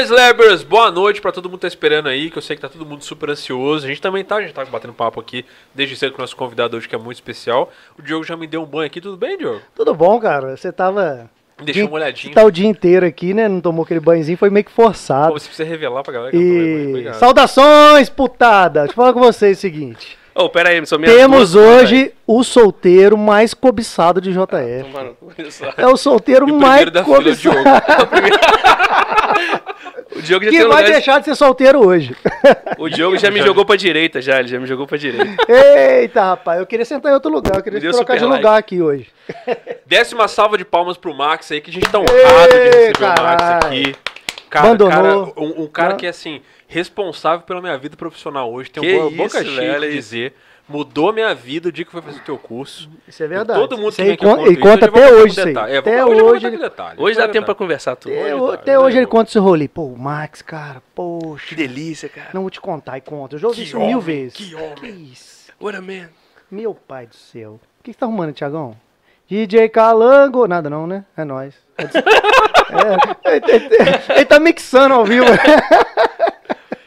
Saudações, 0.00 0.10
Lebers! 0.10 0.62
Boa 0.62 0.90
noite 0.90 1.20
pra 1.20 1.30
todo 1.32 1.46
mundo 1.48 1.58
que 1.58 1.62
tá 1.62 1.68
esperando 1.68 2.08
aí, 2.08 2.30
que 2.30 2.38
eu 2.38 2.42
sei 2.42 2.56
que 2.56 2.62
tá 2.62 2.68
todo 2.68 2.86
mundo 2.86 3.04
super 3.04 3.28
ansioso. 3.30 3.84
A 3.84 3.88
gente 3.88 4.00
também 4.00 4.24
tá, 4.24 4.36
a 4.36 4.40
gente 4.40 4.54
tá 4.54 4.64
batendo 4.64 4.94
papo 4.94 5.20
aqui 5.20 5.44
desde 5.74 5.96
cedo 5.96 6.12
com 6.12 6.18
o 6.18 6.20
nosso 6.22 6.34
convidado 6.36 6.76
hoje, 6.76 6.88
que 6.88 6.94
é 6.94 6.98
muito 6.98 7.16
especial. 7.16 7.70
O 7.98 8.02
Diogo 8.02 8.24
já 8.24 8.36
me 8.36 8.46
deu 8.46 8.62
um 8.62 8.66
banho 8.66 8.86
aqui, 8.86 9.00
tudo 9.00 9.16
bem, 9.16 9.36
Diogo? 9.36 9.60
Tudo 9.74 9.94
bom, 9.94 10.18
cara? 10.18 10.56
Você 10.56 10.72
tava. 10.72 11.28
Deixa 11.58 11.80
dia- 11.80 11.84
uma 11.86 11.94
olhadinha. 11.96 12.34
Tá 12.34 12.42
o 12.44 12.50
dia 12.50 12.66
inteiro 12.66 13.04
aqui, 13.04 13.34
né? 13.34 13.46
Não 13.48 13.60
tomou 13.60 13.84
aquele 13.84 14.00
banhozinho, 14.00 14.38
foi 14.38 14.48
meio 14.48 14.64
que 14.64 14.72
forçado. 14.72 15.32
Pô, 15.32 15.38
você 15.38 15.46
precisa 15.46 15.68
revelar 15.68 16.02
pra 16.02 16.12
galera 16.14 16.30
que 16.30 16.36
eu 16.36 16.40
não 16.42 16.48
tomei 16.48 16.64
banho. 16.74 16.84
E. 16.86 16.88
Obrigado. 16.90 17.14
Saudações, 17.18 18.08
putada! 18.08 18.80
Deixa 18.80 18.92
eu 18.92 18.96
falar 18.96 19.12
com 19.12 19.20
vocês 19.20 19.58
o 19.58 19.60
seguinte. 19.60 20.18
Ô, 20.34 20.48
pera 20.48 20.70
aí, 20.70 20.86
são 20.86 20.98
minhas 20.98 21.14
Temos 21.14 21.52
duas- 21.52 21.82
hoje 21.82 22.12
o 22.26 22.42
solteiro 22.44 23.18
mais 23.18 23.52
cobiçado 23.52 24.20
de 24.20 24.32
JF. 24.32 24.88
Mano, 24.92 25.16
olha 25.36 25.50
só. 25.50 25.66
É 25.76 25.86
o 25.86 25.96
solteiro 25.96 26.48
E 26.48 26.52
o 26.52 26.54
mais 26.54 26.84
primeiro 26.84 26.90
da 26.92 27.04
fila, 27.04 27.18
o 27.18 27.22
cobiçado. 27.22 27.54
Diogo. 27.64 27.70
O 30.16 30.20
Diogo 30.22 30.44
já, 30.44 30.50
Que 30.50 30.58
tem 30.58 30.66
vai 30.68 30.82
lugar- 30.82 30.92
deixar 30.92 31.18
de 31.20 31.24
ser 31.26 31.34
solteiro 31.36 31.86
hoje. 31.86 32.16
o 32.78 32.88
Diogo 32.88 33.16
já 33.16 33.30
me 33.30 33.40
jogou 33.42 33.64
pra 33.64 33.76
direita, 33.76 34.20
já. 34.20 34.40
Ele 34.40 34.48
já 34.48 34.58
me 34.58 34.66
jogou 34.66 34.84
pra 34.86 34.98
direita. 34.98 35.36
Eita, 35.48 36.20
rapaz, 36.22 36.58
eu 36.58 36.66
queria 36.66 36.84
sentar 36.84 37.12
em 37.12 37.14
outro 37.14 37.30
lugar. 37.30 37.56
Eu 37.56 37.62
queria 37.62 37.92
trocar 37.92 38.18
de 38.18 38.24
lugar 38.24 38.58
aqui 38.58 38.82
hoje. 38.82 39.06
Décima 39.86 40.26
salva 40.26 40.58
de 40.58 40.64
palmas 40.64 40.96
pro 40.96 41.14
Max 41.14 41.52
aí, 41.52 41.60
que 41.60 41.70
a 41.70 41.72
gente 41.72 41.88
tá 41.88 41.98
honrado 42.00 42.50
de 42.52 42.56
Ei, 42.56 42.64
receber 42.88 42.98
o 42.98 43.06
Max 43.06 43.20
caralho. 43.20 43.66
aqui. 43.66 43.94
Cara, 44.50 44.66
Abandonou. 44.70 44.90
cara, 45.32 45.40
um, 45.40 45.62
um 45.62 45.66
cara 45.68 45.90
Não. 45.90 45.96
que 45.96 46.06
é 46.06 46.08
assim, 46.10 46.42
responsável 46.66 47.46
pela 47.46 47.60
minha 47.60 47.78
vida 47.78 47.96
profissional 47.96 48.52
hoje. 48.52 48.70
Tem 48.70 48.82
Que 48.82 48.96
uma 48.96 49.06
isso, 49.08 49.16
boca 49.16 49.44
cheia 49.44 49.80
de 49.80 49.92
dizer. 49.92 50.34
Mudou 50.68 51.12
minha 51.12 51.34
vida 51.34 51.68
o 51.68 51.72
dia 51.72 51.84
que 51.84 51.90
foi 51.90 52.00
fazer 52.00 52.18
o 52.20 52.22
teu 52.22 52.38
curso. 52.38 52.88
Isso 53.08 53.20
é 53.24 53.26
verdade. 53.26 53.58
Todo 53.58 53.76
mundo 53.76 53.88
Isso 53.88 53.96
que 53.96 54.02
vem 54.04 54.12
aqui 54.14 54.24
conta 54.24 54.42
ele 54.42 54.52
isso, 54.52 54.60
conta 54.60 54.88
vou 54.90 55.02
até 55.02 55.12
hoje 55.14 55.26
isso. 55.40 55.40
É, 55.58 55.76
Até 55.78 56.04
hoje 56.06 56.22
hoje 56.22 56.46
ele- 56.46 56.58
detalhe, 56.58 57.02
Hoje 57.02 57.16
dá 57.18 57.26
tempo 57.28 57.44
pra 57.46 57.54
conversar 57.56 57.96
tudo. 57.96 58.12
Até, 58.14 58.34
Hoje 58.36 58.54
até 58.54 58.78
hoje 58.78 58.96
ele 58.98 59.06
conta 59.06 59.30
esse 59.30 59.38
rolê. 59.40 59.66
Pô, 59.66 59.88
Max, 59.96 60.42
cara, 60.42 60.80
poxa. 60.94 61.44
Que 61.48 61.56
delícia, 61.56 62.08
cara. 62.08 62.28
Não 62.32 62.42
vou 62.42 62.50
te 62.50 62.60
contar 62.60 62.98
e 62.98 63.00
conta. 63.00 63.34
Eu 63.34 63.40
já 63.40 63.48
ouvi 63.48 63.62
isso 63.64 63.76
mil 63.78 63.86
homem, 63.86 64.00
vezes. 64.00 64.34
que 64.34 64.54
homem. 64.54 64.74
Que 64.76 64.86
isso? 64.86 65.50
What 65.60 65.76
a 65.76 65.80
man. 65.80 66.08
Meu 66.48 66.72
pai 66.72 67.06
do 67.06 67.16
céu. 67.16 67.58
O 67.80 67.82
que 67.82 67.92
você 67.92 67.98
tá 67.98 68.06
arrumando, 68.06 68.32
Tiagão? 68.32 68.76
DJ 69.30 69.68
Calango. 69.68 70.46
Nada 70.48 70.68
não, 70.68 70.86
né? 70.86 71.04
É 71.16 71.24
nóis. 71.24 71.54
É, 71.78 73.36
ele, 73.36 73.44
ele- 73.54 73.68
ele 74.16 74.24
tá 74.24 74.40
mixando 74.40 74.94
ao 74.94 75.04
vivo. 75.04 75.26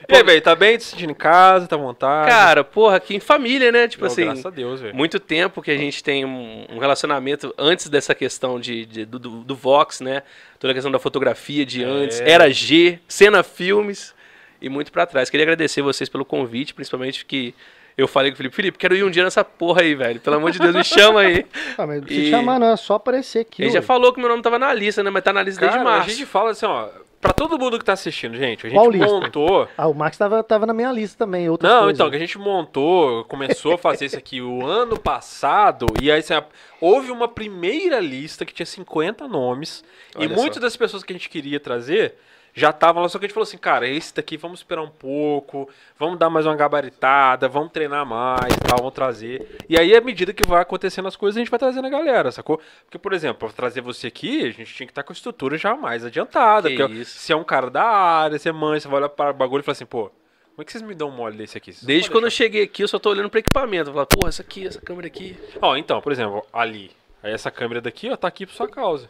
E 0.10 0.16
aí, 0.18 0.22
velho, 0.22 0.42
tá 0.42 0.54
bem? 0.54 0.78
Te 0.78 0.84
sentindo 0.84 1.12
em 1.12 1.16
casa, 1.16 1.66
tá 1.66 1.76
à 1.76 1.80
vontade? 1.80 2.30
Cara, 2.30 2.64
porra, 2.64 2.98
aqui 2.98 3.16
em 3.16 3.20
família, 3.22 3.72
né? 3.72 3.88
Tipo 3.88 4.06
assim, 4.06 4.26
graças 4.26 4.46
a 4.46 4.50
Deus, 4.52 4.80
velho. 4.82 4.94
muito 4.94 5.18
tempo 5.20 5.60
que 5.62 5.72
a 5.72 5.78
gente 5.78 6.04
tem 6.04 6.24
um, 6.24 6.66
um 6.70 6.78
relacionamento 6.78 7.52
antes 7.58 7.88
dessa 7.90 8.14
questão 8.14 8.60
de, 8.60 8.86
de- 8.86 9.06
do, 9.06 9.18
do, 9.18 9.30
do 9.44 9.56
Vox, 9.56 10.02
né? 10.02 10.22
Toda 10.60 10.70
a 10.72 10.74
questão 10.74 10.92
da 10.92 11.00
fotografia 11.00 11.66
de 11.66 11.84
antes. 11.84 12.20
É. 12.22 12.30
Era 12.30 12.52
G, 12.52 13.00
Cena 13.08 13.42
Filmes 13.42 14.14
e 14.62 14.70
muito 14.70 14.92
pra 14.92 15.06
trás. 15.08 15.32
Queria 15.32 15.46
agradecer 15.46 15.82
vocês 15.82 16.10
pelo 16.10 16.26
convite, 16.26 16.76
principalmente 16.76 17.26
que 17.26 17.56
eu 17.98 18.08
falei 18.08 18.32
com 18.32 18.36
o 18.36 18.38
Felipe, 18.38 18.56
Felipe, 18.56 18.78
quero 18.78 18.96
ir 18.96 19.04
um 19.04 19.10
dia 19.12 19.24
nessa 19.24 19.44
porra 19.44 19.82
aí, 19.82 19.94
velho. 19.96 20.20
Pelo 20.20 20.36
amor 20.38 20.52
de 20.52 20.60
Deus, 20.60 20.76
me 20.76 20.84
chama 20.84 21.22
aí. 21.22 21.46
Ah, 21.78 21.88
mas 21.88 21.98
não 21.98 22.04
precisa 22.06 22.28
E- 22.28 22.32
chamar, 22.32 22.60
não. 22.60 22.68
É 22.72 22.78
só 22.78 22.96
aparecer 22.96 23.40
aqui. 23.40 23.62
Ele 23.64 23.72
já 23.72 23.80
ué. 23.80 23.86
falou 23.86 24.14
que 24.14 24.20
meu 24.20 24.30
nome 24.30 24.42
tava 24.42 24.58
na 24.60 24.74
lista, 24.74 25.04
né? 25.04 25.10
Mas 25.10 25.24
tá 25.24 25.34
na 25.34 25.42
lista 25.44 25.60
Cara, 25.62 25.72
desde 25.74 25.88
a 25.88 25.92
março. 25.92 26.10
gente 26.12 26.26
fala 26.26 26.52
assim, 26.52 26.66
ó, 26.66 26.90
pra 27.22 27.32
todo 27.34 27.58
mundo 27.58 27.80
que 27.80 27.86
tá 27.86 27.94
assistindo, 27.94 28.36
gente, 28.38 28.66
a 28.66 28.70
gente 28.70 28.78
Qual 28.78 28.90
lista? 28.92 29.08
montou... 29.08 29.68
Ah, 29.78 29.88
o 29.88 29.94
Max 29.94 30.18
tava, 30.18 30.44
tava 30.44 30.66
na 30.66 30.74
minha 30.74 30.92
lista 30.92 31.18
também. 31.18 31.50
Outras 31.50 31.72
Não, 31.72 31.80
coisas. 31.84 31.98
então, 32.00 32.10
que 32.10 32.16
a 32.16 32.20
gente 32.20 32.38
montou, 32.38 33.24
começou 33.26 33.74
a 33.74 33.78
fazer 33.78 34.06
isso 34.06 34.18
aqui 34.18 34.42
o 34.42 34.66
ano 34.66 35.00
passado, 35.00 35.86
e 36.02 36.12
aí 36.12 36.20
assim, 36.20 36.34
a- 36.34 36.44
houve 36.82 37.12
uma 37.12 37.28
primeira 37.28 38.00
lista 38.00 38.46
que 38.46 38.54
tinha 38.54 38.66
50 38.66 39.28
nomes, 39.28 39.84
e 40.16 40.20
Olha 40.26 40.30
muitas 40.36 40.56
só. 40.56 40.62
das 40.62 40.76
pessoas 40.76 41.04
que 41.04 41.14
a 41.14 41.16
gente 41.16 41.30
queria 41.30 41.60
trazer 41.60 42.16
já 42.54 42.70
estavam 42.70 43.02
lá, 43.02 43.10
só 43.10 43.18
que 43.18 43.26
a 43.26 43.28
gente 43.28 43.34
falou 43.34 43.44
assim, 43.44 43.58
cara, 43.58 43.88
esse 43.88 44.14
daqui 44.14 44.38
vamos 44.38 44.60
esperar 44.60 44.84
um 44.84 44.90
pouco, 44.90 45.68
vamos 45.98 46.20
dar 46.20 46.30
mais 46.30 46.46
uma 46.46 46.56
gabaritada, 46.56 47.48
vamos 47.48 47.72
treinar 47.72 48.06
mais, 48.06 48.56
tal, 48.68 48.78
vamos 48.78 48.94
trazer. 48.94 49.58
E 49.68 49.78
aí, 49.78 49.96
à 49.96 50.02
medida 50.02 50.32
que 50.34 50.48
vai 50.48 50.62
acontecendo 50.62 51.08
as 51.08 51.16
coisas, 51.16 51.38
a 51.38 51.40
gente 51.40 51.50
vai 51.50 51.60
trazendo 51.60 51.88
a 51.88 51.90
galera, 51.90 52.32
sacou? 52.32 52.62
Porque, 52.86 53.00
por 53.00 53.12
exemplo, 53.12 53.48
pra 53.48 53.50
trazer 53.50 53.82
você 53.82 54.08
aqui, 54.08 54.42
a 54.42 54.52
gente 54.52 54.74
tinha 54.74 54.86
que 54.86 54.92
estar 54.92 55.04
com 55.04 55.12
a 55.12 55.16
estrutura 55.16 55.58
já 55.58 55.76
mais 55.76 56.06
adiantada, 56.06 56.70
Que 56.70 56.78
porque 56.78 56.94
isso. 56.94 57.18
se 57.20 57.34
é 57.34 57.36
um 57.36 57.44
cara 57.44 57.70
da 57.70 57.84
área, 57.84 58.38
você 58.38 58.50
é 58.50 58.52
mãe, 58.52 58.80
você 58.80 58.88
vai 58.88 58.98
olhar 59.00 59.10
para 59.10 59.32
o 59.32 59.34
bagulho 59.34 59.62
e 59.62 59.64
fala 59.64 59.74
assim, 59.74 59.86
pô, 59.86 60.12
como 60.56 60.62
é 60.62 60.64
que 60.66 60.72
vocês 60.72 60.84
me 60.84 60.94
dão 60.94 61.10
um 61.10 61.12
mole 61.12 61.36
desse 61.36 61.58
aqui? 61.58 61.74
Vocês 61.74 61.84
Desde 61.84 62.12
quando 62.12 62.26
eu 62.26 62.32
cheguei 62.32 62.64
aqui, 62.64 62.84
eu 62.84 62.88
só 62.88 63.00
tô 63.00 63.10
olhando 63.10 63.30
pro 63.30 63.40
equipamento. 63.40 63.90
Eu 63.90 63.94
falo, 63.96 64.06
porra, 64.06 64.30
essa 64.30 64.44
aqui, 64.44 64.68
essa 64.68 64.80
câmera 64.80 65.08
aqui. 65.08 65.36
Ó, 65.60 65.76
então, 65.76 66.00
por 66.00 66.12
exemplo, 66.12 66.46
ali. 66.54 66.92
Aí 67.24 67.32
essa 67.34 67.50
câmera 67.50 67.82
daqui, 67.82 68.12
ó, 68.12 68.16
tá 68.16 68.28
aqui 68.28 68.46
por 68.46 68.54
sua 68.54 68.68
causa. 68.68 69.10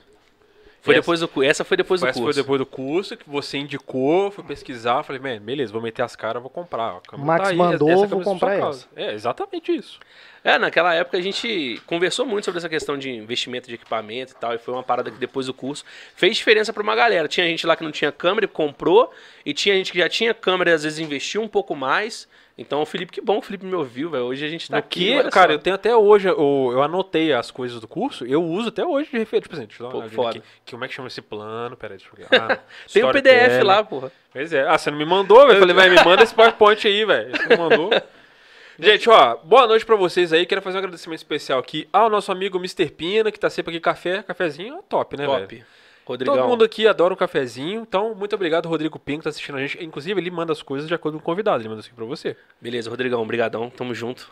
Foi 0.83 0.95
Essa- 0.95 1.01
depois 1.01 1.19
do, 1.21 1.43
essa 1.43 1.63
foi 1.63 1.77
depois 1.77 2.01
do 2.01 2.07
Essa 2.07 2.19
curso. 2.19 2.33
foi 2.33 2.43
depois 2.43 2.59
do 2.59 2.65
curso 2.65 3.15
que 3.15 3.23
você 3.29 3.57
indicou, 3.57 4.29
fui 4.31 4.43
pesquisar, 4.43 5.01
falei, 5.03 5.21
"Man, 5.21 5.39
beleza, 5.41 5.71
vou 5.71 5.81
meter 5.81 6.01
as 6.01 6.13
caras, 6.13 6.41
vou 6.41 6.49
comprar. 6.51 6.97
a 6.97 6.99
câmera 6.99 7.25
Max 7.25 7.43
tá 7.45 7.49
aí, 7.51 7.55
mandou, 7.55 7.89
essa 7.89 8.05
vou 8.05 8.19
é 8.19 8.23
sua 8.23 8.33
comprar 8.33 8.59
causa." 8.59 8.85
É, 8.93 9.13
exatamente 9.13 9.71
isso. 9.73 9.97
É, 10.43 10.57
naquela 10.57 10.93
época 10.93 11.17
a 11.17 11.21
gente 11.21 11.81
conversou 11.87 12.25
muito 12.25 12.43
sobre 12.43 12.57
essa 12.57 12.67
questão 12.67 12.97
de 12.97 13.09
investimento 13.09 13.69
de 13.69 13.75
equipamento 13.75 14.33
e 14.33 14.35
tal, 14.35 14.53
e 14.53 14.57
foi 14.57 14.73
uma 14.73 14.83
parada 14.83 15.09
que 15.09 15.17
depois 15.17 15.45
do 15.45 15.53
curso 15.53 15.85
fez 16.17 16.35
diferença 16.35 16.73
pra 16.73 16.83
uma 16.83 16.95
galera. 16.97 17.29
Tinha 17.29 17.47
gente 17.47 17.65
lá 17.65 17.77
que 17.77 17.83
não 17.85 17.91
tinha 17.91 18.11
câmera 18.11 18.43
e 18.43 18.49
comprou, 18.49 19.09
e 19.45 19.53
tinha 19.53 19.75
gente 19.75 19.89
que 19.89 19.99
já 19.99 20.09
tinha 20.09 20.33
câmera 20.33 20.71
e 20.71 20.73
às 20.73 20.83
vezes 20.83 20.99
investiu 20.99 21.41
um 21.41 21.47
pouco 21.47 21.73
mais. 21.77 22.27
Então, 22.55 22.85
Felipe, 22.85 23.11
que 23.11 23.19
bom, 23.21 23.39
o 23.39 23.41
Felipe 23.41 23.65
me 23.65 23.73
ouviu, 23.73 24.11
velho. 24.11 24.25
Hoje 24.25 24.45
a 24.45 24.47
gente 24.47 24.69
tá 24.69 24.75
No 24.77 24.79
aqui. 24.79 25.21
que, 25.23 25.29
cara, 25.31 25.47
só. 25.47 25.53
eu 25.55 25.59
tenho 25.59 25.75
até 25.75 25.95
hoje, 25.95 26.27
eu, 26.27 26.69
eu 26.71 26.83
anotei 26.83 27.33
as 27.33 27.49
coisas 27.49 27.79
do 27.79 27.87
curso, 27.87 28.25
eu 28.27 28.43
uso 28.43 28.69
até 28.69 28.85
hoje 28.85 29.09
de 29.09 29.17
referência. 29.17 29.41
Tipo 29.41 29.55
assim, 29.55 29.65
deixa 29.65 29.81
eu 29.81 29.87
dar 29.87 29.91
Pô, 29.91 29.99
uma 29.99 30.09
foda. 30.09 30.29
aqui. 30.37 30.43
Que, 30.63 30.71
como 30.73 30.85
é 30.85 30.87
que 30.87 30.93
chama 30.93 31.07
esse 31.07 31.21
plano? 31.21 31.75
Pera 31.75 31.95
aí, 31.95 31.97
deixa 31.99 32.11
eu. 32.15 32.27
Ah, 32.39 32.59
Tem 32.91 33.03
um. 33.03 33.11
PDF 33.11 33.63
lá, 33.63 33.83
porra. 33.83 34.11
Pois 34.31 34.53
é. 34.53 34.67
Ah, 34.67 34.77
você 34.77 34.91
não 34.91 34.97
me 34.99 35.05
mandou, 35.05 35.39
velho. 35.47 35.53
Eu 35.53 35.59
falei, 35.59 35.75
vai, 35.75 35.89
me 35.89 36.03
manda 36.05 36.21
esse 36.21 36.33
PowerPoint 36.35 36.87
aí, 36.87 37.03
velho. 37.05 37.35
Você 37.35 37.55
não 37.55 37.69
mandou. 37.69 37.89
Gente, 38.79 39.07
ó, 39.09 39.35
boa 39.37 39.67
noite 39.67 39.85
pra 39.85 39.95
vocês 39.95 40.31
aí. 40.33 40.45
Quero 40.45 40.61
fazer 40.61 40.77
um 40.77 40.79
agradecimento 40.79 41.19
especial 41.19 41.59
aqui 41.59 41.87
ao 41.93 42.09
nosso 42.09 42.31
amigo 42.31 42.57
Mr. 42.57 42.89
Pina, 42.91 43.31
que 43.31 43.39
tá 43.39 43.49
sempre 43.49 43.71
aqui 43.71 43.79
café. 43.79 44.23
Cafezinho 44.23 44.81
top, 44.89 45.15
né, 45.17 45.27
velho? 45.27 45.41
Top. 45.41 45.63
Rodrigão. 46.05 46.35
Todo 46.35 46.47
mundo 46.47 46.63
aqui 46.63 46.87
adora 46.87 47.13
um 47.13 47.17
cafezinho. 47.17 47.81
Então, 47.81 48.13
muito 48.13 48.35
obrigado, 48.35 48.67
Rodrigo 48.67 48.99
Pinho, 48.99 49.19
que 49.19 49.23
tá 49.23 49.29
assistindo 49.29 49.57
a 49.57 49.61
gente. 49.61 49.83
Inclusive, 49.83 50.19
ele 50.19 50.29
manda 50.29 50.51
as 50.51 50.61
coisas 50.61 50.87
de 50.87 50.93
acordo 50.93 51.17
com 51.17 51.21
o 51.21 51.25
convidado. 51.25 51.61
Ele 51.61 51.69
manda 51.69 51.79
isso 51.79 51.89
aqui 51.89 51.95
pra 51.95 52.05
você. 52.05 52.35
Beleza, 52.59 52.89
Rodrigão, 52.89 53.25
brigadão. 53.25 53.69
Tamo 53.69 53.93
junto. 53.93 54.31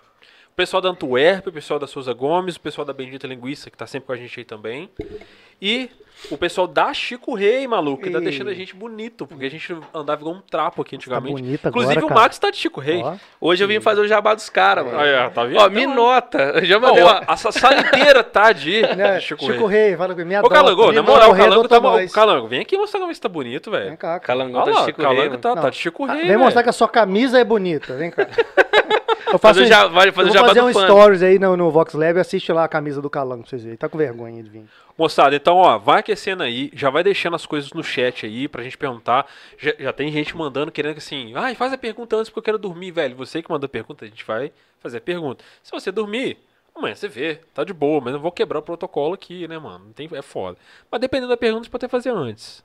O 0.52 0.54
pessoal 0.54 0.82
da 0.82 0.90
Antuérpia, 0.90 1.50
o 1.50 1.54
pessoal 1.54 1.80
da 1.80 1.88
Souza 1.88 2.14
Gomes, 2.14 2.58
o 2.58 2.60
pessoal 2.60 2.84
da 2.84 2.92
Bendita 2.92 3.26
Linguiça, 3.26 3.72
que 3.72 3.78
tá 3.78 3.88
sempre 3.88 4.08
com 4.08 4.14
a 4.14 4.18
gente 4.18 4.38
aí 4.38 4.44
também. 4.46 4.90
E 5.62 5.90
o 6.30 6.38
pessoal 6.38 6.68
da 6.68 6.94
Chico 6.94 7.34
Rei, 7.34 7.68
maluco, 7.68 8.04
que 8.04 8.10
tá 8.12 8.20
E- 8.20 8.22
deixando 8.22 8.50
a 8.50 8.54
gente 8.54 8.76
bonito, 8.76 9.26
porque 9.26 9.46
a 9.46 9.50
gente 9.50 9.76
andava 9.94 10.22
igual 10.22 10.36
um 10.36 10.42
trapo 10.42 10.84
aqui 10.84 10.96
antigamente. 10.96 11.34
bonito 11.42 11.68
Inclusive, 11.68 11.94
agora, 11.98 12.06
o 12.06 12.10
cara. 12.10 12.22
Max 12.22 12.38
tá 12.38 12.52
de 12.52 12.58
Chico 12.58 12.80
Rei. 12.80 13.02
Ó, 13.02 13.16
Hoje 13.42 13.64
eu 13.64 13.68
vim 13.68 13.80
fazer 13.80 14.02
o 14.02 14.08
jabá 14.08 14.36
dos 14.36 14.48
caras, 14.48 14.86
mano. 14.86 15.00
Aí, 15.00 15.16
ó, 15.16 15.30
tá 15.32 15.44
vendo? 15.46 15.60
Ó, 15.60 15.70
me 15.70 15.86
nota. 15.88 16.38
Eu 16.38 16.66
já 16.66 16.80
mandei 16.80 17.04
Ó, 17.04 17.08
uma... 17.08 17.24
a 17.26 17.36
sa- 17.38 17.52
sala 17.52 17.80
inteira 17.82 18.24
tá 18.24 18.52
de, 18.52 18.82
né, 18.96 19.18
de 19.18 19.22
Chico, 19.26 19.46
Chico, 19.46 19.66
Rei. 19.66 19.88
Rei, 19.90 19.98
fala 19.98 20.14
comigo. 20.14 20.46
Ô. 20.46 20.50
Calango, 20.50 20.88
Me 20.90 20.96
na 20.96 21.02
moral, 21.04 21.32
o 21.32 21.36
Calango 21.36 21.68
tá... 21.68 21.80
O 21.80 22.12
Calango, 22.12 22.48
vem 22.48 22.62
aqui 22.62 22.78
mostrar 22.78 23.00
como 23.00 23.14
você 23.14 23.20
tá 23.22 23.30
bonito, 23.30 23.72
velho. 23.72 23.86
Vem 23.88 23.96
cá, 23.98 24.20
cara. 24.20 24.20
Calangão 24.20 24.62
Olha 24.62 24.74
tá 24.74 24.80
lá, 24.80 24.86
Chico 24.86 25.02
o 25.02 25.04
Calango 25.04 25.22
Rei, 25.22 25.38
tá, 25.40 25.56
tá 25.56 25.70
de 25.72 25.76
Chico 25.78 26.06
Rei, 26.06 26.28
Vem 26.28 26.38
mostrar 26.38 26.62
que 26.64 26.70
a 26.70 26.74
sua 26.74 26.88
camisa 26.88 27.40
é 27.40 27.44
bonita. 27.44 27.96
Vem 27.96 28.12
cá. 28.12 28.28
Eu 29.32 29.40
faço 29.40 29.62
um- 29.62 29.66
ja- 29.66 29.88
vai 29.88 30.12
fazer 30.12 30.30
eu 30.30 30.34
vou 30.34 30.46
fazer 30.46 30.62
um 30.62 30.74
stories 30.74 31.24
aí 31.24 31.40
no, 31.40 31.56
no 31.56 31.72
Vox 31.72 31.94
Lab 31.94 32.18
e 32.18 32.20
assiste 32.20 32.52
lá 32.52 32.66
a 32.66 32.68
camisa 32.68 33.02
do 33.02 33.10
Calango 33.10 33.44
pra 33.44 33.50
vocês 33.50 33.64
verem. 33.64 33.78
Tá 33.78 33.88
com 33.88 33.98
vergonha 33.98 34.44
de 34.44 34.50
vir. 34.50 34.66
Moçada, 35.02 35.36
então, 35.36 35.58
ó, 35.58 35.80
vai 35.80 36.02
aquecendo 36.02 36.44
aí, 36.44 36.70
já 36.76 36.92
vai 36.92 37.04
deixando 37.04 37.36
as 37.36 37.44
coisas 37.44 37.74
no 37.74 37.84
chat 37.84 38.24
aí 38.24 38.48
pra 38.48 38.62
gente 38.62 38.78
perguntar. 38.78 39.26
Já, 39.58 39.74
já 39.80 39.92
tem 39.92 40.12
gente 40.12 40.38
mandando, 40.38 40.72
querendo 40.72 40.94
que 40.94 41.00
assim, 41.00 41.34
ai, 41.36 41.56
faz 41.56 41.74
a 41.74 41.78
pergunta 41.78 42.16
antes 42.16 42.30
porque 42.30 42.38
eu 42.38 42.44
quero 42.44 42.58
dormir, 42.60 42.92
velho. 42.92 43.16
Você 43.16 43.42
que 43.42 43.50
mandou 43.50 43.66
a 43.66 43.70
pergunta, 43.70 44.06
a 44.06 44.08
gente 44.08 44.24
vai 44.24 44.52
fazer 44.80 45.00
a 45.00 45.02
pergunta. 45.02 45.44
Se 45.64 45.72
você 45.72 45.92
dormir, 45.92 46.38
amanhã 46.76 46.94
você 46.94 47.08
vê, 47.08 47.40
tá 47.52 47.64
de 47.64 47.74
boa, 47.74 48.00
mas 48.00 48.14
não 48.14 48.20
vou 48.20 48.32
quebrar 48.32 48.60
o 48.60 48.62
protocolo 48.62 49.16
aqui, 49.16 49.48
né, 49.48 49.58
mano? 49.58 49.92
Tem, 49.96 50.08
é 50.14 50.22
foda. 50.22 50.56
Mas 50.92 51.02
dependendo 51.02 51.30
da 51.30 51.38
pergunta, 51.38 51.64
você 51.64 51.72
pode 51.72 51.84
até 51.84 51.92
fazer 51.92 52.12
antes. 52.12 52.64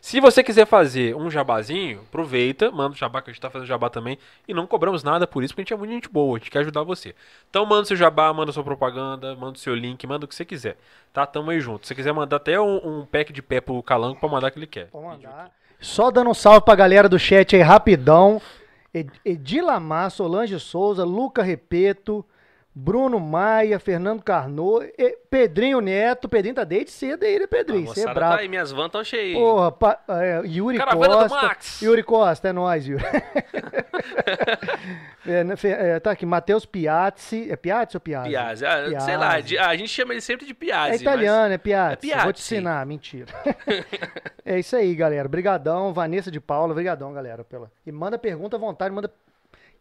Se 0.00 0.20
você 0.20 0.42
quiser 0.42 0.66
fazer 0.66 1.14
um 1.16 1.30
jabazinho, 1.30 2.00
aproveita, 2.00 2.70
manda 2.70 2.94
o 2.94 2.96
jabá, 2.98 3.20
que 3.20 3.30
a 3.30 3.32
gente 3.32 3.40
tá 3.40 3.50
fazendo 3.50 3.66
jabá 3.68 3.90
também. 3.90 4.18
E 4.46 4.54
não 4.54 4.66
cobramos 4.66 5.02
nada 5.02 5.26
por 5.26 5.42
isso, 5.42 5.52
porque 5.52 5.62
a 5.62 5.64
gente 5.64 5.74
é 5.74 5.76
muito 5.76 5.92
gente 5.92 6.08
boa, 6.08 6.36
a 6.36 6.38
gente 6.38 6.50
quer 6.50 6.60
ajudar 6.60 6.82
você. 6.82 7.14
Então 7.50 7.66
manda 7.66 7.84
seu 7.84 7.96
jabá, 7.96 8.32
manda 8.32 8.52
sua 8.52 8.62
propaganda, 8.64 9.34
manda 9.34 9.56
o 9.56 9.60
seu 9.60 9.74
link, 9.74 10.06
manda 10.06 10.24
o 10.24 10.28
que 10.28 10.34
você 10.34 10.44
quiser. 10.44 10.76
Tá? 11.12 11.26
Tamo 11.26 11.50
aí 11.50 11.60
junto. 11.60 11.86
Se 11.86 11.88
você 11.88 11.94
quiser 11.96 12.12
mandar 12.12 12.36
até 12.36 12.60
um, 12.60 13.00
um 13.00 13.06
pack 13.06 13.32
de 13.32 13.42
pé 13.42 13.60
pro 13.60 13.82
Calango 13.82 14.18
pra 14.18 14.28
mandar 14.28 14.48
o 14.48 14.50
que 14.52 14.58
ele 14.58 14.66
quer. 14.66 14.86
Pode 14.86 15.04
mandar. 15.04 15.50
Só 15.80 16.10
dando 16.10 16.30
um 16.30 16.34
salve 16.34 16.62
pra 16.64 16.74
galera 16.74 17.08
do 17.08 17.18
chat 17.18 17.54
aí 17.54 17.62
rapidão. 17.62 18.40
Ed- 18.92 19.20
Edilamar, 19.24 20.10
Solange 20.10 20.58
Souza, 20.58 21.04
Luca 21.04 21.42
Repeto, 21.42 22.24
Bruno 22.74 23.18
Maia, 23.18 23.78
Fernando 23.80 24.22
Carnô, 24.22 24.82
Pedrinho 25.28 25.80
Neto. 25.80 26.28
Pedrinho 26.28 26.54
tá 26.54 26.62
desde 26.64 26.92
cedo 26.92 27.24
aí, 27.24 27.40
né, 27.40 27.46
Pedrinho? 27.46 27.86
Você 27.86 28.08
é 28.08 28.14
brabo. 28.14 28.36
tá 28.36 28.40
aí, 28.42 28.48
minhas 28.48 28.70
vans 28.70 28.90
tão 28.90 29.02
cheias. 29.02 29.36
Porra, 29.36 29.72
pa- 29.72 30.00
é, 30.08 30.40
Yuri 30.44 30.78
Caravana 30.78 31.08
do 31.08 31.18
Costa. 31.28 31.46
Max. 31.46 31.82
Yuri 31.82 32.02
Costa, 32.04 32.48
é 32.48 32.52
nóis, 32.52 32.86
Yuri. 32.86 33.02
é, 35.26 35.44
né, 35.44 35.54
é, 35.64 36.00
tá 36.00 36.12
aqui, 36.12 36.24
Matheus 36.24 36.64
Piazzi. 36.64 37.50
É 37.50 37.56
Piazzi 37.56 37.96
ou 37.96 38.00
Piazzi? 38.00 38.28
Piazzi. 38.30 38.64
Ah, 38.64 38.80
sei 38.82 38.90
Piazzi. 38.90 39.16
lá, 39.16 39.40
de- 39.40 39.58
a 39.58 39.76
gente 39.76 39.88
chama 39.88 40.12
ele 40.14 40.20
sempre 40.20 40.46
de 40.46 40.54
Piazzi. 40.54 40.92
É 40.92 40.96
italiano, 40.96 41.52
é 41.54 41.58
Piazzi. 41.58 41.92
É 41.94 41.96
Piazzi. 41.96 42.24
Vou 42.24 42.32
te 42.32 42.40
ensinar, 42.40 42.86
mentira. 42.86 43.26
é 44.44 44.58
isso 44.58 44.76
aí, 44.76 44.94
galera. 44.94 45.28
Brigadão, 45.28 45.92
Vanessa 45.92 46.30
de 46.30 46.40
Paula, 46.40 46.74
brigadão, 46.74 47.12
galera. 47.12 47.42
Pela... 47.44 47.70
E 47.84 47.90
manda 47.90 48.16
pergunta 48.18 48.56
à 48.56 48.60
vontade, 48.60 48.94
manda... 48.94 49.10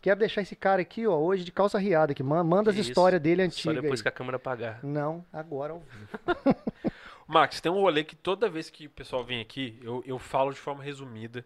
Quero 0.07 0.21
deixar 0.21 0.41
esse 0.41 0.55
cara 0.55 0.81
aqui, 0.81 1.05
ó, 1.05 1.17
hoje 1.17 1.43
de 1.43 1.51
calça 1.51 1.77
riada. 1.77 2.13
Man- 2.23 2.41
Manda 2.41 2.69
as 2.69 2.77
Que 2.77 2.81
histórias 2.81 3.19
dele 3.21 3.41
Só 3.41 3.45
antigas. 3.47 3.81
depois 3.81 3.99
aí. 3.99 4.03
que 4.03 4.07
a 4.07 4.11
câmera 4.11 4.37
apagar. 4.37 4.79
Não, 4.81 5.25
agora 5.33 5.73
ao 5.73 5.79
vivo. 5.81 6.07
Max, 7.27 7.59
tem 7.59 7.69
um 7.69 7.81
rolê 7.81 8.05
que 8.05 8.15
toda 8.15 8.47
vez 8.49 8.69
que 8.69 8.85
o 8.85 8.89
pessoal 8.89 9.25
vem 9.25 9.41
aqui, 9.41 9.77
eu, 9.83 10.01
eu 10.07 10.17
falo 10.17 10.53
de 10.53 10.59
forma 10.59 10.81
resumida. 10.81 11.43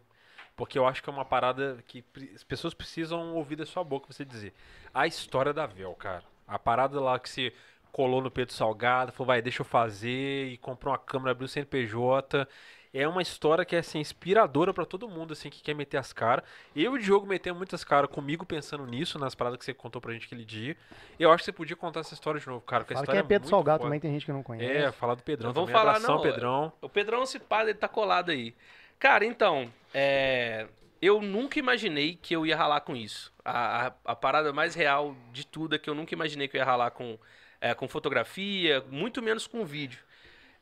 Porque 0.56 0.78
eu 0.78 0.86
acho 0.86 1.02
que 1.02 1.10
é 1.10 1.14
uma 1.14 1.26
parada 1.26 1.84
que 1.88 2.06
as 2.36 2.44
pessoas 2.44 2.76
precisam 2.76 3.34
ouvir 3.34 3.56
da 3.56 3.66
sua 3.66 3.84
boca 3.84 4.06
você 4.14 4.24
dizer. 4.24 4.54
A 4.94 5.08
história 5.08 5.52
da 5.52 5.66
Vel, 5.66 5.96
cara. 5.96 6.24
A 6.48 6.60
parada 6.60 7.02
lá 7.02 7.18
que 7.18 7.32
você 7.32 7.52
colou 7.92 8.22
no 8.22 8.30
Pedro 8.30 8.54
Salgado, 8.54 9.12
falou, 9.12 9.26
vai, 9.26 9.42
deixa 9.42 9.62
eu 9.62 9.66
fazer, 9.66 10.50
e 10.50 10.58
comprou 10.58 10.92
uma 10.94 11.00
câmera, 11.00 11.32
abriu 11.32 11.46
o 11.46 11.50
CNPJ. 11.50 12.48
É 12.94 13.08
uma 13.08 13.22
história 13.22 13.64
que 13.64 13.74
é 13.76 13.80
assim, 13.80 14.00
inspiradora 14.00 14.74
pra 14.74 14.86
todo 14.86 15.08
mundo 15.08 15.32
assim 15.32 15.50
que 15.50 15.62
quer 15.62 15.74
meter 15.74 15.98
as 15.98 16.12
caras. 16.12 16.44
Eu 16.76 16.96
e 16.96 17.00
o 17.00 17.02
Diogo 17.02 17.26
metemos 17.26 17.58
muitas 17.58 17.86
caras 17.86 18.10
comigo 18.10 18.46
pensando 18.46 18.86
nisso, 18.86 19.18
nas 19.18 19.34
paradas 19.34 19.58
que 19.58 19.64
você 19.64 19.74
contou 19.74 20.02
pra 20.02 20.12
gente 20.12 20.26
aquele 20.26 20.44
dia. 20.44 20.76
Eu 21.18 21.32
acho 21.32 21.40
que 21.40 21.46
você 21.46 21.54
podia 21.54 21.76
contar 21.76 22.02
essa 22.02 22.14
história 22.14 22.40
de 22.40 22.48
novo, 22.48 22.60
cara. 22.62 22.84
Porque 22.84 22.94
a 22.94 22.98
Fala 22.98 23.06
que 23.06 23.12
história 23.12 23.26
é 23.26 23.28
Pedro 23.28 23.44
muito 23.44 23.50
Salgado 23.50 23.78
foda. 23.80 23.88
também, 23.88 24.00
tem 24.02 24.12
gente 24.12 24.26
que 24.26 24.32
não 24.34 24.44
conhece. 24.44 24.70
É, 24.70 24.92
falar 24.92 25.16
do 25.16 25.24
Pedrão 25.24 25.48
Não 25.48 25.54
vamos 25.54 25.72
falar, 25.72 25.92
Abração, 25.92 26.16
não. 26.16 26.22
Pedrão. 26.22 26.74
O 26.82 26.90
Pedrão, 26.90 27.26
se 27.26 27.40
pá, 27.40 27.62
ele 27.62 27.74
tá 27.74 27.88
colado 27.88 28.30
aí. 28.30 28.54
Cara, 29.00 29.24
então, 29.24 29.72
é, 29.94 30.68
eu 31.02 31.22
nunca 31.22 31.58
imaginei 31.60 32.20
que 32.22 32.36
eu 32.36 32.46
ia 32.46 32.58
ralar 32.58 32.82
com 32.82 32.94
isso. 32.94 33.32
A, 33.44 33.88
a, 33.88 33.94
a 34.06 34.16
parada 34.16 34.52
mais 34.52 34.76
real 34.76 35.16
de 35.32 35.48
tudo 35.48 35.76
é 35.76 35.80
que 35.80 35.90
eu 35.90 35.96
nunca 35.96 36.14
imaginei 36.14 36.50
que 36.50 36.58
eu 36.58 36.60
ia 36.60 36.66
ralar 36.66 36.92
com, 36.92 37.18
é, 37.62 37.74
com 37.74 37.88
fotografia, 37.88 38.84
muito 38.90 39.22
menos 39.22 39.48
com 39.48 39.66
vídeo. 39.66 40.00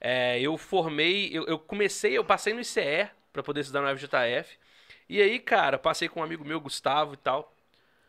É, 0.02 0.40
eu 0.40 0.58
formei, 0.58 1.30
eu, 1.32 1.46
eu 1.46 1.60
comecei, 1.60 2.18
eu 2.18 2.24
passei 2.24 2.54
no 2.54 2.62
ICE 2.62 3.10
pra 3.34 3.44
poder 3.44 3.62
estudar 3.62 3.82
no 3.82 3.98
FJF. 3.98 4.58
E 5.08 5.22
aí, 5.22 5.40
cara, 5.40 5.78
passei 5.78 6.08
com 6.08 6.20
um 6.20 6.24
amigo 6.24 6.46
meu, 6.46 6.60
Gustavo 6.60 7.14
e 7.14 7.18
tal. 7.18 7.54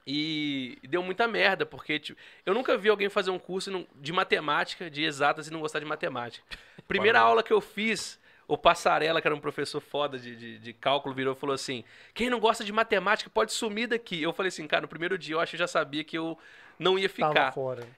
E 0.06 0.78
deu 0.88 1.02
muita 1.02 1.28
merda, 1.28 1.64
porque 1.66 1.98
tipo, 1.98 2.18
eu 2.44 2.54
nunca 2.54 2.76
vi 2.76 2.88
alguém 2.88 3.08
fazer 3.08 3.30
um 3.30 3.38
curso 3.38 3.86
de 3.96 4.12
matemática, 4.12 4.90
de 4.90 5.04
exatas, 5.04 5.46
e 5.48 5.52
não 5.52 5.60
gostar 5.60 5.78
de 5.78 5.84
matemática. 5.84 6.44
Primeira 6.88 7.20
aula 7.20 7.42
que 7.42 7.52
eu 7.52 7.60
fiz, 7.60 8.18
o 8.48 8.58
Passarela, 8.58 9.20
que 9.20 9.28
era 9.28 9.34
um 9.34 9.40
professor 9.40 9.80
foda 9.80 10.18
de, 10.18 10.34
de, 10.34 10.58
de 10.58 10.72
cálculo, 10.72 11.14
virou 11.14 11.34
e 11.34 11.36
falou 11.36 11.54
assim: 11.54 11.84
quem 12.12 12.28
não 12.28 12.40
gosta 12.40 12.64
de 12.64 12.72
matemática 12.72 13.30
pode 13.30 13.52
sumir 13.52 13.86
daqui. 13.86 14.20
Eu 14.20 14.32
falei 14.32 14.48
assim, 14.48 14.66
cara, 14.66 14.82
no 14.82 14.88
primeiro 14.88 15.16
dia 15.16 15.34
eu 15.36 15.40
acho 15.40 15.50
que 15.50 15.56
eu 15.56 15.60
já 15.60 15.68
sabia 15.68 16.02
que 16.02 16.18
eu 16.18 16.36
não 16.78 16.98
ia 16.98 17.08
ficar. 17.08 17.52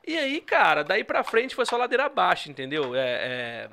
E 0.06 0.18
aí, 0.18 0.40
cara, 0.40 0.82
daí 0.84 1.04
pra 1.04 1.24
frente 1.24 1.54
foi 1.54 1.64
só 1.64 1.76
ladeira 1.76 2.04
abaixo, 2.04 2.50
entendeu? 2.50 2.94
É, 2.94 3.00
é, 3.00 3.70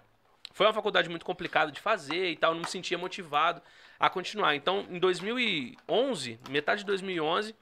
Foi 0.54 0.66
uma 0.66 0.74
faculdade 0.74 1.10
muito 1.10 1.26
complicada 1.26 1.72
de 1.72 1.80
fazer 1.80 2.32
e 2.32 2.36
tal, 2.36 2.52
eu 2.52 2.56
não 2.56 2.62
me 2.62 2.68
sentia 2.70 2.98
motivado 2.98 3.62
a 4.00 4.10
continuar. 4.10 4.56
Então, 4.56 4.86
em 4.90 5.00
2011, 5.00 6.40
metade 6.50 6.82
de 6.82 6.86
2011, 6.88 7.56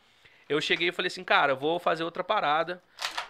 eu 0.50 0.60
cheguei 0.62 0.90
e 0.90 0.92
falei 0.92 1.08
assim, 1.08 1.24
cara, 1.24 1.54
vou 1.54 1.80
fazer 1.80 2.04
outra 2.04 2.24
parada, 2.24 2.82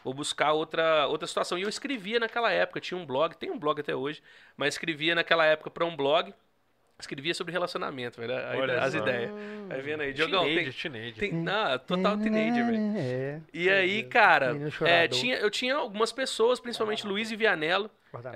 vou 0.03 0.13
buscar 0.13 0.51
outra, 0.53 1.07
outra 1.07 1.27
situação. 1.27 1.57
E 1.57 1.63
eu 1.63 1.69
escrevia 1.69 2.19
naquela 2.19 2.51
época, 2.51 2.79
tinha 2.79 2.97
um 2.97 3.05
blog, 3.05 3.35
tem 3.35 3.49
um 3.49 3.57
blog 3.57 3.79
até 3.81 3.95
hoje, 3.95 4.21
mas 4.55 4.75
escrevia 4.75 5.15
naquela 5.15 5.45
época 5.45 5.69
pra 5.71 5.83
um 5.85 5.95
blog, 5.95 6.33
escrevia 6.99 7.33
sobre 7.33 7.51
relacionamento, 7.51 8.19
velho, 8.19 8.33
Olha 8.59 8.81
as 8.81 8.93
só. 8.93 8.99
ideias. 8.99 9.31
Vai 9.67 9.81
vendo 9.81 10.01
aí, 10.01 10.13
Diogão, 10.13 10.43
Teenager, 10.45 10.73
tem, 10.73 10.91
teenager. 10.91 11.15
tem, 11.15 11.33
não, 11.33 11.79
total 11.79 12.17
teenager, 12.17 12.65
velho. 12.65 12.97
É. 12.97 13.41
E 13.53 13.69
aí, 13.69 14.03
cara, 14.03 14.55
é, 14.85 15.07
tinha, 15.07 15.37
eu 15.37 15.49
tinha 15.49 15.75
algumas 15.75 16.11
pessoas, 16.11 16.59
principalmente 16.59 17.05
Luiz 17.05 17.31
e 17.31 17.35
Vianello, 17.35 17.89
Guarda- 18.11 18.31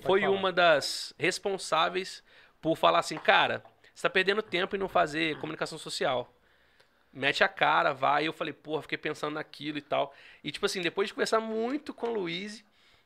foi 0.00 0.20
falar. 0.20 0.32
uma 0.32 0.52
das 0.52 1.14
responsáveis 1.18 2.22
por 2.60 2.76
falar 2.76 3.00
assim, 3.00 3.18
cara, 3.18 3.62
você 3.94 4.02
tá 4.02 4.10
perdendo 4.10 4.42
tempo 4.42 4.76
em 4.76 4.78
não 4.78 4.88
fazer 4.88 5.38
comunicação 5.38 5.78
social. 5.78 6.32
Mete 7.12 7.44
a 7.44 7.48
cara, 7.48 7.92
vai. 7.92 8.26
Eu 8.26 8.32
falei, 8.32 8.54
porra, 8.54 8.82
fiquei 8.82 8.96
pensando 8.96 9.34
naquilo 9.34 9.78
e 9.78 9.82
tal. 9.82 10.14
E 10.42 10.50
tipo 10.50 10.64
assim, 10.64 10.80
depois 10.80 11.08
de 11.08 11.14
conversar 11.14 11.40
muito 11.40 11.92
com 11.92 12.08
o 12.08 12.14
Luiz, 12.14 12.64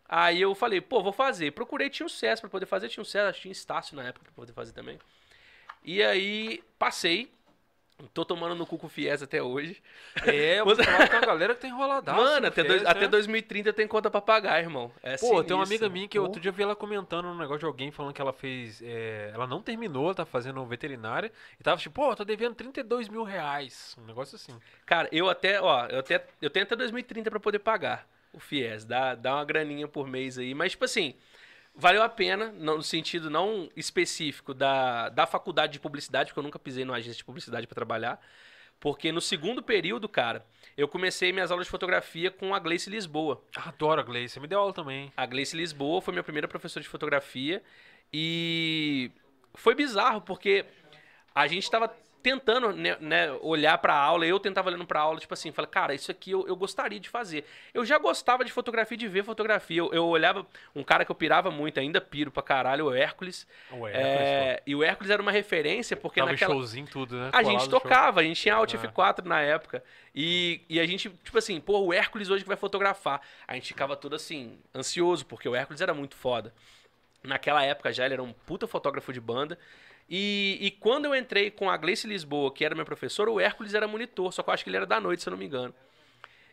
aí 0.09 0.41
eu 0.41 0.55
falei, 0.55 0.81
pô, 0.81 1.03
vou 1.03 1.13
fazer. 1.13 1.51
Procurei, 1.53 1.91
tinha 1.91 2.07
um 2.07 2.09
SES 2.09 2.41
pra 2.41 2.49
poder 2.49 2.67
fazer, 2.67 2.89
tinha 2.89 3.03
um 3.03 3.33
que 3.33 3.41
tinha 3.41 3.53
Estácio 3.53 3.97
na 3.97 4.05
época 4.05 4.25
pra 4.25 4.33
poder 4.33 4.53
fazer 4.53 4.73
também. 4.73 4.99
E 5.83 6.03
aí, 6.03 6.63
passei. 6.79 7.36
Tô 8.13 8.27
tomando 8.27 8.55
no 8.55 8.67
cu 8.67 8.77
com 8.77 8.87
o 8.87 8.91
Fies 8.91 9.23
até 9.23 9.43
hoje. 9.43 9.83
É, 10.27 10.61
eu 10.61 10.67
vou 10.67 10.77
falar 10.77 11.09
com 11.09 11.17
a 11.17 11.21
galera 11.21 11.55
que 11.55 11.63
tem 11.63 11.71
enroladaço. 11.71 12.19
Mano, 12.21 12.41
no 12.43 12.47
até, 12.49 12.63
Fez, 12.63 12.69
dois- 12.69 12.83
né? 12.83 12.91
até 12.91 13.09
2030 13.09 13.73
tem 13.73 13.89
conta 13.89 14.11
pra 14.11 14.21
pagar, 14.21 14.61
irmão. 14.61 14.93
É 15.03 15.17
Pô, 15.17 15.43
tem 15.43 15.57
uma 15.57 15.65
amiga 15.65 15.89
minha 15.89 16.07
que 16.07 16.19
eu 16.19 16.23
outro 16.23 16.39
dia 16.41 16.53
vi 16.53 16.63
ela 16.63 16.77
comentando 16.77 17.27
um 17.27 17.35
negócio 17.37 17.61
de 17.61 17.65
alguém 17.65 17.91
falando 17.91 18.13
que 18.13 18.21
ela 18.21 18.35
fez. 18.35 18.83
é, 18.83 19.31
ela 19.33 19.47
não 19.47 19.63
terminou, 19.63 20.15
tá 20.15 20.27
fazendo 20.27 20.63
veterinária. 20.67 21.33
E 21.59 21.63
tava 21.63 21.81
tipo, 21.81 21.95
pô, 21.95 22.15
tô 22.15 22.25
devendo 22.25 22.55
32 22.55 23.09
mil 23.09 23.23
reais. 23.25 23.97
Um 23.99 24.05
negócio 24.05 24.37
assim. 24.37 24.53
Cara, 24.85 25.09
eu 25.11 25.29
até, 25.31 25.61
ó, 25.61 25.87
eu 25.87 26.01
até 26.01 26.23
eu 26.43 26.51
tenho 26.51 26.65
até 26.65 26.77
2030 26.77 27.31
pra 27.31 27.41
poder 27.41 27.61
pagar 27.61 28.07
o 28.33 28.39
FIES, 28.39 28.85
dá, 28.85 29.15
dá 29.15 29.37
uma 29.37 29.45
graninha 29.47 29.89
por 29.89 30.07
mês 30.07 30.37
aí, 30.37 30.53
mas 30.55 30.73
tipo 30.73 30.85
assim, 30.85 31.15
valeu 31.77 32.03
a 32.03 32.09
pena, 32.09 32.51
no 32.53 32.83
sentido 32.83 33.29
não 33.29 33.71
específico 33.77 34.55
da, 34.55 35.11
da 35.11 35.27
faculdade 35.27 35.75
de 35.75 35.81
publicidade, 35.81 36.31
porque 36.31 36.39
eu 36.39 36.43
nunca 36.43 36.59
pisei 36.59 36.85
numa 36.85 36.97
agência 36.97 37.19
de 37.19 37.25
publicidade 37.25 37.67
pra 37.67 37.75
trabalhar, 37.75 38.21
porque 38.81 39.13
no 39.13 39.21
segundo 39.21 39.63
período, 39.63 40.09
cara, 40.09 40.45
eu 40.77 40.89
comecei 40.89 41.33
minhas 41.33 41.51
aulas 41.51 41.67
de 41.67 41.71
fotografia 41.71 42.31
com 42.31 42.55
a 42.55 42.59
Gleice 42.59 42.91
Lisboa. 42.91 43.43
Adoro 43.55 44.01
a 44.01 44.05
Gleice, 44.05 44.41
me 44.41 44.47
deu 44.47 44.59
aula 44.59 44.73
também. 44.73 45.13
A 45.17 45.27
Gleice 45.27 45.57
Lisboa 45.57 46.01
foi 46.01 46.13
minha 46.13 46.25
primeira 46.25 46.49
professora 46.49 46.83
de 46.83 46.89
fotografia 46.89 47.63
e 48.13 49.11
foi 49.55 49.75
bizarro 49.75 50.21
porque 50.21 50.65
a 51.35 51.47
gente 51.47 51.71
tava 51.71 51.95
tentando 52.27 52.73
né, 52.73 52.97
né, 52.99 53.31
olhar 53.41 53.79
pra 53.79 53.95
aula, 53.95 54.27
eu 54.27 54.41
tentava 54.41 54.69
olhando 54.69 54.85
pra 54.85 54.99
aula, 54.99 55.21
tipo 55.21 55.33
assim, 55.33 55.53
falei, 55.53 55.71
cara, 55.71 55.95
isso 55.95 56.11
aqui 56.11 56.33
eu, 56.33 56.45
eu 56.49 56.57
gostaria 56.57 56.99
de 56.99 57.09
fazer. 57.09 57.45
Eu 57.73 57.85
já 57.85 57.99
gostava 57.99 58.45
de 58.45 58.51
fotografia, 58.51 58.97
de 58.97 59.07
ver 59.07 59.23
fotografia. 59.23 59.79
Eu, 59.79 59.95
eu 59.95 60.05
olhava, 60.05 60.45
um 60.75 60.83
cara 60.83 61.05
que 61.05 61.11
eu 61.13 61.15
pirava 61.15 61.53
muito, 61.53 61.79
ainda 61.79 62.01
piro 62.01 62.33
pra 62.33 62.43
caralho, 62.43 62.87
o 62.87 62.93
Hércules. 62.93 63.47
O 63.71 63.87
Hércules, 63.87 64.05
É, 64.05 64.63
e 64.67 64.75
o 64.75 64.83
Hércules 64.83 65.09
era 65.09 65.23
uma 65.23 65.31
referência, 65.31 65.97
porque 65.97 66.19
Tava 66.19 66.33
naquela... 66.33 66.53
showzinho 66.53 66.89
tudo, 66.89 67.17
né? 67.17 67.29
A 67.29 67.45
Colado 67.45 67.61
gente 67.61 67.71
tocava, 67.71 68.21
a 68.21 68.25
gente 68.25 68.43
tinha 68.43 68.57
Alt 68.57 68.75
Ah. 68.75 68.79
F4 68.79 69.25
na 69.25 69.41
época. 69.41 69.85
E, 70.13 70.63
e 70.69 70.81
a 70.81 70.87
gente, 70.87 71.09
tipo 71.23 71.39
assim, 71.39 71.61
pô, 71.61 71.79
o 71.79 71.93
Hércules 71.93 72.29
hoje 72.29 72.43
que 72.43 72.49
vai 72.49 72.57
fotografar. 72.57 73.21
A 73.47 73.55
gente 73.55 73.69
ficava 73.69 73.95
todo 73.95 74.17
assim, 74.17 74.59
ansioso, 74.75 75.25
porque 75.27 75.49
o 75.49 75.55
Hércules 75.55 75.81
era 75.81 75.95
muito 75.95 76.17
foda. 76.17 76.53
Naquela 77.23 77.63
época 77.63 77.93
já 77.93 78.05
ele 78.05 78.15
era 78.15 78.23
um 78.23 78.33
puta 78.33 78.67
fotógrafo 78.67 79.13
de 79.13 79.21
banda. 79.21 79.57
E, 80.09 80.59
e 80.61 80.71
quando 80.71 81.07
eu 81.07 81.17
entrei 81.17 81.51
com 81.51 81.69
a 81.69 81.77
Gleice 81.77 82.07
Lisboa, 82.07 82.53
que 82.53 82.65
era 82.65 82.75
meu 82.75 82.85
professor, 82.85 83.29
o 83.29 83.41
Hércules 83.41 83.75
era 83.75 83.89
monitor, 83.89 84.33
só 84.33 84.43
que 84.43 84.51
eu 84.51 84.55
acho 84.55 84.65
que 84.65 84.71
ele 84.71 84.77
era 84.77 84.87
da 84.87 85.01
noite, 85.01 85.23
se 85.23 85.29
eu 85.29 85.33
não 85.33 85.39
me 85.39 85.47
engano. 85.47 85.75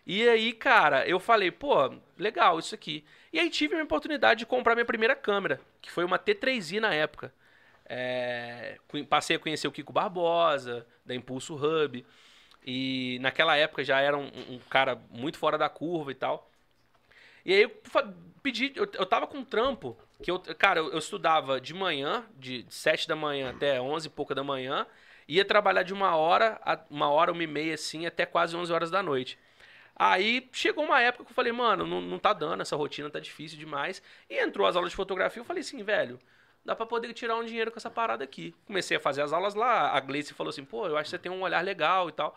E 0.06 0.28
aí, 0.28 0.52
cara, 0.52 1.08
eu 1.08 1.20
falei, 1.20 1.52
pô, 1.52 1.94
legal 2.18 2.60
isso 2.60 2.76
aqui. 2.76 3.06
E 3.32 3.40
aí 3.40 3.50
tive 3.50 3.74
a 3.74 3.78
minha 3.78 3.86
oportunidade 3.86 4.40
de 4.40 4.46
comprar 4.46 4.76
minha 4.76 4.86
primeira 4.86 5.16
câmera, 5.16 5.62
que 5.82 5.90
foi 5.92 6.04
uma 6.04 6.20
T3i 6.20 6.80
na 6.80 6.94
época. 6.94 7.34
É, 7.86 8.78
passei 9.10 9.36
a 9.36 9.40
conhecer 9.40 9.68
o 9.68 9.72
Kiko 9.72 9.94
Barbosa, 9.94 10.86
da 11.06 11.16
Impulso 11.16 11.56
Hub. 11.56 12.06
E 12.66 13.18
naquela 13.22 13.56
época 13.56 13.84
já 13.84 14.00
era 14.00 14.18
um, 14.18 14.30
um 14.50 14.60
cara 14.70 15.00
muito 15.10 15.38
fora 15.38 15.58
da 15.58 15.70
curva 15.70 16.12
e 16.12 16.16
tal. 16.16 16.50
E 17.46 17.54
aí 17.54 17.62
eu 17.64 17.70
pedi, 18.42 18.74
eu, 18.76 18.90
eu 18.94 19.06
tava 19.06 19.28
com 19.28 19.40
um 19.40 19.46
trampo, 19.46 19.98
que 20.24 20.32
eu, 20.32 20.40
cara, 20.58 20.80
eu, 20.80 20.92
eu 20.92 20.98
estudava 20.98 21.60
de 21.60 21.74
manhã, 21.74 22.26
de 22.40 22.66
7 22.70 23.08
da 23.08 23.16
manhã 23.16 23.50
até 23.52 23.80
11 23.80 24.08
e 24.08 24.10
pouca 24.10 24.34
da 24.34 24.44
manhã, 24.44 24.88
ia 25.28 25.44
trabalhar 25.46 25.84
de 25.84 25.94
uma 25.94 26.16
hora, 26.16 26.60
uma 26.90 27.10
hora, 27.10 27.32
uma 27.32 27.44
e 27.44 27.48
meia 27.48 27.74
assim, 27.76 28.06
até 28.06 28.26
quase 28.26 28.56
11 28.56 28.72
horas 28.72 28.90
da 28.90 29.04
noite. 29.04 29.38
Aí 29.96 30.50
chegou 30.52 30.86
uma 30.86 31.02
época 31.02 31.26
que 31.26 31.32
eu 31.32 31.36
falei, 31.36 31.52
mano, 31.52 31.86
não, 31.86 32.02
não 32.02 32.18
tá 32.18 32.34
dando, 32.34 32.62
essa 32.62 32.76
rotina 32.76 33.10
tá 33.10 33.20
difícil 33.20 33.60
demais. 33.60 34.02
E 34.30 34.42
entrou 34.42 34.66
as 34.66 34.76
aulas 34.76 34.92
de 34.92 34.96
fotografia, 34.96 35.42
eu 35.42 35.46
falei 35.46 35.62
assim, 35.62 35.84
velho, 35.84 36.18
dá 36.66 36.76
pra 36.76 36.86
poder 36.86 37.14
tirar 37.14 37.36
um 37.36 37.44
dinheiro 37.44 37.70
com 37.72 37.78
essa 37.78 37.92
parada 37.92 38.24
aqui. 38.24 38.56
Comecei 38.66 38.98
a 38.98 39.00
fazer 39.00 39.22
as 39.22 39.34
aulas 39.34 39.54
lá, 39.54 39.92
a 39.92 40.00
Gleice 40.00 40.34
falou 40.34 40.50
assim, 40.50 40.66
pô, 40.66 40.88
eu 40.88 40.98
acho 40.98 41.06
que 41.06 41.10
você 41.12 41.20
tem 41.20 41.32
um 41.32 41.42
olhar 41.42 41.64
legal 41.64 42.10
e 42.10 42.12
tal. 42.14 42.36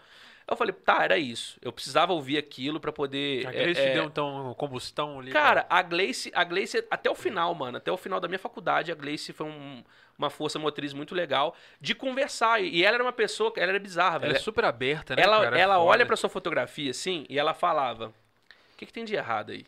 Eu 0.48 0.56
falei, 0.56 0.72
tá, 0.72 1.02
era 1.02 1.18
isso. 1.18 1.58
Eu 1.60 1.72
precisava 1.72 2.12
ouvir 2.12 2.38
aquilo 2.38 2.78
pra 2.78 2.92
poder... 2.92 3.44
A 3.48 3.50
Gleice 3.50 3.80
é, 3.80 3.88
é, 3.90 3.92
deu 3.94 4.04
então 4.04 4.54
combustão 4.56 5.18
ali. 5.18 5.32
Cara, 5.32 5.66
a 5.68 5.82
Gleice, 5.82 6.30
a 6.34 6.44
Gleice, 6.44 6.84
até 6.88 7.10
o 7.10 7.16
final, 7.16 7.52
mano, 7.54 7.78
até 7.78 7.90
o 7.90 7.96
final 7.96 8.20
da 8.20 8.28
minha 8.28 8.38
faculdade, 8.38 8.92
a 8.92 8.94
Gleice 8.94 9.32
foi 9.32 9.44
um- 9.46 9.82
uma 10.16 10.30
força 10.30 10.56
motriz 10.58 10.92
muito 10.92 11.14
legal 11.16 11.54
de 11.80 11.94
conversar. 11.96 12.60
E 12.62 12.84
ela 12.84 12.94
era 12.94 13.02
uma 13.04 13.12
pessoa, 13.12 13.52
ela 13.56 13.70
era 13.72 13.78
bizarra, 13.80 14.16
ela 14.16 14.26
velho. 14.26 14.36
é 14.36 14.38
super 14.38 14.64
aberta, 14.64 15.16
né? 15.16 15.22
ela 15.22 15.42
cara? 15.42 15.58
É 15.58 15.60
ela 15.60 15.74
foda. 15.74 15.86
olha 15.90 16.06
pra 16.06 16.16
sua 16.16 16.30
fotografia 16.30 16.92
assim 16.92 17.26
e 17.28 17.38
ela 17.38 17.52
falava: 17.52 18.08
O 18.08 18.76
que, 18.76 18.86
que 18.86 18.92
tem 18.92 19.04
de 19.04 19.14
errado 19.16 19.50
aí? 19.50 19.66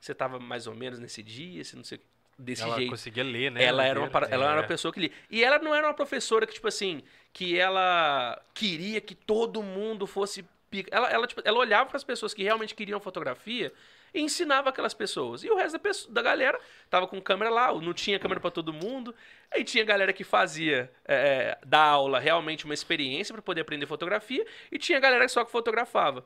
Você 0.00 0.14
tava 0.14 0.38
mais 0.40 0.66
ou 0.66 0.74
menos 0.74 0.98
nesse 0.98 1.22
dia, 1.22 1.62
você 1.62 1.76
não 1.76 1.84
sei 1.84 2.00
desse 2.38 2.62
ela 2.62 2.76
jeito. 2.76 2.90
conseguia 2.90 3.24
ler, 3.24 3.50
né? 3.50 3.62
Ela 3.64 3.84
era, 3.84 3.98
uma, 4.00 4.08
para- 4.10 4.26
ela 4.28 4.44
era 4.46 4.54
uma 4.56 4.64
É. 4.64 4.66
pessoa 4.66 4.92
que 4.92 5.00
lia. 5.00 5.10
E 5.30 5.42
ela 5.44 5.58
não 5.58 5.74
era 5.74 5.86
uma 5.86 5.94
professora 5.94 6.46
que, 6.46 6.54
tipo 6.54 6.66
assim, 6.68 7.02
que 7.36 7.58
ela 7.58 8.40
queria 8.54 8.98
que 8.98 9.14
todo 9.14 9.62
mundo 9.62 10.06
fosse. 10.06 10.42
pica- 10.70 10.88
Ela, 10.90 11.10
ela, 11.10 11.26
tipo, 11.26 11.42
ela 11.44 11.58
olhava 11.58 11.84
para 11.86 11.98
as 11.98 12.02
pessoas 12.02 12.32
que 12.32 12.42
realmente 12.42 12.74
queriam 12.74 12.98
fotografia 12.98 13.70
e 14.14 14.20
ensinava 14.22 14.70
aquelas 14.70 14.94
pessoas. 14.94 15.44
E 15.44 15.50
o 15.50 15.54
resto 15.54 15.72
da, 15.74 15.78
pessoa- 15.78 16.14
da 16.14 16.22
galera 16.22 16.58
tava 16.88 17.06
com 17.06 17.20
câmera 17.20 17.50
lá, 17.50 17.70
não 17.74 17.92
tinha 17.92 18.18
câmera 18.18 18.40
para 18.40 18.50
todo 18.50 18.72
mundo. 18.72 19.14
Aí 19.50 19.62
tinha 19.64 19.84
galera 19.84 20.14
que 20.14 20.24
fazia 20.24 20.90
é, 21.04 21.58
da 21.66 21.82
aula 21.82 22.18
realmente 22.18 22.64
uma 22.64 22.72
experiência 22.72 23.34
para 23.34 23.42
poder 23.42 23.60
aprender 23.60 23.84
fotografia 23.84 24.46
e 24.72 24.78
tinha 24.78 24.98
galera 24.98 25.28
só 25.28 25.44
que 25.44 25.50
fotografava. 25.52 26.24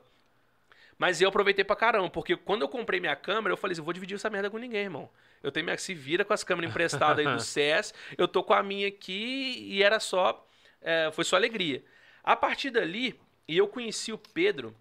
Mas 0.97 1.19
eu 1.19 1.27
aproveitei 1.27 1.65
pra 1.65 1.75
caramba, 1.75 2.09
porque 2.09 2.37
quando 2.37 2.61
eu 2.61 2.69
comprei 2.69 3.01
minha 3.01 3.15
câmera, 3.17 3.51
eu 3.51 3.57
falei 3.57 3.73
assim, 3.73 3.81
eu 3.81 3.85
vou 3.85 3.93
dividir 3.93 4.15
essa 4.15 4.29
merda 4.29 4.49
com 4.49 4.57
ninguém, 4.57 4.83
irmão. 4.83 5.09
Eu 5.43 5.51
tenho 5.51 5.65
minha 5.65 5.77
se 5.77 5.93
vira 5.93 6.23
com 6.23 6.31
as 6.33 6.43
câmeras 6.43 6.69
emprestadas 6.71 7.19
aí 7.25 7.33
do 7.35 7.41
CS, 7.43 7.93
eu 8.17 8.29
tô 8.29 8.41
com 8.43 8.53
a 8.53 8.63
minha 8.63 8.87
aqui 8.87 9.57
e 9.67 9.83
era 9.83 9.99
só, 9.99 10.47
é, 10.81 11.11
foi 11.11 11.23
só 11.23 11.35
alegria. 11.35 11.83
A 12.23 12.35
partir 12.35 12.69
dali, 12.69 13.19
e 13.47 13.57
eu 13.57 13.67
conheci 13.67 14.11
o 14.11 14.17
Pedro 14.17 14.75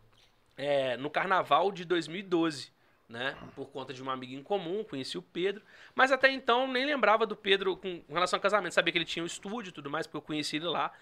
é, 0.56 0.96
no 0.96 1.10
carnaval 1.10 1.72
de 1.72 1.84
2012, 1.84 2.70
né? 3.08 3.36
Por 3.56 3.66
conta 3.70 3.92
de 3.92 4.00
uma 4.00 4.12
amiga 4.12 4.34
em 4.34 4.42
comum, 4.42 4.84
conheci 4.84 5.18
o 5.18 5.22
Pedro. 5.22 5.62
Mas 5.94 6.12
até 6.12 6.30
então 6.30 6.70
nem 6.70 6.86
lembrava 6.86 7.26
do 7.26 7.34
Pedro 7.34 7.76
com 7.76 8.00
com 8.02 8.14
relação 8.14 8.36
ao 8.36 8.40
casamento. 8.42 8.72
Sabia 8.72 8.92
que 8.92 8.98
ele 8.98 9.04
tinha 9.04 9.22
um 9.22 9.26
estúdio 9.26 9.70
e 9.70 9.72
tudo 9.72 9.90
mais, 9.90 10.06
porque 10.06 10.18
eu 10.18 10.22
conheci 10.22 10.56
ele 10.56 10.66
lá. 10.66 10.92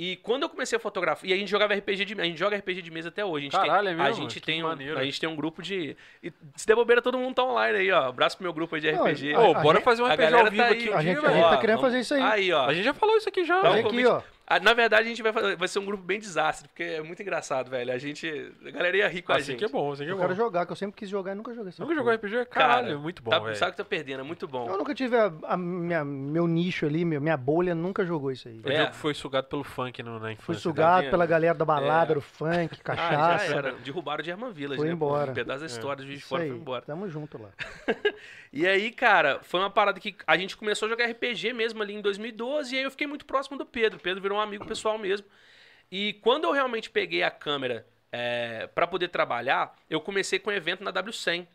E 0.00 0.14
quando 0.22 0.44
eu 0.44 0.48
comecei 0.48 0.76
a 0.76 0.80
fotografar, 0.80 1.28
e 1.28 1.32
a 1.32 1.36
gente 1.36 1.50
jogava 1.50 1.74
RPG 1.74 2.04
de, 2.04 2.20
a 2.20 2.24
gente 2.24 2.38
joga 2.38 2.56
RPG 2.56 2.82
de 2.82 2.90
mesa 2.90 3.08
até 3.08 3.24
hoje. 3.24 3.48
A 3.48 3.50
gente 3.50 3.60
Caralho, 3.60 3.84
tem, 3.88 3.94
é 3.94 3.96
mesmo? 3.96 4.08
A 4.08 4.12
gente 4.12 4.38
Que 4.40 4.46
tem 4.46 4.62
um, 4.62 4.68
maneiro. 4.68 4.96
a 4.96 5.04
gente 5.04 5.18
tem 5.18 5.28
um 5.28 5.34
grupo 5.34 5.60
de 5.60 5.96
e 6.22 6.32
se 6.54 6.66
der 6.68 6.76
bobeira 6.76 7.02
todo 7.02 7.18
mundo 7.18 7.34
tá 7.34 7.42
online 7.42 7.78
aí, 7.78 7.90
ó. 7.90 8.04
Abraço 8.08 8.36
pro 8.36 8.44
meu 8.44 8.52
grupo 8.52 8.76
aí 8.76 8.80
de 8.80 8.92
Não, 8.92 9.04
RPG. 9.04 9.34
a- 9.34 9.38
Pô, 9.40 9.50
a 9.56 9.60
bora 9.60 9.78
gente- 9.78 9.84
fazer 9.84 10.02
um 10.02 10.06
a 10.06 10.10
RPG 10.14 10.24
ao 10.24 10.30
galera 10.30 10.50
vivo 10.50 10.62
tá 10.62 10.68
aqui 10.70 10.82
aí. 10.84 10.90
um 10.90 10.96
A 10.96 11.00
dia, 11.02 11.12
gente- 11.14 11.20
velho. 11.20 11.32
a 11.32 11.36
gente 11.36 11.48
tá 11.50 11.56
Ó, 11.56 11.60
querendo 11.60 11.76
vamos- 11.76 11.90
fazer 11.90 12.00
isso 12.00 12.14
aí. 12.14 12.22
Aí, 12.22 12.52
ó. 12.52 12.66
A 12.66 12.74
gente 12.74 12.84
já 12.84 12.94
falou 12.94 13.16
isso 13.16 13.28
aqui 13.28 13.44
já. 13.44 13.58
Então, 13.58 13.70
Olha 13.72 13.82
velho. 13.82 13.88
aqui, 13.88 14.02
convite- 14.04 14.24
ó. 14.32 14.37
Ah, 14.50 14.58
Na 14.58 14.72
verdade, 14.72 15.02
a 15.02 15.08
gente 15.08 15.22
vai, 15.22 15.30
fazer- 15.30 15.56
vai 15.56 15.68
ser 15.68 15.78
um 15.78 15.84
grupo 15.84 16.02
bem 16.02 16.18
desastre, 16.18 16.68
porque 16.68 16.82
é 16.82 17.02
muito 17.02 17.20
engraçado, 17.20 17.68
velho. 17.70 17.92
A 17.92 17.98
gente. 17.98 18.50
A 18.64 18.70
galera 18.70 18.96
ia 18.96 19.06
rir 19.08 19.20
com 19.20 19.32
a 19.32 19.36
Assim 19.36 19.46
gente. 19.52 19.58
que 19.58 19.64
é 19.66 19.68
bom, 19.68 19.92
assim 19.92 20.04
que 20.04 20.08
é 20.08 20.12
Eu 20.12 20.16
bom. 20.16 20.22
quero 20.22 20.34
jogar, 20.34 20.64
que 20.64 20.72
eu 20.72 20.76
sempre 20.76 20.96
quis 20.96 21.08
jogar 21.08 21.32
e 21.32 21.34
nunca 21.34 21.52
joguei. 21.54 21.72
Nunca 21.78 21.94
jogou 21.94 22.12
RPG? 22.14 22.32
Cara, 22.32 22.46
Caralho, 22.46 22.98
muito 22.98 23.22
bom, 23.22 23.30
tá, 23.30 23.38
velho. 23.40 23.56
Sabe 23.56 23.72
que 23.72 23.76
tá 23.76 23.84
perdendo, 23.84 24.20
é 24.20 24.22
muito 24.22 24.48
bom. 24.48 24.66
Eu 24.68 24.78
nunca 24.78 24.94
tive 24.94 25.14
a, 25.16 25.30
a 25.42 25.56
minha, 25.56 26.02
meu 26.04 26.46
nicho 26.46 26.86
ali, 26.86 27.04
meu- 27.04 27.20
minha 27.20 27.36
bolha 27.36 27.74
nunca 27.74 28.06
jogou 28.06 28.30
isso 28.32 28.48
aí. 28.48 28.58
O 28.64 28.70
É. 28.70 28.76
jogo 28.84 28.94
foi 28.94 29.12
sugado 29.12 29.48
pelo 29.48 29.62
funk 29.62 30.02
no- 30.02 30.18
na 30.18 30.32
infância. 30.32 30.54
Tá 30.54 30.60
sugado 30.60 31.10
pela 31.10 31.26
galera 31.26 31.54
da 31.54 31.64
balada, 31.66 32.12
É. 32.12 32.14
do 32.14 32.20
funk, 32.22 32.48
Ah, 32.88 32.94
já 32.94 32.96
cachaça. 32.96 33.54
era. 33.54 33.72
Derrubaram 33.72 34.22
de 34.22 34.30
Herman 34.30 34.50
Village, 34.52 34.76
Foi 34.80 34.86
né? 34.88 34.92
pô? 34.92 34.96
embora. 34.96 35.30
Um 35.30 35.34
pedaço 35.34 35.60
da 35.60 35.66
história 35.66 36.00
de 36.02 36.06
Juiz 36.06 36.20
de 36.20 36.24
Fora 36.24 36.42
aí, 36.44 36.48
foi 36.48 36.58
embora. 36.58 36.82
tamo 36.82 37.06
junto 37.08 37.36
lá. 37.40 37.50
E 38.50 38.66
aí, 38.66 38.90
cara, 38.90 39.40
foi 39.42 39.60
uma 39.60 39.68
parada 39.68 40.00
que 40.00 40.16
a 40.26 40.34
gente 40.34 40.56
começou 40.56 40.86
a 40.86 40.88
jogar 40.88 41.04
RPG 41.04 41.52
mesmo 41.52 41.82
ali 41.82 41.94
em 41.94 42.00
2012, 42.00 42.74
e 42.74 42.78
aí 42.78 42.84
eu 42.84 42.90
fiquei 42.90 43.06
muito 43.06 43.26
próximo 43.26 43.58
do 43.58 43.66
Pedro. 43.66 43.98
O 43.98 44.00
Pedro 44.00 44.22
virou 44.22 44.37
um 44.38 44.42
amigo 44.42 44.64
pessoal 44.66 44.98
mesmo. 44.98 45.26
E 45.90 46.14
quando 46.14 46.44
eu 46.44 46.52
realmente 46.52 46.90
peguei 46.90 47.22
a 47.22 47.30
câmera 47.30 47.86
é, 48.12 48.66
para 48.68 48.86
poder 48.86 49.08
trabalhar, 49.08 49.76
eu 49.88 50.00
comecei 50.00 50.38
com 50.38 50.50
um 50.50 50.52
evento 50.52 50.84
na 50.84 50.92
W100. 50.92 51.46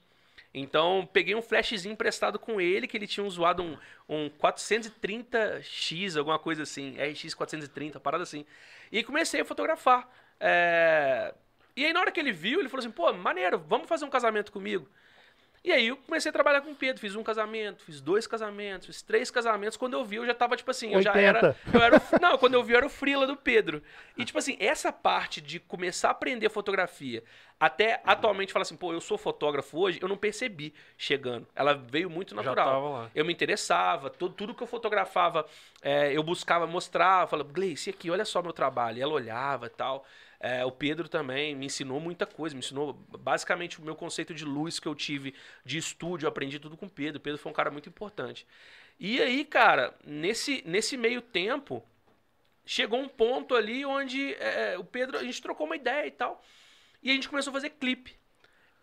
Então, 0.54 1.10
peguei 1.12 1.36
um 1.36 1.42
flashzinho 1.42 1.94
emprestado 1.94 2.38
com 2.40 2.62
ele, 2.62 2.88
que 2.88 2.96
ele 2.98 3.08
tinha 3.08 3.26
usado 3.26 3.64
um, 3.64 3.78
um 4.08 4.30
430X, 4.30 6.18
alguma 6.18 6.38
coisa 6.40 6.64
assim, 6.64 6.96
RX 6.98 7.34
430, 7.34 8.00
parada 8.00 8.24
assim. 8.24 8.46
E 8.92 9.04
comecei 9.04 9.42
a 9.42 9.46
fotografar. 9.46 10.08
É, 10.40 11.34
E 11.76 11.86
aí, 11.86 11.94
na 11.94 12.02
hora 12.02 12.12
que 12.12 12.20
ele 12.20 12.32
viu, 12.32 12.60
ele 12.60 12.70
falou 12.70 12.82
assim: 12.86 12.92
pô, 12.92 13.12
maneiro, 13.14 13.58
vamos 13.60 13.88
fazer 13.88 14.06
um 14.06 14.10
casamento 14.10 14.52
comigo. 14.52 14.88
E 15.64 15.72
aí 15.72 15.88
eu 15.88 15.96
comecei 15.96 16.30
a 16.30 16.34
trabalhar 16.34 16.60
com 16.60 16.72
o 16.72 16.76
Pedro, 16.76 17.00
fiz 17.00 17.16
um 17.16 17.24
casamento, 17.24 17.84
fiz 17.86 18.02
dois 18.02 18.28
casamentos, 18.28 18.86
fiz 18.86 19.02
três 19.02 19.32
casamentos. 19.32 19.78
Quando 19.78 19.94
eu 19.94 20.04
vi, 20.04 20.18
eu 20.18 20.26
já 20.26 20.34
tava, 20.34 20.58
tipo 20.58 20.70
assim, 20.70 20.94
eu 20.94 21.02
já 21.02 21.12
80. 21.14 21.20
era. 21.40 21.56
Eu 21.74 21.82
era 21.82 21.98
o- 21.98 22.20
não, 22.22 22.38
quando 22.38 22.56
eu 22.56 22.64
vi, 22.64 22.74
eu 22.74 22.78
era 22.78 22.86
o 22.86 22.90
frila 22.90 23.26
do 23.26 23.38
Pedro. 23.38 23.82
E, 24.18 24.26
tipo 24.26 24.38
assim, 24.38 24.58
essa 24.60 24.92
parte 24.92 25.40
de 25.40 25.62
começar 25.62 26.10
a 26.10 26.12
aprender 26.12 26.50
fotografia, 26.50 27.24
até 27.58 28.02
atualmente 28.06 28.52
falar 28.52 28.64
assim, 28.64 28.76
pô, 28.76 28.92
eu 28.92 29.00
sou 29.00 29.18
fotógrafo 29.18 29.80
hoje, 29.80 30.00
eu 30.02 30.10
não 30.10 30.18
percebi 30.18 30.74
chegando. 30.98 31.48
Ela 31.56 31.74
veio 31.74 32.10
muito 32.10 32.32
Já 32.36 32.42
natural. 32.44 32.66
tava 32.74 32.90
lá. 32.90 33.12
Eu 33.16 33.24
me 33.24 33.32
interessava, 33.32 34.10
tudo, 34.10 34.36
tudo 34.36 34.54
que 34.54 34.64
eu 34.64 34.68
fotografava, 34.68 35.46
é, 35.82 36.12
eu 36.12 36.24
buscava 36.24 36.68
mostrar, 36.68 37.26
falava, 37.30 37.50
Gleice, 37.54 37.90
aqui, 37.90 38.12
olha 38.12 38.26
só 38.26 38.42
meu 38.42 38.52
trabalho. 38.52 38.98
E 38.98 39.02
ela 39.02 39.14
olhava 39.14 39.68
e 39.68 39.70
tal. 39.70 40.06
É, 40.46 40.66
o 40.66 40.72
Pedro 40.72 41.08
também 41.08 41.56
me 41.56 41.68
ensinou 41.68 42.02
muita 42.02 42.26
coisa, 42.26 42.54
me 42.54 42.60
ensinou 42.60 42.92
basicamente 43.18 43.80
o 43.80 43.82
meu 43.82 43.96
conceito 43.96 44.34
de 44.34 44.44
luz 44.44 44.78
que 44.78 44.86
eu 44.86 44.94
tive 44.94 45.34
de 45.64 45.78
estúdio, 45.78 46.26
eu 46.26 46.30
aprendi 46.30 46.60
tudo 46.60 46.76
com 46.76 46.86
o 46.86 46.90
Pedro. 46.90 47.18
O 47.18 47.22
Pedro 47.22 47.40
foi 47.40 47.50
um 47.50 47.56
cara 47.56 47.72
muito 47.72 47.88
importante. 47.88 48.46
E 49.00 49.22
aí, 49.22 49.46
cara, 49.46 49.96
nesse, 50.06 50.62
nesse 50.66 50.98
meio 50.98 51.22
tempo, 51.22 51.82
chegou 52.66 53.00
um 53.00 53.08
ponto 53.08 53.56
ali 53.56 53.86
onde 53.86 54.34
é, 54.34 54.78
o 54.78 54.84
Pedro, 54.84 55.18
a 55.18 55.24
gente 55.24 55.42
trocou 55.42 55.66
uma 55.66 55.78
ideia 55.78 56.08
e 56.08 56.12
tal. 56.12 56.44
E 57.02 57.10
a 57.10 57.14
gente 57.14 57.30
começou 57.30 57.52
a 57.52 57.54
fazer 57.54 57.70
clipe. 57.70 58.14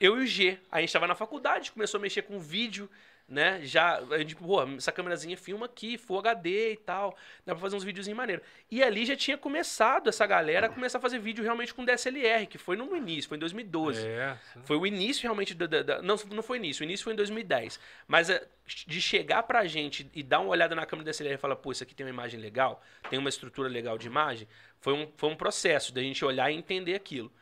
Eu 0.00 0.19
e 0.19 0.25
o 0.25 0.26
G. 0.26 0.59
A 0.73 0.81
gente 0.81 0.95
tava 0.95 1.07
na 1.07 1.14
faculdade, 1.14 1.73
começou 1.73 1.99
a 1.99 2.00
mexer 2.00 2.23
com 2.23 2.40
vídeo, 2.40 2.88
né? 3.31 3.61
Já, 3.63 3.99
a 4.11 4.19
gente, 4.19 4.35
pô, 4.35 4.61
essa 4.77 4.91
câmerazinha 4.91 5.37
filma 5.37 5.67
aqui, 5.67 5.97
Full 5.97 6.19
HD 6.19 6.73
e 6.73 6.77
tal. 6.77 7.17
Dá 7.47 7.55
pra 7.55 7.61
fazer 7.63 7.77
uns 7.77 7.85
videozinhos 7.85 8.17
maneiros. 8.17 8.45
E 8.71 8.83
ali 8.83 9.07
já 9.07 9.15
tinha 9.17 9.39
começado 9.39 10.09
essa 10.09 10.27
galera 10.27 10.67
a 10.67 10.69
começar 10.69 10.99
a 10.99 11.01
fazer 11.01 11.19
vídeo 11.21 11.45
realmente 11.45 11.73
com 11.73 11.85
DSLR, 11.85 12.47
que 12.47 12.59
foi 12.59 12.77
no 12.77 12.95
início, 12.97 13.29
foi 13.29 13.37
em 13.37 13.41
2012. 13.41 14.05
É. 14.07 14.37
Foi 14.65 14.77
o 14.77 14.85
início 14.87 15.23
realmente 15.23 15.55
da, 15.55 15.67
da- 15.67 15.83
da- 15.83 16.03
Não, 16.03 16.17
não 16.33 16.43
foi 16.43 16.59
início. 16.59 16.83
O 16.83 16.85
início 16.85 17.05
foi 17.05 17.13
em 17.13 17.17
2010. 17.17 17.79
Mas 18.09 18.29
é, 18.29 18.47
de 18.67 19.01
chegar 19.01 19.45
pra 19.45 19.65
gente 19.67 20.11
e 20.13 20.23
dar 20.23 20.41
uma 20.41 20.51
olhada 20.51 20.75
na 20.75 20.85
câmera 20.85 21.05
DSLR 21.11 21.37
e 21.37 21.39
falar, 21.39 21.57
pô, 21.57 21.71
isso 21.71 21.83
aqui 21.85 21.95
tem 21.95 22.05
uma 22.05 22.11
imagem 22.13 22.41
legal, 22.41 22.83
tem 23.09 23.19
uma 23.19 23.29
estrutura 23.29 23.69
legal 23.69 23.97
de 23.97 24.07
imagem, 24.09 24.49
foi 24.81 24.93
um, 24.93 25.09
foi 25.17 25.29
um 25.31 25.37
processo 25.37 25.95
da 25.95 26.01
gente 26.03 26.25
olhar 26.25 26.51
e 26.51 26.57
entender 26.57 26.95
aquilo. 26.95 27.33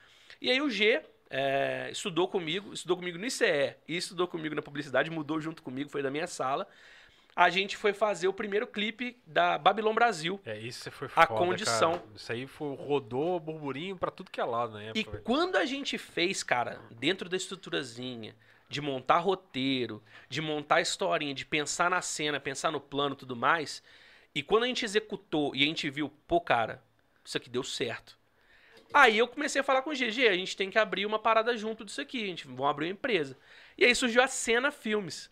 E 0.40 0.50
aí 0.50 0.60
o 0.60 0.68
G 0.70 1.02
é, 1.30 1.88
estudou 1.90 2.28
comigo, 2.28 2.72
estudou 2.72 2.96
comigo 2.96 3.18
no 3.18 3.26
ICE 3.26 3.74
e 3.86 3.96
estudou 3.96 4.26
comigo 4.28 4.54
na 4.54 4.62
publicidade, 4.62 5.10
mudou 5.10 5.40
junto 5.40 5.62
comigo, 5.62 5.90
foi 5.90 6.02
da 6.02 6.10
minha 6.10 6.26
sala. 6.26 6.66
A 7.36 7.50
gente 7.50 7.76
foi 7.76 7.92
fazer 7.92 8.26
o 8.26 8.32
primeiro 8.32 8.66
clipe 8.66 9.16
da 9.24 9.56
Babylon 9.58 9.94
Brasil. 9.94 10.40
É, 10.44 10.58
isso 10.58 10.90
foi 10.90 11.08
A 11.14 11.24
foda, 11.26 11.38
condição. 11.38 11.92
cara. 11.92 12.04
Isso 12.16 12.32
aí 12.32 12.46
foi, 12.48 12.74
rodou 12.74 13.38
burburinho 13.38 13.96
pra 13.96 14.10
tudo 14.10 14.30
que 14.30 14.40
é 14.40 14.44
lado 14.44 14.72
na 14.72 14.82
E 14.86 14.88
época. 14.88 15.18
quando 15.18 15.54
a 15.54 15.64
gente 15.64 15.96
fez, 15.98 16.42
cara, 16.42 16.80
dentro 16.90 17.28
da 17.28 17.36
estruturazinha, 17.36 18.34
de 18.68 18.80
montar 18.80 19.18
roteiro, 19.18 20.02
de 20.28 20.40
montar 20.42 20.76
a 20.76 20.80
historinha, 20.80 21.32
de 21.32 21.46
pensar 21.46 21.88
na 21.88 22.02
cena, 22.02 22.40
pensar 22.40 22.72
no 22.72 22.80
plano 22.80 23.14
e 23.14 23.18
tudo 23.18 23.36
mais, 23.36 23.82
e 24.34 24.42
quando 24.42 24.64
a 24.64 24.66
gente 24.66 24.84
executou 24.84 25.54
e 25.54 25.62
a 25.62 25.66
gente 25.66 25.88
viu, 25.88 26.10
pô, 26.26 26.40
cara, 26.40 26.82
isso 27.24 27.36
aqui 27.36 27.48
deu 27.48 27.62
certo. 27.62 28.17
Aí 28.92 29.18
eu 29.18 29.28
comecei 29.28 29.60
a 29.60 29.64
falar 29.64 29.82
com 29.82 29.90
o 29.90 29.94
GG, 29.94 30.28
a 30.28 30.34
gente 30.34 30.56
tem 30.56 30.70
que 30.70 30.78
abrir 30.78 31.04
uma 31.06 31.18
parada 31.18 31.56
junto 31.56 31.84
disso 31.84 32.00
aqui, 32.00 32.22
a 32.22 32.26
gente 32.26 32.46
vamos 32.46 32.66
abrir 32.66 32.86
uma 32.86 32.92
empresa. 32.92 33.36
E 33.76 33.84
aí 33.84 33.94
surgiu 33.94 34.22
a 34.22 34.26
Cena 34.26 34.70
Filmes. 34.70 35.30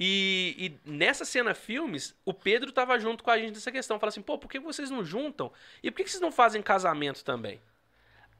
E, 0.00 0.54
e 0.84 0.90
nessa 0.90 1.24
cena 1.24 1.54
filmes, 1.54 2.14
o 2.24 2.32
Pedro 2.32 2.70
tava 2.70 2.98
junto 3.00 3.24
com 3.24 3.30
a 3.30 3.38
gente 3.38 3.54
nessa 3.54 3.72
questão. 3.72 3.98
Fala 3.98 4.10
assim, 4.10 4.22
pô, 4.22 4.38
por 4.38 4.48
que 4.48 4.60
vocês 4.60 4.90
não 4.90 5.04
juntam? 5.04 5.52
E 5.82 5.90
por 5.90 5.96
que 6.04 6.08
vocês 6.08 6.20
não 6.20 6.30
fazem 6.30 6.62
casamento 6.62 7.24
também? 7.24 7.60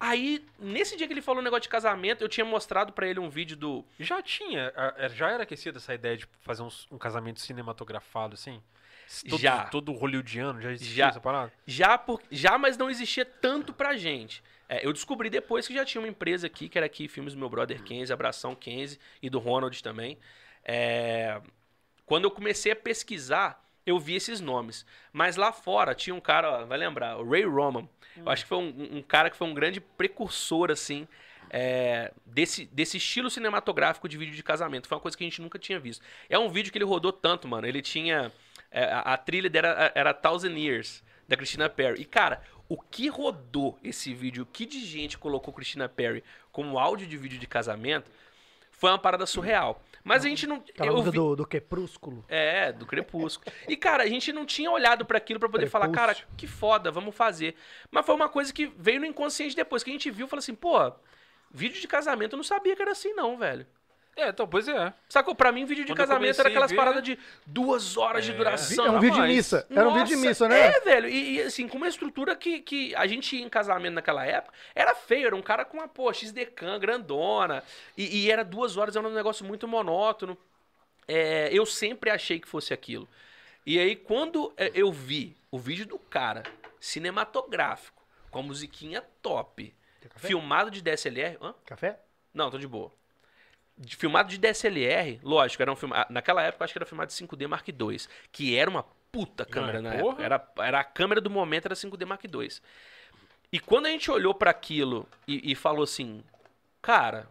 Aí, 0.01 0.47
nesse 0.57 0.97
dia 0.97 1.09
que 1.09 1.13
ele 1.13 1.21
falou 1.21 1.41
o 1.41 1.45
negócio 1.45 1.63
de 1.63 1.69
casamento, 1.69 2.23
eu 2.23 2.29
tinha 2.29 2.45
mostrado 2.45 2.93
pra 2.93 3.09
ele 3.09 3.19
um 3.19 3.29
vídeo 3.29 3.57
do. 3.57 3.85
Já 3.99 4.23
tinha, 4.23 4.73
é, 4.97 5.09
já 5.09 5.31
era 5.31 5.43
aquecida 5.43 5.79
essa 5.79 5.93
ideia 5.93 6.17
de 6.17 6.27
fazer 6.41 6.63
uns- 6.63 6.87
um, 6.93 6.97
casamento 6.97 7.41
cinematografado, 7.41 8.35
assim? 8.35 8.63
Todo, 9.29 9.41
Já. 9.41 9.65
Todo 9.65 9.93
hollywoodiano, 9.93 10.61
já 10.61 10.73
existia 10.73 11.05
Já. 11.05 11.09
essa 11.09 11.21
parada? 11.21 11.53
Já, 11.67 11.97
por, 11.97 12.21
já 12.31 12.59
mas 12.59 12.77
não 12.77 12.91
existia 12.91 13.25
tanto 13.25 13.73
pra 13.73 13.97
gente. 13.97 14.43
É, 14.69 14.87
eu 14.87 14.93
descobri 14.93 15.31
depois 15.31 15.67
que 15.67 15.75
já 15.75 15.85
tinha 15.85 16.01
uma 16.01 16.09
empresa 16.09 16.47
aqui, 16.47 16.69
que 16.69 16.77
era 16.77 16.87
aqui 16.87 17.09
Filmes 17.09 17.33
do 17.33 17.39
Meu 17.39 17.49
Brother 17.49 17.83
Kenzie, 17.83 18.13
Abração 18.13 18.55
Kenzie 18.55 18.99
e 19.23 19.31
do 19.31 19.39
Ronald 19.39 19.83
também. 19.83 20.19
É, 20.63 21.41
quando 22.05 22.25
eu 22.25 22.31
comecei 22.31 22.73
a 22.73 22.77
pesquisar, 22.77 23.65
eu 23.87 23.99
vi 23.99 24.15
esses 24.15 24.41
nomes. 24.41 24.85
Mas 25.13 25.37
lá 25.37 25.53
fora 25.53 25.95
tinha 25.95 26.15
um 26.15 26.21
cara, 26.21 26.51
ó, 26.51 26.65
vai 26.67 26.77
lembrar, 26.77 27.17
o 27.17 27.29
Ray 27.29 27.45
Roman. 27.45 27.89
Eu 28.17 28.29
acho 28.31 28.43
que 28.43 28.49
foi 28.49 28.59
um, 28.59 28.99
um 28.99 29.03
cara 29.03 29.31
que 29.31 29.37
foi 29.37 29.47
um 29.47 29.55
grande 29.55 29.81
precursor, 29.81 30.71
assim, 30.71 31.07
é, 31.51 32.13
desse, 32.27 32.67
desse 32.67 32.97
estilo 32.97 33.31
cinematográfico 33.31 34.09
de 34.09 34.19
vídeo 34.19 34.35
de 34.35 34.43
casamento. 34.43 34.89
Foi 34.89 34.97
uma 34.97 35.03
coisa 35.03 35.17
que 35.17 35.25
a 35.25 35.27
gente 35.27 35.41
nunca 35.41 35.59
tinha 35.59 35.79
visto. 35.79 36.05
É 36.29 36.39
um 36.39 36.49
vídeo 36.49 36.71
que 36.71 36.79
ele 36.79 36.85
rodou 36.85 37.13
tanto, 37.13 37.49
mano. 37.49 37.67
Ele 37.67 37.81
tinha. 37.81 38.33
É, 38.71 38.85
a, 38.85 39.01
a 39.01 39.17
trilha 39.17 39.49
dele 39.51 39.67
era, 39.95 40.13
Thousand 40.15 40.57
Years, 40.59 41.03
da 41.27 41.37
Christina 41.37 41.69
Perry. 41.69 42.03
E, 42.03 42.05
cara, 42.05 42.43
o 42.69 42.81
que 42.81 43.09
rodou 43.09 43.79
esse 43.83 44.13
vídeo, 44.15 44.43
o 44.43 44.47
que 44.47 44.67
de 44.67 44.85
gente 44.85 45.17
colocou 45.19 45.53
Christina 45.55 45.89
Perry 45.89 46.23
como 46.53 46.79
áudio 46.79 47.07
de 47.07 47.17
vídeo 47.17 47.39
de 47.39 47.47
casamento, 47.47 48.11
foi 48.71 48.91
uma 48.91 48.99
parada 48.99 49.27
surreal. 49.27 49.83
Mas 50.05 50.25
a 50.25 50.29
gente 50.29 50.47
não. 50.47 50.57
Aquela 50.57 50.93
música 50.93 51.11
vi- 51.11 51.17
do, 51.19 51.37
do 51.37 51.47
Crepúsculo. 51.47 52.25
é, 52.29 52.73
do 52.73 52.87
Crepúsculo. 52.87 53.53
E, 53.69 53.77
cara, 53.77 54.05
a 54.05 54.07
gente 54.07 54.33
não 54.33 54.47
tinha 54.47 54.71
olhado 54.71 55.05
pra 55.05 55.19
aquilo 55.19 55.41
pra 55.41 55.49
poder 55.49 55.69
falar, 55.69 55.89
cara, 55.91 56.17
que 56.37 56.47
foda, 56.47 56.91
vamos 56.91 57.15
fazer. 57.15 57.57
Mas 57.91 58.07
foi 58.07 58.15
uma 58.15 58.29
coisa 58.29 58.53
que 58.53 58.67
veio 58.67 59.01
no 59.01 59.07
inconsciente 59.07 59.57
depois, 59.57 59.83
que 59.83 59.91
a 59.91 59.93
gente 59.93 60.11
viu 60.11 60.27
e 60.27 60.29
falou 60.29 60.39
assim, 60.41 60.55
pô, 60.55 60.93
Vídeo 61.51 61.81
de 61.81 61.89
casamento 61.89 62.35
eu 62.35 62.37
não 62.37 62.45
sabia 62.45 62.77
que 62.77 62.83
era 62.83 62.93
assim, 62.93 63.15
não, 63.15 63.37
velho. 63.39 63.67
É, 64.19 64.31
então, 64.31 64.49
pois 64.49 64.67
é. 64.67 64.93
Sacou? 65.09 65.33
Pra 65.33 65.53
mim, 65.53 65.65
vídeo 65.65 65.85
de 65.85 65.93
Quando 65.93 65.99
casamento 65.99 66.41
era 66.41 66.49
aquelas 66.49 66.73
ver- 66.73 66.77
paradas 66.77 67.05
de 67.05 67.17
duas 67.47 67.97
horas 67.97 68.25
de 68.25 68.33
É, 68.33 68.35
duração. 68.35 68.85
É 68.87 68.91
um 68.91 68.99
vídeo 68.99 69.23
de 69.23 69.29
missa. 69.29 69.65
Era 69.71 69.89
um 69.89 69.95
vídeo 69.95 70.09
de 70.09 70.17
missa, 70.17 70.49
né? 70.49 70.61
É, 70.61 70.81
velho. 70.81 71.09
E, 71.09 71.37
e, 71.37 71.43
assim, 71.43 71.69
com 71.69 71.77
uma 71.77 71.87
estrutura 71.87 72.35
que, 72.35 72.59
que 72.61 72.93
a 72.97 73.07
gente 73.07 73.37
ia 73.37 73.45
em 73.45 73.49
casamento 73.49 73.95
naquela 73.95 74.27
época, 74.27 74.53
era 74.75 74.93
feio. 74.97 75.29
Era 75.29 75.37
um 75.37 75.41
cara 75.41 75.65
com 75.65 75.77
uma, 75.77 75.87
pô, 75.87 76.13
XDCAM 76.13 76.81
grandona. 76.81 77.63
E, 77.97 78.25
e 78.25 78.31
era 78.31 78.45
duas 78.45 78.77
horas, 78.77 78.97
era 78.97 79.07
um 79.07 79.15
negócio 79.15 79.47
muito 79.47 79.69
monótono. 79.69 80.37
É, 81.07 81.49
eu 81.53 81.65
sempre 81.65 82.11
achei 82.11 82.41
que 82.41 82.49
fosse 82.49 82.75
aquilo. 82.75 83.09
E 83.65 83.79
aí, 83.79 83.95
quando 83.95 84.53
é, 84.57 84.73
eu 84.75 84.91
vi 84.91 85.37
o 85.49 85.59
vídeo 85.61 85.87
do 85.87 85.99
cara, 85.99 86.43
cinematográfico, 86.81 88.03
com 88.31 88.41
a 88.41 88.43
musiquinha 88.43 89.03
top, 89.23 89.73
filmado 90.17 90.71
de 90.71 90.83
DSLR... 90.83 91.39
Hã? 91.41 91.55
Café? 91.65 92.01
Não, 92.35 92.51
tô 92.51 92.59
de 92.59 92.67
boa. 92.67 92.93
De- 93.79 93.97
filmado 93.97 94.29
de 94.29 94.39
DSLR, 94.39 95.21
lógico, 95.23 95.63
era 95.63 95.73
um 95.73 95.77
filme. 95.77 95.95
ah, 95.97 96.07
Naquela 96.11 96.43
época, 96.43 96.63
eu 96.63 96.65
acho 96.65 96.73
que 96.75 96.79
era 96.79 96.87
filmado 96.87 97.09
de 97.09 97.15
5D 97.15 97.47
Mark 97.47 97.67
II, 97.69 98.09
que 98.33 98.57
era 98.57 98.69
uma 98.69 98.83
puta 99.13 99.45
câmera 99.45 99.79
Ah, 99.79 99.83
na 99.83 99.91
porra. 99.93 100.25
época. 100.25 100.25
Era, 100.25 100.53
era 100.69 100.81
a 100.81 100.85
câmera 100.85 101.21
do 101.21 101.31
momento, 101.31 101.67
era 101.67 101.75
5D 101.75 102.05
Mark 102.05 102.25
II. 102.25 102.61
E 103.53 103.59
quando 103.61 103.87
a 103.87 103.91
gente 103.91 104.11
olhou 104.11 104.35
pra 104.35 104.51
aquilo 104.51 105.09
e, 105.27 105.53
e 105.53 105.55
falou 105.55 105.85
assim, 105.85 106.23
cara, 106.83 107.29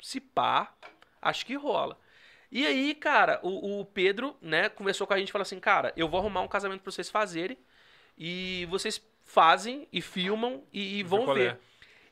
se 0.00 0.20
pá, 0.20 0.72
acho 1.20 1.44
que 1.44 1.54
rola. 1.54 1.98
E 2.50 2.66
aí, 2.66 2.94
cara, 2.94 3.40
o, 3.42 3.80
o 3.80 3.84
Pedro, 3.84 4.36
né, 4.40 4.68
conversou 4.70 5.06
com 5.06 5.12
a 5.12 5.18
gente 5.18 5.28
e 5.28 5.32
falou 5.32 5.42
assim, 5.42 5.60
cara, 5.60 5.92
eu 5.96 6.08
vou 6.08 6.18
arrumar 6.20 6.40
um 6.40 6.48
casamento 6.48 6.80
pra 6.82 6.90
vocês 6.92 7.10
fazerem. 7.10 7.58
E 8.16 8.66
vocês 8.70 9.00
fazem 9.24 9.86
e 9.92 10.00
filmam 10.00 10.64
e, 10.72 10.98
e 11.00 11.02
vão 11.02 11.24
qual 11.24 11.36
ver. 11.36 11.52
é. 11.52 11.58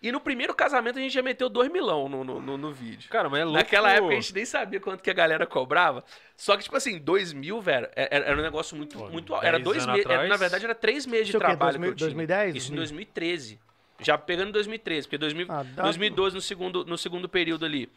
E 0.02 0.12
no 0.12 0.20
primeiro 0.20 0.54
casamento 0.54 0.98
a 0.98 1.02
gente 1.02 1.12
já 1.12 1.22
meteu 1.22 1.48
2 1.48 1.70
milão 1.72 2.08
no, 2.08 2.22
no, 2.22 2.40
no, 2.40 2.56
no 2.58 2.72
vídeo. 2.72 3.08
Cara, 3.10 3.28
mas 3.30 3.40
é 3.40 3.44
louco. 3.44 3.58
Naquela 3.58 3.90
época 3.90 4.12
a 4.12 4.16
gente 4.16 4.34
nem 4.34 4.44
sabia 4.44 4.78
quanto 4.78 5.02
que 5.02 5.10
a 5.10 5.14
galera 5.14 5.46
cobrava. 5.46 6.04
Só 6.36 6.56
que, 6.56 6.62
tipo 6.64 6.76
assim, 6.76 6.98
2 6.98 7.32
mil, 7.32 7.60
velho, 7.60 7.88
era, 7.96 8.26
era 8.26 8.38
um 8.38 8.42
negócio 8.42 8.76
muito, 8.76 8.98
Pô, 8.98 9.08
muito 9.08 9.32
10 9.32 9.44
Era 9.44 9.58
dois 9.58 9.86
meses. 9.86 10.04
atrás. 10.06 10.28
Na 10.28 10.36
verdade, 10.36 10.64
era 10.64 10.74
três 10.74 11.06
meses 11.06 11.26
de 11.26 11.30
Isso 11.30 11.36
é 11.38 11.40
quê? 11.40 11.46
trabalho 11.46 11.78
2000, 11.78 11.88
que 11.88 11.92
eu 11.92 11.96
tinha. 11.96 12.06
2010? 12.08 12.56
Isso 12.56 12.72
em 12.72 12.76
2013. 12.76 13.60
Já 14.00 14.18
pegando 14.18 14.50
em 14.50 14.52
2013, 14.52 15.06
porque 15.06 15.16
2000, 15.18 15.46
Ah, 15.48 15.62
dá- 15.62 15.82
2012, 15.84 16.34
no 16.34 16.40
segundo, 16.42 16.84
no 16.84 16.98
segundo 16.98 17.26
período 17.28 17.64
ali, 17.64 17.88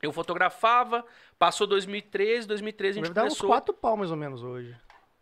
eu 0.00 0.12
fotografava, 0.12 1.04
passou 1.38 1.66
2013, 1.66 2.46
2013 2.46 2.98
a 2.98 3.02
Deve 3.02 3.06
gente 3.08 3.14
dar 3.14 3.22
uns 3.24 3.30
começou... 3.30 3.48
quatro 3.48 3.74
pau 3.74 3.96
mais 3.96 4.12
ou 4.12 4.16
menos 4.16 4.42
hoje. 4.44 4.74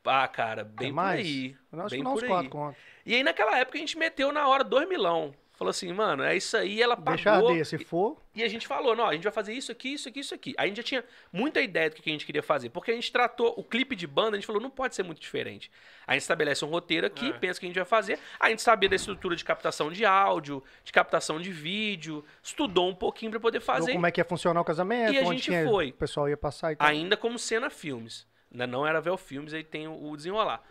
Ah, 0.04 0.28
cara, 0.28 0.64
bem 0.64 0.88
É 0.88 0.90
por 0.90 0.96
mais? 0.96 1.20
aí. 1.26 1.56
Eu 1.72 1.80
acho 1.80 1.90
bem 1.90 1.98
que 2.00 2.04
dá 2.04 2.10
uns 2.10 2.14
por 2.14 2.22
aí. 2.24 2.28
quatro 2.28 2.50
conto. 2.50 2.76
E 3.06 3.14
aí, 3.14 3.22
naquela 3.22 3.58
época, 3.58 3.78
a 3.78 3.80
gente 3.80 3.96
meteu 3.98 4.30
na 4.30 4.46
hora 4.46 4.62
2 4.62 4.86
milão. 4.88 5.34
Falou 5.58 5.70
assim, 5.70 5.92
mano, 5.92 6.22
é 6.22 6.36
isso 6.36 6.56
aí, 6.56 6.80
ela 6.80 6.96
pagou. 6.96 7.14
Deixa 7.16 7.32
arder, 7.32 7.66
se 7.66 7.78
for. 7.84 8.16
E 8.32 8.44
a 8.44 8.48
gente 8.48 8.64
falou, 8.64 8.94
não, 8.94 9.06
a 9.08 9.12
gente 9.14 9.24
vai 9.24 9.32
fazer 9.32 9.52
isso 9.52 9.72
aqui, 9.72 9.94
isso 9.94 10.08
aqui, 10.08 10.20
isso 10.20 10.32
aqui. 10.32 10.54
Aí 10.56 10.66
a 10.66 10.68
gente 10.68 10.76
já 10.76 10.82
tinha 10.84 11.04
muita 11.32 11.60
ideia 11.60 11.90
do 11.90 11.96
que 11.96 12.08
a 12.08 12.12
gente 12.12 12.24
queria 12.24 12.44
fazer. 12.44 12.70
Porque 12.70 12.92
a 12.92 12.94
gente 12.94 13.10
tratou 13.10 13.54
o 13.56 13.64
clipe 13.64 13.96
de 13.96 14.06
banda, 14.06 14.36
a 14.36 14.38
gente 14.38 14.46
falou, 14.46 14.62
não 14.62 14.70
pode 14.70 14.94
ser 14.94 15.02
muito 15.02 15.20
diferente. 15.20 15.68
A 16.06 16.12
gente 16.12 16.22
estabelece 16.22 16.64
um 16.64 16.68
roteiro 16.68 17.08
aqui, 17.08 17.30
É. 17.30 17.32
pensa 17.32 17.58
o 17.58 17.60
que 17.60 17.66
a 17.66 17.70
gente 17.70 17.74
vai 17.76 17.84
fazer. 17.84 18.20
A 18.38 18.48
gente 18.50 18.62
sabia 18.62 18.88
da 18.88 18.94
estrutura 18.94 19.34
de 19.34 19.44
captação 19.44 19.90
de 19.90 20.04
áudio, 20.04 20.62
de 20.84 20.92
captação 20.92 21.40
de 21.40 21.50
vídeo, 21.50 22.24
estudou 22.40 22.88
um 22.88 22.94
pouquinho 22.94 23.32
pra 23.32 23.40
poder 23.40 23.58
fazer. 23.58 23.92
como 23.94 24.06
é 24.06 24.12
que 24.12 24.20
ia 24.20 24.24
funcionar 24.24 24.60
o 24.60 24.64
casamento, 24.64 25.12
E 25.12 25.18
a 25.18 25.24
gente 25.24 25.42
tinha- 25.42 25.64
foi. 25.66 25.90
o 25.90 25.94
pessoal 25.94 26.28
ia 26.28 26.36
passar 26.36 26.70
e 26.72 26.76
tal. 26.76 26.86
Ainda 26.86 27.16
como 27.16 27.36
cena 27.36 27.68
filmes. 27.68 28.28
Né? 28.48 28.64
Não 28.64 28.86
era 28.86 29.00
Vel 29.00 29.16
Filmes, 29.18 29.52
aí 29.52 29.64
tem 29.64 29.88
o 29.88 30.16
desenrolar. 30.16 30.62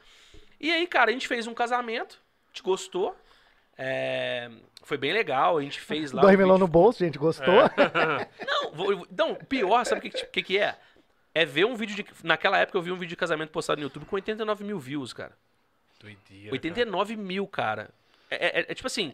E 0.62 0.72
aí, 0.72 0.88
cara, 0.88 1.10
a 1.10 1.14
gente 1.14 1.28
fez 1.28 1.46
um 1.46 1.54
casamento, 1.54 2.18
a 2.46 2.48
gente 2.54 2.64
gostou. 2.64 3.14
é, 3.80 4.50
Foi 4.88 4.98
bem 4.98 5.12
legal, 5.12 5.58
a 5.58 5.62
gente 5.62 5.82
fez 5.82 6.14
lá. 6.14 6.22
Dois 6.22 6.38
milão 6.38 6.58
no 6.58 6.66
bolso, 6.66 7.00
gente, 7.00 7.18
gostou? 7.18 7.54
Não, 8.48 8.72
vou- 8.72 9.06
não, 9.12 9.36
pior, 9.36 9.86
sabe 9.86 10.00
o 10.00 10.02
que, 10.10 10.26
que, 10.28 10.42
que 10.42 10.58
é? 10.58 10.78
É 11.36 11.46
ver 11.46 11.66
um 11.66 11.76
vídeo 11.76 11.94
de. 11.94 12.06
Naquela 12.24 12.58
época 12.58 12.78
eu 12.78 12.82
vi 12.82 12.90
um 12.90 12.96
vídeo 12.96 13.10
de 13.10 13.16
casamento 13.18 13.50
postado 13.52 13.82
no 13.82 13.86
YouTube 13.88 14.06
com 14.06 14.16
89 14.16 14.64
mil 14.64 14.80
views, 14.80 15.12
cara. 15.12 15.34
Doideira. 16.00 16.52
89 16.54 17.18
mil, 17.18 17.46
cara. 17.46 17.90
É, 18.30 18.60
é- 18.60 18.66
é 18.70 18.74
tipo 18.76 18.88
assim, 18.88 19.14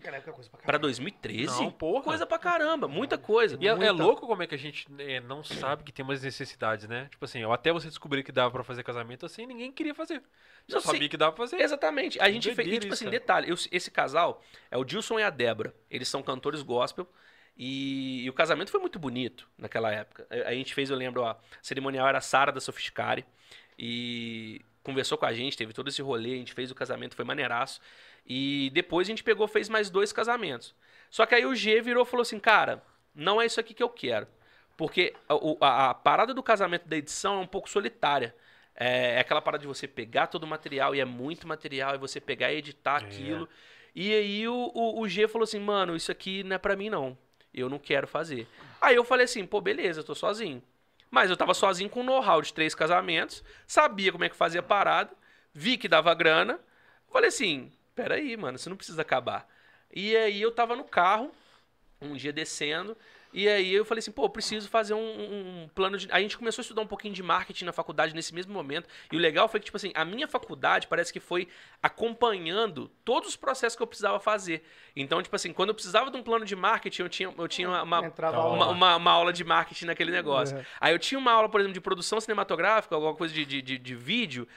pra 0.65 0.77
2013, 0.79 1.61
Não, 1.61 1.71
porra. 1.71 2.03
coisa 2.03 2.25
pra 2.25 2.39
caramba, 2.39 2.87
muita 2.87 3.15
coisa. 3.17 3.55
E 3.61 3.67
é, 3.67 3.71
é 3.71 3.75
muita- 3.75 3.91
louco 3.91 4.25
como 4.25 4.41
é 4.41 4.47
que 4.47 4.55
a 4.55 4.57
gente 4.57 4.87
é, 4.97 5.19
não 5.19 5.43
sabe 5.43 5.83
que 5.83 5.91
tem 5.91 6.03
umas 6.03 6.23
necessidades, 6.23 6.87
né? 6.87 7.07
Tipo 7.11 7.23
assim, 7.25 7.43
até 7.43 7.71
você 7.71 7.87
descobrir 7.89 8.23
que 8.23 8.31
dava 8.31 8.49
pra 8.49 8.63
fazer 8.63 8.81
casamento 8.83 9.23
assim, 9.25 9.45
ninguém 9.45 9.71
queria 9.71 9.93
fazer. 9.93 10.23
Só 10.67 10.79
sabia 10.79 11.07
que 11.07 11.15
dava 11.17 11.31
pra 11.31 11.43
fazer. 11.45 11.61
Exatamente. 11.61 12.19
A 12.19 12.31
gente 12.31 12.53
fez. 12.55 12.67
E, 12.67 12.71
tipo 12.79 12.85
isso, 12.85 13.03
assim, 13.03 13.09
detalhe, 13.11 13.49
eu- 13.49 13.55
esse 13.71 13.91
casal 13.91 14.41
é 14.71 14.77
o 14.77 14.83
Dilson 14.83 15.19
e 15.19 15.23
a 15.23 15.29
Débora. 15.29 15.75
Eles 15.91 16.07
são 16.07 16.23
cantores 16.23 16.63
gospel. 16.63 17.07
E, 17.55 18.23
e 18.23 18.29
o 18.31 18.33
casamento 18.33 18.71
foi 18.71 18.79
muito 18.79 18.97
bonito 18.97 19.47
naquela 19.59 19.91
época. 19.91 20.25
A, 20.27 20.49
a 20.49 20.53
gente 20.55 20.73
fez, 20.73 20.89
eu 20.89 20.95
lembro, 20.95 21.21
ó, 21.21 21.29
a 21.29 21.37
cerimonial 21.61 22.07
era 22.07 22.17
a 22.17 22.21
Sara 22.21 22.51
da 22.51 22.59
Sofisticare. 22.59 23.23
E 23.77 24.61
conversou 24.81 25.17
com 25.17 25.25
a 25.25 25.33
gente, 25.33 25.55
teve 25.57 25.71
todo 25.73 25.87
esse 25.87 26.01
rolê, 26.01 26.33
a 26.33 26.37
gente 26.37 26.53
fez 26.53 26.71
o 26.71 26.75
casamento, 26.75 27.15
foi 27.15 27.23
maneiraço. 27.25 27.79
E 28.25 28.69
depois 28.73 29.07
a 29.07 29.09
gente 29.11 29.23
pegou, 29.23 29.47
fez 29.47 29.67
mais 29.69 29.89
dois 29.89 30.13
casamentos. 30.13 30.73
Só 31.09 31.25
que 31.25 31.35
aí 31.35 31.45
o 31.45 31.55
G 31.55 31.81
virou 31.81 32.03
e 32.03 32.07
falou 32.07 32.21
assim, 32.21 32.39
cara, 32.39 32.81
não 33.13 33.41
é 33.41 33.45
isso 33.45 33.59
aqui 33.59 33.73
que 33.73 33.83
eu 33.83 33.89
quero. 33.89 34.27
Porque 34.75 35.13
a, 35.29 35.35
o- 35.35 35.57
a- 35.61 35.89
a 35.89 35.93
parada 35.93 36.33
do 36.33 36.41
casamento 36.41 36.87
da 36.87 36.97
edição 36.97 37.35
é 37.35 37.39
um 37.41 37.47
pouco 37.47 37.69
solitária. 37.69 38.35
É, 38.75 39.15
é 39.15 39.19
aquela 39.19 39.41
parada 39.41 39.61
de 39.61 39.67
você 39.67 39.87
pegar 39.87 40.27
todo 40.27 40.43
o 40.43 40.47
material, 40.47 40.95
e 40.95 40.99
é 40.99 41.05
muito 41.05 41.47
material, 41.47 41.93
e 41.93 41.99
você 41.99 42.19
pegar 42.19 42.51
e 42.51 42.57
editar 42.57 43.01
É. 43.03 43.05
aquilo. 43.05 43.47
E 43.93 44.11
aí 44.11 44.47
o, 44.47 44.71
o, 44.73 45.01
o 45.01 45.07
G 45.07 45.27
falou 45.27 45.43
assim, 45.43 45.59
mano, 45.59 45.95
isso 45.95 46.11
aqui 46.11 46.43
não 46.43 46.55
é 46.55 46.57
pra 46.57 46.75
mim 46.75 46.89
não. 46.89 47.15
Eu 47.53 47.69
não 47.69 47.77
quero 47.77 48.07
fazer. 48.07 48.47
Aí 48.81 48.95
eu 48.95 49.03
falei 49.03 49.25
assim, 49.25 49.45
pô, 49.45 49.61
beleza, 49.61 49.99
eu 49.99 50.03
tô 50.03 50.15
sozinho. 50.15 50.63
Mas 51.11 51.29
eu 51.29 51.37
tava 51.37 51.53
sozinho 51.53 51.87
com 51.91 52.01
know-how 52.01 52.41
de 52.41 52.51
três 52.51 52.73
casamentos, 52.73 53.43
sabia 53.67 54.11
como 54.11 54.23
é 54.23 54.29
que 54.29 54.35
fazia 54.35 54.61
a 54.61 54.63
parada, 54.63 55.11
vi 55.53 55.77
que 55.77 55.87
dava 55.87 56.11
grana. 56.15 56.59
Falei 57.11 57.27
assim, 57.29 57.71
peraí, 57.95 58.35
mano, 58.37 58.57
você 58.57 58.69
não 58.69 58.77
precisa 58.77 59.01
acabar. 59.01 59.47
E 59.91 60.15
aí 60.15 60.41
eu 60.41 60.51
tava 60.51 60.75
no 60.75 60.83
carro, 60.83 61.31
um 62.01 62.15
dia 62.15 62.33
descendo, 62.33 62.97
e 63.31 63.47
aí 63.47 63.73
eu 63.73 63.83
falei 63.85 63.99
assim, 63.99 64.11
pô, 64.11 64.25
eu 64.25 64.29
preciso 64.29 64.69
fazer 64.69 64.93
um, 64.93 64.99
um- 65.63 65.69
plano 65.73 65.97
de. 65.97 66.07
Aí 66.11 66.19
a 66.19 66.21
gente 66.21 66.37
começou 66.37 66.61
a 66.61 66.63
estudar 66.63 66.81
um 66.81 66.87
pouquinho 66.87 67.13
de 67.15 67.23
marketing 67.23 67.65
na 67.65 67.71
faculdade 67.73 68.13
nesse 68.13 68.33
mesmo 68.33 68.53
momento. 68.53 68.87
E 69.11 69.15
o 69.15 69.19
legal 69.19 69.47
foi 69.47 69.59
que, 69.59 69.65
tipo 69.65 69.77
assim, 69.77 69.91
a 69.95 70.05
minha 70.05 70.27
faculdade 70.27 70.85
parece 70.87 71.11
que 71.11 71.19
foi 71.19 71.47
acompanhando 71.81 72.89
todos 73.05 73.29
os 73.29 73.35
processos 73.35 73.75
que 73.75 73.81
eu 73.81 73.87
precisava 73.87 74.19
fazer. 74.19 74.63
Então, 74.95 75.21
tipo 75.23 75.35
assim, 75.35 75.53
quando 75.53 75.69
eu 75.69 75.75
precisava 75.75 76.11
de 76.11 76.17
um 76.17 76.21
plano 76.23 76.45
de 76.45 76.55
marketing, 76.55 77.01
eu 77.03 77.09
tinha, 77.09 77.33
eu 77.37 77.47
tinha 77.47 77.69
uma, 77.69 77.81
uma, 77.83 78.09
Tá 78.11 78.29
lá. 78.29 78.47
uma, 78.53 78.67
uma- 78.67 78.95
uma 78.97 79.11
aula 79.11 79.31
de 79.33 79.43
marketing 79.43 79.85
naquele 79.85 80.11
negócio. 80.11 80.57
Uhum. 80.57 80.63
Aí 80.79 80.93
eu 80.93 80.99
tinha 80.99 81.17
uma 81.17 81.31
aula, 81.31 81.49
por 81.49 81.59
exemplo, 81.59 81.73
de 81.73 81.81
produção 81.81 82.19
cinematográfica, 82.19 82.93
alguma 82.95 83.15
coisa 83.15 83.33
de, 83.33 83.45
de, 83.45 83.61
de, 83.61 83.77
de 83.77 83.95
vídeo, 83.95 84.47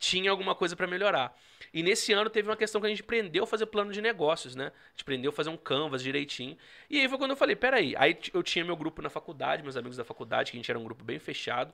tinha 0.00 0.30
alguma 0.32 0.54
coisa 0.56 0.74
pra 0.74 0.86
melhorar. 0.88 1.38
E 1.72 1.82
nesse 1.84 2.12
ano 2.12 2.28
teve 2.28 2.48
uma 2.48 2.56
questão 2.56 2.80
que 2.80 2.86
a 2.88 2.90
gente 2.90 3.02
aprendeu 3.02 3.44
a 3.44 3.46
fazer 3.46 3.66
plano 3.66 3.92
de 3.92 4.00
negócios, 4.00 4.56
né? 4.56 4.66
A 4.66 4.90
gente 4.90 5.02
aprendeu 5.02 5.28
a 5.30 5.32
fazer 5.32 5.50
um 5.50 5.56
canvas 5.56 6.02
direitinho. 6.02 6.56
E 6.88 6.98
aí 6.98 7.08
foi 7.08 7.16
quando 7.18 7.30
eu 7.32 7.36
falei, 7.36 7.54
peraí. 7.54 7.94
Aí 7.96 8.18
eu 8.34 8.42
tinha 8.42 8.64
meu 8.64 8.74
grupo 8.76 9.00
na 9.02 9.08
faculdade, 9.10 9.62
meus 9.62 9.76
amigos 9.76 9.96
da 9.96 10.04
faculdade, 10.04 10.50
que 10.50 10.56
a 10.56 10.58
gente 10.58 10.68
era 10.70 10.78
um 10.80 10.82
grupo 10.82 11.04
bem 11.04 11.20
fechado. 11.20 11.72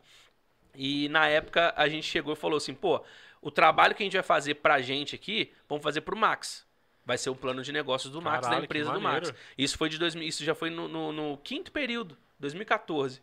E 0.75 1.09
na 1.09 1.27
época 1.29 1.73
a 1.77 1.89
gente 1.89 2.07
chegou 2.07 2.35
e 2.35 2.37
falou 2.37 2.59
assim, 2.59 2.75
pô, 2.75 3.03
o 3.41 3.51
trabalho 3.51 3.95
que 3.95 4.03
a 4.03 4.07
gente 4.07 4.15
vai 4.15 4.23
fazer 4.23 4.57
pra 4.57 4.83
gente 4.83 5.15
aqui, 5.15 5.51
vamos 5.69 5.83
fazer 5.83 6.03
pro 6.03 6.17
Max. 6.17 6.67
Vai 7.05 7.17
ser 7.17 7.31
o 7.31 7.37
plano 7.37 7.63
de 7.63 7.73
negócios 7.73 8.13
do 8.13 8.21
Max, 8.21 8.39
da 8.39 8.43
Caralho, 8.43 8.61
que 8.63 8.65
empresa 8.67 8.91
do. 8.93 9.01
Max. 9.01 9.33
Isso 9.57 9.79
foi 9.79 9.89
de 9.89 9.97
2000, 9.99 10.27
isso 10.29 10.45
já 10.45 10.55
foi 10.55 10.69
no, 10.69 10.89
no- 10.89 11.13
no 11.13 11.39
quinto 11.39 11.71
período, 11.71 12.19
2014. 12.41 13.23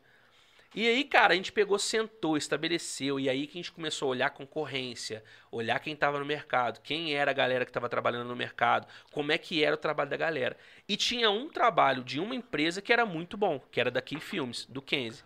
E 0.76 0.88
aí, 0.88 1.04
cara, 1.04 1.34
a 1.34 1.36
gente 1.36 1.52
pegou, 1.52 1.78
sentou, 1.78 2.36
estabeleceu, 2.36 3.20
e 3.20 3.30
aí 3.30 3.46
que 3.46 3.58
a 3.60 3.62
gente 3.62 3.72
começou 3.72 4.08
a 4.08 4.12
olhar 4.12 4.28
a 4.28 4.30
concorrência, 4.32 5.24
olhar 5.52 5.80
quem 5.80 5.96
tava 5.96 6.18
no 6.18 6.26
mercado, 6.26 6.82
quem 6.82 7.14
era 7.14 7.30
a 7.30 7.34
galera 7.34 7.66
que 7.66 7.72
tava 7.72 7.88
trabalhando 7.88 8.28
no 8.28 8.36
mercado, 8.36 8.88
como 9.12 9.32
é 9.32 9.38
que 9.38 9.64
era 9.64 9.76
o 9.76 9.78
trabalho 9.78 10.10
da 10.10 10.18
galera. 10.18 10.58
E 10.88 10.98
tinha 10.98 11.30
um 11.30 11.48
trabalho 11.50 12.04
de 12.04 12.20
uma 12.20 12.34
empresa 12.36 12.82
que 12.82 12.92
era 12.92 13.06
muito 13.06 13.38
bom, 13.38 13.60
que 13.72 13.80
era 13.80 13.92
da 13.92 14.02
Key 14.02 14.20
Films, 14.20 14.66
do 14.66 14.82
Kenzie. 14.82 15.24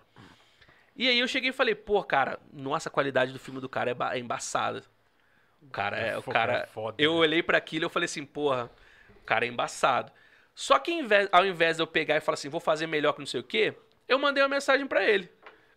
E 0.96 1.08
aí 1.08 1.20
eu 1.20 1.28
cheguei 1.28 1.52
e 1.52 1.54
falei, 1.54 1.76
pô, 1.76 2.04
cara, 2.04 2.40
nossa, 2.52 2.90
a 2.90 2.92
qualidade 2.92 3.32
do 3.32 3.40
filme 3.40 3.62
do 3.62 3.70
cara 3.70 3.92
é, 3.92 4.18
é 4.18 4.20
embaçada. 4.20 4.84
O 5.62 5.68
cara 5.70 5.98
é, 6.00 6.14
É 6.14 6.18
o 6.18 6.24
cara, 6.24 6.54
é 6.54 6.66
foda, 6.66 6.98
eu 6.98 7.14
né? 7.14 7.18
olhei 7.20 7.44
pra 7.44 7.58
aquilo 7.58 7.86
e 7.86 7.88
eu 7.88 7.90
falei 7.90 8.06
assim, 8.06 8.26
porra, 8.26 8.70
o 9.22 9.26
cara 9.26 9.46
é 9.46 9.50
embaçado. 9.50 10.12
Só 10.56 10.80
que 10.80 10.92
ao 10.92 11.00
invés, 11.00 11.30
ao 11.32 11.46
invés 11.46 11.78
de 11.78 11.84
eu 11.84 11.88
pegar 11.88 12.18
e 12.18 12.22
falar 12.22 12.34
assim, 12.36 12.50
vou 12.50 12.60
fazer 12.60 12.88
melhor 12.88 13.14
que 13.14 13.20
não 13.20 13.26
sei 13.28 13.40
o 13.40 13.44
quê, 13.44 13.76
eu 14.08 14.18
mandei 14.20 14.42
uma 14.44 14.50
mensagem 14.50 14.88
pra 14.88 15.04
ele. 15.06 15.30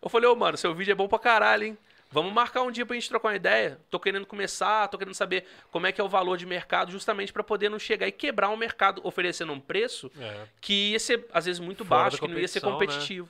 Eu 0.02 0.08
falei, 0.08 0.28
ô 0.28 0.34
mano, 0.36 0.56
seu 0.56 0.74
vídeo 0.74 0.92
é 0.92 0.94
bom 0.94 1.08
pra 1.08 1.18
caralho, 1.18 1.64
hein? 1.64 1.78
Vamos 2.12 2.32
marcar 2.32 2.62
um 2.62 2.72
dia 2.72 2.84
pra 2.84 2.94
gente 2.96 3.08
trocar 3.08 3.28
uma 3.28 3.36
ideia. 3.36 3.78
Tô 3.88 4.00
querendo 4.00 4.26
começar, 4.26 4.88
tô 4.88 4.98
querendo 4.98 5.14
saber 5.14 5.44
como 5.70 5.86
é 5.86 5.92
que 5.92 6.00
é 6.00 6.04
o 6.04 6.08
valor 6.08 6.36
de 6.36 6.44
mercado, 6.44 6.90
justamente 6.90 7.32
pra 7.32 7.44
poder 7.44 7.68
não 7.68 7.78
chegar 7.78 8.08
e 8.08 8.12
quebrar 8.12 8.48
um 8.48 8.56
mercado 8.56 9.00
oferecendo 9.04 9.52
um 9.52 9.60
preço 9.60 10.10
É. 10.20 10.42
que 10.60 10.90
ia 10.92 10.98
ser, 10.98 11.26
às 11.32 11.44
vezes, 11.46 11.60
muito 11.60 11.84
Fora 11.84 12.02
baixo, 12.04 12.18
que 12.18 12.26
não 12.26 12.38
ia 12.38 12.48
ser 12.48 12.64
né? 12.64 12.70
competitivo. 12.70 13.28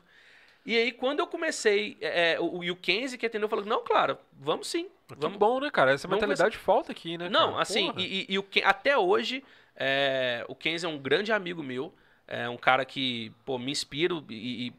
E 0.64 0.76
aí, 0.76 0.92
quando 0.92 1.20
eu 1.20 1.26
comecei, 1.26 1.98
é, 2.00 2.32
é, 2.34 2.40
o, 2.40 2.62
e 2.64 2.70
o 2.70 2.76
Kenzie 2.76 3.18
que 3.18 3.26
atendeu 3.26 3.48
falou, 3.48 3.64
não, 3.66 3.82
claro, 3.84 4.16
vamos 4.32 4.66
sim. 4.68 4.88
Vamos 5.08 5.22
Vamos 5.24 5.38
bom, 5.38 5.60
né, 5.60 5.70
cara? 5.70 5.92
Essa 5.92 6.06
mentalidade 6.08 6.56
falta 6.56 6.92
aqui, 6.92 7.18
né? 7.18 7.28
não, 7.28 7.50
cara? 7.50 7.62
assim, 7.62 7.86
Porra. 7.88 8.00
e, 8.00 8.22
e- 8.22 8.26
e 8.34 8.38
o 8.38 8.46
até 8.64 8.96
hoje, 8.96 9.42
é, 9.76 10.44
o 10.48 10.54
Kenzie 10.54 10.86
é 10.86 10.88
um 10.88 10.98
grande 10.98 11.32
amigo 11.32 11.62
meu. 11.62 11.92
É 12.26 12.48
um 12.48 12.56
cara 12.56 12.84
que, 12.84 13.32
pô, 13.44 13.58
me 13.58 13.72
inspiro 13.72 14.24
e, 14.30 14.68
e 14.68 14.72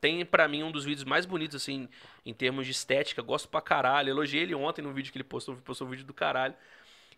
tem 0.00 0.24
pra 0.24 0.46
mim 0.48 0.62
um 0.62 0.70
dos 0.70 0.84
vídeos 0.84 1.04
mais 1.04 1.26
bonitos, 1.26 1.56
assim, 1.62 1.88
em 2.24 2.32
termos 2.32 2.66
de 2.66 2.72
estética. 2.72 3.22
Gosto 3.22 3.48
pra 3.48 3.60
caralho. 3.60 4.10
Elogiei 4.10 4.42
ele 4.42 4.54
ontem 4.54 4.82
no 4.82 4.92
vídeo 4.92 5.10
que 5.12 5.18
ele 5.18 5.24
postou, 5.24 5.56
postou 5.56 5.86
um 5.86 5.90
vídeo 5.90 6.04
do 6.04 6.14
caralho. 6.14 6.54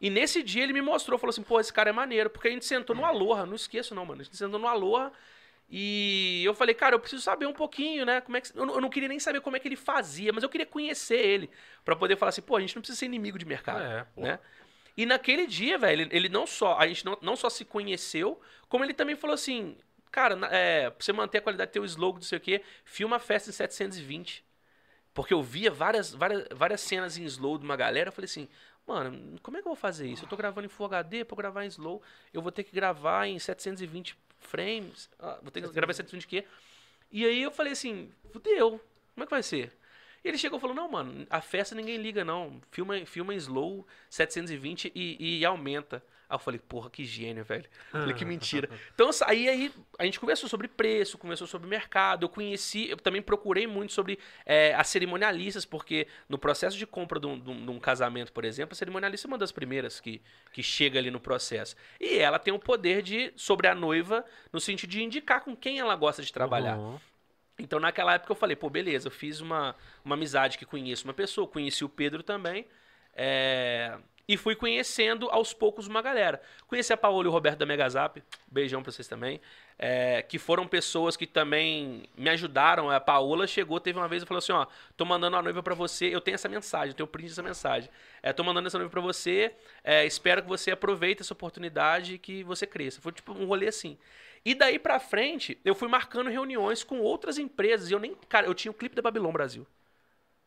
E 0.01 0.09
nesse 0.09 0.43
dia 0.43 0.63
ele 0.63 0.73
me 0.73 0.81
mostrou, 0.81 1.19
falou 1.19 1.31
assim, 1.31 1.43
pô, 1.43 1.61
esse 1.61 1.73
cara 1.73 1.91
é 1.91 1.93
maneiro, 1.93 2.31
porque 2.31 2.49
a 2.49 2.51
gente 2.51 2.65
sentou 2.65 2.97
no 2.97 3.05
Aloha, 3.05 3.45
não 3.45 3.55
esqueço 3.55 3.95
não, 3.95 4.07
mano. 4.07 4.23
A 4.23 4.25
gente 4.25 4.37
sentou 4.37 4.59
no 4.59 4.67
Aloha 4.67 5.13
e 5.69 6.43
eu 6.45 6.55
falei, 6.55 6.75
cara, 6.75 6.95
eu 6.95 7.01
preciso 7.01 7.23
saber 7.23 7.47
um 7.47 7.53
pouquinho, 7.53 8.07
né? 8.07 8.21
Como 8.23 8.37
é 8.37 8.41
que... 8.41 8.57
eu, 8.57 8.65
não, 8.65 8.75
eu 8.77 8.81
não 8.81 8.89
queria 8.89 9.09
nem 9.09 9.21
saber 9.21 9.41
como 9.43 9.57
é 9.57 9.61
que 9.61 9.69
ele 9.69 9.77
fazia, 9.77 10.33
mas 10.33 10.43
eu 10.43 10.49
queria 10.49 10.67
conhecer 10.67 11.19
ele 11.19 11.51
pra 11.85 11.95
poder 11.95 12.17
falar 12.17 12.31
assim, 12.31 12.41
pô, 12.43 12.57
a 12.57 12.61
gente 12.61 12.75
não 12.75 12.81
precisa 12.81 12.99
ser 12.99 13.07
inimigo 13.07 13.39
de 13.39 13.45
mercado, 13.45 13.83
É, 13.83 14.07
né? 14.17 14.39
E 14.97 15.07
naquele 15.07 15.47
dia, 15.47 15.79
velho, 15.79 16.03
ele- 16.03 16.17
ele 16.17 16.29
não 16.29 16.47
só, 16.47 16.77
a 16.79 16.87
gente 16.89 17.05
não, 17.05 17.17
não 17.23 17.37
só 17.37 17.49
se 17.49 17.65
conheceu, 17.65 18.41
como 18.69 18.85
ele 18.85 18.93
também 18.93 19.17
falou 19.17 19.35
assim, 19.35 19.77
cara, 20.11 20.39
é, 20.51 20.91
pra 20.91 21.03
você 21.05 21.13
manter 21.13 21.39
a 21.39 21.43
qualidade 21.43 21.71
do 21.71 21.73
teu 21.73 21.85
slogan, 21.85 22.19
não 22.19 22.23
sei 22.23 22.39
o 22.39 22.41
quê, 22.41 22.63
filma 22.85 23.17
a 23.17 23.19
festa 23.19 23.51
em 23.51 23.53
720. 23.53 24.45
Porque 25.13 25.35
eu 25.35 25.43
via 25.43 25.71
várias, 25.71 26.15
várias, 26.15 26.47
várias 26.53 26.81
cenas 26.81 27.19
em 27.19 27.25
slow 27.25 27.59
de 27.59 27.65
uma 27.65 27.77
galera, 27.77 28.09
eu 28.09 28.13
falei 28.13 28.27
assim, 28.27 28.49
mano, 28.87 29.39
como 29.43 29.57
é 29.57 29.61
que 29.61 29.67
eu 29.67 29.71
vou 29.71 29.77
fazer 29.77 30.09
isso? 30.09 30.25
Eu 30.25 30.29
tô 30.29 30.37
gravando 30.37 30.67
em 30.67 30.69
Full 30.69 30.87
HD, 30.87 31.25
pra 31.25 31.37
gravar 31.37 31.65
em 31.65 31.69
slow, 31.69 32.03
eu 32.33 32.41
vou 32.41 32.53
ter 32.53 32.65
que 32.65 32.75
gravar 32.75 33.27
em 33.27 33.39
720 33.39 34.17
frames, 34.39 35.11
ah, 35.19 35.39
vou 35.43 35.51
ter 35.51 35.61
que 35.61 35.69
gravar 35.73 35.93
em 35.93 35.97
720 35.97 36.27
quê? 36.27 36.45
E 37.11 37.25
aí 37.25 37.43
eu 37.43 37.51
falei 37.51 37.73
assim, 37.73 38.13
fudeu, 38.33 38.81
como 39.15 39.25
é 39.25 39.27
que 39.27 39.31
vai 39.31 39.43
ser? 39.43 39.77
E 40.25 40.29
ele 40.29 40.39
chegou 40.39 40.59
e 40.59 40.61
falou, 40.61 40.77
não, 40.77 40.89
mano, 40.89 41.27
a 41.31 41.41
festa 41.41 41.75
ninguém 41.75 41.97
liga 41.97 42.25
não, 42.25 42.61
filma, 42.71 43.05
filma 43.07 43.35
em 43.35 43.37
slow 43.39 43.87
720 44.09 44.93
e, 44.95 45.39
e 45.39 45.45
aumenta. 45.45 46.05
Aí 46.31 46.35
eu 46.37 46.39
falei, 46.39 46.61
porra, 46.61 46.89
que 46.89 47.05
gênio, 47.05 47.45
velho. 47.45 47.69
Falei, 47.91 48.15
que 48.15 48.25
mentira. 48.25 48.71
Então, 48.95 49.11
aí, 49.27 49.49
aí 49.49 49.73
a 49.99 50.05
gente 50.05 50.21
conversou 50.21 50.49
sobre 50.49 50.69
preço, 50.69 51.19
conversou 51.19 51.47
sobre 51.47 51.69
mercado. 51.69 52.25
Eu 52.25 52.29
conheci, 52.29 52.89
eu 52.89 52.97
também 52.97 53.21
procurei 53.21 53.67
muito 53.67 53.93
sobre 53.93 54.17
é, 54.47 54.73
as 54.75 54.87
cerimonialistas, 54.87 55.65
porque 55.65 56.07
no 56.29 56.39
processo 56.39 56.79
de 56.79 56.87
compra 56.87 57.19
de 57.19 57.27
um, 57.27 57.39
de 57.39 57.51
um- 57.51 57.65
de 57.65 57.71
um 57.73 57.81
casamento, 57.81 58.33
por 58.33 58.45
exemplo, 58.45 58.73
a 58.73 58.77
cerimonialista 58.77 59.27
é 59.27 59.29
uma 59.29 59.39
das 59.39 59.51
primeiras 59.51 59.99
que, 59.99 60.23
que 60.53 60.63
chega 60.63 60.99
ali 61.01 61.11
no 61.11 61.19
processo. 61.19 61.75
E 62.01 62.19
ela 62.19 62.39
tem 62.39 62.55
o 62.55 62.59
poder 62.59 63.03
de, 63.03 63.33
sobre 63.35 63.67
a 63.67 63.75
noiva, 63.75 64.25
no 64.53 64.61
sentido 64.61 64.91
de 64.91 65.03
indicar 65.03 65.43
com 65.43 65.57
quem 65.57 65.81
ela 65.81 65.97
gosta 65.97 66.23
de 66.23 66.33
trabalhar. 66.33 66.79
Uhum. 66.79 67.01
Então, 67.59 67.81
naquela 67.81 68.15
época, 68.15 68.31
eu 68.33 68.37
falei, 68.37 68.55
pô, 68.55 68.71
beleza, 68.71 69.09
eu 69.09 69.13
fiz 69.13 69.41
uma, 69.41 69.75
uma 70.05 70.15
amizade 70.15 70.57
que 70.57 70.65
conheço 70.65 71.05
uma 71.05 71.13
pessoa, 71.13 71.47
conheci 71.49 71.85
o 71.85 71.89
Pedro 71.89 72.23
também, 72.23 72.67
é, 73.13 73.99
e 74.31 74.37
fui 74.37 74.55
conhecendo 74.55 75.29
aos 75.29 75.53
poucos 75.53 75.89
uma 75.89 76.01
galera. 76.01 76.41
Conheci 76.69 76.93
a 76.93 76.97
Paola 76.97 77.25
e 77.25 77.29
o 77.29 77.33
Roberto 77.33 77.59
da 77.59 77.67
Megazap, 77.67 78.23
beijão 78.47 78.81
pra 78.81 78.93
vocês 78.93 79.09
também, 79.09 79.41
é, 79.77 80.23
que 80.23 80.39
foram 80.39 80.69
pessoas 80.69 81.17
que 81.17 81.27
também 81.27 82.05
me 82.17 82.31
ajudaram. 82.31 82.89
A 82.89 83.01
Paola 83.01 83.45
chegou, 83.49 83.81
teve 83.81 83.99
uma 83.99 84.07
vez 84.07 84.23
e 84.23 84.27
falou 84.27 84.39
assim, 84.39 84.53
ó, 84.53 84.69
tô 84.97 85.05
mandando 85.05 85.35
uma 85.35 85.43
noiva 85.43 85.65
pra 85.65 85.75
você, 85.75 86.15
eu 86.15 86.21
tenho 86.21 86.37
essa 86.37 86.49
mensagem, 86.49 86.91
eu 86.91 86.95
tenho 86.95 87.09
o 87.09 87.11
print 87.11 87.31
dessa 87.31 87.43
mensagem. 87.43 87.91
É, 88.23 88.33
tô 88.33 88.45
mandando 88.45 88.69
essa 88.69 88.79
noiva 88.79 88.93
pra 88.93 89.01
você, 89.01 89.53
é, 89.83 90.07
espero 90.07 90.45
que 90.45 90.49
você 90.49 90.71
aproveite 90.71 91.23
essa 91.23 91.35
oportunidade 91.35 92.15
e 92.15 92.19
que 92.19 92.45
você 92.45 92.69
cresça. 92.69 93.01
Foi 93.01 93.11
tipo 93.11 93.33
um 93.33 93.47
rolê 93.47 93.67
assim. 93.67 93.99
E 94.45 94.55
daí 94.55 94.79
pra 94.79 95.01
frente, 95.01 95.59
eu 95.65 95.75
fui 95.75 95.89
marcando 95.89 96.31
reuniões 96.31 96.85
com 96.85 97.01
outras 97.01 97.37
empresas. 97.37 97.91
E 97.91 97.95
eu 97.95 97.99
nem. 97.99 98.15
Cara, 98.29 98.47
eu 98.47 98.55
tinha 98.55 98.71
o 98.71 98.75
clipe 98.75 98.95
da 98.95 99.03
Babilão 99.03 99.33
Brasil 99.33 99.67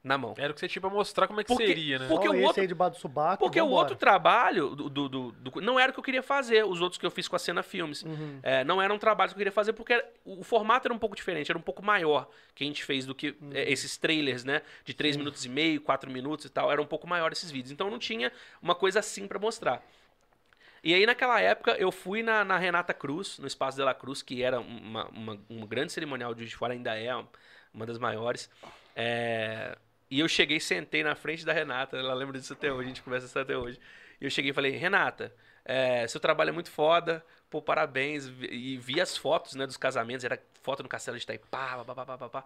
na 0.04 0.18
mão. 0.18 0.34
Era 0.38 0.52
o 0.52 0.54
que 0.54 0.60
você 0.60 0.68
tinha 0.68 0.82
pra 0.82 0.90
mostrar 0.90 1.28
como 1.28 1.40
é 1.40 1.44
que 1.44 1.48
Porque- 1.48 1.66
seria, 1.66 1.98
né? 1.98 2.08
porque 2.10 2.28
o 2.28 2.42
outro- 2.44 2.62
aí 2.62 2.68
debaixo 2.68 2.98
do 2.98 3.00
subaco. 3.02 3.42
Porque 3.42 3.62
o 3.62 3.70
outro 3.70 3.96
trabalho 3.96 4.76
do, 4.76 4.90
do- 4.90 5.08
do- 5.10 5.32
do- 5.32 5.62
não 5.62 5.80
era 5.80 5.92
o 5.92 5.94
que 5.94 6.00
eu 6.00 6.04
queria 6.04 6.22
fazer, 6.22 6.66
os 6.66 6.82
outros 6.82 6.98
que 7.00 7.06
eu 7.06 7.12
fiz 7.12 7.28
com 7.28 7.38
a 7.38 7.40
Cena 7.40 7.64
Filmes. 7.64 8.04
Uhum. 8.04 8.40
É, 8.44 8.66
não 8.66 8.82
eram 8.82 9.00
trabalhos 9.00 9.32
que 9.32 9.38
eu 9.38 9.40
queria 9.40 9.52
fazer 9.52 9.72
porque 9.72 9.94
era- 9.94 10.06
o, 10.26 10.44
formato 10.44 10.88
era 10.88 10.94
um 10.94 11.00
pouco 11.00 11.16
diferente, 11.16 11.50
era 11.50 11.58
um 11.58 11.62
pouco 11.62 11.82
maior 11.84 12.28
que 12.54 12.66
a 12.66 12.68
gente 12.68 12.84
fez 12.84 13.06
do 13.06 13.16
que 13.16 13.30
Uhum. 13.42 13.52
é, 13.54 13.72
esses 13.72 13.96
trailers, 13.96 14.44
né? 14.44 14.62
De 14.84 14.94
3 14.94 15.16
minutos 15.16 15.46
e 15.46 15.50
meio, 15.50 15.80
4 15.80 16.12
minutos 16.12 16.46
e 16.46 16.50
tal. 16.50 16.70
Era 16.70 16.82
um 16.82 16.86
pouco 16.86 17.08
maior 17.08 17.32
esses 17.32 17.50
vídeos. 17.50 17.72
Então 17.72 17.90
não 17.90 17.98
tinha 17.98 18.30
uma 18.62 18.76
coisa 18.76 19.00
assim 19.00 19.26
pra 19.26 19.40
mostrar. 19.40 19.82
E 20.84 20.94
aí, 20.94 21.06
naquela 21.06 21.40
época, 21.40 21.78
eu 21.80 21.94
fui 21.94 22.22
na, 22.22 22.44
na 22.44 22.58
Renata 22.58 22.94
Cruz, 22.94 23.40
no 23.40 23.48
Espaço 23.48 23.78
de 23.78 23.84
la 23.86 23.94
Cruz, 23.94 24.22
que 24.22 24.44
era 24.44 24.60
uma, 24.60 25.06
uma, 25.08 25.40
uma 25.50 25.66
grande 25.66 25.94
cerimonial 25.94 26.34
de 26.36 26.46
Fora, 26.54 26.74
ainda 26.74 26.94
é 27.00 27.16
uma 27.74 27.86
das 27.86 27.98
maiores. 27.98 28.50
É, 28.94 29.78
E 30.14 30.20
eu 30.20 30.28
cheguei, 30.28 30.60
sentei 30.60 31.02
na 31.02 31.16
frente 31.16 31.44
da 31.44 31.52
Renata, 31.52 31.98
ela 31.98 32.14
lembra 32.14 32.38
disso 32.38 32.54
até 32.54 32.72
hoje, 32.72 32.84
a 32.84 32.88
gente 32.90 33.02
conversa 33.02 33.26
isso 33.26 33.40
até 33.40 33.58
hoje. 33.58 33.80
E 34.22 34.26
eu 34.26 34.30
cheguei 34.30 34.52
e 34.52 34.54
falei, 34.54 34.70
Renata, 34.74 35.34
é, 35.66 36.08
seu 36.08 36.20
trabalho 36.20 36.50
é 36.50 36.52
muito 36.52 36.70
foda, 36.70 37.26
pô, 37.50 37.64
parabéns. 37.64 38.32
E 38.42 38.78
vi 38.78 39.02
as 39.02 39.18
fotos 39.18 39.56
né, 39.56 39.66
dos 39.66 39.76
casamentos, 39.76 40.24
era 40.24 40.40
foto 40.62 40.84
no 40.84 40.88
Castelo 40.88 41.18
de 41.18 41.24
Itaipava, 41.24 41.84
papapá, 41.84 42.16
papá. 42.16 42.46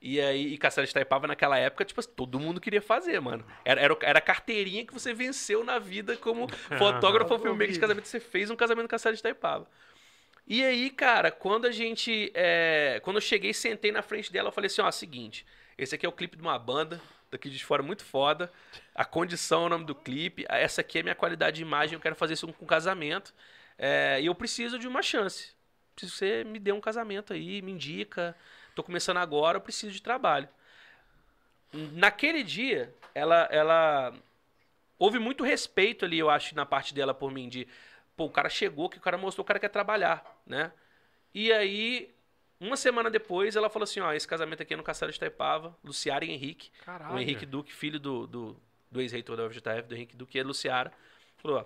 E 0.00 0.20
aí, 0.20 0.54
e 0.54 0.56
Castelo 0.56 0.86
de 0.86 0.92
Itaipava 0.92 1.26
naquela 1.26 1.58
época, 1.58 1.84
tipo, 1.84 2.00
todo 2.06 2.38
mundo 2.38 2.60
queria 2.60 2.80
fazer, 2.80 3.18
mano. 3.18 3.44
Era, 3.64 3.80
era, 3.80 3.98
era 4.00 4.18
a 4.20 4.22
carteirinha 4.22 4.86
que 4.86 4.94
você 4.94 5.12
venceu 5.12 5.64
na 5.64 5.80
vida 5.80 6.16
como 6.16 6.46
fotógrafo 6.78 7.32
ou 7.32 7.40
filmmaker 7.40 7.72
de 7.72 7.80
casamento. 7.80 8.06
Você 8.06 8.20
fez 8.20 8.52
um 8.52 8.56
casamento 8.56 8.84
no 8.84 8.88
Castelo 8.88 9.16
de 9.16 9.18
Itaipava. 9.18 9.66
E 10.46 10.64
aí, 10.64 10.90
cara, 10.90 11.32
quando 11.32 11.66
a 11.66 11.72
gente. 11.72 12.30
é, 12.36 13.00
quando 13.02 13.16
eu 13.16 13.20
cheguei, 13.20 13.52
sentei 13.52 13.90
na 13.90 14.00
frente 14.00 14.32
dela, 14.32 14.50
eu 14.50 14.52
falei 14.52 14.66
assim: 14.66 14.80
ó, 14.80 14.88
seguinte, 14.92 15.44
esse 15.76 15.94
aqui 15.94 16.06
é 16.06 16.08
o 16.08 16.12
clipe 16.12 16.36
de 16.36 16.42
uma 16.42 16.58
banda, 16.58 17.00
daqui 17.30 17.50
de 17.50 17.64
fora, 17.64 17.82
muito 17.82 18.04
foda. 18.04 18.50
A 18.94 19.04
condição 19.04 19.64
é 19.64 19.66
o 19.66 19.68
nome 19.68 19.84
do 19.84 19.94
clipe. 19.94 20.44
Essa 20.48 20.80
aqui 20.80 20.98
é 20.98 21.02
minha 21.02 21.14
qualidade 21.14 21.56
de 21.56 21.62
imagem, 21.62 21.94
eu 21.94 22.00
quero 22.00 22.14
fazer 22.14 22.34
isso 22.34 22.52
com 22.52 22.66
casamento. 22.66 23.34
é, 23.78 24.20
e 24.20 24.26
eu 24.26 24.34
preciso 24.34 24.78
de 24.78 24.86
uma 24.86 25.02
chance. 25.02 25.52
Preciso 25.94 26.12
que 26.12 26.18
você 26.18 26.44
me 26.44 26.58
dê 26.58 26.72
um 26.72 26.80
casamento 26.80 27.32
aí, 27.32 27.60
me 27.62 27.72
indica. 27.72 28.36
Tô 28.74 28.82
começando 28.82 29.18
agora, 29.18 29.58
eu 29.58 29.60
preciso 29.60 29.92
de 29.92 30.02
trabalho. 30.02 30.48
Naquele 31.72 32.42
dia, 32.44 32.94
ela, 33.14 33.48
ela 33.50 34.14
houve 34.98 35.18
muito 35.18 35.42
respeito 35.44 36.04
ali, 36.04 36.18
eu 36.18 36.30
acho, 36.30 36.54
na 36.54 36.64
parte 36.64 36.94
dela 36.94 37.12
por 37.12 37.32
mim, 37.32 37.48
de, 37.48 37.66
pô, 38.16 38.26
o 38.26 38.30
cara 38.30 38.48
chegou, 38.48 38.88
que 38.88 38.98
o 38.98 39.00
cara 39.00 39.18
mostrou, 39.18 39.42
o 39.42 39.46
cara 39.46 39.58
quer 39.58 39.68
trabalhar, 39.70 40.24
né? 40.46 40.72
E 41.34 41.52
aí, 41.52 42.13
uma 42.66 42.76
semana 42.76 43.10
depois, 43.10 43.56
ela 43.56 43.68
falou 43.70 43.84
assim, 43.84 44.00
ó, 44.00 44.12
esse 44.12 44.26
casamento 44.26 44.62
aqui 44.62 44.74
é 44.74 44.76
no 44.76 44.82
Castelo 44.82 45.10
de 45.12 45.16
Itaipava, 45.16 45.76
Luciara 45.84 46.24
e 46.24 46.30
Henrique, 46.30 46.70
Caralho. 46.84 47.14
o 47.14 47.18
Henrique 47.18 47.46
Duque, 47.46 47.72
filho 47.72 47.98
do, 48.00 48.26
do, 48.26 48.56
do 48.90 49.00
ex-reitor 49.00 49.36
da 49.36 49.44
UFJF, 49.46 49.82
do 49.88 49.94
Henrique 49.94 50.16
Duque, 50.16 50.38
e 50.38 50.40
a 50.40 50.44
Luciara, 50.44 50.92
falou, 51.38 51.58
ó, 51.58 51.64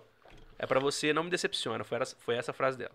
é 0.59 0.67
pra 0.67 0.81
você, 0.81 1.13
não 1.13 1.25
me 1.25 1.31
decepciona, 1.31 1.85
foi 1.85 1.99
essa, 1.99 2.17
foi 2.21 2.35
essa 2.37 2.51
a 2.51 2.55
frase 2.55 2.77
dela. 2.79 2.93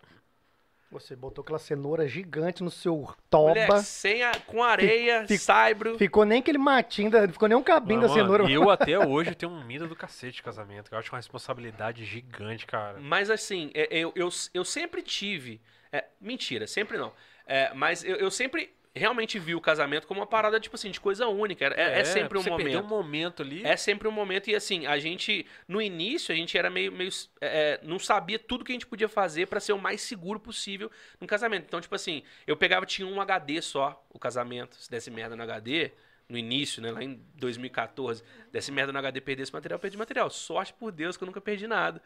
Você 0.91 1.15
botou 1.15 1.41
aquela 1.41 1.57
cenoura 1.57 2.07
gigante 2.07 2.61
no 2.61 2.69
seu 2.69 3.15
toba. 3.27 3.49
Moleque, 3.49 3.81
sem 3.81 4.21
a, 4.21 4.31
com 4.41 4.61
areia, 4.61 5.25
Fi- 5.27 5.39
saibro, 5.39 5.97
Ficou 5.97 6.23
nem 6.23 6.39
aquele 6.39 6.59
matinho, 6.59 7.09
da, 7.09 7.27
ficou 7.27 7.47
nem 7.47 7.57
um 7.57 7.63
cabinho 7.63 7.99
da 8.01 8.07
Mano, 8.07 8.19
cenoura. 8.21 8.51
Eu 8.51 8.69
até 8.69 8.99
hoje 8.99 9.33
tenho 9.33 9.51
um 9.51 9.63
medo 9.65 9.87
do 9.87 9.95
cacete 9.95 10.35
de 10.35 10.43
casamento. 10.43 10.89
que 10.89 10.93
Eu 10.95 10.99
acho 10.99 11.11
uma 11.11 11.17
responsabilidade 11.17 12.05
gigante, 12.05 12.67
cara. 12.67 12.99
Mas 12.99 13.31
assim, 13.31 13.71
é, 13.73 13.87
eu, 13.91 14.13
eu, 14.15 14.29
eu 14.53 14.63
sempre 14.63 15.01
tive. 15.01 15.59
é, 15.91 16.05
mentira, 16.21 16.67
sempre 16.67 16.95
não. 16.95 17.11
É, 17.45 17.73
mas 17.73 18.03
eu, 18.03 18.15
eu 18.15 18.31
sempre 18.31 18.73
realmente 18.95 19.39
vi 19.39 19.55
o 19.55 19.61
casamento 19.61 20.05
como 20.05 20.19
uma 20.19 20.27
parada, 20.27 20.59
tipo 20.59 20.75
assim, 20.75 20.91
de 20.91 20.99
coisa 20.99 21.27
única. 21.27 21.65
É, 21.75 21.99
é 21.99 22.03
sempre 22.03 22.37
um 22.37 22.43
momento. 22.43 22.85
um 22.85 22.87
momento 22.87 23.41
ali. 23.41 23.65
É 23.65 23.75
sempre 23.75 24.07
um 24.07 24.11
momento, 24.11 24.49
e 24.49 24.55
assim, 24.55 24.85
a 24.85 24.99
gente, 24.99 25.45
no 25.67 25.81
início, 25.81 26.31
a 26.31 26.35
gente 26.35 26.57
era 26.57 26.69
meio. 26.69 26.91
meio 26.91 27.09
é, 27.41 27.79
não 27.83 27.97
sabia 27.97 28.37
tudo 28.37 28.63
que 28.63 28.71
a 28.71 28.75
gente 28.75 28.85
podia 28.85 29.09
fazer 29.09 29.47
pra 29.47 29.59
ser 29.59 29.73
o 29.73 29.79
mais 29.79 30.01
seguro 30.01 30.39
possível 30.39 30.91
no 31.19 31.25
casamento. 31.25 31.65
Então, 31.65 31.81
tipo 31.81 31.95
assim, 31.95 32.23
eu 32.45 32.55
pegava, 32.55 32.85
tinha 32.85 33.07
um 33.07 33.19
HD 33.19 33.61
só, 33.61 34.05
o 34.09 34.19
casamento. 34.19 34.75
Se 34.75 34.89
desse 34.89 35.09
merda 35.09 35.35
no 35.35 35.43
HD, 35.43 35.91
no 36.29 36.37
início, 36.37 36.81
né, 36.81 36.91
lá 36.91 37.03
em 37.03 37.19
2014, 37.35 38.23
desse 38.51 38.71
merda 38.71 38.93
no 38.93 38.99
HD, 38.99 39.21
perdesse 39.21 39.51
material, 39.51 39.79
perdi 39.79 39.97
material. 39.97 40.29
Sorte 40.29 40.73
por 40.73 40.91
Deus 40.91 41.17
que 41.17 41.23
eu 41.23 41.25
nunca 41.25 41.41
perdi 41.41 41.67
nada. 41.67 42.01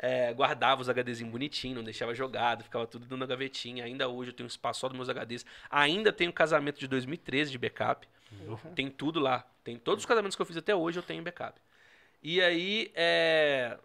É, 0.00 0.32
guardava 0.32 0.80
os 0.80 0.88
HDzinhos 0.88 1.32
bonitinho, 1.32 1.74
não 1.76 1.82
deixava 1.82 2.14
jogado, 2.14 2.62
ficava 2.62 2.86
tudo 2.86 3.02
dentro 3.02 3.18
da 3.18 3.26
gavetinha. 3.26 3.84
Ainda 3.84 4.08
hoje 4.08 4.30
eu 4.30 4.34
tenho 4.34 4.46
um 4.46 4.48
espaço 4.48 4.80
só 4.80 4.88
dos 4.88 4.96
meus 4.96 5.08
HDs. 5.08 5.44
Ainda 5.70 6.12
tenho 6.12 6.32
casamento 6.32 6.78
de 6.78 6.86
2013 6.86 7.50
de 7.50 7.58
backup. 7.58 8.08
Tem 8.74 8.88
tudo 8.88 9.18
lá. 9.18 9.44
Tem 9.64 9.76
todos 9.76 10.02
os 10.02 10.06
casamentos 10.06 10.36
que 10.36 10.42
eu 10.42 10.46
fiz 10.46 10.56
até 10.56 10.74
hoje, 10.74 10.98
eu 10.98 11.02
tenho 11.02 11.22
backup. 11.22 11.60
E 12.22 12.40
aí, 12.40 12.92
é, 12.94 13.76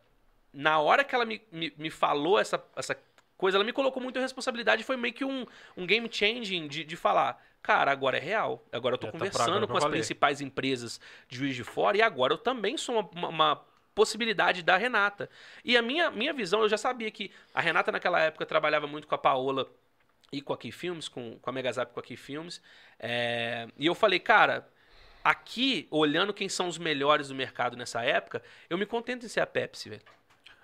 na 0.54 0.80
hora 0.80 1.04
que 1.04 1.16
ela 1.16 1.26
me, 1.26 1.42
me, 1.52 1.74
me 1.78 1.90
falou 1.90 2.38
essa, 2.40 2.64
essa 2.76 2.96
coisa, 3.38 3.58
ela 3.58 3.64
me 3.64 3.74
colocou 3.74 4.02
muita 4.02 4.20
responsabilidade. 4.20 4.84
Foi 4.84 4.96
meio 4.98 5.14
que 5.14 5.26
um, 5.26 5.46
um 5.76 5.86
game 5.86 6.08
changing 6.12 6.68
de, 6.68 6.84
de 6.84 6.96
falar: 6.96 7.44
cara, 7.62 7.92
agora 7.92 8.18
é 8.18 8.22
real. 8.22 8.64
Agora 8.72 8.94
eu 8.96 8.98
tô 9.00 9.08
tá 9.08 9.12
pra 9.12 9.20
conversando 9.20 9.50
agora 9.56 9.68
com 9.68 9.78
as 9.78 9.84
valer." 9.84 9.98
principais 9.98 10.42
empresas 10.42 11.00
de 11.28 11.38
Juiz 11.38 11.56
de 11.56 11.64
Fora 11.64 11.98
e 11.98 12.02
agora 12.02 12.34
eu 12.34 12.38
também 12.38 12.78
sou 12.78 13.00
uma- 13.14 13.28
uma 13.30 13.62
possibilidade 13.94 14.64
da 14.64 14.78
Renata. 14.78 15.30
E 15.64 15.78
a 15.78 15.82
minha, 15.82 16.12
minha 16.12 16.34
visão, 16.34 16.62
eu 16.62 16.70
já 16.70 16.78
sabia 16.78 17.10
que 17.12 17.32
a 17.54 17.62
Renata 17.62 17.92
naquela 17.92 18.20
época 18.20 18.46
trabalhava 18.46 18.88
muito 18.88 19.08
com 19.08 19.16
a 19.16 19.18
Paola 19.18 19.70
e 20.32 20.42
com 20.42 20.54
a 20.54 20.58
Key 20.58 20.72
Filmes, 20.72 21.08
com, 21.08 21.38
com 21.40 21.50
a 21.50 21.54
Megazap 21.54 21.94
com 21.94 22.00
a 22.00 22.04
Key 22.04 22.18
Filmes. 22.18 22.62
É, 23.00 23.68
e 23.78 23.86
eu 23.86 23.94
falei, 23.94 24.20
cara, 24.20 24.68
aqui, 25.24 25.88
olhando 25.92 26.34
quem 26.34 26.50
são 26.50 26.68
os 26.68 26.78
melhores 26.78 27.30
do 27.30 27.36
mercado 27.36 27.78
nessa 27.78 28.04
época, 28.04 28.44
eu 28.70 28.78
me 28.78 28.86
contento 28.86 29.26
em 29.26 29.30
ser 29.30 29.40
a 29.40 29.48
Pepsi, 29.48 29.90
velho. 29.90 30.02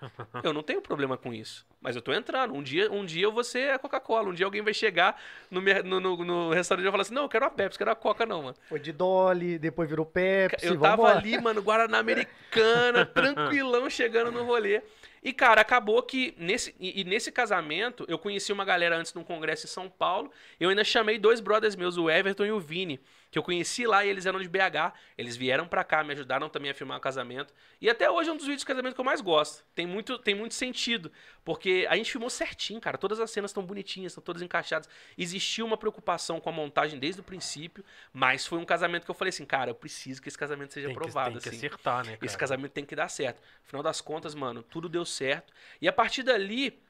Eu 0.42 0.52
não 0.52 0.62
tenho 0.62 0.80
problema 0.80 1.16
com 1.16 1.32
isso. 1.32 1.66
Mas 1.80 1.96
eu 1.96 2.02
tô 2.02 2.12
entrando. 2.12 2.54
Um 2.54 2.62
dia, 2.62 2.90
um 2.92 3.04
dia 3.04 3.24
eu 3.24 3.32
vou 3.32 3.42
ser 3.44 3.72
a 3.72 3.78
Coca-Cola. 3.78 4.28
Um 4.28 4.34
dia 4.34 4.44
alguém 4.46 4.60
vai 4.62 4.74
chegar 4.74 5.20
no, 5.50 5.60
no, 5.60 6.00
no- 6.00 6.24
no 6.24 6.50
restaurante 6.52 6.82
e 6.82 6.84
vai 6.84 6.92
falar 6.92 7.02
assim: 7.02 7.14
não, 7.14 7.22
eu 7.22 7.28
quero 7.28 7.44
a 7.46 7.50
Pepsi, 7.50 7.78
quero 7.78 7.90
a 7.90 7.94
Coca, 7.96 8.26
não, 8.26 8.42
mano. 8.42 8.56
Foi 8.68 8.78
de 8.78 8.92
Dolly, 8.92 9.58
depois 9.58 9.88
virou 9.88 10.04
Pepsi, 10.04 10.66
Eu 10.66 10.78
tava 10.78 10.96
vambora. 10.96 11.18
ali, 11.18 11.40
mano, 11.40 11.62
Guaraná 11.62 11.98
Americana, 11.98 13.04
tranquilão, 13.06 13.88
chegando 13.88 14.30
no 14.30 14.44
rolê. 14.44 14.82
E, 15.22 15.32
cara, 15.34 15.60
acabou 15.60 16.02
que 16.02 16.34
nesse, 16.38 16.74
e, 16.80 17.00
e 17.00 17.04
nesse 17.04 17.30
casamento, 17.30 18.04
eu 18.08 18.18
conheci 18.18 18.52
uma 18.52 18.64
galera 18.64 18.96
antes 18.96 19.12
num 19.12 19.22
congresso 19.24 19.66
em 19.66 19.68
São 19.68 19.88
Paulo. 19.88 20.30
Eu 20.58 20.70
ainda 20.70 20.82
chamei 20.84 21.18
dois 21.18 21.40
brothers 21.40 21.76
meus, 21.76 21.96
o 21.98 22.08
Everton 22.10 22.44
e 22.46 22.52
o 22.52 22.58
Vini, 22.60 22.98
que 23.30 23.38
eu 23.38 23.42
conheci 23.42 23.86
lá 23.86 24.04
e 24.04 24.08
eles 24.08 24.26
eram 24.26 24.40
de 24.40 24.48
BH. 24.48 24.92
Eles 25.16 25.36
vieram 25.36 25.66
pra 25.66 25.84
cá, 25.84 26.02
me 26.02 26.12
ajudaram 26.12 26.48
também 26.48 26.70
a 26.70 26.74
filmar 26.74 26.98
o 26.98 27.00
casamento. 27.00 27.54
E 27.80 27.88
até 27.88 28.10
hoje 28.10 28.28
é 28.28 28.32
um 28.32 28.36
dos 28.36 28.44
vídeos 28.46 28.62
de 28.62 28.66
casamento 28.66 28.94
que 28.94 29.00
eu 29.00 29.04
mais 29.04 29.20
gosto. 29.20 29.64
Tem 29.74 29.86
muito, 29.86 30.18
tem 30.18 30.34
muito 30.34 30.54
sentido. 30.54 31.12
Porque 31.44 31.86
a 31.88 31.96
gente 31.96 32.10
filmou 32.10 32.28
certinho, 32.28 32.80
cara. 32.80 32.98
Todas 32.98 33.20
as 33.20 33.30
cenas 33.30 33.50
estão 33.52 33.64
bonitinhas, 33.64 34.12
estão 34.12 34.22
todas 34.22 34.42
encaixadas. 34.42 34.88
Existiu 35.16 35.64
uma 35.64 35.76
preocupação 35.76 36.40
com 36.40 36.48
a 36.48 36.52
montagem 36.52 36.98
desde 36.98 37.20
o 37.20 37.24
princípio, 37.24 37.84
mas 38.12 38.46
foi 38.46 38.58
um 38.58 38.64
casamento 38.64 39.04
que 39.04 39.10
eu 39.10 39.14
falei 39.14 39.30
assim, 39.30 39.44
cara, 39.44 39.70
eu 39.70 39.74
preciso 39.76 40.20
que 40.20 40.28
esse 40.28 40.38
casamento 40.38 40.72
seja 40.74 40.88
Tem 40.88 40.96
que, 40.96 41.00
aprovado. 41.00 41.32
tem 41.34 41.40
que 41.40 41.48
assim. 41.48 41.58
acertar, 41.58 42.04
né, 42.04 42.16
cara? 42.16 42.26
Esse 42.26 42.36
casamento 42.36 42.72
tem 42.72 42.84
que 42.84 42.96
dar 42.96 43.08
certo. 43.08 43.40
Afinal 43.64 43.82
das 43.82 44.00
contas, 44.00 44.34
mano, 44.34 44.62
tudo 44.62 44.88
deu 44.88 45.04
certo. 45.04 45.52
E 45.80 45.86
a 45.86 45.92
partir 45.92 46.24
dali, 46.24 46.82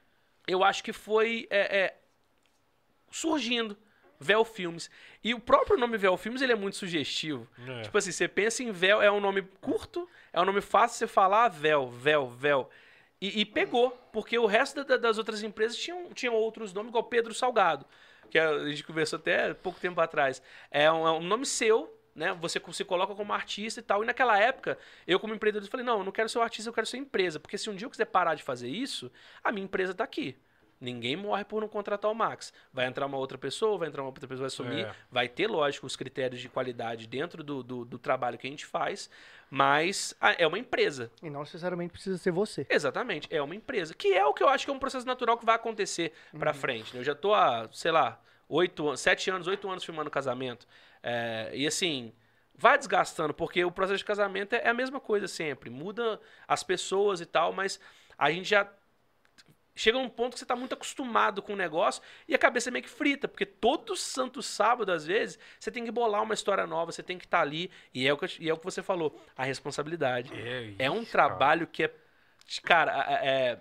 eu 0.46 0.64
acho 0.64 0.82
que 0.82 0.92
foi 0.92 1.46
é, 1.50 1.80
é, 1.80 1.98
surgindo 3.10 3.76
Véu 4.20 4.44
Filmes. 4.44 4.90
E 5.24 5.32
o 5.32 5.40
próprio 5.40 5.78
nome 5.78 5.96
Véu 5.96 6.16
Filmes, 6.18 6.42
ele 6.42 6.52
é 6.52 6.56
muito 6.56 6.76
sugestivo. 6.76 7.48
É. 7.66 7.82
Tipo 7.82 7.96
assim, 7.96 8.12
você 8.12 8.28
pensa 8.28 8.62
em 8.62 8.70
véu, 8.70 9.00
é 9.00 9.10
um 9.10 9.18
nome 9.20 9.42
curto, 9.60 10.06
é 10.32 10.40
um 10.40 10.44
nome 10.44 10.60
fácil 10.60 10.94
de 10.94 10.98
você 10.98 11.06
falar, 11.06 11.48
véu, 11.48 11.88
véu, 11.88 12.28
véu. 12.28 12.68
E, 13.20 13.40
e 13.40 13.44
pegou, 13.46 13.90
porque 14.12 14.38
o 14.38 14.46
resto 14.46 14.76
da- 14.76 14.82
da- 14.82 14.96
das 14.98 15.18
outras 15.18 15.42
empresas 15.42 15.76
tinham, 15.76 16.10
tinham 16.12 16.34
outros 16.34 16.72
nomes, 16.72 16.90
igual 16.90 17.04
Pedro 17.04 17.32
Salgado, 17.34 17.86
que 18.30 18.38
a 18.38 18.68
gente 18.68 18.84
conversou 18.84 19.18
até 19.18 19.52
pouco 19.54 19.80
tempo 19.80 20.00
atrás. 20.00 20.42
É 20.70 20.90
um, 20.92 21.06
é 21.06 21.12
um 21.12 21.20
nome 21.22 21.44
seu, 21.46 21.94
né? 22.14 22.32
Você 22.40 22.60
se 22.72 22.84
coloca 22.84 23.14
como 23.14 23.32
artista 23.32 23.80
e 23.80 23.82
tal. 23.82 24.02
E 24.02 24.06
naquela 24.06 24.38
época, 24.38 24.78
eu 25.06 25.18
como 25.18 25.34
empreendedor 25.34 25.68
falei, 25.68 25.84
não, 25.84 25.98
eu 25.98 26.04
não 26.04 26.12
quero 26.12 26.28
ser 26.28 26.38
um 26.38 26.42
artista, 26.42 26.68
eu 26.68 26.74
quero 26.74 26.86
ser 26.86 26.96
empresa. 26.98 27.38
Porque 27.40 27.56
se 27.58 27.68
um 27.70 27.74
dia 27.74 27.86
eu 27.86 27.90
quiser 27.90 28.06
parar 28.06 28.34
de 28.34 28.42
fazer 28.42 28.68
isso, 28.68 29.10
a 29.44 29.50
minha 29.52 29.64
empresa 29.64 29.94
tá 29.94 30.04
aqui. 30.04 30.36
Ninguém 30.80 31.14
morre 31.14 31.44
por 31.44 31.60
não 31.60 31.68
contratar 31.68 32.10
o 32.10 32.14
Max. 32.14 32.52
Vai 32.72 32.86
entrar 32.86 33.04
uma 33.04 33.18
outra 33.18 33.36
pessoa, 33.36 33.76
vai 33.76 33.88
entrar 33.88 34.02
uma 34.02 34.08
outra 34.08 34.26
pessoa, 34.26 34.48
vai 34.48 34.50
sumir. 34.50 34.86
É. 34.86 34.94
Vai 35.10 35.28
ter, 35.28 35.46
lógico, 35.46 35.86
os 35.86 35.94
critérios 35.94 36.40
de 36.40 36.48
qualidade 36.48 37.06
dentro 37.06 37.44
do, 37.44 37.62
do, 37.62 37.84
do 37.84 37.98
trabalho 37.98 38.38
que 38.38 38.46
a 38.46 38.50
gente 38.50 38.64
faz, 38.64 39.10
mas 39.50 40.14
ah, 40.20 40.34
é 40.38 40.46
uma 40.46 40.58
empresa. 40.58 41.10
E 41.22 41.28
não 41.28 41.40
necessariamente 41.40 41.92
precisa 41.92 42.16
ser 42.16 42.30
você. 42.30 42.66
Exatamente, 42.70 43.28
é 43.30 43.42
uma 43.42 43.54
empresa. 43.54 43.92
Que 43.94 44.14
é 44.14 44.24
o 44.24 44.32
que 44.32 44.42
eu 44.42 44.48
acho 44.48 44.64
que 44.64 44.70
é 44.70 44.74
um 44.74 44.78
processo 44.78 45.06
natural 45.06 45.36
que 45.36 45.44
vai 45.44 45.56
acontecer 45.56 46.12
pra 46.38 46.54
frente. 46.54 46.94
né? 46.94 47.00
Eu 47.00 47.04
já 47.04 47.14
tô 47.14 47.34
há, 47.34 47.68
sei 47.72 47.90
lá, 47.90 48.18
oito, 48.48 48.96
sete 48.96 49.30
anos, 49.30 49.46
oito 49.46 49.68
anos 49.68 49.84
filmando 49.84 50.10
casamento. 50.10 50.66
É, 51.02 51.50
e 51.52 51.66
assim, 51.66 52.12
vai 52.54 52.78
desgastando, 52.78 53.34
porque 53.34 53.64
o 53.64 53.70
processo 53.70 53.98
de 53.98 54.04
casamento 54.04 54.54
é 54.54 54.68
a 54.68 54.74
mesma 54.74 54.98
coisa 54.98 55.28
sempre. 55.28 55.68
Muda 55.68 56.18
as 56.48 56.62
pessoas 56.62 57.20
e 57.20 57.26
tal, 57.26 57.52
mas 57.52 57.78
a 58.16 58.30
gente 58.30 58.48
já 58.48 58.66
chega 59.80 59.98
num 59.98 60.08
ponto 60.08 60.34
que 60.34 60.38
você 60.38 60.46
tá 60.46 60.54
muito 60.54 60.74
acostumado 60.74 61.42
com 61.42 61.54
o 61.54 61.56
negócio 61.56 62.02
e 62.28 62.34
a 62.34 62.38
cabeça 62.38 62.68
é 62.68 62.72
meio 62.72 62.82
que 62.84 62.90
frita, 62.90 63.26
porque 63.26 63.46
todo 63.46 63.96
santo 63.96 64.42
sábado, 64.42 64.92
às 64.92 65.06
vezes, 65.06 65.38
você 65.58 65.70
tem 65.70 65.84
que 65.84 65.90
bolar 65.90 66.22
uma 66.22 66.34
história 66.34 66.66
nova, 66.66 66.92
você 66.92 67.02
tem 67.02 67.18
que 67.18 67.24
estar 67.24 67.40
ali, 67.40 67.70
e 67.94 68.06
é, 68.06 68.12
o 68.12 68.16
que, 68.18 68.26
e 68.42 68.48
é 68.48 68.52
o 68.52 68.58
que 68.58 68.64
você 68.64 68.82
falou, 68.82 69.18
a 69.36 69.44
responsabilidade. 69.44 70.32
É, 70.34 70.74
É 70.78 70.90
um 70.90 71.02
isso, 71.02 71.12
cara. 71.12 71.28
trabalho 71.28 71.66
que 71.66 71.84
é. 71.84 71.94
Cara, 72.64 72.92
é. 73.24 73.58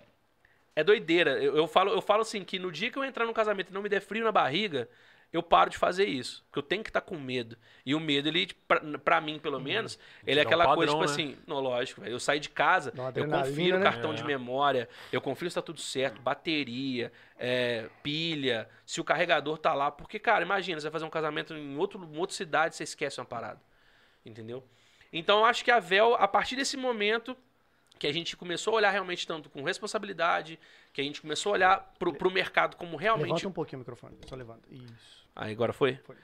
É 0.74 0.84
doideira. 0.84 1.32
Eu, 1.42 1.56
eu 1.56 1.66
falo, 1.66 1.90
eu 1.92 2.00
falo 2.00 2.22
assim 2.22 2.44
que 2.44 2.58
no 2.58 2.70
dia 2.70 2.90
que 2.90 2.98
eu 2.98 3.04
entrar 3.04 3.26
no 3.26 3.34
casamento 3.34 3.70
e 3.70 3.74
não 3.74 3.82
me 3.82 3.88
der 3.88 4.00
frio 4.00 4.24
na 4.24 4.32
barriga, 4.32 4.88
eu 5.32 5.42
paro 5.42 5.70
de 5.70 5.78
fazer 5.78 6.06
isso. 6.06 6.44
Porque 6.46 6.58
eu 6.58 6.62
tenho 6.62 6.82
que 6.82 6.90
estar 6.90 7.00
com 7.00 7.16
medo. 7.16 7.56
E 7.86 7.94
o 7.94 8.00
medo, 8.00 8.28
ele, 8.28 8.48
pra, 8.66 8.80
pra 8.98 9.20
mim, 9.20 9.38
pelo 9.38 9.60
menos, 9.60 9.98
ele 10.26 10.40
é 10.40 10.42
um 10.42 10.46
aquela 10.46 10.74
coisa, 10.74 10.92
padrão, 10.92 11.06
tipo 11.06 11.18
né? 11.18 11.28
assim, 11.28 11.38
não, 11.46 11.60
lógico, 11.60 12.00
velho. 12.00 12.12
Eu 12.12 12.20
saí 12.20 12.40
de 12.40 12.48
casa, 12.48 12.92
eu 13.14 13.28
confiro 13.28 13.76
o 13.76 13.78
né? 13.78 13.84
cartão 13.84 14.12
É. 14.12 14.14
de 14.14 14.24
memória, 14.24 14.88
eu 15.12 15.20
confiro 15.20 15.50
se 15.50 15.54
tá 15.54 15.62
tudo 15.62 15.80
certo, 15.80 16.20
bateria, 16.20 17.12
é, 17.38 17.88
pilha, 18.02 18.68
se 18.84 19.00
o 19.00 19.04
carregador 19.04 19.56
tá 19.58 19.72
lá. 19.72 19.90
Porque, 19.90 20.18
cara, 20.18 20.44
imagina, 20.44 20.80
você 20.80 20.84
vai 20.86 20.92
fazer 20.92 21.04
um 21.04 21.10
casamento 21.10 21.54
em 21.54 21.76
outro, 21.76 22.02
em 22.12 22.18
outra 22.18 22.34
cidade, 22.36 22.74
você 22.74 22.84
esquece 22.84 23.20
uma 23.20 23.26
parada. 23.26 23.60
Entendeu? 24.26 24.64
Então 25.12 25.38
eu 25.40 25.44
acho 25.44 25.64
que 25.64 25.70
a 25.70 25.80
Vel, 25.80 26.14
a 26.14 26.28
partir 26.28 26.56
desse 26.56 26.76
momento 26.76 27.36
que 27.98 28.06
a 28.06 28.12
gente 28.12 28.36
começou 28.36 28.72
a 28.72 28.76
olhar 28.76 28.90
realmente 28.90 29.26
tanto 29.26 29.50
com 29.50 29.62
responsabilidade, 29.62 30.58
que 30.92 31.00
a 31.00 31.04
gente 31.04 31.20
começou 31.20 31.50
a 31.50 31.52
olhar 31.52 31.94
pro, 31.98 32.14
pro 32.14 32.30
mercado 32.30 32.76
como 32.76 32.96
realmente. 32.96 33.28
Levanta 33.28 33.48
um 33.48 33.52
pouquinho 33.52 33.78
o 33.78 33.80
microfone. 33.80 34.16
Só 34.26 34.34
levanta. 34.34 34.62
Isso. 34.70 35.19
Aí 35.34 35.52
agora 35.52 35.72
foi? 35.72 35.96
Foi. 36.04 36.16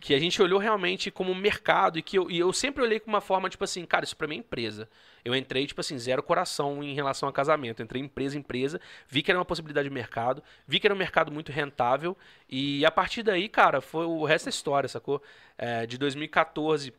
Que 0.00 0.14
a 0.14 0.18
gente 0.18 0.40
olhou 0.40 0.58
realmente 0.58 1.10
como 1.10 1.34
mercado 1.34 1.98
e 1.98 2.02
que 2.02 2.18
eu, 2.18 2.30
e 2.30 2.38
eu 2.38 2.50
sempre 2.54 2.82
olhei 2.82 2.98
com 2.98 3.10
uma 3.10 3.20
forma, 3.20 3.50
tipo 3.50 3.62
assim, 3.62 3.84
cara, 3.84 4.02
isso 4.02 4.16
pra 4.16 4.26
mim 4.26 4.36
é 4.36 4.38
empresa. 4.38 4.88
Eu 5.22 5.34
entrei, 5.34 5.66
tipo 5.66 5.80
assim, 5.82 5.98
zero 5.98 6.22
coração 6.22 6.82
em 6.82 6.94
relação 6.94 7.28
a 7.28 7.32
casamento. 7.32 7.82
Entrei 7.82 8.00
empresa, 8.00 8.38
empresa, 8.38 8.80
vi 9.06 9.22
que 9.22 9.30
era 9.30 9.38
uma 9.38 9.44
possibilidade 9.44 9.88
de 9.88 9.94
mercado, 9.94 10.42
vi 10.66 10.80
que 10.80 10.86
era 10.86 10.94
um 10.94 10.98
mercado 10.98 11.30
muito 11.30 11.52
rentável 11.52 12.16
e 12.48 12.84
a 12.86 12.90
partir 12.90 13.22
daí, 13.22 13.46
cara, 13.46 13.82
foi 13.82 14.06
o 14.06 14.24
resto 14.24 14.46
da 14.46 14.50
história, 14.50 14.88
sacou? 14.88 15.22
É, 15.58 15.84
de 15.84 15.98
2014, 15.98 16.94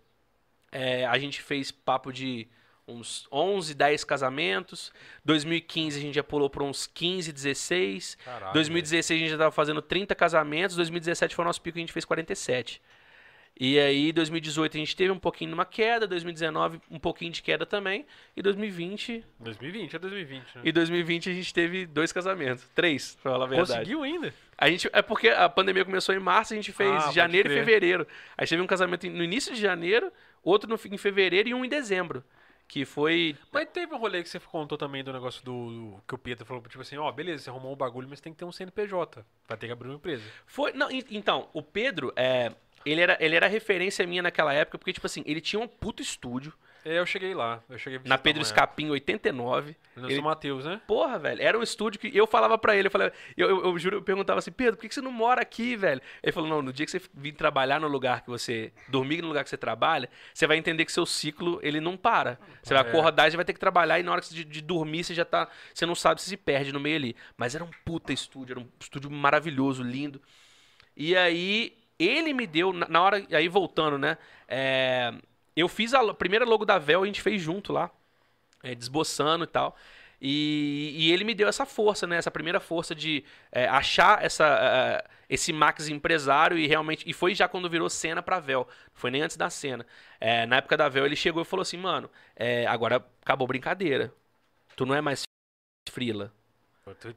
é, 0.71 1.05
a 1.07 1.17
gente 1.17 1.41
fez 1.41 1.71
papo 1.71 2.13
de 2.13 2.47
uns 2.87 3.27
11, 3.31 3.73
10 3.73 4.03
casamentos. 4.03 4.91
2015 5.23 5.97
a 5.97 6.01
gente 6.01 6.15
já 6.15 6.23
pulou 6.23 6.49
para 6.49 6.63
uns 6.63 6.87
15, 6.87 7.31
16. 7.31 8.17
Caralho, 8.23 8.53
2016 8.53 9.17
a 9.17 9.21
gente 9.21 9.31
já 9.31 9.37
tava 9.37 9.51
fazendo 9.51 9.81
30 9.81 10.13
casamentos, 10.15 10.75
2017 10.75 11.35
foi 11.35 11.43
o 11.43 11.47
nosso 11.47 11.61
pico, 11.61 11.77
a 11.77 11.81
gente 11.81 11.93
fez 11.93 12.05
47. 12.05 12.81
E 13.59 13.77
aí, 13.77 14.11
2018 14.11 14.75
a 14.75 14.79
gente 14.79 14.95
teve 14.95 15.11
um 15.11 15.19
pouquinho 15.19 15.51
numa 15.51 15.65
queda, 15.65 16.07
2019 16.07 16.81
um 16.89 16.97
pouquinho 16.97 17.31
de 17.31 17.43
queda 17.43 17.65
também, 17.65 18.05
e 18.35 18.41
2020 18.41 19.23
2020 19.39 19.95
é 19.95 19.99
2020, 19.99 20.55
né? 20.55 20.61
e 20.63 20.71
2020 20.71 21.29
a 21.29 21.33
gente 21.33 21.53
teve 21.53 21.85
dois 21.85 22.11
casamentos, 22.11 22.67
três, 22.73 23.17
pra 23.21 23.33
falar 23.33 23.45
a 23.45 23.47
verdade. 23.47 23.71
Conseguiu 23.71 24.03
ainda? 24.03 24.33
A 24.57 24.69
gente 24.69 24.89
é 24.91 25.01
porque 25.01 25.27
a 25.29 25.49
pandemia 25.49 25.83
começou 25.83 26.15
em 26.15 26.19
março, 26.19 26.53
a 26.53 26.55
gente 26.55 26.71
fez 26.71 26.89
Ah, 26.91 27.11
janeiro 27.11 27.51
e 27.51 27.53
fevereiro. 27.53 28.07
Aí 28.37 28.47
teve 28.47 28.61
um 28.61 28.67
casamento 28.67 29.07
no 29.07 29.23
início 29.23 29.53
de 29.53 29.61
janeiro, 29.61 30.11
outro 30.43 30.69
no, 30.69 30.79
em 30.91 30.97
fevereiro 30.97 31.49
e 31.49 31.53
um 31.53 31.65
em 31.65 31.69
dezembro, 31.69 32.23
que 32.71 32.85
foi 32.85 33.35
Mas 33.51 33.67
teve 33.67 33.93
um 33.93 33.97
rolê 33.97 34.23
que 34.23 34.29
você 34.29 34.39
contou 34.39 34.77
também 34.77 35.03
do 35.03 35.11
negócio 35.11 35.43
do, 35.43 35.51
do- 35.91 36.01
que 36.07 36.15
o 36.15 36.17
Pedro 36.17 36.45
falou, 36.45 36.63
tipo 36.63 36.81
assim, 36.81 36.95
ó, 36.95 37.11
beleza, 37.11 37.43
você 37.43 37.49
arrumou 37.49 37.73
um 37.73 37.75
bagulho, 37.75 38.07
mas 38.09 38.21
tem 38.21 38.31
que 38.31 38.39
ter 38.39 38.45
um 38.45 38.51
CNPJ. 38.51 39.25
Vai 39.45 39.57
ter 39.57 39.67
que 39.67 39.73
abrir 39.73 39.89
uma 39.89 39.95
empresa. 39.95 40.23
Foi. 40.45 40.71
Não, 40.71 40.89
en- 40.89 41.03
então, 41.11 41.49
o 41.51 41.61
Pedro, 41.61 42.13
é, 42.15 42.49
ele, 42.85 43.01
era, 43.01 43.17
ele 43.19 43.35
era 43.35 43.47
referência 43.47 44.07
minha 44.07 44.21
naquela 44.21 44.53
época, 44.53 44.77
porque, 44.77 44.93
tipo 44.93 45.05
assim, 45.05 45.21
ele 45.25 45.41
tinha 45.41 45.59
um 45.59 45.67
puto 45.67 46.01
estúdio 46.01 46.53
eu 46.83 47.05
cheguei 47.05 47.33
lá. 47.33 47.61
Eu 47.69 47.77
cheguei 47.77 47.99
na 48.05 48.17
Pedro 48.17 48.41
Escapim 48.41 48.89
89. 48.89 49.69
época. 49.71 49.81
No 49.95 50.07
Ele- 50.07 50.15
São 50.15 50.23
Mateus, 50.23 50.65
né? 50.65 50.81
Porra, 50.87 51.19
velho, 51.19 51.41
era 51.41 51.59
um 51.59 51.61
estúdio 51.61 51.99
que 51.99 52.15
eu 52.15 52.25
falava 52.25 52.57
pra 52.57 52.75
ele, 52.75 52.87
eu 52.87 52.91
falava, 52.91 53.11
eu, 53.35 53.49
eu, 53.49 53.65
eu 53.65 53.77
juro, 53.77 53.97
eu 53.97 54.01
perguntava 54.01 54.39
assim, 54.39 54.51
Pedro, 54.51 54.77
por 54.77 54.87
que 54.87 54.93
você 54.95 55.01
não 55.01 55.11
mora 55.11 55.41
aqui, 55.41 55.75
velho? 55.75 56.01
Ele 56.23 56.31
falou, 56.31 56.49
não, 56.49 56.61
no 56.61 56.71
dia 56.71 56.85
que 56.85 56.91
você 56.91 57.01
vir 57.13 57.33
trabalhar 57.33 57.79
no 57.79 57.87
lugar 57.89 58.21
que 58.21 58.29
você, 58.29 58.71
dormir 58.87 59.21
no 59.21 59.27
lugar 59.27 59.43
que 59.43 59.49
você 59.49 59.57
trabalha, 59.57 60.09
você 60.33 60.47
vai 60.47 60.55
entender 60.57 60.85
que 60.85 60.91
seu 60.91 61.05
ciclo, 61.05 61.59
ele 61.61 61.81
não 61.81 61.97
para. 61.97 62.39
Você 62.63 62.73
vai 62.73 62.83
É. 62.83 62.87
acordar 62.87 63.31
e 63.31 63.35
vai 63.35 63.43
ter 63.45 63.53
que 63.53 63.59
trabalhar 63.59 63.99
e 63.99 64.03
na 64.03 64.11
hora 64.13 64.21
de, 64.21 64.45
de 64.45 64.61
dormir 64.61 65.03
você 65.03 65.13
já 65.13 65.25
tá, 65.25 65.47
você 65.73 65.85
não 65.85 65.93
sabe 65.95 66.21
se 66.21 66.29
se 66.29 66.37
perde 66.37 66.71
no 66.71 66.79
meio 66.79 66.95
ali. 66.95 67.15
Mas 67.35 67.53
era 67.53 67.63
um 67.63 67.69
puta 67.83 68.13
estúdio, 68.13 68.53
era 68.53 68.59
um 68.61 68.67
estúdio 68.79 69.11
maravilhoso, 69.11 69.83
lindo. 69.83 70.21
E 70.95 71.15
aí, 71.17 71.77
ele 71.99 72.33
me 72.33 72.47
deu, 72.47 72.71
na, 72.73 72.87
na 72.87 73.01
hora, 73.01 73.25
aí 73.31 73.47
voltando, 73.49 73.97
né, 73.97 74.17
é, 74.47 75.13
eu 75.61 75.67
fiz 75.67 75.93
a 75.93 76.13
primeira 76.13 76.45
logo 76.45 76.65
da 76.65 76.77
Vel, 76.77 77.03
a 77.03 77.05
gente 77.05 77.21
fez 77.21 77.41
junto 77.41 77.71
lá 77.71 77.89
é, 78.63 78.75
desboçando 78.75 79.43
e 79.43 79.47
tal. 79.47 79.75
E, 80.23 80.93
e 80.95 81.11
ele 81.11 81.23
me 81.23 81.33
deu 81.33 81.47
essa 81.47 81.65
força, 81.65 82.05
né? 82.05 82.17
Essa 82.17 82.29
primeira 82.29 82.59
força 82.59 82.93
de 82.93 83.23
é, 83.51 83.67
achar 83.67 84.23
essa, 84.23 84.45
é, 84.45 85.09
esse 85.27 85.51
Max 85.51 85.89
empresário 85.89 86.57
e 86.57 86.67
realmente. 86.67 87.09
E 87.09 87.13
foi 87.13 87.33
já 87.33 87.47
quando 87.47 87.69
virou 87.69 87.89
cena 87.89 88.21
pra 88.21 88.39
Vel. 88.39 88.67
Não 88.69 88.93
foi 88.93 89.09
nem 89.09 89.23
antes 89.23 89.35
da 89.35 89.49
cena. 89.49 89.85
É, 90.19 90.45
na 90.45 90.57
época 90.57 90.77
da 90.77 90.87
Vel, 90.87 91.05
ele 91.05 91.15
chegou 91.15 91.41
e 91.41 91.45
falou 91.45 91.61
assim: 91.61 91.77
mano, 91.77 92.09
é, 92.35 92.67
agora 92.67 93.03
acabou 93.21 93.47
brincadeira. 93.47 94.13
Tu 94.75 94.85
não 94.85 94.93
é 94.93 95.01
mais 95.01 95.23
frila. 95.89 96.31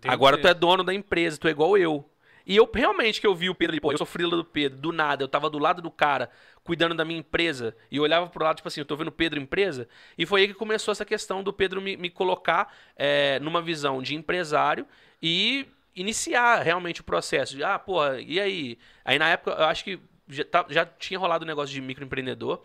Agora 0.09 0.39
tu 0.39 0.49
é 0.49 0.55
dono 0.55 0.83
da 0.83 0.95
empresa, 0.95 1.39
tu 1.39 1.47
é 1.47 1.51
igual 1.51 1.77
eu. 1.77 2.09
E 2.47 2.57
eu 2.57 2.69
realmente 2.73 3.21
que 3.21 3.27
eu 3.27 3.35
vi 3.35 3.49
o 3.49 3.55
Pedro 3.55 3.73
ali, 3.75 3.81
pô, 3.81 3.93
eu 3.93 3.99
sou 3.99 4.07
frila 4.07 4.37
do 4.37 4.45
Pedro, 4.45 4.79
do 4.79 4.93
nada, 4.93 5.23
eu 5.25 5.29
tava 5.29 5.49
do 5.49 5.59
lado 5.59 5.81
do 5.81 5.91
cara, 5.91 6.31
cuidando 6.63 6.95
da 6.95 7.05
minha 7.05 7.19
empresa, 7.19 7.75
e 7.91 7.97
eu 7.97 8.03
olhava 8.03 8.27
pro 8.29 8.45
lado, 8.45 8.57
tipo 8.57 8.69
assim, 8.69 8.81
eu 8.81 8.85
tô 8.87 8.97
vendo 8.97 9.11
Pedro 9.13 9.41
empresa, 9.41 9.89
e 10.17 10.27
foi 10.27 10.43
aí 10.43 10.49
que 10.49 10.55
começou 10.55 10.93
essa 10.93 11.05
questão 11.05 11.43
do 11.43 11.53
Pedro 11.53 11.81
me, 11.81 11.97
me 11.97 12.11
colocar 12.11 12.75
é, 12.97 13.39
numa 13.41 13.63
visão 13.63 14.03
de 14.03 14.15
empresário 14.15 14.87
e 15.23 15.67
iniciar 15.97 16.63
realmente 16.63 17.01
o 17.01 17.05
processo. 17.05 17.57
De, 17.57 17.63
ah, 17.65 17.79
porra, 17.79 18.21
e 18.21 18.39
aí? 18.41 18.79
Aí 19.05 19.19
na 19.19 19.29
época, 19.29 19.53
eu 19.53 19.65
acho 19.65 19.85
que 19.85 19.99
já, 20.29 20.45
tá- 20.45 20.67
já 20.69 20.85
tinha 20.85 21.19
rolado 21.19 21.45
o 21.45 21.47
negócio 21.47 21.73
de 21.75 21.81
microempreendedor, 21.81 22.61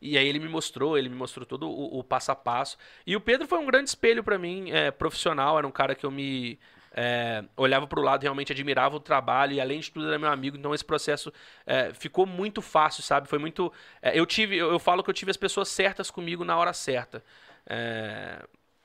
E 0.00 0.18
aí 0.18 0.26
ele 0.26 0.38
me 0.40 0.48
mostrou, 0.48 0.98
ele 0.98 1.08
me 1.08 1.14
mostrou 1.14 1.46
todo 1.46 1.68
o, 1.68 1.98
o 2.00 2.04
passo 2.04 2.32
a 2.32 2.36
passo. 2.36 2.76
E 3.06 3.14
o 3.16 3.20
Pedro 3.20 3.46
foi 3.46 3.58
um 3.58 3.66
grande 3.66 3.88
espelho 3.88 4.22
para 4.24 4.38
mim, 4.38 4.70
é, 4.70 4.90
profissional, 4.90 5.58
era 5.58 5.66
um 5.66 5.70
cara 5.70 5.94
que 5.94 6.04
eu 6.04 6.10
me 6.10 6.58
é, 6.94 7.44
olhava 7.56 7.86
para 7.86 7.98
o 7.98 8.02
lado, 8.02 8.22
realmente 8.22 8.52
admirava 8.52 8.96
o 8.96 9.00
trabalho 9.00 9.52
e 9.52 9.60
além 9.60 9.80
de 9.80 9.90
tudo 9.90 10.08
era 10.08 10.18
meu 10.18 10.30
amigo. 10.30 10.56
Então 10.56 10.74
esse 10.74 10.84
processo 10.84 11.32
é, 11.66 11.92
ficou 11.94 12.26
muito 12.26 12.60
fácil, 12.60 13.02
sabe? 13.02 13.28
Foi 13.28 13.38
muito. 13.38 13.72
É, 14.00 14.18
eu 14.18 14.26
tive, 14.26 14.56
eu, 14.56 14.70
eu, 14.70 14.78
falo 14.78 15.02
que 15.02 15.10
eu 15.10 15.14
tive 15.14 15.30
as 15.30 15.36
pessoas 15.36 15.68
certas 15.68 16.10
comigo 16.10 16.44
na 16.44 16.56
hora 16.56 16.72
certa. 16.72 17.22
É, 17.66 18.44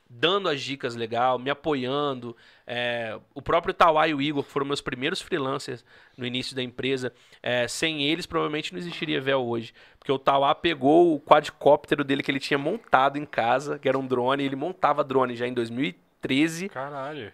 dando 0.10 0.48
as 0.48 0.62
dicas 0.62 0.96
legal, 0.96 1.38
me 1.38 1.50
apoiando. 1.50 2.36
É, 2.65 3.20
o 3.36 3.41
próprio 3.41 3.74
Tawai 3.74 4.12
e 4.12 4.13
o 4.13 4.22
Igor, 4.22 4.43
que 4.43 4.52
foram 4.52 4.65
meus 4.65 4.80
primeiros 4.80 5.22
freelancers 5.22 5.84
no 6.15 6.26
início 6.26 6.56
da 6.56 6.63
empresa, 6.63 7.12
é, 7.43 7.67
sem 7.67 8.04
eles 8.04 8.26
provavelmente 8.26 8.72
não 8.72 8.80
existiria 8.80 9.20
Vel 9.20 9.46
hoje. 9.46 9.74
Porque 10.00 10.12
o 10.12 10.17
Tawá 10.17 10.56
pegou 10.56 11.13
o 11.13 11.20
quadricóptero 11.20 12.06
dele 12.06 12.24
que 12.24 12.32
ele 12.32 12.39
tinha 12.39 12.58
montado 12.58 13.17
em 13.17 13.26
casa, 13.26 13.78
que 13.78 13.89
era 13.89 13.98
um 13.98 14.08
drone, 14.08 14.46
ele 14.46 14.56
montava 14.56 15.04
drone 15.04 15.36
já 15.36 15.46
em 15.46 15.54
2013. 15.54 16.70
Caralho 16.70 17.34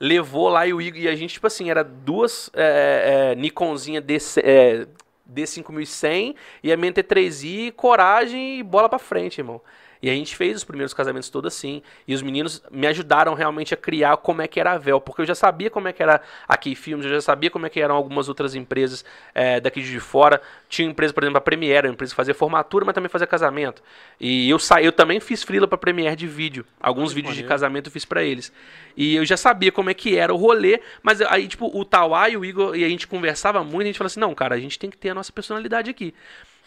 levou 0.00 0.48
lá 0.48 0.66
e 0.66 0.72
o 0.72 0.80
Igor. 0.80 1.00
E 1.00 1.08
a 1.08 1.14
gente, 1.14 1.34
tipo 1.34 1.46
assim, 1.46 1.70
era 1.70 1.82
duas 1.82 2.50
é, 2.54 3.32
é, 3.32 3.34
Nikonzinha 3.34 4.00
D, 4.00 4.18
é, 4.42 4.86
D5100 5.30 6.34
e 6.62 6.72
a 6.72 6.76
minha 6.76 6.92
T3i, 6.92 7.72
coragem 7.72 8.60
e 8.60 8.62
bola 8.62 8.88
pra 8.88 8.98
frente, 8.98 9.38
irmão. 9.38 9.60
E 10.02 10.08
a 10.08 10.12
gente 10.12 10.36
fez 10.36 10.56
os 10.56 10.64
primeiros 10.64 10.94
casamentos 10.94 11.28
todos 11.28 11.54
assim. 11.54 11.82
E 12.06 12.14
os 12.14 12.22
meninos 12.22 12.62
me 12.70 12.86
ajudaram 12.86 13.34
realmente 13.34 13.74
a 13.74 13.76
criar 13.76 14.16
como 14.18 14.42
é 14.42 14.48
que 14.48 14.60
era 14.60 14.72
a 14.72 14.78
Vel. 14.78 15.00
Porque 15.00 15.22
eu 15.22 15.26
já 15.26 15.34
sabia 15.34 15.70
como 15.70 15.88
é 15.88 15.92
que 15.92 16.02
era 16.02 16.20
aqui 16.46 16.74
Filmes, 16.74 17.06
eu 17.06 17.12
já 17.12 17.20
sabia 17.20 17.50
como 17.50 17.66
é 17.66 17.70
que 17.70 17.80
eram 17.80 17.94
algumas 17.94 18.28
outras 18.28 18.54
empresas 18.54 19.04
é, 19.34 19.60
daqui 19.60 19.80
de 19.82 20.00
fora. 20.00 20.40
Tinha 20.68 20.88
empresa, 20.88 21.12
por 21.12 21.22
exemplo, 21.22 21.38
a 21.38 21.40
Premiere, 21.40 21.88
uma 21.88 21.94
empresa 21.94 22.12
que 22.12 22.16
fazia 22.16 22.34
formatura, 22.34 22.84
mas 22.84 22.94
também 22.94 23.08
fazia 23.08 23.26
casamento. 23.26 23.82
E 24.20 24.48
eu 24.48 24.58
sa 24.58 24.82
eu 24.82 24.92
também 24.92 25.20
fiz 25.20 25.42
frila 25.42 25.66
pra 25.66 25.78
Premiere 25.78 26.16
de 26.16 26.26
vídeo. 26.26 26.64
Alguns 26.80 27.12
vídeos 27.12 27.34
de 27.34 27.42
casamento 27.44 27.88
eu 27.88 27.92
fiz 27.92 28.04
para 28.04 28.22
eles. 28.22 28.52
E 28.96 29.16
eu 29.16 29.24
já 29.24 29.36
sabia 29.36 29.70
como 29.70 29.90
é 29.90 29.94
que 29.94 30.16
era 30.16 30.32
o 30.34 30.36
rolê, 30.36 30.80
mas 31.02 31.20
aí, 31.22 31.46
tipo, 31.46 31.70
o 31.72 31.84
Tawai 31.84 32.32
e 32.32 32.36
o 32.36 32.44
Igor, 32.44 32.76
e 32.76 32.84
a 32.84 32.88
gente 32.88 33.06
conversava 33.06 33.62
muito, 33.62 33.82
a 33.82 33.86
gente 33.86 33.98
falou 33.98 34.08
assim, 34.08 34.20
não, 34.20 34.34
cara, 34.34 34.54
a 34.54 34.58
gente 34.58 34.78
tem 34.78 34.90
que 34.90 34.96
ter 34.96 35.10
a 35.10 35.14
nossa 35.14 35.32
personalidade 35.32 35.90
aqui. 35.90 36.14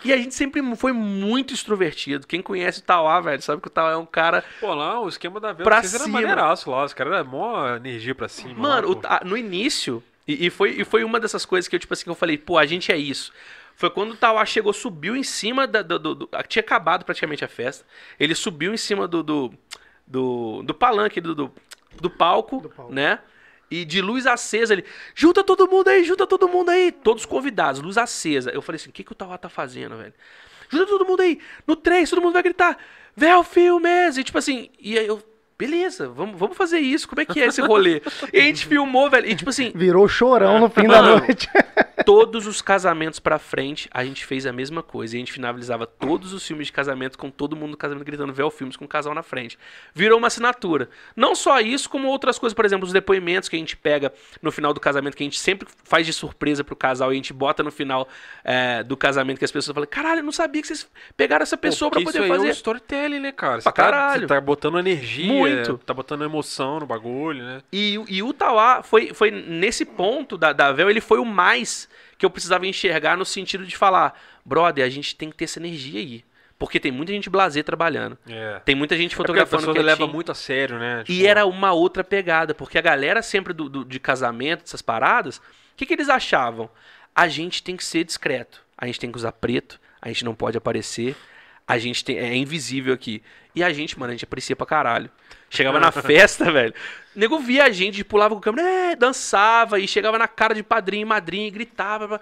E 0.03 0.11
a 0.11 0.17
gente 0.17 0.33
sempre 0.33 0.61
foi 0.75 0.91
muito 0.91 1.53
extrovertido. 1.53 2.25
Quem 2.25 2.41
conhece 2.41 2.79
o 2.79 2.83
Tauá, 2.83 3.19
velho, 3.21 3.41
sabe 3.41 3.61
que 3.61 3.67
o 3.67 3.71
Tauá 3.71 3.91
é 3.91 3.97
um 3.97 4.05
cara. 4.05 4.43
Pô, 4.59 4.73
lá 4.73 4.99
o 4.99 5.07
esquema 5.07 5.39
da 5.39 5.51
venda 5.51 5.63
pra 5.63 5.83
cima. 5.83 6.03
era 6.03 6.11
maneiraço 6.11 6.71
lá. 6.71 6.83
Os 6.83 6.93
caras 6.93 7.13
eram 7.13 7.29
mó 7.29 7.75
energia 7.75 8.15
pra 8.15 8.27
cima. 8.27 8.53
Mano, 8.55 8.99
lá, 9.03 9.19
o, 9.23 9.27
no 9.27 9.37
início, 9.37 10.03
e, 10.27 10.47
e, 10.47 10.49
foi, 10.49 10.71
e 10.71 10.83
foi 10.83 11.03
uma 11.03 11.19
dessas 11.19 11.45
coisas 11.45 11.67
que 11.67 11.75
eu, 11.75 11.79
tipo 11.79 11.93
assim, 11.93 12.03
que 12.03 12.09
eu 12.09 12.15
falei, 12.15 12.37
pô, 12.37 12.57
a 12.57 12.65
gente 12.65 12.91
é 12.91 12.97
isso. 12.97 13.31
Foi 13.75 13.89
quando 13.89 14.11
o 14.11 14.17
Tauá 14.17 14.45
chegou, 14.45 14.73
subiu 14.73 15.15
em 15.15 15.23
cima 15.23 15.65
da, 15.67 15.81
do, 15.81 15.97
do, 15.97 16.15
do, 16.15 16.29
Tinha 16.47 16.61
acabado 16.61 17.03
praticamente 17.03 17.43
a 17.43 17.47
festa. 17.47 17.85
Ele 18.19 18.35
subiu 18.35 18.73
em 18.73 18.77
cima 18.77 19.07
do. 19.07 19.23
do, 19.23 19.53
do, 20.05 20.61
do 20.63 20.73
palanque, 20.73 21.21
do, 21.21 21.33
do, 21.33 21.51
do 21.99 22.09
palco, 22.09 22.61
do 22.61 22.69
palco. 22.69 22.93
né? 22.93 23.19
E 23.71 23.85
de 23.85 24.01
luz 24.01 24.27
acesa, 24.27 24.73
ele, 24.73 24.83
junta 25.15 25.43
todo 25.45 25.65
mundo 25.65 25.87
aí, 25.87 26.03
junta 26.03 26.27
todo 26.27 26.49
mundo 26.49 26.69
aí. 26.69 26.91
Todos 26.91 27.25
convidados, 27.25 27.81
luz 27.81 27.97
acesa. 27.97 28.51
Eu 28.51 28.61
falei 28.61 28.75
assim, 28.75 28.89
o 28.89 28.93
que, 28.93 29.03
que 29.03 29.13
o 29.13 29.15
Tauá 29.15 29.37
tá 29.37 29.47
fazendo, 29.47 29.95
velho? 29.95 30.13
Junta 30.69 30.85
todo 30.85 31.05
mundo 31.05 31.21
aí. 31.21 31.39
No 31.65 31.77
3, 31.77 32.09
todo 32.09 32.21
mundo 32.21 32.33
vai 32.33 32.43
gritar, 32.43 32.77
Véu 33.15 33.43
Filmes! 33.43 34.17
E 34.17 34.23
tipo 34.23 34.37
assim, 34.37 34.69
e 34.79 34.99
aí 34.99 35.07
eu, 35.07 35.21
beleza, 35.57 36.09
vamos, 36.09 36.39
vamos 36.39 36.57
fazer 36.57 36.79
isso. 36.79 37.07
Como 37.07 37.21
é 37.21 37.25
que 37.25 37.41
é 37.41 37.45
esse 37.45 37.61
rolê? 37.61 38.01
e 38.33 38.39
a 38.39 38.43
gente 38.43 38.65
filmou, 38.65 39.09
velho. 39.09 39.27
E 39.27 39.35
tipo 39.35 39.49
assim. 39.49 39.71
Virou 39.73 40.07
chorão 40.07 40.59
no 40.59 40.69
fim 40.69 40.87
da 40.87 41.01
noite. 41.01 41.47
Todos 42.05 42.47
os 42.47 42.61
casamentos 42.61 43.19
pra 43.19 43.37
frente, 43.37 43.89
a 43.91 44.03
gente 44.03 44.25
fez 44.25 44.45
a 44.45 44.53
mesma 44.53 44.81
coisa. 44.81 45.15
E 45.15 45.17
a 45.17 45.19
gente 45.19 45.31
finalizava 45.31 45.85
todos 45.85 46.33
os 46.33 46.45
filmes 46.45 46.67
de 46.67 46.73
casamento 46.73 47.17
com 47.17 47.29
todo 47.29 47.55
mundo 47.55 47.71
no 47.71 47.77
casamento 47.77 48.05
gritando 48.05 48.33
Véu 48.33 48.49
Filmes 48.49 48.75
com 48.75 48.85
o 48.85 48.87
casal 48.87 49.13
na 49.13 49.23
frente. 49.23 49.57
Virou 49.93 50.17
uma 50.17 50.27
assinatura. 50.27 50.89
Não 51.15 51.35
só 51.35 51.59
isso, 51.59 51.89
como 51.89 52.07
outras 52.07 52.37
coisas, 52.39 52.53
por 52.53 52.65
exemplo, 52.65 52.85
os 52.85 52.93
depoimentos 52.93 53.49
que 53.49 53.55
a 53.55 53.59
gente 53.59 53.75
pega 53.75 54.13
no 54.41 54.51
final 54.51 54.73
do 54.73 54.79
casamento, 54.79 55.15
que 55.15 55.23
a 55.23 55.25
gente 55.25 55.39
sempre 55.39 55.67
faz 55.83 56.05
de 56.05 56.13
surpresa 56.13 56.63
pro 56.63 56.75
casal 56.75 57.11
e 57.11 57.13
a 57.13 57.15
gente 57.15 57.33
bota 57.33 57.63
no 57.63 57.71
final 57.71 58.07
é, 58.43 58.83
do 58.83 58.95
casamento 58.97 59.39
que 59.39 59.45
as 59.45 59.51
pessoas 59.51 59.73
falam: 59.73 59.89
caralho, 59.89 60.19
eu 60.19 60.23
não 60.23 60.31
sabia 60.31 60.61
que 60.61 60.67
vocês 60.67 60.89
pegaram 61.15 61.43
essa 61.43 61.57
pessoa 61.57 61.89
Pô, 61.89 61.97
pra 61.97 62.05
poder 62.05 62.19
isso 62.19 62.27
fazer. 62.27 62.41
Aí 62.41 62.47
é 62.47 62.51
um 62.51 62.53
storytelling, 62.53 63.19
né, 63.19 63.31
cara? 63.31 63.61
Você 63.61 63.63
pra 63.63 63.71
tá, 63.71 63.83
caralho. 63.83 64.21
Você 64.21 64.27
tá 64.27 64.41
botando 64.41 64.79
energia, 64.79 65.31
Muito. 65.31 65.77
tá 65.79 65.93
botando 65.93 66.23
emoção 66.23 66.79
no 66.79 66.85
bagulho, 66.85 67.43
né? 67.43 67.61
E, 67.71 67.99
e 68.07 68.23
o 68.23 68.33
Tauá 68.33 68.81
foi, 68.83 69.13
foi 69.13 69.31
nesse 69.31 69.85
ponto 69.85 70.37
da, 70.37 70.53
da 70.53 70.71
Véu, 70.71 70.89
ele 70.89 71.01
foi 71.01 71.19
o 71.19 71.25
mais 71.25 71.87
que 72.21 72.25
eu 72.25 72.29
precisava 72.29 72.67
enxergar 72.67 73.17
no 73.17 73.25
sentido 73.25 73.65
de 73.65 73.75
falar, 73.75 74.13
brother, 74.45 74.85
a 74.85 74.89
gente 74.89 75.15
tem 75.15 75.31
que 75.31 75.37
ter 75.37 75.45
essa 75.45 75.57
energia 75.57 75.99
aí. 75.99 76.23
Porque 76.59 76.79
tem 76.79 76.91
muita 76.91 77.11
gente 77.11 77.31
blazer 77.31 77.63
trabalhando. 77.63 78.15
É. 78.29 78.61
Tem 78.63 78.75
muita 78.75 78.95
gente 78.95 79.15
fotografando. 79.15 79.63
É 79.63 79.65
a 79.65 79.73
pessoa 79.73 79.83
leva 79.83 80.05
muito 80.05 80.31
a 80.31 80.35
sério, 80.35 80.77
né? 80.77 80.99
Tipo... 80.99 81.11
E 81.13 81.25
era 81.25 81.47
uma 81.47 81.71
outra 81.71 82.03
pegada, 82.03 82.53
porque 82.53 82.77
a 82.77 82.81
galera 82.81 83.23
sempre 83.23 83.53
do, 83.53 83.67
do 83.67 83.83
de 83.83 83.99
casamento, 83.99 84.61
dessas 84.61 84.83
paradas, 84.83 85.37
o 85.37 85.41
que, 85.75 85.83
que 85.83 85.95
eles 85.95 86.09
achavam? 86.09 86.69
A 87.15 87.27
gente 87.27 87.63
tem 87.63 87.75
que 87.75 87.83
ser 87.83 88.03
discreto. 88.03 88.63
A 88.77 88.85
gente 88.85 88.99
tem 88.99 89.11
que 89.11 89.17
usar 89.17 89.31
preto, 89.31 89.81
a 89.99 90.07
gente 90.09 90.23
não 90.23 90.35
pode 90.35 90.55
aparecer, 90.55 91.15
a 91.67 91.79
gente 91.79 92.05
tem, 92.05 92.19
é 92.19 92.35
invisível 92.35 92.93
aqui. 92.93 93.23
E 93.55 93.63
a 93.63 93.73
gente, 93.73 93.99
mano, 93.99 94.11
a 94.11 94.13
gente 94.13 94.25
aparecia 94.25 94.55
pra 94.55 94.67
caralho. 94.67 95.09
Chegava 95.51 95.81
na 95.81 95.91
festa, 95.91 96.49
velho. 96.49 96.73
O 97.13 97.19
nego 97.19 97.37
via 97.37 97.65
a 97.65 97.69
gente, 97.69 98.05
pulava 98.05 98.33
com 98.33 98.39
a 98.39 98.41
câmera, 98.41 98.67
é, 98.67 98.95
dançava 98.95 99.77
e 99.79 99.87
chegava 99.87 100.17
na 100.17 100.29
cara 100.29 100.55
de 100.55 100.63
padrinho 100.63 101.01
e 101.01 101.05
madrinha 101.05 101.45
e 101.45 101.51
gritava 101.51 102.21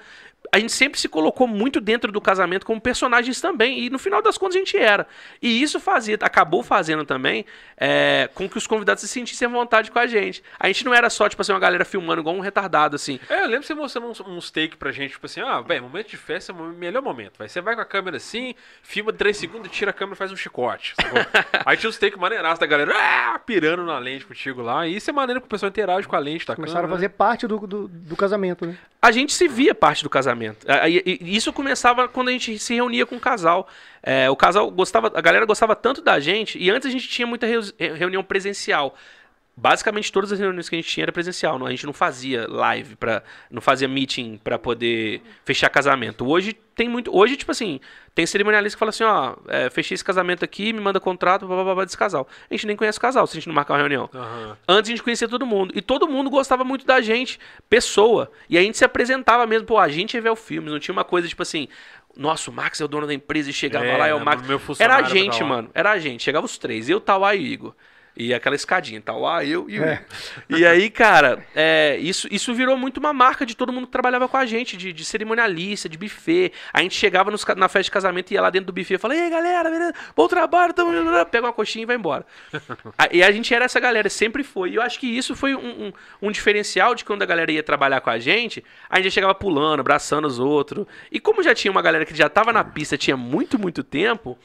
a 0.52 0.60
gente 0.60 0.72
sempre 0.72 1.00
se 1.00 1.08
colocou 1.08 1.48
muito 1.48 1.80
dentro 1.80 2.12
do 2.12 2.20
casamento 2.20 2.66
como 2.66 2.80
personagens 2.82 3.40
também. 3.40 3.80
E 3.80 3.90
no 3.90 4.00
final 4.00 4.22
das 4.22 4.38
contas 4.38 4.56
a 4.56 4.60
gente 4.60 4.78
era. 4.78 5.08
E 5.42 5.62
isso 5.62 5.80
fazia, 5.80 6.18
acabou 6.22 6.64
fazendo 6.64 7.06
também 7.06 7.46
é, 7.78 8.30
com 8.34 8.50
que 8.50 8.58
os 8.58 8.66
convidados 8.66 9.02
se 9.02 9.08
sentissem 9.08 9.48
à 9.48 9.52
vontade 9.52 9.92
com 9.92 10.00
a 10.00 10.08
gente. 10.08 10.44
A 10.60 10.68
gente 10.68 10.84
não 10.86 10.94
era 10.94 11.10
só, 11.10 11.30
tipo 11.30 11.42
assim, 11.42 11.52
uma 11.52 11.60
galera 11.60 11.86
filmando 11.86 12.22
igual 12.22 12.36
um 12.36 12.40
retardado, 12.40 12.96
assim. 12.96 13.20
É, 13.30 13.44
eu 13.44 13.48
lembro 13.48 13.66
você 13.66 13.74
mostrando 13.74 14.08
uns, 14.08 14.20
uns 14.22 14.52
take 14.52 14.76
pra 14.76 14.92
gente, 14.92 15.12
tipo 15.12 15.26
assim, 15.26 15.42
ah, 15.42 15.62
velho, 15.62 15.84
momento 15.84 16.10
de 16.10 16.18
festa 16.18 16.52
é 16.52 16.56
o 16.56 16.70
melhor 16.70 17.02
momento. 17.02 17.38
Vai. 17.38 17.48
Você 17.48 17.62
vai 17.62 17.76
com 17.76 17.82
a 17.82 17.86
câmera 17.86 18.18
assim, 18.18 18.56
filma 18.82 19.14
3 19.14 19.36
segundos, 19.38 19.72
tira 19.72 19.92
a 19.92 19.94
câmera 19.94 20.16
e 20.16 20.18
faz 20.18 20.32
um 20.32 20.36
chicote. 20.36 20.96
Aí 21.66 21.78
tinha 21.78 21.90
uns 21.90 21.98
take 21.98 22.18
maneiraços 22.18 22.60
da 22.60 22.66
galera 22.66 22.94
ah, 22.96 23.40
pirando 23.40 23.86
na 23.86 24.00
lente 24.00 24.26
contigo 24.26 24.62
lá. 24.62 24.88
E 24.88 24.96
isso 24.96 25.10
é 25.10 25.14
maneiro 25.14 25.42
que 25.42 25.48
o 25.48 25.50
pessoal 25.50 25.70
interage 25.70 26.08
com 26.08 26.16
a 26.16 26.20
lente 26.20 26.46
da 26.46 26.56
Começaram 26.56 26.82
câmera. 26.82 26.96
a 26.96 26.98
fazer 26.98 27.10
parte 27.10 27.48
do, 27.48 27.60
do, 27.68 27.88
do 27.88 28.16
casamento, 28.16 28.66
né? 28.66 28.76
A 29.02 29.12
gente 29.12 29.34
se 29.34 29.48
via 29.48 29.74
parte 29.74 30.04
do 30.04 30.10
casamento 30.10 30.39
casamento. 30.40 30.66
Isso 31.22 31.52
começava 31.52 32.08
quando 32.08 32.30
a 32.30 32.32
gente 32.32 32.58
se 32.58 32.74
reunia 32.74 33.06
com 33.06 33.16
o 33.16 33.20
casal. 33.20 33.68
É, 34.02 34.30
o 34.30 34.36
casal 34.36 34.70
gostava, 34.72 35.12
a 35.14 35.22
galera 35.22 35.46
gostava 35.46 35.76
tanto 35.76 36.02
da 36.02 36.20
gente, 36.20 36.58
e 36.58 36.70
antes 36.70 36.88
a 36.88 36.92
gente 36.92 37.08
tinha 37.08 37.28
muita 37.28 37.46
reunião 37.78 38.24
presencial. 38.24 38.96
Basicamente 39.60 40.10
todas 40.10 40.32
as 40.32 40.40
reuniões 40.40 40.70
que 40.70 40.76
a 40.76 40.80
gente 40.80 40.88
tinha 40.88 41.04
era 41.04 41.12
presencial, 41.12 41.60
não, 41.60 41.68
a 41.68 41.70
gente 41.70 41.86
não 41.86 41.92
fazia 41.92 42.48
live 42.48 42.96
para, 42.96 43.22
não 43.52 43.62
fazia 43.62 43.90
meeting 43.90 44.40
para 44.42 44.58
poder 44.58 45.22
fechar 45.44 45.70
casamento. 45.70 46.26
Hoje 46.26 46.54
tem 46.74 46.88
muito, 46.88 47.14
hoje 47.14 47.36
tipo 47.36 47.52
assim, 47.52 47.82
tem 48.16 48.26
cerimonialista 48.26 48.78
que 48.78 48.80
fala 48.80 48.90
assim, 48.90 49.04
ó, 49.04 49.36
é, 49.50 49.70
fechei 49.70 49.96
esse 49.96 50.04
casamento 50.04 50.46
aqui, 50.46 50.72
me 50.72 50.80
manda 50.80 50.98
contrato, 50.98 51.46
blá, 51.46 51.62
blá, 51.62 51.76
blá, 51.76 51.84
desse 51.84 51.98
casal. 51.98 52.26
A 52.50 52.54
gente 52.54 52.68
nem 52.68 52.78
conhece 52.78 52.98
o 52.98 53.02
casal 53.02 53.28
se 53.28 53.34
a 53.34 53.36
gente 53.40 53.48
não 53.48 53.54
marcar 53.54 53.74
uma 53.74 53.80
reunião. 53.80 54.10
Uhum. 54.14 54.56
Antes 54.66 54.90
a 54.90 54.94
gente 54.94 55.04
conhecia 55.04 55.28
todo 55.28 55.46
mundo 55.46 55.74
e 55.76 55.82
todo 55.82 56.08
mundo 56.08 56.30
gostava 56.30 56.64
muito 56.64 56.86
da 56.86 57.02
gente, 57.02 57.38
pessoa. 57.70 58.32
E 58.50 58.58
a 58.58 58.62
gente 58.62 58.78
se 58.78 58.86
apresentava 58.86 59.46
mesmo, 59.46 59.68
pô, 59.68 59.78
a 59.78 59.90
gente 59.90 60.14
ia 60.14 60.22
ver 60.22 60.30
o 60.30 60.38
filme, 60.38 60.70
não 60.70 60.80
tinha 60.80 60.94
uma 60.94 61.04
coisa 61.04 61.28
tipo 61.28 61.42
assim, 61.42 61.68
nossa, 62.16 62.50
o 62.50 62.54
Max 62.54 62.80
é 62.80 62.86
o 62.86 62.88
dono 62.88 63.06
da 63.06 63.14
empresa 63.14 63.50
e 63.50 63.54
chegava 63.54 63.86
é, 63.86 63.98
lá 63.98 64.08
e 64.08 64.12
é 64.12 64.16
o 64.16 64.24
Max. 64.24 64.42
Era 64.80 64.96
a 64.96 65.04
gente, 65.04 65.44
mano. 65.44 65.70
Era 65.74 65.92
a 65.92 66.00
gente. 66.00 66.24
Chegava 66.24 66.46
os 66.46 66.58
três. 66.58 66.90
Eu, 66.90 67.00
Tauá 67.02 67.36
e 67.36 67.44
Igor. 67.44 67.74
E 68.20 68.34
aquela 68.34 68.54
escadinha, 68.54 69.00
tal, 69.00 69.26
ah, 69.26 69.46
eu 69.46 69.70
e 69.70 69.80
o 69.80 69.84
é. 69.86 70.04
E 70.50 70.66
aí, 70.66 70.90
cara, 70.90 71.42
é, 71.56 71.96
isso, 72.02 72.28
isso 72.30 72.54
virou 72.54 72.76
muito 72.76 72.98
uma 72.98 73.14
marca 73.14 73.46
de 73.46 73.56
todo 73.56 73.72
mundo 73.72 73.86
que 73.86 73.94
trabalhava 73.94 74.28
com 74.28 74.36
a 74.36 74.46
gente, 74.46 74.76
de, 74.76 74.92
de 74.92 75.06
cerimonialista, 75.06 75.88
de 75.88 75.98
buffet. 75.98 76.52
A 76.74 76.82
gente 76.82 76.96
chegava 76.96 77.32
nos, 77.32 77.46
na 77.56 77.70
festa 77.70 77.84
de 77.84 77.92
casamento 77.92 78.32
e 78.32 78.34
ia 78.34 78.42
lá 78.42 78.50
dentro 78.50 78.66
do 78.66 78.74
buffet 78.74 78.96
e 78.96 78.98
falava, 78.98 79.22
ei, 79.22 79.30
galera, 79.30 79.70
beleza? 79.70 79.94
bom 80.14 80.28
trabalho, 80.28 80.74
tamo... 80.74 80.92
pega 81.28 81.48
uma 81.48 81.54
coxinha 81.54 81.84
e 81.84 81.86
vai 81.86 81.96
embora. 81.96 82.26
e 83.10 83.24
a 83.24 83.32
gente 83.32 83.54
era 83.54 83.64
essa 83.64 83.80
galera, 83.80 84.10
sempre 84.10 84.44
foi. 84.44 84.72
E 84.72 84.76
eu 84.76 84.82
acho 84.82 85.00
que 85.00 85.08
isso 85.08 85.34
foi 85.34 85.56
um, 85.56 85.86
um, 85.86 85.94
um, 86.24 86.30
diferencial 86.30 86.94
de 86.96 87.06
quando 87.06 87.22
a 87.22 87.26
galera 87.26 87.50
ia 87.50 87.64
trabalhar 87.64 88.02
com 88.02 88.10
a 88.10 88.20
gente, 88.20 88.62
a 88.90 88.98
gente 88.98 89.06
já 89.06 89.12
chegava 89.12 89.34
pulando, 89.34 89.80
abraçando 89.80 90.28
os 90.28 90.40
outros. 90.40 90.86
E 91.10 91.22
como 91.22 91.42
já 91.42 91.56
tinha 91.56 91.72
uma 91.72 91.82
galera 91.82 92.06
que 92.06 92.14
já 92.14 92.28
tava 92.28 92.52
na 92.52 92.66
pista, 92.66 92.98
tinha 92.98 93.16
muito, 93.16 93.58
muito 93.58 93.82
tempo 93.82 94.38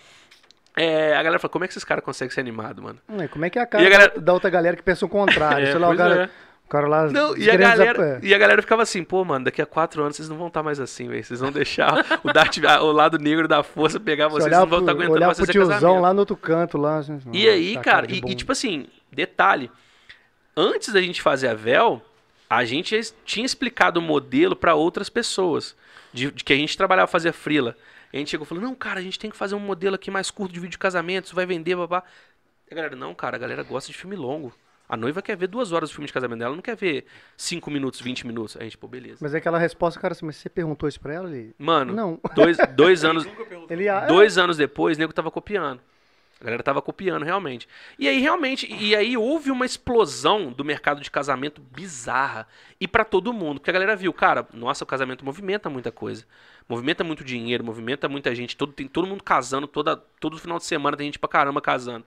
é, 0.76 1.14
a 1.14 1.22
galera 1.22 1.38
fala, 1.38 1.50
como 1.50 1.64
é 1.64 1.68
que 1.68 1.72
esses 1.72 1.84
caras 1.84 2.04
conseguem 2.04 2.34
ser 2.34 2.40
animados, 2.40 2.82
mano? 2.82 2.98
É, 3.18 3.28
como 3.28 3.44
é 3.44 3.50
que 3.50 3.58
é 3.58 3.62
a 3.62 3.66
cara 3.66 3.86
a 3.86 3.88
galera... 3.88 4.20
da 4.20 4.32
outra 4.32 4.50
galera 4.50 4.76
que 4.76 4.82
pensa 4.82 5.06
o 5.06 5.08
contrário? 5.08 5.66
é, 5.68 5.70
sei 5.70 5.78
lá, 5.78 5.90
o 5.90 5.96
cara, 5.96 6.24
é. 6.24 6.30
o 6.66 6.68
cara 6.68 6.88
lá... 6.88 7.06
Não, 7.06 7.36
e 7.36 7.48
a, 7.48 7.56
galera, 7.56 8.18
e 8.20 8.34
a 8.34 8.38
galera 8.38 8.60
ficava 8.60 8.82
assim, 8.82 9.04
pô, 9.04 9.24
mano, 9.24 9.44
daqui 9.44 9.62
a 9.62 9.66
quatro 9.66 10.02
anos 10.02 10.16
vocês 10.16 10.28
não 10.28 10.36
vão 10.36 10.48
estar 10.48 10.60
tá 10.60 10.64
mais 10.64 10.80
assim, 10.80 11.06
velho. 11.06 11.22
Vocês 11.22 11.38
vão 11.38 11.52
deixar 11.52 12.04
o, 12.24 12.32
Darth, 12.32 12.58
o 12.82 12.90
lado 12.90 13.18
negro 13.18 13.46
da 13.46 13.62
força 13.62 14.00
pegar 14.00 14.26
vocês, 14.26 14.44
vocês 14.44 14.58
não 14.58 14.66
vão 14.66 14.80
estar 14.80 14.92
tá 14.92 14.98
aguentando 14.98 15.16
olhar 15.16 15.34
pro 15.34 15.46
tiozão 15.46 16.00
lá 16.00 16.12
no 16.12 16.20
outro 16.20 16.36
canto, 16.36 16.76
lá. 16.76 16.98
Assim, 16.98 17.20
e 17.32 17.48
aí, 17.48 17.74
tá 17.74 17.80
cara, 17.80 18.06
e, 18.10 18.16
e 18.18 18.34
tipo 18.34 18.50
assim, 18.50 18.88
detalhe, 19.12 19.70
antes 20.56 20.92
da 20.92 21.00
gente 21.00 21.22
fazer 21.22 21.48
a 21.48 21.54
Vel, 21.54 22.02
a 22.50 22.64
gente 22.64 23.00
tinha 23.24 23.46
explicado 23.46 24.00
o 24.00 24.02
modelo 24.02 24.56
para 24.56 24.74
outras 24.74 25.08
pessoas. 25.08 25.76
de, 26.12 26.32
de 26.32 26.42
que 26.42 26.52
a 26.52 26.56
gente 26.56 26.76
trabalhava, 26.76 27.06
fazia 27.06 27.32
frila. 27.32 27.76
E 27.76 27.93
a 28.16 28.18
gente 28.18 28.30
chegou 28.30 28.44
e 28.44 28.48
falou, 28.48 28.62
não, 28.62 28.74
cara, 28.74 29.00
a 29.00 29.02
gente 29.02 29.18
tem 29.18 29.30
que 29.30 29.36
fazer 29.36 29.54
um 29.54 29.60
modelo 29.60 29.94
aqui 29.94 30.10
mais 30.10 30.30
curto 30.30 30.52
de 30.52 30.60
vídeo 30.60 30.72
de 30.72 30.78
casamento, 30.78 31.26
isso 31.26 31.34
vai 31.34 31.46
vender, 31.46 31.74
babá. 31.76 32.02
E 32.70 32.72
a 32.72 32.76
galera, 32.76 32.96
não, 32.96 33.14
cara, 33.14 33.36
a 33.36 33.38
galera 33.38 33.62
gosta 33.62 33.90
de 33.90 33.96
filme 33.98 34.16
longo. 34.16 34.52
A 34.86 34.96
noiva 34.96 35.22
quer 35.22 35.34
ver 35.36 35.46
duas 35.46 35.72
horas 35.72 35.88
do 35.88 35.94
filme 35.94 36.06
de 36.06 36.12
casamento 36.12 36.40
dela, 36.40 36.54
não 36.54 36.62
quer 36.62 36.76
ver 36.76 37.06
5 37.38 37.70
minutos, 37.70 38.00
20 38.02 38.26
minutos. 38.26 38.56
A 38.58 38.62
gente, 38.64 38.76
pô, 38.76 38.86
beleza. 38.86 39.18
Mas 39.20 39.34
é 39.34 39.38
aquela 39.38 39.58
resposta, 39.58 39.98
cara, 39.98 40.12
assim, 40.12 40.26
mas 40.26 40.36
você 40.36 40.48
perguntou 40.50 40.88
isso 40.88 41.00
pra 41.00 41.14
ela? 41.14 41.30
Ele... 41.30 41.54
Mano, 41.58 41.94
Não. 41.94 42.20
dois, 42.34 42.58
dois 42.76 43.02
anos. 43.04 43.26
Ele, 43.70 43.86
dois 44.06 44.36
anos 44.36 44.58
depois, 44.58 44.96
o 44.98 45.00
nego 45.00 45.12
tava 45.12 45.30
copiando. 45.30 45.80
A 46.44 46.46
galera 46.46 46.62
tava 46.62 46.82
copiando, 46.82 47.24
realmente. 47.24 47.66
E 47.98 48.06
aí, 48.06 48.20
realmente, 48.20 48.70
e 48.70 48.94
aí 48.94 49.16
houve 49.16 49.50
uma 49.50 49.64
explosão 49.64 50.52
do 50.52 50.62
mercado 50.62 51.00
de 51.00 51.10
casamento 51.10 51.62
bizarra. 51.74 52.46
E 52.78 52.86
pra 52.86 53.02
todo 53.02 53.32
mundo. 53.32 53.60
Porque 53.60 53.70
a 53.70 53.72
galera 53.72 53.96
viu, 53.96 54.12
cara, 54.12 54.46
nossa, 54.52 54.84
o 54.84 54.86
casamento 54.86 55.24
movimenta 55.24 55.70
muita 55.70 55.90
coisa. 55.90 56.26
Movimenta 56.68 57.02
muito 57.02 57.24
dinheiro, 57.24 57.64
movimenta 57.64 58.10
muita 58.10 58.34
gente. 58.34 58.58
Todo, 58.58 58.74
tem 58.74 58.86
todo 58.86 59.06
mundo 59.06 59.24
casando, 59.24 59.66
toda, 59.66 59.96
todo 59.96 60.36
final 60.36 60.58
de 60.58 60.66
semana 60.66 60.98
tem 60.98 61.06
gente 61.06 61.18
pra 61.18 61.30
caramba 61.30 61.62
casando. 61.62 62.04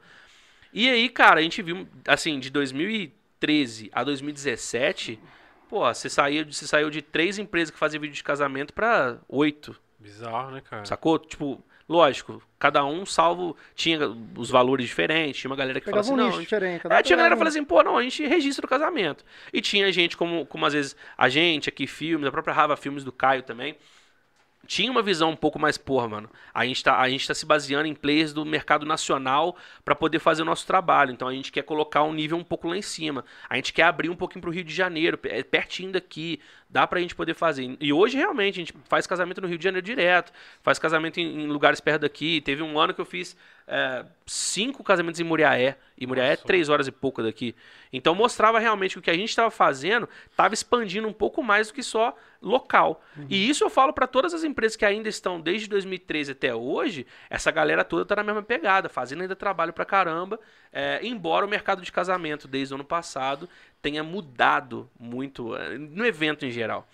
E 0.71 0.87
aí, 0.87 1.09
cara, 1.09 1.39
a 1.39 1.43
gente 1.43 1.59
viu, 1.63 1.87
assim, 2.07 2.39
de 2.39 2.51
2013 2.51 3.89
a 3.91 4.03
2017, 4.03 5.19
pô, 5.67 5.79
você 5.79 6.11
saiu, 6.11 6.45
você 6.45 6.67
saiu 6.67 6.91
de 6.91 7.01
três 7.01 7.39
empresas 7.39 7.71
que 7.71 7.79
faziam 7.79 8.01
vídeo 8.01 8.13
de 8.13 8.23
casamento 8.23 8.71
pra 8.71 9.17
oito. 9.27 9.75
Bizarro, 9.97 10.51
né, 10.51 10.61
cara? 10.61 10.85
Sacou? 10.85 11.17
Tipo, 11.17 11.63
lógico, 11.87 12.41
cada 12.59 12.85
um 12.85 13.05
salvo 13.05 13.55
tinha 13.75 13.99
os 14.35 14.49
valores 14.49 14.85
diferentes, 14.85 15.39
tinha 15.39 15.49
uma 15.49 15.55
galera 15.55 15.79
que 15.79 15.85
Pegava 15.85 16.03
falava 16.03 16.21
assim, 16.21 16.29
um 16.29 16.35
não, 16.35 16.41
diferente. 16.41 16.87
é, 16.89 17.03
tinha 17.03 17.15
galera 17.15 17.35
que 17.35 17.39
falava 17.39 17.49
assim, 17.49 17.63
pô, 17.63 17.81
não, 17.83 17.97
a 17.97 18.03
gente 18.03 18.25
registra 18.25 18.65
o 18.65 18.69
casamento. 18.69 19.23
E 19.53 19.61
tinha 19.61 19.91
gente 19.91 20.17
como, 20.17 20.45
como 20.45 20.65
às 20.65 20.73
vezes 20.73 20.95
a 21.17 21.29
gente 21.29 21.69
aqui, 21.69 21.87
filmes, 21.87 22.27
a 22.27 22.31
própria 22.31 22.53
Rava 22.53 22.75
Filmes 22.75 23.03
do 23.03 23.11
Caio 23.11 23.43
também. 23.43 23.77
Tinha 24.65 24.91
uma 24.91 25.01
visão 25.01 25.29
um 25.29 25.35
pouco 25.35 25.57
mais, 25.57 25.77
porra, 25.77 26.09
mano. 26.09 26.29
A 26.53 26.65
gente 26.65 26.83
tá, 26.83 26.99
a 26.99 27.09
gente 27.09 27.25
tá 27.25 27.33
se 27.33 27.45
baseando 27.45 27.87
em 27.87 27.95
players 27.95 28.33
do 28.33 28.45
mercado 28.45 28.85
nacional 28.85 29.55
pra 29.85 29.95
poder 29.95 30.19
fazer 30.19 30.41
o 30.41 30.45
nosso 30.45 30.67
trabalho. 30.67 31.11
Então 31.13 31.25
a 31.25 31.33
gente 31.33 31.53
quer 31.53 31.63
colocar 31.63 32.03
um 32.03 32.11
nível 32.11 32.37
um 32.37 32.43
pouco 32.43 32.67
lá 32.67 32.75
em 32.75 32.81
cima. 32.81 33.23
A 33.49 33.55
gente 33.55 33.71
quer 33.71 33.83
abrir 33.83 34.09
um 34.09 34.15
pouquinho 34.15 34.41
pro 34.41 34.51
Rio 34.51 34.65
de 34.65 34.73
Janeiro, 34.73 35.17
é 35.23 35.41
pertinho 35.41 35.93
daqui. 35.93 36.41
Dá 36.69 36.85
pra 36.85 36.99
gente 36.99 37.15
poder 37.15 37.33
fazer. 37.33 37.77
E 37.79 37.93
hoje, 37.93 38.17
realmente, 38.17 38.55
a 38.55 38.59
gente 38.59 38.73
faz 38.89 39.07
casamento 39.07 39.39
no 39.39 39.47
Rio 39.47 39.57
de 39.57 39.63
Janeiro 39.63 39.85
direto. 39.85 40.33
Faz 40.61 40.77
casamento 40.77 41.17
em, 41.19 41.43
em 41.43 41.47
lugares 41.47 41.79
perto 41.79 42.01
daqui. 42.01 42.41
Teve 42.41 42.61
um 42.61 42.77
ano 42.77 42.93
que 42.93 42.99
eu 42.99 43.05
fiz 43.05 43.37
é, 43.67 44.05
cinco 44.25 44.83
casamentos 44.83 45.19
em 45.19 45.23
Muriaé. 45.23 45.77
E 45.97 46.05
Muriaé 46.05 46.27
é 46.27 46.31
Nossa. 46.31 46.43
três 46.45 46.67
horas 46.67 46.87
e 46.87 46.91
pouco 46.91 47.23
daqui. 47.23 47.55
Então 47.91 48.13
mostrava 48.13 48.59
realmente 48.59 48.93
que 48.93 48.99
o 48.99 49.01
que 49.01 49.09
a 49.09 49.13
gente 49.15 49.29
estava 49.29 49.49
fazendo 49.49 50.07
estava 50.29 50.53
expandindo 50.53 51.07
um 51.07 51.13
pouco 51.13 51.41
mais 51.41 51.67
do 51.67 51.73
que 51.73 51.81
só 51.81 52.15
local. 52.41 53.01
E 53.29 53.49
isso 53.49 53.63
eu 53.63 53.69
falo 53.69 53.93
para 53.93 54.05
todas 54.05 54.33
as 54.33 54.43
empresas 54.43 54.75
que 54.75 54.85
ainda 54.85 55.09
estão 55.09 55.39
desde 55.39 55.67
2013 55.67 56.33
até 56.33 56.53
hoje. 56.53 57.07
Essa 57.29 57.49
galera 57.49 57.83
toda 57.83 58.05
tá 58.05 58.15
na 58.17 58.23
mesma 58.23 58.43
pegada, 58.43 58.89
fazendo 58.89 59.21
ainda 59.21 59.35
trabalho 59.35 59.73
pra 59.73 59.85
caramba. 59.85 60.39
é, 60.71 60.99
embora 61.01 61.45
o 61.45 61.49
mercado 61.49 61.81
de 61.81 61.91
casamento 61.91 62.47
desde 62.47 62.73
o 62.73 62.75
ano 62.75 62.83
passado 62.83 63.49
tenha 63.87 64.03
mudado 64.03 64.89
muito 64.99 65.55
é, 65.55 65.77
no 65.77 66.05
evento 66.05 66.45
em 66.45 66.51
geral. 66.51 66.85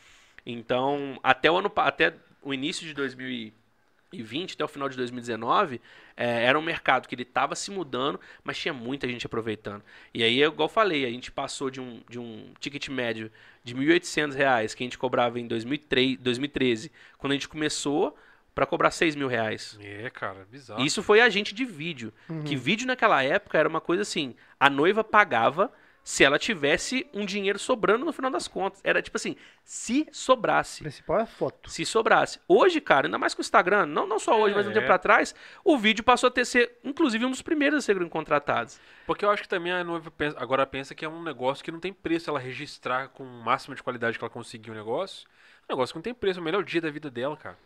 Então, 0.45 1.19
até 1.23 1.49
o 1.49 1.57
ano 1.57 1.71
até 1.75 2.13
o 2.43 2.53
início 2.53 2.85
de 2.85 2.93
2020, 2.93 4.53
até 4.53 4.63
o 4.63 4.67
final 4.67 4.87
de 4.87 4.95
2019, 4.95 5.81
é, 6.15 6.45
era 6.45 6.59
um 6.59 6.61
mercado 6.61 7.07
que 7.07 7.15
ele 7.15 7.23
estava 7.23 7.55
se 7.55 7.71
mudando, 7.71 8.19
mas 8.43 8.59
tinha 8.59 8.75
muita 8.75 9.07
gente 9.07 9.25
aproveitando. 9.25 9.81
E 10.13 10.23
aí, 10.23 10.43
igual 10.43 10.69
eu 10.69 10.71
falei, 10.71 11.03
a 11.03 11.09
gente 11.09 11.31
passou 11.31 11.71
de 11.71 11.81
um, 11.81 11.99
de 12.07 12.19
um 12.19 12.53
ticket 12.59 12.89
médio 12.89 13.31
de 13.63 13.73
1.800 13.73 14.35
reais 14.35 14.75
que 14.75 14.83
a 14.83 14.85
gente 14.85 14.97
cobrava 14.99 15.39
em 15.39 15.47
2003, 15.47 16.19
2013, 16.19 16.91
quando 17.17 17.31
a 17.31 17.35
gente 17.35 17.49
começou, 17.49 18.15
para 18.53 18.67
cobrar 18.67 18.91
6 18.91 19.15
mil 19.15 19.27
reais. 19.27 19.79
É, 19.81 20.11
cara, 20.11 20.45
bizarro. 20.51 20.85
Isso 20.85 21.01
foi 21.01 21.21
agente 21.21 21.55
de 21.55 21.65
vídeo. 21.65 22.13
Uhum. 22.29 22.43
Que 22.43 22.55
vídeo 22.55 22.85
naquela 22.85 23.23
época 23.23 23.57
era 23.57 23.67
uma 23.67 23.81
coisa 23.81 24.03
assim: 24.03 24.35
a 24.59 24.69
noiva 24.69 25.03
pagava 25.03 25.71
se 26.03 26.23
ela 26.23 26.37
tivesse 26.37 27.07
um 27.13 27.25
dinheiro 27.25 27.57
sobrando 27.57 28.03
no 28.05 28.11
final 28.11 28.29
das 28.29 28.47
contas. 28.47 28.81
Era 28.83 29.01
tipo 29.01 29.15
assim, 29.15 29.37
se 29.63 30.05
O 30.11 30.13
sobrasse. 30.15 30.81
principal 30.81 31.19
é 31.19 31.23
a 31.23 31.25
foto. 31.25 31.69
Se 31.69 31.85
sobrasse. 31.85 32.39
Hoje, 32.47 32.81
cara, 32.81 33.07
ainda 33.07 33.17
mais 33.17 33.33
com 33.33 33.39
o 33.39 33.45
Instagram, 33.45 33.85
não, 33.85 34.05
não 34.05 34.19
só 34.19 34.37
hoje, 34.39 34.53
mas 34.53 34.67
um 34.67 34.71
É. 34.71 34.73
tempo 34.73 34.91
atrás, 34.91 35.33
o 35.63 35.77
vídeo 35.77 36.03
passou 36.03 36.27
a 36.27 36.31
ter 36.31 36.43
ser, 36.45 36.77
inclusive, 36.83 37.25
um 37.25 37.31
dos 37.31 37.41
primeiros 37.41 37.79
a 37.79 37.81
serem 37.81 38.09
contratados. 38.09 38.79
Porque 39.05 39.23
eu 39.23 39.29
acho 39.31 39.43
que 39.43 39.47
também 39.49 39.71
a 39.71 39.83
noiva 39.83 40.11
pensa- 40.11 40.37
agora 40.39 40.65
pensa 40.65 40.93
que 40.93 41.05
é 41.05 41.09
um 41.09 41.23
negócio 41.23 41.63
que 41.63 41.71
não 41.71 41.79
tem 41.79 41.93
preço 41.93 42.29
ela 42.29 42.39
registrar 42.39 43.07
com 43.09 43.23
o 43.23 43.43
máximo 43.43 43.73
de 43.73 43.81
qualidade 43.81 44.17
que 44.17 44.23
ela 44.23 44.29
conseguir 44.29 44.71
o 44.71 44.73
negócio. 44.75 45.25
É 45.69 45.71
um 45.73 45.75
negócio 45.77 45.93
que 45.93 45.97
não 45.97 46.03
tem 46.03 46.13
preço, 46.13 46.39
é 46.39 46.41
o 46.41 46.43
melhor 46.43 46.63
dia 46.65 46.81
da 46.81 46.91
vida 46.91 47.09
dela, 47.09 47.37
cara. 47.37 47.57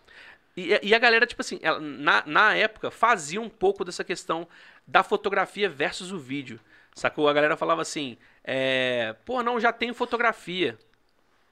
E, 0.56 0.80
e 0.84 0.94
a 0.94 1.00
galera, 1.00 1.26
tipo 1.26 1.42
assim, 1.42 1.60
ela- 1.64 1.80
na, 1.80 2.24
na 2.26 2.56
época, 2.56 2.92
fazia 2.92 3.42
um 3.42 3.50
pouco 3.50 3.84
dessa 3.84 4.04
questão 4.04 4.48
da 4.86 5.02
fotografia 5.04 5.68
versus 5.70 6.12
o 6.12 6.20
vídeo. 6.20 6.60
Sacou? 6.98 7.28
A 7.30 7.34
galera 7.34 7.56
falava 7.56 7.82
assim, 7.82 8.18
é, 8.44 9.16
pô, 9.26 9.44
não, 9.44 9.60
já 9.60 9.72
tenho 9.72 9.94
fotografia. 9.94 10.78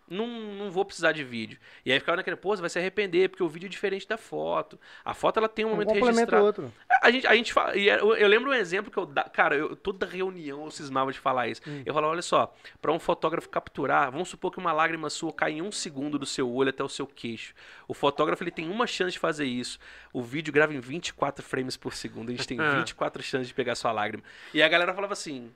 Não, 0.08 0.28
não 0.28 0.70
vou 0.72 0.86
precisar 0.86 1.12
de 1.12 1.24
vídeo. 1.24 1.58
E 1.84 1.92
aí 1.92 2.00
ficava 2.00 2.18
naquele, 2.18 2.36
pô, 2.36 2.56
você 2.56 2.62
vai 2.62 2.70
se 2.70 2.78
arrepender, 2.78 3.30
porque 3.30 3.42
o 3.42 3.50
vídeo 3.50 3.66
é 3.66 3.70
diferente 3.70 4.08
da 4.08 4.18
foto. 4.18 4.80
A 5.04 5.14
foto, 5.14 5.38
ela 5.38 5.50
tem 5.50 5.66
um 5.66 5.70
Um 5.70 5.72
momento 5.72 5.90
o 5.92 6.06
registrado. 6.06 6.46
outro. 6.46 6.74
A 7.02 7.10
gente, 7.10 7.26
a 7.26 7.36
gente 7.36 7.52
fala, 7.52 7.76
e 7.76 7.88
eu, 7.88 8.16
eu 8.16 8.28
lembro 8.28 8.52
um 8.52 8.54
exemplo 8.54 8.92
que 8.92 8.98
eu, 8.98 9.08
cara, 9.34 9.56
eu, 9.56 9.76
toda 9.76 10.06
reunião 10.06 10.64
eu 10.66 10.72
cismava 10.72 11.12
de 11.12 11.20
falar 11.20 11.48
isso. 11.48 11.62
Hum. 11.68 11.82
Eu 11.86 11.94
falava, 11.94 12.14
olha 12.14 12.22
só, 12.22 12.54
para 12.82 12.92
um 12.92 13.00
fotógrafo 13.00 13.50
capturar, 13.50 14.12
vamos 14.12 14.30
supor 14.30 14.52
que 14.52 14.60
uma 14.60 14.72
lágrima 14.72 15.10
sua 15.10 15.34
cai 15.34 15.54
em 15.54 15.62
um 15.62 15.72
segundo 15.72 16.20
do 16.20 16.26
seu 16.26 16.50
olho 16.52 16.70
até 16.70 16.84
o 16.84 16.90
seu 16.90 17.08
queixo. 17.08 17.54
O 17.88 17.94
fotógrafo 17.94 18.44
ele 18.44 18.52
tem 18.52 18.70
uma 18.70 18.86
chance 18.88 19.14
de 19.14 19.20
fazer 19.20 19.46
isso. 19.46 19.80
O 20.14 20.22
vídeo 20.22 20.54
grava 20.54 20.74
em 20.74 20.80
24 20.80 21.44
frames 21.44 21.76
por 21.76 21.94
segundo. 21.94 22.30
A 22.30 22.32
gente 22.32 22.48
tem 22.48 22.60
Ah. 22.66 22.76
24 22.80 23.22
chances 23.24 23.48
de 23.48 23.54
pegar 23.54 23.76
sua 23.76 23.92
lágrima. 23.92 24.24
E 24.54 24.62
a 24.62 24.68
galera 24.68 24.94
falava 24.94 25.14
assim, 25.14 25.52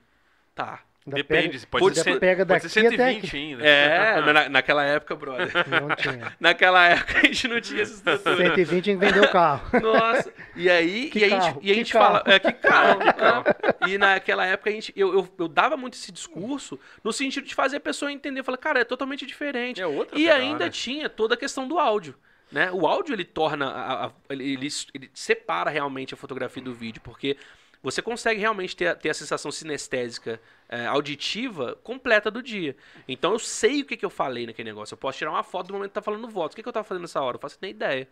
tá. 0.54 0.80
Ainda 1.06 1.16
Depende, 1.16 1.48
pega- 1.58 1.66
pode, 1.70 1.84
pode 1.84 2.00
ser, 2.00 2.20
pega 2.20 2.44
pode 2.46 2.68
ser 2.68 2.82
daqui 2.82 2.94
até 2.94 3.12
120 3.14 3.36
ainda. 3.36 3.66
É, 3.66 4.20
na, 4.32 4.48
naquela 4.50 4.84
época, 4.84 5.16
brother. 5.16 5.50
Não 5.66 5.96
tinha. 5.96 6.36
naquela 6.38 6.86
época 6.88 7.18
a 7.20 7.26
gente 7.26 7.48
não 7.48 7.60
tinha 7.60 7.82
essa 7.82 7.94
estrutura. 7.94 8.36
120 8.54 8.84
tinha 8.84 8.98
que 8.98 9.04
vender 9.06 9.20
o 9.24 9.30
carro. 9.32 9.62
Nossa, 9.80 10.30
e 10.54 10.68
aí, 10.68 11.08
Que 11.08 11.20
e 11.20 11.24
a 11.24 11.28
gente, 11.30 11.58
e 11.62 11.70
a 11.70 11.74
gente 11.74 11.92
carro. 11.92 12.18
fala, 12.18 12.34
é, 12.34 12.38
que 12.38 12.52
carro, 12.52 12.98
que 13.00 13.12
carro. 13.14 13.44
E 13.88 13.96
naquela 13.96 14.44
época 14.44 14.68
a 14.68 14.72
gente, 14.74 14.92
eu, 14.94 15.14
eu, 15.14 15.28
eu 15.38 15.48
dava 15.48 15.74
muito 15.74 15.94
esse 15.94 16.12
discurso 16.12 16.78
no 17.02 17.12
sentido 17.14 17.46
de 17.46 17.54
fazer 17.54 17.78
a 17.78 17.80
pessoa 17.80 18.12
entender, 18.12 18.42
falar, 18.42 18.58
cara, 18.58 18.80
é 18.80 18.84
totalmente 18.84 19.24
diferente. 19.24 19.80
É 19.80 19.86
outra 19.86 20.18
e 20.18 20.24
pegada. 20.24 20.40
ainda 20.42 20.68
tinha 20.68 21.08
toda 21.08 21.34
a 21.34 21.36
questão 21.38 21.66
do 21.66 21.78
áudio. 21.78 22.14
Né? 22.52 22.68
O 22.72 22.86
áudio 22.86 23.14
ele 23.14 23.24
torna, 23.24 23.70
a- 23.70 24.06
a- 24.06 24.12
ele, 24.28 24.52
ele- 24.52 24.68
ele 24.92 25.10
separa 25.14 25.70
realmente 25.70 26.12
a 26.12 26.16
fotografia 26.16 26.62
do 26.62 26.74
vídeo, 26.74 27.00
porque 27.02 27.36
você 27.82 28.02
consegue 28.02 28.40
realmente 28.40 28.76
ter, 28.76 28.88
a- 28.88 28.94
ter 28.94 29.10
a 29.10 29.14
sensação 29.14 29.50
sinestésica 29.50 30.40
é, 30.68 30.86
auditiva 30.86 31.76
completa 31.82 32.30
do 32.30 32.42
dia. 32.42 32.76
Então 33.08 33.32
eu 33.32 33.38
sei 33.38 33.80
o 33.82 33.84
que, 33.84 33.96
que 33.96 34.04
eu 34.04 34.10
falei 34.10 34.46
naquele 34.46 34.68
negócio. 34.70 34.94
Eu 34.94 34.98
posso 34.98 35.18
tirar 35.18 35.30
uma 35.30 35.42
foto 35.42 35.68
do 35.68 35.74
momento 35.74 35.90
que 35.90 35.94
tá 35.94 36.02
falando 36.02 36.28
voto. 36.28 36.52
O 36.52 36.56
que, 36.56 36.62
que 36.62 36.68
eu 36.68 36.72
tava 36.72 36.84
fazendo 36.84 37.02
nessa 37.02 37.20
hora? 37.20 37.36
Eu 37.36 37.40
faço 37.40 37.58
nem 37.60 37.70
ideia. 37.70 38.06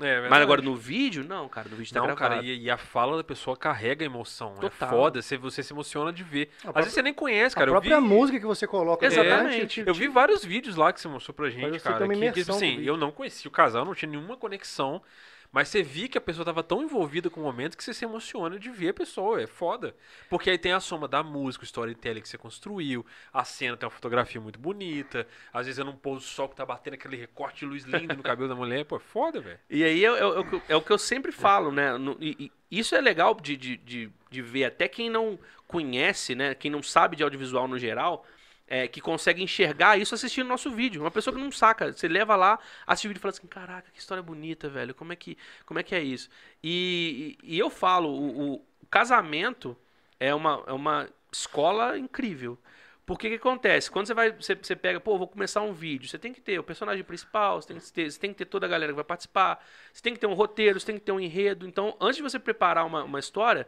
É, 0.00 0.04
verdade. 0.04 0.30
Mas 0.30 0.42
agora 0.42 0.62
no 0.62 0.76
vídeo, 0.76 1.24
não, 1.24 1.48
cara, 1.48 1.68
no 1.68 1.74
vídeo 1.74 1.92
tá 1.92 1.98
Não, 1.98 2.06
gravado. 2.06 2.34
cara, 2.36 2.46
e, 2.46 2.62
e 2.62 2.70
a 2.70 2.76
fala 2.76 3.16
da 3.16 3.24
pessoa 3.24 3.56
carrega 3.56 4.04
emoção. 4.04 4.54
Total. 4.54 4.88
É 4.88 4.92
foda, 4.92 5.20
você, 5.20 5.36
você 5.36 5.60
se 5.60 5.72
emociona 5.72 6.12
de 6.12 6.22
ver. 6.22 6.50
Às 6.58 6.62
própria- 6.62 6.82
vezes 6.82 6.94
você 6.94 7.02
nem 7.02 7.12
conhece, 7.12 7.56
A 7.56 7.58
cara. 7.58 7.70
Eu 7.70 7.74
própria 7.74 8.00
vi, 8.00 8.06
música 8.06 8.38
que 8.38 8.46
você 8.46 8.64
coloca. 8.64 9.04
no 9.04 9.12
Exatamente. 9.12 9.82
eu 9.84 9.92
vi 9.94 10.06
vários 10.06 10.44
vídeos 10.44 10.76
lá 10.76 10.92
que 10.92 11.00
você 11.00 11.08
mostrou 11.08 11.34
pra 11.34 11.50
gente, 11.50 11.80
cara. 11.80 11.98
Que, 12.06 12.12
que, 12.12 12.14
imersão 12.14 12.54
assim, 12.54 12.80
eu 12.80 12.96
não 12.96 13.10
conhecia 13.10 13.48
o 13.48 13.50
casal, 13.52 13.84
não 13.84 13.92
tinha 13.92 14.08
nenhuma 14.08 14.36
conexão. 14.36 15.02
Mas 15.50 15.68
você 15.68 15.82
via 15.82 16.08
que 16.08 16.18
a 16.18 16.20
pessoa 16.20 16.44
tava 16.44 16.62
tão 16.62 16.82
envolvida 16.82 17.30
com 17.30 17.40
o 17.40 17.44
momento 17.44 17.76
que 17.76 17.82
você 17.82 17.94
se 17.94 18.04
emociona 18.04 18.58
de 18.58 18.70
ver 18.70 18.90
a 18.90 18.94
pessoa. 18.94 19.40
É 19.42 19.46
foda. 19.46 19.94
Porque 20.28 20.50
aí 20.50 20.58
tem 20.58 20.72
a 20.72 20.80
soma 20.80 21.08
da 21.08 21.22
música, 21.22 21.62
o 21.62 21.66
storytelling 21.66 22.20
que 22.20 22.28
você 22.28 22.36
construiu, 22.38 23.04
a 23.32 23.44
cena 23.44 23.76
tem 23.76 23.86
uma 23.86 23.90
fotografia 23.90 24.40
muito 24.40 24.58
bonita. 24.58 25.26
Às 25.52 25.66
vezes 25.66 25.78
é 25.78 25.84
num 25.84 25.96
pôr 25.96 26.16
do 26.16 26.20
sol 26.20 26.48
que 26.48 26.56
tá 26.56 26.66
batendo 26.66 26.94
aquele 26.94 27.16
recorte 27.16 27.60
de 27.60 27.66
luz 27.66 27.84
lindo 27.84 28.14
no 28.16 28.22
cabelo 28.22 28.48
da 28.48 28.54
mulher. 28.54 28.84
Pô, 28.84 28.96
é 28.96 29.00
foda, 29.00 29.40
velho. 29.40 29.58
E 29.70 29.82
aí 29.82 30.04
é, 30.04 30.08
é- 30.08 30.18
é 30.20 30.24
o 30.26 30.44
que 30.44 30.54
eu- 30.54 30.62
é 30.68 30.76
o 30.76 30.82
que 30.82 30.90
eu 30.92 30.98
sempre 30.98 31.32
falo, 31.32 31.72
né? 31.72 31.96
No- 31.96 32.16
e- 32.20 32.52
e 32.70 32.78
isso 32.78 32.94
é 32.94 33.00
legal 33.00 33.34
de, 33.34 33.56
de, 33.56 33.76
de, 33.78 34.10
de 34.30 34.42
ver. 34.42 34.64
Até 34.66 34.86
quem 34.86 35.08
não 35.08 35.38
conhece, 35.66 36.34
né? 36.34 36.54
Quem 36.54 36.70
não 36.70 36.82
sabe 36.82 37.16
de 37.16 37.22
audiovisual 37.22 37.66
no 37.68 37.78
geral, 37.78 38.24
é, 38.68 38.86
que 38.88 39.00
consegue 39.00 39.42
enxergar 39.42 39.98
isso 39.98 40.14
assistindo 40.14 40.46
nosso 40.48 40.70
vídeo. 40.70 41.02
Uma 41.02 41.10
pessoa 41.10 41.34
que 41.34 41.40
não 41.42 41.50
saca. 41.50 41.92
Você 41.92 42.08
leva 42.08 42.36
lá, 42.36 42.58
assiste 42.86 43.06
o 43.06 43.08
vídeo 43.08 43.20
e 43.20 43.22
fala 43.22 43.30
assim, 43.32 43.46
caraca, 43.46 43.90
que 43.92 43.98
história 43.98 44.22
bonita, 44.22 44.68
velho. 44.68 44.94
Como 44.94 45.12
é 45.12 45.16
que, 45.16 45.36
como 45.66 45.80
é, 45.80 45.82
que 45.82 45.94
é 45.94 46.00
isso? 46.02 46.28
E, 46.62 47.38
e- 47.42 47.58
eu 47.58 47.70
falo, 47.70 48.08
o, 48.10 48.54
o 48.56 48.86
casamento 48.90 49.76
é 50.20 50.34
uma, 50.34 50.62
é 50.66 50.72
uma 50.72 51.08
escola 51.32 51.98
incrível. 51.98 52.58
Porque 53.06 53.30
que 53.30 53.36
acontece? 53.36 53.90
Quando 53.90 54.06
você 54.06 54.12
vai, 54.14 54.30
você, 54.32 54.54
você 54.54 54.76
pega, 54.76 55.00
pô, 55.00 55.16
vou 55.16 55.26
começar 55.26 55.62
um 55.62 55.72
vídeo, 55.72 56.06
você 56.08 56.18
tem 56.18 56.30
que 56.32 56.42
ter 56.42 56.58
o 56.58 56.62
personagem 56.62 57.02
principal, 57.02 57.60
você 57.62 57.68
tem, 57.68 57.78
que 57.78 57.90
ter, 57.92 58.10
você 58.10 58.20
tem 58.20 58.30
que 58.32 58.36
ter 58.38 58.44
toda 58.44 58.66
a 58.66 58.68
galera 58.68 58.92
que 58.92 58.96
vai 58.96 59.04
participar, 59.04 59.64
você 59.92 60.02
tem 60.02 60.12
que 60.12 60.20
ter 60.20 60.26
um 60.26 60.34
roteiro, 60.34 60.78
você 60.78 60.86
tem 60.86 60.96
que 60.96 61.00
ter 61.00 61.12
um 61.12 61.20
enredo. 61.20 61.66
Então, 61.66 61.96
antes 62.00 62.16
de 62.16 62.22
você 62.22 62.38
preparar 62.38 62.84
uma, 62.84 63.04
uma 63.04 63.18
história, 63.18 63.66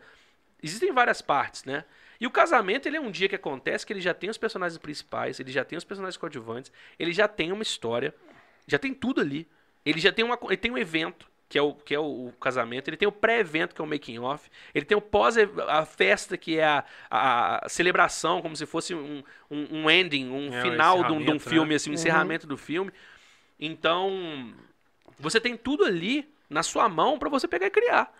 existem 0.63 0.93
várias 0.93 1.23
partes, 1.23 1.65
né? 1.65 1.85
E 2.21 2.27
o 2.27 2.31
casamento, 2.31 2.87
ele 2.87 2.99
é 2.99 3.01
um 3.01 3.11
dia 3.11 3.29
que 3.29 3.35
acontece 3.35 3.87
que 3.87 3.93
ele 3.93 4.01
já 4.01 4.13
tem 4.13 4.29
os 4.29 4.37
personagens 4.37 4.77
principais, 4.77 5.41
ele 5.41 5.51
já 5.51 5.65
tem 5.65 5.79
os 5.79 5.85
personagens 5.85 6.19
coadjuvantes, 6.19 6.71
ele 6.99 7.13
já 7.13 7.27
tem 7.27 7.51
uma 7.51 7.63
história, 7.63 8.15
já 8.67 8.79
tem 8.79 8.93
tudo 8.93 9.23
ali. 9.23 9.49
ele 9.87 9.99
já 9.99 10.13
tem, 10.13 10.23
uma, 10.23 10.39
ele 10.43 10.59
tem 10.59 10.71
um 10.71 10.77
evento, 10.77 11.27
que 11.49 11.59
é 11.59 11.63
o, 11.63 11.73
que 11.75 11.95
é 11.95 11.99
o, 11.99 12.29
o 12.29 12.33
casamento, 12.33 12.89
ele 12.89 12.97
tem 12.99 13.09
o 13.09 13.13
pré-evento, 13.13 13.75
que 13.75 13.81
é 13.81 13.85
o 13.85 13.87
making 13.87 14.19
off, 14.19 14.51
ele 14.75 14.85
tem 14.85 14.97
o 14.97 15.01
pós, 15.01 15.37
a 15.67 15.87
festa, 15.87 16.37
que 16.37 16.59
é 16.59 16.65
a, 16.65 16.85
a, 17.11 17.69
celebração, 17.71 18.43
como 18.43 18.55
se 18.55 18.67
fosse 18.67 18.95
um, 18.95 19.25
um, 19.51 19.79
um 19.79 19.91
ending, 19.91 20.29
um 20.29 20.53
É, 20.53 20.61
final 20.61 21.03
de 21.03 21.13
um, 21.13 21.19
de 21.25 21.31
um 21.31 21.37
encerramento, 21.37 21.49
filme, 21.49 21.71
né? 21.71 21.77
assim, 21.77 21.91
um 21.91 21.95
encerramento 21.95 22.47
do 22.47 22.59
filme. 22.59 22.93
Então, 23.59 24.55
você 25.19 25.41
tem 25.41 25.57
tudo 25.57 25.85
ali 25.85 26.31
na 26.51 26.63
sua 26.63 26.89
mão 26.89 27.19
para 27.19 27.31
você 27.31 27.49
pegar 27.49 27.67
e 27.67 27.71
criar. 27.71 28.13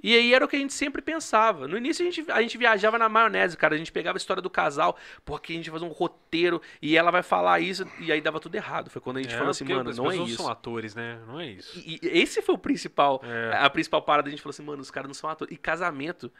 E 0.00 0.14
aí 0.14 0.32
era 0.32 0.44
o 0.44 0.48
que 0.48 0.54
a 0.54 0.58
gente 0.58 0.72
sempre 0.72 1.02
pensava. 1.02 1.66
No 1.66 1.76
início 1.76 2.06
a 2.06 2.10
gente, 2.10 2.30
a 2.30 2.40
gente 2.40 2.56
viajava 2.56 2.96
na 2.98 3.08
maionese, 3.08 3.56
cara. 3.56 3.74
A 3.74 3.78
gente 3.78 3.90
pegava 3.90 4.16
a 4.16 4.20
história 4.20 4.40
do 4.40 4.48
casal, 4.48 4.96
porque 5.24 5.52
a 5.52 5.56
gente 5.56 5.66
ia 5.66 5.72
fazer 5.72 5.84
um 5.84 5.88
roteiro 5.90 6.62
e 6.80 6.96
ela 6.96 7.10
vai 7.10 7.22
falar 7.22 7.58
isso, 7.60 7.84
e 7.98 8.12
aí 8.12 8.20
dava 8.20 8.38
tudo 8.38 8.54
errado. 8.54 8.90
Foi 8.90 9.02
quando 9.02 9.16
a 9.16 9.22
gente 9.22 9.34
É, 9.34 9.38
falou 9.38 9.50
assim, 9.50 9.64
mano, 9.64 9.92
não 9.92 10.10
é 10.10 10.16
isso. 10.16 10.36
são 10.36 10.48
atores, 10.48 10.94
né? 10.94 11.18
Não 11.26 11.40
é 11.40 11.46
isso. 11.46 11.76
E, 11.80 11.98
e 12.00 12.08
esse 12.20 12.40
foi 12.40 12.54
o 12.54 12.58
principal, 12.58 13.20
É. 13.24 13.56
a 13.56 13.68
principal 13.68 14.00
parada. 14.02 14.28
A 14.28 14.30
gente 14.30 14.40
falou 14.42 14.50
assim, 14.50 14.62
mano, 14.62 14.80
os 14.80 14.90
caras 14.90 15.08
não 15.08 15.14
são 15.14 15.28
atores. 15.28 15.52
E 15.52 15.56
casamento 15.58 16.30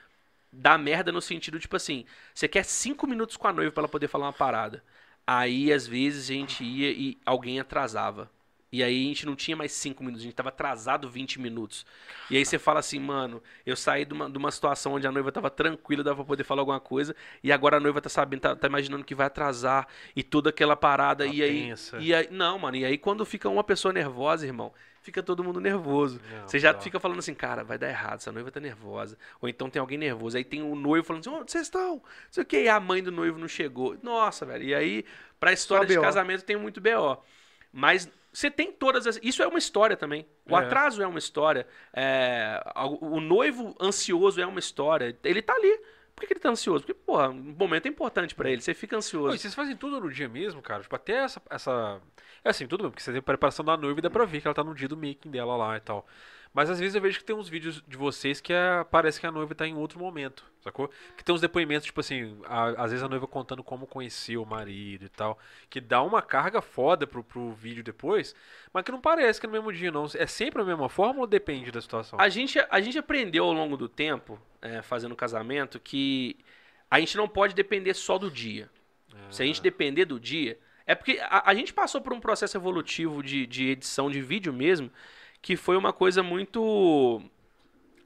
dá 0.52 0.78
merda 0.78 1.10
no 1.12 1.20
sentido, 1.20 1.58
tipo 1.58 1.76
assim, 1.76 2.04
você 2.32 2.46
quer 2.48 2.64
cinco 2.64 3.06
minutos 3.06 3.36
com 3.36 3.48
a 3.48 3.52
noiva 3.52 3.72
pra 3.72 3.82
ela 3.82 3.88
poder 3.88 4.08
falar 4.08 4.26
uma 4.26 4.32
parada. 4.32 4.82
Aí, 5.26 5.72
às 5.72 5.86
vezes, 5.86 6.30
a 6.30 6.32
gente 6.32 6.64
ia 6.64 6.90
e 6.90 7.18
alguém 7.26 7.60
atrasava. 7.60 8.30
E 8.70 8.82
aí 8.82 9.04
a 9.04 9.08
gente 9.08 9.24
não 9.24 9.34
tinha 9.34 9.56
mais 9.56 9.72
cinco 9.72 10.02
minutos, 10.02 10.22
a 10.22 10.24
gente 10.24 10.34
tava 10.34 10.50
atrasado 10.50 11.08
20 11.08 11.40
minutos. 11.40 11.86
E 12.30 12.36
aí 12.36 12.44
você 12.44 12.58
fala 12.58 12.80
assim, 12.80 13.00
mano, 13.00 13.42
eu 13.64 13.74
saí 13.74 14.04
de 14.04 14.12
uma, 14.12 14.30
de 14.30 14.36
uma 14.36 14.50
situação 14.50 14.92
onde 14.94 15.06
a 15.06 15.12
noiva 15.12 15.32
tava 15.32 15.48
tranquila, 15.48 16.04
dava 16.04 16.16
pra 16.16 16.24
poder 16.24 16.44
falar 16.44 16.60
alguma 16.62 16.80
coisa, 16.80 17.16
e 17.42 17.50
agora 17.50 17.78
a 17.78 17.80
noiva 17.80 18.00
tá 18.00 18.08
sabendo, 18.08 18.40
tá, 18.40 18.54
tá 18.54 18.66
imaginando 18.66 19.04
que 19.04 19.14
vai 19.14 19.26
atrasar, 19.26 19.88
e 20.14 20.22
toda 20.22 20.50
aquela 20.50 20.76
parada, 20.76 21.24
e 21.26 21.42
aí, 21.42 21.74
e 21.98 22.14
aí. 22.14 22.28
Não, 22.30 22.58
mano, 22.58 22.76
e 22.76 22.84
aí 22.84 22.98
quando 22.98 23.24
fica 23.24 23.48
uma 23.48 23.64
pessoa 23.64 23.92
nervosa, 23.92 24.46
irmão, 24.46 24.72
fica 25.00 25.22
todo 25.22 25.42
mundo 25.42 25.60
nervoso. 25.60 26.20
Não, 26.30 26.46
Você 26.46 26.58
já 26.58 26.74
tá. 26.74 26.80
fica 26.80 27.00
falando 27.00 27.18
assim, 27.20 27.34
cara, 27.34 27.64
vai 27.64 27.78
dar 27.78 27.88
errado, 27.88 28.18
essa 28.18 28.30
noiva 28.30 28.50
tá 28.50 28.60
nervosa. 28.60 29.16
Ou 29.40 29.48
então 29.48 29.70
tem 29.70 29.80
alguém 29.80 29.96
nervoso. 29.96 30.36
Aí 30.36 30.44
tem 30.44 30.62
o 30.62 30.74
noivo 30.74 31.06
falando 31.06 31.20
assim, 31.20 31.30
onde 31.30 31.50
vocês 31.50 31.64
estão? 31.64 31.94
Não 31.96 32.02
sei 32.30 32.42
o 32.42 32.46
que, 32.46 32.62
e 32.64 32.68
a 32.68 32.78
mãe 32.78 33.02
do 33.02 33.10
noivo 33.10 33.38
não 33.38 33.48
chegou. 33.48 33.96
Nossa, 34.02 34.44
velho. 34.44 34.64
E 34.64 34.74
aí, 34.74 35.04
pra 35.40 35.52
história 35.52 35.88
Só 35.88 35.94
de 35.94 36.00
casamento 36.00 36.44
tem 36.44 36.56
muito 36.56 36.80
BO. 36.80 37.22
Mas 37.72 38.10
você 38.32 38.50
tem 38.50 38.70
todas 38.72 39.06
as. 39.06 39.18
Isso 39.22 39.42
é 39.42 39.46
uma 39.46 39.58
história 39.58 39.96
também. 39.96 40.26
O 40.48 40.56
É. 40.56 40.64
atraso 40.64 41.02
é 41.02 41.06
uma 41.06 41.18
história. 41.18 41.66
É, 41.94 42.62
O 43.00 43.20
noivo 43.20 43.74
ansioso 43.80 44.40
é 44.40 44.46
uma 44.46 44.58
história. 44.58 45.16
Ele 45.24 45.42
tá 45.42 45.54
ali. 45.54 45.80
Por 46.14 46.26
que, 46.26 46.32
ele 46.32 46.40
tá 46.40 46.48
ansioso? 46.50 46.84
Porque, 46.84 46.94
porra, 46.94 47.28
um 47.28 47.54
momento 47.56 47.86
é 47.86 47.88
importante 47.88 48.34
pra 48.34 48.50
ele. 48.50 48.60
Você 48.60 48.74
fica 48.74 48.96
ansioso. 48.96 49.36
e 49.36 49.38
vocês 49.38 49.54
fazem 49.54 49.76
tudo 49.76 50.00
no 50.00 50.10
dia 50.10 50.28
mesmo, 50.28 50.60
cara? 50.60 50.82
Tipo, 50.82 50.96
até 50.96 51.12
essa, 51.12 51.40
essa. 51.48 52.00
É 52.44 52.50
assim, 52.50 52.66
tudo 52.66 52.82
bem, 52.82 52.90
porque 52.90 53.02
você 53.02 53.12
tem 53.12 53.22
preparação 53.22 53.64
da 53.64 53.76
noiva 53.76 54.00
e 54.00 54.02
dá 54.02 54.10
pra 54.10 54.24
ver 54.24 54.40
que 54.40 54.48
ela 54.48 54.54
tá 54.54 54.64
no 54.64 54.74
dia 54.74 54.88
do 54.88 54.96
making 54.96 55.30
dela 55.30 55.56
lá 55.56 55.76
e 55.76 55.80
tal. 55.80 56.04
Mas 56.58 56.68
às 56.70 56.80
vezes 56.80 56.96
eu 56.96 57.00
vejo 57.00 57.20
que 57.20 57.24
tem 57.24 57.36
uns 57.36 57.48
vídeos 57.48 57.80
de 57.86 57.96
vocês 57.96 58.40
que 58.40 58.52
é- 58.52 58.82
parece 58.90 59.20
que 59.20 59.26
a 59.28 59.30
noiva 59.30 59.54
tá 59.54 59.64
em 59.64 59.76
outro 59.76 59.96
momento, 60.00 60.44
sacou? 60.60 60.90
Que 61.16 61.22
tem 61.22 61.32
uns 61.32 61.40
depoimentos, 61.40 61.86
tipo 61.86 62.00
assim, 62.00 62.36
a- 62.46 62.82
às 62.82 62.90
vezes 62.90 63.00
a 63.04 63.08
noiva 63.08 63.28
contando 63.28 63.62
como 63.62 63.86
conheceu 63.86 64.42
o 64.42 64.44
marido 64.46 65.04
e 65.04 65.08
tal. 65.08 65.38
Que 65.70 65.80
dá 65.80 66.02
uma 66.02 66.20
carga 66.20 66.60
foda 66.60 67.06
pro, 67.06 67.22
pro 67.22 67.52
vídeo 67.52 67.84
depois, 67.84 68.34
mas 68.72 68.82
que 68.82 68.90
não 68.90 69.00
parece 69.00 69.38
que 69.38 69.46
é 69.46 69.48
no 69.48 69.52
mesmo 69.52 69.72
dia, 69.72 69.92
não. 69.92 70.06
É 70.16 70.26
sempre 70.26 70.60
a 70.60 70.64
mesma 70.64 70.88
forma 70.88 71.20
ou 71.20 71.28
depende 71.28 71.70
da 71.70 71.80
situação? 71.80 72.20
A 72.20 72.28
gente, 72.28 72.58
a 72.68 72.80
gente 72.80 72.98
aprendeu 72.98 73.44
ao 73.44 73.52
longo 73.52 73.76
do 73.76 73.88
tempo, 73.88 74.36
é, 74.60 74.82
fazendo 74.82 75.14
casamento, 75.14 75.78
que 75.78 76.36
a 76.90 76.98
gente 76.98 77.16
não 77.16 77.28
pode 77.28 77.54
depender 77.54 77.94
só 77.94 78.18
do 78.18 78.28
dia. 78.28 78.68
Se 79.30 79.44
a 79.44 79.46
gente 79.46 79.62
depender 79.62 80.06
do 80.06 80.18
dia. 80.18 80.58
É 80.84 80.94
porque 80.96 81.20
a, 81.22 81.50
a 81.50 81.54
gente 81.54 81.72
passou 81.72 82.00
por 82.00 82.12
um 82.12 82.18
processo 82.18 82.56
evolutivo 82.56 83.22
de, 83.22 83.46
de 83.46 83.68
edição 83.68 84.10
de 84.10 84.20
vídeo 84.20 84.52
mesmo, 84.52 84.90
que 85.40 85.56
foi 85.56 85.76
uma 85.76 85.92
coisa 85.92 86.22
muito. 86.22 87.22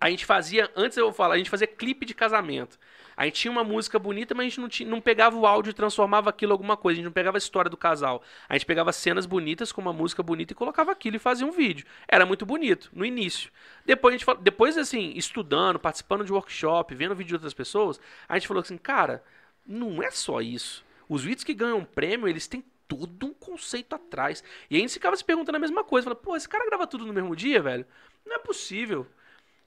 A 0.00 0.10
gente 0.10 0.26
fazia, 0.26 0.70
antes 0.74 0.96
eu 0.98 1.04
vou 1.04 1.12
falar, 1.12 1.34
a 1.34 1.38
gente 1.38 1.50
fazia 1.50 1.66
clipe 1.66 2.04
de 2.04 2.14
casamento. 2.14 2.78
A 3.16 3.24
gente 3.24 3.40
tinha 3.40 3.52
uma 3.52 3.62
música 3.62 3.98
bonita, 3.98 4.34
mas 4.34 4.46
a 4.46 4.48
gente 4.48 4.60
não, 4.60 4.68
tinha, 4.68 4.88
não 4.88 5.00
pegava 5.00 5.36
o 5.36 5.46
áudio 5.46 5.70
e 5.70 5.74
transformava 5.74 6.30
aquilo 6.30 6.50
em 6.50 6.54
alguma 6.54 6.76
coisa. 6.76 6.96
A 6.96 6.96
gente 6.96 7.04
não 7.04 7.12
pegava 7.12 7.36
a 7.36 7.38
história 7.38 7.70
do 7.70 7.76
casal. 7.76 8.22
A 8.48 8.54
gente 8.54 8.66
pegava 8.66 8.92
cenas 8.92 9.26
bonitas 9.26 9.70
com 9.70 9.80
uma 9.80 9.92
música 9.92 10.22
bonita 10.22 10.52
e 10.52 10.56
colocava 10.56 10.90
aquilo 10.90 11.16
e 11.16 11.18
fazia 11.18 11.46
um 11.46 11.52
vídeo. 11.52 11.86
Era 12.08 12.24
muito 12.26 12.46
bonito, 12.46 12.90
no 12.92 13.04
início. 13.04 13.50
Depois, 13.84 14.14
a 14.14 14.18
gente, 14.18 14.42
depois 14.42 14.78
assim, 14.78 15.12
estudando, 15.14 15.78
participando 15.78 16.24
de 16.24 16.32
workshop, 16.32 16.94
vendo 16.94 17.14
vídeo 17.14 17.28
de 17.28 17.34
outras 17.34 17.54
pessoas, 17.54 18.00
a 18.28 18.38
gente 18.38 18.48
falou 18.48 18.62
assim, 18.62 18.78
cara, 18.78 19.22
não 19.66 20.02
é 20.02 20.10
só 20.10 20.40
isso. 20.40 20.84
Os 21.08 21.22
vídeos 21.22 21.44
que 21.44 21.54
ganham 21.54 21.84
prêmio, 21.84 22.26
eles 22.26 22.46
têm 22.46 22.64
todo 22.94 23.26
um 23.26 23.34
conceito 23.34 23.94
atrás. 23.94 24.42
E 24.70 24.76
a 24.76 24.78
gente 24.80 24.92
ficava 24.92 25.16
se 25.16 25.24
perguntando 25.24 25.56
a 25.56 25.60
mesma 25.60 25.84
coisa. 25.84 26.04
Falava, 26.04 26.20
pô, 26.20 26.36
esse 26.36 26.48
cara 26.48 26.66
grava 26.66 26.86
tudo 26.86 27.06
no 27.06 27.12
mesmo 27.12 27.34
dia, 27.34 27.60
velho? 27.60 27.86
Não 28.24 28.36
é 28.36 28.38
possível. 28.38 29.06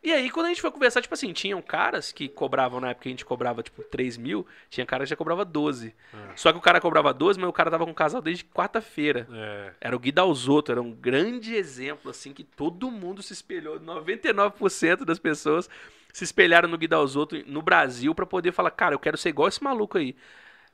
E 0.06 0.12
aí, 0.12 0.30
quando 0.30 0.46
a 0.46 0.50
gente 0.50 0.62
foi 0.62 0.70
conversar, 0.70 1.02
tipo 1.02 1.16
assim, 1.16 1.34
tinham 1.34 1.60
caras 1.64 2.12
que 2.12 2.30
cobravam, 2.30 2.80
na 2.80 2.92
época 2.92 3.04
que 3.04 3.10
a 3.10 3.12
gente 3.12 3.26
cobrava, 3.26 3.64
tipo, 3.64 3.82
3 3.82 4.18
mil, 4.18 4.46
tinha 4.70 4.86
cara 4.86 5.04
que 5.04 5.10
já 5.10 5.16
cobrava 5.16 5.44
12. 5.44 5.96
Só 6.36 6.52
que 6.52 6.60
o 6.60 6.62
cara 6.62 6.80
cobrava 6.80 7.12
12, 7.12 7.40
mas 7.40 7.50
o 7.50 7.54
cara 7.54 7.72
tava 7.72 7.86
com 7.86 7.92
o 7.92 7.96
casal 7.96 8.22
desde 8.22 8.46
quarta-feira. 8.46 9.28
É. 9.34 9.72
Era 9.82 9.96
o 9.96 10.00
Gui 10.00 10.12
Dalzotto, 10.12 10.72
era 10.72 10.80
um 10.80 10.92
grande 10.92 11.56
exemplo, 11.56 12.12
assim, 12.12 12.34
que 12.34 12.44
todo 12.44 12.92
mundo 12.92 13.24
se 13.24 13.34
espelhou. 13.34 13.80
99% 13.80 15.06
das 15.06 15.18
pessoas 15.18 15.68
se 16.14 16.24
espelharam 16.24 16.70
no 16.70 16.78
Gui 16.78 16.88
Dalzotto 16.88 17.44
no 17.48 17.64
Brasil 17.64 18.14
pra 18.14 18.28
poder 18.28 18.52
falar, 18.52 18.70
cara, 18.70 18.94
eu 18.94 19.00
quero 19.00 19.18
ser 19.18 19.30
igual 19.30 19.48
esse 19.48 19.64
maluco 19.64 19.98
aí. 19.98 20.16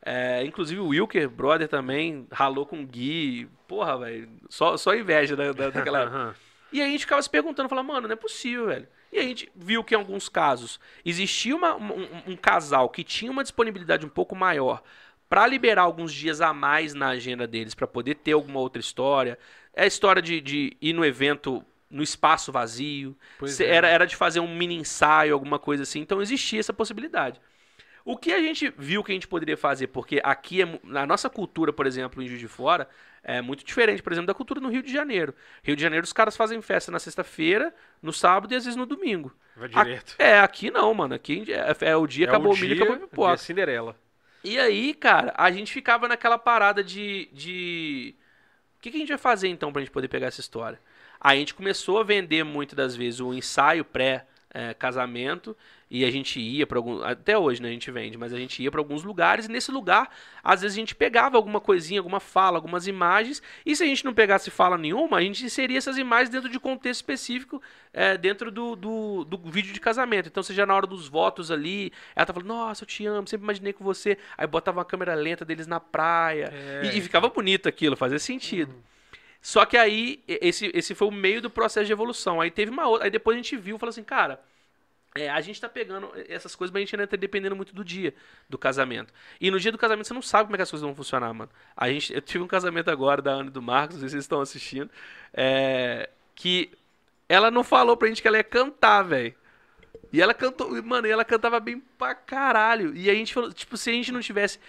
É, 0.04 0.44
inclusive 0.44 0.80
o 0.82 0.88
Wilker, 0.88 1.30
brother, 1.30 1.68
também 1.68 2.26
ralou 2.32 2.66
com 2.66 2.82
o 2.82 2.86
Gui. 2.86 3.48
Porra, 3.68 3.98
velho, 4.00 4.30
só, 4.50 4.76
só 4.78 4.96
inveja 4.96 5.36
da, 5.36 5.52
da- 5.54 5.70
daquela. 5.70 6.36
E 6.74 6.82
aí 6.82 6.88
a 6.88 6.92
gente 6.92 7.02
ficava 7.02 7.22
se 7.22 7.30
perguntando, 7.30 7.68
falava, 7.68 7.86
mano, 7.86 8.08
não 8.08 8.14
é 8.14 8.16
possível, 8.16 8.68
velho. 8.68 8.88
E 9.12 9.20
a 9.20 9.24
gente 9.24 9.52
viu 9.54 9.84
que 9.84 9.94
em 9.94 9.98
alguns 9.98 10.30
casos 10.30 10.80
existia 11.04 11.54
uma- 11.54 11.76
um, 11.76 12.08
um 12.28 12.36
casal 12.38 12.88
que 12.88 13.04
tinha 13.04 13.30
uma 13.30 13.44
disponibilidade 13.44 14.06
um 14.06 14.10
pouco 14.10 14.34
maior 14.38 14.82
pra 15.30 15.46
liberar 15.46 15.82
alguns 15.82 16.14
dias 16.14 16.40
a 16.40 16.54
mais 16.54 16.94
na 16.94 17.10
agenda 17.10 17.46
deles, 17.46 17.76
pra 17.76 17.86
poder 17.86 18.16
ter 18.16 18.32
alguma 18.32 18.62
outra 18.62 18.80
história. 18.80 19.38
É 19.74 19.84
a 19.84 19.86
história 19.86 20.22
de, 20.22 20.40
de 20.40 20.78
ir 20.82 20.94
no 20.94 21.04
evento 21.04 21.62
no 21.90 22.02
espaço 22.02 22.54
vazio. 22.54 23.18
Se- 23.58 23.66
é. 23.66 23.76
era, 23.76 23.90
era 23.90 24.06
de 24.08 24.16
fazer 24.16 24.40
um 24.40 24.56
mini 24.56 24.76
ensaio, 24.76 25.34
alguma 25.34 25.60
coisa 25.60 25.84
assim. 25.84 26.00
Então 26.00 26.22
existia 26.22 26.62
essa 26.62 26.72
possibilidade. 26.72 27.38
O 28.04 28.18
que 28.18 28.32
a 28.34 28.40
gente 28.40 28.74
viu 28.78 29.04
que 29.04 29.12
a 29.12 29.16
gente 29.16 29.28
poderia 29.28 29.56
fazer, 29.56 29.88
porque 29.88 30.20
aqui, 30.24 30.62
é, 30.62 30.80
na 30.84 31.06
nossa 31.06 31.30
cultura, 31.30 31.72
por 31.72 31.86
exemplo, 31.86 32.22
em 32.22 32.28
Juiz 32.28 32.40
de 32.40 32.48
Fora, 32.48 32.90
é 33.24 33.42
muito 33.42 33.64
diferente, 33.64 34.02
por 34.02 34.12
exemplo, 34.12 34.28
da 34.28 34.34
cultura 34.34 34.60
no 34.60 34.70
Rio 34.70 34.82
de 34.82 34.92
Janeiro. 34.92 35.34
Rio 35.64 35.76
de 35.76 35.82
Janeiro, 35.82 36.04
os 36.04 36.14
caras 36.14 36.36
fazem 36.36 36.62
festa 36.62 36.92
na 36.92 37.00
sexta-feira, 37.00 37.74
no 38.02 38.12
sábado 38.12 38.52
e 38.54 38.58
às 38.58 38.66
vezes 38.66 38.76
no 38.76 38.86
domingo. 38.86 39.32
Vai 39.56 39.70
A- 39.74 39.84
direto. 39.84 40.16
é, 40.18 40.40
aqui 40.40 40.72
não, 40.72 40.94
mano. 40.94 41.14
Aqui 41.14 41.46
é, 41.52 41.90
é 41.90 41.96
o 41.96 42.08
dia, 42.08 42.26
acabou 42.28 42.54
o, 42.54 42.58
milho, 42.58 42.76
acabou 42.76 42.96
a 42.96 42.98
dia 42.98 43.08
pipoca. 43.08 43.38
Cinderela. 43.38 43.96
E 44.44 44.60
aí, 44.60 44.94
cara, 44.96 45.34
a 45.38 45.52
gente 45.52 45.72
ficava 45.72 46.08
naquela 46.08 46.38
parada 46.38 46.84
de. 46.84 47.30
de... 47.32 48.16
O 48.78 48.82
que, 48.82 48.90
que 48.90 48.98
a 48.98 49.00
gente 49.00 49.10
vai 49.10 49.18
fazer 49.20 49.48
então 49.50 49.72
pra 49.72 49.82
gente 49.82 49.92
poder 49.92 50.08
pegar 50.08 50.26
essa 50.28 50.42
história? 50.42 50.80
Aí 51.20 51.38
a 51.38 51.40
gente 51.40 51.54
começou 51.54 52.00
a 52.00 52.04
vender 52.04 52.44
muitas 52.44 52.76
das 52.76 52.96
vezes 52.96 53.20
o 53.20 53.32
ensaio 53.32 53.86
pré-casamento 53.86 55.56
e 55.94 56.06
a 56.06 56.10
gente 56.10 56.40
ia 56.40 56.66
para 56.66 56.80
algum. 56.80 57.04
Até 57.04 57.38
hoje, 57.38 57.62
né? 57.62 57.68
A 57.68 57.72
gente 57.74 57.92
vende, 57.92 58.18
mas 58.18 58.34
a 58.34 58.38
gente 58.38 58.64
ia 58.64 58.72
para 58.72 58.80
alguns 58.80 59.04
lugares 59.04 59.46
e 59.46 59.52
nesse 59.52 59.70
lugar, 59.72 60.10
às 60.42 60.62
vezes 60.62 60.78
a 60.78 60.80
gente 60.80 60.96
pegava 60.96 61.36
alguma 61.36 61.60
coisinha, 61.60 62.00
alguma 62.00 62.22
fala, 62.22 62.58
algumas 62.58 62.88
imagens 62.88 63.44
e 63.66 63.76
se 63.76 63.84
a 63.84 63.86
gente 63.86 64.06
não 64.06 64.14
pegasse 64.14 64.50
fala 64.50 64.78
nenhuma, 64.78 65.18
a 65.18 65.22
gente 65.22 65.44
inseria 65.44 65.78
essas 65.78 65.98
imagens 65.98 66.30
dentro 66.30 66.48
de 66.50 66.58
contexto 66.58 67.02
específico, 67.02 67.62
é, 67.92 68.18
dentro 68.18 68.50
do, 68.50 68.74
do, 68.78 69.26
do 69.26 69.38
vídeo 69.52 69.74
de 69.74 69.82
casamento. 69.82 70.28
Então, 70.28 70.42
seja 70.42 70.66
na 70.66 70.74
hora 70.74 70.88
dos 70.88 71.10
votos 71.10 71.52
ali, 71.52 71.92
ela 72.16 72.26
tá 72.26 72.32
falando, 72.32 72.48
nossa, 72.48 72.84
eu 72.84 72.88
te 72.88 73.06
amo, 73.06 73.28
sempre 73.28 73.44
imaginei 73.44 73.74
com 73.74 73.84
você. 73.84 74.18
Aí 74.38 74.48
botava 74.48 74.78
uma 74.78 74.86
câmera 74.86 75.14
lenta 75.14 75.44
deles 75.44 75.68
na 75.68 75.82
praia. 75.82 76.54
É. 76.54 76.86
E, 76.86 77.00
e 77.00 77.02
ficava 77.02 77.28
bonito 77.28 77.68
aquilo, 77.68 77.98
fazia 77.98 78.18
sentido. 78.18 78.74
Só 79.42 79.66
que 79.66 79.76
aí, 79.76 80.22
esse, 80.26 80.72
esse 80.74 80.96
foi 80.96 81.10
o 81.10 81.12
meio 81.12 81.42
do 81.42 81.50
processo 81.50 81.86
de 81.86 81.92
evolução. 81.92 82.40
Aí 82.40 82.50
teve 82.50 82.72
uma 82.72 82.88
outra. 82.88 83.08
Aí 83.08 83.12
depois 83.12 83.36
a 83.36 83.42
gente 83.42 83.58
viu 83.58 83.76
e 83.76 83.80
falou 83.80 83.90
assim, 83.90 84.04
cara. 84.04 84.40
É, 85.14 85.30
a 85.30 85.42
gente 85.42 85.60
tá 85.60 85.68
pegando 85.68 86.10
essas 86.30 86.56
coisas, 86.56 86.72
mas 86.72 86.80
a 86.80 86.86
gente 86.86 86.96
ainda 86.96 87.08
tá 87.08 87.18
dependendo 87.18 87.56
muito 87.56 87.76
do 87.76 87.84
dia 87.84 88.14
do 88.50 88.58
casamento. 88.58 89.14
E 89.40 89.52
no 89.52 89.60
dia 89.60 89.72
do 89.72 89.78
casamento 89.78 90.08
você 90.08 90.14
não 90.14 90.22
sabe 90.22 90.46
como 90.46 90.56
é 90.56 90.58
que 90.58 90.64
as 90.64 90.72
coisas 90.72 90.86
vão 90.86 90.96
funcionar, 90.96 91.34
mano. 91.34 91.52
A 91.76 91.90
gente, 91.90 92.14
eu 92.14 92.22
tive 92.22 92.44
um 92.44 92.48
casamento 92.48 92.90
agora 92.90 93.22
da 93.22 93.32
Ana 93.32 93.50
e 93.50 93.52
do 93.52 93.62
Marcos, 93.62 93.98
não 93.98 94.02
sei 94.02 94.10
se 94.10 94.14
vocês 94.14 94.24
estão 94.24 94.40
assistindo, 94.40 94.90
é, 95.34 96.10
que 96.34 96.72
ela 97.28 97.52
não 97.52 97.64
falou 97.64 97.98
pra 97.98 98.08
gente 98.08 98.22
que 98.22 98.28
ela 98.28 98.38
ia 98.38 98.44
cantar, 98.44 99.04
velho. 99.04 99.36
E 100.14 100.22
ela 100.22 100.34
cantou, 100.34 100.82
mano, 100.84 101.08
e 101.08 101.12
ela 101.12 101.26
cantava 101.26 101.60
bem 101.60 101.80
pra 101.98 102.16
caralho. 102.16 102.96
E 102.96 103.10
a 103.10 103.14
gente 103.14 103.34
falou, 103.34 103.52
tipo, 103.54 103.78
se 103.78 103.90
a 103.90 103.94
gente 103.94 104.12
não 104.12 104.22
tivesse 104.22 104.60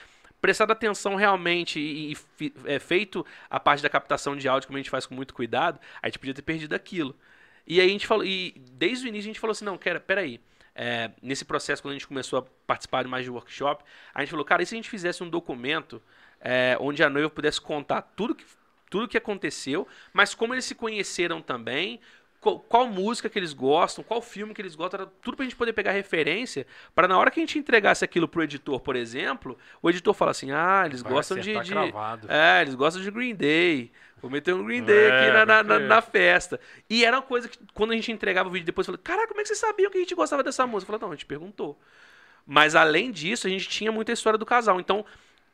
prestado 0.40 0.72
atenção 0.72 1.14
realmente 1.14 1.78
e, 1.78 2.16
e 2.40 2.53
é, 2.64 2.80
feito 2.80 3.24
a 3.49 3.61
parte 3.61 3.80
da 3.80 3.88
captação 3.88 4.36
de 4.36 4.49
áudio, 4.49 4.66
como 4.66 4.76
a 4.76 4.80
gente 4.80 4.90
faz 4.90 5.07
com 5.07 5.14
muito 5.14 5.34
cuidado, 5.34 5.78
a 6.01 6.09
gente 6.09 6.18
podia 6.18 6.34
ter 6.34 6.43
perdido 6.43 6.74
aquilo. 6.74 7.16
E 7.67 7.81
aí 7.81 7.87
a 7.87 7.91
gente 7.91 8.07
falou, 8.07 8.25
e 8.25 8.55
desde 8.73 9.07
o 9.07 9.09
início 9.09 9.29
a 9.29 9.33
gente 9.33 9.41
falou 9.41 9.53
assim, 9.53 9.65
não, 9.65 9.79
quero, 9.79 10.01
peraí. 10.01 10.41
É, 10.75 11.11
nesse 11.21 11.45
processo, 11.45 11.83
quando 11.83 11.93
a 11.93 11.95
gente 11.95 12.09
começou 12.09 12.39
a 12.39 12.43
participar 12.67 13.07
mais 13.07 13.25
de 13.25 13.31
workshop, 13.31 13.85
a 14.15 14.21
gente 14.21 14.31
falou, 14.31 14.45
cara, 14.45 14.63
e 14.63 14.67
se 14.67 14.75
a 14.75 14.77
gente 14.77 14.89
fizesse 14.89 15.23
um 15.23 15.29
documento 15.29 16.03
é, 16.41 16.77
onde 16.81 17.03
a 17.03 17.11
noiva 17.11 17.29
pudesse 17.29 17.61
contar 17.61 18.03
tudo 18.03 18.35
que 18.35 18.45
tudo 18.93 19.09
que 19.09 19.17
aconteceu, 19.17 19.89
mas 20.13 20.35
como 20.35 20.53
eles 20.53 20.67
se 20.67 20.75
conheceram 20.75 21.41
também, 21.41 21.99
qual, 22.43 22.59
qual, 22.59 22.86
música 22.88 23.28
que 23.28 23.38
eles 23.38 23.53
gostam, 23.53 24.03
qual 24.03 24.20
filme 24.20 24.53
que 24.53 24.61
eles 24.61 24.74
gostam, 24.74 25.01
era 25.01 25.11
tudo 25.22 25.36
pra 25.36 25.45
gente 25.45 25.57
poder 25.57 25.72
pegar 25.72 25.93
referência, 25.93 26.66
para 26.95 27.07
na 27.07 27.16
hora 27.16 27.30
que 27.30 27.38
a 27.38 27.43
gente 27.43 27.59
entregasse 27.59 28.05
aquilo 28.05 28.26
pro 28.26 28.43
editor, 28.43 28.80
por 28.80 28.97
exemplo, 28.97 29.57
o 29.80 29.88
editor 29.88 30.12
fala 30.12 30.32
assim: 30.32 30.51
"Ah, 30.51 30.82
eles 30.84 31.03
Vai 31.03 31.12
gostam 31.12 31.38
de, 31.38 31.59
de. 31.61 31.72
É, 32.28 32.61
eles 32.61 32.74
gostam 32.74 33.01
de 33.01 33.11
Green 33.11 33.34
Day. 33.34 33.93
Vou 34.20 34.30
meter 34.30 34.55
um 34.55 34.64
Green 34.64 34.84
Day 34.84 35.07
É, 35.07 35.20
aqui 35.20 35.32
na, 35.32 35.47
na, 35.47 35.62
na, 35.62 35.78
na 35.78 36.03
festa. 36.03 36.61
E 36.88 37.05
era 37.05 37.16
uma 37.16 37.22
coisa 37.22 37.49
que, 37.49 37.59
quando 37.74 37.90
a 37.90 37.95
gente 37.95 38.12
entregava 38.12 38.49
o 38.49 38.53
vídeo 38.53 38.66
depois, 38.66 38.86
eu 38.86 38.93
falei, 38.93 39.03
caraca, 39.03 39.28
como 39.28 39.40
é 39.40 39.43
que 39.43 39.49
vocês 39.49 39.59
sabiam 39.59 39.90
que 39.90 39.99
a 39.99 40.01
gente 40.01 40.14
gostava 40.14 40.45
dessa 40.45 40.64
música? 40.64 40.93
Eu 40.93 40.99
falei, 40.99 41.09
não, 41.09 41.12
a 41.12 41.16
gente 41.16 41.26
perguntou. 41.26 41.76
Mas 42.47 42.76
além 42.76 43.11
disso, 43.11 43.49
a 43.49 43.51
gente 43.51 43.68
tinha 43.68 43.90
muita 43.90 44.12
história 44.12 44.38
do 44.38 44.47
casal. 44.47 44.78
Então, 44.78 45.05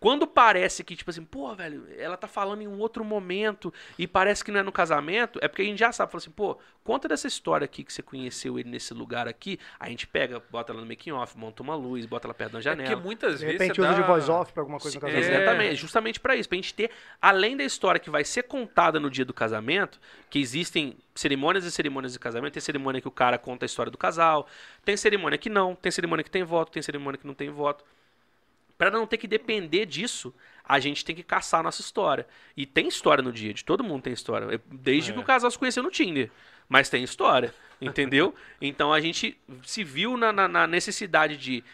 quando 0.01 0.27
parece 0.29 0.85
que, 0.85 0.95
tipo 0.95 1.11
assim, 1.11 1.25
pô, 1.25 1.53
velho, 1.57 1.87
ela 1.99 2.17
tá 2.17 2.29
falando 2.29 2.63
em 2.63 2.69
um 2.69 2.79
outro 2.79 3.05
momento 3.05 3.73
e 3.99 4.07
parece 4.07 4.45
que 4.45 4.53
não 4.53 4.61
é 4.61 4.63
no 4.63 4.71
casamento, 4.71 5.39
é 5.43 5.49
porque 5.49 5.63
a 5.63 5.65
gente 5.65 5.79
já 5.81 5.91
sabe, 5.91 6.13
fala 6.13 6.21
assim, 6.23 6.31
pô, 6.31 6.57
conta 6.85 7.09
dessa 7.09 7.27
história 7.27 7.65
aqui 7.65 7.83
que 7.83 7.93
você 7.93 8.01
conheceu 8.01 8.59
ele 8.59 8.71
nesse 8.71 8.95
lugar 8.95 9.27
aqui. 9.27 9.59
Aí 9.79 9.89
a 9.89 9.91
gente 9.91 10.07
pega, 10.07 10.41
bota 10.51 10.73
ela 10.73 10.81
no 10.81 10.87
making 10.87 11.11
off, 11.11 11.37
monta 11.37 11.63
uma 11.65 11.75
luz, 11.75 12.07
bota 12.07 12.29
ela 12.29 12.35
perto 12.35 12.53
da 12.53 12.59
É 12.61 12.63
janela. 12.63 12.89
porque 12.91 13.03
muitas 13.05 13.41
De 13.41 13.47
vezes. 13.47 13.61
repente 13.61 13.75
você 13.77 13.81
usa 13.83 13.95
de 13.95 14.01
dá- 14.01 14.07
voz 14.07 14.29
off 14.29 14.53
pra 14.53 14.63
alguma 14.63 14.79
coisa 14.79 14.97
no 14.97 15.01
casamento. 15.01 15.25
é. 15.27 15.35
Exatamente, 15.37 15.75
justamente 15.77 16.21
pra 16.21 16.37
isso, 16.37 16.49
pra 16.49 16.57
gente 16.57 16.73
ter, 16.75 16.91
além 17.21 17.57
da 17.57 17.65
história 17.65 17.99
que 17.99 18.09
vai 18.09 18.25
ser 18.25 18.45
contada 18.45 19.01
no 19.01 19.11
dia 19.11 19.25
do 19.25 19.35
casamento, 19.35 20.01
que 20.31 20.39
existem 20.39 20.97
cerimônias 21.15 21.65
e 21.65 21.73
cerimônias 21.73 22.13
de 22.13 22.21
casamento, 22.21 22.53
tem 22.53 22.61
cerimônia 22.63 23.01
que 23.01 23.09
o 23.09 23.11
cara 23.11 23.37
conta 23.37 23.65
a 23.65 23.67
história 23.67 23.91
do 23.91 23.99
casal, 23.99 24.47
tem 24.85 24.97
cerimônia 24.97 25.37
que 25.37 25.51
não, 25.51 25.75
tem 25.75 25.91
cerimônia 25.91 26.23
que 26.23 26.31
tem 26.31 26.45
voto, 26.45 26.71
tem 26.71 26.81
cerimônia 26.83 27.19
que 27.19 27.27
não 27.27 27.35
tem 27.35 27.51
voto. 27.51 27.85
Pra 28.79 28.91
não 28.91 29.07
ter 29.07 29.17
que 29.19 29.27
depender 29.27 29.85
disso, 29.85 30.33
a 30.65 30.79
gente 30.79 31.05
tem 31.05 31.15
que 31.15 31.23
caçar 31.25 31.61
a 31.61 31.63
nossa 31.65 31.81
história. 31.81 32.27
E 32.57 32.65
tem 32.65 32.87
história 32.89 33.23
no 33.23 33.33
dia, 33.33 33.53
de 33.53 33.65
todo 33.65 33.83
mundo 33.83 34.03
tem 34.03 34.13
história. 34.13 34.61
Desde 34.67 35.11
É. 35.11 35.15
que 35.15 35.21
o 35.21 35.25
casal 35.25 35.51
se 35.51 35.59
conheceu 35.59 35.83
no 35.83 35.91
Tinder. 35.91 36.31
Mas 36.69 36.89
tem 36.89 37.03
história, 37.03 37.53
entendeu? 37.81 38.35
Então 38.63 38.93
a 38.93 39.01
gente 39.01 39.37
se 39.65 39.83
viu 39.83 40.17
na- 40.17 40.33
na- 40.33 40.47
na 40.49 40.67
necessidade 40.67 41.37
de 41.37 41.65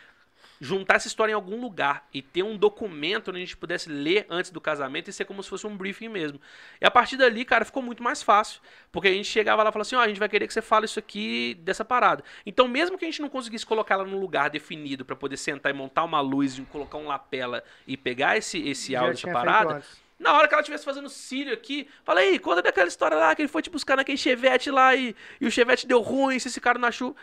juntar 0.65 0.95
essa 0.95 1.07
história 1.07 1.33
em 1.33 1.35
algum 1.35 1.61
lugar 1.61 2.09
e 2.13 2.23
ter 2.23 2.43
um 2.43 2.57
documento 2.57 3.29
onde 3.29 3.37
a 3.37 3.41
gente 3.41 3.55
pudesse 3.55 3.91
ler 3.91 4.27
antes 4.31 4.51
do 4.51 4.63
casamento 4.63 5.11
e 5.11 5.13
ser 5.13 5.27
como 5.27 5.43
se 5.43 5.51
fosse 5.51 5.67
um 5.67 5.77
briefing 5.77 6.09
mesmo. 6.09 6.41
E 6.81 6.87
a 6.87 6.91
partir 6.91 7.19
dali, 7.19 7.45
cara, 7.45 7.67
ficou 7.67 7.83
muito 7.83 8.03
mais 8.03 8.23
fácil. 8.23 8.63
Porque 8.91 9.09
a 9.09 9.13
gente 9.13 9.29
chegava 9.29 9.63
lá 9.63 9.69
e 9.69 9.73
falava 9.73 9.87
assim: 9.87 9.97
ó, 9.97 10.01
a 10.01 10.09
gente 10.09 10.19
vai 10.19 10.29
querer 10.29 10.47
que 10.47 10.55
você 10.55 10.63
fale 10.63 10.87
isso 10.87 10.99
aqui 10.99 11.55
dessa 11.61 11.85
parada. 11.85 12.25
Então, 12.47 12.67
mesmo 12.67 12.97
que 12.97 13.05
a 13.05 13.09
gente 13.09 13.21
não 13.21 13.29
conseguisse 13.29 13.67
colocar 13.67 13.97
ela 13.97 14.05
num 14.05 14.19
lugar 14.19 14.49
definido 14.49 15.05
para 15.05 15.15
poder 15.15 15.37
sentar 15.37 15.71
e 15.71 15.77
montar 15.77 16.03
uma 16.03 16.21
luz 16.23 16.57
e 16.59 16.63
colocar 16.63 16.97
um 16.97 17.07
lapela 17.07 17.63
e 17.87 17.95
pegar 17.95 18.39
esse, 18.39 18.59
esse 18.67 18.97
áudio, 18.97 19.13
essa 19.13 19.21
tinha 19.21 19.35
feito 19.35 19.45
parada, 19.45 19.85
na 20.19 20.33
hora 20.33 20.49
que 20.49 20.55
ela 20.55 20.63
estivesse 20.63 20.85
fazendo 20.85 21.09
cílio 21.09 21.53
aqui, 21.53 21.87
fala 22.05 22.21
aí, 22.21 22.39
conta 22.39 22.63
daquela 22.63 22.89
história 22.89 23.17
lá 23.17 23.35
que 23.35 23.43
ele 23.43 23.49
foi 23.49 23.61
te 23.61 23.69
buscar 23.69 23.97
naquele 23.97 24.17
chevette 24.17 24.71
lá 24.71 24.95
e, 24.95 25.15
e 25.39 25.47
o 25.47 25.51
chevette 25.51 25.87
deu 25.87 26.01
ruim, 26.01 26.39
se 26.39 26.49
esse 26.49 26.61
cara 26.61 26.79
na 26.79 26.91
chuva. 26.91 27.15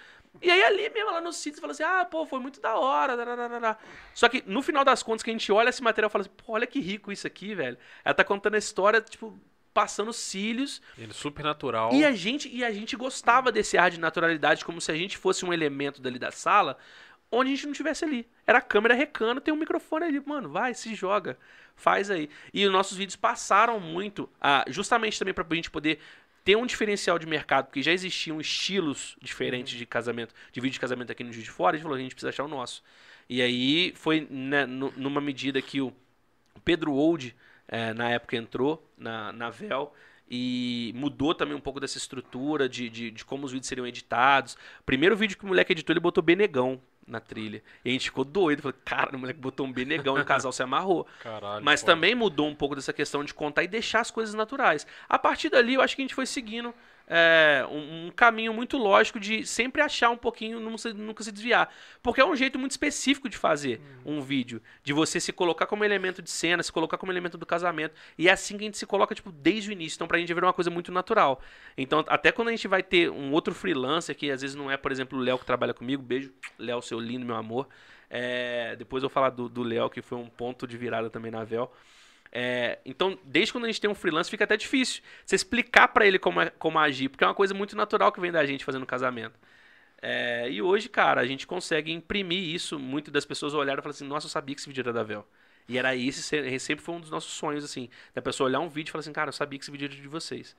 E 0.41 0.49
aí 0.49 0.63
ali 0.63 0.89
mesmo, 0.89 1.11
lá 1.11 1.19
no 1.19 1.33
sítio, 1.33 1.55
você 1.55 1.61
fala 1.61 1.73
assim, 1.73 1.83
ah, 1.83 2.05
pô, 2.05 2.25
foi 2.25 2.39
muito 2.39 2.61
da 2.61 2.75
hora. 2.77 3.17
tararara. 3.17 3.77
Só 4.13 4.29
que 4.29 4.43
no 4.45 4.61
final 4.61 4.85
das 4.85 5.03
contas, 5.03 5.23
que 5.23 5.29
a 5.29 5.33
gente 5.33 5.51
olha 5.51 5.69
esse 5.69 5.83
material 5.83 6.09
e 6.09 6.11
fala 6.11 6.21
assim, 6.23 6.33
pô, 6.37 6.53
olha 6.53 6.65
que 6.65 6.79
rico 6.79 7.11
isso 7.11 7.27
aqui, 7.27 7.53
velho. 7.53 7.77
Ela 8.03 8.13
tá 8.13 8.23
contando 8.23 8.55
a 8.55 8.57
história, 8.57 9.01
tipo, 9.01 9.37
passando 9.73 10.13
cílios. 10.13 10.81
Ele 10.97 11.11
é 11.11 11.13
super 11.13 11.43
natural. 11.43 11.91
E 11.93 12.05
a 12.05 12.11
gente, 12.11 12.49
e 12.49 12.63
a 12.63 12.71
gente 12.71 12.95
gostava 12.95 13.51
desse 13.51 13.77
ar 13.77 13.91
de 13.91 13.99
naturalidade, 13.99 14.63
como 14.63 14.79
se 14.79 14.91
a 14.91 14.95
gente 14.95 15.17
fosse 15.17 15.45
um 15.45 15.53
elemento 15.53 16.01
dali 16.01 16.19
da 16.19 16.31
sala, 16.31 16.77
onde 17.31 17.51
a 17.51 17.55
gente 17.55 17.67
não 17.67 17.73
tivesse 17.73 18.03
ali. 18.03 18.27
Era 18.45 18.57
a 18.57 18.61
câmera 18.61 18.93
recando, 18.93 19.39
tem 19.39 19.53
um 19.53 19.57
microfone 19.57 20.05
ali, 20.05 20.21
mano, 20.25 20.49
vai, 20.49 20.73
se 20.73 20.93
joga, 20.93 21.37
faz 21.75 22.11
aí. 22.11 22.29
E 22.53 22.65
os 22.65 22.71
nossos 22.71 22.97
vídeos 22.97 23.15
passaram 23.15 23.79
muito, 23.79 24.29
ah, 24.39 24.65
justamente 24.67 25.17
também 25.17 25.33
pra 25.33 25.45
gente 25.55 25.71
poder 25.71 25.99
ter 26.43 26.55
um 26.55 26.65
diferencial 26.65 27.19
de 27.19 27.25
mercado, 27.27 27.65
porque 27.67 27.81
já 27.83 27.91
existiam 27.91 28.39
estilos 28.41 29.15
diferentes 29.21 29.77
de 29.77 29.85
casamento, 29.85 30.33
de 30.51 30.59
vídeo 30.59 30.73
de 30.73 30.79
casamento 30.79 31.11
aqui 31.11 31.23
no 31.23 31.31
Juiz 31.31 31.45
de 31.45 31.51
Fora, 31.51 31.75
a 31.75 31.77
gente 31.77 31.83
falou, 31.83 31.97
a 31.97 32.01
gente 32.01 32.15
precisa 32.15 32.29
achar 32.29 32.43
o 32.43 32.47
nosso. 32.47 32.83
E 33.29 33.41
aí 33.41 33.93
foi 33.95 34.27
né, 34.29 34.65
nu- 34.65 34.93
numa 34.97 35.21
medida 35.21 35.61
que 35.61 35.79
o 35.81 35.93
Pedro 36.63 36.93
Old, 36.93 37.35
eh, 37.67 37.93
na 37.93 38.09
época, 38.09 38.35
entrou 38.37 38.85
na, 38.97 39.31
na 39.31 39.49
Vel 39.49 39.93
e 40.29 40.91
mudou 40.95 41.35
também 41.35 41.55
um 41.55 41.59
pouco 41.59 41.79
dessa 41.79 41.97
estrutura 41.97 42.67
de, 42.69 42.89
de, 42.89 43.11
de 43.11 43.25
como 43.25 43.45
os 43.45 43.51
vídeos 43.51 43.67
seriam 43.67 43.85
editados. 43.87 44.57
Primeiro 44.85 45.15
vídeo 45.15 45.37
que 45.37 45.43
o 45.43 45.47
moleque 45.47 45.73
editou, 45.73 45.93
ele 45.93 45.99
botou 45.99 46.23
Benegão 46.23 46.81
na 47.07 47.19
trilha. 47.19 47.61
E 47.83 47.89
a 47.89 47.91
gente 47.93 48.05
ficou 48.05 48.23
doido. 48.23 48.61
Falei, 48.61 48.77
cara, 48.85 49.15
o 49.15 49.19
moleque 49.19 49.39
botou 49.39 49.65
um 49.65 49.71
Benegão 49.71 50.17
e 50.17 50.21
o 50.21 50.25
casal 50.25 50.51
se 50.51 50.63
amarrou. 50.63 51.07
Caralho. 51.21 51.63
Mas 51.63 51.81
foda. 51.81 51.93
também 51.93 52.15
mudou 52.15 52.47
um 52.47 52.55
pouco 52.55 52.75
dessa 52.75 52.93
questão 52.93 53.23
de 53.23 53.33
contar 53.33 53.63
e 53.63 53.67
deixar 53.67 54.01
as 54.01 54.11
coisas 54.11 54.33
naturais. 54.33 54.85
A 55.09 55.19
partir 55.19 55.49
dali, 55.49 55.73
eu 55.73 55.81
acho 55.81 55.95
que 55.95 56.01
a 56.01 56.05
gente 56.05 56.15
foi 56.15 56.25
seguindo 56.25 56.73
é, 57.13 57.67
um, 57.69 58.07
um 58.07 58.11
caminho 58.11 58.53
muito 58.53 58.77
lógico 58.77 59.19
de 59.19 59.45
sempre 59.45 59.81
achar 59.81 60.09
um 60.09 60.15
pouquinho, 60.15 60.61
nunca 60.61 61.23
se 61.23 61.31
desviar. 61.31 61.69
Porque 62.01 62.21
é 62.21 62.25
um 62.25 62.33
jeito 62.37 62.57
muito 62.57 62.71
específico 62.71 63.27
de 63.27 63.35
fazer 63.35 63.81
um 64.05 64.21
vídeo. 64.21 64.61
De 64.81 64.93
você 64.93 65.19
se 65.19 65.33
colocar 65.33 65.65
como 65.65 65.83
elemento 65.83 66.21
de 66.21 66.31
cena, 66.31 66.63
se 66.63 66.71
colocar 66.71 66.97
como 66.97 67.11
elemento 67.11 67.37
do 67.37 67.45
casamento. 67.45 67.93
E 68.17 68.29
é 68.29 68.31
assim 68.31 68.57
que 68.57 68.63
a 68.63 68.67
gente 68.67 68.77
se 68.77 68.85
coloca, 68.85 69.13
tipo, 69.13 69.29
desde 69.29 69.69
o 69.69 69.73
início. 69.73 69.97
Então, 69.97 70.07
pra 70.07 70.17
gente 70.17 70.33
ver 70.33 70.41
uma 70.41 70.53
coisa 70.53 70.71
muito 70.71 70.89
natural. 70.89 71.41
Então, 71.77 72.01
até 72.07 72.31
quando 72.31 72.47
a 72.47 72.51
gente 72.51 72.65
vai 72.65 72.81
ter 72.81 73.11
um 73.11 73.33
outro 73.33 73.53
freelancer, 73.53 74.15
que 74.15 74.31
às 74.31 74.41
vezes 74.41 74.55
não 74.55 74.71
é, 74.71 74.77
por 74.77 74.89
exemplo, 74.89 75.19
o 75.19 75.21
Léo 75.21 75.37
que 75.37 75.45
trabalha 75.45 75.73
comigo, 75.73 76.01
beijo, 76.01 76.31
Léo, 76.57 76.81
seu 76.81 76.97
lindo, 76.97 77.25
meu 77.25 77.35
amor. 77.35 77.67
É, 78.09 78.73
depois 78.77 79.03
eu 79.03 79.09
vou 79.09 79.13
falar 79.13 79.31
do 79.31 79.49
do 79.49 79.63
Léo, 79.63 79.89
que 79.89 80.01
foi 80.01 80.17
um 80.17 80.27
ponto 80.27 80.65
de 80.65 80.77
virada 80.77 81.09
também 81.09 81.31
na 81.31 81.43
Vel. 81.43 81.69
É, 82.31 82.79
então, 82.85 83.19
desde 83.25 83.51
quando 83.51 83.65
a 83.65 83.67
gente 83.67 83.81
tem 83.81 83.89
um 83.89 83.95
freelance, 83.95 84.29
fica 84.29 84.45
até 84.45 84.55
difícil 84.57 85.01
você 85.25 85.35
explicar 85.35 85.89
pra 85.89 86.05
ele 86.05 86.17
como, 86.17 86.41
é- 86.41 86.49
como 86.51 86.79
agir, 86.79 87.09
porque 87.09 87.23
é 87.23 87.27
uma 87.27 87.35
coisa 87.35 87.53
muito 87.53 87.75
natural 87.75 88.11
que 88.11 88.21
vem 88.21 88.31
da 88.31 88.45
gente 88.45 88.63
fazendo 88.65 88.85
casamento. 88.85 89.37
É, 90.01 90.49
e 90.49 90.61
hoje, 90.61 90.89
cara, 90.89 91.21
a 91.21 91.25
gente 91.25 91.45
consegue 91.47 91.91
imprimir 91.91 92.43
isso. 92.55 92.79
Muitas 92.79 93.13
das 93.13 93.25
pessoas 93.25 93.53
olharam 93.53 93.79
e 93.79 93.83
falaram 93.83 93.95
assim: 93.95 94.07
Nossa, 94.07 94.25
eu 94.27 94.29
sabia 94.31 94.55
que 94.55 94.61
esse 94.61 94.69
vídeo 94.69 94.81
era 94.81 94.93
da 94.93 95.03
Vel. 95.03 95.27
E 95.67 95.77
era 95.77 95.95
esse, 95.95 96.23
se- 96.23 96.59
sempre 96.59 96.83
foi 96.83 96.95
um 96.95 96.99
dos 97.01 97.09
nossos 97.11 97.31
sonhos, 97.33 97.63
assim, 97.63 97.89
da 98.13 98.21
pessoa 98.21 98.47
olhar 98.49 98.59
um 98.59 98.69
vídeo 98.69 98.89
e 98.89 98.91
falar 98.91 99.01
assim: 99.01 99.13
Cara, 99.13 99.29
eu 99.29 99.33
sabia 99.33 99.59
que 99.59 99.65
esse 99.65 99.71
vídeo 99.71 99.85
era 99.85 99.95
de 99.95 100.07
vocês. 100.07 100.55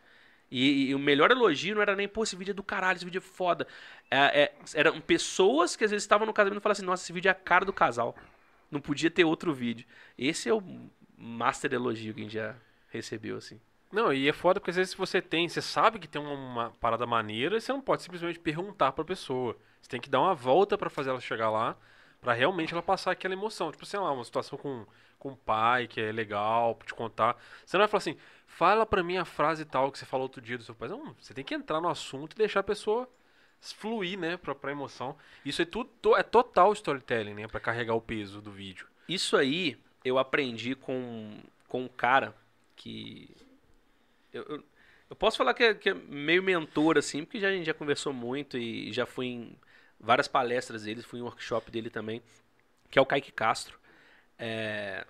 E, 0.50 0.90
e 0.90 0.94
o 0.94 0.98
melhor 0.98 1.30
elogio 1.30 1.74
não 1.74 1.82
era 1.82 1.96
nem, 1.96 2.06
pô, 2.08 2.22
esse 2.22 2.36
vídeo 2.36 2.52
é 2.52 2.54
do 2.54 2.62
caralho, 2.62 2.96
esse 2.96 3.04
vídeo 3.04 3.18
é 3.18 3.22
foda. 3.22 3.66
É, 4.10 4.42
é, 4.44 4.52
eram 4.74 5.00
pessoas 5.00 5.74
que 5.76 5.84
às 5.84 5.90
vezes 5.90 6.04
estavam 6.04 6.26
no 6.26 6.32
casamento 6.32 6.60
e 6.60 6.62
falavam 6.62 6.78
assim: 6.78 6.86
Nossa, 6.86 7.02
esse 7.04 7.12
vídeo 7.12 7.28
é 7.28 7.32
a 7.32 7.34
cara 7.34 7.64
do 7.64 7.72
casal. 7.72 8.16
Não 8.70 8.80
podia 8.80 9.10
ter 9.10 9.24
outro 9.24 9.52
vídeo. 9.52 9.86
Esse 10.16 10.48
é 10.48 10.54
o 10.54 10.62
master 11.22 11.72
elogio 11.72 12.12
que 12.12 12.20
a 12.20 12.24
gente 12.24 12.34
já 12.34 12.56
recebeu, 12.88 13.36
assim. 13.36 13.60
Não, 13.92 14.12
e 14.12 14.28
é 14.28 14.32
foda 14.32 14.58
porque 14.58 14.70
às 14.70 14.76
vezes 14.76 14.94
você 14.94 15.20
tem, 15.20 15.48
você 15.48 15.60
sabe 15.60 15.98
que 15.98 16.08
tem 16.08 16.20
uma, 16.20 16.32
uma 16.32 16.70
parada 16.80 17.06
maneira, 17.06 17.56
e 17.56 17.60
você 17.60 17.72
não 17.72 17.80
pode 17.80 18.02
simplesmente 18.02 18.38
perguntar 18.38 18.92
pra 18.92 19.04
pessoa. 19.04 19.56
Você 19.80 19.90
tem 19.90 20.00
que 20.00 20.08
dar 20.08 20.20
uma 20.20 20.34
volta 20.34 20.78
pra 20.78 20.90
fazer 20.90 21.10
ela 21.10 21.20
chegar 21.20 21.50
lá, 21.50 21.76
pra 22.20 22.32
realmente 22.32 22.72
ela 22.72 22.82
passar 22.82 23.12
aquela 23.12 23.34
emoção. 23.34 23.70
Tipo, 23.70 23.84
sei 23.84 24.00
lá, 24.00 24.10
uma 24.10 24.24
situação 24.24 24.58
com, 24.58 24.86
com 25.18 25.32
o 25.32 25.36
pai 25.36 25.86
que 25.86 26.00
é 26.00 26.10
legal 26.10 26.74
pra 26.74 26.86
te 26.86 26.94
contar. 26.94 27.36
Você 27.64 27.76
não 27.76 27.82
vai 27.82 27.88
falar 27.88 27.98
assim, 27.98 28.16
fala 28.46 28.86
pra 28.86 29.02
mim 29.02 29.18
a 29.18 29.24
frase 29.24 29.64
tal 29.64 29.92
que 29.92 29.98
você 29.98 30.06
falou 30.06 30.24
outro 30.24 30.40
dia 30.40 30.56
do 30.56 30.64
seu 30.64 30.74
pai. 30.74 30.88
Não, 30.88 31.14
você 31.20 31.34
tem 31.34 31.44
que 31.44 31.54
entrar 31.54 31.80
no 31.80 31.88
assunto 31.88 32.32
e 32.32 32.38
deixar 32.38 32.60
a 32.60 32.64
pessoa 32.64 33.08
fluir, 33.60 34.18
né, 34.18 34.36
pra, 34.36 34.54
pra 34.54 34.72
emoção. 34.72 35.16
Isso 35.44 35.62
é 35.62 35.64
tudo, 35.64 36.16
é 36.16 36.22
total 36.22 36.72
storytelling, 36.72 37.34
né, 37.34 37.46
pra 37.46 37.60
carregar 37.60 37.94
o 37.94 38.00
peso 38.00 38.40
do 38.40 38.50
vídeo. 38.50 38.88
Isso 39.08 39.36
aí 39.36 39.78
eu 40.04 40.18
aprendi 40.18 40.74
com, 40.74 41.38
com 41.68 41.84
um 41.84 41.88
cara 41.88 42.34
que. 42.76 43.30
Eu, 44.32 44.42
eu, 44.44 44.64
eu 45.10 45.16
posso 45.16 45.36
falar 45.36 45.54
que 45.54 45.62
é, 45.62 45.74
que 45.74 45.90
é 45.90 45.94
meio 45.94 46.42
mentor, 46.42 46.96
assim, 46.98 47.24
porque 47.24 47.38
já, 47.38 47.48
a 47.48 47.52
gente 47.52 47.66
já 47.66 47.74
conversou 47.74 48.12
muito 48.12 48.56
e 48.56 48.92
já 48.92 49.04
fui 49.04 49.26
em 49.26 49.56
várias 50.00 50.26
palestras 50.26 50.84
dele, 50.84 51.02
fui 51.02 51.20
em 51.20 51.22
workshop 51.22 51.70
dele 51.70 51.90
também, 51.90 52.22
que 52.90 52.98
é 52.98 53.02
o 53.02 53.06
Kaique 53.06 53.30
Castro. 53.30 53.78
É, 54.38 55.06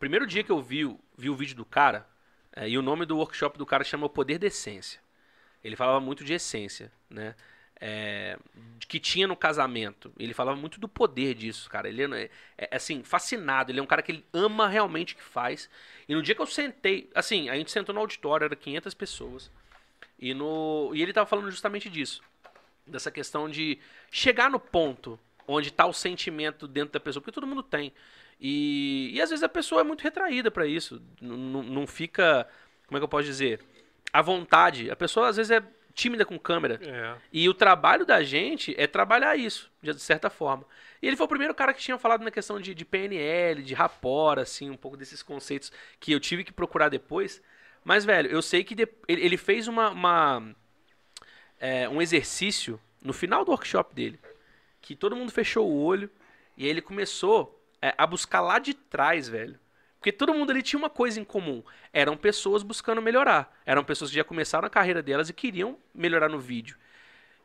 primeiro 0.00 0.26
dia 0.26 0.42
que 0.42 0.50
eu 0.50 0.60
vi, 0.60 0.84
vi 1.16 1.30
o 1.30 1.36
vídeo 1.36 1.54
do 1.54 1.64
cara, 1.64 2.06
é, 2.52 2.68
e 2.68 2.78
o 2.78 2.82
nome 2.82 3.04
do 3.04 3.16
workshop 3.16 3.58
do 3.58 3.66
cara 3.66 3.84
chama 3.84 4.06
O 4.06 4.10
Poder 4.10 4.38
da 4.38 4.46
Essência. 4.46 5.00
Ele 5.62 5.76
falava 5.76 6.00
muito 6.00 6.24
de 6.24 6.32
essência, 6.32 6.90
né? 7.10 7.34
É, 7.80 8.38
que 8.88 8.98
tinha 8.98 9.26
no 9.28 9.36
casamento. 9.36 10.12
Ele 10.18 10.34
falava 10.34 10.56
muito 10.58 10.80
do 10.80 10.88
poder 10.88 11.34
disso, 11.34 11.68
cara. 11.68 11.88
Ele 11.88 12.02
é, 12.02 12.30
é, 12.56 12.76
assim, 12.76 13.02
fascinado. 13.02 13.70
Ele 13.70 13.80
é 13.80 13.82
um 13.82 13.86
cara 13.86 14.02
que 14.02 14.12
ele 14.12 14.24
ama 14.32 14.66
realmente 14.68 15.14
o 15.14 15.16
que 15.16 15.22
faz. 15.22 15.68
E 16.08 16.14
no 16.14 16.22
dia 16.22 16.34
que 16.34 16.40
eu 16.40 16.46
sentei, 16.46 17.10
assim, 17.14 17.48
a 17.48 17.54
gente 17.54 17.70
sentou 17.70 17.94
no 17.94 18.00
auditório, 18.00 18.46
era 18.46 18.56
500 18.56 18.94
pessoas. 18.94 19.50
E, 20.18 20.34
no, 20.34 20.90
e 20.94 21.02
ele 21.02 21.12
tava 21.12 21.26
falando 21.26 21.50
justamente 21.50 21.88
disso. 21.88 22.22
Dessa 22.86 23.10
questão 23.10 23.48
de 23.48 23.78
chegar 24.10 24.50
no 24.50 24.58
ponto 24.58 25.18
onde 25.46 25.70
tá 25.70 25.86
o 25.86 25.92
sentimento 25.92 26.66
dentro 26.68 26.92
da 26.92 27.00
pessoa, 27.00 27.20
porque 27.22 27.32
todo 27.32 27.46
mundo 27.46 27.62
tem. 27.62 27.92
E, 28.40 29.10
e 29.14 29.20
às 29.20 29.30
vezes 29.30 29.42
a 29.42 29.48
pessoa 29.48 29.80
é 29.80 29.84
muito 29.84 30.02
retraída 30.02 30.50
para 30.50 30.66
isso. 30.66 31.00
N- 31.20 31.62
não 31.70 31.86
fica, 31.86 32.48
como 32.86 32.96
é 32.96 33.00
que 33.00 33.04
eu 33.04 33.08
posso 33.08 33.24
dizer? 33.24 33.60
À 34.12 34.22
vontade. 34.22 34.90
A 34.90 34.96
pessoa 34.96 35.28
às 35.28 35.36
vezes 35.36 35.50
é 35.50 35.62
tímida 35.98 36.24
com 36.24 36.38
câmera. 36.38 36.78
É. 36.80 37.16
E 37.32 37.48
o 37.48 37.54
trabalho 37.54 38.06
da 38.06 38.22
gente 38.22 38.72
é 38.78 38.86
trabalhar 38.86 39.36
isso, 39.36 39.68
de 39.82 39.98
certa 39.98 40.30
forma. 40.30 40.64
E 41.02 41.06
ele 41.08 41.16
foi 41.16 41.26
o 41.26 41.28
primeiro 41.28 41.52
cara 41.54 41.74
que 41.74 41.80
tinha 41.80 41.98
falado 41.98 42.22
na 42.22 42.30
questão 42.30 42.60
de, 42.60 42.72
de 42.72 42.84
PNL, 42.84 43.62
de 43.64 43.74
rapport, 43.74 44.38
assim, 44.38 44.70
um 44.70 44.76
pouco 44.76 44.96
desses 44.96 45.22
conceitos 45.24 45.72
que 45.98 46.12
eu 46.12 46.20
tive 46.20 46.44
que 46.44 46.52
procurar 46.52 46.88
depois. 46.88 47.42
Mas, 47.84 48.04
velho, 48.04 48.30
eu 48.30 48.40
sei 48.40 48.62
que 48.62 48.76
de- 48.76 48.88
ele, 49.08 49.22
ele 49.24 49.36
fez 49.36 49.66
uma, 49.66 49.90
uma, 49.90 50.54
é, 51.58 51.88
um 51.88 52.00
exercício 52.00 52.80
no 53.02 53.12
final 53.12 53.44
do 53.44 53.50
workshop 53.50 53.92
dele. 53.92 54.20
Que 54.80 54.94
todo 54.94 55.16
mundo 55.16 55.32
fechou 55.32 55.68
o 55.68 55.82
olho 55.82 56.08
e 56.56 56.64
aí 56.64 56.70
ele 56.70 56.80
começou 56.80 57.60
é, 57.82 57.92
a 57.98 58.06
buscar 58.06 58.40
lá 58.40 58.60
de 58.60 58.72
trás, 58.72 59.28
velho. 59.28 59.58
Porque 60.08 60.16
todo 60.24 60.32
mundo 60.32 60.50
ali 60.50 60.62
tinha 60.62 60.78
uma 60.78 60.88
coisa 60.88 61.20
em 61.20 61.24
comum. 61.24 61.62
Eram 61.92 62.16
pessoas 62.16 62.62
buscando 62.62 63.02
melhorar. 63.02 63.54
Eram 63.66 63.84
pessoas 63.84 64.08
que 64.10 64.16
já 64.16 64.24
começaram 64.24 64.66
a 64.66 64.70
carreira 64.70 65.02
delas 65.02 65.28
e 65.28 65.34
queriam 65.34 65.76
melhorar 65.94 66.30
no 66.30 66.38
vídeo. 66.38 66.78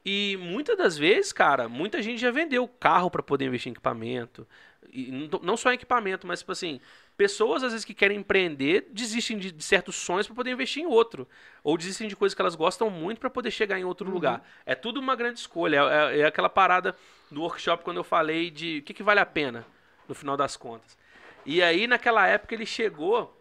E 0.06 0.38
muitas 0.40 0.78
das 0.78 0.98
vezes, 0.98 1.34
cara, 1.34 1.68
muita 1.68 2.02
gente 2.02 2.20
já 2.22 2.32
vendeu 2.32 2.66
carro 2.68 3.12
para 3.12 3.22
poder 3.22 3.46
investir 3.46 3.70
em 3.70 3.74
equipamento. 3.74 4.48
E 4.94 5.12
não- 5.42 5.58
só 5.58 5.72
em 5.72 5.76
equipamento, 5.76 6.26
mas 6.26 6.40
tipo 6.40 6.54
assim, 6.54 6.80
pessoas 7.18 7.64
às 7.64 7.72
vezes 7.74 7.84
que 7.86 7.94
querem 7.94 8.18
empreender 8.20 8.88
desistem 8.92 9.38
de, 9.38 9.52
de 9.52 9.64
certos 9.64 9.96
sonhos 9.96 10.28
para 10.28 10.36
poder 10.36 10.52
investir 10.52 10.84
em 10.84 10.86
outro, 10.86 11.28
ou 11.64 11.78
desistem 11.78 12.08
de 12.08 12.16
coisas 12.16 12.34
que 12.34 12.42
elas 12.42 12.56
gostam 12.56 12.90
muito 12.90 13.20
para 13.20 13.30
poder 13.30 13.52
chegar 13.52 13.78
em 13.78 13.84
outro 13.84 14.10
lugar. 14.10 14.42
É 14.66 14.74
tudo 14.74 15.02
uma 15.02 15.16
grande 15.18 15.40
escolha. 15.40 15.78
É, 15.78 16.16
é- 16.16 16.20
é 16.20 16.26
aquela 16.26 16.50
parada 16.50 16.96
do 17.30 17.42
workshop 17.42 17.84
quando 17.84 17.98
eu 17.98 18.04
falei 18.06 18.50
de 18.50 18.80
o 18.80 18.84
que, 18.84 18.94
que 18.94 19.04
vale 19.04 19.20
a 19.20 19.26
pena 19.26 19.66
no 20.08 20.16
final 20.16 20.38
das 20.38 20.56
contas. 20.56 20.98
E 21.46 21.62
aí 21.62 21.88
naquela 21.88 22.28
época 22.28 22.54
ele 22.54 22.66
chegou 22.66 23.40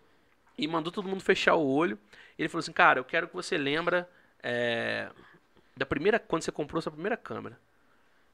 e 0.56 0.66
mandou 0.66 0.92
todo 0.92 1.08
mundo 1.08 1.22
fechar 1.22 1.54
o 1.54 1.66
olho. 1.66 1.98
Ele 2.38 2.48
falou 2.48 2.60
assim, 2.60 2.72
cara, 2.72 2.98
eu 2.98 3.04
quero 3.04 3.28
que 3.28 3.34
você 3.34 3.56
lembra 3.56 4.08
é, 4.42 5.08
da 5.76 5.86
primeira 5.86 6.18
quando 6.18 6.42
você 6.42 6.52
comprou 6.52 6.80
sua 6.82 6.92
primeira 6.92 7.16
câmera 7.16 7.58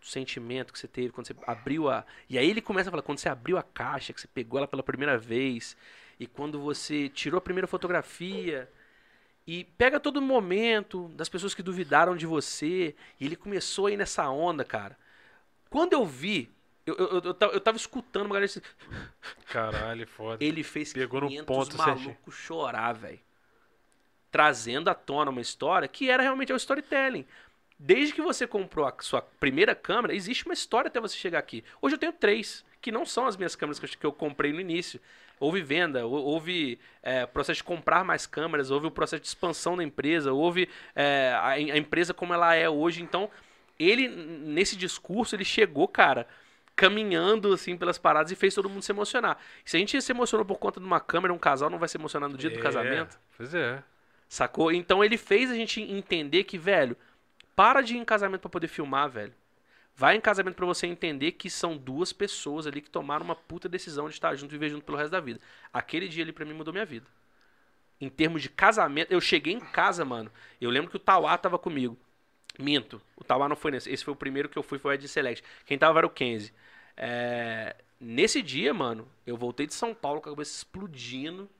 do 0.00 0.06
sentimento 0.06 0.72
que 0.72 0.78
você 0.78 0.88
teve 0.88 1.10
quando 1.10 1.26
você 1.26 1.34
abriu 1.46 1.90
a. 1.90 2.04
E 2.28 2.38
aí 2.38 2.48
ele 2.48 2.60
começa 2.60 2.88
a 2.88 2.92
falar, 2.92 3.02
quando 3.02 3.18
você 3.18 3.28
abriu 3.28 3.58
a 3.58 3.62
caixa, 3.62 4.12
que 4.12 4.20
você 4.20 4.28
pegou 4.28 4.58
ela 4.58 4.68
pela 4.68 4.82
primeira 4.82 5.18
vez, 5.18 5.76
e 6.18 6.26
quando 6.26 6.60
você 6.60 7.08
tirou 7.08 7.38
a 7.38 7.42
primeira 7.42 7.66
fotografia, 7.66 8.70
e 9.46 9.64
pega 9.64 9.98
todo 9.98 10.18
o 10.18 10.22
momento 10.22 11.08
das 11.08 11.28
pessoas 11.28 11.54
que 11.54 11.62
duvidaram 11.62 12.16
de 12.16 12.26
você, 12.26 12.94
e 13.18 13.24
ele 13.24 13.36
começou 13.36 13.86
aí 13.86 13.96
nessa 13.96 14.28
onda, 14.28 14.64
cara. 14.64 14.96
Quando 15.70 15.94
eu 15.94 16.04
vi, 16.04 16.50
eu, 16.96 17.08
eu, 17.08 17.22
eu, 17.24 17.34
tava, 17.34 17.52
eu 17.52 17.60
tava 17.60 17.76
escutando 17.76 18.26
uma 18.26 18.34
galera 18.34 18.46
assim, 18.46 18.60
Caralho, 19.46 20.06
foda. 20.06 20.44
ele 20.44 20.62
fez 20.62 20.92
Pegou 20.92 21.20
no 21.22 21.28
500 21.28 21.44
ponto 21.46 21.76
malucos 21.76 22.04
certinho. 22.04 22.32
chorar, 22.32 22.92
velho. 22.94 23.20
Trazendo 24.30 24.88
à 24.90 24.94
tona 24.94 25.30
uma 25.30 25.40
história 25.40 25.88
que 25.88 26.10
era 26.10 26.22
realmente 26.22 26.52
o 26.52 26.56
storytelling. 26.56 27.26
Desde 27.78 28.12
que 28.12 28.20
você 28.20 28.46
comprou 28.46 28.86
a 28.86 28.94
sua 29.00 29.22
primeira 29.22 29.74
câmera, 29.74 30.14
existe 30.14 30.44
uma 30.44 30.52
história 30.52 30.88
até 30.88 31.00
você 31.00 31.16
chegar 31.16 31.38
aqui. 31.38 31.64
Hoje 31.80 31.94
eu 31.94 31.98
tenho 31.98 32.12
três, 32.12 32.64
que 32.80 32.92
não 32.92 33.06
são 33.06 33.26
as 33.26 33.36
minhas 33.36 33.56
câmeras 33.56 33.78
que 33.78 34.04
eu, 34.04 34.12
comprei 34.12 34.52
no 34.52 34.60
início. 34.60 35.00
Houve 35.40 35.62
venda, 35.62 36.04
hou- 36.04 36.24
houve 36.24 36.78
é, 37.02 37.24
processo 37.24 37.58
de 37.58 37.64
comprar 37.64 38.04
mais 38.04 38.26
câmeras, 38.26 38.70
houve 38.70 38.88
o 38.88 38.90
processo 38.90 39.22
de 39.22 39.28
expansão 39.28 39.76
da 39.76 39.84
empresa, 39.84 40.32
houve 40.32 40.68
é, 40.94 41.32
a, 41.36 41.48
a 41.50 41.78
empresa 41.78 42.12
como 42.12 42.34
ela 42.34 42.54
é 42.54 42.68
hoje. 42.68 43.00
Então, 43.00 43.30
ele, 43.78 44.08
nesse 44.08 44.76
discurso, 44.76 45.36
ele 45.36 45.44
chegou, 45.44 45.86
cara, 45.86 46.26
caminhando 46.78 47.52
assim 47.52 47.76
pelas 47.76 47.98
paradas 47.98 48.30
e 48.30 48.36
fez 48.36 48.54
todo 48.54 48.68
mundo 48.68 48.82
se 48.82 48.92
emocionar. 48.92 49.36
Se 49.64 49.76
a 49.76 49.80
gente 49.80 50.00
se 50.00 50.12
emocionou 50.12 50.46
por 50.46 50.58
conta 50.58 50.78
de 50.78 50.86
uma 50.86 51.00
câmera, 51.00 51.34
um 51.34 51.38
casal 51.38 51.68
não 51.68 51.78
vai 51.78 51.88
se 51.88 51.96
emocionar 51.96 52.28
no 52.28 52.38
dia 52.38 52.48
do 52.50 52.58
É, 52.58 52.62
casamento. 52.62 53.18
Pois 53.36 53.52
é. 53.52 53.82
Sacou? 54.28 54.70
Então 54.70 55.02
ele 55.02 55.18
fez 55.18 55.50
a 55.50 55.54
gente 55.54 55.82
entender 55.82 56.44
que, 56.44 56.56
velho, 56.56 56.96
para 57.56 57.80
de 57.80 57.94
ir 57.94 57.98
em 57.98 58.04
casamento 58.04 58.42
pra 58.42 58.50
poder 58.50 58.68
filmar, 58.68 59.10
velho. 59.10 59.34
Vai 59.96 60.14
em 60.14 60.20
casamento 60.20 60.54
pra 60.54 60.66
você 60.66 60.86
entender 60.86 61.32
que 61.32 61.50
são 61.50 61.76
duas 61.76 62.12
pessoas 62.12 62.64
ali 62.68 62.80
que 62.80 62.88
tomaram 62.88 63.24
uma 63.24 63.34
puta 63.34 63.68
decisão 63.68 64.06
de 64.06 64.14
estar 64.14 64.36
junto 64.36 64.52
e 64.52 64.56
viver 64.56 64.70
junto 64.70 64.84
pelo 64.84 64.96
resto 64.96 65.10
da 65.10 65.18
vida. 65.18 65.40
Aquele 65.72 66.06
dia 66.06 66.22
ali 66.22 66.30
pra 66.32 66.44
mim 66.44 66.52
mudou 66.52 66.72
minha 66.72 66.86
vida. 66.86 67.06
Em 68.00 68.08
termos 68.08 68.40
de 68.40 68.48
casamento, 68.48 69.10
eu 69.10 69.20
cheguei 69.20 69.52
em 69.52 69.58
casa, 69.58 70.04
mano. 70.04 70.30
Eu 70.60 70.70
lembro 70.70 70.88
que 70.88 70.96
o 70.96 71.00
Tauá 71.00 71.36
tava 71.36 71.58
comigo. 71.58 71.98
Minto, 72.56 73.02
o 73.16 73.24
Tauá 73.24 73.48
não 73.48 73.56
foi 73.56 73.72
nesse. 73.72 73.90
Esse 73.90 74.04
foi 74.04 74.12
o 74.12 74.16
primeiro 74.16 74.48
que 74.48 74.56
eu 74.56 74.62
fui, 74.62 74.78
foi 74.78 74.92
o 74.92 74.94
Ed 74.94 75.08
Select. 75.08 75.42
Quem 75.66 75.76
tava 75.76 75.98
era 75.98 76.06
o 76.06 76.10
Kenzie. 76.10 76.52
É, 76.98 77.76
Nesse 78.00 78.40
dia, 78.42 78.72
mano, 78.72 79.08
eu 79.26 79.36
voltei 79.36 79.66
de 79.66 79.74
São 79.74 79.92
Paulo 79.92 80.20
com 80.20 80.28
a 80.28 80.32
cabeça 80.32 80.56
explodindo 80.56 81.50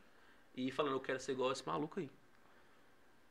e 0.57 0.71
falando, 0.71 0.93
eu 0.93 1.01
quero 1.01 1.19
ser 1.19 1.33
igual 1.33 1.51
esse 1.51 1.67
maluco 1.67 1.99
aí. 1.99 2.09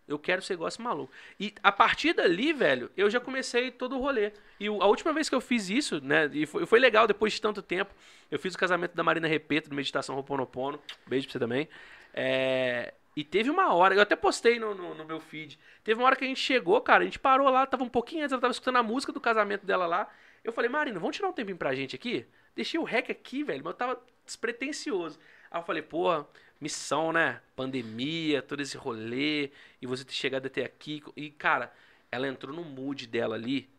Eu 0.05 0.20
quero 0.20 0.41
ser 0.41 0.53
igual 0.53 0.68
esse 0.68 0.82
maluco. 0.82 1.12
E 1.39 1.53
a 1.62 1.72
partir 1.72 2.14
dali, 2.14 2.51
velho, 2.53 2.89
eu 2.95 3.10
já 3.10 3.20
comecei 3.20 3.72
todo 3.72 3.97
o 3.97 3.99
rolê. 3.99 4.32
E 4.60 4.68
a 4.68 4.86
última 4.86 5.14
vez 5.14 5.30
que 5.30 5.36
eu 5.36 5.41
fiz 5.41 5.70
isso, 5.70 6.01
né, 6.01 6.30
e 6.34 6.45
foi, 6.45 6.66
foi 6.66 6.80
legal 6.80 7.08
depois 7.08 7.34
de 7.34 7.41
tanto 7.41 7.62
tempo, 7.62 7.93
eu 8.30 8.39
fiz 8.39 8.55
o 8.55 8.58
casamento 8.58 8.93
da 8.93 9.03
Marina 9.03 9.28
Repeto, 9.28 9.70
do 9.70 9.76
Meditação 9.76 10.16
Roponopono. 10.16 10.80
Beijo 11.05 11.28
pra 11.28 11.34
você 11.34 11.39
também. 11.39 11.70
É, 12.14 12.93
e 13.16 13.24
teve 13.24 13.49
uma 13.49 13.74
hora, 13.74 13.95
eu 13.95 14.01
até 14.01 14.16
postei 14.16 14.60
no, 14.60 14.76
no, 14.76 14.95
no 14.95 15.05
meu 15.05 15.20
feed. 15.20 15.58
Teve 15.84 15.99
uma 15.99 16.08
hora 16.08 16.16
que 16.16 16.26
a 16.26 16.28
gente 16.28 16.41
chegou, 16.41 16.80
cara, 16.82 17.03
a 17.03 17.05
gente 17.05 17.20
parou 17.20 17.49
lá, 17.49 17.66
tava 17.66 17.84
um 17.84 17.89
pouquinho 17.89 18.24
antes, 18.24 18.34
ela 18.34 18.41
tava 18.41 18.51
escutando 18.51 18.78
a 18.78 18.84
música 18.84 19.14
do 19.14 19.20
casamento 19.20 19.66
dela 19.66 19.88
lá. 19.88 20.10
Eu 20.47 20.53
falei, 20.53 20.69
Marina, 20.69 20.97
vamos 20.97 21.13
tirar 21.13 21.27
um 21.27 21.33
tempinho 21.33 21.57
pra 21.57 21.75
gente 21.75 21.93
aqui? 21.93 22.25
Deixei 22.55 22.79
o 22.79 22.85
rec 22.85 23.09
aqui, 23.09 23.43
velho, 23.43 23.61
mas 23.65 23.73
eu 23.73 23.77
tava 23.77 24.01
despretensioso. 24.25 25.19
Aí 25.51 25.59
eu 25.59 25.65
falei, 25.65 25.81
porra, 25.81 26.25
missão, 26.61 27.11
né? 27.11 27.41
Pandemia, 27.53 28.41
todo 28.41 28.61
esse 28.61 28.77
rolê, 28.77 29.51
e 29.81 29.85
você 29.85 30.05
ter 30.05 30.13
chegado 30.13 30.45
até 30.45 30.63
aqui. 30.63 31.03
E, 31.17 31.29
cara, 31.31 31.73
ela 32.09 32.29
entrou 32.29 32.55
no 32.55 32.63
mood 32.63 33.05
dela 33.07 33.35
ali, 33.35 33.69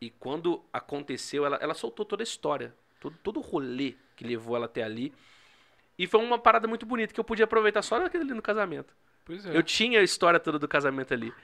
e 0.00 0.08
quando 0.08 0.64
aconteceu, 0.72 1.44
ela, 1.44 1.56
ela 1.56 1.74
soltou 1.74 2.06
toda 2.06 2.22
a 2.22 2.24
história, 2.24 2.74
todo, 2.98 3.18
todo 3.22 3.36
o 3.36 3.42
rolê 3.42 3.94
que 4.16 4.24
levou 4.24 4.56
ela 4.56 4.64
até 4.64 4.82
ali. 4.82 5.12
E 5.98 6.06
foi 6.06 6.20
uma 6.20 6.38
parada 6.38 6.66
muito 6.66 6.86
bonita 6.86 7.12
que 7.12 7.20
eu 7.20 7.24
podia 7.24 7.44
aproveitar 7.44 7.82
só 7.82 8.00
naquele 8.00 8.24
ali 8.24 8.32
no 8.32 8.40
casamento. 8.40 8.96
Pois 9.26 9.44
é. 9.44 9.54
Eu 9.54 9.62
tinha 9.62 10.00
a 10.00 10.02
história 10.02 10.40
toda 10.40 10.58
do 10.58 10.66
casamento 10.66 11.12
ali. 11.12 11.34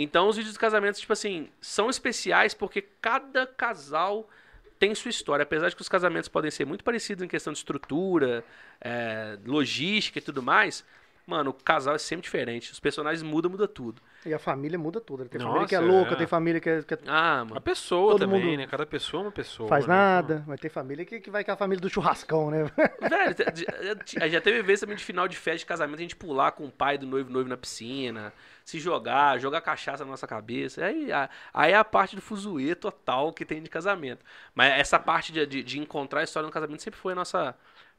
Então 0.00 0.28
os 0.28 0.36
vídeos 0.36 0.54
dos 0.54 0.58
casamentos, 0.58 1.00
tipo 1.00 1.12
assim, 1.12 1.50
são 1.60 1.90
especiais 1.90 2.54
porque 2.54 2.80
cada 2.80 3.44
casal 3.44 4.30
tem 4.78 4.94
sua 4.94 5.08
história. 5.10 5.42
Apesar 5.42 5.68
de 5.68 5.74
que 5.74 5.82
os 5.82 5.88
casamentos 5.88 6.28
podem 6.28 6.52
ser 6.52 6.64
muito 6.64 6.84
parecidos 6.84 7.24
em 7.24 7.28
questão 7.28 7.52
de 7.52 7.58
estrutura, 7.58 8.44
é, 8.80 9.36
logística 9.44 10.20
e 10.20 10.22
tudo 10.22 10.40
mais, 10.40 10.84
mano, 11.28 11.50
o 11.50 11.52
casal 11.52 11.94
é 11.94 11.98
sempre 11.98 12.22
diferente. 12.22 12.72
Os 12.72 12.80
personagens 12.80 13.22
mudam, 13.22 13.50
muda 13.50 13.68
tudo. 13.68 14.00
E 14.24 14.32
a 14.32 14.38
família 14.38 14.78
muda 14.78 15.00
tudo. 15.00 15.26
Tem 15.26 15.38
Nossa, 15.38 15.48
família 15.50 15.68
que 15.68 15.74
é 15.74 15.78
é. 15.78 15.80
louca, 15.80 16.16
tem 16.16 16.26
família 16.26 16.60
que, 16.60 16.68
é- 16.70 16.82
que 16.82 16.94
é- 16.94 16.98
Ah, 17.06 17.40
A 17.40 17.44
mano. 17.44 17.60
pessoa 17.60 18.12
Todo 18.12 18.20
também, 18.20 18.42
mundo 18.42 18.56
né? 18.56 18.66
Cada 18.66 18.86
pessoa 18.86 19.22
é 19.22 19.26
uma 19.26 19.32
pessoa. 19.32 19.68
faz 19.68 19.86
né? 19.86 19.94
nada, 19.94 20.42
mas 20.46 20.58
tem 20.58 20.70
família 20.70 21.04
que, 21.04 21.20
que 21.20 21.30
vai 21.30 21.44
com 21.44 21.52
a 21.52 21.56
família 21.56 21.80
do 21.80 21.88
churrascão, 21.90 22.50
né? 22.50 22.64
Velho, 23.00 24.30
já- 24.30 24.40
teve 24.40 24.62
vezes 24.62 24.80
também 24.80 24.96
de 24.96 25.04
final 25.04 25.28
de 25.28 25.36
festa 25.36 25.58
de 25.58 25.66
casamento 25.66 25.98
a 25.98 26.02
gente 26.02 26.16
pular 26.16 26.52
com 26.52 26.64
o 26.64 26.70
pai 26.70 26.96
do 26.98 27.06
noivo 27.06 27.30
noivo 27.30 27.48
na 27.48 27.56
piscina, 27.56 28.32
se 28.64 28.78
jogar, 28.80 29.38
jogar 29.38 29.60
cachaça 29.60 30.04
na 30.04 30.10
nossa 30.10 30.26
cabeça. 30.26 30.84
Aí, 30.84 31.12
a- 31.12 31.28
aí 31.52 31.72
é 31.72 31.76
a 31.76 31.84
parte 31.84 32.16
do 32.16 32.22
fuzuê 32.22 32.74
total 32.74 33.32
que 33.32 33.44
tem 33.44 33.62
de 33.62 33.68
casamento. 33.70 34.24
Mas 34.54 34.72
essa 34.72 34.98
parte 34.98 35.32
de, 35.32 35.46
de, 35.46 35.62
de 35.62 35.78
encontrar 35.78 36.20
a 36.20 36.24
história 36.24 36.46
no 36.46 36.52
casamento 36.52 36.82
sempre 36.82 36.98
foi 36.98 37.12
a 37.12 37.16
nossa 37.16 37.54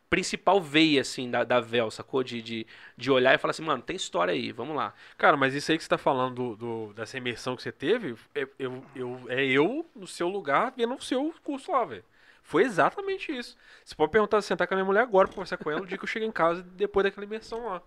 principal 0.10 0.62
veia, 0.62 1.02
assim, 1.02 1.30
da, 1.30 1.44
da 1.44 1.60
Vel, 1.60 1.92
sacou? 1.92 2.24
De, 2.24 2.42
de, 2.42 2.68
de 2.98 3.12
olhar 3.12 3.34
e 3.36 3.38
falar 3.38 3.52
assim, 3.52 3.64
mano, 3.64 3.82
tem 3.84 3.96
história 3.96 4.34
aí, 4.34 4.52
vamos 4.52 4.76
lá. 4.76 4.94
Cara, 5.18 5.38
mas 5.38 5.54
isso 5.54 5.72
aí 5.72 5.78
que 5.78 5.84
você 5.84 5.90
tá 5.90 5.98
falando 5.98 6.56
do, 6.56 6.56
do- 6.88 6.94
dessa 6.94 7.18
imersão 7.18 7.56
que 7.56 7.64
você 7.64 7.72
teve, 7.72 8.16
é 8.36 8.48
eu, 8.58 8.84
eu, 8.96 9.26
é 9.30 9.46
eu 9.46 9.86
no 9.96 10.08
seu 10.08 10.28
lugar 10.28 10.74
vendo 10.76 10.96
o 10.96 11.02
seu 11.02 11.34
curso 11.44 11.72
lá, 11.72 11.86
velho. 11.86 12.04
Foi 12.44 12.64
exatamente 12.64 13.32
isso. 13.36 13.56
Você 13.86 13.94
pode 13.96 14.12
perguntar, 14.12 14.42
sentar 14.42 14.68
com 14.68 14.74
a 14.74 14.78
minha 14.78 14.86
mulher 14.86 15.02
agora 15.02 15.28
conversar 15.28 15.58
com 15.58 15.70
ela 15.70 15.82
no 15.82 15.88
dia 15.88 15.98
que 15.98 16.04
eu 16.04 16.08
cheguei 16.08 16.28
em 16.28 16.32
casa 16.32 16.64
depois 16.64 17.04
daquela 17.04 17.26
imersão 17.26 17.68
lá. 17.68 17.82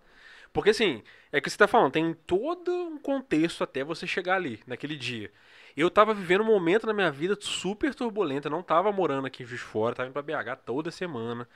Porque 0.52 0.70
assim, 0.70 1.02
é 1.32 1.40
que 1.40 1.48
você 1.50 1.56
tá 1.56 1.66
falando, 1.66 1.92
tem 1.92 2.14
todo 2.26 2.70
um 2.70 2.98
contexto 2.98 3.64
até 3.64 3.82
você 3.82 4.06
chegar 4.06 4.36
ali, 4.36 4.60
naquele 4.66 4.96
dia. 4.96 5.32
Eu 5.76 5.90
tava 5.90 6.12
vivendo 6.12 6.42
um 6.42 6.46
momento 6.46 6.86
na 6.86 6.92
minha 6.92 7.10
vida 7.10 7.36
super 7.40 7.94
turbulento, 7.94 8.48
eu 8.48 8.50
não 8.52 8.62
tava 8.62 8.92
morando 8.92 9.26
aqui 9.26 9.42
em 9.42 9.46
Juiz 9.46 9.60
Fora, 9.60 9.94
tava 9.94 10.08
indo 10.08 10.12
pra 10.12 10.22
BH 10.22 10.56
toda 10.64 10.90
semana. 10.90 11.48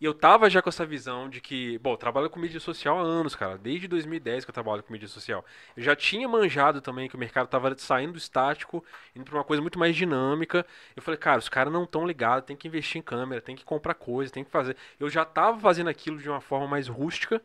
E 0.00 0.04
eu 0.04 0.14
tava 0.14 0.48
já 0.48 0.62
com 0.62 0.68
essa 0.70 0.86
visão 0.86 1.28
de 1.28 1.42
que, 1.42 1.78
bom, 1.78 1.92
eu 1.92 1.96
trabalho 1.96 2.30
com 2.30 2.40
mídia 2.40 2.58
social 2.58 2.98
há 2.98 3.02
anos, 3.02 3.34
cara, 3.34 3.58
desde 3.58 3.86
2010 3.86 4.44
que 4.46 4.50
eu 4.50 4.54
trabalho 4.54 4.82
com 4.82 4.92
mídia 4.92 5.06
social. 5.06 5.44
Eu 5.76 5.82
já 5.82 5.94
tinha 5.94 6.26
manjado 6.26 6.80
também 6.80 7.06
que 7.06 7.16
o 7.16 7.18
mercado 7.18 7.48
tava 7.48 7.76
saindo 7.76 8.12
do 8.12 8.18
estático, 8.18 8.82
indo 9.14 9.26
pra 9.26 9.34
uma 9.34 9.44
coisa 9.44 9.60
muito 9.60 9.78
mais 9.78 9.94
dinâmica. 9.94 10.64
Eu 10.96 11.02
falei, 11.02 11.18
cara, 11.18 11.38
os 11.38 11.50
caras 11.50 11.70
não 11.72 11.84
estão 11.84 12.06
ligados, 12.06 12.46
tem 12.46 12.56
que 12.56 12.66
investir 12.66 12.98
em 12.98 13.02
câmera, 13.02 13.42
tem 13.42 13.54
que 13.54 13.64
comprar 13.64 13.94
coisa, 13.94 14.32
tem 14.32 14.42
que 14.42 14.50
fazer. 14.50 14.74
Eu 14.98 15.10
já 15.10 15.24
tava 15.24 15.60
fazendo 15.60 15.90
aquilo 15.90 16.16
de 16.18 16.30
uma 16.30 16.40
forma 16.40 16.66
mais 16.66 16.88
rústica, 16.88 17.42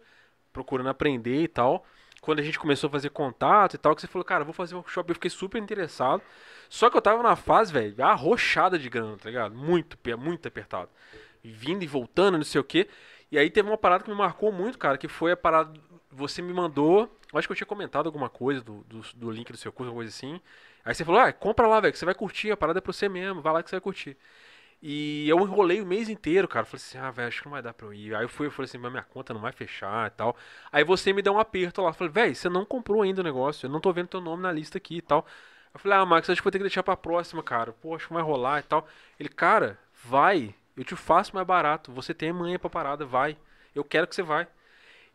procurando 0.53 0.87
aprender 0.87 1.41
e 1.43 1.47
tal. 1.49 1.85
Quando 2.25 2.39
a 2.39 2.41
gente 2.41 2.57
começou 2.57 2.87
a 2.87 2.91
fazer 2.91 3.11
contato 3.11 3.75
e 3.75 3.77
tal, 3.77 3.93
que 3.93 4.01
você 4.01 4.07
falou, 4.07 4.25
cara, 4.25 4.43
vou 4.43 4.51
fazer 4.51 4.73
um 4.73 4.79
workshop, 4.79 5.07
eu 5.07 5.13
fiquei 5.13 5.29
super 5.29 5.61
interessado. 5.61 6.23
Só 6.67 6.89
que 6.89 6.97
eu 6.97 7.01
tava 7.01 7.21
na 7.21 7.35
fase, 7.35 7.71
velho, 7.71 8.03
arrochada 8.03 8.79
de 8.79 8.89
grana, 8.89 9.15
tá 9.15 9.29
ligado? 9.29 9.53
Muito, 9.53 9.95
muito 10.17 10.47
apertado. 10.47 10.89
Vindo 11.43 11.83
e 11.83 11.87
voltando, 11.87 12.39
não 12.39 12.43
sei 12.43 12.59
o 12.59 12.63
quê. 12.63 12.89
E 13.31 13.37
aí 13.37 13.51
teve 13.51 13.69
uma 13.69 13.77
parada 13.77 14.03
que 14.03 14.09
me 14.09 14.15
marcou 14.15 14.51
muito, 14.51 14.75
cara, 14.79 14.97
que 14.97 15.07
foi 15.07 15.33
a 15.33 15.37
parada. 15.37 15.79
Você 16.09 16.41
me 16.41 16.51
mandou. 16.51 17.15
Acho 17.31 17.47
que 17.47 17.51
eu 17.51 17.57
tinha 17.57 17.67
comentado 17.67 18.07
alguma 18.07 18.27
coisa 18.27 18.59
do, 18.61 18.83
do, 18.85 19.01
do 19.15 19.29
link 19.29 19.51
do 19.51 19.57
seu 19.57 19.71
curso, 19.71 19.89
alguma 19.89 20.03
coisa 20.03 20.09
assim. 20.09 20.41
Aí 20.83 20.95
você 20.95 21.05
falou, 21.05 21.21
ah, 21.21 21.31
compra 21.31 21.67
lá, 21.67 21.79
velho, 21.79 21.93
que 21.93 21.99
você 21.99 22.05
vai 22.05 22.15
curtir, 22.15 22.49
a 22.49 22.57
parada 22.57 22.79
é 22.79 22.81
pra 22.81 22.91
você 22.91 23.07
mesmo, 23.07 23.39
vai 23.39 23.53
lá 23.53 23.61
que 23.61 23.69
você 23.69 23.75
vai 23.75 23.81
curtir. 23.81 24.17
E 24.81 25.27
eu 25.29 25.39
enrolei 25.39 25.81
o 25.81 25.85
mês 25.85 26.09
inteiro, 26.09 26.47
cara. 26.47 26.65
Falei 26.65 26.83
assim, 26.83 26.97
ah, 26.97 27.11
velho, 27.11 27.27
acho 27.27 27.39
que 27.39 27.45
não 27.45 27.53
vai 27.53 27.61
dar 27.61 27.73
pra 27.73 27.87
eu 27.87 27.93
ir. 27.93 28.15
Aí 28.15 28.23
eu 28.23 28.29
fui, 28.29 28.47
eu 28.47 28.51
falei 28.51 28.65
assim, 28.65 28.77
mas 28.77 28.91
minha 28.91 29.03
conta 29.03 29.33
não 29.33 29.41
vai 29.41 29.51
fechar 29.51 30.07
e 30.07 30.11
tal. 30.11 30.35
Aí 30.71 30.83
você 30.83 31.11
me 31.13 31.21
deu 31.21 31.33
um 31.33 31.39
aperto 31.39 31.81
lá. 31.81 31.93
Falei, 31.93 32.13
velho, 32.13 32.35
você 32.35 32.49
não 32.49 32.65
comprou 32.65 33.01
ainda 33.01 33.21
o 33.21 33.23
negócio. 33.23 33.65
Eu 33.65 33.71
não 33.71 33.79
tô 33.81 33.91
vendo 33.93 34.07
teu 34.09 34.21
nome 34.21 34.43
na 34.43 34.51
lista 34.51 34.77
aqui 34.77 34.97
e 34.97 35.01
tal. 35.01 35.25
Eu 35.73 35.79
falei, 35.79 35.97
ah, 35.97 36.05
Max, 36.05 36.29
acho 36.29 36.41
que 36.41 36.43
vou 36.43 36.51
ter 36.51 36.59
que 36.59 36.63
deixar 36.63 36.83
pra 36.83 36.95
próxima, 36.95 37.41
cara. 37.43 37.73
Pô, 37.73 37.95
acho 37.95 38.07
que 38.07 38.13
vai 38.13 38.23
rolar 38.23 38.59
e 38.59 38.63
tal. 38.63 38.87
Ele, 39.19 39.29
cara, 39.29 39.79
vai. 40.03 40.53
Eu 40.77 40.83
te 40.83 40.95
faço 40.95 41.33
mais 41.35 41.47
barato. 41.47 41.91
Você 41.91 42.13
tem 42.13 42.31
manhã 42.31 42.59
pra 42.59 42.69
parada, 42.69 43.05
vai. 43.05 43.37
Eu 43.73 43.83
quero 43.83 44.07
que 44.07 44.15
você 44.15 44.23
vai. 44.23 44.47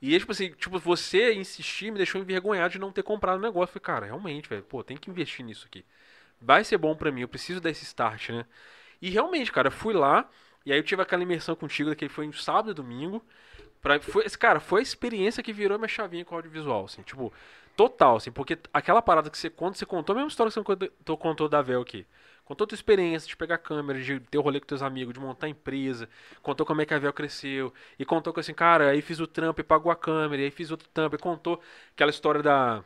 E 0.02 0.18
tipo 0.18 0.32
assim, 0.32 0.52
tipo, 0.52 0.78
você 0.78 1.34
insistir 1.34 1.90
me 1.90 1.98
deixou 1.98 2.20
envergonhado 2.20 2.72
de 2.72 2.78
não 2.78 2.92
ter 2.92 3.02
comprado 3.02 3.38
o 3.38 3.42
negócio. 3.42 3.70
Eu 3.76 3.80
falei, 3.80 3.84
cara, 3.84 4.06
realmente, 4.06 4.48
velho, 4.48 4.62
pô, 4.62 4.82
tem 4.82 4.96
que 4.96 5.10
investir 5.10 5.44
nisso 5.44 5.66
aqui. 5.66 5.84
Vai 6.40 6.64
ser 6.64 6.78
bom 6.78 6.96
pra 6.96 7.12
mim, 7.12 7.20
eu 7.22 7.28
preciso 7.28 7.60
desse 7.60 7.84
start, 7.84 8.30
né? 8.30 8.46
E 9.00 9.10
realmente, 9.10 9.50
cara, 9.52 9.70
fui 9.70 9.94
lá, 9.94 10.28
e 10.64 10.72
aí 10.72 10.78
eu 10.78 10.82
tive 10.82 11.02
aquela 11.02 11.22
imersão 11.22 11.54
contigo, 11.56 11.94
que 11.94 12.08
foi 12.08 12.26
um 12.28 12.32
sábado 12.32 12.70
e 12.72 12.74
domingo. 12.74 13.22
Pra, 13.80 14.00
foi, 14.00 14.24
cara, 14.30 14.60
foi 14.60 14.80
a 14.80 14.82
experiência 14.82 15.42
que 15.42 15.52
virou 15.52 15.78
minha 15.78 15.88
chavinha 15.88 16.24
com 16.24 16.34
audiovisual, 16.34 16.84
assim, 16.84 17.02
tipo, 17.02 17.32
total, 17.76 18.16
assim, 18.16 18.30
porque 18.30 18.58
aquela 18.72 19.00
parada 19.00 19.30
que 19.30 19.38
você, 19.38 19.48
quando 19.48 19.74
você 19.74 19.86
contou, 19.86 20.12
a 20.14 20.16
mesma 20.16 20.28
história 20.28 20.50
que 20.50 20.54
você 20.54 20.62
contou, 20.64 21.16
contou 21.16 21.48
da 21.48 21.62
Vel 21.62 21.80
aqui. 21.80 22.06
Contou 22.44 22.64
a 22.64 22.68
tua 22.68 22.74
experiência 22.74 23.28
de 23.28 23.36
pegar 23.36 23.58
câmera, 23.58 24.00
de 24.02 24.18
ter 24.18 24.36
o 24.36 24.40
rolê 24.40 24.58
com 24.58 24.66
teus 24.66 24.82
amigos, 24.82 25.14
de 25.14 25.20
montar 25.20 25.48
empresa. 25.48 26.08
Contou 26.42 26.66
como 26.66 26.82
é 26.82 26.84
que 26.84 26.92
a 26.92 26.98
Vel 26.98 27.12
cresceu. 27.12 27.72
E 27.96 28.04
contou 28.04 28.32
que 28.34 28.40
assim, 28.40 28.52
cara, 28.52 28.90
aí 28.90 29.00
fiz 29.00 29.20
o 29.20 29.26
trampo 29.26 29.60
e 29.60 29.64
pagou 29.64 29.92
a 29.92 29.94
câmera. 29.96 30.42
E 30.42 30.46
aí 30.46 30.50
fiz 30.50 30.70
outro 30.72 30.88
trampo 30.92 31.14
e 31.14 31.18
contou 31.18 31.60
aquela 31.94 32.10
história 32.10 32.42
da. 32.42 32.82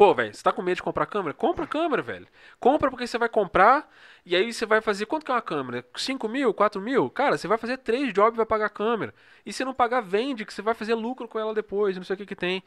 Pô, 0.00 0.14
velho, 0.14 0.32
você 0.32 0.42
tá 0.42 0.50
com 0.50 0.62
medo 0.62 0.76
de 0.76 0.82
comprar 0.82 1.04
câmera? 1.04 1.34
Compra 1.34 1.66
câmera, 1.66 2.00
velho. 2.00 2.26
Compra 2.58 2.88
porque 2.88 3.06
você 3.06 3.18
vai 3.18 3.28
comprar 3.28 3.86
e 4.24 4.34
aí 4.34 4.50
você 4.50 4.64
vai 4.64 4.80
fazer. 4.80 5.04
Quanto 5.04 5.26
que 5.26 5.30
é 5.30 5.34
uma 5.34 5.42
câmera? 5.42 5.84
5 5.94 6.26
mil? 6.26 6.54
4 6.54 6.80
mil? 6.80 7.10
Cara, 7.10 7.36
você 7.36 7.46
vai 7.46 7.58
fazer 7.58 7.76
três 7.76 8.10
jobs 8.10 8.32
e 8.32 8.38
vai 8.38 8.46
pagar 8.46 8.64
a 8.64 8.70
câmera. 8.70 9.12
E 9.44 9.52
se 9.52 9.62
não 9.62 9.74
pagar, 9.74 10.00
vende, 10.00 10.46
que 10.46 10.54
você 10.54 10.62
vai 10.62 10.72
fazer 10.72 10.94
lucro 10.94 11.28
com 11.28 11.38
ela 11.38 11.52
depois, 11.52 11.98
não 11.98 12.02
sei 12.02 12.14
o 12.14 12.16
que 12.16 12.24
que 12.24 12.34
tem. 12.34 12.62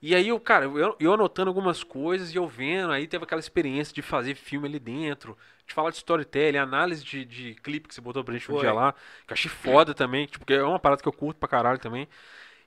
E 0.00 0.14
aí, 0.14 0.28
eu, 0.28 0.40
cara, 0.40 0.64
eu, 0.64 0.96
eu 0.98 1.12
anotando 1.12 1.50
algumas 1.50 1.84
coisas 1.84 2.32
e 2.32 2.38
eu 2.38 2.46
vendo, 2.46 2.90
aí 2.90 3.06
teve 3.06 3.22
aquela 3.24 3.40
experiência 3.40 3.94
de 3.94 4.00
fazer 4.00 4.34
filme 4.34 4.66
ali 4.66 4.78
dentro, 4.78 5.36
de 5.66 5.74
falar 5.74 5.90
de 5.90 5.96
storytelling, 5.96 6.56
análise 6.56 7.04
de, 7.04 7.22
de 7.22 7.54
clipe 7.56 7.86
que 7.88 7.94
você 7.94 8.00
botou 8.00 8.24
pra 8.24 8.32
gente 8.32 8.50
um 8.50 8.58
dia 8.58 8.72
lá, 8.72 8.94
que 9.26 9.32
eu 9.32 9.34
achei 9.34 9.50
foda 9.50 9.92
também, 9.92 10.24
tipo, 10.24 10.38
porque 10.38 10.54
é 10.54 10.62
uma 10.62 10.78
parada 10.78 11.02
que 11.02 11.08
eu 11.08 11.12
curto 11.12 11.36
pra 11.38 11.48
caralho 11.50 11.78
também. 11.78 12.08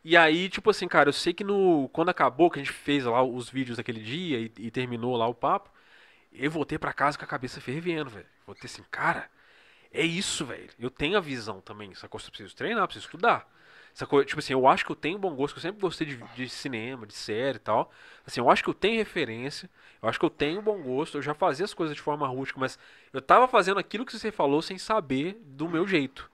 E 0.04 0.18
aí, 0.18 0.50
tipo 0.50 0.70
assim, 0.70 0.88
cara, 0.88 1.10
eu 1.10 1.14
sei 1.14 1.34
que 1.34 1.44
no 1.44 1.88
quando 1.90 2.10
acabou, 2.10 2.50
que 2.50 2.60
a 2.60 2.64
gente 2.64 2.74
fez 2.74 3.06
lá 3.06 3.22
os 3.24 3.50
vídeos 3.50 3.78
daquele 3.78 4.02
dia 4.02 4.40
e, 4.40 4.52
e 4.58 4.72
terminou 4.72 5.16
lá 5.16 5.28
o 5.28 5.36
papo, 5.36 5.70
eu 6.32 6.52
voltei 6.52 6.78
pra 6.80 6.94
casa 6.94 7.18
com 7.18 7.26
a 7.26 7.28
cabeça 7.28 7.62
fervendo, 7.62 8.10
velho. 8.10 8.28
Voltei 8.46 8.66
assim, 8.66 8.84
cara, 8.92 9.30
é 9.92 10.04
isso, 10.06 10.46
velho. 10.46 10.70
Eu 10.80 10.90
tenho 10.92 11.18
a 11.18 11.22
visão 11.22 11.62
também, 11.62 11.94
sacou? 11.96 12.20
Eu 12.22 12.28
preciso 12.32 12.56
treinar, 12.56 12.88
preciso 12.88 13.08
estudar. 13.08 13.48
Coisa, 14.08 14.26
tipo 14.26 14.40
assim, 14.40 14.54
eu 14.54 14.68
acho 14.68 14.86
que 14.86 14.92
eu 14.92 14.96
tenho 14.96 15.20
bom 15.20 15.36
gosto, 15.36 15.58
eu 15.58 15.62
sempre 15.62 15.82
gostei 15.82 16.08
de, 16.08 16.18
de, 16.36 16.50
cinema, 16.50 17.06
de 17.06 17.14
série 17.14 17.58
e 17.58 17.60
tal. 17.60 17.92
Assim, 18.26 18.40
eu 18.40 18.50
acho 18.50 18.64
que 18.64 18.70
eu 18.70 18.74
tenho 18.74 18.98
referência, 18.98 19.70
eu 20.02 20.10
acho 20.10 20.18
que 20.20 20.26
eu 20.26 20.30
tenho 20.30 20.62
bom 20.62 20.82
gosto, 20.82 21.18
eu 21.18 21.22
já 21.22 21.34
fazia 21.34 21.66
as 21.66 21.74
coisas 21.74 21.96
de 21.96 22.02
forma 22.02 22.28
rústica, 22.28 22.60
mas 22.60 22.80
eu 23.14 23.22
tava 23.22 23.48
fazendo 23.48 23.80
aquilo 23.80 24.06
que 24.06 24.18
você 24.18 24.32
falou 24.32 24.62
sem 24.62 24.78
saber 24.78 25.38
do 25.46 25.70
meu 25.70 25.86
jeito. 25.88 26.32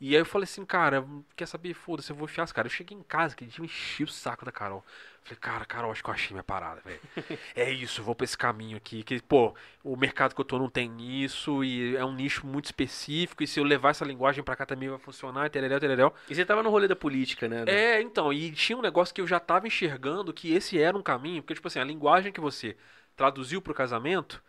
E 0.00 0.14
aí 0.14 0.20
eu 0.20 0.24
falei 0.24 0.44
assim, 0.44 0.64
cara, 0.64 1.04
quer 1.34 1.46
saber? 1.46 1.74
Foda-se, 1.74 2.10
eu 2.10 2.16
vou 2.16 2.26
enfiar 2.26 2.44
as 2.44 2.52
caras. 2.52 2.70
Eu 2.70 2.76
cheguei 2.76 2.96
em 2.96 3.02
casa, 3.02 3.34
que 3.34 3.44
dia 3.44 3.60
me 3.60 3.66
enchi 3.66 4.04
o 4.04 4.08
saco 4.08 4.44
da 4.44 4.52
Carol. 4.52 4.84
Falei, 5.24 5.38
cara, 5.40 5.64
Carol, 5.64 5.90
acho 5.90 6.04
que 6.04 6.08
eu 6.08 6.14
achei 6.14 6.30
minha 6.32 6.44
parada, 6.44 6.80
velho. 6.84 7.00
é 7.56 7.70
isso, 7.70 8.00
eu 8.00 8.04
vou 8.04 8.14
pra 8.14 8.24
esse 8.24 8.38
caminho 8.38 8.76
aqui. 8.76 9.02
Que, 9.02 9.20
pô, 9.20 9.54
o 9.82 9.96
mercado 9.96 10.36
que 10.36 10.40
eu 10.40 10.44
tô 10.44 10.56
não 10.56 10.70
tem 10.70 11.22
isso, 11.22 11.64
e 11.64 11.96
é 11.96 12.04
um 12.04 12.14
nicho 12.14 12.46
muito 12.46 12.66
específico, 12.66 13.42
e 13.42 13.46
se 13.46 13.58
eu 13.58 13.64
levar 13.64 13.90
essa 13.90 14.04
linguagem 14.04 14.44
pra 14.44 14.54
cá 14.54 14.64
também 14.64 14.88
vai 14.88 14.98
funcionar, 14.98 15.46
e 15.46 15.50
tereréu, 15.50 15.80
tereréu. 15.80 16.14
E 16.30 16.34
você 16.34 16.44
tava 16.44 16.62
no 16.62 16.70
rolê 16.70 16.86
da 16.86 16.96
política, 16.96 17.48
né? 17.48 17.64
É, 17.66 18.00
então, 18.00 18.32
e 18.32 18.52
tinha 18.52 18.78
um 18.78 18.82
negócio 18.82 19.12
que 19.12 19.20
eu 19.20 19.26
já 19.26 19.40
tava 19.40 19.66
enxergando 19.66 20.32
que 20.32 20.52
esse 20.52 20.80
era 20.80 20.96
um 20.96 21.02
caminho, 21.02 21.42
porque, 21.42 21.54
tipo 21.54 21.66
assim, 21.66 21.80
a 21.80 21.84
linguagem 21.84 22.32
que 22.32 22.40
você 22.40 22.76
traduziu 23.16 23.60
pro 23.60 23.74
casamento 23.74 24.40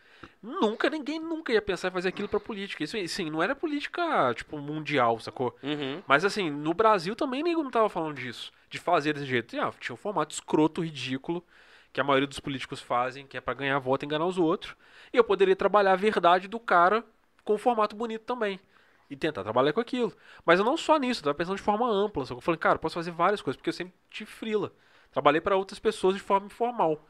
Nunca, 0.42 0.90
ninguém 0.90 1.20
nunca 1.20 1.52
ia 1.52 1.62
pensar 1.62 1.90
em 1.90 1.92
fazer 1.92 2.10
aquilo 2.10 2.30
pra 2.30 2.40
política. 2.40 2.84
Isso, 2.84 2.96
assim, 2.98 3.30
não 3.30 3.44
era 3.44 3.54
política, 3.54 4.34
tipo, 4.34 4.58
mundial, 4.58 5.20
sacou? 5.20 5.56
Uhum. 5.62 6.02
Mas, 6.08 6.24
assim, 6.24 6.50
no 6.50 6.74
Brasil 6.74 7.16
também 7.16 7.44
ninguém 7.44 7.62
não 7.64 7.72
tava 7.72 7.90
falando 7.90 8.16
disso. 8.16 8.52
De 8.70 8.80
fazer 8.80 9.14
desse 9.14 9.26
jeito. 9.26 9.56
E, 9.56 9.60
ah, 9.60 9.72
tinha 9.80 9.94
um 9.94 9.98
formato 9.98 10.34
escroto, 10.34 10.82
ridículo, 10.82 11.44
que 11.92 12.00
a 12.00 12.04
maioria 12.04 12.28
dos 12.28 12.40
políticos 12.40 12.82
fazem, 12.82 13.28
que 13.28 13.36
é 13.36 13.42
para 13.42 13.54
ganhar 13.54 13.78
voto 13.80 14.04
e 14.04 14.06
enganar 14.06 14.26
os 14.26 14.38
outros. 14.38 14.76
E 15.12 15.18
eu 15.18 15.24
poderia 15.24 15.56
trabalhar 15.56 15.94
a 15.94 15.98
verdade 15.98 16.48
do 16.48 16.60
cara 16.60 17.04
com 17.44 17.56
um 17.56 17.58
formato 17.58 17.96
bonito 17.96 18.24
também. 18.24 18.60
E 19.10 19.16
tentar 19.16 19.44
trabalhar 19.44 19.74
com 19.74 19.82
aquilo. 19.82 20.14
Mas 20.46 20.60
eu 20.60 20.66
não 20.66 20.78
só 20.78 20.98
nisso, 20.98 21.20
eu 21.22 21.26
tava 21.26 21.36
pensando 21.36 21.58
de 21.58 21.64
forma 21.64 21.90
ampla. 21.90 22.26
Só 22.26 22.36
que 22.36 22.38
eu 22.38 22.42
falei, 22.42 22.60
cara, 22.60 22.76
eu 22.76 22.80
posso 22.80 22.96
fazer 22.96 23.12
várias 23.12 23.42
coisas, 23.42 23.58
porque 23.58 23.70
eu 23.70 23.74
sempre 23.74 23.94
tive 24.10 24.30
frila. 24.30 24.72
Trabalhei 25.12 25.42
para 25.42 25.58
outras 25.58 25.80
pessoas 25.80 26.16
de 26.16 26.22
forma 26.22 26.46
informal. 26.46 27.04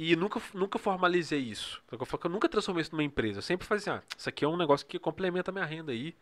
E 0.00 0.14
nunca, 0.14 0.40
nunca 0.54 0.78
formalizei 0.78 1.40
isso. 1.40 1.82
Eu, 1.90 2.30
nunca 2.30 2.48
transformei 2.48 2.82
isso 2.82 2.92
numa 2.92 3.02
empresa. 3.02 3.38
Eu 3.38 3.42
sempre 3.42 3.66
fazia 3.66 3.94
assim, 3.94 4.00
ah, 4.00 4.16
isso 4.16 4.28
aqui 4.28 4.44
é 4.44 4.48
um 4.48 4.56
negócio 4.56 4.86
que 4.86 4.96
complementa 4.96 5.50
a 5.50 5.52
minha 5.52 5.64
renda 5.64 5.90
aí. 5.90 6.14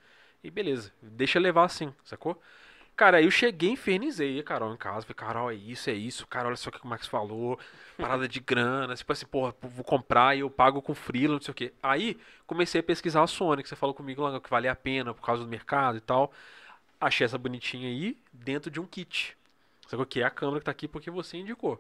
E 0.43 0.51
beleza, 0.51 0.91
deixa 1.03 1.39
levar 1.39 1.65
assim, 1.65 1.93
sacou? 2.03 2.41
Cara, 2.97 3.19
aí 3.19 3.27
eu 3.27 3.31
cheguei, 3.31 3.71
infernizei 3.73 4.41
a 4.41 4.43
Carol 4.43 4.73
em 4.73 4.79
casa. 4.79 5.03
Falei, 5.03 5.15
Carol, 5.15 5.51
é 5.51 5.55
isso, 5.55 5.91
é 5.91 5.93
isso. 5.93 6.27
Cara, 6.27 6.49
olha 6.49 6.57
só 6.57 6.71
o 6.71 6.73
que 6.73 6.83
o 6.83 6.89
Max 6.89 7.07
falou. 7.07 7.59
Parada 7.99 8.27
de 8.27 8.41
grana. 8.41 8.95
Tipo 8.97 9.13
assim, 9.13 9.27
porra, 9.27 9.55
vou 9.61 9.85
comprar 9.85 10.35
e 10.35 10.41
eu 10.41 10.49
pago 10.49 10.81
com 10.81 10.95
freela, 10.95 11.35
não 11.35 11.43
sei 11.43 11.53
o 11.53 11.55
quê. 11.55 11.75
Aí 11.83 12.19
comecei 12.47 12.81
a 12.81 12.85
pesquisar 12.85 13.23
a 13.23 13.27
Sony, 13.27 13.63
que 13.63 13.69
você 13.69 13.77
falou 13.77 13.95
comigo 13.95 14.23
lá 14.23 14.41
que 14.41 14.49
valia 14.49 14.73
a 14.73 14.77
pena 14.77 15.13
por 15.13 15.23
causa 15.23 15.45
do 15.45 15.51
mercado 15.51 15.99
e 15.99 16.01
tal. 16.01 16.33
Achei 16.99 17.27
essa 17.27 17.37
bonitinha 17.37 17.89
aí 17.89 18.17
dentro 18.33 18.71
de 18.71 18.81
um 18.81 18.87
kit. 18.87 19.37
Sacou? 19.87 20.07
Que 20.07 20.23
é 20.23 20.25
a 20.25 20.31
câmera 20.31 20.61
que 20.61 20.65
tá 20.65 20.71
aqui 20.71 20.89
porque 20.89 21.11
você 21.11 21.37
indicou. 21.37 21.79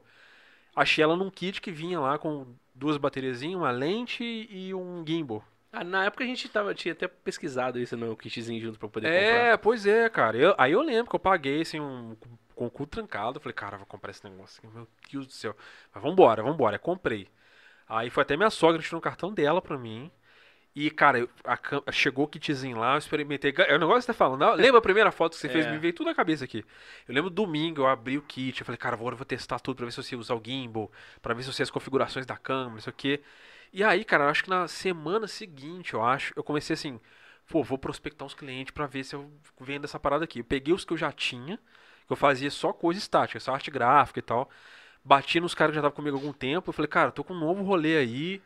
Achei 0.76 1.02
ela 1.02 1.16
num 1.16 1.30
kit 1.30 1.60
que 1.60 1.72
vinha 1.72 1.98
lá 1.98 2.18
com 2.18 2.46
duas 2.74 2.98
bateriazinhas, 2.98 3.58
uma 3.58 3.70
lente 3.70 4.22
e 4.22 4.74
um 4.74 5.02
gimbal. 5.06 5.42
Ah, 5.72 5.82
na 5.82 6.04
época 6.04 6.22
a 6.22 6.26
gente 6.26 6.48
tava, 6.48 6.74
tinha 6.74 6.92
até 6.92 7.08
pesquisado 7.08 7.78
isso 7.78 7.96
no 7.96 8.16
kitzinho 8.16 8.60
junto 8.60 8.78
pra 8.78 8.88
poder 8.88 9.08
é, 9.08 9.10
comprar. 9.10 9.44
É, 9.44 9.56
pois 9.56 9.86
é, 9.86 10.08
cara. 10.08 10.36
Eu, 10.36 10.54
aí 10.56 10.72
eu 10.72 10.82
lembro 10.82 11.10
que 11.10 11.16
eu 11.16 11.20
paguei 11.20 11.62
assim, 11.62 11.80
um, 11.80 12.16
com 12.54 12.66
o 12.66 12.70
cu 12.70 12.86
trancado. 12.86 13.40
Falei, 13.40 13.54
cara, 13.54 13.76
vou 13.76 13.86
comprar 13.86 14.10
esse 14.10 14.24
negócio 14.24 14.62
aqui, 14.62 14.74
meu 14.74 14.86
Deus 15.10 15.26
do 15.26 15.32
céu. 15.32 15.56
Mas 15.94 16.02
vambora, 16.02 16.42
vambora. 16.42 16.78
Comprei. 16.78 17.28
Aí 17.88 18.10
foi 18.10 18.22
até 18.22 18.36
minha 18.36 18.50
sogra 18.50 18.82
tirou 18.82 18.98
um 18.98 19.02
cartão 19.02 19.32
dela 19.32 19.62
pra 19.62 19.78
mim. 19.78 20.10
E, 20.78 20.90
cara, 20.90 21.26
a, 21.42 21.90
chegou 21.90 22.26
o 22.26 22.28
kitzinho 22.28 22.76
lá, 22.76 22.92
eu 22.92 22.98
experimentei. 22.98 23.54
É 23.66 23.74
o 23.74 23.78
negócio 23.78 24.00
que 24.00 24.02
você 24.02 24.06
tá 24.08 24.12
falando. 24.12 24.44
Lembra 24.56 24.76
a 24.78 24.82
primeira 24.82 25.10
foto 25.10 25.32
que 25.32 25.38
você 25.38 25.46
é. 25.46 25.50
fez? 25.50 25.66
Me 25.68 25.78
veio 25.78 25.94
tudo 25.94 26.08
na 26.08 26.14
cabeça 26.14 26.44
aqui. 26.44 26.62
Eu 27.08 27.14
lembro 27.14 27.30
domingo, 27.30 27.80
eu 27.80 27.86
abri 27.86 28.18
o 28.18 28.22
kit, 28.22 28.60
eu 28.60 28.66
falei, 28.66 28.76
cara, 28.76 28.94
agora 28.94 29.14
eu 29.14 29.16
vou 29.16 29.24
testar 29.24 29.58
tudo 29.58 29.78
pra 29.78 29.86
ver 29.86 29.92
se 29.92 30.02
você 30.02 30.14
usa 30.14 30.34
o 30.34 30.42
gimbal, 30.44 30.92
pra 31.22 31.32
ver 31.32 31.44
se 31.44 31.50
você 31.50 31.62
as 31.62 31.70
configurações 31.70 32.26
da 32.26 32.36
câmera, 32.36 32.74
não 32.74 32.80
sei 32.80 32.90
o 32.90 32.94
quê. 32.94 33.22
E 33.72 33.82
aí, 33.82 34.04
cara, 34.04 34.24
eu 34.24 34.28
acho 34.28 34.44
que 34.44 34.50
na 34.50 34.68
semana 34.68 35.26
seguinte, 35.26 35.94
eu 35.94 36.04
acho, 36.04 36.34
eu 36.36 36.44
comecei 36.44 36.74
assim, 36.74 37.00
pô, 37.48 37.62
vou 37.62 37.78
prospectar 37.78 38.26
uns 38.26 38.34
clientes 38.34 38.70
pra 38.70 38.86
ver 38.86 39.02
se 39.02 39.16
eu 39.16 39.32
vendo 39.58 39.84
essa 39.86 39.98
parada 39.98 40.24
aqui. 40.24 40.40
Eu 40.40 40.44
peguei 40.44 40.74
os 40.74 40.84
que 40.84 40.92
eu 40.92 40.98
já 40.98 41.10
tinha, 41.10 41.56
que 42.06 42.12
eu 42.12 42.16
fazia 42.18 42.50
só 42.50 42.74
coisa 42.74 43.00
estática, 43.00 43.40
só 43.40 43.54
arte 43.54 43.70
gráfica 43.70 44.18
e 44.18 44.22
tal. 44.22 44.50
Bati 45.02 45.40
nos 45.40 45.54
caras 45.54 45.72
que 45.72 45.76
já 45.76 45.80
estavam 45.80 45.96
comigo 45.96 46.18
há 46.18 46.20
algum 46.20 46.34
tempo, 46.34 46.68
eu 46.68 46.72
falei, 46.74 46.88
cara, 46.88 47.10
tô 47.10 47.24
com 47.24 47.32
um 47.32 47.40
novo 47.40 47.62
rolê 47.62 47.96
aí 47.96 48.42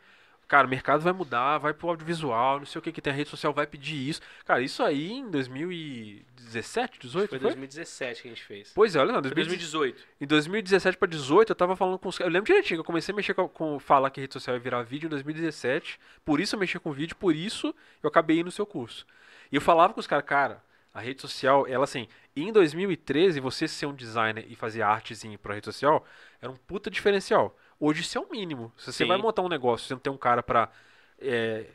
cara, 0.51 0.67
o 0.67 0.69
mercado 0.69 0.99
vai 1.01 1.13
mudar, 1.13 1.59
vai 1.59 1.73
pro 1.73 1.87
audiovisual, 1.87 2.59
não 2.59 2.65
sei 2.65 2.77
o 2.77 2.81
que 2.81 2.91
que 2.91 3.01
tem, 3.01 3.13
a 3.13 3.15
rede 3.15 3.29
social 3.29 3.53
vai 3.53 3.65
pedir 3.65 3.95
isso. 3.95 4.19
Cara, 4.43 4.61
isso 4.61 4.83
aí 4.83 5.13
em 5.13 5.31
2017, 5.31 6.99
18? 6.99 7.29
Foi, 7.29 7.39
foi? 7.39 7.47
2017 7.47 8.21
que 8.21 8.27
a 8.27 8.31
gente 8.31 8.43
fez. 8.43 8.73
Pois 8.75 8.93
é, 8.93 8.99
olha, 8.99 9.13
não, 9.13 9.21
2018. 9.21 10.03
Em 10.19 10.27
2017 10.27 10.97
para 10.97 11.07
18 11.07 11.51
eu 11.51 11.55
tava 11.55 11.77
falando 11.77 11.97
com 11.97 12.09
os 12.09 12.19
Eu 12.19 12.27
lembro 12.27 12.47
direitinho 12.47 12.75
que 12.75 12.81
eu 12.81 12.83
comecei 12.83 13.13
a 13.13 13.15
mexer 13.15 13.33
com, 13.33 13.47
com 13.47 13.79
falar 13.79 14.09
que 14.09 14.19
a 14.19 14.23
rede 14.23 14.33
social 14.33 14.53
ia 14.53 14.59
virar 14.59 14.83
vídeo 14.83 15.07
em 15.07 15.09
2017. 15.09 15.97
Por 16.25 16.41
isso 16.41 16.55
eu 16.55 16.59
mexi 16.59 16.77
com 16.79 16.91
vídeo, 16.91 17.15
por 17.15 17.33
isso 17.33 17.73
eu 18.03 18.09
acabei 18.09 18.39
indo 18.39 18.47
no 18.47 18.51
seu 18.51 18.65
curso. 18.65 19.07
E 19.49 19.55
eu 19.55 19.61
falava 19.61 19.93
com 19.93 20.01
os 20.01 20.07
caras, 20.07 20.25
cara, 20.25 20.61
a 20.93 20.99
rede 20.99 21.21
social, 21.21 21.65
ela 21.65 21.85
assim, 21.85 22.09
em 22.35 22.51
2013 22.51 23.39
você 23.39 23.69
ser 23.69 23.85
um 23.85 23.93
designer 23.93 24.45
e 24.49 24.55
fazer 24.57 24.81
artezinho 24.81 25.39
pra 25.39 25.53
rede 25.53 25.65
social 25.65 26.05
era 26.41 26.51
um 26.51 26.57
puta 26.57 26.91
diferencial. 26.91 27.55
Hoje 27.81 28.01
isso 28.01 28.15
é 28.15 28.21
o 28.21 28.29
mínimo. 28.29 28.71
Se 28.77 28.93
você 28.93 29.03
Sim. 29.03 29.07
vai 29.07 29.17
montar 29.17 29.41
um 29.41 29.49
negócio, 29.49 29.87
você 29.87 29.95
não 29.95 29.99
tem 29.99 30.13
um 30.13 30.17
cara 30.17 30.43
para 30.43 30.71
é, 31.19 31.65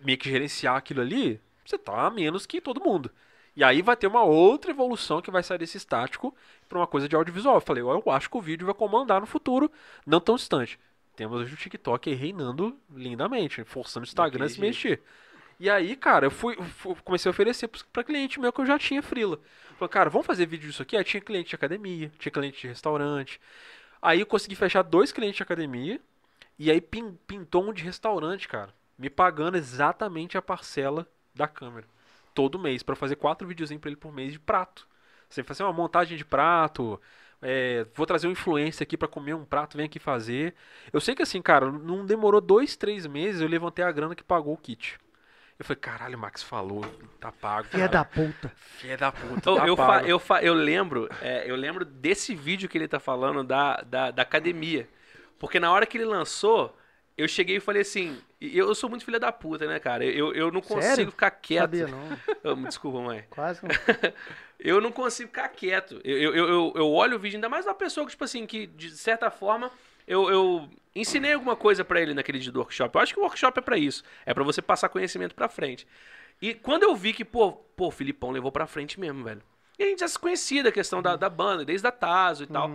meio 0.00 0.16
que 0.16 0.30
gerenciar 0.30 0.76
aquilo 0.76 1.00
ali, 1.00 1.40
você 1.64 1.76
tá 1.76 2.06
a 2.06 2.10
menos 2.10 2.46
que 2.46 2.60
todo 2.60 2.80
mundo. 2.80 3.10
E 3.56 3.64
aí 3.64 3.82
vai 3.82 3.96
ter 3.96 4.06
uma 4.06 4.22
outra 4.22 4.70
evolução 4.70 5.20
que 5.20 5.28
vai 5.28 5.42
sair 5.42 5.58
desse 5.58 5.76
estático 5.76 6.32
para 6.68 6.78
uma 6.78 6.86
coisa 6.86 7.08
de 7.08 7.16
audiovisual. 7.16 7.56
Eu 7.56 7.60
falei, 7.60 7.82
eu 7.82 8.02
acho 8.12 8.30
que 8.30 8.36
o 8.36 8.40
vídeo 8.40 8.64
vai 8.64 8.74
comandar 8.74 9.20
no 9.20 9.26
futuro, 9.26 9.68
não 10.06 10.20
tão 10.20 10.36
distante. 10.36 10.78
Temos 11.16 11.40
hoje 11.40 11.54
o 11.54 11.56
TikTok 11.56 12.10
aí 12.10 12.14
reinando 12.14 12.78
lindamente, 12.94 13.64
forçando 13.64 14.04
o 14.04 14.06
Instagram 14.06 14.44
a 14.44 14.48
se 14.48 14.60
mexer. 14.60 15.02
E 15.58 15.68
aí, 15.68 15.96
cara, 15.96 16.26
eu 16.26 16.30
fui, 16.30 16.54
fui 16.76 16.94
comecei 17.02 17.28
a 17.28 17.32
oferecer 17.32 17.68
para 17.92 18.04
cliente 18.04 18.38
meu 18.38 18.52
que 18.52 18.60
eu 18.60 18.66
já 18.66 18.78
tinha 18.78 19.02
frila. 19.02 19.40
Falei, 19.78 19.90
cara, 19.90 20.10
vamos 20.10 20.26
fazer 20.26 20.46
vídeo 20.46 20.68
disso 20.68 20.82
aqui? 20.82 20.96
Aí 20.96 21.02
tinha 21.02 21.20
cliente 21.20 21.48
de 21.48 21.54
academia, 21.56 22.12
tinha 22.18 22.30
cliente 22.30 22.60
de 22.60 22.68
restaurante, 22.68 23.40
Aí 24.06 24.20
eu 24.20 24.26
consegui 24.26 24.54
fechar 24.54 24.82
dois 24.82 25.10
clientes 25.10 25.38
de 25.38 25.42
academia. 25.42 26.00
E 26.56 26.70
aí 26.70 26.80
pintou 26.80 27.64
um 27.68 27.72
de 27.72 27.82
restaurante, 27.82 28.46
cara. 28.48 28.72
Me 28.96 29.10
pagando 29.10 29.56
exatamente 29.56 30.38
a 30.38 30.42
parcela 30.42 31.08
da 31.34 31.48
câmera. 31.48 31.86
todo 32.34 32.58
mês 32.58 32.82
pra 32.82 32.94
fazer 32.94 33.16
quatro 33.16 33.48
videozinhos 33.48 33.80
pra 33.80 33.90
ele 33.90 33.96
por 33.96 34.12
mês 34.12 34.32
de 34.32 34.38
prato. 34.38 34.86
Você 35.28 35.42
fazer 35.42 35.64
uma 35.64 35.72
montagem 35.72 36.16
de 36.16 36.24
prato, 36.24 37.00
é, 37.42 37.86
vou 37.94 38.06
trazer 38.06 38.28
um 38.28 38.32
influencer 38.32 38.84
aqui 38.84 38.96
pra 38.96 39.08
comer 39.08 39.34
um 39.34 39.44
prato, 39.44 39.76
vem 39.76 39.86
aqui 39.86 39.98
fazer. 39.98 40.54
Eu 40.92 41.00
sei 41.00 41.14
que 41.14 41.22
assim, 41.22 41.42
cara, 41.42 41.70
não 41.70 42.06
demorou 42.06 42.40
dois, 42.40 42.76
três 42.76 43.06
meses, 43.06 43.40
eu 43.40 43.48
levantei 43.48 43.84
a 43.84 43.92
grana 43.92 44.14
que 44.14 44.22
pagou 44.24 44.54
o 44.54 44.58
kit. 44.58 44.98
Eu 45.58 45.64
falei, 45.64 45.80
caralho, 45.80 46.16
o 46.16 46.20
Max 46.20 46.42
falou, 46.42 46.84
tá 47.18 47.32
pago. 47.32 47.68
Cara. 47.68 47.88
da 47.88 48.04
puta. 48.04 48.52
Filha 48.78 48.96
da 48.96 49.10
puta, 49.10 49.50
Eu, 49.50 49.56
tá 49.56 49.66
eu, 49.66 49.76
fa- 49.76 50.02
eu, 50.02 50.18
fa- 50.18 50.42
eu 50.42 50.52
lembro, 50.54 51.08
é, 51.22 51.50
eu 51.50 51.56
lembro 51.56 51.84
desse 51.84 52.34
vídeo 52.34 52.68
que 52.68 52.76
ele 52.76 52.86
tá 52.88 53.00
falando 53.00 53.42
da, 53.42 53.76
da, 53.82 54.10
da 54.10 54.22
academia. 54.22 54.86
Porque 55.38 55.58
na 55.58 55.72
hora 55.72 55.86
que 55.86 55.96
ele 55.96 56.04
lançou, 56.04 56.76
eu 57.16 57.26
cheguei 57.26 57.56
e 57.56 57.60
falei 57.60 57.80
assim, 57.82 58.18
eu 58.38 58.74
sou 58.74 58.90
muito 58.90 59.04
filha 59.04 59.18
da 59.18 59.32
puta, 59.32 59.66
né, 59.66 59.78
cara? 59.78 60.04
Eu, 60.04 60.34
eu 60.34 60.50
não 60.52 60.60
consigo 60.60 60.82
Sério? 60.82 61.10
ficar 61.10 61.30
quieto. 61.30 61.62
Sabia 61.62 61.88
não. 61.88 62.62
Desculpa, 62.64 63.00
mãe. 63.00 63.24
Quase 63.30 63.60
não. 63.62 63.70
Eu 64.58 64.80
não 64.80 64.90
consigo 64.90 65.28
ficar 65.28 65.48
quieto. 65.50 66.00
Eu, 66.02 66.16
eu, 66.18 66.34
eu, 66.34 66.48
eu- 66.48 66.72
eu 66.76 66.90
olho 66.90 67.16
o 67.16 67.18
vídeo, 67.20 67.36
ainda 67.36 67.46
mais 67.48 67.66
uma 67.66 67.74
pessoa 67.74 68.06
que, 68.06 68.12
tipo 68.12 68.24
assim, 68.24 68.46
que 68.46 68.66
de 68.66 68.90
certa 68.96 69.30
forma 69.30 69.70
eu, 70.06 70.30
eu 70.30 70.68
ensinei 70.94 71.32
alguma 71.32 71.56
coisa 71.56 71.84
pra 71.84 72.00
ele 72.00 72.14
naquele 72.14 72.38
dia 72.38 72.52
do 72.52 72.58
workshop. 72.60 72.94
Eu 72.94 73.00
acho 73.00 73.14
que 73.14 73.20
o 73.20 73.22
workshop 73.22 73.58
é 73.58 73.62
pra 73.62 73.76
isso. 73.78 74.02
É 74.24 74.32
pra 74.32 74.44
você 74.44 74.62
passar 74.62 74.88
conhecimento 74.88 75.34
pra 75.34 75.48
frente. 75.48 75.86
E 76.40 76.54
quando 76.54 76.82
eu 76.82 76.94
vi 76.94 77.12
que, 77.12 77.24
pô, 77.24 77.52
pô, 77.52 77.88
o 77.88 77.90
Filipão 77.90 78.30
levou 78.30 78.52
pra 78.52 78.66
frente 78.66 78.98
mesmo, 79.00 79.24
velho. 79.24 79.42
E 79.78 79.82
a 79.84 79.86
gente 79.86 80.00
já 80.00 80.08
se 80.08 80.18
conhecia 80.18 80.62
da 80.62 80.72
questão 80.72 81.02
da, 81.02 81.16
da 81.16 81.28
banda, 81.28 81.64
desde 81.64 81.86
a 81.86 81.92
Tazo 81.92 82.44
e 82.44 82.46
tal. 82.46 82.70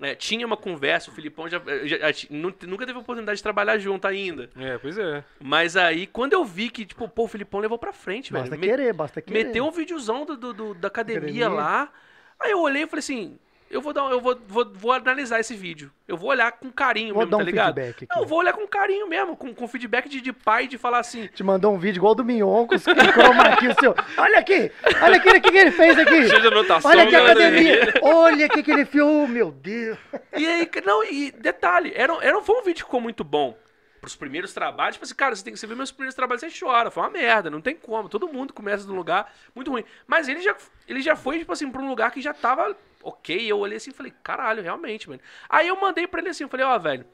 É, 0.00 0.14
tinha 0.14 0.46
uma 0.46 0.58
conversa, 0.58 1.10
o 1.10 1.14
Filipão 1.14 1.48
já, 1.48 1.58
já- 1.84 2.12
já- 2.12 2.26
nu- 2.28 2.54
nunca 2.66 2.84
teve 2.86 2.98
oportunidade 2.98 3.38
de 3.38 3.42
trabalhar 3.42 3.78
junto 3.78 4.06
ainda. 4.06 4.50
É, 4.54 4.76
pois 4.76 4.98
é. 4.98 5.24
Mas 5.40 5.74
aí, 5.74 6.06
quando 6.06 6.34
eu 6.34 6.44
vi 6.44 6.68
que, 6.68 6.84
tipo, 6.84 7.08
pô, 7.08 7.24
o 7.24 7.28
Filipão 7.28 7.60
levou 7.60 7.78
pra 7.78 7.94
frente, 7.94 8.30
Basta 8.30 8.50
velho. 8.50 8.60
Me- 8.60 8.66
querer, 8.68 8.92
basta 8.92 9.22
querer. 9.22 9.44
Meteu 9.44 9.66
um 9.66 9.70
videozão 9.70 10.26
do, 10.26 10.36
do- 10.36 10.52
do- 10.52 10.74
da 10.74 10.88
academia, 10.88 11.18
Academia. 11.46 11.48
lá. 11.48 11.90
Aí 12.38 12.50
eu 12.50 12.60
olhei 12.60 12.82
e 12.82 12.86
falei 12.86 12.98
assim: 13.00 13.38
eu 13.76 13.82
vou 13.82 13.92
dar, 13.92 14.10
eu 14.10 14.20
vou, 14.20 14.38
vou, 14.48 14.72
vou 14.72 14.92
analisar 14.92 15.38
esse 15.38 15.54
vídeo. 15.54 15.92
Eu 16.08 16.16
vou 16.16 16.30
olhar 16.30 16.50
com 16.52 16.70
carinho 16.72 17.12
Vou 17.12 17.22
mesmo, 17.22 17.30
dar 17.30 17.36
tá 17.36 17.42
um 17.42 17.46
ligado? 17.46 17.74
feedback 17.74 18.04
aqui. 18.04 18.14
Não, 18.14 18.22
eu 18.22 18.26
vou 18.26 18.38
olhar 18.38 18.54
com 18.54 18.66
carinho 18.66 19.06
mesmo, 19.06 19.36
com, 19.36 19.54
com 19.54 19.68
feedback 19.68 20.08
de, 20.08 20.20
de 20.22 20.32
pai, 20.32 20.66
de 20.66 20.78
falar 20.78 21.00
assim. 21.00 21.26
Te 21.28 21.44
mandou 21.44 21.74
um 21.74 21.78
vídeo 21.78 22.00
igual 22.00 22.14
do 22.14 22.24
Mignon 22.24 22.66
com 22.66 22.74
os 22.74 22.82
o 22.82 23.80
seu. 23.80 23.94
Olha 24.16 24.38
aqui! 24.38 24.72
Olha 25.02 25.16
aqui 25.16 25.28
o 25.28 25.42
que, 25.42 25.50
que 25.50 25.58
ele 25.58 25.70
fez 25.70 25.98
aqui! 25.98 26.26
Cheio 26.26 26.40
de 26.40 26.46
anotação, 26.46 26.90
Olha 26.90 27.02
aqui 27.02 27.14
a 27.16 27.22
academia! 27.22 27.94
Olha 28.02 28.46
aqui 28.46 28.62
que 28.62 28.70
ele 28.70 28.86
filmou, 28.86 29.28
meu 29.28 29.50
Deus! 29.50 29.98
E 30.34 30.46
aí, 30.46 30.70
não, 30.84 31.04
e 31.04 31.30
detalhe, 31.32 31.92
era, 31.94 32.16
era, 32.22 32.40
foi 32.40 32.56
um 32.58 32.62
vídeo 32.62 32.76
que 32.76 32.84
ficou 32.84 33.00
muito 33.00 33.22
bom. 33.22 33.58
Pros 34.00 34.14
primeiros 34.14 34.54
trabalhos, 34.54 34.94
tipo 34.94 35.04
assim, 35.04 35.14
cara, 35.14 35.34
você 35.34 35.42
tem 35.42 35.52
que 35.52 35.66
ver 35.66 35.74
meus 35.74 35.90
primeiros 35.90 36.14
trabalhos, 36.14 36.40
você 36.40 36.48
chora, 36.64 36.90
foi 36.90 37.02
uma 37.02 37.10
merda, 37.10 37.50
não 37.50 37.60
tem 37.60 37.74
como. 37.74 38.08
Todo 38.08 38.28
mundo 38.28 38.52
começa 38.52 38.86
num 38.86 38.94
lugar 38.94 39.34
muito 39.54 39.70
ruim. 39.70 39.84
Mas 40.06 40.28
ele 40.28 40.40
já, 40.40 40.54
ele 40.86 41.02
já 41.02 41.16
foi, 41.16 41.40
tipo 41.40 41.52
assim, 41.52 41.68
pra 41.68 41.82
um 41.82 41.88
lugar 41.88 42.12
que 42.12 42.20
já 42.20 42.32
tava 42.32 42.76
ok. 43.06 43.50
Eu 43.50 43.58
olhei 43.58 43.76
assim 43.76 43.90
e 43.90 43.94
falei, 43.94 44.12
caralho, 44.22 44.62
realmente, 44.62 45.08
mano. 45.08 45.20
Aí 45.48 45.68
eu 45.68 45.80
mandei 45.80 46.06
pra 46.06 46.20
ele 46.20 46.30
assim, 46.30 46.44
eu 46.44 46.48
falei, 46.48 46.66
ó, 46.66 46.78
velho, 46.78 47.06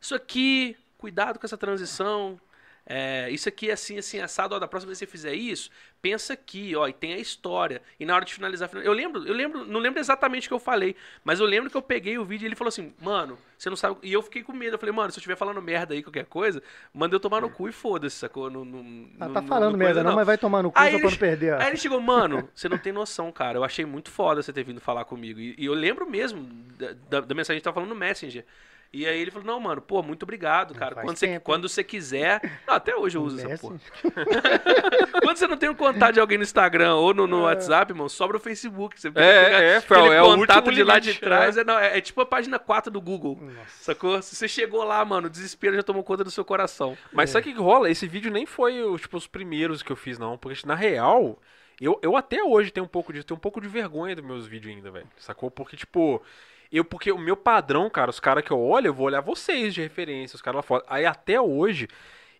isso 0.00 0.14
aqui, 0.14 0.76
cuidado 0.96 1.38
com 1.38 1.46
essa 1.46 1.58
transição. 1.58 2.40
É, 2.90 3.28
isso 3.30 3.46
aqui 3.48 3.68
é 3.68 3.74
assim, 3.74 3.98
assim, 3.98 4.18
assado. 4.18 4.54
Ó, 4.54 4.58
da 4.58 4.66
próxima 4.66 4.88
vez 4.88 4.98
que 4.98 5.04
você 5.04 5.10
fizer 5.10 5.34
isso, 5.34 5.68
pensa 6.00 6.32
aqui, 6.32 6.74
ó, 6.74 6.88
e 6.88 6.92
tem 6.92 7.12
a 7.12 7.18
história. 7.18 7.82
E 8.00 8.06
na 8.06 8.14
hora 8.14 8.24
de 8.24 8.32
finalizar, 8.32 8.70
eu 8.82 8.92
lembro, 8.94 9.26
eu 9.28 9.34
lembro, 9.34 9.66
não 9.66 9.78
lembro 9.78 10.00
exatamente 10.00 10.46
o 10.46 10.48
que 10.48 10.54
eu 10.54 10.58
falei, 10.58 10.96
mas 11.22 11.38
eu 11.38 11.44
lembro 11.44 11.68
que 11.70 11.76
eu 11.76 11.82
peguei 11.82 12.16
o 12.16 12.24
vídeo 12.24 12.46
e 12.46 12.48
ele 12.48 12.56
falou 12.56 12.68
assim, 12.70 12.94
mano, 13.00 13.38
você 13.58 13.68
não 13.68 13.76
sabe. 13.76 13.98
E 14.02 14.10
eu 14.10 14.22
fiquei 14.22 14.42
com 14.42 14.54
medo. 14.54 14.76
Eu 14.76 14.78
falei, 14.78 14.94
mano, 14.94 15.10
se 15.12 15.18
eu 15.18 15.20
estiver 15.20 15.36
falando 15.36 15.60
merda 15.60 15.92
aí, 15.92 16.02
qualquer 16.02 16.24
coisa, 16.24 16.62
manda 16.94 17.14
eu 17.14 17.20
tomar 17.20 17.42
no 17.42 17.50
cu 17.50 17.68
e 17.68 17.72
foda-se, 17.72 18.16
sacou? 18.16 18.48
Não, 18.48 18.64
não, 18.64 19.06
Ah, 19.20 19.28
tá 19.28 19.40
não- 19.42 19.46
falando 19.48 19.72
não 19.72 19.78
merda, 19.78 19.94
coisa, 19.96 20.08
não, 20.08 20.16
mas 20.16 20.26
vai 20.26 20.38
tomar 20.38 20.62
no 20.62 20.72
cu 20.72 20.78
Aí 20.78 20.90
só 20.92 20.96
ele- 20.96 21.02
pra 21.02 21.10
não 21.10 21.18
perder. 21.18 21.54
Aí 21.60 21.66
ele 21.68 21.76
chegou, 21.76 22.00
mano, 22.00 22.48
você 22.54 22.68
não 22.70 22.78
tem 22.78 22.92
noção, 22.92 23.30
cara. 23.30 23.58
Eu 23.58 23.64
achei 23.64 23.84
muito 23.84 24.10
foda 24.10 24.42
você 24.42 24.52
ter 24.52 24.62
vindo 24.64 24.80
falar 24.80 25.04
comigo. 25.04 25.38
E, 25.38 25.54
e 25.58 25.66
eu 25.66 25.74
lembro 25.74 26.08
mesmo 26.08 26.42
da, 26.78 26.92
da- 27.10 27.20
da 27.20 27.34
mensagem 27.34 27.60
que 27.60 27.64
tava 27.64 27.74
falando 27.74 27.90
no 27.90 27.96
Messenger. 27.96 28.46
E 28.90 29.04
aí 29.06 29.20
ele 29.20 29.30
falou, 29.30 29.46
não, 29.46 29.60
mano, 29.60 29.82
pô, 29.82 30.02
muito 30.02 30.22
obrigado, 30.22 30.74
cara. 30.74 30.94
faz 30.94 31.06
Quando 31.06 31.16
você, 31.18 31.40
quando 31.40 31.68
você 31.68 31.84
quiser. 31.84 32.40
Não, 32.66 32.74
até 32.74 32.96
hoje 32.96 33.18
eu 33.18 33.22
uso 33.22 33.38
essa 33.38 33.58
porra. 33.58 33.78
Quando 35.22 35.36
você 35.36 35.46
não 35.46 35.56
tem 35.58 35.68
um 35.68 35.74
contato 35.74 36.14
de 36.14 36.20
alguém 36.20 36.38
no 36.38 36.44
Instagram 36.44 36.94
ou 36.94 37.12
no, 37.12 37.24
É. 37.24 37.26
no 37.26 37.42
WhatsApp, 37.42 37.92
irmão, 37.92 38.08
sobra 38.08 38.36
o 38.38 38.40
Facebook. 38.40 38.98
Você 38.98 39.08
É, 39.14 39.20
é, 39.74 39.76
aquele 39.76 40.08
é 40.14 40.22
o 40.22 40.36
contato 40.36 40.72
de 40.72 40.82
lá 40.82 40.98
de 40.98 41.14
trás. 41.14 41.56
né? 41.56 41.62
É, 41.62 41.64
não, 41.64 41.78
é- 41.78 41.98
é 41.98 42.00
tipo 42.00 42.20
a 42.22 42.26
página 42.26 42.58
4 42.58 42.90
do 42.90 43.00
Google. 43.00 43.38
Nossa. 43.40 43.84
Sacou? 43.84 44.22
Se 44.22 44.34
você 44.34 44.48
chegou 44.48 44.82
lá, 44.84 45.04
mano, 45.04 45.26
o 45.26 45.30
desespero 45.30 45.76
já 45.76 45.82
tomou 45.82 46.02
conta 46.02 46.24
do 46.24 46.30
seu 46.30 46.44
coração. 46.44 46.96
Mas 47.12 47.28
sabe 47.30 47.50
o 47.50 47.54
que 47.54 47.60
rola? 47.60 47.90
Esse 47.90 48.06
vídeo 48.06 48.30
nem 48.30 48.46
foi 48.46 48.74
tipo, 48.98 49.16
os 49.18 49.26
primeiros 49.26 49.82
que 49.82 49.92
eu 49.92 49.96
fiz, 49.96 50.18
não. 50.18 50.38
Porque, 50.38 50.66
na 50.66 50.74
real, 50.74 51.38
eu, 51.80 51.98
eu 52.02 52.16
até 52.16 52.42
hoje 52.42 52.70
tenho 52.70 52.86
um 52.86 52.88
pouco 52.88 53.12
de, 53.12 53.22
tenho 53.22 53.36
um 53.36 53.40
pouco 53.40 53.60
de 53.60 53.68
vergonha 53.68 54.16
dos 54.16 54.24
meus 54.24 54.46
vídeos 54.46 54.74
ainda, 54.74 54.90
velho. 54.90 55.06
Sacou? 55.18 55.50
Porque, 55.50 55.76
tipo. 55.76 56.22
Eu, 56.70 56.84
porque 56.84 57.10
o 57.10 57.18
meu 57.18 57.36
padrão, 57.36 57.88
cara, 57.88 58.10
os 58.10 58.20
caras 58.20 58.44
que 58.44 58.50
eu 58.50 58.60
olho, 58.60 58.88
eu 58.88 58.94
vou 58.94 59.06
olhar 59.06 59.20
vocês 59.20 59.74
de 59.74 59.80
referência, 59.80 60.36
os 60.36 60.42
caras 60.42 60.56
lá 60.56 60.62
fora. 60.62 60.84
Aí 60.86 61.06
até 61.06 61.40
hoje, 61.40 61.88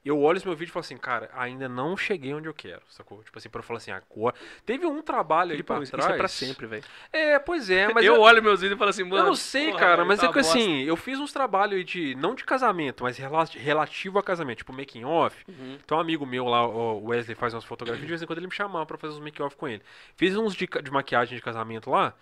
eu 0.05 0.21
olho 0.21 0.37
esse 0.37 0.47
meu 0.47 0.57
vídeo 0.57 0.71
e 0.71 0.73
falo 0.73 0.85
assim, 0.85 0.97
cara, 0.97 1.31
ainda 1.35 1.69
não 1.69 1.97
cheguei 1.97 2.33
onde 2.33 2.49
eu 2.49 2.55
quero, 2.55 2.81
sacou? 2.89 3.23
Tipo 3.23 3.39
assim, 3.39 3.49
pra 3.49 3.59
eu 3.59 3.63
falar 3.63 3.79
assim, 3.79 3.91
agora. 3.91 4.35
Teve 4.65 4.87
um 4.87 5.03
trabalho 5.03 5.53
aí 5.53 5.63
pra 5.63 5.77
Filipão, 5.77 5.83
isso 5.83 5.93
trás. 5.93 6.11
é 6.11 6.17
pra 6.17 6.29
sempre, 6.29 6.67
velho. 6.67 6.85
É, 7.13 7.39
pois 7.39 7.69
é, 7.69 7.93
mas 7.93 8.05
eu, 8.05 8.15
eu, 8.15 8.21
olho 8.21 8.43
meus 8.43 8.61
vídeos 8.61 8.77
e 8.77 8.79
falo 8.79 8.91
assim, 8.91 9.05
mano. 9.05 9.23
eu 9.23 9.27
não 9.27 9.35
sei, 9.35 9.67
porra, 9.67 9.79
cara, 9.79 10.05
mas 10.05 10.21
tá 10.21 10.27
é 10.27 10.33
que 10.33 10.39
assim, 10.39 10.83
eu 10.83 10.97
fiz 10.97 11.19
uns 11.19 11.33
trabalhos 11.33 11.77
aí 11.77 11.85
de, 11.85 12.15
não 12.15 12.35
de 12.35 12.45
casamento, 12.45 13.03
mas 13.03 13.19
rela- 13.19 13.45
relativo 13.45 14.19
a 14.19 14.23
casamento, 14.23 14.59
tipo 14.59 14.73
making 14.73 15.05
off. 15.05 15.45
Uhum. 15.49 15.79
Então 15.85 15.99
um 15.99 16.01
amigo 16.01 16.25
meu 16.25 16.45
lá, 16.47 16.67
o 16.67 17.07
Wesley, 17.09 17.35
faz 17.35 17.53
umas 17.53 17.65
fotografias, 17.65 18.07
de 18.07 18.11
vez 18.11 18.23
em 18.23 18.27
quando 18.27 18.39
ele 18.39 18.47
me 18.47 18.55
chamava 18.55 18.87
pra 18.87 18.97
fazer 18.97 19.15
uns 19.15 19.21
make 19.21 19.43
off 19.43 19.57
com 19.57 19.69
ele. 19.69 19.83
Fiz 20.17 20.37
uns 20.37 20.55
de, 20.55 20.67
de 20.67 20.91
maquiagem 20.91 21.37
de 21.37 21.43
casamento 21.43 21.91
lá, 21.91 22.15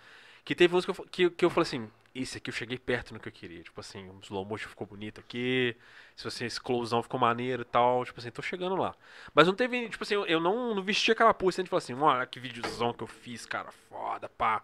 que 0.47 0.55
teve 0.55 0.73
uns 0.75 0.85
que 0.85 0.91
eu, 0.91 0.95
que, 1.11 1.29
que 1.29 1.43
eu 1.45 1.49
falei 1.49 1.63
assim, 1.67 1.89
esse 2.15 2.37
aqui 2.37 2.49
eu 2.49 2.53
cheguei 2.53 2.77
perto 2.77 3.13
no 3.13 3.19
que 3.19 3.27
eu 3.27 3.31
queria. 3.33 3.61
Tipo 3.61 3.81
assim, 3.81 4.07
o 4.09 4.19
slow 4.23 4.45
motion 4.45 4.69
ficou 4.69 4.87
bonito 4.87 5.19
aqui, 5.19 5.75
se 6.15 6.23
você, 6.23 6.45
esse 6.45 6.59
closão 6.61 7.03
ficou 7.03 7.19
maneiro 7.19 7.63
e 7.63 7.65
tal, 7.65 8.05
tipo 8.05 8.17
assim, 8.19 8.31
tô 8.31 8.41
chegando 8.41 8.75
lá. 8.75 8.95
Mas 9.35 9.45
não 9.45 9.53
teve, 9.53 9.89
tipo 9.89 10.03
assim, 10.05 10.13
eu, 10.15 10.39
não, 10.39 10.73
não 10.73 10.81
vesti 10.81 11.11
aquela 11.11 11.33
pulsa, 11.33 11.59
a 11.59 11.63
gente 11.63 11.69
falou 11.69 11.79
assim, 11.79 11.93
olha 11.93 12.25
que 12.25 12.39
videozão 12.39 12.93
que 12.93 13.03
eu 13.03 13.07
fiz, 13.07 13.45
cara, 13.45 13.69
foda, 13.89 14.29
pá. 14.29 14.63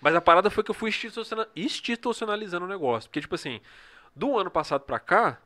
Mas 0.00 0.14
a 0.16 0.20
parada 0.20 0.50
foi 0.50 0.64
que 0.64 0.70
eu 0.72 0.74
fui 0.74 0.90
instituciona- 0.90 1.46
institucionalizando 1.54 2.64
o 2.64 2.68
negócio. 2.68 3.08
Porque, 3.08 3.20
tipo 3.20 3.36
assim, 3.36 3.60
do 4.16 4.36
ano 4.36 4.50
passado 4.50 4.80
pra 4.82 4.98
cá, 4.98 5.38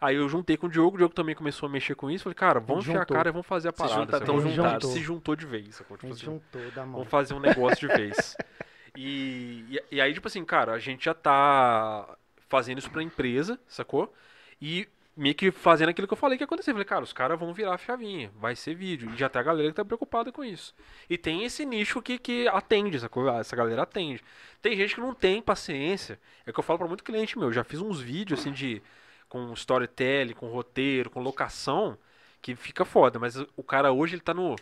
aí 0.00 0.14
eu 0.14 0.28
juntei 0.28 0.56
com 0.56 0.68
o 0.68 0.70
Diogo, 0.70 0.94
o 0.94 0.98
Diogo 0.98 1.12
também 1.14 1.34
começou 1.34 1.68
a 1.68 1.70
mexer 1.72 1.96
com 1.96 2.08
isso. 2.08 2.22
Falei, 2.22 2.34
cara, 2.36 2.60
vamos 2.60 2.86
enfiar 2.86 3.02
a 3.02 3.06
cara 3.06 3.28
e 3.30 3.32
vamos 3.32 3.46
fazer 3.46 3.68
a 3.70 3.72
Se 3.72 3.78
parada. 3.78 3.96
junta- 4.00 4.12
sacou? 4.20 4.26
tão 4.26 4.38
A 4.38 4.40
gente 4.42 4.54
juntados. 4.54 4.90
se 4.92 5.00
juntou 5.00 5.34
de 5.34 5.44
vez, 5.46 5.76
Tipo 5.78 5.94
assim, 5.96 6.14
juntou 6.24 6.70
da 6.70 6.82
mão. 6.84 6.92
vamos 6.92 7.08
fazer 7.08 7.34
um 7.34 7.40
negócio 7.40 7.88
de 7.88 7.94
vez. 7.94 8.36
E, 8.96 9.64
e, 9.70 9.96
e 9.96 10.00
aí, 10.00 10.12
tipo 10.14 10.28
assim, 10.28 10.44
cara, 10.44 10.72
a 10.72 10.78
gente 10.78 11.04
já 11.04 11.14
tá 11.14 12.16
fazendo 12.48 12.78
isso 12.78 12.90
pra 12.90 13.02
empresa, 13.02 13.58
sacou? 13.68 14.12
E 14.60 14.88
meio 15.16 15.34
que 15.34 15.50
fazendo 15.50 15.88
aquilo 15.88 16.06
que 16.06 16.12
eu 16.12 16.18
falei 16.18 16.36
que 16.36 16.42
ia 16.42 16.46
acontecer. 16.46 16.72
Falei, 16.72 16.84
cara, 16.84 17.04
os 17.04 17.12
caras 17.12 17.38
vão 17.38 17.52
virar 17.54 17.74
a 17.74 17.78
chavinha, 17.78 18.30
vai 18.36 18.54
ser 18.54 18.74
vídeo. 18.74 19.10
E 19.12 19.16
já 19.16 19.28
tem 19.28 19.40
a 19.40 19.42
galera 19.42 19.68
que 19.70 19.74
tá 19.76 19.84
preocupada 19.84 20.30
com 20.30 20.44
isso. 20.44 20.74
E 21.08 21.16
tem 21.16 21.44
esse 21.44 21.64
nicho 21.64 22.02
que, 22.02 22.18
que 22.18 22.46
atende, 22.48 23.00
sacou? 23.00 23.28
Essa 23.28 23.56
galera 23.56 23.82
atende. 23.82 24.22
Tem 24.60 24.76
gente 24.76 24.94
que 24.94 25.00
não 25.00 25.14
tem 25.14 25.40
paciência. 25.42 26.20
É 26.44 26.52
que 26.52 26.58
eu 26.58 26.64
falo 26.64 26.78
pra 26.78 26.88
muito 26.88 27.04
cliente 27.04 27.38
meu. 27.38 27.52
Já 27.52 27.64
fiz 27.64 27.80
uns 27.80 28.00
vídeos 28.00 28.40
assim 28.40 28.52
de. 28.52 28.82
com 29.28 29.52
storytelling, 29.54 30.34
com 30.34 30.48
roteiro, 30.48 31.10
com 31.10 31.20
locação, 31.22 31.98
que 32.42 32.54
fica 32.54 32.84
foda. 32.84 33.18
Mas 33.18 33.36
o 33.56 33.62
cara 33.62 33.92
hoje 33.92 34.14
ele 34.16 34.22
tá 34.22 34.34
no. 34.34 34.56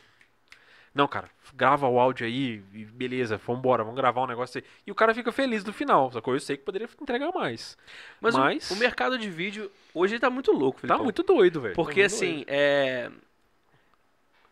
Não, 0.95 1.09
cara, 1.09 1.29
grava 1.55 1.89
o 1.89 1.99
áudio 1.99 2.25
aí 2.25 2.63
e 2.73 2.85
beleza, 2.85 3.37
vambora, 3.37 3.83
vamos 3.83 3.99
gravar 3.99 4.23
um 4.23 4.27
negócio 4.29 4.59
aí. 4.59 4.65
E 4.87 4.93
o 4.93 4.95
cara 4.95 5.13
fica 5.13 5.33
feliz 5.33 5.65
no 5.65 5.73
final, 5.73 6.13
sacou? 6.13 6.35
Eu 6.35 6.41
sei 6.41 6.57
que 6.57 6.63
poderia 6.63 6.89
entregar 7.01 7.33
mais. 7.33 7.77
Mas, 8.21 8.35
o- 8.35 8.39
Mas- 8.39 8.71
O, 8.71 8.77
mercado 8.77 9.19
de 9.19 9.29
vídeo 9.29 9.71
hoje 9.93 10.15
ele 10.15 10.21
tá 10.21 10.31
muito 10.31 10.53
louco, 10.53 10.77
Tá 10.77 10.81
Filipão. 10.83 11.03
muito 11.05 11.23
doido, 11.25 11.61
velho. 11.61 11.75
Porque 11.75 12.01
Tá 12.01 12.07
assim, 12.07 12.35
doido. 12.37 12.47
é. 12.49 13.11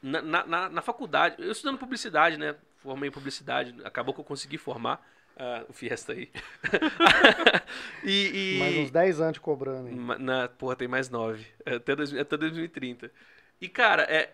Na, 0.02 0.20
na, 0.20 0.46
na- 0.46 0.68
na 0.68 0.82
faculdade, 0.82 1.36
eu 1.38 1.52
estudando 1.52 1.78
publicidade, 1.78 2.36
né? 2.36 2.56
Formei 2.78 3.08
em 3.08 3.12
publicidade, 3.12 3.72
acabou 3.84 4.12
que 4.12 4.18
eu 4.20 4.24
consegui 4.24 4.58
formar 4.58 5.00
ah, 5.36 5.64
o 5.68 5.72
Fiesta 5.72 6.12
aí. 6.12 6.28
e. 8.02 8.56
e- 8.56 8.58
Mais 8.58 8.76
uns 8.78 8.90
10 8.90 9.20
anos 9.20 9.38
cobrando 9.38 9.88
aí. 9.88 9.94
Ma- 9.94 10.18
Na, 10.18 10.48
porra, 10.48 10.74
tem 10.76 10.88
mais 10.88 11.08
nove. 11.08 11.46
É 11.64 11.76
Até, 11.76 11.94
dois, 11.94 12.12
até 12.16 12.36
2030. 12.36 13.10
E, 13.60 13.68
cara, 13.68 14.02
é, 14.02 14.32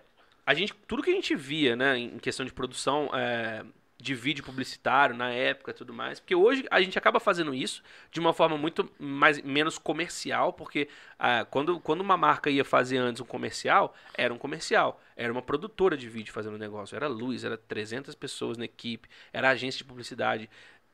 a 0.48 0.54
gente, 0.54 0.72
tudo 0.86 1.02
que 1.02 1.10
a 1.10 1.12
gente 1.12 1.36
via, 1.36 1.76
né, 1.76 1.98
em 1.98 2.18
questão 2.18 2.46
de 2.46 2.50
produção 2.50 3.10
é, 3.12 3.62
de 3.98 4.14
vídeo 4.14 4.42
publicitário 4.42 5.14
na 5.14 5.28
época 5.30 5.74
tudo 5.74 5.92
mais, 5.92 6.20
porque 6.20 6.34
hoje 6.34 6.64
a 6.70 6.80
gente 6.80 6.96
acaba 6.96 7.20
fazendo 7.20 7.54
isso 7.54 7.82
de 8.10 8.18
uma 8.18 8.32
forma 8.32 8.56
muito 8.56 8.90
mais, 8.98 9.42
menos 9.42 9.76
comercial, 9.76 10.54
porque 10.54 10.88
ah, 11.18 11.44
quando, 11.44 11.78
quando 11.78 12.00
uma 12.00 12.16
marca 12.16 12.48
ia 12.48 12.64
fazer 12.64 12.96
antes 12.96 13.20
um 13.20 13.26
comercial, 13.26 13.94
era 14.14 14.32
um 14.32 14.38
comercial, 14.38 14.98
era 15.14 15.30
uma 15.30 15.42
produtora 15.42 15.98
de 15.98 16.08
vídeo 16.08 16.32
fazendo 16.32 16.56
negócio, 16.56 16.96
era 16.96 17.08
luz, 17.08 17.44
era 17.44 17.58
300 17.58 18.14
pessoas 18.14 18.56
na 18.56 18.64
equipe, 18.64 19.06
era 19.30 19.50
agência 19.50 19.76
de 19.76 19.84
publicidade. 19.84 20.48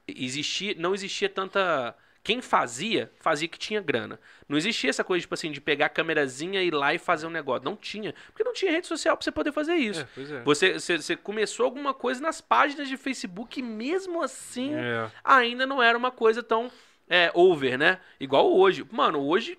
Existia, 0.09 0.75
não 0.77 0.95
existia 0.95 1.29
tanta 1.29 1.95
Quem 2.25 2.41
fazia, 2.41 3.13
fazia 3.21 3.47
que 3.47 3.59
tinha 3.59 3.83
grana. 3.83 4.19
Não 4.49 4.57
existia 4.57 4.89
essa 4.89 5.05
coisa, 5.05 5.21
tipo 5.21 5.35
assim, 5.35 5.53
de 5.53 5.61
pegar 5.61 5.87
a 5.87 5.89
câmerazinha 5.91 6.63
e 6.63 6.69
ir 6.69 6.75
lá 6.75 6.95
e 6.95 6.99
fazer 6.99 7.27
um 7.27 7.31
negócio. 7.31 7.63
Não 7.67 7.77
tinha. 7.77 8.15
Porque 8.29 8.43
não 8.43 8.55
tinha 8.55 8.73
rede 8.73 8.87
social 8.87 9.15
pra 9.15 9.23
você 9.23 9.31
poder 9.31 9.53
fazer 9.53 9.75
isso. 9.75 10.01
É, 10.01 10.09
pois 10.15 10.33
é. 10.33 10.41
Você, 10.43 10.73
você, 10.73 10.97
você 10.97 11.17
começou 11.17 11.65
alguma 11.67 11.93
coisa 11.93 12.23
nas 12.23 12.41
páginas 12.41 12.89
de 12.89 12.97
Facebook 12.97 13.61
e 13.61 13.63
mesmo 13.63 14.23
assim 14.23 14.75
É. 14.75 15.11
ainda 15.23 15.67
não 15.67 15.83
era 15.83 15.99
uma 15.99 16.11
coisa 16.11 16.43
tão 16.43 16.73
é, 17.07 17.31
over, 17.35 17.77
né? 17.77 18.01
Igual 18.19 18.51
hoje. 18.57 18.87
Mano, 18.91 19.21
hoje 19.21 19.59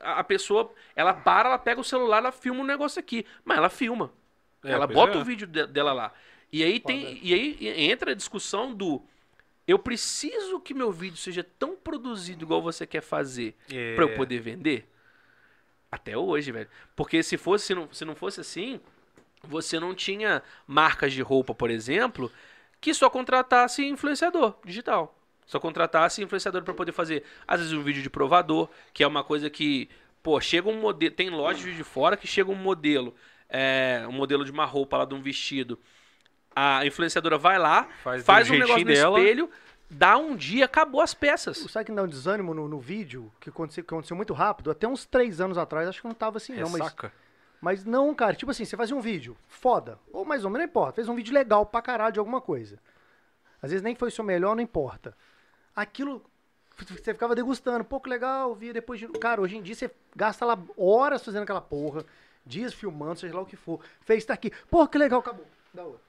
a 0.00 0.22
pessoa, 0.22 0.72
ela 0.94 1.12
para, 1.12 1.48
ela 1.48 1.58
pega 1.58 1.80
o 1.80 1.84
celular, 1.84 2.18
ela 2.18 2.30
filma 2.32 2.60
um 2.60 2.64
negócio 2.66 3.00
aqui. 3.00 3.26
Mas 3.44 3.58
ela 3.58 3.68
filma. 3.68 4.12
É, 4.62 4.70
ela 4.70 4.86
bota 4.86 5.18
é. 5.18 5.20
o 5.20 5.24
vídeo 5.24 5.48
de- 5.48 5.66
dela 5.66 5.92
lá. 5.92 6.12
E 6.52 6.62
aí 6.62 6.78
tem, 6.78 7.18
e 7.20 7.34
aí 7.34 7.90
entra 7.90 8.12
a 8.12 8.14
discussão 8.14 8.72
do 8.72 9.02
eu 9.66 9.78
preciso 9.78 10.60
que 10.60 10.74
meu 10.74 10.92
vídeo 10.92 11.16
seja 11.16 11.42
tão 11.58 11.74
produzido 11.76 12.44
igual 12.44 12.60
você 12.62 12.86
quer 12.86 13.00
fazer 13.00 13.56
É. 13.70 13.94
pra 13.94 14.04
eu 14.04 14.14
poder 14.16 14.40
vender? 14.40 14.88
Até 15.90 16.16
hoje, 16.16 16.50
velho. 16.50 16.68
Porque 16.96 17.22
se 17.22 17.36
fosse 17.36 17.66
se 17.66 17.74
não, 17.74 17.88
se 17.92 18.04
não 18.04 18.14
fosse 18.16 18.40
assim, 18.40 18.80
você 19.42 19.78
não 19.78 19.94
tinha 19.94 20.42
marcas 20.66 21.12
de 21.12 21.22
roupa, 21.22 21.54
por 21.54 21.70
exemplo, 21.70 22.30
que 22.80 22.92
só 22.92 23.08
contratasse 23.08 23.84
influenciador 23.86 24.54
digital. 24.64 25.16
Só 25.46 25.60
contratasse 25.60 26.22
influenciador 26.22 26.62
pra 26.62 26.74
poder 26.74 26.92
fazer, 26.92 27.22
às 27.46 27.60
vezes, 27.60 27.72
um 27.74 27.82
vídeo 27.82 28.02
de 28.02 28.10
provador, 28.10 28.68
que 28.92 29.04
é 29.04 29.06
uma 29.06 29.22
coisa 29.22 29.48
que, 29.50 29.88
pô, 30.22 30.40
chega 30.40 30.68
um 30.68 30.80
modelo. 30.80 31.14
Tem 31.14 31.28
lojas 31.30 31.76
de 31.76 31.84
fora 31.84 32.16
que 32.16 32.26
chega 32.26 32.50
um 32.50 32.54
modelo, 32.54 33.14
é, 33.48 34.04
um 34.08 34.12
modelo 34.12 34.44
de 34.44 34.50
uma 34.50 34.64
roupa 34.64 34.96
lá, 34.96 35.04
de 35.04 35.14
um 35.14 35.20
vestido. 35.20 35.78
A 36.54 36.86
influenciadora 36.86 37.36
vai 37.36 37.58
lá, 37.58 37.88
Faz 38.02 38.24
faz, 38.24 38.48
um 38.48 38.52
negócio 38.52 38.74
jeitinho 38.76 38.88
no 38.88 38.94
dela. 38.94 39.18
espelho, 39.20 39.50
dá 39.90 40.16
um 40.16 40.36
dia, 40.36 40.64
acabou 40.64 41.00
as 41.00 41.12
peças. 41.14 41.58
Sabe 41.70 41.86
que 41.86 41.92
dá 41.92 42.02
um 42.02 42.08
desânimo 42.08 42.54
no, 42.54 42.68
no 42.68 42.78
vídeo, 42.78 43.32
que 43.40 43.48
aconteceu, 43.48 43.82
que 43.84 43.92
aconteceu 43.92 44.16
muito 44.16 44.32
rápido? 44.32 44.70
Até 44.70 44.86
uns 44.86 45.04
três 45.04 45.40
anos 45.40 45.58
atrás, 45.58 45.88
acho 45.88 46.00
que 46.00 46.06
não 46.06 46.14
tava 46.14 46.36
assim, 46.36 46.54
não. 46.54 46.68
Mas, 46.70 46.80
Ressaca. 46.80 47.12
mas 47.60 47.84
não, 47.84 48.14
cara, 48.14 48.34
tipo 48.34 48.50
assim, 48.50 48.64
você 48.64 48.76
fazia 48.76 48.94
um 48.94 49.00
vídeo 49.00 49.36
foda, 49.48 49.98
ou 50.12 50.24
mais 50.24 50.44
ou 50.44 50.50
menos, 50.50 50.64
não 50.64 50.70
importa. 50.70 50.94
Fez 50.96 51.08
um 51.08 51.14
vídeo 51.14 51.34
legal 51.34 51.66
pra 51.66 51.82
caralho 51.82 52.12
de 52.12 52.18
alguma 52.18 52.40
coisa. 52.40 52.78
Às 53.60 53.70
vezes 53.70 53.82
nem 53.82 53.94
foi 53.94 54.08
o 54.08 54.12
seu 54.12 54.22
melhor, 54.24 54.54
não 54.54 54.62
importa. 54.62 55.16
Aquilo, 55.74 56.24
você 56.76 57.12
ficava 57.14 57.34
degustando, 57.34 57.84
pouco 57.84 58.08
legal, 58.08 58.54
via 58.54 58.72
depois 58.72 59.00
de... 59.00 59.08
Cara, 59.08 59.40
hoje 59.40 59.56
em 59.56 59.62
dia 59.62 59.74
você 59.74 59.90
gasta 60.14 60.44
lá 60.44 60.56
horas 60.76 61.24
fazendo 61.24 61.42
aquela 61.42 61.60
porra, 61.60 62.04
dias 62.44 62.72
filmando, 62.74 63.18
seja 63.18 63.34
lá 63.34 63.40
o 63.40 63.46
que 63.46 63.56
for. 63.56 63.80
Fez, 64.02 64.24
tá 64.24 64.34
aqui. 64.34 64.52
Porra, 64.70 64.86
que 64.86 64.98
legal, 64.98 65.20
acabou. 65.20 65.46
Da 65.72 65.82
hora. 65.82 66.03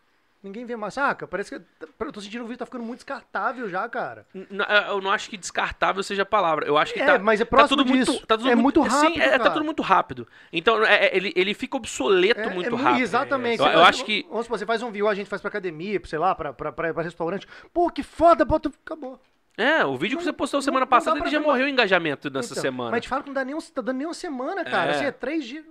Ninguém 0.46 0.64
vê 0.64 0.76
mais, 0.76 0.94
saca? 0.94 1.26
Parece 1.28 1.50
que. 1.58 1.66
Eu 2.00 2.12
tô 2.12 2.22
sentindo 2.22 2.44
o 2.44 2.48
vídeo 2.48 2.60
tá 2.60 2.66
ficando 2.68 2.84
muito 2.84 3.00
descartável 3.00 3.68
já, 3.68 3.90
cara. 3.90 4.28
N- 4.34 4.48
Eu 4.88 5.02
não 5.02 5.10
acho 5.10 5.28
que 5.28 5.36
descartável 5.38 6.04
seja 6.04 6.22
a 6.22 6.26
palavra. 6.26 6.68
Eu 6.68 6.78
acho 6.78 6.94
que 6.94 7.00
É, 7.00 7.06
tá, 7.06 7.18
mas 7.20 7.42
é 7.42 7.46
tá 7.46 7.50
próximo 7.50 7.78
tudo 7.84 7.92
disso. 7.92 8.12
muito, 8.12 8.28
tá 8.28 8.38
tudo 8.38 8.50
É 8.52 8.56
muito 8.56 8.84
sim, 8.84 8.90
rápido, 8.90 9.22
é, 9.24 9.32
tá 9.32 9.38
cara. 9.40 9.50
tudo 9.52 9.66
muito 9.66 9.82
rápido. 9.82 10.28
Então 10.54 10.86
é- 10.86 11.06
é- 11.08 11.18
ele, 11.18 11.34
ele 11.36 11.54
fica 11.56 11.76
obsoleto 11.76 12.42
É- 12.42 12.50
muito 12.54 12.68
é 12.68 12.70
mu- 12.70 12.78
rápido. 12.78 13.02
Exatamente. 13.02 13.60
Eu- 13.60 13.66
eu 13.66 13.74
faz- 13.74 13.88
acho 13.90 14.06
que- 14.06 14.24
Vamos 14.30 14.46
supor, 14.46 14.60
você 14.60 14.66
faz 14.68 14.84
um 14.84 14.92
vídeo, 14.92 15.08
a 15.08 15.16
gente 15.16 15.28
faz 15.28 15.42
pra 15.42 15.50
academia, 15.50 16.00
sei 16.06 16.20
lá, 16.20 16.36
pra, 16.36 16.54
pra, 16.54 16.72
pra, 16.72 16.94
pra 16.94 17.02
restaurante. 17.04 17.48
Pô, 17.74 17.90
que 17.90 18.04
foda, 18.04 18.46
bota. 18.46 18.70
Acabou. 18.86 19.20
É, 19.58 19.84
o 19.84 19.98
vídeo 19.98 20.18
que 20.18 20.24
você 20.24 20.32
postou 20.34 20.60
não- 20.60 20.64
semana 20.64 20.82
não 20.82 20.88
passada, 20.88 21.18
ele 21.18 21.30
já 21.30 21.40
morreu 21.40 21.66
o 21.66 21.70
engajamento 21.70 22.30
nessa 22.30 22.54
Então, 22.54 22.62
semana. 22.62 22.92
Mas 22.92 23.02
te 23.02 23.10
fala 23.10 23.24
que 23.24 23.30
não 23.30 23.34
dá 23.34 23.44
nem, 23.44 23.58
tá 23.58 23.82
dando 23.82 23.98
nem 23.98 24.06
uma 24.06 24.14
semana, 24.14 24.64
cara. 24.64 24.92
É. 24.92 24.96
Assim, 24.96 25.06
é 25.06 25.12
três 25.12 25.44
dias. 25.44 25.66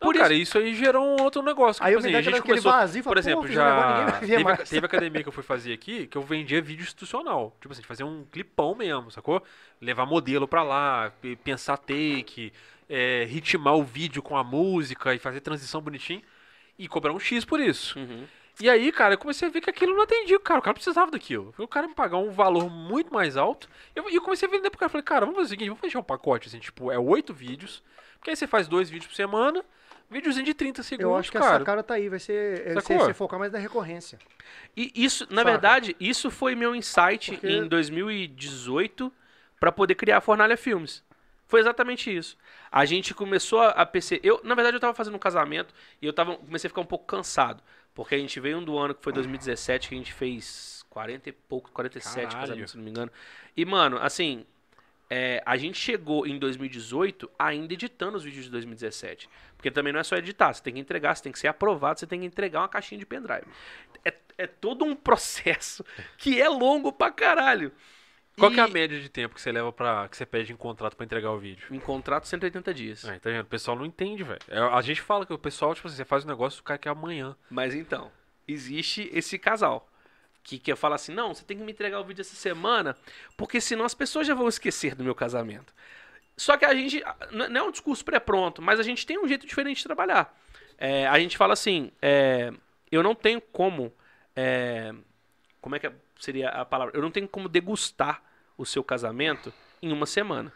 Por 0.00 0.14
cara, 0.16 0.32
isso 0.32 0.56
aí 0.56 0.74
gerou 0.74 1.04
um 1.04 1.22
outro 1.22 1.42
negócio. 1.42 1.84
Aí 1.84 1.94
tipo 1.94 2.06
eu 2.06 2.10
me 2.10 2.16
assim, 2.16 2.28
a 2.28 2.32
gente 2.32 2.42
começou, 2.42 2.72
vazio 2.72 3.04
por 3.04 3.18
exemplo, 3.18 3.46
já 3.46 4.18
teve, 4.20 4.56
teve 4.64 4.86
academia 4.86 5.22
que 5.22 5.28
eu 5.28 5.32
fui 5.32 5.42
fazer 5.42 5.72
aqui 5.72 6.06
que 6.06 6.16
eu 6.16 6.22
vendia 6.22 6.62
vídeo 6.62 6.82
institucional. 6.82 7.54
Tipo 7.60 7.72
assim, 7.72 7.82
fazer 7.82 8.04
um 8.04 8.24
clipão 8.32 8.74
mesmo, 8.74 9.10
sacou? 9.10 9.42
Levar 9.80 10.06
modelo 10.06 10.48
pra 10.48 10.62
lá, 10.62 11.12
pe- 11.20 11.36
pensar 11.36 11.76
take, 11.76 12.52
é, 12.88 13.24
ritmar 13.28 13.74
o 13.76 13.84
vídeo 13.84 14.22
com 14.22 14.36
a 14.36 14.42
música 14.42 15.14
e 15.14 15.18
fazer 15.18 15.40
transição 15.40 15.80
bonitinho 15.82 16.22
e 16.78 16.88
cobrar 16.88 17.12
um 17.12 17.20
X 17.20 17.44
por 17.44 17.60
isso. 17.60 17.98
Uhum. 17.98 18.26
E 18.60 18.68
aí, 18.68 18.92
cara, 18.92 19.14
eu 19.14 19.18
comecei 19.18 19.48
a 19.48 19.50
ver 19.50 19.60
que 19.60 19.70
aquilo 19.70 19.94
não 19.94 20.02
atendia 20.02 20.38
cara. 20.38 20.60
O 20.60 20.62
cara 20.62 20.74
precisava 20.74 21.10
daquilo. 21.10 21.54
O 21.56 21.68
cara 21.68 21.86
me 21.88 21.94
pagar 21.94 22.18
um 22.18 22.30
valor 22.30 22.68
muito 22.68 23.12
mais 23.12 23.36
alto. 23.36 23.68
E 23.94 23.98
eu, 23.98 24.08
eu 24.10 24.20
comecei 24.20 24.46
a 24.48 24.50
vender 24.50 24.68
pro 24.70 24.78
cara. 24.78 24.90
Falei, 24.90 25.02
cara, 25.02 25.24
vamos 25.24 25.36
fazer 25.36 25.46
o 25.46 25.50
seguinte, 25.50 25.68
vamos 25.68 25.80
fechar 25.80 25.98
um 25.98 26.02
pacote, 26.02 26.48
assim, 26.48 26.58
tipo, 26.58 26.90
é 26.90 26.98
oito 26.98 27.32
vídeos. 27.32 27.82
Porque 28.18 28.30
aí 28.30 28.36
você 28.36 28.46
faz 28.46 28.68
dois 28.68 28.90
vídeos 28.90 29.06
por 29.08 29.14
semana, 29.16 29.64
videozinho 30.10 30.44
de 30.44 30.54
30 30.54 30.82
segundos, 30.82 31.10
Eu 31.12 31.16
acho 31.16 31.30
que 31.30 31.38
cara. 31.38 31.56
essa 31.56 31.64
cara 31.64 31.82
tá 31.82 31.94
aí. 31.94 32.08
Vai 32.08 32.18
ser. 32.18 32.74
Você, 32.74 32.98
você 32.98 33.14
focar 33.14 33.38
mais 33.38 33.52
na 33.52 33.58
recorrência. 33.58 34.18
E 34.76 34.90
isso, 34.94 35.24
na 35.30 35.42
Saca? 35.42 35.50
verdade, 35.50 35.96
isso 36.00 36.30
foi 36.30 36.54
meu 36.54 36.74
insight 36.74 37.32
Porque- 37.32 37.46
em 37.48 37.66
2018 37.68 39.12
pra 39.58 39.70
poder 39.70 39.94
criar 39.94 40.18
a 40.18 40.20
Fornalha 40.20 40.56
Filmes. 40.56 41.02
Foi 41.46 41.60
exatamente 41.60 42.14
isso. 42.14 42.36
A 42.70 42.84
gente 42.84 43.12
começou 43.12 43.60
a, 43.60 43.68
a 43.70 43.84
perceber. 43.86 44.26
Eu, 44.26 44.40
na 44.44 44.54
verdade, 44.54 44.76
eu 44.76 44.80
tava 44.80 44.94
fazendo 44.94 45.16
um 45.16 45.18
casamento 45.18 45.74
e 46.00 46.06
eu 46.06 46.12
tava, 46.12 46.36
comecei 46.36 46.68
a 46.68 46.70
ficar 46.70 46.80
um 46.80 46.86
pouco 46.86 47.04
cansado. 47.06 47.62
Porque 47.92 48.14
a 48.14 48.18
gente 48.18 48.38
veio 48.38 48.58
um 48.58 48.64
do 48.64 48.78
ano 48.78 48.94
que 48.94 49.02
foi 49.02 49.12
2017, 49.12 49.88
que 49.88 49.94
a 49.94 49.98
gente 49.98 50.12
fez 50.12 50.84
40 50.88 51.28
e 51.28 51.32
pouco, 51.32 51.70
47 51.72 52.14
Caralho. 52.28 52.40
casamentos, 52.40 52.70
se 52.70 52.76
não 52.76 52.84
me 52.84 52.90
engano. 52.90 53.10
E, 53.56 53.64
mano, 53.64 53.98
assim, 54.00 54.46
é, 55.10 55.42
a 55.44 55.56
gente 55.56 55.76
chegou 55.76 56.24
em 56.26 56.38
2018 56.38 57.28
ainda 57.38 57.74
editando 57.74 58.16
os 58.16 58.22
vídeos 58.24 58.44
de 58.44 58.50
2017. 58.52 59.28
Porque 59.56 59.70
também 59.70 59.92
não 59.92 60.00
é 60.00 60.04
só 60.04 60.16
editar, 60.16 60.52
você 60.54 60.62
tem 60.62 60.74
que 60.74 60.80
entregar, 60.80 61.14
você 61.16 61.22
tem 61.24 61.32
que 61.32 61.38
ser 61.38 61.48
aprovado, 61.48 61.98
você 61.98 62.06
tem 62.06 62.20
que 62.20 62.26
entregar 62.26 62.60
uma 62.60 62.68
caixinha 62.68 62.98
de 62.98 63.04
pendrive. 63.04 63.44
É, 64.04 64.14
é 64.38 64.46
todo 64.46 64.84
um 64.84 64.94
processo 64.96 65.84
que 66.16 66.40
é 66.40 66.48
longo 66.48 66.92
pra 66.92 67.10
caralho. 67.10 67.72
Qual 68.38 68.50
E- 68.52 68.58
é 68.58 68.62
a 68.62 68.68
média 68.68 68.98
de 68.98 69.08
tempo 69.08 69.34
que 69.34 69.40
você 69.42 69.50
leva 69.52 69.70
para 69.72 70.08
que 70.08 70.16
você 70.16 70.24
pede 70.24 70.52
em 70.52 70.56
contrato 70.56 70.96
pra 70.96 71.04
entregar 71.04 71.30
o 71.32 71.38
vídeo? 71.38 71.66
Em 71.70 71.80
contrato, 71.80 72.26
180 72.28 72.72
dias. 72.72 73.04
Aí, 73.04 73.18
tá 73.18 73.28
vendo? 73.28 73.42
O 73.42 73.46
pessoal 73.46 73.76
não 73.76 73.84
entende, 73.84 74.22
velho. 74.22 74.38
É, 74.48 74.58
A 74.60 74.80
gente 74.80 75.02
fala 75.02 75.26
que 75.26 75.32
o 75.34 75.38
pessoal, 75.38 75.74
tipo 75.74 75.88
assim, 75.88 75.96
você 75.96 76.04
faz 76.04 76.24
um 76.24 76.28
negócio, 76.28 76.60
o 76.60 76.64
cara 76.64 76.78
quer 76.78 76.88
amanhã. 76.90 77.36
Mas 77.50 77.74
então, 77.74 78.10
existe 78.48 79.10
esse 79.12 79.36
casal 79.38 79.89
que 80.42 80.58
quer 80.58 80.76
falar 80.76 80.96
assim: 80.96 81.12
não, 81.12 81.34
você 81.34 81.44
tem 81.44 81.56
que 81.56 81.62
me 81.62 81.72
entregar 81.72 82.00
o 82.00 82.04
vídeo 82.04 82.20
essa 82.22 82.34
semana, 82.34 82.96
porque 83.36 83.60
senão 83.60 83.84
as 83.84 83.94
pessoas 83.94 84.26
já 84.26 84.34
vão 84.34 84.48
esquecer 84.48 84.94
do 84.94 85.04
meu 85.04 85.14
casamento. 85.14 85.72
Só 86.36 86.56
que 86.56 86.64
a 86.64 86.74
gente. 86.74 87.02
n- 87.32 87.48
Não 87.48 87.60
é 87.60 87.64
um 87.64 87.70
discurso 87.70 88.04
pré-pronto, 88.04 88.62
mas 88.62 88.80
a 88.80 88.82
gente 88.82 89.06
tem 89.06 89.18
um 89.18 89.28
jeito 89.28 89.46
diferente 89.46 89.78
de 89.78 89.84
trabalhar. 89.84 90.34
É, 90.78 91.06
a 91.06 91.18
gente 91.18 91.36
fala 91.36 91.52
assim: 91.52 91.92
é, 92.00 92.52
eu 92.90 93.02
não 93.02 93.14
tenho 93.14 93.40
como. 93.40 93.92
é, 94.34 94.94
como 95.60 95.76
é 95.76 95.78
que 95.78 95.90
seria 96.18 96.48
a 96.50 96.64
palavra? 96.64 96.96
Eu 96.96 97.02
não 97.02 97.10
tenho 97.10 97.28
como 97.28 97.48
degustar 97.48 98.22
o 98.56 98.64
seu 98.64 98.82
casamento 98.82 99.52
em 99.82 99.92
uma 99.92 100.06
semana. 100.06 100.52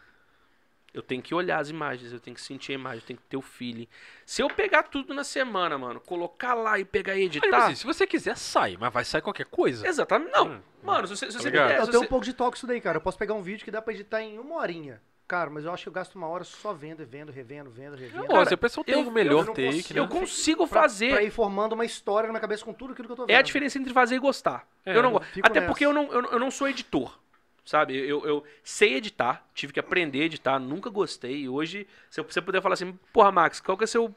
Eu 0.94 1.02
tenho 1.02 1.20
que 1.20 1.34
olhar 1.34 1.58
as 1.58 1.68
imagens, 1.68 2.12
eu 2.12 2.20
tenho 2.20 2.36
que 2.36 2.40
sentir 2.40 2.70
a 2.70 2.74
imagem, 2.76 3.00
eu 3.00 3.06
tenho 3.06 3.18
que 3.18 3.24
ter 3.26 3.36
o 3.36 3.42
feeling. 3.42 3.88
Se 4.24 4.40
eu 4.40 4.48
pegar 4.48 4.84
tudo 4.84 5.12
na 5.12 5.24
semana, 5.24 5.76
mano, 5.76 5.98
colocar 6.00 6.54
lá 6.54 6.78
e 6.78 6.84
pegar 6.84 7.16
e 7.16 7.24
Mas, 7.24 7.32
tipo 7.32 7.46
editar. 7.46 7.64
assim, 7.66 7.74
se 7.74 7.84
você 7.84 8.06
quiser, 8.06 8.36
sai, 8.36 8.76
mas 8.78 8.92
vai 8.92 9.04
sair 9.04 9.20
qualquer 9.20 9.46
coisa. 9.46 9.86
Exatamente. 9.86 10.30
Não, 10.30 10.46
Hum, 10.52 10.60
mano, 10.84 11.06
se 11.08 11.16
você, 11.16 11.26
se 11.26 11.32
tá 11.36 11.42
você 11.42 11.50
ligado? 11.50 11.66
puder, 11.66 11.78
eu 11.80 11.84
se 11.84 11.90
tenho 11.90 12.00
você- 12.00 12.06
um 12.06 12.08
pouco 12.08 12.24
de 12.24 12.32
toque 12.32 12.56
isso 12.56 12.66
daí, 12.66 12.80
cara. 12.80 12.98
Eu 12.98 13.00
posso 13.02 13.18
pegar 13.18 13.34
um 13.34 13.42
vídeo 13.42 13.64
que 13.64 13.72
dá 13.72 13.82
pra 13.82 13.92
editar 13.92 14.22
em 14.22 14.38
uma 14.38 14.54
horinha. 14.54 15.02
Cara, 15.26 15.48
mas 15.50 15.64
eu 15.64 15.72
acho 15.72 15.82
que 15.82 15.88
eu 15.88 15.92
gasto 15.92 16.14
uma 16.16 16.28
hora 16.28 16.44
só 16.44 16.72
vendo, 16.72 17.04
vendo, 17.04 17.32
revendo, 17.32 17.70
vendo, 17.70 17.96
revendo. 17.96 18.28
Não, 18.28 18.44
se 18.44 18.54
o 18.54 18.58
pessoal 18.58 18.84
tem 18.84 18.94
eu- 18.94 19.08
o 19.08 19.10
melhor 19.10 19.46
eu 19.48 19.54
take, 19.54 19.66
consigo- 19.78 19.94
né? 19.94 20.00
Eu 20.00 20.08
consigo 20.08 20.68
Pra- 20.68 20.82
fazer. 20.82 21.10
Pra 21.10 21.22
ir 21.22 21.30
formando 21.30 21.72
uma 21.72 21.84
história 21.84 22.26
na 22.28 22.32
minha 22.34 22.40
cabeça 22.42 22.62
com 22.64 22.74
tudo 22.74 22.92
aquilo 22.92 23.08
que 23.08 23.12
eu 23.12 23.16
tô 23.16 23.22
vendo. 23.26 23.34
É 23.34 23.38
a 23.38 23.42
diferença 23.42 23.78
entre 23.78 23.92
fazer 23.92 24.16
e 24.16 24.18
gostar. 24.18 24.68
É, 24.84 24.94
eu 24.96 25.02
não 25.02 25.12
gosto. 25.12 25.26
Até 25.42 25.60
nessa. 25.60 25.66
porque 25.72 25.84
eu 25.86 25.92
não, 25.94 26.12
eu, 26.12 26.22
não- 26.22 26.30
eu 26.30 26.38
não 26.38 26.50
sou 26.50 26.68
editor. 26.68 27.18
Sabe? 27.64 27.96
Eu, 27.96 28.26
eu 28.26 28.44
sei 28.62 28.94
editar, 28.94 29.46
tive 29.54 29.72
que 29.72 29.80
aprender 29.80 30.20
a 30.20 30.24
editar, 30.24 30.58
nunca 30.58 30.90
gostei. 30.90 31.42
E 31.42 31.48
hoje, 31.48 31.86
se 32.10 32.20
você 32.22 32.42
puder 32.42 32.60
falar 32.60 32.74
assim, 32.74 32.92
porra, 33.12 33.32
Max, 33.32 33.60
qual 33.60 33.76
que 33.78 33.84
é 33.84 33.86
a 33.86 33.88
seu, 33.88 34.14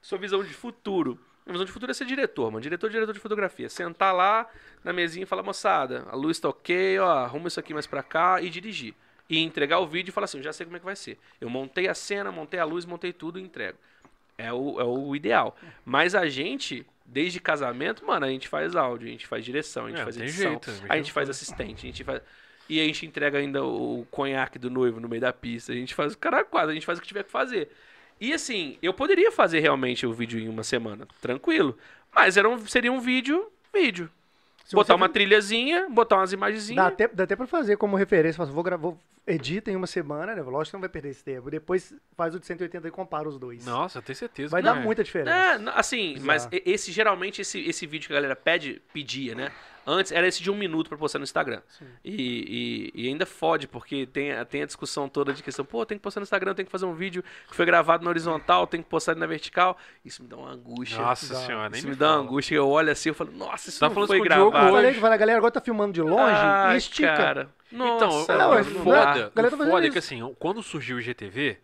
sua 0.00 0.18
visão 0.18 0.44
de 0.44 0.54
futuro? 0.54 1.18
Minha 1.44 1.54
visão 1.54 1.64
de 1.64 1.72
futuro 1.72 1.90
é 1.90 1.94
ser 1.94 2.06
diretor, 2.06 2.50
mano. 2.50 2.60
Diretor, 2.60 2.90
diretor 2.90 3.12
de 3.12 3.20
fotografia. 3.20 3.68
Sentar 3.68 4.14
lá 4.14 4.48
na 4.84 4.92
mesinha 4.92 5.24
e 5.24 5.26
falar, 5.26 5.42
moçada, 5.42 6.06
a 6.10 6.16
luz 6.16 6.38
tá 6.38 6.48
ok, 6.48 6.98
ó, 6.98 7.08
arruma 7.08 7.48
isso 7.48 7.58
aqui 7.58 7.72
mais 7.74 7.86
pra 7.86 8.02
cá 8.02 8.40
e 8.40 8.48
dirigir. 8.50 8.94
E 9.28 9.40
entregar 9.40 9.80
o 9.80 9.86
vídeo 9.86 10.10
e 10.10 10.12
falar 10.12 10.26
assim, 10.26 10.40
já 10.40 10.52
sei 10.52 10.64
como 10.64 10.76
é 10.76 10.80
que 10.80 10.84
vai 10.84 10.94
ser. 10.96 11.18
Eu 11.40 11.50
montei 11.50 11.88
a 11.88 11.94
cena, 11.94 12.30
montei 12.30 12.60
a 12.60 12.64
luz, 12.64 12.84
montei 12.84 13.12
tudo 13.12 13.38
e 13.38 13.42
entrego. 13.42 13.78
É 14.38 14.52
o, 14.52 14.80
é 14.80 14.84
o 14.84 15.16
ideal. 15.16 15.56
Mas 15.84 16.14
a 16.14 16.28
gente, 16.28 16.86
desde 17.04 17.40
casamento, 17.40 18.04
mano, 18.06 18.26
a 18.26 18.28
gente 18.28 18.46
faz 18.48 18.76
áudio, 18.76 19.08
a 19.08 19.10
gente 19.10 19.26
faz 19.26 19.44
direção, 19.44 19.86
a 19.86 19.88
gente 19.90 20.00
É, 20.00 20.04
faz 20.04 20.16
edição, 20.16 20.50
jeito, 20.50 20.70
a 20.88 20.96
gente 20.96 21.10
faz 21.12 21.30
assistente, 21.30 21.86
a 21.86 21.90
gente 21.90 22.04
faz. 22.04 22.22
E 22.68 22.80
a 22.80 22.84
gente 22.84 23.06
entrega 23.06 23.38
ainda 23.38 23.64
o 23.64 24.06
conhaque 24.10 24.58
do 24.58 24.68
noivo 24.70 25.00
no 25.00 25.08
meio 25.08 25.20
da 25.20 25.32
pista. 25.32 25.72
A 25.72 25.74
gente 25.74 25.94
faz 25.94 26.14
o 26.14 26.18
cara 26.18 26.44
quadro, 26.44 26.70
a 26.70 26.74
gente 26.74 26.86
faz 26.86 26.98
o 26.98 27.02
que 27.02 27.08
tiver 27.08 27.24
que 27.24 27.30
fazer. 27.30 27.70
E 28.20 28.32
assim, 28.32 28.78
eu 28.82 28.92
poderia 28.94 29.30
fazer 29.30 29.60
realmente 29.60 30.06
o 30.06 30.12
vídeo 30.12 30.40
em 30.40 30.48
uma 30.48 30.64
semana, 30.64 31.06
tranquilo. 31.20 31.76
Mas 32.14 32.36
era 32.36 32.48
um, 32.48 32.58
seria 32.66 32.90
um 32.90 33.00
vídeo, 33.00 33.50
vídeo. 33.72 34.10
Se 34.64 34.74
botar 34.74 34.96
uma 34.96 35.08
trilhazinha, 35.08 35.88
botar 35.88 36.16
umas 36.16 36.32
imagenzinhas. 36.32 36.82
Dá 36.82 36.88
até, 36.88 37.08
dá 37.08 37.24
até 37.24 37.36
pra 37.36 37.46
fazer 37.46 37.76
como 37.76 37.94
referência. 37.96 38.42
Assim, 38.42 38.52
vou 38.52 38.64
gravar. 38.64 38.82
vou- 38.82 38.98
edita 39.26 39.70
em 39.70 39.76
uma 39.76 39.86
semana, 39.86 40.34
né? 40.34 40.42
Lógico 40.42 40.70
que 40.70 40.74
não 40.74 40.80
vai 40.80 40.88
perder 40.88 41.10
esse 41.10 41.24
tempo. 41.24 41.50
Depois 41.50 41.92
faz 42.16 42.34
o 42.34 42.40
de 42.40 42.46
180 42.46 42.86
e 42.86 42.90
compara 42.90 43.28
os 43.28 43.38
dois. 43.38 43.66
Nossa, 43.66 43.98
eu 43.98 44.02
tenho 44.02 44.16
certeza. 44.16 44.50
vai 44.50 44.62
dar 44.62 44.76
é. 44.76 44.80
muita 44.80 45.02
diferença. 45.02 45.30
É, 45.30 45.70
assim, 45.74 46.12
Exato. 46.12 46.26
mas 46.26 46.48
esse 46.52 46.92
geralmente 46.92 47.42
esse, 47.42 47.60
esse 47.60 47.86
vídeo 47.86 48.06
que 48.06 48.12
a 48.12 48.16
galera 48.16 48.36
pede, 48.36 48.80
pedia, 48.92 49.34
né? 49.34 49.50
Antes 49.86 50.10
era 50.10 50.26
esse 50.26 50.42
de 50.42 50.50
um 50.50 50.56
minuto 50.56 50.88
pra 50.88 50.98
postar 50.98 51.18
no 51.20 51.22
Instagram. 51.22 51.62
E, 52.04 52.90
e- 52.94 53.02
e 53.04 53.08
ainda 53.08 53.24
fode, 53.24 53.68
porque 53.68 54.04
tem, 54.06 54.32
a- 54.32 54.44
tem 54.44 54.62
a 54.62 54.66
discussão 54.66 55.08
toda 55.08 55.32
de 55.32 55.42
questão, 55.42 55.64
pô, 55.64 55.86
tem 55.86 55.96
que 55.96 56.02
postar 56.02 56.18
no 56.20 56.24
Instagram, 56.24 56.54
tem 56.54 56.64
que 56.64 56.70
fazer 56.72 56.86
um 56.86 56.94
vídeo 56.94 57.22
que 57.48 57.54
foi 57.54 57.64
gravado 57.64 58.02
na 58.02 58.10
horizontal, 58.10 58.66
tem 58.66 58.82
que 58.82 58.88
postar 58.88 59.14
na 59.14 59.26
vertical. 59.26 59.78
Isso 60.04 60.22
me 60.22 60.28
dá 60.28 60.36
uma 60.36 60.50
angústia. 60.50 60.98
Nossa 61.00 61.32
Dá. 61.32 61.40
senhora, 61.40 61.68
nem 61.68 61.78
isso 61.78 61.86
me 61.86 61.92
me 61.94 61.98
dá 61.98 62.10
uma 62.16 62.22
angústia. 62.22 62.56
Eu 62.56 62.68
olho 62.68 62.90
assim, 62.90 63.10
eu 63.10 63.14
falo, 63.14 63.30
nossa, 63.32 63.68
isso 63.68 63.78
Tá 63.78 63.86
não 63.88 63.94
falando 63.94 64.08
foi 64.08 64.20
gravado. 64.20 64.66
Eu 64.66 64.72
falei 64.72 64.92
que 64.92 65.04
a 65.06 65.16
galera 65.16 65.38
agora 65.38 65.52
tá 65.52 65.60
filmando 65.60 65.92
de 65.92 66.02
longe 66.02 66.32
Ai, 66.34 66.74
e 66.74 66.78
estica. 66.78 67.16
Cara. 67.16 67.48
Então, 67.70 67.98
Nossa, 68.08 68.34
o- 68.34 68.38
não, 68.38 68.54
é 68.54 68.64
foda. 68.64 68.82
não 68.84 69.30
galera 69.34 69.50
tá 69.50 69.56
foda 69.56 69.86
é 69.86 69.90
que 69.90 69.98
isso. 69.98 69.98
assim, 69.98 70.34
quando 70.38 70.62
surgiu 70.62 70.96
o 70.96 71.00
IGTV, 71.00 71.58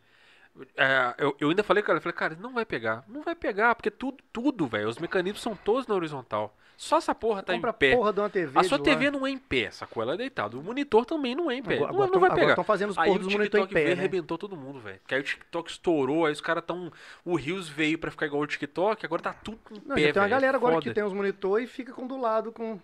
é, 0.76 1.14
eu, 1.18 1.36
eu 1.40 1.48
ainda 1.48 1.62
falei, 1.64 1.82
cara, 1.82 1.98
eu 1.98 2.02
falei, 2.02 2.14
cara, 2.16 2.36
não 2.40 2.52
vai 2.52 2.64
pegar. 2.64 3.04
Não 3.08 3.22
vai 3.22 3.34
pegar, 3.34 3.74
porque 3.74 3.90
tudo, 3.90 4.18
tudo, 4.32 4.66
velho, 4.66 4.88
os 4.88 4.98
mecanismos 4.98 5.40
são 5.42 5.56
todos 5.56 5.86
na 5.86 5.94
horizontal. 5.94 6.56
Só 6.82 6.96
essa 6.96 7.14
porra 7.14 7.44
tá 7.44 7.52
Compra 7.52 7.70
em 7.70 7.74
pé. 7.74 7.94
porra 7.94 8.12
de 8.12 8.18
uma 8.18 8.28
TV. 8.28 8.58
A 8.58 8.64
sua 8.64 8.76
TV 8.76 9.04
lá. 9.04 9.10
não 9.12 9.24
é 9.24 9.30
em 9.30 9.38
pé, 9.38 9.70
sacou? 9.70 10.02
Ela 10.02 10.14
é 10.14 10.16
deitada. 10.16 10.58
O 10.58 10.62
monitor 10.64 11.06
também 11.06 11.32
não 11.32 11.48
é 11.48 11.54
em 11.54 11.62
pé. 11.62 11.76
Agora- 11.76 11.92
não, 11.92 12.02
agora 12.02 12.10
não 12.10 12.20
vai 12.20 12.34
pegar. 12.34 12.54
tão 12.56 12.64
fazendo 12.64 12.90
os 12.90 12.96
o 12.98 13.18
dos 13.20 13.32
monitor 13.32 13.60
em 13.60 13.66
pé, 13.68 13.84
veio 13.84 13.86
né? 13.94 14.00
arrebentou 14.00 14.36
todo 14.36 14.56
mundo, 14.56 14.80
velho. 14.80 14.98
Que 15.06 15.14
aí 15.14 15.20
o 15.20 15.22
TikTok 15.22 15.70
estourou, 15.70 16.26
aí 16.26 16.32
os 16.32 16.40
caras 16.40 16.64
tão... 16.66 16.90
O 17.24 17.36
Rios 17.36 17.68
veio 17.68 17.96
pra 17.98 18.10
ficar 18.10 18.26
igual 18.26 18.42
o 18.42 18.46
TikTok, 18.48 19.06
agora 19.06 19.22
tá 19.22 19.32
tudo 19.32 19.60
em 19.70 19.80
Não, 19.86 19.94
pé, 19.94 20.10
tem 20.12 20.20
uma 20.22 20.26
galera 20.28 20.56
agora 20.56 20.80
que 20.80 20.92
tem 20.92 21.04
os 21.04 21.12
monitor 21.12 21.62
e 21.62 21.68
fica 21.68 21.92
com 21.92 22.04
do 22.04 22.16
lado 22.20 22.50
com 22.50 22.80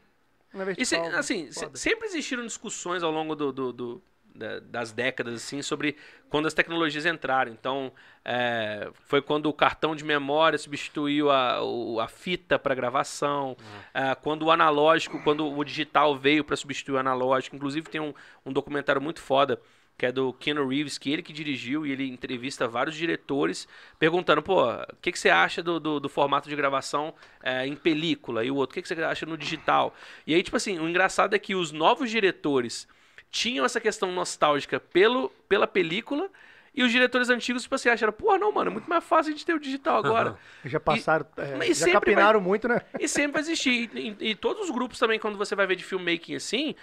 na 0.54 0.70
E 0.70 0.86
se- 0.86 0.94
vertical. 0.96 1.18
assim, 1.18 1.50
se- 1.50 1.68
sempre 1.74 2.06
existiram 2.06 2.46
discussões 2.46 3.02
ao 3.02 3.10
longo 3.10 3.34
do, 3.34 3.52
do- 3.52 3.72
do- 3.72 4.02
da- 4.38 4.60
das 4.60 4.92
décadas, 4.92 5.34
assim, 5.34 5.60
sobre 5.60 5.96
quando 6.30 6.46
as 6.46 6.54
tecnologias 6.54 7.04
entraram. 7.04 7.52
Então, 7.52 7.92
é, 8.24 8.88
foi 9.06 9.20
quando 9.20 9.46
o 9.46 9.52
cartão 9.52 9.96
de 9.96 10.04
memória 10.04 10.58
substituiu 10.58 11.30
a, 11.30 11.58
a 12.02 12.08
fita 12.08 12.58
para 12.58 12.74
gravação, 12.74 13.56
é, 13.92 14.14
quando 14.14 14.44
o 14.44 14.50
analógico, 14.50 15.22
quando 15.22 15.46
o 15.46 15.64
digital 15.64 16.16
veio 16.16 16.44
para 16.44 16.56
substituir 16.56 16.94
o 16.94 16.98
analógico. 16.98 17.56
Inclusive, 17.56 17.88
tem 17.90 18.00
um, 18.00 18.14
um 18.46 18.52
documentário 18.52 19.02
muito 19.02 19.20
foda 19.20 19.60
que 19.96 20.06
é 20.06 20.12
do 20.12 20.32
Keanu 20.32 20.68
Reeves, 20.68 20.96
que 20.96 21.10
ele 21.10 21.24
que 21.24 21.32
dirigiu 21.32 21.84
e 21.84 21.90
ele 21.90 22.08
entrevista 22.08 22.68
vários 22.68 22.94
diretores 22.94 23.66
perguntando, 23.98 24.40
pô, 24.40 24.64
o 24.70 24.96
que, 25.02 25.10
que 25.10 25.18
você 25.18 25.28
acha 25.28 25.60
do, 25.60 25.80
do, 25.80 25.98
do 25.98 26.08
formato 26.08 26.48
de 26.48 26.54
gravação 26.54 27.12
é, 27.42 27.66
em 27.66 27.74
película? 27.74 28.44
E 28.44 28.50
o 28.52 28.54
outro, 28.54 28.70
o 28.70 28.74
que, 28.74 28.82
que 28.82 28.86
você 28.86 29.02
acha 29.02 29.26
no 29.26 29.36
digital? 29.36 29.92
E 30.24 30.36
aí, 30.36 30.42
tipo 30.44 30.56
assim, 30.56 30.78
o 30.78 30.88
engraçado 30.88 31.34
é 31.34 31.38
que 31.40 31.52
os 31.56 31.72
novos 31.72 32.10
diretores 32.12 32.86
tinham 33.30 33.64
essa 33.64 33.80
questão 33.80 34.10
nostálgica 34.12 34.80
pelo, 34.80 35.30
pela 35.48 35.66
película 35.66 36.28
e 36.74 36.82
os 36.82 36.92
diretores 36.92 37.28
antigos, 37.28 37.62
tipo 37.62 37.74
assim, 37.74 37.88
acharam, 37.88 38.12
pô, 38.12 38.36
não, 38.38 38.52
mano, 38.52 38.70
é 38.70 38.72
muito 38.72 38.88
mais 38.88 39.02
fácil 39.02 39.30
a 39.30 39.32
gente 39.36 39.44
ter 39.44 39.54
o 39.54 39.58
digital 39.58 39.98
agora. 39.98 40.38
Já 40.64 40.78
passaram, 40.78 41.26
é, 41.36 41.56
mas 41.56 41.68
já 41.78 41.86
sempre 41.86 41.92
capinaram 41.92 42.40
muito, 42.40 42.68
né? 42.68 42.80
E 43.00 43.08
sempre 43.08 43.32
vai 43.32 43.40
existir. 43.40 43.90
E, 43.94 44.16
e- 44.20 44.30
e 44.30 44.34
todos 44.34 44.64
os 44.64 44.70
grupos 44.70 44.98
também, 44.98 45.18
quando 45.18 45.36
você 45.36 45.56
vai 45.56 45.66
ver 45.66 45.76
de 45.76 45.84
filmmaking 45.84 46.36
assim, 46.36 46.74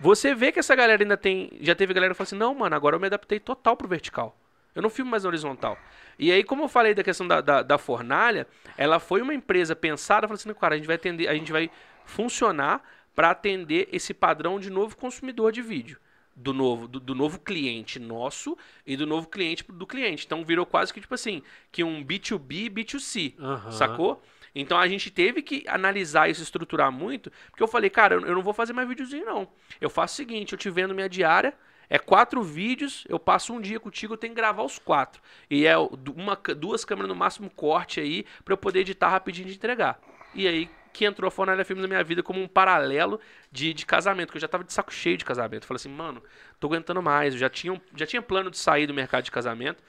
você 0.00 0.34
vê 0.34 0.50
que 0.52 0.58
essa 0.58 0.74
galera 0.74 1.02
ainda 1.02 1.16
tem. 1.16 1.50
Já 1.60 1.74
teve 1.74 1.94
galera 1.94 2.12
que 2.12 2.18
fala 2.18 2.26
assim: 2.26 2.36
não, 2.36 2.54
mano, 2.54 2.74
agora 2.74 2.96
eu 2.96 3.00
me 3.00 3.06
adaptei 3.06 3.38
total 3.38 3.76
pro 3.76 3.86
vertical. 3.88 4.36
Eu 4.74 4.82
não 4.82 4.90
filmo 4.90 5.10
mais 5.10 5.22
na 5.22 5.28
horizontal. 5.28 5.78
E 6.18 6.30
aí, 6.30 6.44
como 6.44 6.64
eu 6.64 6.68
falei 6.68 6.92
da 6.92 7.02
questão 7.02 7.26
da, 7.26 7.40
da, 7.40 7.62
da 7.62 7.78
fornalha, 7.78 8.46
ela 8.76 8.98
foi 8.98 9.22
uma 9.22 9.32
empresa 9.32 9.74
pensada, 9.74 10.26
falou 10.28 10.34
assim, 10.38 10.52
cara, 10.52 10.74
a 10.74 10.76
gente 10.76 10.86
vai 10.86 10.96
atender, 10.96 11.28
a 11.28 11.34
gente 11.34 11.50
vai 11.50 11.70
funcionar 12.04 12.82
para 13.16 13.30
atender 13.30 13.88
esse 13.90 14.12
padrão 14.12 14.60
de 14.60 14.70
novo 14.70 14.94
consumidor 14.96 15.50
de 15.50 15.62
vídeo. 15.62 15.98
Do 16.36 16.52
novo, 16.52 16.86
do, 16.86 17.00
do 17.00 17.14
novo 17.14 17.40
cliente 17.40 17.98
nosso 17.98 18.58
e 18.86 18.94
do 18.94 19.06
novo 19.06 19.26
cliente 19.26 19.64
do 19.66 19.86
cliente. 19.86 20.26
Então 20.26 20.44
virou 20.44 20.66
quase 20.66 20.92
que 20.92 21.00
tipo 21.00 21.14
assim, 21.14 21.42
que 21.72 21.82
um 21.82 22.04
B2B, 22.04 22.68
B2C. 22.68 23.34
Aham. 23.38 23.72
Sacou? 23.72 24.22
Então 24.54 24.78
a 24.78 24.86
gente 24.86 25.10
teve 25.10 25.40
que 25.40 25.64
analisar 25.66 26.28
isso, 26.28 26.42
estruturar 26.42 26.92
muito, 26.92 27.32
porque 27.50 27.62
eu 27.62 27.68
falei, 27.68 27.88
cara, 27.88 28.16
eu 28.16 28.34
não 28.34 28.42
vou 28.42 28.52
fazer 28.52 28.74
mais 28.74 28.86
videozinho, 28.86 29.24
não. 29.24 29.48
Eu 29.80 29.88
faço 29.88 30.12
o 30.12 30.16
seguinte, 30.16 30.52
eu 30.52 30.58
te 30.58 30.68
vendo 30.68 30.94
minha 30.94 31.08
diária, 31.08 31.54
é 31.88 31.98
quatro 31.98 32.42
vídeos, 32.42 33.04
eu 33.08 33.18
passo 33.18 33.54
um 33.54 33.60
dia 33.60 33.80
contigo, 33.80 34.14
eu 34.14 34.18
tenho 34.18 34.34
que 34.34 34.40
gravar 34.40 34.62
os 34.62 34.78
quatro. 34.78 35.22
E 35.50 35.66
é 35.66 35.76
uma, 35.78 36.36
duas 36.54 36.84
câmeras 36.84 37.08
no 37.08 37.14
máximo 37.14 37.48
corte 37.48 37.98
aí, 38.00 38.26
pra 38.44 38.52
eu 38.52 38.58
poder 38.58 38.80
editar 38.80 39.08
rapidinho 39.08 39.48
e 39.48 39.54
entregar. 39.54 40.00
E 40.34 40.46
aí 40.46 40.70
que 40.96 41.04
entrou 41.04 41.28
a 41.28 41.30
Fornalha 41.30 41.64
Filmes 41.64 41.82
na 41.82 41.88
minha 41.88 42.02
vida 42.04 42.22
como 42.22 42.40
um 42.40 42.48
paralelo 42.48 43.20
de, 43.52 43.74
de 43.74 43.84
casamento, 43.86 44.30
que 44.32 44.36
eu 44.38 44.40
já 44.40 44.48
tava 44.48 44.64
de 44.64 44.72
saco 44.72 44.92
cheio 44.92 45.16
de 45.16 45.24
casamento. 45.24 45.62
Eu 45.64 45.68
falei 45.68 45.76
assim, 45.76 45.90
mano, 45.90 46.22
tô 46.58 46.66
aguentando 46.68 47.02
mais, 47.02 47.34
eu 47.34 47.40
já 47.40 47.48
tinha, 47.50 47.80
já 47.94 48.06
tinha 48.06 48.22
plano 48.22 48.50
de 48.50 48.58
sair 48.58 48.86
do 48.86 48.94
mercado 48.94 49.24
de 49.24 49.30
casamento. 49.30 49.82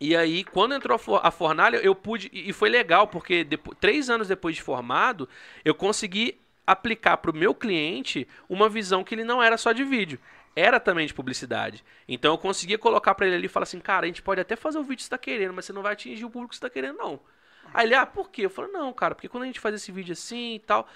E 0.00 0.16
aí, 0.16 0.44
quando 0.44 0.74
entrou 0.74 0.94
a 0.96 0.98
for- 0.98 1.20
a 1.22 1.30
fornalha, 1.30 1.76
eu 1.78 1.94
pude. 1.94 2.30
E 2.32 2.52
foi 2.52 2.68
legal, 2.70 3.06
porque 3.08 3.44
depo- 3.44 3.74
três 3.74 4.08
anos 4.08 4.28
depois 4.28 4.56
de 4.56 4.62
formado, 4.62 5.28
eu 5.64 5.74
consegui 5.74 6.40
aplicar 6.66 7.18
para 7.18 7.30
o 7.30 7.34
meu 7.36 7.54
cliente 7.54 8.26
uma 8.48 8.68
visão 8.68 9.04
que 9.04 9.14
ele 9.14 9.24
não 9.24 9.42
era 9.42 9.58
só 9.58 9.72
de 9.72 9.84
vídeo. 9.84 10.18
Era 10.56 10.80
também 10.80 11.06
de 11.06 11.14
publicidade. 11.14 11.84
Então 12.08 12.32
eu 12.32 12.38
conseguia 12.38 12.78
colocar 12.78 13.14
para 13.14 13.26
ele 13.26 13.36
ali 13.36 13.46
e 13.46 13.48
falar 13.48 13.64
assim: 13.64 13.80
cara, 13.80 14.04
a 14.04 14.08
gente 14.08 14.22
pode 14.22 14.40
até 14.40 14.56
fazer 14.56 14.78
o 14.78 14.82
vídeo 14.82 14.96
que 14.96 15.02
você 15.02 15.06
está 15.06 15.18
querendo, 15.18 15.52
mas 15.52 15.66
você 15.66 15.72
não 15.72 15.82
vai 15.82 15.92
atingir 15.92 16.24
o 16.24 16.30
público 16.30 16.50
que 16.50 16.56
você 16.56 16.58
está 16.66 16.70
querendo, 16.70 16.96
não. 16.96 17.20
Aí 17.72 17.86
ele, 17.86 17.94
ah, 17.94 18.06
por 18.06 18.30
quê? 18.30 18.44
Eu 18.44 18.50
falei, 18.50 18.70
não, 18.70 18.92
cara, 18.92 19.14
porque 19.14 19.28
quando 19.28 19.44
a 19.44 19.46
gente 19.46 19.60
faz 19.60 19.74
esse 19.74 19.90
vídeo 19.92 20.12
assim 20.12 20.54
e 20.54 20.58
tal. 20.58 20.88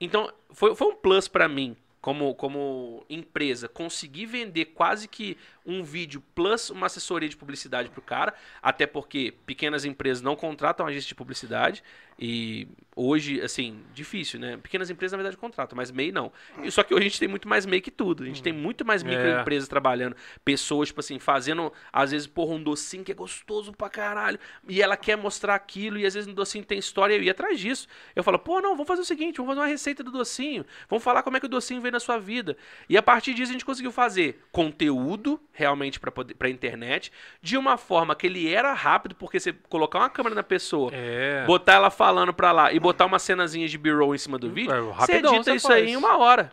Então, 0.00 0.32
foi, 0.50 0.74
foi 0.74 0.88
um 0.88 0.94
plus 0.94 1.26
para 1.26 1.48
mim, 1.48 1.76
como, 2.00 2.34
como 2.34 3.04
empresa, 3.08 3.68
conseguir 3.68 4.26
vender 4.26 4.66
quase 4.66 5.08
que 5.08 5.36
um 5.64 5.82
vídeo 5.82 6.22
plus 6.34 6.70
uma 6.70 6.86
assessoria 6.86 7.28
de 7.28 7.36
publicidade 7.36 7.88
pro 7.88 8.02
cara, 8.02 8.34
até 8.62 8.86
porque 8.86 9.34
pequenas 9.46 9.84
empresas 9.84 10.22
não 10.22 10.36
contratam 10.36 10.86
agência 10.86 11.08
de 11.08 11.14
publicidade 11.14 11.82
e 12.18 12.66
hoje, 12.98 13.42
assim, 13.42 13.78
difícil, 13.92 14.40
né? 14.40 14.56
Pequenas 14.56 14.88
empresas, 14.88 15.12
na 15.12 15.18
verdade, 15.18 15.36
contratam, 15.36 15.76
mas 15.76 15.90
MEI 15.90 16.10
não. 16.10 16.32
E 16.62 16.70
Só 16.70 16.82
que 16.82 16.94
hoje 16.94 17.02
a 17.02 17.08
gente 17.08 17.18
tem 17.18 17.28
muito 17.28 17.46
mais 17.46 17.66
MEI 17.66 17.78
que 17.82 17.90
tudo. 17.90 18.22
A 18.22 18.26
gente 18.26 18.42
tem 18.42 18.54
muito 18.54 18.86
mais 18.86 19.02
microempresas 19.02 19.68
trabalhando, 19.68 20.16
pessoas, 20.42 20.88
tipo 20.88 21.00
assim, 21.00 21.18
fazendo, 21.18 21.70
às 21.92 22.12
vezes, 22.12 22.26
porra, 22.26 22.54
um 22.54 22.62
docinho 22.62 23.04
que 23.04 23.12
é 23.12 23.14
gostoso 23.14 23.70
pra 23.74 23.90
caralho, 23.90 24.38
e 24.66 24.80
ela 24.80 24.96
quer 24.96 25.14
mostrar 25.14 25.54
aquilo, 25.54 25.98
e 25.98 26.06
às 26.06 26.14
vezes 26.14 26.26
no 26.26 26.32
docinho 26.32 26.64
tem 26.64 26.78
história, 26.78 27.12
e 27.12 27.18
eu 27.18 27.22
ia 27.22 27.32
atrás 27.32 27.60
disso. 27.60 27.86
Eu 28.14 28.24
falo, 28.24 28.38
pô, 28.38 28.62
não, 28.62 28.70
vamos 28.70 28.88
fazer 28.88 29.02
o 29.02 29.04
seguinte, 29.04 29.36
vamos 29.36 29.50
fazer 29.50 29.60
uma 29.60 29.66
receita 29.66 30.02
do 30.02 30.10
docinho, 30.10 30.64
vamos 30.88 31.04
falar 31.04 31.22
como 31.22 31.36
é 31.36 31.40
que 31.40 31.46
o 31.46 31.50
docinho 31.50 31.82
veio 31.82 31.92
na 31.92 32.00
sua 32.00 32.16
vida. 32.16 32.56
E 32.88 32.96
a 32.96 33.02
partir 33.02 33.34
disso 33.34 33.50
a 33.50 33.52
gente 33.52 33.64
conseguiu 33.64 33.92
fazer 33.92 34.40
conteúdo, 34.50 35.38
realmente, 35.52 36.00
pra, 36.00 36.10
poder, 36.10 36.32
pra 36.34 36.48
internet, 36.48 37.12
de 37.42 37.58
uma 37.58 37.76
forma 37.76 38.16
que 38.16 38.26
ele 38.26 38.50
era 38.50 38.72
rápido, 38.72 39.14
porque 39.14 39.38
você 39.38 39.52
colocar 39.52 39.98
uma 39.98 40.08
câmera 40.08 40.34
na 40.34 40.42
pessoa, 40.42 40.90
É. 40.94 41.44
botar 41.46 41.74
ela 41.74 41.90
falando 41.90 42.05
pra 42.34 42.52
lá 42.52 42.72
e 42.72 42.78
botar 42.80 43.06
umas 43.06 43.22
cenazinhas 43.22 43.70
de 43.70 43.78
B-roll 43.78 44.14
em 44.14 44.18
cima 44.18 44.38
do 44.38 44.50
vídeo, 44.50 44.72
É, 44.74 44.80
você 44.80 44.92
rapidão 45.12 45.34
edita 45.34 45.50
você 45.50 45.56
isso 45.56 45.72
aí 45.72 45.80
faz. 45.82 45.92
em 45.92 45.96
uma 45.96 46.16
hora. 46.18 46.52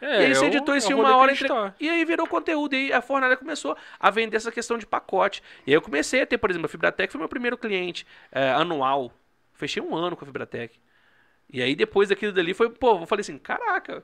É, 0.00 0.22
e 0.22 0.24
aí 0.26 0.34
você 0.34 0.44
eu- 0.44 0.48
editou 0.48 0.74
isso 0.76 0.88
em 0.88 0.90
eu 0.92 0.96
vou 0.96 1.06
uma 1.06 1.16
hora. 1.16 1.30
entre-. 1.32 1.48
E 1.78 1.88
aí 1.88 2.04
virou 2.04 2.26
conteúdo. 2.26 2.74
E 2.74 2.76
aí 2.86 2.92
a 2.92 3.00
Fornalha 3.00 3.36
começou 3.36 3.76
a 4.00 4.10
vender 4.10 4.36
essa 4.36 4.50
questão 4.50 4.76
de 4.76 4.84
pacote. 4.84 5.42
E 5.64 5.70
aí 5.70 5.74
eu 5.76 5.80
comecei 5.82 6.22
a 6.22 6.26
ter, 6.26 6.38
por 6.38 6.50
exemplo, 6.50 6.66
a 6.66 6.68
Fibratec 6.68 7.10
foi 7.12 7.18
meu 7.20 7.28
primeiro 7.28 7.56
cliente 7.56 8.04
é, 8.32 8.50
anual. 8.50 9.12
Fechei 9.54 9.80
um 9.80 9.94
ano 9.94 10.16
com 10.16 10.24
a 10.24 10.26
Fibratec. 10.26 10.76
E 11.52 11.62
aí 11.62 11.76
depois 11.76 12.08
daquilo 12.08 12.32
dali 12.32 12.52
foi, 12.52 12.68
pô, 12.70 12.98
eu 13.00 13.06
falei 13.06 13.20
assim, 13.20 13.38
caraca, 13.38 14.02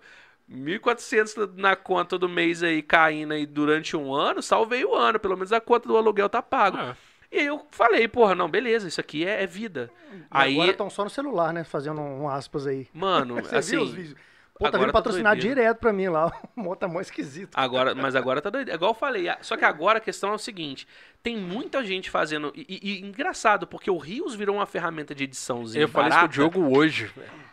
1.400 0.49 1.35
na 1.57 1.75
conta 1.75 2.17
do 2.19 2.29
mês 2.29 2.63
aí 2.63 2.81
caindo 2.83 3.33
aí 3.33 3.45
durante 3.47 3.97
um 3.97 4.15
ano, 4.15 4.41
salvei 4.43 4.85
o 4.85 4.95
ano, 4.95 5.19
pelo 5.19 5.35
menos 5.35 5.53
a 5.53 5.61
conta 5.61 5.89
do 5.89 5.97
aluguel 5.97 6.29
tá 6.29 6.41
pago. 6.43 6.77
É. 6.79 6.95
E 7.31 7.39
aí 7.41 7.47
eu 7.47 7.67
falei, 7.71 8.09
porra, 8.09 8.35
não, 8.35 8.49
beleza, 8.51 8.89
isso 8.89 9.01
aqui 9.01 9.25
é, 9.27 9.43
é 9.43 9.47
vida. 9.47 9.91
E 10.13 10.23
Aí, 10.31 10.55
Agora 10.55 10.71
estão 10.71 10.89
só 10.89 11.05
no 11.05 11.11
celular, 11.11 11.53
né? 11.53 11.63
Fazendo 11.63 12.01
um 12.01 12.29
aspas 12.29 12.67
aí. 12.67 12.89
mano, 12.93 13.37
Você 13.43 13.57
assim, 13.57 13.71
viu 13.73 13.83
os 13.83 13.93
vídeos? 13.93 14.17
Pô, 14.59 14.65
tá 14.65 14.69
agora 14.71 14.81
vindo 14.81 14.87
tá 14.93 14.93
patrocinar 14.99 15.33
doideira. 15.35 15.55
direto 15.57 15.79
pra 15.79 15.93
mim 15.93 16.09
lá. 16.09 16.33
O 16.57 16.61
moto 16.61 16.81
tá 16.81 16.89
mó 16.89 17.01
esquisito. 17.01 17.51
Agora, 17.55 17.95
mas 17.95 18.17
agora 18.17 18.41
tá 18.43 18.51
doido. 18.51 18.71
É 18.71 18.75
igual 18.75 18.91
eu 18.91 18.95
falei. 18.95 19.27
Só 19.41 19.57
que 19.57 19.65
agora 19.65 19.99
a 19.99 20.01
questão 20.01 20.31
é 20.31 20.35
o 20.35 20.39
seguinte: 20.39 20.87
tem 21.23 21.37
muita 21.37 21.85
gente 21.85 22.11
fazendo. 22.11 22.53
E, 22.55 22.67
e- 22.69 22.99
e 22.99 23.01
engraçado, 23.01 23.67
porque 23.67 23.91
o 23.91 23.97
Rios 23.97 24.35
virou 24.35 24.57
uma 24.57 24.67
ferramenta 24.67 25.15
de 25.15 25.25
ediçãozinha. 25.25 25.83
Eu 25.83 25.89
falei 25.89 26.11
isso 26.11 26.19
com 26.19 26.25
o 26.25 26.29
Diogo 26.29 26.77
hoje. 26.77 27.11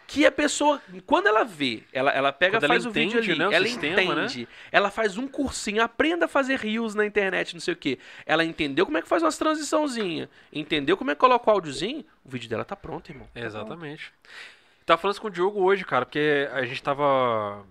Que 0.07 0.23
a 0.23 0.32
pessoa, 0.32 0.80
quando 1.07 1.26
ela 1.26 1.44
vê, 1.44 1.82
ela, 1.91 2.11
ela 2.11 2.32
pega, 2.32 2.57
Quando 2.57 2.65
ela 2.65 2.73
faz 2.76 2.86
o 2.86 2.91
vídeo 2.91 3.18
entende, 3.19 3.32
ali, 3.32 3.40
né, 3.40 3.48
o 3.48 3.52
ela 3.52 3.65
sistema, 3.65 4.02
entende, 4.23 4.48
ela 4.72 4.91
faz 4.91 5.18
um 5.18 5.27
cursinho, 5.27 5.82
aprenda 5.82 6.26
a 6.26 6.27
fazer 6.27 6.60
rios 6.60 6.94
na 6.94 7.07
internet, 7.07 7.56
não 7.56 7.60
sei 7.60 7.73
o 7.73 7.77
quê. 7.77 7.98
Ela 8.23 8.45
entendeu 8.45 8.86
como 8.86 8.99
é 8.99 9.02
que 9.02 9.07
faz 9.07 9.23
umas 9.23 9.36
transiçãozinhas, 9.36 10.30
entendeu 10.53 10.95
como 10.95 11.10
é 11.10 11.15
que 11.15 11.19
coloca 11.19 11.49
o 11.49 11.53
áudiozinho, 11.53 12.06
o 12.23 12.30
vídeo 12.30 12.48
dela 12.48 12.64
tá 12.64 12.76
pronto, 12.76 13.10
irmão. 13.10 13.27
Exatamente. 13.34 14.14
Tava 14.86 15.02
falando 15.02 15.14
isso 15.14 15.22
com 15.22 15.28
o 15.28 15.32
Diogo 15.32 15.62
hoje, 15.62 15.84
cara, 15.84 16.06
porque 16.06 16.48
a 16.52 16.64
gente 16.66 16.82
tava. 16.84 17.66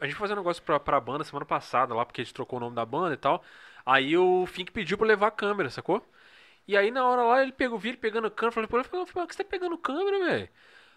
A 0.00 0.06
gente 0.06 0.14
fazer 0.16 0.34
um 0.34 0.36
negócio 0.36 0.62
pra, 0.62 0.78
pra 0.78 1.00
banda 1.00 1.24
semana 1.24 1.44
passada 1.44 1.94
lá, 1.94 2.04
porque 2.06 2.20
a 2.20 2.24
gente 2.24 2.34
trocou 2.34 2.58
o 2.58 2.60
nome 2.60 2.76
da 2.76 2.84
banda 2.86 3.14
e 3.14 3.16
tal. 3.16 3.42
Aí 3.84 4.16
o 4.16 4.46
Fink 4.46 4.70
pediu 4.70 4.96
pra 4.96 5.06
levar 5.06 5.28
a 5.28 5.30
câmera, 5.32 5.70
sacou? 5.70 6.04
E 6.68 6.76
aí 6.76 6.90
na 6.90 7.04
hora 7.06 7.22
lá 7.24 7.42
ele 7.42 7.52
pegou, 7.52 7.78
vi 7.78 7.90
ele 7.90 7.98
pegando 7.98 8.30
câmera, 8.30 8.52
falei, 8.54 8.68
pô, 8.68 8.78
ele 8.78 8.84
falou, 8.88 9.06
por 9.06 9.26
que 9.28 9.34
você 9.34 9.44
tá 9.44 9.50
pegando 9.50 9.78
câmera, 9.78 10.24
velho? 10.26 10.48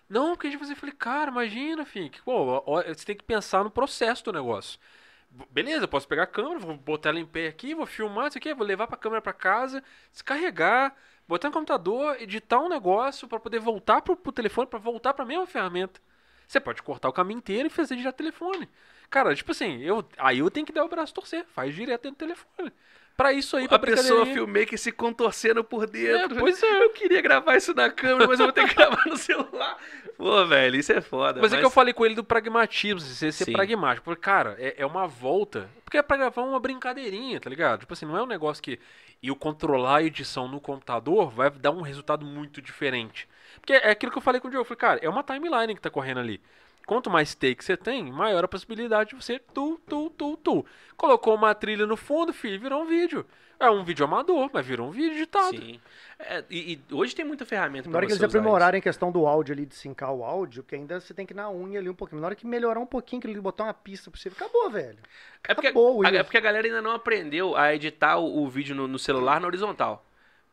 Não, 0.09 0.35
porque 0.35 0.47
a 0.47 0.51
gente 0.51 0.69
eu 0.69 0.75
falei, 0.77 0.95
cara, 0.95 1.31
imagina, 1.31 1.85
Fink, 1.85 2.21
pô, 2.23 2.61
você 2.87 3.05
tem 3.05 3.15
que 3.17 3.23
pensar 3.23 3.63
no 3.63 3.71
processo 3.71 4.23
do 4.25 4.33
negócio. 4.33 4.79
Beleza, 5.51 5.87
posso 5.87 6.07
pegar 6.07 6.23
a 6.23 6.27
câmera, 6.27 6.59
vou 6.59 6.77
botar 6.77 7.09
ela 7.09 7.19
em 7.19 7.25
pé 7.25 7.47
aqui, 7.47 7.75
vou 7.75 7.85
filmar 7.85 8.27
isso 8.29 8.37
aqui, 8.37 8.53
vou 8.53 8.65
levar 8.65 8.87
pra 8.87 8.97
câmera 8.97 9.21
pra 9.21 9.33
casa, 9.33 9.83
descarregar, 10.11 10.95
botar 11.27 11.49
no 11.49 11.53
computador, 11.53 12.21
editar 12.21 12.59
um 12.59 12.69
negócio 12.69 13.27
pra 13.27 13.39
poder 13.39 13.59
voltar 13.59 14.01
pro, 14.01 14.15
pro 14.15 14.31
telefone, 14.31 14.67
pra 14.67 14.79
voltar 14.79 15.13
pra 15.13 15.25
mesma 15.25 15.45
ferramenta. 15.47 16.01
Você 16.47 16.59
pode 16.59 16.81
cortar 16.83 17.09
o 17.09 17.13
caminho 17.13 17.39
inteiro 17.39 17.67
e 17.67 17.69
fazer 17.71 17.95
direto 17.95 18.17
telefone. 18.17 18.69
Cara, 19.09 19.35
tipo 19.35 19.51
assim, 19.51 19.81
eu, 19.81 20.07
aí 20.17 20.39
eu 20.39 20.51
tenho 20.51 20.65
que 20.65 20.73
dar 20.73 20.85
o 20.85 20.89
braço 20.89 21.11
a 21.11 21.15
torcer, 21.15 21.45
faz 21.47 21.73
direto 21.73 22.03
dentro 22.03 22.17
do 22.17 22.19
telefone. 22.19 22.71
Pra 23.15 23.31
isso 23.31 23.55
aí, 23.55 23.67
pra 23.67 23.77
A 23.77 23.79
pessoa 23.79 24.25
filmmaker 24.25 24.77
se 24.77 24.91
contorcendo 24.91 25.63
por 25.63 25.87
dentro. 25.87 26.37
É, 26.37 26.39
pois 26.39 26.61
é. 26.61 26.83
Eu 26.83 26.89
queria 26.89 27.21
gravar 27.21 27.55
isso 27.55 27.73
na 27.73 27.89
câmera, 27.89 28.27
mas 28.27 28.39
eu 28.39 28.45
vou 28.45 28.53
ter 28.53 28.67
que 28.67 28.75
gravar 28.75 29.03
no 29.05 29.15
celular. 29.15 29.77
Pô, 30.17 30.45
velho, 30.45 30.75
isso 30.75 30.91
é 30.91 30.99
foda. 30.99 31.39
Mas 31.41 31.53
é 31.53 31.57
que 31.57 31.65
eu 31.65 31.69
falei 31.69 31.93
com 31.93 32.05
ele 32.05 32.15
do 32.15 32.23
pragmatismo, 32.23 32.99
você 32.99 33.31
ser 33.31 33.45
Sim. 33.45 33.53
pragmático. 33.53 34.03
Porque, 34.03 34.21
cara, 34.21 34.55
é, 34.59 34.75
é 34.77 34.85
uma 34.85 35.07
volta. 35.07 35.69
Porque 35.83 35.97
é 35.97 36.01
pra 36.01 36.17
gravar 36.17 36.41
uma 36.41 36.59
brincadeirinha, 36.59 37.39
tá 37.39 37.49
ligado? 37.49 37.81
Tipo 37.81 37.93
assim, 37.93 38.05
não 38.05 38.17
é 38.17 38.23
um 38.23 38.27
negócio 38.27 38.61
que 38.61 38.79
eu 39.23 39.35
controlar 39.35 39.97
a 39.97 40.03
edição 40.03 40.47
no 40.47 40.59
computador 40.59 41.29
vai 41.29 41.49
dar 41.49 41.71
um 41.71 41.81
resultado 41.81 42.25
muito 42.25 42.61
diferente. 42.61 43.27
Porque 43.59 43.73
é 43.73 43.91
aquilo 43.91 44.11
que 44.11 44.17
eu 44.17 44.21
falei 44.21 44.39
com 44.41 44.47
o 44.47 44.51
Diogo. 44.51 44.61
Eu 44.61 44.65
falei, 44.65 44.79
cara, 44.79 44.99
é 45.01 45.09
uma 45.09 45.23
timeline 45.23 45.73
que 45.73 45.81
tá 45.81 45.89
correndo 45.89 46.19
ali. 46.19 46.41
Quanto 46.85 47.09
mais 47.09 47.33
take 47.33 47.63
você 47.63 47.75
tem, 47.75 48.11
maior 48.11 48.43
a 48.43 48.47
possibilidade 48.47 49.09
de 49.09 49.15
você 49.15 49.39
tu, 49.39 49.79
tu, 49.87 50.09
tu, 50.11 50.37
tu. 50.37 50.65
Colocou 50.95 51.35
uma 51.35 51.55
trilha 51.55 51.85
no 51.85 51.97
fundo, 51.97 52.31
filho, 52.31 52.59
virou 52.59 52.83
um 52.83 52.85
vídeo. 52.85 53.25
É 53.59 53.69
um 53.69 53.83
vídeo 53.83 54.03
amador, 54.05 54.49
mas 54.53 54.65
virou 54.65 54.87
um 54.87 54.91
vídeo 54.91 55.13
editado. 55.13 55.57
Sim. 55.57 55.79
É, 56.19 56.43
e, 56.49 56.73
e 56.73 56.93
hoje 56.93 57.15
tem 57.15 57.25
muita 57.25 57.45
ferramenta 57.45 57.89
Na 57.89 57.97
hora 57.97 58.05
que 58.05 58.13
você 58.13 58.21
eles 58.21 58.35
aprimorarem 58.35 58.79
a 58.79 58.81
questão 58.81 59.11
do 59.11 59.25
áudio 59.25 59.53
ali, 59.53 59.65
de 59.65 59.75
sincar 59.75 60.13
o 60.13 60.23
áudio, 60.23 60.61
que 60.63 60.75
ainda 60.75 60.99
você 60.99 61.13
tem 61.13 61.25
que 61.25 61.33
ir 61.33 61.35
na 61.35 61.49
unha 61.49 61.79
ali 61.79 61.89
um 61.89 61.95
pouquinho. 61.95 62.21
Na 62.21 62.27
hora 62.27 62.35
que 62.35 62.45
melhorar 62.45 62.79
um 62.79 62.85
pouquinho, 62.85 63.21
que 63.21 63.27
ele 63.27 63.39
botar 63.39 63.63
uma 63.63 63.73
pista 63.73 64.11
pra 64.11 64.19
você, 64.19 64.27
acabou, 64.27 64.69
velho. 64.69 64.97
É 65.47 65.53
porque, 65.53 65.67
Acabou, 65.67 66.05
a, 66.05 66.09
é 66.09 66.23
porque 66.23 66.37
a 66.37 66.41
galera 66.41 66.67
ainda 66.67 66.81
não 66.81 66.91
aprendeu 66.91 67.55
a 67.55 67.73
editar 67.73 68.17
o, 68.17 68.43
o 68.43 68.49
vídeo 68.49 68.75
no, 68.75 68.87
no 68.87 68.99
celular 68.99 69.39
na 69.39 69.47
horizontal. 69.47 70.04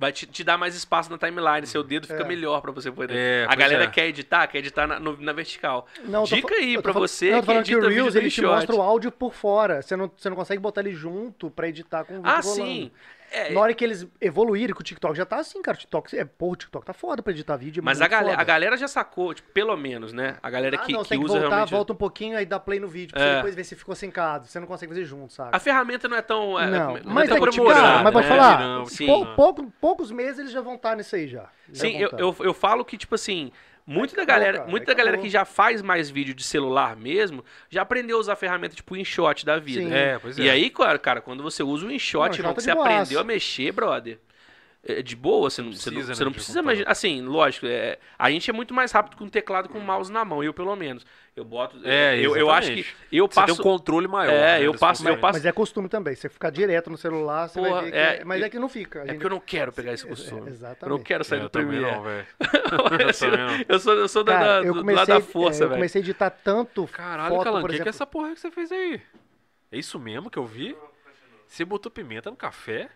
Vai 0.03 0.11
te, 0.11 0.27
te 0.27 0.43
dar 0.43 0.59
mais 0.59 0.75
espaço 0.75 1.09
na 1.13 1.17
timeline, 1.17 1.65
seu 1.65 1.81
dedo 1.85 2.09
fica 2.09 2.23
É. 2.23 2.27
melhor 2.27 2.61
pra 2.61 2.73
você 2.73 2.91
poder. 2.91 3.15
É, 3.17 3.47
a 3.49 3.55
galera 3.55 3.85
é. 3.85 3.87
quer 3.87 4.09
editar, 4.09 4.45
quer 4.49 4.59
editar 4.59 4.85
na, 4.85 4.99
no- 4.99 5.17
na 5.21 5.33
vertical. 5.33 5.87
Não, 6.07 6.25
tô 6.27 6.35
Dica 6.35 6.57
aí 6.57 6.75
fal- 6.83 6.93
você 6.95 7.31
não, 7.31 7.37
eu 7.37 7.37
tô 7.37 7.41
que 7.43 7.47
falando 7.47 7.65
que 7.65 7.71
edita 7.71 7.87
o 7.87 7.89
vídeo 7.89 8.03
Reels, 8.03 8.15
ele 8.17 8.29
te 8.29 8.41
InShot. 8.41 8.53
mostra 8.53 8.75
o 8.75 8.83
áudio 8.83 9.13
por 9.13 9.33
fora. 9.33 9.81
Você 9.81 9.95
não, 9.95 10.11
você 10.17 10.29
não 10.29 10.35
consegue 10.35 10.61
botar 10.61 10.81
ele 10.81 10.93
junto 10.93 11.49
pra 11.53 11.69
editar 11.69 12.03
com 12.05 12.15
o 12.15 12.17
vídeo 12.17 12.29
Ah, 12.33 12.41
rolando. 12.41 12.65
sim. 12.65 12.91
É, 13.33 13.51
Na 13.53 13.61
hora 13.61 13.73
que 13.75 13.83
eles 13.83 14.07
evoluírem, 14.21 14.75
que 14.75 14.81
o 14.81 14.85
TikTok 14.85 15.17
já 15.17 15.25
tá 15.25 15.37
assim, 15.39 15.63
cara. 15.63 15.77
O 15.77 15.81
TikTok, 15.81 16.17
é, 16.19 16.25
porra, 16.25 16.53
o 16.53 16.57
TikTok 16.57 16.85
tá 16.87 16.93
foda 16.93 17.23
pra 17.23 17.33
editar 17.33 17.57
vídeo. 17.57 17.81
é 17.81 17.85
mas 17.85 18.01
a 18.01 18.09
foda. 18.09 18.35
a 18.37 18.45
galera 18.45 18.77
já 18.77 18.87
sacou, 18.87 19.33
tipo, 19.33 19.51
pelo 19.53 19.77
menos, 19.77 20.13
né? 20.13 20.37
A 20.43 20.51
galera 20.51 20.77
Ah, 20.77 20.85
que, 20.85 20.93
não, 20.93 21.03
que 21.03 21.09
tem 21.09 21.19
que 21.19 21.25
usa 21.25 21.35
voltar, 21.35 21.49
realmente. 21.49 21.71
volta 21.71 21.93
um 21.93 21.97
pouquinho, 21.97 22.37
aí 22.37 22.45
dá 22.45 22.61
play 22.61 22.79
no 22.79 22.89
vídeo, 22.89 23.15
pra 23.15 23.23
É. 23.23 23.29
você 23.31 23.35
depois 23.37 23.55
ver 23.55 23.65
se 23.65 23.75
ficou 23.77 23.95
sincado. 23.95 24.47
Você 24.47 24.61
não 24.61 24.67
consegue 24.67 24.93
fazer 24.93 25.05
junto, 25.05 25.33
sabe? 25.33 25.51
A 25.53 25.59
ferramenta 25.59 26.07
não 26.09 26.17
é 26.17 26.23
tão. 26.23 26.61
é- 26.61 26.67
Não, 26.67 26.97
é 26.97 27.01
mas 27.05 27.29
tão 27.29 27.37
é 27.37 27.41
que, 27.41 27.47
aprimorada, 27.49 27.81
cara, 27.81 28.03
mas 28.03 28.13
pode 28.13 28.29
né? 28.29 28.37
falar, 28.37 28.59
Não, 28.61 28.85
Sim. 28.87 29.07
pou- 29.07 29.27
pouco- 29.35 29.73
poucos 29.81 30.11
meses 30.11 30.39
eles 30.39 30.53
já 30.53 30.61
vão 30.61 30.75
estar 30.75 30.97
nisso 30.97 31.17
aí 31.17 31.27
já. 31.29 31.47
Já 31.73 31.81
Sim, 31.81 31.97
eu, 31.99 32.11
tá. 32.11 32.17
eu, 32.19 32.37
eu 32.41 32.53
falo 32.55 32.85
que, 32.85 32.99
tipo 32.99 33.15
assim, 33.15 33.51
muita 33.87 34.17
da 34.17 34.23
acabou, 34.23 34.41
galera, 34.41 34.59
cara, 34.59 34.71
muita 34.71 34.87
da 34.87 34.93
aí 34.93 34.99
galera 34.99 35.19
que 35.19 35.29
já 35.29 35.45
faz 35.45 35.83
mais 35.83 36.11
vídeo 36.11 36.35
de 36.35 36.43
celular 36.45 36.97
mesmo, 36.97 37.45
já 37.69 37.83
aprendeu 37.83 38.17
a 38.17 38.21
usar 38.21 38.37
ferramenta 38.37 38.75
tipo 38.77 38.97
InShot 38.97 39.45
da 39.45 39.59
vida. 39.59 39.83
Sim. 39.83 39.93
É, 39.93 40.19
pois 40.19 40.39
é. 40.39 40.43
E 40.43 40.51
aí, 40.51 40.71
cara, 40.71 41.21
quando 41.21 41.43
você 41.43 41.63
usa 41.63 41.87
o 41.87 41.91
InShot, 41.93 42.31
Não, 42.31 42.37
irmão, 42.37 42.55
que 42.55 42.61
é 42.61 42.63
você 42.63 42.75
boaça. 42.75 42.93
aprendeu 42.93 43.21
a 43.21 43.25
mexer, 43.25 43.73
brother. 43.73 44.19
É 44.85 45.01
de 45.03 45.15
boa, 45.15 45.49
você 45.49 45.63
não, 45.63 45.73
você 45.73 45.91
não, 45.91 45.95
precisa, 45.97 46.15
você 46.15 46.21
né, 46.21 46.25
não 46.25 46.31
de 46.33 46.35
precisa 46.37 46.59
computador. 46.59 46.73
imaginar. 46.75 46.91
Assim, 46.91 47.23
lógico, 47.23 47.67
é, 47.67 47.99
a 48.19 48.31
gente 48.31 48.51
é 48.51 48.53
muito 48.53 48.75
mais 48.75 48.91
rápido 48.91 49.17
com 49.17 49.25
o 49.25 49.31
teclado 49.31 49.69
com 49.69 49.79
o 49.79 49.83
mouse 49.83 50.11
na 50.13 50.25
mão, 50.25 50.43
eu 50.43 50.53
pelo 50.53 50.75
menos. 50.75 51.05
Eu 51.35 51.45
boto. 51.47 51.79
É, 51.85 52.19
eu, 52.19 52.37
eu 52.37 52.51
acho 52.51 52.75
que 52.75 52.87
eu 53.11 53.27
Você 53.27 53.35
passo. 53.37 53.47
tem 53.47 53.55
um 53.55 53.63
controle 53.63 54.07
maior. 54.07 54.33
É, 54.35 54.59
né, 54.59 54.67
eu 54.67 54.75
passo- 54.77 55.09
eu 55.09 55.17
passo- 55.19 55.39
Mas 55.39 55.47
é 55.47 55.53
costume 55.53 55.89
também. 55.89 56.15
Você 56.15 56.29
ficar 56.29 56.51
direto 56.51 56.91
no 56.91 56.99
celular, 56.99 57.49
você 57.49 57.59
Porra, 57.59 57.71
vai 57.75 57.85
ver 57.85 57.91
que 57.93 57.97
é, 57.97 58.21
é, 58.21 58.25
Mas 58.25 58.41
eu- 58.41 58.47
é 58.47 58.51
que 58.51 58.59
não 58.59 58.69
fica. 58.69 58.99
É 58.99 59.03
gente- 59.03 59.13
porque 59.15 59.27
eu 59.27 59.31
não 59.31 59.41
quero 59.41 59.73
pegar 59.73 59.93
esse 59.95 60.07
costume. 60.07 60.41
É, 60.41 60.45
Eu 60.45 60.49
exatamente. 60.49 60.99
não 60.99 61.03
quero 61.03 61.25
sair 61.25 61.39
É, 61.39 61.41
do 61.41 61.47
eu 61.47 61.51
Premiere. 61.51 61.91
não, 61.91 62.03
velho. 62.03 62.27
eu, 63.23 63.37
não. 63.39 63.65
eu 63.69 63.79
sou, 63.79 63.95
eu 63.95 64.09
sou 64.09 64.23
da, 64.25 64.33
Cara, 64.33 64.61
da- 64.61 64.67
eu 64.67 64.75
comecei, 64.75 65.07
da 65.07 65.21
força, 65.23 65.63
é, 65.63 65.65
eu 65.65 65.69
velho. 65.69 65.79
comecei 65.79 66.01
a 66.01 66.05
editar 66.05 66.29
tanto 66.31 66.87
Caralho, 66.89 67.35
foto, 67.35 67.45
Calan, 67.45 67.61
por 67.63 67.71
que, 67.71 67.77
que 67.77 67.81
é 67.81 67.85
exemplo. 67.85 67.89
essa 67.91 68.07
porra 68.07 68.35
que 68.35 68.41
você 68.41 68.51
fez 68.51 68.71
aí? 68.71 69.01
É 69.71 69.79
isso 69.79 69.99
mesmo 69.99 70.29
que 70.29 70.39
eu 70.39 70.45
vi? 70.45 70.77
Você 71.47 71.65
botou 71.65 71.91
pimenta 71.91 72.31
no 72.31 72.37
café? 72.37 72.91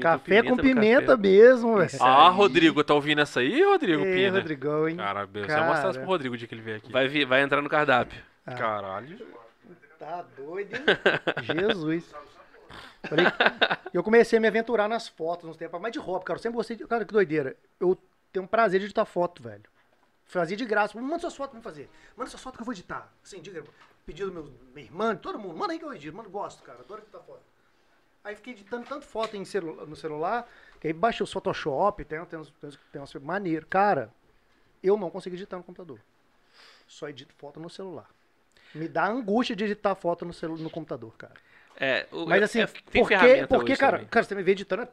Café 0.00 0.42
com 0.42 0.50
no 0.50 0.62
pimenta 0.62 1.06
café. 1.16 1.16
mesmo, 1.16 1.76
velho. 1.78 1.90
Ah. 2.00 2.28
Rodrigo, 2.28 2.84
tá 2.84 2.94
ouvindo 2.94 3.20
essa 3.20 3.40
aí, 3.40 3.62
Rodrigo 3.64 4.04
Ei, 4.04 4.14
Pina? 4.26 4.38
Rodrigão, 4.38 4.88
hein? 4.88 4.96
Cara, 4.96 5.26
você 5.26 5.38
vai 5.40 5.46
Cara. 5.48 5.66
mostrar 5.66 5.90
isso 5.90 5.98
pro 6.00 6.08
Rodrigo 6.08 6.34
o 6.34 6.38
dia 6.38 6.46
que 6.48 6.54
ele 6.54 6.62
vier 6.62 6.76
aqui. 6.76 6.92
Vai, 6.92 7.08
vir- 7.08 7.24
vai 7.26 7.42
entrar 7.42 7.60
no 7.62 7.68
cardápio. 7.68 8.22
Ah. 8.46 8.54
Caralho. 8.54 9.18
Tá 9.98 10.24
doido, 10.36 10.74
hein? 10.76 10.82
Jesus. 11.42 12.12
Falei, 13.08 13.26
eu 13.92 14.02
comecei 14.02 14.36
a 14.38 14.40
me 14.40 14.46
aventurar 14.48 14.88
nas 14.88 15.08
fotos 15.08 15.48
uns 15.48 15.56
tempos, 15.56 15.80
mas 15.80 15.92
de 15.92 15.98
roupa, 15.98 16.24
cara. 16.26 16.38
Eu 16.38 16.42
sempre 16.42 16.56
gostei 16.56 16.76
de. 16.76 16.86
Cara, 16.86 17.04
que 17.04 17.12
doideira. 17.12 17.56
Eu 17.80 17.98
tenho 18.32 18.44
um 18.44 18.48
prazer 18.48 18.78
de 18.80 18.86
editar 18.86 19.04
foto, 19.04 19.42
velho. 19.42 19.62
Fazia 20.24 20.56
de 20.56 20.64
graça. 20.64 20.98
Manda 21.00 21.18
suas 21.18 21.36
fotos, 21.36 21.52
vamos 21.52 21.64
fazer. 21.64 21.90
Manda 22.16 22.30
suas 22.30 22.42
fotos 22.42 22.56
que 22.56 22.62
eu 22.62 22.66
vou 22.66 22.72
editar. 22.72 23.12
Assim, 23.24 23.40
diga, 23.40 23.62
pedido 24.06 24.30
do 24.30 24.34
meu, 24.34 24.52
minha 24.74 24.86
irmã, 24.86 25.14
todo 25.16 25.38
mundo. 25.38 25.56
Manda 25.56 25.72
aí 25.72 25.78
que 25.78 25.84
eu 25.84 25.92
edito. 25.92 26.16
Mano, 26.16 26.30
gosto, 26.30 26.62
cara. 26.62 26.78
Adoro 26.80 27.02
editar 27.02 27.18
foto. 27.20 27.42
Aí 28.24 28.36
fiquei 28.36 28.52
editando 28.52 28.86
tanto 28.86 29.04
foto 29.04 29.36
em 29.36 29.44
celu- 29.44 29.84
no 29.86 29.96
celular, 29.96 30.48
que 30.80 30.86
aí 30.86 30.92
baixei 30.92 31.24
o 31.24 31.26
Photoshop, 31.26 32.04
tem, 32.04 32.24
tem, 32.24 32.38
uns, 32.38 32.50
tem, 32.50 32.68
uns, 32.68 32.78
tem 32.92 33.02
uns 33.02 33.14
maneiro. 33.14 33.66
Cara, 33.66 34.10
eu 34.82 34.96
não 34.96 35.10
consigo 35.10 35.34
editar 35.34 35.56
no 35.56 35.64
computador. 35.64 35.98
Só 36.86 37.08
edito 37.08 37.34
foto 37.36 37.58
no 37.58 37.68
celular. 37.70 38.08
Me 38.74 38.88
dá 38.88 39.06
angústia 39.06 39.56
de 39.56 39.64
editar 39.64 39.94
foto 39.94 40.24
no, 40.24 40.32
celu 40.32 40.56
no 40.56 40.70
computador, 40.70 41.12
cara. 41.16 41.34
É, 41.76 42.06
o- 42.12 42.26
Mas 42.26 42.42
assim, 42.42 42.60
é, 42.60 42.66
porque, 42.66 43.00
porque 43.46 43.72
hoje 43.72 43.80
cara, 43.80 43.96
também. 43.98 44.08
cara, 44.08 44.24
você 44.24 44.34
me 44.34 44.42
vê 44.42 44.52
editando. 44.52 44.88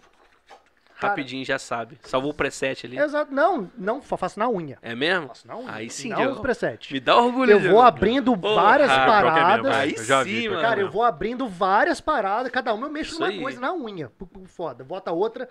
Cara, 0.99 1.13
Rapidinho 1.13 1.43
já 1.45 1.57
sabe. 1.57 1.97
Salvou 2.03 2.31
o 2.31 2.34
preset 2.34 2.85
ali. 2.85 2.97
Exato. 2.97 3.34
Não, 3.34 3.71
não, 3.77 4.01
fa- 4.01 4.17
faço 4.17 4.38
na 4.39 4.49
unha. 4.49 4.77
É 4.81 4.93
mesmo? 4.93 5.27
Faço 5.30 5.47
na 5.47 5.57
unha. 5.57 5.71
Aí 5.71 5.89
sim, 5.89 6.09
não 6.09 6.17
Diego. 6.17 6.34
os 6.34 6.39
presets. 6.39 6.91
Me 6.91 6.99
dá 6.99 7.15
orgulho. 7.17 7.51
Eu 7.51 7.59
vou 7.71 7.81
abrindo 7.81 8.35
várias 8.35 8.89
é 8.89 8.93
mesmo, 8.93 9.05
paradas. 9.07 9.76
Aí 9.76 9.93
Eu 9.95 10.03
já 10.03 10.23
vi, 10.23 10.41
sim, 10.41 10.49
mano. 10.49 10.61
Cara, 10.61 10.80
eu 10.81 10.89
vou 10.91 11.03
abrindo 11.03 11.47
várias 11.47 11.99
paradas, 12.01 12.51
cada 12.51 12.73
uma 12.73 12.88
eu 12.88 12.91
mexo 12.91 13.11
Isso 13.11 13.19
numa 13.21 13.31
aí. 13.31 13.41
coisa 13.41 13.59
na 13.59 13.73
unha. 13.73 14.11
Foda. 14.45 14.84
Bota 14.84 15.11
outra, 15.11 15.49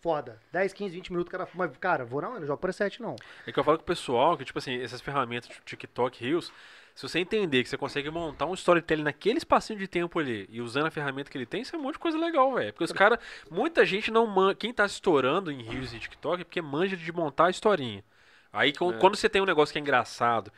foda. 0.00 0.38
10, 0.52 0.72
15, 0.72 0.94
20 0.94 1.10
minutos, 1.12 1.30
cara. 1.30 1.48
Mas, 1.54 1.70
cara, 1.78 2.04
vou 2.04 2.20
na 2.20 2.30
unha, 2.30 2.40
não 2.40 2.46
jogo 2.46 2.60
preset, 2.60 3.00
não. 3.00 3.16
É 3.46 3.52
que 3.52 3.58
eu 3.58 3.64
falo 3.64 3.78
com 3.78 3.82
o 3.84 3.86
pessoal 3.86 4.36
que, 4.36 4.44
tipo 4.44 4.58
assim, 4.58 4.80
essas 4.82 5.00
ferramentas 5.00 5.48
tipo 5.48 5.64
TikTok, 5.64 6.22
Reels, 6.24 6.52
se 6.94 7.02
você 7.02 7.18
entender 7.18 7.62
que 7.62 7.68
você 7.68 7.76
consegue 7.76 8.08
montar 8.08 8.46
um 8.46 8.54
storytelling 8.54 9.02
naquele 9.02 9.38
espacinho 9.38 9.78
de 9.78 9.88
tempo 9.88 10.18
ali 10.18 10.46
e 10.48 10.60
usando 10.60 10.86
a 10.86 10.90
ferramenta 10.90 11.28
que 11.28 11.36
ele 11.36 11.46
tem, 11.46 11.62
isso 11.62 11.74
é 11.74 11.78
um 11.78 11.82
monte 11.82 11.94
de 11.94 11.98
coisa 11.98 12.16
legal, 12.16 12.54
velho. 12.54 12.72
Porque 12.72 12.84
os 12.84 12.92
caras, 12.92 13.18
muita 13.50 13.84
gente 13.84 14.12
não 14.12 14.26
man... 14.26 14.54
Quem 14.54 14.72
tá 14.72 14.86
estourando 14.86 15.50
em 15.50 15.60
Reels 15.62 15.92
e 15.92 15.98
TikTok 15.98 16.42
é 16.42 16.44
porque 16.44 16.62
manja 16.62 16.96
de 16.96 17.12
montar 17.12 17.46
a 17.46 17.50
historinha. 17.50 18.04
Aí 18.52 18.70
É. 18.70 18.72
quando 18.72 19.16
você 19.16 19.28
tem 19.28 19.42
um 19.42 19.46
negócio 19.46 19.72
que 19.72 19.78
é 19.78 19.80
engraçado, 19.80 20.52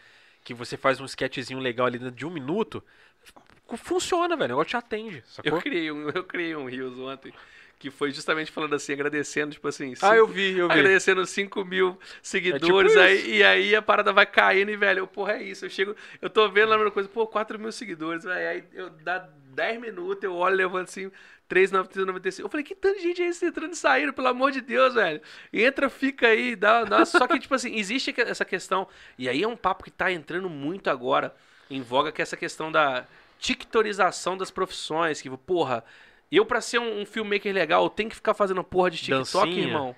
que 0.44 0.52
você 0.52 0.76
faz 0.76 1.00
um 1.00 1.06
sketchzinho 1.06 1.58
legal 1.58 1.86
ali 1.86 1.98
dentro 1.98 2.14
de 2.14 2.26
um 2.26 2.30
minuto, 2.30 2.84
funciona, 3.78 4.36
velho. 4.36 4.54
O 4.54 4.58
negócio 4.58 4.68
te 4.68 4.76
atende, 4.76 5.24
sacou? 5.26 5.52
Eu 5.56 5.62
criei 5.62 5.90
um, 5.90 6.10
eu 6.10 6.24
criei 6.24 6.54
um 6.54 6.66
Reels 6.66 6.98
ontem 6.98 7.32
que 7.78 7.90
foi 7.90 8.10
justamente 8.10 8.50
falando 8.50 8.74
assim, 8.74 8.92
agradecendo, 8.92 9.52
tipo 9.52 9.68
assim. 9.68 9.92
Ah, 9.92 9.96
cinco- 9.96 10.14
eu 10.14 10.26
vi, 10.26 10.56
eu 10.58 10.70
vi. 10.70 10.72
Agradecendo 10.72 11.26
5 11.26 11.64
mil 11.64 11.98
seguidores, 12.22 12.92
tipo 12.92 13.04
aí, 13.04 13.16
isso. 13.18 13.28
e 13.28 13.44
aí 13.44 13.76
a 13.76 13.82
parada 13.82 14.12
vai 14.12 14.26
caindo 14.26 14.70
e, 14.70 14.76
velho, 14.76 15.00
eu, 15.00 15.06
porra, 15.06 15.34
é 15.34 15.42
isso. 15.42 15.64
Eu 15.66 15.70
chego, 15.70 15.94
eu 16.20 16.30
tô 16.30 16.48
vendo 16.48 16.72
a 16.72 16.76
mesma 16.76 16.90
coisa, 16.90 17.08
pô, 17.08 17.26
4 17.26 17.58
mil 17.58 17.70
seguidores, 17.72 18.24
velho, 18.24 18.48
aí 18.48 18.64
eu 18.72 18.90
dá 18.90 19.18
10 19.54 19.80
minutos, 19.80 20.24
eu 20.24 20.34
olho, 20.34 20.56
levanto 20.56 20.88
assim, 20.88 21.10
3,995. 21.48 22.46
Eu 22.46 22.50
falei, 22.50 22.64
que 22.64 22.74
tanto 22.74 22.96
de 22.96 23.02
gente 23.02 23.22
é 23.22 23.26
esse 23.28 23.44
entrando 23.46 23.72
e 23.72 23.76
saindo, 23.76 24.12
pelo 24.12 24.28
amor 24.28 24.50
de 24.50 24.60
Deus, 24.60 24.94
velho. 24.94 25.20
Entra, 25.52 25.88
fica 25.90 26.28
aí, 26.28 26.56
dá, 26.56 26.84
dá. 26.84 27.04
Só 27.04 27.26
que, 27.26 27.38
tipo 27.38 27.54
assim, 27.54 27.76
existe 27.76 28.14
essa 28.18 28.44
questão, 28.44 28.88
e 29.18 29.28
aí 29.28 29.42
é 29.42 29.48
um 29.48 29.56
papo 29.56 29.84
que 29.84 29.90
tá 29.90 30.10
entrando 30.10 30.48
muito 30.48 30.88
agora 30.90 31.34
em 31.70 31.82
voga, 31.82 32.10
que 32.12 32.22
é 32.22 32.24
essa 32.24 32.36
questão 32.36 32.70
da 32.72 33.06
tiktorização 33.38 34.36
das 34.36 34.50
profissões, 34.50 35.20
que, 35.20 35.30
porra, 35.36 35.84
eu 36.30 36.44
pra 36.46 36.60
ser 36.60 36.78
um, 36.78 37.00
um 37.02 37.06
filmmaker 37.06 37.52
legal, 37.54 37.84
eu 37.84 37.90
tenho 37.90 38.10
que 38.10 38.16
ficar 38.16 38.34
fazendo 38.34 38.62
porra 38.64 38.90
de 38.90 38.98
TikTok, 38.98 39.58
Dancinha. 39.58 39.62
irmão. 39.62 39.96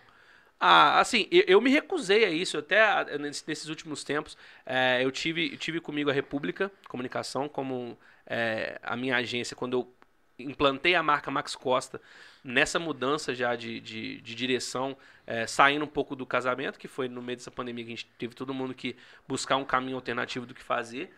Ah, 0.60 1.00
assim, 1.00 1.28
eu, 1.30 1.44
eu 1.46 1.60
me 1.60 1.70
recusei 1.70 2.24
a 2.24 2.30
isso. 2.30 2.58
Até 2.58 3.16
nesse- 3.18 3.44
nesses 3.46 3.68
últimos 3.68 4.02
tempos, 4.04 4.36
eh, 4.66 5.00
eu, 5.04 5.10
tive, 5.12 5.52
eu 5.52 5.58
tive 5.58 5.80
comigo 5.80 6.10
a 6.10 6.12
República 6.12 6.70
Comunicação 6.88 7.48
como 7.48 7.98
eh, 8.26 8.78
a 8.82 8.96
minha 8.96 9.16
agência, 9.16 9.56
quando 9.56 9.74
eu 9.78 9.94
implantei 10.38 10.94
a 10.94 11.02
marca 11.02 11.30
Max 11.30 11.54
Costa, 11.56 12.00
nessa 12.44 12.78
mudança 12.78 13.34
já 13.34 13.54
de, 13.56 13.80
de, 13.80 14.20
de 14.20 14.34
direção, 14.34 14.96
eh, 15.26 15.46
saindo 15.46 15.84
um 15.84 15.88
pouco 15.88 16.14
do 16.16 16.26
casamento, 16.26 16.78
que 16.78 16.88
foi 16.88 17.08
no 17.08 17.22
meio 17.22 17.36
dessa 17.36 17.50
pandemia 17.50 17.84
que 17.84 17.92
a 17.92 17.96
gente 17.96 18.06
teve 18.18 18.34
todo 18.34 18.54
mundo 18.54 18.74
que 18.74 18.96
buscar 19.26 19.56
um 19.56 19.64
caminho 19.64 19.96
alternativo 19.96 20.46
do 20.46 20.54
que 20.54 20.62
fazer. 20.62 21.12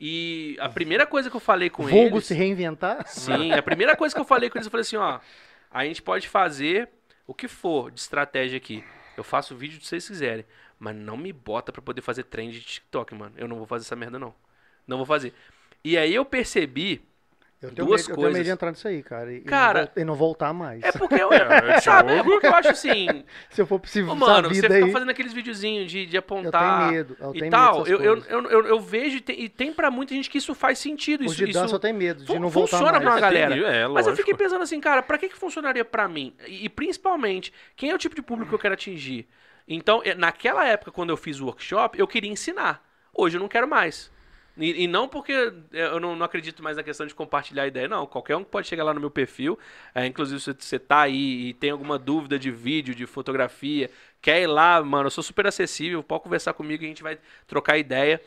E 0.00 0.56
a 0.58 0.68
primeira 0.68 1.06
coisa 1.06 1.28
que 1.28 1.36
eu 1.36 1.40
falei 1.40 1.68
com 1.68 1.82
Vulgo 1.82 2.16
eles... 2.16 2.26
se 2.26 2.32
reinventar. 2.32 3.06
Sim, 3.06 3.52
a 3.52 3.62
primeira 3.62 3.94
coisa 3.94 4.14
que 4.14 4.20
eu 4.20 4.24
falei 4.24 4.48
com 4.48 4.56
eles, 4.56 4.66
eu 4.66 4.70
falei 4.70 4.82
assim, 4.82 4.96
ó, 4.96 5.20
a 5.70 5.84
gente 5.84 6.00
pode 6.00 6.26
fazer 6.26 6.88
o 7.26 7.34
que 7.34 7.46
for 7.46 7.90
de 7.90 8.00
estratégia 8.00 8.56
aqui. 8.56 8.82
Eu 9.14 9.22
faço 9.22 9.52
o 9.52 9.56
vídeo 9.56 9.78
que 9.78 9.86
vocês 9.86 10.06
quiserem, 10.08 10.46
mas 10.78 10.96
não 10.96 11.18
me 11.18 11.32
bota 11.34 11.70
pra 11.70 11.82
poder 11.82 12.00
fazer 12.00 12.22
trend 12.24 12.52
de 12.52 12.62
TikTok, 12.62 13.14
mano. 13.14 13.34
Eu 13.36 13.46
não 13.46 13.58
vou 13.58 13.66
fazer 13.66 13.84
essa 13.84 13.94
merda 13.94 14.18
não. 14.18 14.34
Não 14.86 14.96
vou 14.96 15.04
fazer. 15.04 15.34
E 15.84 15.98
aí 15.98 16.14
eu 16.14 16.24
percebi 16.24 17.02
Eu 17.62 17.70
tenho, 17.72 17.86
Duas 17.88 18.00
medo, 18.00 18.10
eu 18.12 18.14
tenho 18.16 18.16
coisas. 18.16 18.32
medo 18.38 18.44
de 18.44 18.50
entrar 18.50 18.70
nisso 18.70 18.88
aí, 18.88 19.02
cara. 19.02 19.32
E, 19.32 19.40
Cara, 19.42 19.80
e 19.80 19.82
não, 19.82 19.84
vol- 19.84 20.02
e 20.02 20.04
não 20.06 20.14
voltar 20.14 20.52
mais. 20.54 20.82
É 20.82 20.92
porque 20.92 21.14
eu, 21.14 21.28
É, 21.30 21.78
sabe, 21.80 22.12
é 22.12 22.22
porque 22.22 22.46
eu 22.46 22.54
acho 22.54 22.68
assim, 22.70 23.22
Se 23.50 23.60
eu 23.60 23.66
for 23.66 23.80
essa 23.84 24.02
mano, 24.14 24.48
você 24.48 24.54
vida 24.54 24.74
fica 24.74 24.86
aí. 24.86 24.92
fazendo 24.92 25.10
aqueles 25.10 25.32
videozinhos 25.34 25.90
de, 25.90 26.06
de 26.06 26.16
Eu 26.16 26.20
apontar 26.20 26.78
tenho 26.88 26.92
medo. 26.92 27.16
Eu 27.20 27.34
e 27.34 27.38
tenho 27.38 27.50
tal. 27.50 27.78
medo 27.82 27.88
Eu, 27.90 28.00
eu, 28.00 28.12
coisas. 28.14 28.30
eu, 28.30 28.50
eu, 28.50 28.66
eu 28.66 28.80
vejo 28.80 29.16
e 29.18 29.20
tem, 29.20 29.40
e 29.42 29.48
tem 29.50 29.72
pra 29.74 29.90
muita 29.90 30.14
gente 30.14 30.30
que 30.30 30.38
isso 30.38 30.54
faz 30.54 30.78
sentido. 30.78 31.20
Os 31.26 31.32
Isso, 31.32 31.44
de 31.44 31.52
dança 31.52 31.66
isso 31.66 31.74
eu 31.74 31.78
tenho 31.80 31.94
medo 31.96 32.24
de 32.24 32.38
não 32.38 32.48
voltar 32.48 32.78
funciona 32.78 32.92
mais. 32.92 33.02
pra 33.04 33.12
uma 33.12 33.20
galera. 33.20 33.54
Entendi, 33.56 33.64
é, 33.76 33.86
Mas 33.88 34.06
eu 34.06 34.16
fiquei 34.16 34.34
pensando 34.34 34.62
assim, 34.62 34.80
cara, 34.80 35.02
pra 35.02 35.18
que, 35.18 35.28
que 35.28 35.36
funcionaria 35.36 35.84
pra 35.84 36.08
mim? 36.08 36.34
E, 36.46 36.64
e 36.64 36.68
principalmente, 36.70 37.52
quem 37.76 37.90
é 37.90 37.94
o 37.94 37.98
tipo 37.98 38.14
de 38.14 38.22
público 38.22 38.48
que 38.48 38.54
eu 38.54 38.58
quero 38.58 38.72
atingir? 38.74 39.28
Então, 39.68 40.00
eh, 40.04 40.14
naquela 40.14 40.66
época, 40.66 40.90
quando 40.90 41.10
eu 41.10 41.16
fiz 41.16 41.38
o 41.40 41.44
workshop, 41.44 41.98
eu 41.98 42.06
queria 42.08 42.30
ensinar. 42.30 42.82
Hoje 43.14 43.36
eu 43.36 43.40
não 43.40 43.48
quero 43.48 43.68
mais. 43.68 44.10
E, 44.60 44.84
e 44.84 44.86
não 44.86 45.08
porque 45.08 45.32
eh, 45.32 45.52
eu 45.72 45.98
não, 45.98 46.14
não 46.14 46.24
acredito 46.26 46.62
mais 46.62 46.76
na 46.76 46.82
questão 46.82 47.06
de 47.06 47.14
compartilhar 47.14 47.66
ideia, 47.66 47.88
não. 47.88 48.06
Qualquer 48.06 48.36
um 48.36 48.44
pode 48.44 48.68
chegar 48.68 48.84
lá 48.84 48.92
no 48.94 49.00
meu 49.00 49.10
perfil. 49.10 49.58
eh, 49.94 50.06
inclusive, 50.06 50.40
se 50.40 50.54
você 50.58 50.78
tá 50.78 51.00
aí 51.02 51.48
e 51.48 51.54
tem 51.54 51.70
alguma 51.70 51.98
dúvida 51.98 52.38
de 52.38 52.50
vídeo, 52.50 52.94
de 52.94 53.06
fotografia, 53.06 53.90
quer 54.20 54.42
ir 54.42 54.46
lá, 54.46 54.82
mano, 54.82 55.06
eu 55.06 55.10
sou 55.10 55.24
super 55.24 55.46
acessível, 55.46 56.02
pode 56.02 56.22
conversar 56.22 56.52
comigo 56.52 56.82
e 56.82 56.86
a 56.86 56.88
gente 56.88 57.02
vai 57.02 57.18
trocar 57.46 57.78
ideia. 57.78 58.20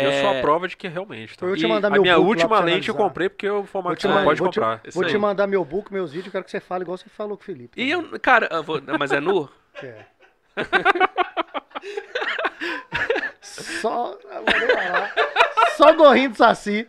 Eu 0.00 0.12
sou 0.12 0.30
a 0.30 0.34
É, 0.34 0.40
prova 0.40 0.68
de 0.68 0.76
que 0.76 0.86
realmente. 0.86 1.36
Tá? 1.36 1.44
Eu 1.44 1.48
vou 1.50 1.56
te 1.56 1.66
E 1.66 1.68
mandar 1.68 1.88
A 1.88 1.90
meu 1.90 2.02
minha 2.02 2.14
book 2.14 2.36
lá 2.38 2.44
última 2.44 2.60
lente 2.60 2.88
eu 2.88 2.94
analisar. 2.94 2.98
comprei 3.08 3.28
porque 3.28 3.48
o 3.48 3.54
Vou 3.58 3.64
formato 3.64 3.96
te, 3.96 4.02
que 4.02 4.08
você 4.08 4.14
não 4.14 4.24
pode 4.24 4.40
vou 4.40 4.48
te- 4.48 4.60
comprar. 4.60 4.80
Isso 4.84 4.94
vou 4.94 5.04
te 5.04 5.16
aí. 5.16 5.18
mandar 5.18 5.46
meu 5.48 5.64
book, 5.64 5.92
meus 5.92 6.10
vídeos, 6.12 6.26
eu 6.26 6.32
quero 6.32 6.44
que 6.44 6.50
você 6.50 6.60
fale 6.60 6.82
igual 6.84 6.96
você 6.96 7.08
falou 7.08 7.36
com 7.36 7.42
o 7.42 7.46
Felipe. 7.46 7.80
E 7.80 7.90
eu, 7.90 8.18
cara, 8.20 8.48
eu 8.52 8.62
vou- 8.62 8.80
mas 8.98 9.12
é 9.12 9.20
nu? 9.20 9.48
É. 9.82 10.04
Só. 13.40 14.16
lá. 14.32 15.10
Só 15.76 15.92
gorrinho 15.94 16.30
de 16.30 16.36
saci. 16.36 16.86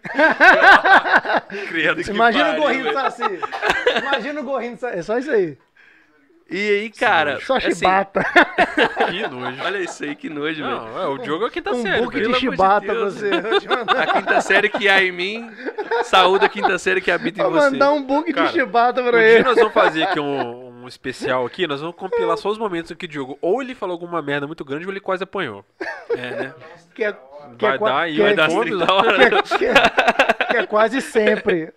Credo, 1.70 2.04
que 2.04 2.10
Imagina 2.12 2.44
o 2.44 2.48
pariu, 2.48 2.62
gorrinho 2.62 2.84
de 2.88 2.94
saci. 2.94 3.24
Imagina 4.02 4.42
o 4.42 4.44
gorrinho 4.44 4.74
de 4.76 4.82
saci. 4.82 4.98
É 5.00 5.02
só 5.02 5.18
isso 5.18 5.32
aí. 5.32 5.58
E 6.50 6.70
aí, 6.70 6.90
cara. 6.90 7.40
Só 7.40 7.56
assim, 7.56 7.74
chibata. 7.74 8.26
Que 9.10 9.26
nojo. 9.30 9.64
Olha 9.64 9.78
isso 9.80 10.04
aí, 10.04 10.14
que 10.16 10.30
nojo, 10.30 10.62
velho. 10.62 10.76
Não, 10.82 11.02
é, 11.02 11.08
o 11.08 11.18
Diogo 11.18 11.46
é 11.46 11.48
o 11.48 11.52
quinta 11.52 11.72
um 11.72 11.82
série. 11.82 12.02
book 12.02 12.14
velho. 12.20 12.34
de 12.34 12.40
chibata 12.40 12.94
Deus. 12.94 13.14
você. 13.14 13.30
Vou 13.40 13.54
A 13.98 14.08
quinta 14.08 14.42
série 14.42 14.68
que 14.68 14.90
há 14.90 15.02
em 15.02 15.14
mim, 15.14 15.50
saúde 16.04 16.44
a 16.46 16.50
quinta 16.50 16.78
série 16.78 17.00
que 17.00 17.10
habita 17.10 17.40
em 17.40 17.44
vou 17.44 17.54
você. 17.54 17.70
mandar 17.70 17.94
um 17.94 18.04
book 18.04 18.34
Cara, 18.34 18.48
de 18.48 18.52
chibata 18.54 19.02
Um 19.02 19.06
pra 19.10 19.18
dia 19.20 19.28
ele. 19.30 19.44
nós 19.46 19.56
vamos 19.56 19.74
fazer 19.74 20.04
aqui 20.04 20.20
um, 20.20 20.61
um 20.84 20.88
especial 20.88 21.46
aqui, 21.46 21.66
nós 21.68 21.82
vamos 21.82 21.96
compilar 21.96 22.38
só 22.38 22.50
os 22.50 22.58
momentos 22.58 22.92
em 22.92 22.96
que 22.96 23.06
o 23.06 23.10
Diogo 23.10 23.38
ou 23.42 23.62
ele 23.62 23.74
falou 23.76 23.94
alguma 23.94 24.22
merda 24.22 24.46
muito 24.48 24.64
grande 24.66 24.86
ou 24.86 24.92
ele 24.92 25.00
quase 25.00 25.24
apanhou. 25.24 25.64
É, 26.10 26.16
né? 26.32 26.54
Que 26.94 27.04
é, 27.06 27.14
que 27.14 27.20
Vai 27.66 27.76
é, 27.76 27.80
dar 27.80 27.98
aí, 28.00 28.16
que 28.16 28.22
vai 28.22 28.32
é- 28.32 28.36
dar 28.36 28.46
as 28.48 28.54
fome, 28.54 28.70
30 28.72 28.94
horas. 28.94 29.18
que 29.18 29.24
é- 29.56 29.58
que 29.58 29.66
é- 29.66 30.46
que 30.52 30.58
é 30.58 30.66
quase 30.68 31.02
sempre. 31.02 31.74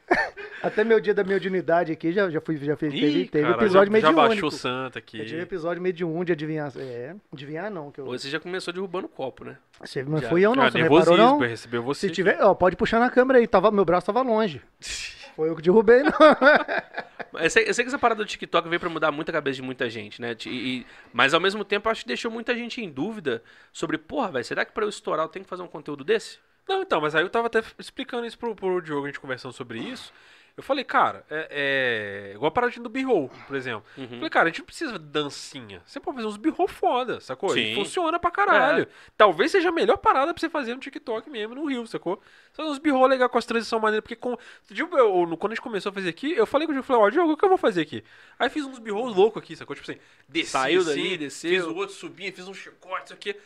Até 0.63 0.83
meu 0.83 0.99
dia 0.99 1.13
da 1.13 1.23
mediunidade 1.23 1.93
aqui, 1.93 2.11
já, 2.11 2.29
já 2.31 2.41
fui, 2.41 2.57
já 2.57 2.75
fez, 2.75 2.93
teve, 2.93 3.07
Ih, 3.07 3.29
teve 3.29 3.45
cara, 3.45 3.57
episódio 3.63 3.93
já, 3.93 3.99
já 4.01 4.07
mediúnico. 4.09 4.29
baixou 4.29 4.49
o 4.49 4.53
santo 4.53 4.99
aqui. 4.99 5.19
Eu 5.21 5.27
tive 5.27 5.43
episódio 5.43 5.81
mediúnico 5.83 6.25
de 6.25 6.33
adivinhar. 6.33 6.73
É, 6.77 7.15
adivinhar 7.33 7.71
não. 7.71 7.91
Que 7.93 8.01
eu, 8.01 8.07
Hoje 8.07 8.23
você 8.25 8.31
já 8.31 8.41
começou 8.41 8.73
derrubando 8.73 9.07
o 9.07 9.09
copo, 9.11 9.45
né? 9.45 9.57
você, 9.79 10.03
não 10.03 10.19
já- 10.19 10.29
fui 10.29 10.41
eu 10.43 10.55
não, 10.55 10.63
Ah, 10.65 10.71
você 10.71 10.79
não 10.79 10.89
reparou 10.89 11.17
não? 11.19 11.39
pra 11.39 11.47
receber 11.49 11.79
você. 11.81 12.09
Se 12.09 12.13
tiver, 12.15 12.39
ó, 12.43 12.55
pode 12.55 12.77
puxar 12.77 12.99
na 12.99 13.11
câmera 13.11 13.39
aí, 13.39 13.47
tava, 13.47 13.71
meu 13.71 13.85
braço 13.85 14.07
tava 14.07 14.23
longe. 14.23 14.61
Foi 15.35 15.49
eu 15.49 15.57
que 15.57 15.63
derrubei, 15.63 16.03
não. 16.03 16.13
Eu 17.37 17.51
sei, 17.51 17.69
eu 17.69 17.75
sei 17.75 17.85
que 17.85 17.89
essa 17.89 17.99
parada 17.99 18.23
do 18.23 18.29
TikTok 18.29 18.69
veio 18.69 18.79
pra 18.79 18.89
mudar 18.89 19.11
muito 19.11 19.29
a 19.29 19.33
cabeça 19.33 19.57
de 19.57 19.63
muita 19.63 19.91
gente, 19.91 20.21
né? 20.23 20.37
E- 20.47 20.49
e- 20.83 20.87
mas 21.13 21.35
ao 21.35 21.41
mesmo 21.41 21.65
tempo, 21.65 21.89
acho 21.89 22.03
que 22.03 22.07
deixou 22.07 22.31
muita 22.31 22.55
gente 22.55 22.81
em 22.81 22.89
dúvida 22.89 23.43
sobre, 23.73 23.99
porra, 23.99 24.31
velho, 24.31 24.45
será 24.45 24.65
que 24.65 24.71
pra 24.71 24.85
eu 24.85 24.89
estourar 24.89 25.25
eu 25.25 25.29
tenho 25.29 25.45
que 25.45 25.49
fazer 25.49 25.63
um 25.63 25.67
conteúdo 25.67 26.05
desse? 26.05 26.39
Não, 26.69 26.83
então, 26.83 27.01
mas 27.01 27.13
aí 27.13 27.25
eu 27.25 27.29
tava 27.29 27.49
até 27.49 27.61
explicando 27.77 28.25
isso 28.25 28.39
pro, 28.39 28.55
pro 28.55 28.81
Diogo, 28.81 29.05
a 29.05 29.09
gente 29.09 29.19
conversando 29.19 29.53
sobre 29.53 29.81
isso. 29.81 30.13
Eu 30.57 30.63
falei, 30.63 30.85
cara, 30.85 31.25
é, 31.29 32.29
é 32.31 32.35
igual 32.35 32.47
a 32.49 32.51
paradinha 32.53 32.83
do 32.83 32.89
b-roll, 32.89 33.29
por 33.47 33.57
exemplo. 33.57 33.85
Uhum. 33.99 34.07
Falei, 34.09 34.31
cara, 34.31 34.45
a 34.45 34.49
gente 34.51 34.61
não 34.61 34.67
precisa 34.67 34.93
de 34.93 35.05
dancinha. 35.05 35.83
Você 35.85 35.99
pode 35.99 36.17
fazer 36.17 36.29
uns 36.29 36.37
b-roll 36.37 36.69
foda, 36.69 37.19
sacou? 37.21 37.51
Sim. 37.51 37.73
E 37.73 37.75
funciona 37.75 38.21
pra 38.21 38.31
caralho. 38.31 38.87
Talvez 39.17 39.51
seja 39.51 39.71
a 39.71 39.73
melhor 39.73 39.97
parada 39.97 40.33
pra 40.33 40.41
você 40.41 40.49
fazer 40.49 40.73
no 40.75 40.81
TikTok 40.81 41.29
mesmo, 41.29 41.57
no 41.57 41.65
Rio, 41.67 41.85
sacou? 41.89 42.23
Só 42.53 42.63
uns 42.71 42.79
b-roll 42.79 43.07
legal 43.07 43.29
com 43.29 43.37
as 43.37 43.45
transições 43.45 43.83
maneiras, 43.83 44.03
porque 44.03 44.15
com, 44.15 44.39
Diogo, 44.71 44.97
eu- 44.97 45.37
quando 45.37 45.53
a 45.53 45.55
gente 45.57 45.63
começou 45.63 45.91
a 45.91 45.93
fazer 45.93 46.09
aqui, 46.09 46.33
eu 46.33 46.47
falei 46.47 46.69
com 46.69 46.71
o 46.73 46.75
Diogo, 46.75 46.87
falei, 46.87 47.03
ó, 47.03 47.11
Diogo, 47.11 47.33
o 47.33 47.37
que 47.37 47.45
eu 47.45 47.49
vou 47.49 47.59
fazer 47.59 47.81
aqui? 47.83 48.05
Aí 48.39 48.49
fiz 48.49 48.65
uns 48.65 48.79
b-rolls 48.79 49.13
loucos 49.17 49.43
aqui, 49.43 49.57
sacou? 49.57 49.75
Tipo 49.75 49.91
assim, 49.91 50.01
desci 50.29 50.53
Saiu 50.53 50.83
assim, 50.83 50.89
dali, 50.91 51.19
desceu. 51.19 51.51
Fiz 51.51 51.65
o 51.65 51.75
outro, 51.75 51.97
subi, 51.97 52.31
fiz 52.31 52.47
um 52.47 52.55
chicote, 52.55 53.07
isso 53.07 53.15
aqui. 53.15 53.37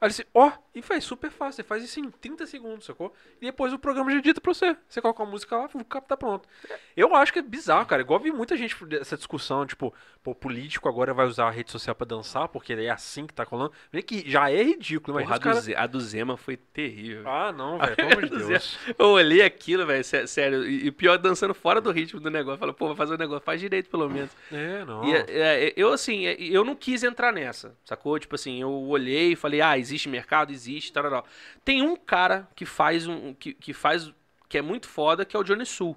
Aí 0.00 0.08
disse, 0.08 0.26
ó, 0.32 0.50
e 0.74 0.80
faz 0.80 1.04
super 1.04 1.30
fácil, 1.30 1.56
você 1.56 1.62
faz 1.62 1.84
isso 1.84 2.00
em 2.00 2.10
30 2.10 2.46
segundos, 2.46 2.86
sacou? 2.86 3.14
E 3.38 3.44
depois 3.44 3.70
o 3.74 3.78
programa 3.78 4.10
já 4.10 4.16
edita 4.16 4.40
pra 4.40 4.54
você. 4.54 4.74
Você 4.88 5.02
coloca 5.02 5.22
a 5.22 5.26
música 5.26 5.56
lá, 5.58 5.68
o 5.74 5.84
cap 5.84 6.08
tá 6.08 6.16
pronto. 6.16 6.48
Eu 6.96 7.14
acho 7.14 7.32
que 7.32 7.40
é 7.40 7.42
bizarro, 7.42 7.86
cara. 7.86 8.02
Igual 8.02 8.20
vi 8.20 8.30
muita 8.30 8.56
gente 8.56 8.84
dessa 8.86 9.16
discussão, 9.16 9.66
tipo, 9.66 9.92
pô, 10.22 10.30
o 10.30 10.34
político 10.34 10.88
agora 10.88 11.12
vai 11.12 11.26
usar 11.26 11.48
a 11.48 11.50
rede 11.50 11.70
social 11.72 11.94
pra 11.94 12.06
dançar, 12.06 12.46
porque 12.48 12.72
é 12.72 12.88
assim 12.88 13.26
que 13.26 13.34
tá 13.34 13.44
colando. 13.44 13.72
Vê 13.90 14.00
que 14.00 14.28
já 14.30 14.50
é 14.50 14.62
ridículo, 14.62 15.18
Porra, 15.18 15.36
imagina 15.36 15.80
a, 15.80 15.86
do 15.86 16.00
Zema 16.00 16.36
foi 16.36 16.56
terrível. 16.56 17.28
Ah, 17.28 17.52
não, 17.52 17.78
velho, 17.82 17.96
pelo 17.96 18.12
amor 18.12 18.28
de 18.28 18.46
Deus. 18.46 18.78
Eu 18.96 19.08
olhei 19.08 19.42
aquilo, 19.42 19.84
velho, 19.84 20.04
sé- 20.04 20.26
sério, 20.26 20.64
e 20.64 20.90
pior 20.92 21.18
dançando 21.18 21.52
fora 21.52 21.80
do 21.80 21.90
ritmo 21.90 22.20
do 22.20 22.30
negócio. 22.30 22.60
Falei, 22.60 22.74
pô, 22.74 22.86
vai 22.88 22.96
fazer 22.96 23.14
um 23.14 23.18
negócio, 23.18 23.44
faz 23.44 23.60
direito 23.60 23.90
pelo 23.90 24.08
menos. 24.08 24.30
É, 24.52 24.84
não. 24.84 25.04
E 25.04 25.14
é, 25.14 25.24
é, 25.28 25.72
eu, 25.76 25.92
assim, 25.92 26.26
é, 26.26 26.36
eu 26.40 26.64
não 26.64 26.76
quis 26.76 27.02
entrar 27.02 27.32
nessa, 27.32 27.76
sacou? 27.84 28.18
Tipo 28.20 28.36
assim, 28.36 28.60
eu 28.60 28.70
olhei 28.70 29.32
e 29.32 29.36
falei, 29.36 29.60
ah, 29.60 29.76
existe 29.76 30.08
mercado? 30.08 30.52
Existe, 30.52 30.92
tal, 30.92 31.26
Tem 31.64 31.82
um 31.82 31.96
cara 31.96 32.48
que 32.54 32.64
faz 32.64 33.06
um. 33.08 33.34
que, 33.34 33.52
que 33.52 33.72
faz. 33.72 34.12
que 34.48 34.58
é 34.58 34.62
muito 34.62 34.88
foda, 34.88 35.24
que 35.24 35.36
é 35.36 35.38
o 35.40 35.42
Johnny 35.42 35.66
Sul. 35.66 35.96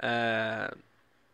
É, 0.00 0.74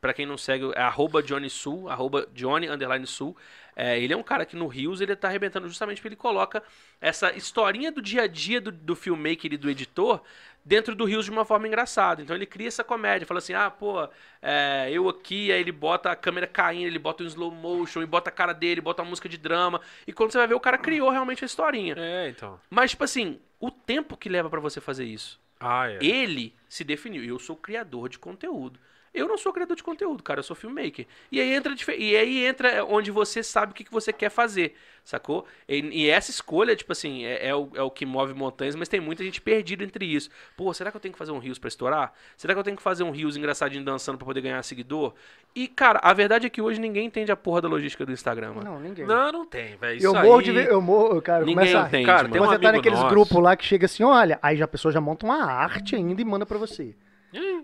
pra 0.01 0.13
quem 0.13 0.27
não 0.27 0.37
segue, 0.37 0.71
é 0.75 0.83
arroba 0.83 1.23
Johnny 1.23 1.49
Sul, 1.49 1.89
arroba 1.89 2.27
Johnny 2.35 2.69
underline 2.69 3.07
Sul. 3.07 3.37
É, 3.77 3.99
ele 3.99 4.13
é 4.13 4.17
um 4.17 4.23
cara 4.23 4.45
que 4.45 4.55
no 4.55 4.67
Rios 4.67 5.01
ele 5.01 5.17
tá 5.17 5.29
arrebentando 5.29 5.69
justamente 5.69 5.97
porque 5.99 6.09
ele 6.09 6.17
coloca 6.17 6.63
essa 7.01 7.33
historinha 7.35 7.91
do 7.91 8.01
dia 8.01 8.23
a 8.23 8.27
dia 8.27 8.61
do, 8.61 8.71
do 8.71 8.95
filmmaker 8.95 9.53
e 9.53 9.57
do 9.57 9.69
editor 9.69 10.23
dentro 10.65 10.95
do 10.95 11.05
Rios 11.05 11.25
de 11.25 11.31
uma 11.31 11.45
forma 11.45 11.67
engraçada. 11.67 12.23
Então 12.23 12.35
ele 12.35 12.47
cria 12.47 12.69
essa 12.69 12.83
comédia, 12.83 13.27
fala 13.27 13.39
assim, 13.39 13.53
ah, 13.53 13.71
pô, 13.71 14.09
é, 14.41 14.89
eu 14.91 15.09
aqui, 15.09 15.53
aí 15.53 15.61
ele 15.61 15.73
bota 15.73 16.11
a 16.11 16.17
câmera 16.17 16.47
caindo, 16.47 16.87
ele 16.87 16.99
bota 16.99 17.23
um 17.23 17.27
slow 17.27 17.51
motion, 17.51 18.03
e 18.03 18.07
bota 18.07 18.31
a 18.31 18.33
cara 18.33 18.53
dele, 18.53 18.81
bota 18.81 19.03
uma 19.03 19.11
música 19.11 19.29
de 19.29 19.37
drama. 19.37 19.81
E 20.07 20.13
quando 20.13 20.33
você 20.33 20.39
vai 20.39 20.47
ver, 20.47 20.55
o 20.55 20.61
cara 20.61 20.79
criou 20.79 21.11
realmente 21.11 21.45
a 21.45 21.47
historinha. 21.47 21.95
É, 21.99 22.29
então. 22.29 22.59
Mas, 22.71 22.93
tipo 22.93 23.05
assim, 23.05 23.39
o 23.61 23.71
tempo 23.71 24.17
que 24.17 24.29
leva 24.29 24.49
pra 24.49 24.61
você 24.61 24.81
fazer 24.81 25.05
isso. 25.05 25.41
Ah, 25.67 25.89
é. 25.91 25.99
Ele 26.05 26.55
se 26.69 26.85
definiu. 26.85 27.25
Eu 27.25 27.39
sou 27.39 27.57
criador 27.57 28.09
de 28.09 28.19
conteúdo. 28.19 28.79
Eu 29.15 29.29
não 29.29 29.39
sou 29.39 29.53
criador 29.53 29.77
de 29.77 29.83
conteúdo, 29.83 30.23
cara. 30.23 30.41
Eu 30.41 30.43
sou 30.45 30.57
filmmaker. 30.57 31.07
E 31.31 31.41
aí 31.41 31.55
entra, 31.55 31.73
e 31.97 32.17
aí 32.17 32.45
entra 32.47 32.85
onde 32.85 33.11
você 33.13 33.43
sabe 33.43 33.71
o 33.71 33.75
que, 33.75 33.85
que 33.85 33.93
você 33.93 34.13
quer 34.13 34.29
fazer, 34.29 34.75
sacou? 35.05 35.47
E, 35.69 35.77
e 35.79 36.11
essa 36.11 36.31
escolha, 36.33 36.75
tipo 36.75 36.91
assim, 36.91 37.25
é, 37.25 37.49
é 37.49 37.55
o, 37.55 37.69
é 37.75 37.83
o 37.83 37.91
que 37.91 38.05
move 38.05 38.35
montanhas, 38.35 38.75
mas 38.75 38.89
tem 38.89 38.99
muita 39.01 39.23
gente 39.23 39.41
perdida 39.41 39.85
entre 39.85 40.05
isso. 40.05 40.29
Pô, 40.57 40.75
será 40.75 40.91
que 40.91 40.97
eu 40.97 41.01
tenho 41.01 41.13
que 41.13 41.19
fazer 41.19 41.31
um 41.31 41.39
rios 41.39 41.59
pra 41.59 41.69
estourar? 41.69 42.13
Será 42.37 42.55
que 42.55 42.59
eu 42.59 42.65
tenho 42.65 42.77
que 42.77 42.83
fazer 42.83 43.05
um 43.05 43.11
rios 43.13 43.37
engraçadinho 43.37 43.85
dançando 43.85 44.19
pra 44.19 44.27
poder 44.27 44.41
ganhar 44.41 44.63
seguidor? 44.65 45.15
E, 45.55 45.69
cara, 45.69 46.01
a 46.03 46.13
verdade 46.13 46.47
é 46.47 46.51
que 46.51 46.61
hoje 46.61 46.81
ninguém 46.81 47.07
entende 47.07 47.31
a 47.31 47.37
porra 47.37 47.61
da 47.61 47.69
logística 47.69 48.05
do 48.05 48.11
Instagram, 48.11 48.55
mano. 48.55 48.65
Não, 48.73 48.81
ninguém. 48.81 49.07
Não, 49.07 49.31
não 49.31 49.47
tem, 49.47 49.77
velho. 49.77 50.03
Eu 50.03 50.13
morro 50.13 50.39
aí... 50.39 50.45
de 50.45 50.51
ver, 50.53 50.69
eu 50.69 50.81
morro, 50.83 51.23
cara, 51.23 51.41
Ninguém 51.45 51.55
começa 51.55 51.85
a... 51.85 51.87
entende, 51.87 52.07
Cara, 52.07 52.23
mano. 52.23 52.33
tem 52.33 52.43
um 52.43 52.47
Você 52.47 52.59
tá 52.59 52.73
naqueles 52.73 52.99
nosso- 52.99 53.11
grupos 53.15 53.41
lá 53.41 53.57
que 53.57 53.65
chega 53.65 53.87
assim, 53.87 54.03
olha, 54.03 54.41
aí 54.43 54.57
já 54.57 54.65
a 54.65 54.69
pessoa 54.69 54.91
já 54.91 55.01
monta 55.01 55.25
uma 55.25 55.45
arte 55.45 55.95
ainda 55.95 56.21
e 56.21 56.25
manda 56.25 56.45
pra 56.45 56.59
você. 56.59 56.97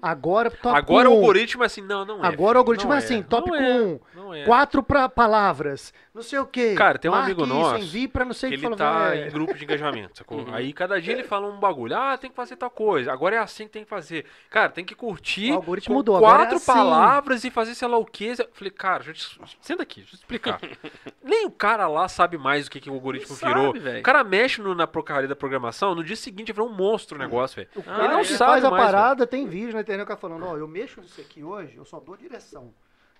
Agora, 0.02 0.50
top 0.50 0.76
Agora 0.76 1.08
o 1.08 1.12
com- 1.12 1.18
algoritmo 1.18 1.62
é 1.62 1.66
assim, 1.66 1.80
não, 1.82 2.04
não 2.04 2.24
é. 2.24 2.28
Agora 2.28 2.58
o 2.58 2.60
algoritmo 2.60 2.88
Não 2.90 2.96
é 2.96 2.98
assim, 2.98 3.22
top 3.22 3.50
não 3.50 3.58
com 3.58 3.62
é, 3.64 3.80
um, 3.80 4.00
Não 4.14 4.34
é. 4.34 4.44
quatro 4.44 4.82
pra 4.82 5.08
palavras, 5.08 5.92
não 6.14 6.22
sei 6.22 6.38
o 6.38 6.46
quê. 6.46 6.74
Cara, 6.74 6.98
tem 6.98 7.10
um 7.10 7.14
Marque 7.14 7.32
amigo 7.32 7.44
isso, 7.44 7.54
nosso 7.54 7.76
envie 7.84 8.08
pra 8.08 8.24
não 8.24 8.32
sei 8.32 8.50
que 8.50 8.56
o 8.56 8.60
que. 8.60 8.66
ele 8.66 8.76
tá 8.76 9.08
"Véi, 9.10 9.28
em 9.28 9.30
grupo 9.30 9.54
de 9.54 9.64
engajamento, 9.64 10.18
sacou? 10.18 10.38
Uhum. 10.38 10.54
Aí 10.54 10.72
cada 10.72 11.00
dia 11.00 11.12
ele 11.12 11.24
fala 11.24 11.46
um 11.48 11.58
bagulho, 11.60 11.96
ah, 11.96 12.16
tem 12.18 12.30
que 12.30 12.36
fazer 12.36 12.56
tal 12.56 12.70
coisa, 12.70 13.12
agora 13.12 13.36
é 13.36 13.38
assim 13.38 13.64
que 13.66 13.70
tem 13.70 13.84
que 13.84 13.90
fazer. 13.90 14.24
Cara, 14.48 14.68
tem 14.70 14.84
que 14.84 14.94
curtir 14.94 15.52
O 15.52 15.56
algoritmo 15.56 15.94
mudou, 15.96 16.16
agora 16.16 16.34
é 16.34 16.46
quatro 16.46 16.56
assim. 16.56 16.66
palavras 16.66 17.44
e 17.44 17.50
fazer 17.50 17.74
sei 17.74 17.86
lá 17.88 17.98
o 17.98 18.04
quê. 18.04 18.34
Falei, 18.52 18.70
cara, 18.70 19.04
deixa 19.04 19.36
eu 19.40 19.46
te... 19.46 19.58
senta 19.60 19.82
aqui, 19.82 20.00
deixa 20.00 20.14
eu 20.14 20.18
te 20.18 20.22
explicar. 20.22 20.60
Nem 21.22 21.46
o 21.46 21.50
cara 21.50 21.86
lá 21.86 22.08
sabe 22.08 22.36
mais 22.38 22.66
o 22.66 22.70
que, 22.70 22.80
que 22.80 22.90
o 22.90 22.94
algoritmo 22.94 23.36
Sabe, 23.36 23.54
virou. 23.54 23.72
velho. 23.72 24.00
O 24.00 24.02
cara 24.02 24.24
mexe 24.24 24.60
no- 24.60 24.74
na 24.74 24.86
porcaria 24.86 25.28
da 25.28 25.36
programação, 25.36 25.94
no 25.94 26.02
dia 26.02 26.16
seguinte 26.16 26.52
virou 26.52 26.68
um 26.68 26.72
monstro 26.74 27.16
o 27.16 27.20
negócio, 27.20 27.56
velho. 27.56 27.68
Ah, 27.86 28.04
ele 28.04 28.08
não 28.14 28.18
é. 28.20 28.24
Sabe 28.24 28.38
faz 28.52 28.64
a 28.64 28.70
mais, 28.70 28.82
velho. 28.82 28.92
parada, 28.92 29.26
tem 29.26 29.46
vídeo 29.46 29.59
na 29.74 29.80
internet 29.80 30.04
o 30.04 30.08
cara 30.08 30.18
falando, 30.20 30.44
ó, 30.46 30.56
eu 30.56 30.66
mexo 30.68 31.00
nisso 31.00 31.20
aqui 31.20 31.42
hoje, 31.42 31.76
eu 31.76 31.84
só 31.84 32.00
dou 32.00 32.16
direção. 32.16 32.72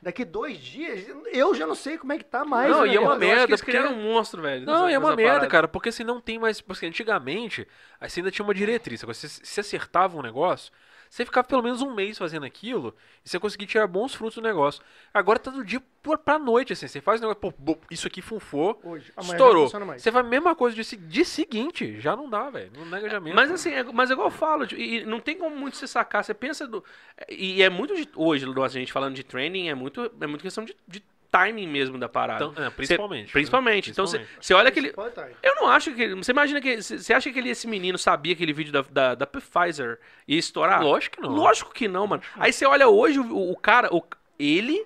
Daqui 0.03 0.25
dois 0.25 0.57
dias, 0.59 1.07
eu 1.31 1.55
já 1.55 1.67
não 1.67 1.75
sei 1.75 1.99
como 1.99 2.13
é 2.15 2.17
que 2.19 2.25
tá 2.25 2.43
mais. 2.43 2.71
Não, 2.71 2.81
o 2.81 2.87
e 2.87 2.97
é 2.97 3.01
uma. 3.01 3.13
Eu 3.15 3.19
merda, 3.19 3.55
porque- 3.57 3.71
criaram 3.71 3.93
um 3.93 4.03
monstro, 4.03 4.41
velho. 4.41 4.65
Não, 4.65 4.85
nessa- 4.87 4.95
é 4.95 4.99
uma 4.99 5.15
merda, 5.15 5.33
parada. 5.33 5.47
cara, 5.49 5.69
porque 5.69 5.91
assim 5.91 6.05
não 6.05 6.23
tem 6.23 6.39
mais. 6.39 6.59
Porque 6.63 6.87
antigamente, 6.87 7.69
aí 8.01 8.09
você 8.09 8.21
ainda 8.21 8.31
tinha 8.31 8.43
uma 8.43 8.55
diretriz. 8.55 9.03
Agora, 9.03 9.13
se, 9.15 9.29
se 9.29 9.61
acertava 9.61 10.17
um 10.17 10.23
negócio, 10.23 10.73
Você 11.11 11.25
ficava 11.25 11.45
pelo 11.47 11.61
menos 11.63 11.83
um 11.83 11.93
mês 11.93 12.17
fazendo 12.17 12.47
aquilo 12.47 12.95
e 13.25 13.29
você 13.29 13.37
conseguia 13.41 13.67
tirar 13.67 13.89
bons 13.89 14.15
frutos 14.15 14.37
do 14.37 14.43
negócio. 14.43 14.81
Agora 15.13 15.41
tá 15.41 15.51
do 15.51 15.65
dia 15.65 15.83
pra 16.25 16.39
noite, 16.39 16.73
assim. 16.73 16.87
Você 16.87 17.01
faz 17.01 17.21
o 17.21 17.29
negócio, 17.29 17.53
pô, 17.53 17.77
isso 17.91 18.07
aqui 18.07 18.23
funfou, 18.23 18.81
Hoje. 18.85 19.13
Estourou. 19.21 19.69
Você 19.99 20.13
faz 20.13 20.25
a 20.25 20.29
mesma 20.29 20.55
coisa 20.55 20.77
de, 20.77 20.85
se- 20.85 20.97
de 20.97 21.25
seguinte, 21.25 22.01
já 22.01 22.15
não 22.15 22.31
dá, 22.31 22.49
velho. 22.49 22.71
Não 22.77 22.85
nega 22.85 23.01
engajamento. 23.01 23.35
Mas 23.35 23.51
assim, 23.51 23.71
é, 23.71 23.83
mas 23.83 24.09
é 24.09 24.13
igual 24.13 24.29
eu 24.29 24.33
falo, 24.33 24.67
tipo, 24.69 24.81
e 24.81 25.05
não 25.05 25.19
tem 25.19 25.37
como 25.37 25.55
muito 25.57 25.77
você 25.77 25.89
sacar. 25.89 26.23
Você 26.23 26.33
pensa 26.33 26.65
do. 26.67 26.85
E 27.29 27.61
é 27.61 27.69
muito 27.69 27.95
de, 27.97 28.09
hoje, 28.15 28.47
a 28.47 28.69
gente 28.69 28.93
falando 28.93 29.17
de 29.17 29.25
training, 29.25 29.69
é 29.69 29.75
muito, 29.75 30.11
é 30.21 30.27
muito 30.29 30.43
questão 30.43 30.65
de, 30.65 30.77
de 30.87 31.03
timing 31.31 31.67
mesmo 31.67 31.99
da 31.99 32.09
parada. 32.09 32.47
Então, 32.47 32.65
é, 32.65 32.69
Você- 32.69 32.77
principalmente. 32.77 33.27
né? 33.27 33.33
principalmente. 33.33 33.91
Então 33.91 34.07
você, 34.07 34.19
Principalmente. 34.19 34.53
olha 34.55 34.69
aquele. 34.69 35.37
Eu 35.43 35.55
não 35.57 35.69
acho 35.69 35.93
que. 35.95 36.15
Você 36.15 36.33
imagina 36.33 36.61
que. 36.61 36.83
Você 36.83 37.13
acha 37.13 37.31
que 37.31 37.39
ele, 37.39 37.51
esse 37.51 37.67
menino 37.67 37.97
sabia 37.99 38.33
aquele 38.33 38.53
vídeo 38.53 38.73
da, 38.73 38.83
da, 38.83 39.15
da 39.15 39.27
Pfizer 39.27 39.99
ia 40.27 40.39
estourar? 40.39 40.83
Lógico 40.83 41.17
que 41.17 41.23
não. 41.23 41.31
Lógico 41.31 41.73
que 41.73 41.89
não, 41.89 42.07
mano. 42.07 42.23
Aí 42.37 42.53
você 42.53 42.67
olha 42.67 42.89
hoje 42.89 43.19
o, 43.21 43.51
o 43.53 43.57
cara. 43.57 43.89
O, 43.95 44.03
ele 44.39 44.85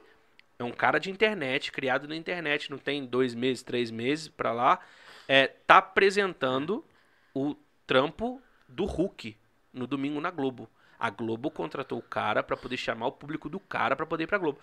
é 0.59 0.65
um 0.65 0.71
cara 0.73 0.99
de 0.99 1.11
internet, 1.11 1.73
criado 1.73 2.07
na 2.07 2.15
internet, 2.17 2.71
não 2.71 2.79
tem 2.79 3.05
dois 3.05 3.35
meses, 3.35 3.63
três 3.63 3.91
meses 3.91 4.29
pra 4.29 4.53
lá. 4.53 4.79
É, 5.27 5.47
tá 5.67 5.79
apresentando 5.79 6.85
o 7.35 7.57
trampo 7.87 8.41
do 8.69 8.85
Hulk 8.85 9.37
no 9.73 9.87
domingo 9.87 10.21
na 10.21 10.31
Globo. 10.31 10.69
A 10.99 11.11
Globo 11.11 11.51
contratou 11.51 11.99
o 11.99 12.03
cara 12.03 12.43
pra 12.43 12.57
poder 12.57 12.77
chamar 12.77 13.07
o 13.09 13.13
público 13.13 13.49
do 13.49 13.59
cara 13.59 13.97
pra 13.97 14.07
poder 14.07 14.25
ir 14.25 14.27
pra 14.27 14.39
Globo. 14.39 14.59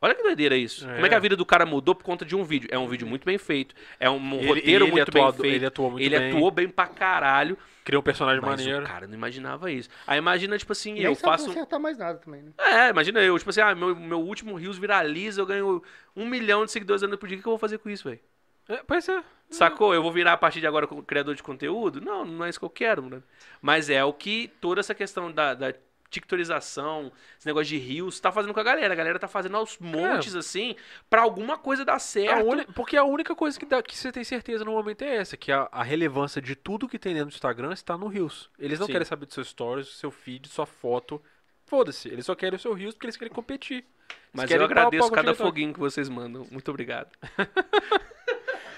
Olha 0.00 0.14
que 0.14 0.22
doideira 0.22 0.56
isso. 0.56 0.86
É. 0.88 0.94
Como 0.94 1.06
é 1.06 1.08
que 1.08 1.14
a 1.14 1.18
vida 1.18 1.34
do 1.36 1.46
cara 1.46 1.64
mudou 1.64 1.94
por 1.94 2.04
conta 2.04 2.24
de 2.24 2.36
um 2.36 2.44
vídeo? 2.44 2.68
É 2.70 2.78
um 2.78 2.86
vídeo 2.86 3.06
muito 3.06 3.24
bem 3.24 3.38
feito. 3.38 3.74
É 3.98 4.08
um 4.10 4.34
Ele- 4.34 4.46
roteiro 4.48 4.84
ele 4.84 4.92
muito 4.92 5.08
atuado- 5.08 5.32
bem 5.42 5.50
feito. 5.50 5.54
ele 5.56 5.66
atuou 5.66 5.90
muito 5.90 6.04
Ele 6.04 6.18
bem. 6.18 6.28
atuou 6.32 6.50
bem 6.50 6.68
pra 6.68 6.86
caralho. 6.86 7.56
Criou 7.82 8.00
um 8.00 8.04
personagem 8.04 8.40
Mas 8.42 8.50
maneiro. 8.60 8.84
o 8.84 8.86
cara 8.86 9.06
não 9.06 9.14
imaginava 9.14 9.70
isso. 9.70 9.88
Aí 10.06 10.18
imagina, 10.18 10.58
tipo 10.58 10.72
assim, 10.72 10.94
Nem 10.94 11.04
eu 11.04 11.14
faço. 11.14 11.50
acertar 11.50 11.80
mais 11.80 11.96
nada 11.96 12.18
também, 12.18 12.42
né? 12.42 12.50
É, 12.58 12.90
imagina 12.90 13.20
eu, 13.20 13.38
tipo 13.38 13.48
assim, 13.48 13.60
ah, 13.60 13.74
meu, 13.74 13.94
meu 13.96 14.20
último 14.20 14.54
Rios 14.56 14.76
viraliza, 14.76 15.40
eu 15.40 15.46
ganho 15.46 15.82
um 16.14 16.26
milhão 16.26 16.64
de 16.64 16.72
seguidores 16.72 17.02
andando 17.02 17.16
por 17.18 17.28
dia. 17.28 17.38
O 17.38 17.40
que 17.40 17.46
eu 17.46 17.52
vou 17.52 17.58
fazer 17.58 17.78
com 17.78 17.88
isso, 17.88 18.04
velho? 18.08 18.20
É, 18.68 18.82
pois 18.86 19.08
é. 19.08 19.22
Sacou? 19.48 19.94
Eu 19.94 20.02
vou 20.02 20.10
virar 20.10 20.32
a 20.32 20.36
partir 20.36 20.58
de 20.60 20.66
agora 20.66 20.88
criador 21.06 21.36
de 21.36 21.42
conteúdo? 21.42 22.00
Não, 22.00 22.24
não 22.24 22.44
é 22.44 22.48
isso 22.50 22.58
que 22.58 22.64
eu 22.64 22.70
quero, 22.70 23.08
né? 23.08 23.22
Mas 23.62 23.88
é 23.88 24.04
o 24.04 24.12
que 24.12 24.50
toda 24.60 24.80
essa 24.80 24.92
questão 24.92 25.30
da, 25.30 25.54
da 25.54 25.72
TikTorização, 26.20 27.12
esse 27.38 27.46
negócio 27.46 27.68
de 27.68 27.78
rios, 27.78 28.18
tá 28.20 28.30
fazendo 28.32 28.52
com 28.52 28.60
a 28.60 28.62
galera. 28.62 28.92
A 28.92 28.96
galera 28.96 29.18
tá 29.18 29.28
fazendo 29.28 29.56
aos 29.56 29.78
montes, 29.78 30.34
assim, 30.34 30.74
pra 31.08 31.22
alguma 31.22 31.56
coisa 31.58 31.84
dar 31.84 31.94
A 31.94 31.98
certo. 31.98 32.46
uni- 32.46 32.66
Porque 32.74 32.96
a 32.96 33.04
única 33.04 33.34
coisa 33.34 33.58
que, 33.58 33.66
dá- 33.66 33.82
que 33.82 33.96
você 33.96 34.10
tem 34.12 34.24
certeza 34.24 34.64
no 34.64 34.72
momento 34.72 35.02
é 35.02 35.16
essa, 35.16 35.36
que 35.36 35.50
a, 35.52 35.68
a 35.72 35.82
relevância 35.82 36.40
de 36.42 36.54
tudo 36.54 36.88
que 36.88 36.98
tem 36.98 37.14
dentro 37.14 37.30
do 37.30 37.34
Instagram 37.34 37.72
está 37.72 37.96
no 37.96 38.08
Reels. 38.08 38.50
Eles 38.58 38.78
não 38.78 38.86
Sim. 38.86 38.92
querem 38.92 39.04
saber 39.06 39.26
dos 39.26 39.34
seus 39.34 39.48
stories, 39.48 39.86
do 39.86 39.92
seu 39.92 40.10
feed, 40.10 40.48
sua 40.48 40.66
foto. 40.66 41.22
Foda-se, 41.64 42.08
eles 42.08 42.24
só 42.26 42.34
querem 42.34 42.56
o 42.56 42.60
seu 42.60 42.72
Reels 42.74 42.94
porque 42.94 43.06
eles 43.06 43.16
querem 43.16 43.32
competir. 43.32 43.84
Mas 44.32 44.50
eu 44.50 44.60
a 44.60 44.64
agradeço 44.64 45.10
cada 45.10 45.34
foguinho 45.34 45.72
que 45.72 45.80
vocês 45.80 46.08
mandam. 46.08 46.46
Muito 46.50 46.70
obrigado. 46.70 47.10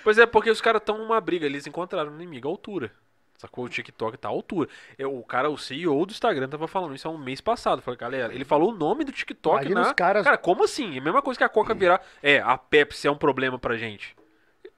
Pois 0.05 0.17
é, 0.19 0.25
porque 0.25 0.49
os 0.51 0.61
caras 0.61 0.81
estão 0.81 0.97
numa 0.97 1.21
briga, 1.21 1.45
eles 1.45 1.67
encontraram 1.67 2.13
um 2.13 2.15
inimigo, 2.15 2.49
a 2.49 2.51
altura. 2.51 2.93
Sacou? 3.39 3.65
O 3.65 3.69
TikTok 3.69 4.19
tá 4.19 4.29
à 4.29 4.31
altura. 4.33 4.69
Eu, 4.99 5.17
o 5.17 5.23
cara, 5.25 5.49
o 5.49 5.57
CEO 5.57 6.05
do 6.05 6.11
Instagram 6.11 6.49
tava 6.49 6.67
falando 6.67 6.95
isso 6.95 7.07
há 7.07 7.11
um 7.11 7.17
mês 7.17 7.41
passado. 7.41 7.81
Falei, 7.81 7.97
galera, 7.97 8.35
ele 8.35 8.45
falou 8.45 8.73
o 8.73 8.77
nome 8.77 9.05
do 9.05 9.13
TikTok 9.13 9.61
Imagina 9.65 9.81
na... 9.83 9.95
caras- 9.95 10.25
Cara, 10.25 10.37
como 10.37 10.65
assim? 10.65 10.97
É 10.97 10.99
a 10.99 11.03
mesma 11.03 11.23
coisa 11.23 11.39
que 11.39 11.45
a 11.45 11.49
Coca 11.49 11.73
virar... 11.73 12.03
É, 12.21 12.41
a 12.41 12.59
Pepsi 12.59 13.07
é 13.07 13.11
um 13.11 13.17
problema 13.17 13.57
pra 13.57 13.77
gente. 13.77 14.17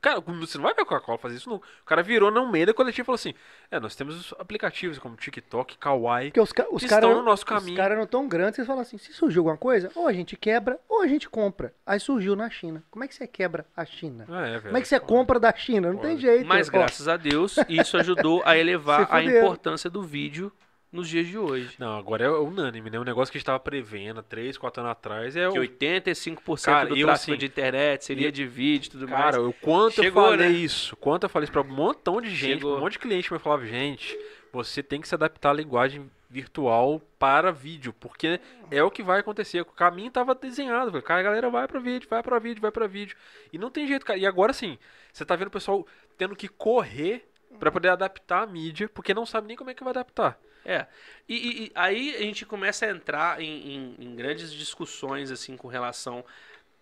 Cara, 0.00 0.18
você 0.20 0.56
não 0.56 0.62
vai 0.64 0.72
ver 0.74 0.80
a 0.82 0.84
Coca-Cola 0.86 1.18
fazer 1.18 1.36
isso 1.36 1.50
nunca. 1.50 1.66
O 1.82 1.84
cara 1.84 2.02
virou 2.02 2.30
no 2.30 2.50
meio 2.50 2.66
da 2.66 2.72
coletiva 2.72 3.04
e 3.04 3.06
falou 3.06 3.16
assim, 3.16 3.34
é, 3.70 3.78
nós 3.78 3.94
temos 3.94 4.18
os 4.18 4.34
aplicativos 4.40 4.98
como 4.98 5.14
TikTok, 5.14 5.76
Kawaii... 5.76 6.28
Porque 6.30 6.40
os, 6.40 6.52
ca- 6.52 6.66
os 6.70 6.82
Que 6.82 6.88
caras 6.88 7.04
estão 7.08 7.20
no 7.20 7.24
nosso 7.24 7.42
Os 7.42 7.48
caminho. 7.48 7.76
caras 7.76 7.98
não 7.98 8.06
tão 8.06 8.26
grandes, 8.26 8.56
vocês 8.56 8.66
falam 8.66 8.80
assim, 8.82 8.96
se 8.96 9.12
surgiu 9.12 9.40
alguma 9.40 9.58
coisa, 9.58 9.90
ou 9.94 10.08
a 10.08 10.12
gente 10.12 10.36
quebra, 10.36 10.78
ou 10.88 11.02
a 11.02 11.06
gente 11.06 11.28
compra. 11.28 11.74
Aí 11.84 12.00
surgiu 12.00 12.34
na 12.34 12.48
China. 12.48 12.82
Como 12.90 13.04
é 13.04 13.08
que 13.08 13.14
você 13.14 13.26
quebra 13.26 13.66
a 13.76 13.84
China? 13.84 14.24
Ah, 14.30 14.46
é, 14.46 14.50
velho. 14.52 14.62
Como 14.64 14.76
é 14.78 14.80
que 14.80 14.88
você 14.88 14.98
compra 14.98 15.38
da 15.38 15.52
China? 15.54 15.92
Não 15.92 16.00
tem 16.00 16.16
jeito. 16.18 16.46
Mas 16.46 16.68
graças 16.70 17.06
a 17.06 17.18
Deus, 17.18 17.56
isso 17.68 17.96
ajudou 17.98 18.42
a 18.46 18.56
elevar 18.56 19.06
a 19.12 19.22
importância 19.22 19.90
do 19.90 20.02
vídeo 20.02 20.50
nos 20.92 21.08
dias 21.08 21.26
de 21.26 21.38
hoje. 21.38 21.74
Não, 21.78 21.96
agora 21.98 22.24
é 22.24 22.30
unânime, 22.30 22.90
né? 22.90 22.98
O 22.98 23.04
negócio 23.04 23.30
que 23.30 23.38
a 23.38 23.40
gente 23.40 23.46
tava 23.46 23.60
prevendo 23.60 24.22
3, 24.22 24.58
4 24.58 24.80
anos 24.82 24.92
atrás 24.92 25.36
é 25.36 25.48
o... 25.48 25.52
Que 25.52 25.58
85% 25.60 26.64
Cara, 26.64 26.88
do 26.88 26.96
eu, 26.96 27.06
tráfego 27.06 27.32
assim, 27.32 27.38
de 27.38 27.46
internet 27.46 28.04
seria 28.04 28.28
eu- 28.28 28.32
de 28.32 28.44
vídeo 28.46 28.88
e 28.88 28.90
tudo 28.90 29.06
Cara, 29.06 29.36
mais. 29.38 29.48
o 29.48 29.52
quanto 29.52 29.94
Chegou, 30.02 30.24
eu 30.24 30.30
falei 30.32 30.48
né? 30.48 30.54
isso, 30.54 30.96
quanto 30.96 31.22
eu 31.24 31.28
falei 31.28 31.44
isso 31.44 31.52
pra 31.52 31.62
um 31.62 31.64
montão 31.72 32.20
de 32.20 32.30
gente, 32.30 32.54
Chegou. 32.60 32.76
um 32.76 32.80
monte 32.80 32.92
de 32.92 32.98
cliente 32.98 33.32
me 33.32 33.38
falava, 33.38 33.64
gente, 33.66 34.18
você 34.52 34.82
tem 34.82 35.00
que 35.00 35.06
se 35.08 35.14
adaptar 35.14 35.50
à 35.50 35.52
linguagem 35.52 36.10
virtual 36.28 37.00
para 37.18 37.50
vídeo, 37.52 37.92
porque 37.98 38.40
é 38.70 38.82
o 38.84 38.90
que 38.90 39.02
vai 39.02 39.20
acontecer. 39.20 39.60
O 39.60 39.64
caminho 39.64 40.10
tava 40.10 40.34
desenhado, 40.34 40.90
falei, 40.90 41.02
cara, 41.02 41.20
a 41.20 41.24
galera 41.24 41.50
vai 41.50 41.66
para 41.66 41.80
vídeo, 41.80 42.08
vai 42.08 42.22
para 42.22 42.38
vídeo, 42.38 42.60
vai 42.60 42.70
para 42.70 42.86
vídeo. 42.86 43.16
E 43.52 43.58
não 43.58 43.68
tem 43.70 43.86
jeito, 43.86 44.06
cara. 44.06 44.18
E 44.18 44.24
agora 44.26 44.52
sim, 44.52 44.78
você 45.12 45.24
tá 45.24 45.34
vendo 45.34 45.48
o 45.48 45.52
pessoal 45.52 45.84
tendo 46.16 46.36
que 46.36 46.46
correr 46.48 47.28
pra 47.58 47.70
poder 47.72 47.88
adaptar 47.88 48.42
a 48.42 48.46
mídia, 48.46 48.88
porque 48.88 49.12
não 49.12 49.26
sabe 49.26 49.48
nem 49.48 49.56
como 49.56 49.70
é 49.70 49.74
que 49.74 49.82
vai 49.82 49.90
adaptar. 49.90 50.38
É. 50.72 50.86
E, 51.28 51.34
e- 51.34 51.64
e 51.66 51.72
aí 51.74 52.14
a 52.16 52.20
gente 52.20 52.44
começa 52.46 52.86
a 52.86 52.90
entrar 52.90 53.40
em, 53.40 53.74
em- 53.74 53.96
em 53.98 54.14
grandes 54.16 54.52
discussões 54.52 55.30
assim 55.30 55.56
com 55.56 55.68
relação 55.68 56.24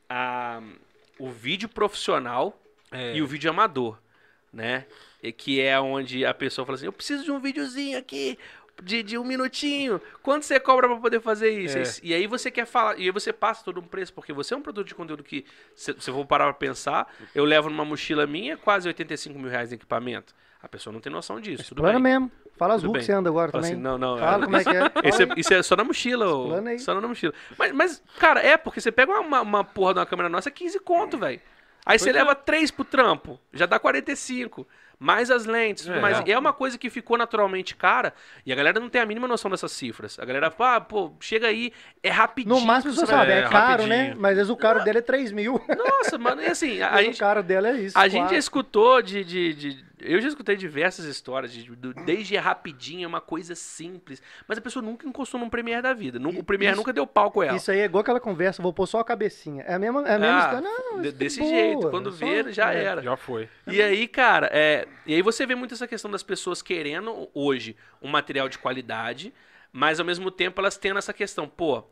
a 0.09 0.61
o 1.19 1.31
vídeo 1.31 1.69
profissional 1.69 2.61
É. 2.93 3.17
e 3.17 3.23
o 3.23 3.27
vídeo 3.27 3.51
amador, 3.51 3.99
né? 4.53 4.87
E 5.23 5.33
que 5.33 5.61
é 5.61 5.79
onde 5.81 6.25
a 6.25 6.33
pessoa 6.33 6.65
fala 6.65 6.77
assim, 6.77 6.87
eu 6.87 6.93
preciso 6.93 7.25
de 7.25 7.31
um 7.33 7.41
videozinho 7.41 7.99
aqui 7.99 8.39
de, 8.81 9.03
de 9.03 9.19
um 9.19 9.25
minutinho. 9.25 10.01
Quanto 10.23 10.45
você 10.45 10.61
cobra 10.61 10.87
pra 10.87 10.97
poder 10.99 11.21
fazer 11.21 11.51
isso? 11.51 11.77
É. 11.77 11.83
E 12.07 12.15
aí 12.15 12.29
você 12.29 12.49
quer 12.53 12.65
falar, 12.67 12.97
e 12.97 13.03
aí 13.03 13.11
você 13.11 13.33
passa 13.33 13.65
todo 13.65 13.81
um 13.81 13.83
preço, 13.83 14.13
porque 14.13 14.33
você 14.33 14.55
é 14.55 14.57
um 14.57 14.63
produto 14.63 14.87
de 14.87 14.95
conteúdo 14.95 15.25
que, 15.25 15.45
se, 15.75 15.93
se 15.99 16.09
eu 16.09 16.15
vou 16.15 16.25
parar 16.25 16.45
pra 16.45 16.55
pensar, 16.55 17.13
eu 17.35 17.45
levo 17.45 17.69
numa 17.69 17.85
mochila 17.85 18.25
minha 18.27 18.57
quase 18.57 18.87
85 18.87 19.37
mil 19.37 19.51
reais 19.51 19.73
em 19.73 19.75
equipamento. 19.75 20.33
A 20.63 20.69
pessoa 20.69 20.93
não 20.93 21.01
tem 21.01 21.11
noção 21.13 21.41
disso. 21.41 21.65
Tudo 21.71 21.83
Plano 21.83 22.01
bem. 22.01 22.13
mesmo. 22.13 22.31
Fala 22.59 22.75
as 22.75 22.83
ruas 22.83 22.99
que 22.99 23.05
você 23.07 23.13
anda 23.13 23.31
agora 23.31 23.51
Fala 23.53 23.63
também. 23.63 23.75
assim, 23.75 23.83
não, 23.83 23.97
não. 23.97 24.19
Fala 24.19 24.45
como 24.45 24.57
é 24.57 24.65
que 24.65 24.71
é. 24.71 24.91
Esse 25.09 25.23
é, 25.23 25.29
isso 25.37 25.55
é 25.55 25.63
só 25.63 25.77
na 25.77 25.85
mochila, 25.85 26.27
ô. 26.27 26.51
Só 26.79 26.95
na 27.01 27.07
mochila. 27.07 27.33
Mas, 27.57 27.73
mas, 27.73 28.03
cara, 28.19 28.41
é, 28.41 28.57
porque 28.57 28.81
você 28.81 28.91
pega 28.93 29.13
uma, 29.21 29.41
uma 29.41 29.65
porra 29.65 29.95
de 29.95 30.01
uma 30.01 30.07
câmera 30.07 30.29
nossa, 30.29 30.49
é 30.49 30.53
15 30.53 30.81
conto, 30.81 31.17
velho. 31.19 31.41
Aí 31.87 31.99
você 31.99 32.07
Pois 32.07 32.17
é. 32.17 32.19
leva 32.19 32.35
3 32.35 32.71
pro 32.71 32.85
trampo, 32.85 33.41
já 33.53 33.65
dá 33.65 33.79
45. 33.79 34.67
Mais 35.01 35.31
as 35.31 35.47
lentes, 35.47 35.87
É. 35.89 36.01
mais. 36.01 36.21
E 36.27 36.33
é 36.33 36.37
uma 36.39 36.53
coisa 36.53 36.77
que 36.77 36.91
ficou 36.91 37.17
naturalmente 37.17 37.77
cara, 37.77 38.13
e 38.45 38.53
a 38.53 38.57
galera 38.57 38.81
não 38.81 38.89
tem 38.89 39.01
a 39.01 39.07
mínima 39.07 39.29
noção 39.29 39.49
dessas 39.49 39.71
cifras. 39.71 40.19
A 40.19 40.25
galera 40.25 40.51
fala, 40.51 40.75
ah, 40.75 40.81
pô, 40.81 41.13
chega 41.21 41.47
aí, 41.47 41.73
é 42.03 42.11
rapidinho. 42.11 42.57
No 42.57 42.61
máximo 42.61 42.93
você 42.93 43.01
você 43.03 43.07
sabe, 43.07 43.31
é, 43.31 43.39
é, 43.39 43.49
caro, 43.49 43.87
né? 43.87 44.13
Mas 44.19 44.33
às 44.33 44.37
vezes 44.39 44.51
o 44.51 44.57
caro 44.57 44.83
dele 44.83 44.99
é 44.99 45.01
3 45.01 45.31
mil. 45.31 45.63
Nossa, 45.69 46.19
mano, 46.19 46.43
e 46.43 46.47
assim, 46.47 46.83
a, 46.83 46.91
Mas 46.91 47.05
gente, 47.07 47.15
o 47.15 47.19
caro 47.21 47.43
dela 47.45 47.69
é 47.69 47.73
isso. 47.75 47.97
a 47.97 48.09
gente 48.09 48.15
já 48.15 48.21
quatro. 48.25 48.37
escutou 48.39 49.01
de, 49.01 49.23
de, 49.25 49.55
de- 49.55 49.85
Eu 50.01 50.21
já 50.21 50.29
escutei 50.29 50.57
diversas 50.57 51.05
histórias, 51.05 51.53
de, 51.53 51.71
do- 51.75 51.93
desde 51.95 52.37
é 52.37 52.39
rapidinho, 52.39 53.05
é 53.05 53.07
uma 53.07 53.21
coisa 53.21 53.55
simples. 53.55 54.23
Mas 54.47 54.59
a 54.59 54.61
pessoa 54.61 54.83
nunca 54.83 55.07
encostou 55.07 55.39
num 55.41 55.49
Premiere 55.49 55.83
da 55.83 55.93
vida. 55.95 56.19
E- 56.19 56.39
O 56.39 56.45
Premiere 56.45 56.73
isso- 56.73 56.81
nunca 56.81 56.93
deu 56.93 57.07
pau 57.07 57.31
com 57.31 57.43
ela. 57.43 57.57
Isso 57.57 57.71
aí 57.71 57.81
é 57.81 57.85
igual 57.85 58.01
aquela 58.03 58.21
conversa, 58.21 58.63
vou 58.63 58.73
pôr 58.73 58.87
só 58.87 59.01
a 59.01 59.05
cabecinha. 59.05 59.63
É 59.65 59.75
a 59.75 59.79
mesma, 59.79 60.09
é 60.09 60.15
a 60.15 60.19
mesma 60.19 60.37
Ah, 60.37 60.41
história. 60.45 60.61
Não, 60.61 61.01
de- 61.03 61.09
é 61.09 61.13
desse 61.13 61.41
boa, 61.41 61.51
jeito. 61.51 61.91
Quando 61.91 62.11
só- 62.13 62.19
vê, 62.27 62.53
já 62.53 62.73
é. 62.73 62.85
era. 62.85 63.03
Já 63.03 63.17
foi. 63.17 63.49
E 63.67 63.83
aí, 63.83 64.07
cara, 64.09 64.49
é, 64.53 64.87
e 65.07 65.15
aí 65.15 65.23
você 65.23 65.45
vê 65.47 65.55
muito 65.55 65.75
essa 65.75 65.87
questão 65.89 66.11
das 66.11 66.23
pessoas 66.23 66.63
querendo 66.63 67.29
hoje 67.35 67.77
um 68.01 68.09
material 68.09 68.49
de 68.49 68.59
qualidade, 68.59 69.33
mas 69.73 70.01
ao 70.01 70.07
mesmo 70.07 70.31
tempo 70.31 70.61
elas 70.61 70.77
tendo 70.79 70.99
essa 70.99 71.13
questão, 71.13 71.49
pô, 71.49 71.85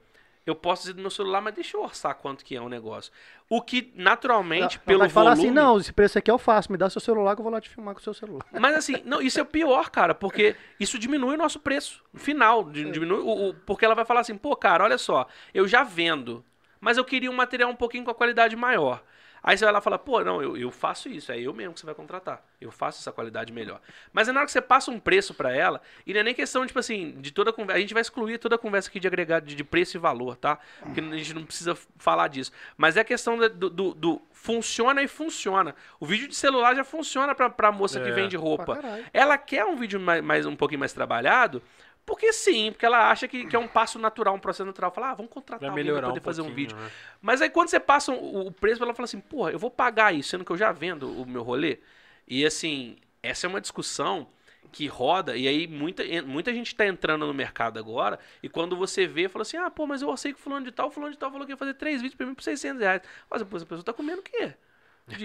eu 0.46 0.54
posso 0.54 0.82
dizer 0.82 0.92
do 0.94 1.00
meu 1.02 1.10
celular, 1.10 1.40
mas 1.40 1.54
deixa 1.54 1.76
eu 1.76 1.82
orçar 1.82 2.14
quanto 2.14 2.44
que 2.44 2.54
é 2.56 2.60
um 2.62 2.68
negócio. 2.68 3.12
O 3.48 3.60
que 3.60 3.92
naturalmente, 3.96 4.76
Ela 4.76 4.84
pelo 4.86 4.98
vai 5.00 5.08
falar 5.08 5.30
volume, 5.34 5.48
assim, 5.48 5.54
não, 5.54 5.78
esse 5.78 5.92
preço 5.92 6.18
aqui 6.18 6.30
eu 6.30 6.38
faço, 6.38 6.70
me 6.70 6.78
dá 6.78 6.88
seu 6.88 7.00
celular 7.00 7.34
que 7.34 7.40
eu 7.40 7.44
vou 7.44 7.52
lá 7.52 7.60
te 7.60 7.68
filmar 7.68 7.94
com 7.94 8.00
o 8.00 8.02
seu 8.02 8.14
celular. 8.14 8.46
Mas 8.52 8.76
assim, 8.76 9.02
não, 9.04 9.20
isso 9.20 9.38
é 9.40 9.42
o 9.42 9.46
pior, 9.46 9.90
cara, 9.90 10.14
porque 10.14 10.54
isso 10.78 10.98
diminui 10.98 11.34
o 11.34 11.38
nosso 11.38 11.58
preço 11.58 12.02
no 12.12 12.20
final. 12.20 12.64
di- 12.64 12.90
Diminui 12.90 13.18
o, 13.20 13.48
o- 13.50 13.54
porque 13.54 13.84
ela 13.84 13.94
vai 13.94 14.04
falar 14.04 14.20
assim, 14.20 14.36
pô, 14.36 14.54
cara, 14.56 14.84
olha 14.84 14.98
só, 14.98 15.26
eu 15.52 15.66
já 15.66 15.82
vendo, 15.82 16.44
mas 16.80 16.96
eu 16.96 17.04
queria 17.04 17.30
um 17.30 17.34
material 17.34 17.68
um 17.70 17.76
pouquinho 17.76 18.04
com 18.04 18.10
a 18.10 18.14
qualidade 18.14 18.54
maior. 18.54 19.02
Aí 19.46 19.56
você 19.56 19.64
vai 19.64 19.72
lá 19.72 19.78
e 19.78 19.82
fala, 19.82 19.96
pô, 19.96 20.24
não, 20.24 20.42
eu, 20.42 20.56
eu 20.56 20.72
faço 20.72 21.08
isso, 21.08 21.30
é 21.30 21.38
eu 21.38 21.54
mesmo 21.54 21.72
que 21.74 21.78
você 21.80 21.86
vai 21.86 21.94
contratar. 21.94 22.42
Eu 22.60 22.72
faço 22.72 22.98
essa 23.00 23.12
qualidade 23.12 23.52
melhor. 23.52 23.80
Mas 24.12 24.26
é 24.28 24.32
na 24.32 24.40
hora 24.40 24.46
que 24.46 24.50
você 24.50 24.60
passa 24.60 24.90
um 24.90 24.98
preço 24.98 25.32
pra 25.34 25.54
ela, 25.54 25.80
e 26.04 26.12
não 26.12 26.18
é 26.18 26.22
nem 26.24 26.34
questão, 26.34 26.66
tipo 26.66 26.78
assim, 26.80 27.12
de 27.20 27.30
toda 27.30 27.50
a 27.50 27.52
conversa. 27.52 27.78
A 27.78 27.80
gente 27.80 27.94
vai 27.94 28.00
excluir 28.00 28.38
toda 28.38 28.56
a 28.56 28.58
conversa 28.58 28.88
aqui 28.88 28.98
de 28.98 29.06
agregado 29.06 29.46
de, 29.46 29.54
de 29.54 29.62
preço 29.62 29.96
e 29.96 30.00
valor, 30.00 30.36
tá? 30.36 30.58
Porque 30.82 30.98
a 31.00 31.16
gente 31.16 31.32
não 31.32 31.44
precisa 31.44 31.78
falar 31.96 32.26
disso. 32.26 32.50
Mas 32.76 32.96
é 32.96 33.04
questão 33.04 33.38
do, 33.38 33.70
do- 33.70 33.94
do 33.94 34.22
funciona 34.32 35.00
e 35.00 35.06
funciona. 35.08 35.74
O 36.00 36.04
vídeo 36.06 36.26
de 36.26 36.34
celular 36.34 36.74
já 36.74 36.82
funciona 36.84 37.32
pra, 37.34 37.48
pra 37.48 37.70
moça 37.70 38.00
que 38.00 38.08
É. 38.08 38.12
vende 38.12 38.36
Pra 38.36 38.44
roupa. 38.44 38.80
Ela 39.12 39.38
quer 39.38 39.64
um 39.64 39.76
vídeo 39.76 40.00
mais, 40.00 40.22
mais- 40.24 40.44
um 40.44 40.56
pouquinho 40.56 40.80
mais 40.80 40.92
trabalhado, 40.92 41.62
porque 42.06 42.32
sim, 42.32 42.70
porque 42.70 42.86
ela 42.86 43.10
acha 43.10 43.26
que, 43.26 43.46
que 43.46 43.56
é 43.56 43.58
um 43.58 43.66
passo 43.66 43.98
natural, 43.98 44.36
um 44.36 44.38
processo 44.38 44.64
natural. 44.64 44.92
Fala, 44.92 45.10
ah, 45.10 45.14
vamos 45.14 45.32
contratar 45.32 45.68
Vai 45.68 45.80
alguém 45.80 45.92
pra 45.92 46.06
poder 46.06 46.20
um 46.20 46.22
fazer 46.22 46.42
um 46.42 46.54
vídeo. 46.54 46.76
né? 46.76 46.90
Mas 47.20 47.42
aí 47.42 47.50
quando 47.50 47.68
você 47.68 47.80
passa 47.80 48.12
o, 48.12 48.46
o 48.46 48.52
preço, 48.52 48.82
ela 48.82 48.94
fala 48.94 49.04
assim, 49.04 49.20
porra, 49.20 49.50
eu 49.50 49.58
vou 49.58 49.70
pagar 49.70 50.14
isso, 50.14 50.30
sendo 50.30 50.44
que 50.44 50.52
eu 50.52 50.56
já 50.56 50.70
vendo 50.70 51.10
o 51.20 51.26
meu 51.26 51.42
rolê. 51.42 51.80
E 52.26 52.46
assim, 52.46 52.96
essa 53.22 53.46
é 53.46 53.48
uma 53.48 53.60
discussão 53.60 54.28
que 54.72 54.86
roda, 54.86 55.36
e 55.36 55.48
aí 55.48 55.66
muita, 55.66 56.02
muita 56.24 56.52
gente 56.52 56.74
tá 56.74 56.86
entrando 56.86 57.26
no 57.26 57.32
mercado 57.32 57.78
agora, 57.78 58.18
e 58.42 58.48
quando 58.48 58.76
você 58.76 59.06
vê, 59.06 59.28
fala 59.28 59.42
assim, 59.42 59.56
ah, 59.56 59.70
pô, 59.70 59.86
mas 59.86 60.02
eu 60.02 60.16
sei 60.16 60.32
que 60.32 60.40
fulano 60.40 60.66
de 60.66 60.72
tal, 60.72 60.90
fulano 60.90 61.12
de 61.12 61.18
tal 61.18 61.30
falou 61.30 61.46
que 61.46 61.52
ia 61.52 61.56
fazer 61.56 61.74
três 61.74 62.02
vídeos 62.02 62.14
pra 62.14 62.26
mim 62.26 62.34
por 62.34 62.42
600 62.42 62.80
reais. 62.82 63.02
Mas 63.30 63.42
pô, 63.42 63.56
essa 63.56 63.66
pessoa 63.66 63.84
tá 63.84 63.92
comendo 63.92 64.20
o 64.20 64.22
quê? 64.22 64.54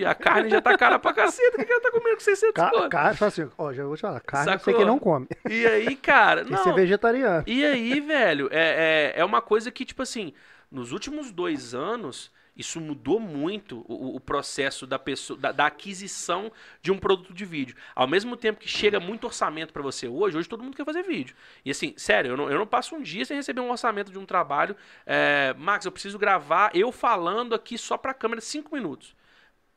A 0.08 0.14
carne 0.14 0.50
já 0.50 0.62
tá 0.62 0.78
cara 0.78 1.00
pra 1.00 1.12
caceta, 1.12 1.60
o 1.60 1.66
que 1.66 1.72
ela 1.72 1.82
tá 1.82 1.92
comendo 1.92 2.16
com 2.16 2.22
600 2.22 2.54
Ca 2.54 2.70
conto? 2.70 2.90
carne, 2.90 3.18
fala 3.18 3.30
assim, 3.30 3.50
ó, 3.58 3.74
já 3.74 3.84
vou 3.84 3.96
te 3.98 4.02
falar, 4.02 4.20
carne 4.20 4.46
Sacou? 4.52 4.76
que 4.76 4.86
não 4.86 5.00
come. 5.00 5.28
E 5.50 5.66
aí, 5.66 5.96
cara, 5.96 6.46
Tem 6.46 6.56
que 6.56 6.62
ser 6.62 6.70
não, 6.70 6.76
vegetariano. 6.76 7.44
e 7.48 7.66
aí, 7.66 8.00
velho, 8.00 8.48
é, 8.52 9.14
é, 9.16 9.22
é 9.22 9.26
uma 9.26 9.42
coisa 9.42 9.72
que, 9.72 9.84
tipo 9.84 10.04
assim, 10.04 10.34
nos 10.70 10.92
últimos 10.92 11.32
dois 11.32 11.74
anos, 11.74 12.32
isso 12.56 12.80
mudou 12.80 13.20
muito 13.20 13.84
o, 13.88 14.16
o 14.16 14.20
processo 14.20 14.86
da 14.86 15.00
pessoa, 15.00 15.40
da, 15.40 15.52
da 15.52 15.66
aquisição 15.66 16.52
de 16.80 16.92
um 16.92 17.00
produto 17.00 17.34
de 17.34 17.44
vídeo. 17.44 17.76
Ao 17.96 18.06
mesmo 18.08 18.38
tempo 18.38 18.60
que 18.60 18.68
chega 18.70 19.00
muito 19.00 19.24
orçamento 19.26 19.74
pra 19.74 19.82
você 19.82 20.08
hoje, 20.08 20.38
hoje 20.38 20.48
todo 20.48 20.62
mundo 20.64 20.78
quer 20.78 20.86
fazer 20.86 21.02
vídeo. 21.02 21.36
E 21.66 21.72
assim, 21.72 21.96
sério, 21.98 22.30
eu 22.34 22.38
não, 22.38 22.52
eu 22.52 22.60
não 22.60 22.68
passo 22.68 22.96
um 22.96 23.02
dia 23.02 23.26
sem 23.26 23.36
receber 23.36 23.62
um 23.62 23.72
orçamento 23.72 24.12
de 24.12 24.20
um 24.20 24.28
trabalho. 24.28 24.76
É, 25.08 25.56
Max, 25.58 25.86
eu 25.86 25.92
preciso 25.92 26.20
gravar 26.20 26.70
eu 26.76 26.92
falando 26.92 27.56
aqui 27.56 27.80
só 27.80 27.98
pra 27.98 28.14
câmera 28.14 28.42
cinco 28.42 28.76
minutos. 28.76 29.16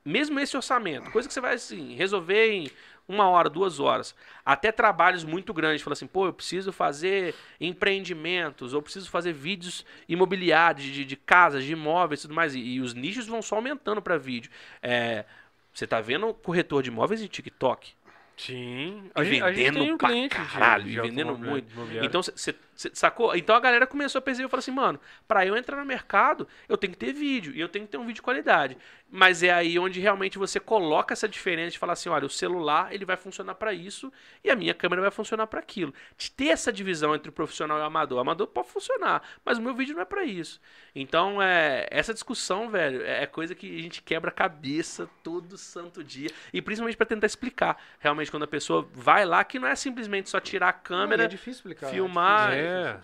Mesmo 0.05 0.39
esse 0.39 0.57
orçamento, 0.57 1.11
coisa 1.11 1.27
que 1.27 1.33
você 1.33 1.41
vai 1.41 1.55
assim, 1.55 1.95
resolver 1.95 2.51
em 2.51 2.71
uma 3.09 3.29
hora, 3.29 3.49
duas 3.51 3.81
horas. 3.81 4.15
Até 4.45 4.73
trabalhos 4.73 5.25
muito 5.25 5.53
grandes. 5.53 5.83
Fala 5.83 5.93
assim, 5.93 6.07
pô, 6.07 6.27
eu 6.27 6.33
preciso 6.33 6.73
fazer 6.73 7.35
empreendimentos, 7.61 8.73
ou 8.75 8.83
preciso 8.83 9.11
fazer 9.11 9.33
vídeos 9.33 9.85
imobiliários 10.09 10.85
de, 10.87 11.05
de 11.05 11.17
casas, 11.17 11.65
de 11.65 11.73
imóveis 11.73 12.21
e 12.21 12.23
tudo 12.23 12.35
mais. 12.35 12.55
E, 12.55 12.61
e 12.61 12.81
os 12.81 12.95
nichos 12.95 13.27
vão 13.27 13.43
só 13.43 13.57
aumentando 13.57 14.01
para 14.03 14.17
vídeo. 14.17 14.51
É, 14.83 15.25
você 15.73 15.87
tá 15.87 16.01
vendo 16.01 16.33
corretor 16.35 16.83
de 16.83 16.89
imóveis 16.91 17.21
em 17.23 17.27
TikTok? 17.27 17.93
Sim. 18.37 19.11
E 19.17 19.25
gente, 19.25 19.43
a 19.43 19.53
gente 19.53 19.57
vendendo 19.65 19.79
tem 19.85 19.93
um 19.93 19.99
pra 19.99 20.09
cliente 20.09 20.37
de- 20.37 20.45
caralho, 20.53 20.85
de 20.85 20.91
e 20.91 21.01
vendendo 21.01 21.39
muito. 21.39 21.69
Então, 22.03 22.23
você 22.23 22.55
sacou? 22.75 23.35
Então 23.35 23.57
a 23.57 23.61
galera 23.61 23.87
começou 23.87 24.19
a 24.19 24.23
perceber 24.23 24.47
e 24.47 24.51
falou 24.51 24.61
assim, 24.61 24.71
mano, 24.71 25.01
pra 25.27 25.45
eu 25.45 25.57
entrar 25.57 25.77
no 25.79 25.85
mercado, 25.85 26.47
eu 26.69 26.77
tenho 26.77 26.93
que 26.93 26.99
ter 26.99 27.13
vídeo. 27.13 27.53
E 27.55 27.61
eu 27.61 27.69
tenho 27.69 27.87
que 27.87 27.91
ter 27.91 27.97
um 27.99 28.03
vídeo 28.03 28.17
de 28.17 28.23
qualidade. 28.23 28.77
Mas 29.11 29.43
é 29.43 29.51
aí 29.53 29.79
onde 29.79 30.01
realmente 30.01 30.39
você 30.39 30.59
coloca 30.61 31.13
essa 31.13 31.29
diferença 31.29 31.71
de 31.73 31.79
falar 31.79 31.93
assim, 31.95 32.09
olha, 32.09 32.27
o 32.27 32.31
celular 32.31 32.93
ele 32.93 33.05
vai 33.05 33.17
funcionar 33.17 33.55
pra 33.55 33.73
isso 33.73 34.13
e 34.43 34.51
a 34.51 34.57
minha 34.57 34.75
câmera 34.75 35.03
vai 35.03 35.11
funcionar 35.11 35.47
pra 35.47 35.61
aquilo. 35.61 35.95
De 36.17 36.31
ter 36.31 36.49
essa 36.49 36.73
divisão 36.73 37.15
entre 37.15 37.29
o 37.29 37.33
profissional 37.33 37.79
e 37.79 37.81
o 37.81 37.85
amador. 37.85 38.19
O 38.19 38.21
amador 38.21 38.47
pode 38.49 38.69
funcionar, 38.69 39.23
mas 39.45 39.59
o 39.59 39.63
meu 39.63 39.75
vídeo 39.75 39.95
não 39.95 40.03
é 40.03 40.05
pra 40.05 40.25
isso. 40.25 40.61
Então, 40.95 41.41
é, 41.41 41.87
essa 41.91 42.13
discussão, 42.13 42.69
velho, 42.71 43.03
é 43.03 43.25
é 43.25 43.27
coisa 43.27 43.55
que 43.55 43.79
a 43.79 43.83
gente 43.83 44.03
quebra 44.03 44.31
a 44.31 44.33
cabeça 44.33 45.09
todo 45.23 45.57
santo 45.57 46.03
dia. 46.05 46.29
E 46.53 46.61
principalmente 46.61 46.97
pra 46.97 47.07
tentar 47.07 47.27
explicar, 47.27 47.77
realmente, 47.99 48.31
quando 48.31 48.43
a 48.43 48.47
pessoa 48.47 48.87
vai 48.93 49.25
lá, 49.25 49.43
que 49.45 49.59
não 49.59 49.67
é 49.69 49.75
simplesmente 49.75 50.29
só 50.29 50.41
tirar 50.41 50.69
a 50.69 50.73
Não, 50.73 50.79
e 50.79 50.83
câmera 50.83 51.25
é 51.25 51.29
difícil 51.29 51.59
explicar. 51.61 51.89
filmar, 51.89 52.51
difícil, 52.51 52.64
é. 52.67 53.01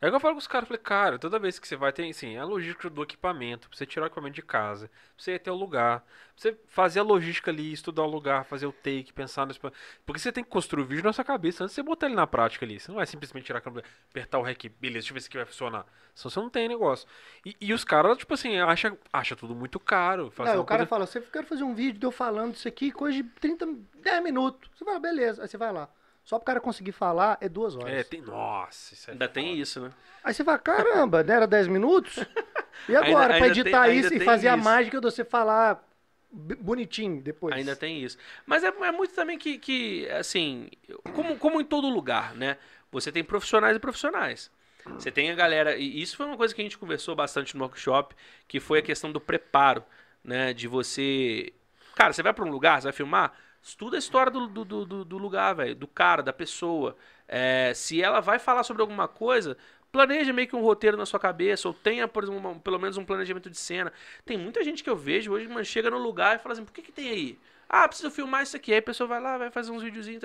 É 0.00 0.06
igual 0.08 0.16
eu 0.16 0.20
falo 0.20 0.34
com 0.34 0.38
os 0.40 0.46
caras, 0.46 0.68
falei, 0.68 0.82
cara, 0.82 1.18
toda 1.18 1.38
vez 1.38 1.58
que 1.58 1.66
você 1.66 1.74
vai, 1.76 1.92
tem, 1.92 2.10
assim, 2.10 2.36
a 2.36 2.44
logística 2.44 2.90
do 2.90 3.02
equipamento, 3.02 3.68
pra 3.68 3.76
você 3.78 3.86
tirar 3.86 4.04
o 4.04 4.06
equipamento 4.08 4.34
de 4.34 4.42
casa, 4.42 4.88
pra 4.88 4.96
você 5.16 5.32
ir 5.32 5.36
até 5.36 5.50
o 5.50 5.54
lugar, 5.54 6.00
pra 6.00 6.08
você 6.36 6.56
fazer 6.66 7.00
a 7.00 7.02
logística 7.02 7.50
ali, 7.50 7.72
estudar 7.72 8.02
o 8.02 8.06
lugar, 8.06 8.44
fazer 8.44 8.66
o 8.66 8.72
take, 8.72 9.12
pensar 9.14 9.46
nesse... 9.46 9.58
Porque 10.04 10.18
você 10.20 10.30
tem 10.30 10.44
que 10.44 10.50
construir 10.50 10.82
o 10.82 10.86
vídeo 10.86 11.02
na 11.04 11.12
sua 11.12 11.24
cabeça 11.24 11.64
antes 11.64 11.74
de 11.74 11.76
você 11.76 11.82
botar 11.82 12.06
ele 12.06 12.14
na 12.14 12.26
prática 12.26 12.64
ali. 12.66 12.78
Você 12.78 12.90
não 12.90 12.96
vai 12.96 13.06
simplesmente 13.06 13.46
tirar 13.46 13.58
a 13.58 13.62
câmera, 13.62 13.86
apertar 14.10 14.38
o 14.38 14.42
rec, 14.42 14.64
beleza, 14.78 15.00
deixa 15.00 15.10
eu 15.10 15.14
ver 15.14 15.20
se 15.20 15.28
aqui 15.28 15.36
vai 15.38 15.46
funcionar. 15.46 15.86
Senão 16.14 16.30
você 16.30 16.40
não 16.40 16.50
tem 16.50 16.68
negócio. 16.68 17.08
E, 17.44 17.56
e 17.60 17.72
os 17.72 17.84
caras, 17.84 18.18
tipo 18.18 18.34
assim, 18.34 18.58
acha, 18.58 18.96
acha 19.12 19.34
tudo 19.34 19.54
muito 19.54 19.80
caro. 19.80 20.32
Não, 20.38 20.60
o 20.60 20.64
cara 20.64 20.78
coisa- 20.80 20.86
fala, 20.86 21.06
você 21.06 21.20
quer 21.20 21.44
fazer 21.44 21.62
um 21.64 21.74
vídeo 21.74 21.98
de 22.00 22.06
eu 22.06 22.12
falando 22.12 22.54
isso 22.54 22.68
aqui, 22.68 22.90
coisa 22.92 23.16
de 23.16 23.24
30, 23.40 23.66
10 24.02 24.22
minutos. 24.22 24.70
Você 24.74 24.84
fala, 24.84 24.98
beleza. 24.98 25.42
Aí 25.42 25.48
você 25.48 25.56
vai 25.56 25.72
lá. 25.72 25.88
Só 26.26 26.38
pro 26.38 26.44
cara 26.44 26.60
conseguir 26.60 26.92
falar 26.92 27.38
é 27.40 27.48
duas 27.48 27.74
horas. 27.76 27.90
É, 27.94 28.02
tem... 28.02 28.20
Nossa, 28.20 28.92
isso 28.92 29.08
é 29.08 29.12
Ainda 29.12 29.28
tem 29.28 29.46
foda. 29.50 29.58
isso, 29.62 29.80
né? 29.80 29.90
Aí 30.22 30.34
você 30.34 30.44
fala, 30.44 30.58
caramba, 30.58 31.22
não 31.22 31.34
era 31.34 31.46
10 31.46 31.68
minutos? 31.68 32.18
E 32.90 32.94
agora, 32.94 33.06
Ainda- 33.08 33.26
pra 33.26 33.34
ainda 33.46 33.46
editar 33.60 33.84
tem- 33.86 33.98
isso 33.98 34.14
e 34.14 34.20
fazer 34.20 34.48
a 34.48 34.54
isso. 34.54 34.62
mágica 34.64 35.00
de 35.00 35.04
você 35.10 35.24
falar 35.24 35.82
bonitinho 36.30 37.22
depois. 37.22 37.54
Ainda 37.54 37.74
tem 37.74 38.02
isso. 38.04 38.18
Mas 38.44 38.62
é, 38.62 38.68
é 38.68 38.92
muito 38.92 39.14
também 39.14 39.38
que, 39.38 39.56
que, 39.58 40.06
assim, 40.10 40.68
como, 41.14 41.36
como 41.38 41.58
em 41.60 41.64
todo 41.64 41.88
lugar, 41.88 42.34
né? 42.34 42.58
Você 42.92 43.10
tem 43.10 43.24
profissionais 43.24 43.76
e 43.76 43.80
profissionais. 43.80 44.50
Você 44.98 45.10
tem 45.10 45.30
a 45.30 45.34
galera, 45.34 45.74
e 45.76 46.00
isso 46.02 46.16
foi 46.18 46.26
uma 46.26 46.36
coisa 46.36 46.54
que 46.54 46.60
a 46.60 46.64
gente 46.64 46.76
conversou 46.78 47.16
bastante 47.16 47.56
no 47.56 47.64
workshop, 47.64 48.14
que 48.46 48.60
foi 48.60 48.78
a 48.80 48.82
questão 48.82 49.10
do 49.10 49.20
preparo, 49.20 49.82
né? 50.22 50.52
De 50.52 50.68
você. 50.68 51.52
Cara, 51.94 52.12
você 52.12 52.22
vai 52.22 52.32
pra 52.34 52.44
um 52.44 52.50
lugar, 52.50 52.80
você 52.80 52.84
vai 52.88 52.92
filmar, 52.92 53.32
estuda 53.68 53.96
a 53.96 53.98
história 53.98 54.30
do, 54.30 54.46
do, 54.46 54.64
do- 54.64 55.04
do, 55.04 55.18
lugar, 55.18 55.54
velho, 55.54 55.74
do 55.74 55.86
cara, 55.88 56.22
da 56.22 56.32
pessoa. 56.32 56.96
É, 57.26 57.72
se 57.74 58.00
ela 58.00 58.20
vai 58.20 58.38
falar 58.38 58.62
sobre 58.62 58.80
alguma 58.82 59.08
coisa, 59.08 59.56
planeja 59.90 60.32
meio 60.32 60.46
que 60.48 60.54
um 60.54 60.60
roteiro 60.62 60.96
na 60.96 61.04
sua 61.04 61.18
cabeça, 61.18 61.66
ou 61.66 61.74
tenha, 61.74 62.06
por 62.06 62.22
exemplo, 62.22 62.38
uma- 62.40 62.58
pelo 62.60 62.78
menos 62.78 62.96
um 62.96 63.04
planejamento 63.04 63.50
de 63.50 63.56
cena. 63.58 63.92
Tem 64.24 64.38
muita 64.38 64.62
gente 64.62 64.84
que 64.84 64.90
eu 64.90 64.96
vejo 64.96 65.32
hoje, 65.32 65.48
mano, 65.48 65.64
chega 65.64 65.90
no 65.90 65.98
lugar 65.98 66.36
e 66.36 66.38
fala 66.38 66.52
assim, 66.52 66.64
por 66.64 66.72
que, 66.72 66.80
que 66.82 66.92
tem 66.92 67.08
aí? 67.10 67.38
Ah, 67.68 67.88
preciso 67.88 68.10
filmar 68.10 68.42
isso 68.44 68.56
aqui. 68.56 68.72
Aí 68.72 68.78
a 68.78 68.82
pessoa 68.82 69.08
vai 69.08 69.20
lá, 69.20 69.36
vai 69.36 69.50
fazer 69.50 69.72
uns 69.72 69.82
videozinhos, 69.82 70.22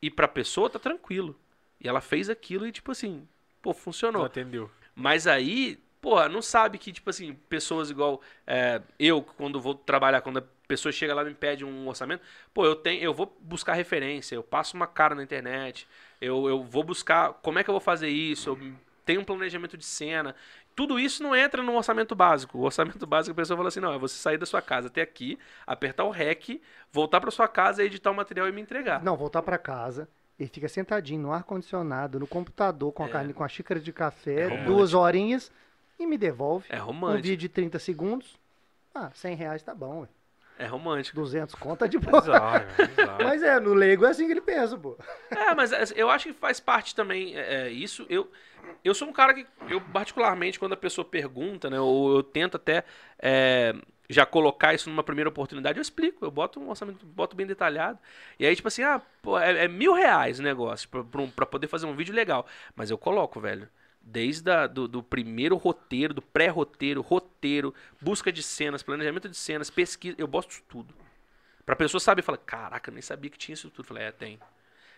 e 0.00 0.10
pra 0.10 0.26
pessoa 0.26 0.70
tá 0.70 0.78
tranquilo. 0.78 1.38
E 1.78 1.88
ela 1.88 2.00
fez 2.00 2.30
aquilo 2.30 2.66
e, 2.66 2.72
tipo 2.72 2.92
assim, 2.92 3.26
pô, 3.60 3.72
funcionou. 3.74 4.24
atendeu. 4.24 4.70
Mas 4.94 5.26
aí, 5.26 5.78
pô, 6.00 6.26
não 6.28 6.40
sabe 6.42 6.78
que, 6.78 6.92
tipo 6.92 7.10
assim, 7.10 7.34
pessoas 7.48 7.90
igual 7.90 8.20
é, 8.46 8.80
eu, 8.98 9.22
quando 9.22 9.60
vou 9.60 9.74
trabalhar, 9.74 10.20
quando 10.22 10.38
a 10.38 10.44
pessoa 10.70 10.92
chega 10.92 11.12
lá 11.14 11.22
e 11.22 11.26
me 11.26 11.34
pede 11.34 11.64
um 11.64 11.88
orçamento, 11.88 12.22
pô, 12.54 12.64
eu 12.64 12.76
tenho, 12.76 13.02
eu 13.02 13.12
vou 13.12 13.36
buscar 13.40 13.74
referência, 13.74 14.36
eu 14.36 14.42
passo 14.42 14.76
uma 14.76 14.86
cara 14.86 15.14
na 15.16 15.22
internet, 15.22 15.86
eu, 16.20 16.48
eu 16.48 16.62
vou 16.62 16.84
buscar 16.84 17.32
como 17.42 17.58
é 17.58 17.64
que 17.64 17.70
eu 17.70 17.72
vou 17.74 17.80
fazer 17.80 18.08
isso, 18.08 18.50
eu 18.50 18.58
tenho 19.04 19.20
um 19.20 19.24
planejamento 19.24 19.76
de 19.76 19.84
cena. 19.84 20.34
Tudo 20.76 21.00
isso 21.00 21.22
não 21.22 21.34
entra 21.34 21.62
no 21.62 21.74
orçamento 21.76 22.14
básico. 22.14 22.56
O 22.56 22.62
orçamento 22.62 23.04
básico, 23.06 23.32
a 23.32 23.34
pessoa 23.34 23.56
fala 23.56 23.68
assim: 23.68 23.80
não, 23.80 23.92
é 23.92 23.98
você 23.98 24.14
sair 24.16 24.38
da 24.38 24.46
sua 24.46 24.62
casa 24.62 24.86
até 24.86 25.02
aqui, 25.02 25.36
apertar 25.66 26.04
o 26.04 26.10
REC, 26.10 26.62
voltar 26.92 27.20
pra 27.20 27.30
sua 27.32 27.48
casa, 27.48 27.82
editar 27.82 28.10
o 28.12 28.14
material 28.14 28.48
e 28.48 28.52
me 28.52 28.60
entregar. 28.60 29.02
Não, 29.02 29.16
voltar 29.16 29.42
pra 29.42 29.58
casa. 29.58 30.08
Ele 30.38 30.48
fica 30.48 30.68
sentadinho 30.68 31.20
no 31.20 31.32
ar-condicionado, 31.32 32.20
no 32.20 32.26
computador, 32.26 32.92
com 32.92 33.02
a, 33.02 33.06
É. 33.06 33.10
carne, 33.10 33.32
com 33.34 33.42
a 33.44 33.48
xícara 33.48 33.80
de 33.80 33.92
café, 33.92 34.44
romântico. 34.44 34.72
duas 34.72 34.94
horinhas, 34.94 35.50
e 35.98 36.06
me 36.06 36.16
devolve. 36.16 36.64
É 36.70 36.80
Um 36.80 36.86
romântico. 36.86 37.22
vídeo 37.24 37.36
de 37.36 37.48
30 37.48 37.78
segundos. 37.78 38.38
Ah, 38.94 39.10
100 39.12 39.34
reais 39.36 39.62
tá 39.62 39.74
bom, 39.74 40.02
ué. 40.02 40.08
É 40.60 40.66
romântico. 40.66 41.16
200 41.16 41.54
conta 41.54 41.88
de 41.88 41.96
boa. 41.98 42.20
Bizarro, 42.20 42.66
bizarro. 42.94 43.24
Mas 43.24 43.42
é, 43.42 43.58
no 43.58 43.72
leigo 43.72 44.04
é 44.04 44.10
assim 44.10 44.26
que 44.26 44.32
ele 44.32 44.42
pensa, 44.42 44.76
pô. 44.76 44.96
É, 45.30 45.54
mas 45.54 45.72
é, 45.72 45.84
eu 45.96 46.10
acho 46.10 46.28
que 46.28 46.34
faz 46.34 46.60
parte 46.60 46.94
também 46.94 47.34
é, 47.34 47.68
é, 47.68 47.70
isso. 47.70 48.04
Eu, 48.10 48.30
eu 48.84 48.92
sou 48.94 49.08
um 49.08 49.12
cara 49.12 49.32
que, 49.32 49.46
eu 49.70 49.80
particularmente, 49.80 50.58
quando 50.58 50.74
a 50.74 50.76
pessoa 50.76 51.02
pergunta, 51.02 51.70
né, 51.70 51.80
ou 51.80 52.16
eu 52.16 52.22
tento 52.22 52.58
até 52.58 52.84
é, 53.18 53.74
já 54.08 54.26
colocar 54.26 54.74
isso 54.74 54.90
numa 54.90 55.02
primeira 55.02 55.30
oportunidade, 55.30 55.78
eu 55.78 55.82
explico, 55.82 56.26
eu 56.26 56.30
boto 56.30 56.60
um 56.60 56.68
orçamento, 56.68 57.06
boto 57.06 57.34
bem 57.34 57.46
detalhado. 57.46 57.98
E 58.38 58.44
aí, 58.44 58.54
tipo 58.54 58.68
assim, 58.68 58.82
ah, 58.82 59.00
pô, 59.22 59.38
é, 59.38 59.64
é 59.64 59.68
mil 59.68 59.94
reais 59.94 60.38
o 60.40 60.42
negócio 60.42 60.86
pra, 60.90 61.02
pra 61.02 61.26
pra 61.28 61.46
poder 61.46 61.68
fazer 61.68 61.86
um 61.86 61.96
vídeo 61.96 62.14
legal. 62.14 62.46
Mas 62.76 62.90
eu 62.90 62.98
coloco, 62.98 63.40
velho. 63.40 63.66
Desde 64.02 64.50
a, 64.50 64.66
do, 64.66 64.88
do 64.88 65.02
primeiro 65.02 65.56
roteiro, 65.56 66.14
do 66.14 66.22
pré-roteiro, 66.22 67.00
roteiro, 67.02 67.74
busca 68.00 68.32
de 68.32 68.42
cenas, 68.42 68.82
planejamento 68.82 69.28
de 69.28 69.36
cenas, 69.36 69.70
pesquisa, 69.70 70.16
eu 70.18 70.26
boto 70.26 70.48
isso 70.50 70.62
tudo. 70.68 70.94
Pra 71.66 71.76
pessoa 71.76 72.00
saber, 72.00 72.22
fala, 72.22 72.38
caraca, 72.38 72.90
eu 72.90 72.94
nem 72.94 73.02
sabia 73.02 73.30
que 73.30 73.38
tinha 73.38 73.54
isso 73.54 73.70
tudo. 73.70 73.84
Eu 73.84 73.88
falei, 73.88 74.04
é, 74.04 74.12
tem. 74.12 74.40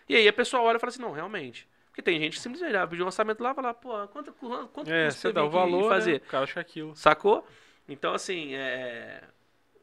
E 0.07 0.15
aí 0.15 0.27
a 0.27 0.33
pessoa 0.33 0.63
olha 0.63 0.77
e 0.77 0.79
fala 0.79 0.89
assim, 0.89 1.01
não, 1.01 1.11
realmente. 1.11 1.67
Porque 1.87 2.01
tem 2.01 2.19
gente 2.19 2.37
que 2.37 2.41
simplesmente 2.41 2.75
ah, 2.75 2.87
pediu 2.87 3.03
um 3.05 3.07
orçamento 3.07 3.43
lá 3.43 3.51
e 3.51 3.53
fala, 3.53 3.73
pô, 3.73 4.07
quanto, 4.07 4.33
quanto, 4.33 4.67
quanto 4.69 4.91
É, 4.91 5.11
você 5.11 5.31
dá 5.31 5.43
o 5.43 5.49
valor, 5.49 5.85
e 5.85 5.89
fazer? 5.89 6.11
né? 6.13 6.17
O 6.17 6.29
cara 6.29 6.43
acha 6.45 6.59
aquilo. 6.59 6.95
Sacou? 6.95 7.47
Então, 7.87 8.13
assim, 8.13 8.55
é... 8.55 9.21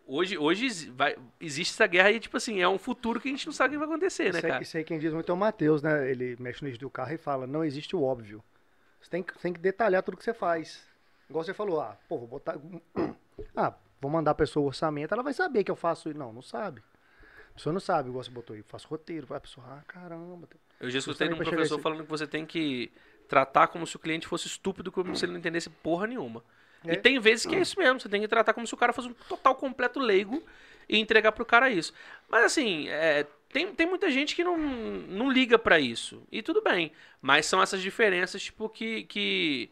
Hoje, 0.06 0.36
hoje 0.36 0.90
vai- 0.90 1.16
existe 1.40 1.72
essa 1.72 1.86
guerra 1.86 2.10
e, 2.10 2.18
tipo 2.18 2.36
assim, 2.36 2.60
é 2.60 2.68
um 2.68 2.78
futuro 2.78 3.20
que 3.20 3.28
a 3.28 3.30
gente 3.30 3.46
não 3.46 3.52
sabe 3.52 3.76
o 3.76 3.78
que 3.78 3.86
vai 3.86 3.94
acontecer, 3.94 4.24
né, 4.24 4.30
Isso 4.30 4.46
aí, 4.46 4.50
cara? 4.50 4.62
isso 4.62 4.76
aí 4.76 4.82
quem 4.82 4.98
diz 4.98 5.12
muito 5.12 5.30
é 5.30 5.34
o 5.34 5.38
Matheus, 5.38 5.82
né? 5.82 6.10
Ele 6.10 6.34
mexe 6.40 6.62
no 6.62 6.68
eixo 6.68 6.80
do 6.80 6.90
carro 6.90 7.12
e 7.14 7.18
fala, 7.18 7.46
não 7.46 7.64
existe 7.64 7.94
o 7.94 8.02
óbvio. 8.02 8.42
Você 9.00 9.10
tem 9.10 9.22
que, 9.22 9.38
tem 9.38 9.52
que 9.52 9.60
detalhar 9.60 10.02
tudo 10.02 10.16
que 10.16 10.24
você 10.24 10.34
faz. 10.34 10.82
Igual 11.28 11.44
você 11.44 11.54
falou, 11.54 11.80
ah, 11.80 11.96
pô, 12.08 12.18
vou 12.18 12.28
botar... 12.28 12.56
Ah, 13.56 13.72
vou 14.00 14.10
mandar 14.10 14.32
a 14.32 14.34
pessoa 14.34 14.62
o 14.64 14.66
orçamento, 14.66 15.12
ela 15.14 15.22
vai 15.22 15.32
saber 15.32 15.64
que 15.64 15.70
eu 15.70 15.76
faço 15.76 16.10
isso. 16.10 16.18
Não, 16.18 16.30
não 16.32 16.42
sabe. 16.42 16.82
A 17.50 17.54
pessoa 17.54 17.72
não 17.72 17.80
sabe, 17.80 18.08
igual 18.10 18.22
você 18.22 18.30
botou 18.30 18.54
aí, 18.54 18.62
faço 18.62 18.86
roteiro. 18.86 19.26
A 19.34 19.40
pessoa, 19.40 19.66
ah, 19.66 19.82
caramba. 19.86 20.46
Eu 20.78 20.90
já 20.90 20.98
escutei 20.98 21.26
de 21.28 21.34
um 21.34 21.38
professor 21.38 21.74
esse- 21.76 21.82
falando 21.82 22.04
que 22.04 22.10
você 22.10 22.26
tem 22.26 22.44
que 22.44 22.92
tratar 23.28 23.68
como 23.68 23.86
se 23.86 23.96
o 23.96 23.98
cliente 23.98 24.26
fosse 24.26 24.46
estúpido, 24.46 24.92
como 24.92 25.16
se 25.16 25.24
ele 25.24 25.32
não 25.32 25.38
entendesse 25.38 25.70
porra 25.70 26.06
nenhuma. 26.06 26.44
É. 26.84 26.92
E 26.92 26.96
tem 26.96 27.18
vezes 27.18 27.46
que 27.46 27.54
é 27.54 27.60
isso 27.60 27.78
mesmo, 27.78 27.98
você 28.00 28.08
tem 28.08 28.20
que 28.20 28.28
tratar 28.28 28.52
como 28.54 28.66
se 28.66 28.74
o 28.74 28.76
cara 28.76 28.92
fosse 28.92 29.08
um 29.08 29.14
total 29.28 29.54
completo 29.54 29.98
leigo 30.00 30.42
e 30.88 30.98
entregar 30.98 31.32
pro 31.32 31.44
cara 31.44 31.70
isso. 31.70 31.92
Mas 32.28 32.44
assim, 32.44 32.88
é, 32.88 33.26
tem, 33.52 33.74
tem 33.74 33.86
muita 33.86 34.10
gente 34.10 34.34
que 34.36 34.44
não, 34.44 34.56
não 34.58 35.30
liga 35.30 35.58
pra 35.58 35.78
isso. 35.78 36.22
E 36.30 36.42
tudo 36.42 36.62
bem. 36.62 36.92
Mas 37.20 37.46
são 37.46 37.62
essas 37.62 37.82
diferenças, 37.82 38.42
tipo, 38.42 38.68
que. 38.68 39.04
que 39.04 39.70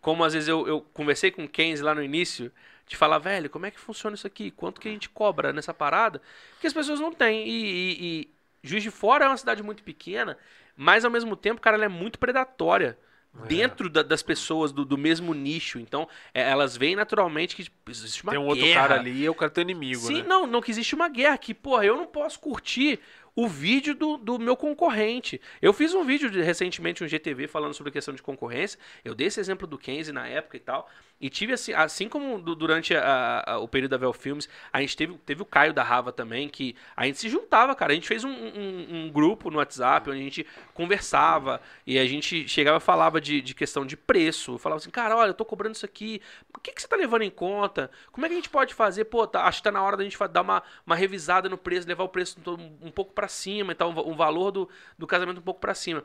como 0.00 0.24
às 0.24 0.32
vezes 0.34 0.48
eu, 0.48 0.66
eu 0.68 0.80
conversei 0.94 1.30
com 1.30 1.44
o 1.44 1.48
Kenzie 1.48 1.84
lá 1.84 1.94
no 1.94 2.02
início, 2.02 2.52
de 2.86 2.96
falar, 2.96 3.18
velho, 3.18 3.50
como 3.50 3.66
é 3.66 3.70
que 3.70 3.80
funciona 3.80 4.14
isso 4.14 4.26
aqui? 4.26 4.50
Quanto 4.50 4.80
que 4.80 4.88
a 4.88 4.92
gente 4.92 5.08
cobra 5.10 5.52
nessa 5.52 5.74
parada? 5.74 6.22
Que 6.60 6.66
as 6.66 6.72
pessoas 6.72 7.00
não 7.00 7.12
têm. 7.12 7.46
E, 7.48 7.52
e- 7.52 8.22
e 8.22 8.68
Juiz 8.68 8.82
de 8.82 8.90
Fora 8.90 9.24
é 9.26 9.28
uma 9.28 9.36
cidade 9.36 9.62
muito 9.62 9.82
pequena, 9.82 10.38
mas 10.76 11.04
ao 11.04 11.10
mesmo 11.10 11.36
tempo, 11.36 11.60
cara, 11.60 11.76
ela 11.76 11.84
é 11.86 11.88
muito 11.88 12.18
predatória. 12.18 12.98
É. 13.44 13.46
Dentro 13.46 13.88
da- 13.88 14.02
das 14.02 14.22
pessoas 14.22 14.72
do, 14.72 14.84
do 14.84 14.96
mesmo 14.98 15.32
nicho. 15.34 15.78
Então, 15.78 16.08
é, 16.34 16.42
elas 16.50 16.76
veem 16.76 16.96
naturalmente 16.96 17.54
que 17.56 17.66
existe 17.88 18.22
uma 18.22 18.32
Tem 18.32 18.40
um 18.40 18.46
outro 18.46 18.64
guerra. 18.64 18.80
cara 18.88 19.00
ali 19.00 19.12
e 19.22 19.26
é 19.26 19.30
o 19.30 19.34
cara 19.34 19.50
teu 19.50 19.62
inimigo, 19.62 20.00
Sim, 20.00 20.22
né? 20.22 20.28
não, 20.28 20.46
não 20.46 20.60
que 20.60 20.70
existe 20.70 20.94
uma 20.94 21.08
guerra 21.08 21.38
que, 21.38 21.52
porra, 21.54 21.84
eu 21.84 21.96
não 21.96 22.06
posso 22.06 22.38
curtir 22.40 22.98
o 23.36 23.46
vídeo 23.46 23.94
do, 23.94 24.16
do 24.16 24.38
meu 24.38 24.56
concorrente. 24.56 25.40
Eu 25.62 25.72
fiz 25.72 25.94
um 25.94 26.04
vídeo 26.04 26.28
de- 26.30 26.40
recentemente, 26.42 27.04
um 27.04 27.08
GTV, 27.08 27.46
falando 27.46 27.72
sobre 27.74 27.90
a 27.90 27.92
questão 27.92 28.12
de 28.14 28.20
concorrência. 28.22 28.78
Eu 29.04 29.14
dei 29.14 29.28
esse 29.28 29.38
exemplo 29.38 29.66
do 29.66 29.78
Kenzie 29.78 30.12
na 30.12 30.26
época 30.26 30.56
e 30.56 30.60
tal. 30.60 30.90
E 31.20 31.28
tive 31.28 31.52
assim, 31.52 31.72
assim 31.72 32.08
como 32.08 32.40
du- 32.40 32.54
durante 32.54 32.94
a- 32.94 33.42
a- 33.46 33.58
o 33.58 33.66
período 33.66 33.90
da 33.90 33.96
Vel 33.96 34.12
Filmes, 34.12 34.48
a 34.72 34.80
gente 34.80 34.96
teve, 34.96 35.14
teve 35.26 35.42
o 35.42 35.44
Caio 35.44 35.72
da 35.72 35.82
Rava 35.82 36.12
também, 36.12 36.48
que 36.48 36.76
a 36.96 37.06
gente 37.06 37.18
se 37.18 37.28
juntava, 37.28 37.74
cara. 37.74 37.92
A 37.92 37.94
gente 37.94 38.06
fez 38.06 38.22
um, 38.22 38.30
um- 38.30 38.86
um 39.06 39.10
grupo 39.10 39.50
no 39.50 39.58
WhatsApp 39.58 40.08
onde 40.10 40.20
a 40.20 40.22
gente 40.22 40.46
conversava 40.74 41.60
e 41.86 41.98
a 41.98 42.06
gente 42.06 42.46
chegava 42.48 42.78
e 42.78 42.80
falava 42.80 43.20
de, 43.20 43.40
de 43.40 43.54
questão 43.54 43.84
de 43.84 43.96
preço. 43.96 44.58
Falava 44.58 44.78
assim, 44.80 44.90
cara, 44.90 45.16
olha, 45.16 45.30
eu 45.30 45.34
tô 45.34 45.44
cobrando 45.44 45.74
isso 45.74 45.84
aqui. 45.84 46.20
O 46.56 46.60
que, 46.60 46.72
que 46.72 46.80
você 46.80 46.88
tá 46.88 46.96
levando 46.96 47.22
em 47.22 47.30
conta? 47.30 47.90
Como 48.12 48.24
é 48.24 48.28
que 48.28 48.34
a 48.34 48.36
gente 48.38 48.50
pode 48.50 48.72
fazer? 48.74 49.04
Pô, 49.06 49.26
tá- 49.26 49.44
acho 49.46 49.58
que 49.58 49.64
tá 49.64 49.72
na 49.72 49.82
hora 49.82 49.96
da 49.96 50.04
gente 50.04 50.16
dar 50.30 50.42
uma, 50.42 50.62
uma 50.86 50.94
revisada 50.96 51.48
no 51.48 51.58
preço, 51.58 51.88
levar 51.88 52.04
o 52.04 52.08
preço 52.08 52.38
um, 52.46 52.86
um 52.88 52.90
pouco 52.90 53.12
pra 53.12 53.28
cima 53.28 53.72
e 53.72 53.74
tal, 53.74 53.90
um 53.90 54.14
valor 54.16 54.50
do, 54.50 54.68
do 54.96 55.06
casamento 55.06 55.38
um 55.38 55.42
pouco 55.42 55.60
pra 55.60 55.74
cima. 55.74 56.04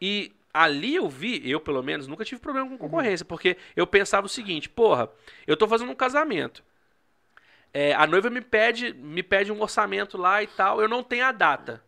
E 0.00 0.32
ali 0.52 0.94
eu 0.94 1.08
vi, 1.08 1.48
eu 1.48 1.60
pelo 1.60 1.82
menos, 1.82 2.06
nunca 2.06 2.24
tive 2.24 2.40
problema 2.40 2.68
com 2.68 2.78
concorrência, 2.78 3.24
porque 3.24 3.56
eu 3.74 3.86
pensava 3.86 4.26
o 4.26 4.28
seguinte, 4.28 4.68
porra, 4.68 5.08
eu 5.46 5.56
tô 5.56 5.66
fazendo 5.68 5.90
um 5.90 5.94
casamento. 5.94 6.62
É, 7.72 7.94
a 7.94 8.06
noiva 8.06 8.28
me 8.30 8.40
pede, 8.40 8.92
me 8.94 9.22
pede 9.22 9.52
um 9.52 9.60
orçamento 9.60 10.18
lá 10.18 10.42
e 10.42 10.46
tal, 10.46 10.80
eu 10.80 10.88
não 10.88 11.02
tenho 11.02 11.24
a 11.24 11.32
data. 11.32 11.82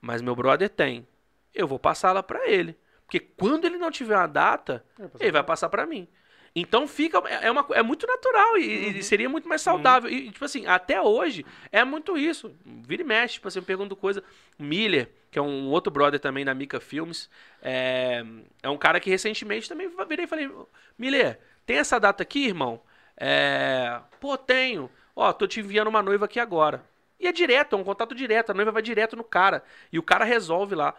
Mas 0.00 0.22
meu 0.22 0.34
brother 0.34 0.68
tem. 0.70 1.06
Eu 1.54 1.66
vou 1.66 1.78
passar 1.78 2.12
lá 2.12 2.22
pra 2.22 2.48
ele. 2.48 2.76
Porque 3.04 3.20
quando 3.20 3.66
ele 3.66 3.76
não 3.76 3.90
tiver 3.90 4.16
a 4.16 4.26
data, 4.26 4.84
ele 5.18 5.32
vai 5.32 5.42
passar 5.42 5.68
pra 5.68 5.84
mim. 5.84 6.08
Então 6.54 6.88
fica. 6.88 7.22
É, 7.26 7.46
é 7.46 7.50
uma, 7.50 7.64
é 7.72 7.82
muito 7.82 8.06
natural 8.06 8.58
e, 8.58 8.98
e 8.98 9.02
seria 9.02 9.28
muito 9.28 9.48
mais 9.48 9.62
saudável. 9.62 10.10
E, 10.10 10.30
tipo 10.30 10.44
assim, 10.44 10.66
até 10.66 11.00
hoje 11.00 11.46
é 11.70 11.84
muito 11.84 12.18
isso. 12.18 12.54
Vira 12.64 13.02
e 13.02 13.04
mexe, 13.04 13.34
tipo 13.34 13.48
assim, 13.48 13.60
eu 13.60 13.64
pergunto 13.64 13.94
coisa. 13.94 14.22
O 14.58 14.62
Miller, 14.62 15.08
que 15.30 15.38
é 15.38 15.42
um 15.42 15.68
outro 15.68 15.92
brother 15.92 16.18
também 16.18 16.44
da 16.44 16.54
Mica 16.54 16.80
Filmes, 16.80 17.30
é, 17.62 18.24
é 18.62 18.68
um 18.68 18.76
cara 18.76 18.98
que 18.98 19.10
recentemente 19.10 19.68
também 19.68 19.90
virei 20.08 20.24
e 20.24 20.28
falei: 20.28 20.50
Miller, 20.98 21.38
tem 21.64 21.78
essa 21.78 21.98
data 21.98 22.22
aqui, 22.22 22.46
irmão? 22.46 22.80
É, 23.16 24.00
Pô, 24.18 24.36
tenho. 24.36 24.90
Ó, 25.14 25.32
tô 25.32 25.46
te 25.46 25.60
enviando 25.60 25.88
uma 25.88 26.02
noiva 26.02 26.24
aqui 26.24 26.40
agora. 26.40 26.84
E 27.18 27.26
é 27.26 27.32
direto, 27.32 27.76
é 27.76 27.78
um 27.78 27.84
contato 27.84 28.14
direto. 28.14 28.50
A 28.50 28.54
noiva 28.54 28.72
vai 28.72 28.82
direto 28.82 29.14
no 29.14 29.22
cara. 29.22 29.62
E 29.92 29.98
o 29.98 30.02
cara 30.02 30.24
resolve 30.24 30.74
lá. 30.74 30.94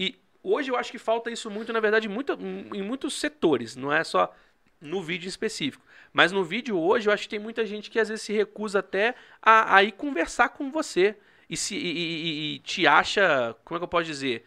E 0.00 0.18
hoje 0.42 0.70
eu 0.70 0.76
acho 0.76 0.90
que 0.90 0.98
falta 0.98 1.30
isso 1.30 1.50
muito, 1.50 1.72
na 1.72 1.80
verdade, 1.80 2.08
muito, 2.08 2.32
em 2.32 2.82
muitos 2.82 3.14
setores. 3.14 3.76
Não 3.76 3.92
é 3.92 4.02
só 4.02 4.34
no 4.80 5.02
vídeo 5.02 5.28
específico. 5.28 5.84
Mas 6.12 6.32
no 6.32 6.42
vídeo 6.44 6.78
hoje 6.78 7.08
eu 7.08 7.12
acho 7.12 7.24
que 7.24 7.28
tem 7.28 7.38
muita 7.38 7.64
gente 7.66 7.90
que 7.90 7.98
às 7.98 8.08
vezes 8.08 8.22
se 8.24 8.32
recusa 8.32 8.78
até 8.80 9.14
a, 9.42 9.76
a 9.76 9.82
ir 9.84 9.92
conversar 9.92 10.50
com 10.50 10.70
você. 10.70 11.16
E, 11.50 11.56
se, 11.56 11.74
e, 11.76 11.80
e- 11.88 12.54
e- 12.56 12.58
te 12.60 12.86
acha, 12.86 13.56
como 13.64 13.76
é 13.76 13.80
que 13.80 13.84
eu 13.84 13.88
posso 13.88 14.04
dizer? 14.04 14.44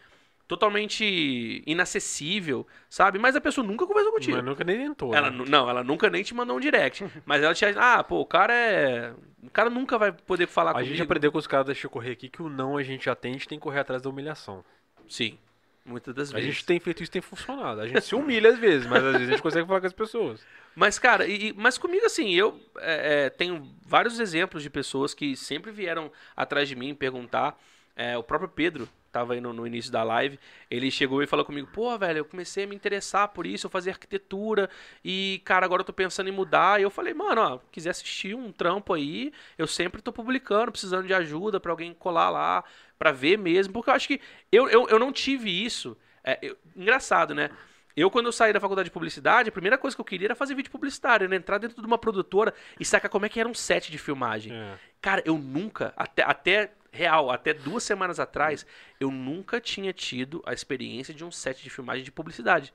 Totalmente 0.48 1.64
inacessível, 1.66 2.68
sabe? 2.90 3.18
Mas 3.18 3.36
a 3.36 3.42
pessoa 3.42 3.66
nunca 3.66 3.88
conversou 3.88 4.12
contigo. 4.12 4.36
Mas 4.36 4.46
nunca 4.46 4.64
nem 4.64 4.78
tentou. 4.78 5.14
Ela, 5.16 5.32
né? 5.32 5.46
não, 5.48 5.70
ela 5.70 5.84
nunca 5.84 6.10
nem 6.10 6.24
te 6.24 6.34
mandou 6.34 6.58
um 6.58 6.60
direct. 6.60 7.06
mas 7.26 7.42
ela 7.42 7.54
te 7.54 7.66
acha, 7.66 7.80
ah, 7.80 8.04
pô, 8.04 8.20
o 8.20 8.26
cara 8.26 8.54
é. 8.54 9.14
O 9.42 9.50
cara 9.50 9.70
nunca 9.70 9.98
vai 9.98 10.12
poder 10.12 10.48
falar 10.48 10.72
A 10.72 10.74
comigo. 10.76 10.90
gente 10.92 11.02
aprendeu 11.02 11.32
com 11.32 11.38
os 11.38 11.48
caras 11.48 11.82
eu 11.82 11.90
correr 11.90 12.12
aqui 12.12 12.30
que 12.30 12.42
o 12.42 12.50
não 12.50 12.78
a 12.78 12.84
gente 12.84 13.10
atende 13.10 13.48
tem 13.48 13.58
que 13.58 13.64
correr 13.64 13.80
atrás 13.80 14.02
da 14.02 14.10
humilhação. 14.10 14.64
Sim. 15.08 15.40
Muitas 15.84 16.14
das 16.14 16.30
A 16.34 16.36
vezes. 16.36 16.54
gente 16.56 16.66
tem 16.66 16.80
feito 16.80 17.02
isso 17.02 17.12
tem 17.12 17.22
funcionado. 17.22 17.82
A 17.82 17.88
gente 17.88 18.02
se 18.02 18.14
humilha 18.14 18.52
às 18.52 18.60
vezes, 18.60 18.88
mas 18.88 19.04
às 19.04 19.14
vezes 19.14 19.28
a 19.28 19.32
gente 19.32 19.42
consegue 19.42 19.68
falar 19.68 19.82
com 19.82 19.88
as 19.88 19.94
pessoas. 19.94 20.46
Mas, 20.74 20.98
cara, 20.98 21.28
e, 21.28 21.52
mas 21.52 21.78
comigo, 21.78 22.06
assim, 22.06 22.34
eu 22.34 22.58
é, 22.78 23.26
é, 23.26 23.30
tenho 23.30 23.70
vários 23.86 24.22
exemplos 24.22 24.64
de 24.64 24.70
pessoas 24.70 25.14
que 25.14 25.36
sempre 25.36 25.70
vieram 25.70 26.10
atrás 26.34 26.70
de 26.70 26.78
mim 26.78 26.96
perguntar. 26.96 27.60
É, 27.94 28.18
o 28.18 28.24
próprio 28.24 28.48
Pedro 28.48 28.88
tava 29.12 29.34
aí 29.34 29.42
no, 29.42 29.52
no 29.52 29.68
início 29.68 29.92
da 29.92 30.02
live. 30.02 30.40
Ele 30.70 30.90
chegou 30.90 31.22
e 31.22 31.28
falou 31.28 31.46
comigo: 31.46 31.68
pô, 31.74 31.98
velho, 31.98 32.20
eu 32.20 32.26
comecei 32.26 32.64
a 32.64 32.68
me 32.68 32.76
interessar 32.76 33.28
por 33.28 33.46
isso, 33.46 33.68
eu 33.68 33.70
fazia 33.70 33.92
arquitetura 33.92 34.70
e, 35.04 35.42
cara, 35.44 35.66
agora 35.66 35.82
eu 35.82 35.86
tô 35.86 35.92
pensando 35.94 36.30
em 36.30 36.32
mudar. 36.32 36.80
E 36.80 36.84
eu 36.84 36.90
falei: 36.90 37.14
mano, 37.14 37.42
ó, 37.42 37.60
quiser 37.72 37.90
assistir 37.90 38.34
um 38.34 38.52
trampo 38.52 38.94
aí, 38.94 39.34
eu 39.58 39.68
sempre 39.68 40.02
tô 40.02 40.14
publicando, 40.14 40.72
precisando 40.72 41.06
de 41.06 41.14
ajuda 41.14 41.60
pra 41.60 41.72
alguém 41.72 41.94
colar 41.94 42.30
lá, 42.30 42.64
pra 43.02 43.12
ver 43.12 43.36
mesmo. 43.36 43.74
Porque 43.74 43.90
eu 43.90 43.94
acho 43.96 44.08
que 44.08 44.22
eu, 44.52 44.70
eu, 44.70 44.88
eu 44.88 45.00
não 45.00 45.12
tive 45.12 45.50
isso. 45.50 45.98
É, 46.24 46.38
eu- 46.40 46.56
engraçado, 46.76 47.34
né? 47.34 47.50
Eu, 47.98 48.12
quando 48.12 48.28
eu 48.28 48.32
saí 48.32 48.54
da 48.54 48.60
faculdade 48.60 48.90
de 48.90 48.92
publicidade, 48.94 49.50
a 49.50 49.52
primeira 49.52 49.76
coisa 49.76 49.98
que 49.98 50.02
eu 50.02 50.06
queria 50.06 50.28
era 50.28 50.36
fazer 50.36 50.54
vídeo 50.54 50.72
publicitário, 50.72 51.26
era 51.26 51.36
entrar 51.36 51.58
dentro 51.58 51.82
de 51.82 51.88
uma 51.88 51.98
produtora 51.98 52.54
e 52.80 52.86
sacar 52.86 53.10
como 53.10 53.26
é 53.26 53.30
que 53.30 53.40
era 53.40 53.50
um 53.50 53.56
set 53.56 53.92
de 53.92 53.98
filmagem. 53.98 54.54
É. 54.54 54.78
Cara, 55.02 55.24
eu 55.26 55.36
nunca, 55.38 55.94
até, 55.98 56.22
até 56.24 56.72
real, 56.92 57.32
até 57.32 57.54
duas 57.56 57.84
semanas 57.84 58.20
atrás, 58.20 58.66
eu 59.00 59.10
nunca 59.10 59.60
tinha 59.60 59.92
tido 59.92 60.44
a 60.46 60.54
experiência 60.54 61.12
de 61.14 61.26
um 61.26 61.32
set 61.32 61.64
de 61.64 61.70
filmagem 61.72 62.04
de 62.04 62.12
publicidade. 62.12 62.72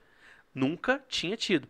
Nunca 0.52 1.02
tinha 1.08 1.36
tido. 1.36 1.68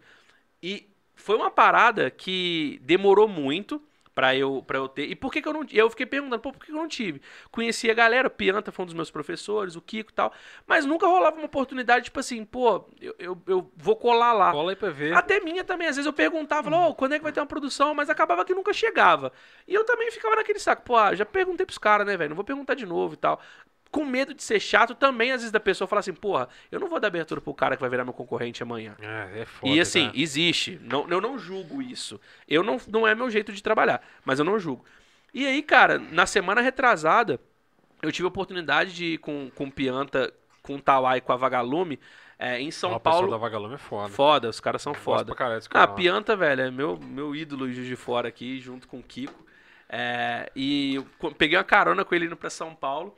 E 0.63 0.89
foi 1.15 1.37
uma 1.37 1.51
parada 1.51 2.11
que 2.11 2.81
demorou 2.83 3.29
muito 3.29 3.83
pra 4.17 4.35
eu, 4.35 4.65
pra 4.67 4.79
eu 4.79 4.89
ter. 4.89 5.11
E 5.11 5.15
por 5.15 5.31
que, 5.31 5.43
que 5.43 5.47
eu 5.47 5.53
não. 5.53 5.67
Eu 5.71 5.91
fiquei 5.91 6.07
perguntando, 6.07 6.41
pô, 6.41 6.51
por 6.51 6.59
que, 6.59 6.67
que 6.67 6.73
eu 6.73 6.77
não 6.77 6.89
tive? 6.89 7.21
Conheci 7.51 7.91
a 7.91 7.95
galera, 7.95 8.29
o 8.29 8.31
Pianta 8.31 8.73
foi 8.73 8.83
um 8.83 8.87
dos 8.87 8.95
meus 8.95 9.11
professores, 9.11 9.77
o 9.77 9.83
Kiko 9.83 10.11
e 10.11 10.15
tal. 10.15 10.33
Mas 10.67 10.87
nunca 10.87 11.07
rolava 11.07 11.37
uma 11.37 11.45
oportunidade, 11.45 12.07
tipo 12.07 12.19
assim, 12.19 12.43
pô, 12.43 12.89
eu, 12.99 13.15
eu, 13.19 13.43
eu 13.47 13.71
vou 13.77 13.95
colar 13.95 14.33
lá. 14.33 14.53
Cola 14.53 14.73
aí 14.73 14.77
pra 14.77 14.89
ver. 14.89 15.15
Até 15.15 15.39
minha 15.41 15.63
também, 15.63 15.87
às 15.87 15.97
vezes 15.97 16.07
eu 16.07 16.15
perguntava, 16.15 16.71
falava, 16.71 16.89
"Ô, 16.89 16.95
quando 16.95 17.13
é 17.13 17.19
que 17.19 17.23
vai 17.25 17.33
ter 17.33 17.41
uma 17.41 17.47
produção? 17.47 17.95
Mas 17.95 18.09
acabava 18.09 18.43
que 18.43 18.55
nunca 18.55 18.73
chegava. 18.73 19.31
E 19.69 19.75
eu 19.75 19.85
também 19.85 20.11
ficava 20.11 20.35
naquele 20.37 20.59
saco, 20.59 20.81
pô, 20.83 20.97
ah, 20.97 21.15
já 21.15 21.27
perguntei 21.27 21.67
pros 21.67 21.77
caras, 21.77 22.07
né, 22.07 22.17
velho? 22.17 22.31
Não 22.31 22.37
vou 22.37 22.45
perguntar 22.45 22.73
de 22.75 22.87
novo 22.87 23.13
e 23.13 23.19
tal. 23.19 23.39
Com 23.91 24.05
medo 24.05 24.35
de 24.35 24.43
ser 24.43 24.61
chato 24.61 24.95
também, 24.95 25.31
às 25.31 25.41
vezes, 25.41 25.53
da 25.53 25.61
pessoa 25.61 25.87
falar 25.89 26.01
assim, 26.01 26.13
porra, 26.13 26.49
eu 26.71 26.79
não 26.81 26.89
vou 26.89 27.01
dar 27.01 27.09
abertura 27.09 27.41
pro 27.41 27.55
cara 27.55 27.77
que 27.77 27.81
vai 27.81 27.89
virar 27.89 28.05
meu 28.05 28.13
concorrente 28.13 28.63
amanhã. 28.63 28.95
É, 29.01 29.41
é 29.43 29.45
foda. 29.45 29.73
E 29.73 29.81
assim, 29.81 30.07
tá? 30.09 30.13
existe. 30.15 30.79
Não, 30.83 31.09
eu 31.09 31.21
não 31.21 31.39
julgo 31.39 31.81
isso. 31.81 32.21
Eu 32.49 32.63
não, 32.63 32.79
não 32.89 33.07
é 33.07 33.15
meu 33.15 33.31
jeito 33.31 33.53
de 33.53 33.63
trabalhar, 33.63 34.03
mas 34.25 34.39
eu 34.39 34.45
não 34.45 34.59
julgo. 34.59 34.85
E 35.33 35.47
aí, 35.47 35.63
cara, 35.63 35.99
na 35.99 36.27
semana 36.27 36.61
retrasada, 36.61 37.41
eu 38.03 38.11
tive 38.13 38.25
a 38.27 38.29
oportunidade 38.29 38.95
de 38.95 39.05
ir 39.15 39.19
com, 39.19 39.51
com 39.55 39.65
o 39.65 39.71
Pianta, 39.71 40.33
com 40.63 40.75
o 40.77 40.81
Tawai 40.81 41.21
com 41.21 41.33
a 41.33 41.37
Vagalume, 41.37 41.99
é, 42.39 42.61
em 42.61 42.71
São 42.71 42.91
pessoal 42.91 43.01
Paulo. 43.01 43.31
da 43.31 43.37
Vagalume 43.37 43.75
é 43.75 43.79
foda. 43.79 44.09
Foda, 44.11 44.49
os 44.49 44.61
caras 44.61 44.83
são 44.83 44.93
Gosto 44.93 45.05
foda. 45.05 45.35
caralho 45.35 45.57
desse 45.59 45.69
Ah. 45.73 45.87
Pianta, 45.87 46.37
velho, 46.37 46.63
é 46.63 46.71
meu, 46.71 46.99
meu 46.99 47.35
ídolo 47.35 47.71
de 47.71 47.97
fora 47.97 48.29
aqui, 48.29 48.61
junto 48.61 48.87
com 48.87 48.99
o 48.99 49.03
Kiko. 49.03 49.47
É, 49.89 50.51
e 50.55 50.97
eu 50.97 51.07
peguei 51.35 51.57
uma 51.57 51.65
carona 51.65 52.05
com 52.05 52.15
ele 52.15 52.27
indo 52.27 52.37
pra 52.37 52.51
São 52.51 52.75
Paulo. 52.75 53.17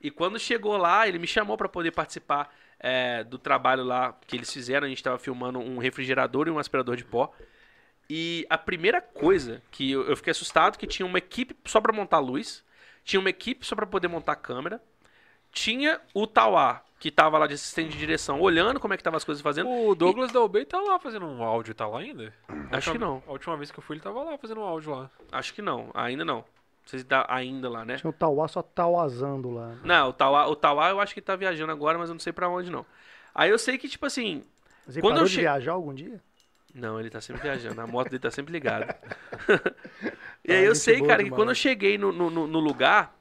E 0.00 0.10
quando 0.10 0.38
chegou 0.38 0.76
lá, 0.76 1.06
ele 1.08 1.18
me 1.18 1.26
chamou 1.26 1.56
pra 1.56 1.68
poder 1.68 1.90
participar 1.90 2.54
é, 2.78 3.24
do 3.24 3.38
trabalho 3.38 3.82
lá 3.82 4.14
que 4.26 4.36
eles 4.36 4.52
fizeram. 4.52 4.86
A 4.86 4.88
gente 4.88 5.02
tava 5.02 5.18
filmando 5.18 5.58
um 5.58 5.78
refrigerador 5.78 6.48
e 6.48 6.50
um 6.50 6.58
aspirador 6.58 6.96
de 6.96 7.04
pó. 7.04 7.32
E 8.08 8.46
a 8.48 8.56
primeira 8.56 9.00
coisa 9.00 9.62
que 9.70 9.90
eu, 9.90 10.06
eu 10.08 10.16
fiquei 10.16 10.30
assustado 10.30 10.78
que 10.78 10.86
tinha 10.86 11.06
uma 11.06 11.18
equipe 11.18 11.56
só 11.64 11.80
pra 11.80 11.92
montar 11.92 12.18
luz, 12.18 12.64
tinha 13.04 13.18
uma 13.18 13.30
equipe 13.30 13.66
só 13.66 13.74
pra 13.74 13.86
poder 13.86 14.08
montar 14.08 14.36
câmera, 14.36 14.80
tinha 15.50 16.00
o 16.14 16.26
Tauá, 16.26 16.82
que 17.00 17.10
tava 17.10 17.38
lá 17.38 17.46
de 17.46 17.54
assistente 17.54 17.92
de 17.92 17.98
direção, 17.98 18.40
olhando 18.40 18.78
como 18.78 18.94
é 18.94 18.96
que 18.96 19.02
tava 19.02 19.16
as 19.16 19.24
coisas 19.24 19.42
fazendo. 19.42 19.68
O 19.68 19.94
Douglas 19.94 20.30
da 20.30 20.40
Ubey 20.40 20.64
tá 20.64 20.80
lá 20.80 20.98
fazendo 20.98 21.26
um 21.26 21.42
áudio, 21.42 21.74
tá 21.74 21.86
lá 21.86 22.00
ainda? 22.00 22.32
Acho 22.70 22.92
que 22.92 22.98
não. 22.98 23.22
A 23.26 23.32
última 23.32 23.56
vez 23.56 23.70
que 23.70 23.78
eu 23.78 23.82
fui, 23.82 23.96
ele 23.96 24.02
tava 24.02 24.22
lá 24.22 24.38
fazendo 24.38 24.60
um 24.60 24.64
áudio 24.64 24.92
lá. 24.92 25.10
Acho 25.32 25.52
que 25.52 25.62
não, 25.62 25.90
ainda 25.94 26.24
não. 26.24 26.44
Não 26.86 26.90
sei 26.90 27.00
se 27.00 27.04
tá 27.04 27.26
ainda 27.28 27.68
lá, 27.68 27.84
né? 27.84 27.96
Tinha 27.96 28.10
o 28.10 28.12
Tauá 28.12 28.46
só 28.46 28.62
tauazando 28.62 29.50
lá. 29.50 29.74
Não, 29.84 30.10
o 30.10 30.12
Tauá, 30.12 30.46
o 30.46 30.54
Tauá 30.54 30.90
eu 30.90 31.00
acho 31.00 31.12
que 31.12 31.20
tá 31.20 31.34
viajando 31.34 31.72
agora, 31.72 31.98
mas 31.98 32.08
eu 32.08 32.14
não 32.14 32.20
sei 32.20 32.32
pra 32.32 32.48
onde 32.48 32.70
não. 32.70 32.86
Aí 33.34 33.50
eu 33.50 33.58
sei 33.58 33.76
que, 33.76 33.88
tipo 33.88 34.06
assim. 34.06 34.44
Mas 34.86 34.96
ele 34.96 35.02
Quando 35.02 35.16
parou 35.16 35.24
eu 35.24 35.28
de 35.28 35.34
che- 35.34 35.40
viajar 35.40 35.72
algum 35.72 35.92
dia? 35.92 36.20
Não, 36.74 37.00
ele 37.00 37.10
tá 37.10 37.20
sempre 37.20 37.42
viajando. 37.42 37.80
A 37.80 37.86
moto 37.86 38.10
dele 38.10 38.20
tá 38.20 38.30
sempre 38.30 38.52
ligada. 38.52 38.94
e 40.44 40.52
Ah, 40.52 40.54
aí 40.54 40.64
eu 40.64 40.74
gente 40.74 40.84
sei, 40.84 41.02
cara, 41.02 41.24
que 41.24 41.30
quando 41.30 41.48
eu 41.50 41.54
cheguei 41.54 41.98
no, 41.98 42.12
no- 42.12 42.46
no 42.46 42.60
lugar. 42.60 43.15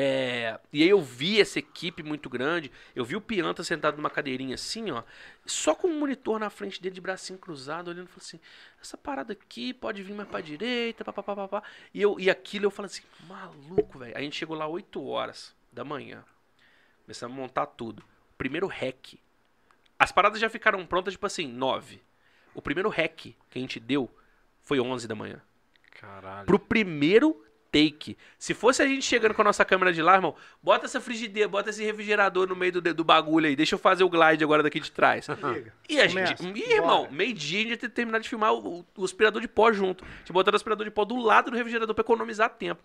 É, 0.00 0.60
e 0.72 0.84
aí 0.84 0.88
eu 0.88 1.02
vi 1.02 1.40
essa 1.40 1.58
equipe 1.58 2.04
muito 2.04 2.30
grande. 2.30 2.70
Eu 2.94 3.04
vi 3.04 3.16
o 3.16 3.20
Pianta 3.20 3.64
sentado 3.64 3.96
numa 3.96 4.08
cadeirinha 4.08 4.54
assim, 4.54 4.92
ó. 4.92 5.02
Só 5.44 5.74
com 5.74 5.88
um 5.88 5.98
monitor 5.98 6.38
na 6.38 6.48
frente 6.48 6.80
dele 6.80 6.94
de 6.94 7.00
bracinho 7.00 7.36
cruzado, 7.36 7.88
olhando 7.88 8.04
e 8.04 8.08
falou 8.08 8.22
assim: 8.24 8.38
essa 8.80 8.96
parada 8.96 9.32
aqui 9.32 9.74
pode 9.74 10.00
vir 10.04 10.14
mais 10.14 10.28
pra 10.28 10.40
direita, 10.40 11.04
papapá, 11.04 11.34
papá. 11.34 11.64
E, 11.92 12.00
eu, 12.00 12.14
e 12.20 12.30
aquilo 12.30 12.66
eu 12.66 12.70
falei 12.70 12.86
assim, 12.86 13.02
maluco, 13.26 13.98
velho. 13.98 14.16
A 14.16 14.20
gente 14.20 14.36
chegou 14.36 14.56
lá 14.56 14.68
8 14.68 15.04
horas 15.04 15.52
da 15.72 15.82
manhã. 15.82 16.24
Começamos 17.02 17.36
a 17.36 17.40
montar 17.40 17.66
tudo. 17.66 18.04
Primeiro 18.36 18.68
hack. 18.68 19.14
As 19.98 20.12
paradas 20.12 20.38
já 20.38 20.48
ficaram 20.48 20.86
prontas, 20.86 21.14
tipo 21.14 21.26
assim, 21.26 21.48
9. 21.48 22.00
O 22.54 22.62
primeiro 22.62 22.88
hack 22.88 23.16
que 23.16 23.34
a 23.52 23.58
gente 23.58 23.80
deu 23.80 24.08
foi 24.62 24.78
11 24.78 25.08
da 25.08 25.16
manhã. 25.16 25.42
Caralho. 25.90 26.46
Pro 26.46 26.60
primeiro 26.60 27.44
take. 27.70 28.16
Se 28.38 28.54
fosse 28.54 28.82
a 28.82 28.86
gente 28.86 29.02
chegando 29.02 29.34
com 29.34 29.42
a 29.42 29.44
nossa 29.44 29.64
câmera 29.64 29.92
de 29.92 30.02
lá, 30.02 30.14
irmão, 30.14 30.34
bota 30.62 30.86
essa 30.86 31.00
frigideira, 31.00 31.48
bota 31.48 31.70
esse 31.70 31.84
refrigerador 31.84 32.48
no 32.48 32.56
meio 32.56 32.72
do, 32.72 32.94
do 32.94 33.04
bagulho 33.04 33.46
aí. 33.46 33.56
Deixa 33.56 33.74
eu 33.74 33.78
fazer 33.78 34.04
o 34.04 34.08
glide 34.08 34.42
agora 34.44 34.62
daqui 34.62 34.80
de 34.80 34.90
trás. 34.90 35.26
Liga. 35.54 35.72
E 35.88 36.00
a 36.00 36.08
Começa. 36.08 36.42
gente. 36.42 36.58
Ih, 36.58 36.72
irmão, 36.72 37.08
meio-dia 37.10 37.58
a 37.58 37.62
gente 37.62 37.70
ia 37.70 37.76
ter 37.76 37.88
terminado 37.90 38.22
de 38.22 38.28
filmar 38.28 38.54
o, 38.54 38.84
o 38.96 39.04
aspirador 39.04 39.40
de 39.40 39.48
pó 39.48 39.72
junto. 39.72 40.04
Tinha 40.24 40.34
botado 40.34 40.54
o 40.54 40.56
aspirador 40.56 40.84
de 40.84 40.90
pó 40.90 41.04
do 41.04 41.16
lado 41.16 41.50
do 41.50 41.56
refrigerador 41.56 41.94
pra 41.94 42.02
economizar 42.02 42.50
tempo. 42.50 42.82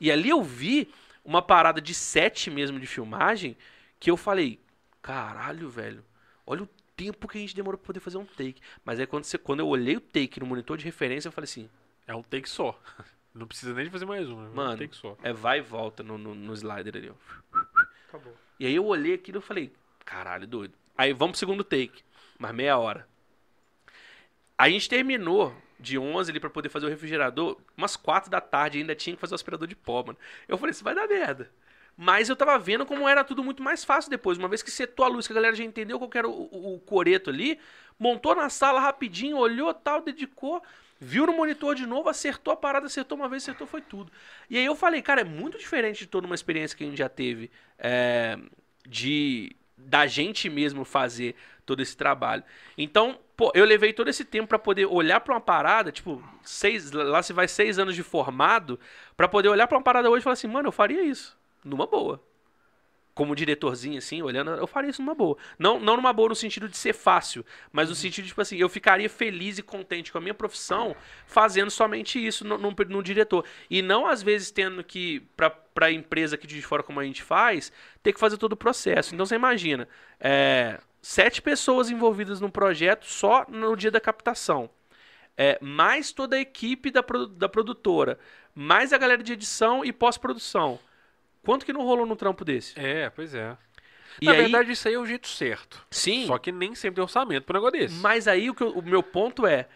E 0.00 0.10
ali 0.10 0.28
eu 0.28 0.42
vi 0.42 0.88
uma 1.24 1.40
parada 1.42 1.80
de 1.80 1.94
set 1.94 2.50
mesmo 2.50 2.80
de 2.80 2.86
filmagem 2.86 3.56
que 4.00 4.10
eu 4.10 4.16
falei: 4.16 4.60
caralho, 5.00 5.68
velho, 5.68 6.04
olha 6.46 6.62
o 6.62 6.68
tempo 6.96 7.28
que 7.28 7.38
a 7.38 7.40
gente 7.40 7.54
demorou 7.54 7.78
pra 7.78 7.86
poder 7.86 8.00
fazer 8.00 8.18
um 8.18 8.24
take. 8.24 8.60
Mas 8.84 8.98
aí 9.00 9.06
quando, 9.06 9.24
você, 9.24 9.38
quando 9.38 9.60
eu 9.60 9.68
olhei 9.68 9.96
o 9.96 10.00
take 10.00 10.40
no 10.40 10.46
monitor 10.46 10.76
de 10.76 10.84
referência, 10.84 11.28
eu 11.28 11.32
falei 11.32 11.44
assim: 11.44 11.68
É 12.06 12.14
um 12.14 12.22
take 12.22 12.48
só. 12.48 12.78
Não 13.34 13.46
precisa 13.46 13.72
nem 13.74 13.84
de 13.84 13.90
fazer 13.90 14.04
mais 14.04 14.28
um. 14.28 14.36
Mano, 14.52 14.76
take 14.78 14.94
só. 14.94 15.16
é 15.22 15.32
vai 15.32 15.58
e 15.58 15.62
volta 15.62 16.02
no, 16.02 16.18
no, 16.18 16.34
no 16.34 16.52
slider 16.54 16.96
ali, 16.96 17.10
ó. 17.10 17.58
Acabou. 18.08 18.34
E 18.60 18.66
aí 18.66 18.74
eu 18.74 18.84
olhei 18.86 19.14
aquilo 19.14 19.38
e 19.38 19.42
falei, 19.42 19.72
caralho, 20.04 20.46
doido. 20.46 20.74
Aí 20.96 21.12
vamos 21.12 21.32
pro 21.32 21.38
segundo 21.38 21.64
take, 21.64 22.02
mais 22.38 22.54
meia 22.54 22.76
hora. 22.78 23.08
A 24.56 24.68
gente 24.68 24.88
terminou 24.88 25.54
de 25.80 25.98
11 25.98 26.30
ali 26.30 26.38
pra 26.38 26.50
poder 26.50 26.68
fazer 26.68 26.86
o 26.86 26.88
refrigerador, 26.88 27.58
umas 27.76 27.96
4 27.96 28.30
da 28.30 28.40
tarde 28.40 28.78
ainda 28.78 28.94
tinha 28.94 29.16
que 29.16 29.20
fazer 29.20 29.34
o 29.34 29.36
aspirador 29.36 29.66
de 29.66 29.74
pó, 29.74 30.04
mano. 30.04 30.18
Eu 30.46 30.56
falei, 30.56 30.70
isso 30.70 30.84
vai 30.84 30.94
dar 30.94 31.08
merda. 31.08 31.50
Mas 31.96 32.28
eu 32.28 32.36
tava 32.36 32.56
vendo 32.58 32.86
como 32.86 33.08
era 33.08 33.24
tudo 33.24 33.42
muito 33.42 33.62
mais 33.62 33.84
fácil 33.84 34.10
depois. 34.10 34.38
Uma 34.38 34.48
vez 34.48 34.62
que 34.62 34.70
setou 34.70 35.04
a 35.04 35.08
luz, 35.08 35.26
que 35.26 35.32
a 35.32 35.34
galera 35.34 35.54
já 35.56 35.64
entendeu 35.64 35.98
qual 35.98 36.08
que 36.08 36.16
era 36.18 36.28
o, 36.28 36.48
o- 36.52 36.74
o 36.76 36.80
coreto 36.80 37.28
ali, 37.30 37.58
montou 37.98 38.34
na 38.34 38.48
sala 38.48 38.80
rapidinho, 38.80 39.36
olhou 39.36 39.72
tal, 39.74 40.00
dedicou, 40.02 40.62
viu 41.02 41.26
no 41.26 41.32
monitor 41.32 41.74
de 41.74 41.84
novo, 41.84 42.08
acertou 42.08 42.52
a 42.52 42.56
parada, 42.56 42.86
acertou 42.86 43.18
uma 43.18 43.28
vez, 43.28 43.42
acertou, 43.42 43.66
foi 43.66 43.82
tudo. 43.82 44.12
E 44.48 44.56
aí 44.56 44.64
eu 44.64 44.76
falei, 44.76 45.02
cara, 45.02 45.22
é 45.22 45.24
muito 45.24 45.58
diferente 45.58 45.98
de 45.98 46.06
toda 46.06 46.26
uma 46.26 46.34
experiência 46.34 46.76
que 46.76 46.84
a 46.84 46.86
gente 46.86 46.98
já 46.98 47.08
teve 47.08 47.50
é, 47.76 48.38
de 48.86 49.56
da 49.76 50.06
gente 50.06 50.48
mesmo 50.48 50.84
fazer 50.84 51.34
todo 51.66 51.82
esse 51.82 51.96
trabalho. 51.96 52.44
Então, 52.78 53.18
pô, 53.36 53.50
eu 53.52 53.64
levei 53.64 53.92
todo 53.92 54.08
esse 54.08 54.24
tempo 54.24 54.46
pra 54.46 54.60
poder 54.60 54.86
olhar 54.86 55.18
pra 55.18 55.34
uma 55.34 55.40
parada, 55.40 55.90
tipo, 55.90 56.22
seis, 56.44 56.92
lá 56.92 57.20
se 57.20 57.32
vai 57.32 57.48
seis 57.48 57.80
anos 57.80 57.96
de 57.96 58.02
formado, 58.04 58.78
pra 59.16 59.26
poder 59.26 59.48
olhar 59.48 59.66
pra 59.66 59.76
uma 59.78 59.82
parada 59.82 60.08
hoje 60.08 60.20
e 60.20 60.22
falar 60.22 60.34
assim, 60.34 60.46
mano, 60.46 60.68
eu 60.68 60.72
faria 60.72 61.02
isso, 61.02 61.36
numa 61.64 61.86
boa. 61.86 62.22
Como 63.14 63.36
diretorzinho, 63.36 63.98
assim, 63.98 64.22
olhando, 64.22 64.52
eu 64.52 64.66
faria 64.66 64.88
isso 64.88 65.02
numa 65.02 65.14
boa. 65.14 65.36
Não, 65.58 65.78
não 65.78 65.96
numa 65.96 66.12
boa 66.14 66.30
no 66.30 66.34
sentido 66.34 66.66
de 66.66 66.76
ser 66.78 66.94
fácil, 66.94 67.44
mas 67.70 67.90
no 67.90 67.94
sentido 67.94 68.24
de, 68.24 68.30
tipo 68.30 68.40
assim, 68.40 68.56
eu 68.56 68.70
ficaria 68.70 69.08
feliz 69.08 69.58
e 69.58 69.62
contente 69.62 70.10
com 70.10 70.16
a 70.16 70.20
minha 70.20 70.32
profissão 70.32 70.96
fazendo 71.26 71.70
somente 71.70 72.24
isso 72.24 72.42
no, 72.42 72.56
no, 72.56 72.70
no 72.70 73.02
diretor. 73.02 73.44
E 73.68 73.82
não, 73.82 74.06
às 74.06 74.22
vezes, 74.22 74.50
tendo 74.50 74.82
que, 74.82 75.20
pra, 75.36 75.50
pra 75.50 75.92
empresa 75.92 76.36
aqui 76.36 76.46
de 76.46 76.62
fora, 76.62 76.82
como 76.82 77.00
a 77.00 77.04
gente 77.04 77.22
faz, 77.22 77.70
ter 78.02 78.14
que 78.14 78.20
fazer 78.20 78.38
todo 78.38 78.54
o 78.54 78.56
processo. 78.56 79.14
Então, 79.14 79.26
você 79.26 79.34
imagina, 79.34 79.86
é, 80.18 80.80
sete 81.02 81.42
pessoas 81.42 81.90
envolvidas 81.90 82.40
no 82.40 82.50
projeto 82.50 83.04
só 83.04 83.44
no 83.46 83.76
dia 83.76 83.90
da 83.90 84.00
captação. 84.00 84.70
É, 85.36 85.58
mais 85.60 86.12
toda 86.12 86.36
a 86.36 86.40
equipe 86.40 86.90
da, 86.90 87.04
da 87.36 87.48
produtora, 87.48 88.18
mais 88.54 88.92
a 88.92 88.98
galera 88.98 89.22
de 89.22 89.32
edição 89.32 89.84
e 89.84 89.92
pós-produção. 89.92 90.78
Quanto 91.42 91.66
que 91.66 91.72
não 91.72 91.82
rolou 91.82 92.06
num 92.06 92.16
trampo 92.16 92.44
desse? 92.44 92.76
É, 92.76 93.10
pois 93.10 93.34
é. 93.34 93.56
E 94.20 94.26
Na 94.26 94.34
aí, 94.34 94.42
verdade, 94.42 94.72
isso 94.72 94.88
aí 94.88 94.94
é 94.94 94.98
o 94.98 95.06
jeito 95.06 95.28
certo. 95.28 95.86
sim, 95.90 96.26
Só 96.26 96.38
que 96.38 96.52
nem 96.52 96.74
sempre 96.74 96.96
tem 96.96 97.02
orçamento 97.02 97.44
pro 97.44 97.54
negócio 97.54 97.78
desse. 97.80 98.08
mas 98.08 98.28
aí 98.28 98.50
o, 98.50 98.54
eu- 98.58 98.78
o 98.78 98.82
meu 98.82 99.02
ponto 99.02 99.46
é: 99.46 99.68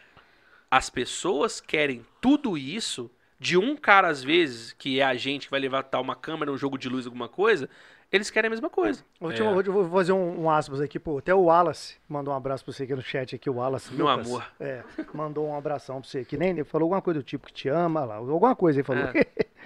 as 0.70 0.90
pessoas 0.90 1.60
querem 1.60 2.06
tudo 2.20 2.58
isso 2.58 3.10
de 3.40 3.56
um 3.58 3.76
cara, 3.76 4.08
às 4.08 4.22
vezes, 4.22 4.72
que 4.74 5.00
é 5.00 5.04
a 5.04 5.14
gente 5.16 5.46
que 5.46 5.50
vai 5.50 5.60
levar 5.60 5.84
tal 5.84 6.02
uma 6.02 6.16
câmera, 6.16 6.52
um 6.52 6.58
jogo 6.58 6.78
de 6.78 6.88
luz, 6.88 7.06
alguma 7.06 7.28
coisa, 7.28 7.68
eles 8.12 8.30
querem 8.30 8.48
a 8.48 8.50
mesma 8.50 8.70
coisa. 8.70 9.04
Vou, 9.20 9.32
te- 9.32 9.42
É. 9.42 9.52
vou 9.52 9.62
vou 9.62 9.90
fazer 9.90 10.12
um, 10.12 10.42
um 10.44 10.50
aspas 10.50 10.80
aqui, 10.80 10.98
pô. 10.98 11.18
Até 11.18 11.34
o 11.34 11.44
Wallace 11.44 11.96
mandou 12.08 12.32
um 12.32 12.36
abraço 12.36 12.64
pra 12.64 12.72
você 12.72 12.84
aqui 12.84 12.94
no 12.94 13.02
chat 13.02 13.34
aqui, 13.36 13.50
o 13.50 13.54
Wallace. 13.54 13.92
Meu 13.92 14.06
Lucas. 14.06 14.26
amor. 14.26 14.46
É, 14.60 14.82
mandou 15.12 15.46
um 15.46 15.56
abração 15.56 16.00
pra 16.00 16.08
você 16.10 16.18
aqui. 16.18 16.36
Nem 16.36 16.50
ele 16.50 16.64
falou 16.64 16.86
alguma 16.86 17.02
coisa 17.02 17.20
do 17.20 17.24
tipo 17.24 17.46
que 17.46 17.52
te 17.52 17.68
ama 17.68 18.04
lá. 18.04 18.16
Alguma 18.16 18.54
coisa 18.56 18.78
ele 18.80 18.84
falou. 18.84 19.04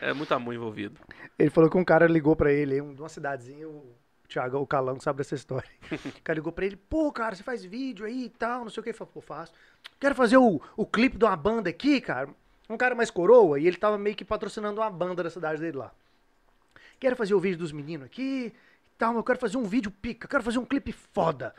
É 0.00 0.12
muito 0.14 0.32
amor 0.32 0.54
envolvido. 0.54 0.98
Ele 1.38 1.48
falou 1.50 1.70
que 1.70 1.76
um 1.78 1.84
cara 1.84 2.06
ligou 2.06 2.34
pra 2.36 2.52
ele, 2.52 2.80
um, 2.82 2.92
de 2.94 3.00
uma 3.00 3.08
cidadezinha, 3.08 3.66
o 3.66 3.94
Thiago, 4.28 4.58
o 4.58 4.66
Calango 4.66 5.02
sabe 5.02 5.18
dessa 5.18 5.34
história. 5.34 5.68
O 5.90 6.22
cara 6.22 6.36
ligou 6.38 6.52
pra 6.52 6.66
ele, 6.66 6.76
pô, 6.76 7.10
cara, 7.10 7.34
você 7.34 7.42
faz 7.42 7.64
vídeo 7.64 8.04
aí 8.04 8.24
e 8.24 8.28
tal, 8.28 8.62
não 8.62 8.68
sei 8.70 8.80
o 8.80 8.84
que. 8.84 8.90
Ele 8.90 8.96
falou, 8.98 9.10
pô, 9.12 9.20
faço. 9.22 9.52
Quero 9.98 10.14
fazer 10.14 10.36
o, 10.36 10.60
o 10.76 10.84
clipe 10.86 11.16
de 11.16 11.24
uma 11.24 11.34
banda 11.36 11.68
aqui, 11.70 11.98
cara. 12.00 12.28
Um 12.68 12.76
cara 12.76 12.94
mais 12.94 13.10
coroa, 13.10 13.58
e 13.58 13.66
ele 13.66 13.76
tava 13.78 13.96
meio 13.98 14.14
que 14.14 14.24
patrocinando 14.24 14.80
uma 14.82 14.90
banda 14.90 15.22
da 15.22 15.30
cidade 15.30 15.60
dele 15.60 15.78
lá. 15.78 15.92
Quero 17.00 17.16
fazer 17.16 17.34
o 17.34 17.40
vídeo 17.40 17.58
dos 17.58 17.72
meninos 17.72 18.04
aqui 18.04 18.52
e 18.52 18.98
tal, 18.98 19.08
mas 19.08 19.16
eu 19.16 19.24
quero 19.24 19.38
fazer 19.38 19.56
um 19.56 19.64
vídeo 19.64 19.90
pica, 19.90 20.28
quero 20.28 20.42
fazer 20.42 20.58
um 20.58 20.66
clipe 20.66 20.92
foda. 20.92 21.54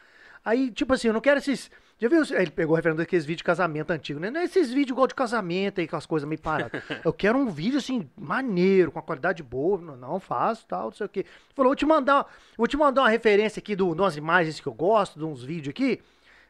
Aí, 0.46 0.72
tipo 0.72 0.94
assim, 0.94 1.08
eu 1.08 1.14
não 1.14 1.22
quero 1.22 1.40
esses. 1.40 1.70
Já 2.00 2.08
viu? 2.08 2.24
Ele 2.24 2.50
pegou 2.50 2.76
referendo 2.76 2.98
daqueles 2.98 3.26
vídeos 3.26 3.40
de 3.40 3.44
casamento 3.44 3.92
antigo, 3.92 4.20
né? 4.20 4.32
Não 4.32 4.42
é 4.42 4.46
esses 4.46 4.70
vídeos 4.70 4.92
igual 4.92 5.08
de 5.08 5.14
casamento 5.14 5.80
aí, 5.80 5.88
com 5.88 5.96
as 5.96 6.06
coisas 6.06 6.28
meio 6.28 6.42
paradas. 6.42 6.82
Eu 7.06 7.14
quero 7.14 7.38
um 7.38 7.48
vídeo, 7.48 7.78
assim, 7.78 8.10
maneiro, 8.16 8.92
com 8.92 8.98
a 8.98 9.04
qualidade 9.04 9.44
boa. 9.44 9.80
Não, 9.80 9.96
não 9.96 10.20
faço, 10.20 10.66
tal, 10.68 10.86
não 10.86 10.92
sei 10.92 11.06
o 11.06 11.10
quê. 11.10 11.26
Falou, 11.56 11.70
vou 11.70 11.76
te 11.76 11.86
mandar, 11.86 12.26
vou 12.58 12.68
te 12.68 12.76
mandar 12.76 13.02
uma 13.02 13.10
referência 13.10 13.60
aqui 13.60 13.76
do, 13.76 13.94
de 13.94 14.02
umas 14.02 14.18
imagens 14.18 14.60
que 14.60 14.68
eu 14.68 14.74
gosto, 14.74 15.20
de 15.20 15.26
uns 15.26 15.44
vídeos 15.44 15.70
aqui. 15.70 16.02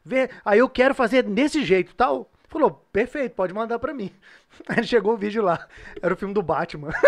Vê, 0.05 0.30
aí 0.45 0.59
eu 0.59 0.69
quero 0.69 0.95
fazer 0.95 1.23
desse 1.23 1.63
jeito, 1.65 1.93
tal. 1.95 2.31
Falou, 2.52 2.86
perfeito, 2.91 3.34
pode 3.34 3.53
mandar 3.53 3.80
pra 3.80 3.94
mim. 3.94 4.11
Aí 4.68 4.84
chegou 4.84 5.14
o 5.14 5.18
vídeo 5.18 5.41
lá. 5.41 5.65
Era 6.02 6.14
o 6.14 6.18
filme 6.18 6.34
do 6.34 6.41
Batman. 6.44 6.90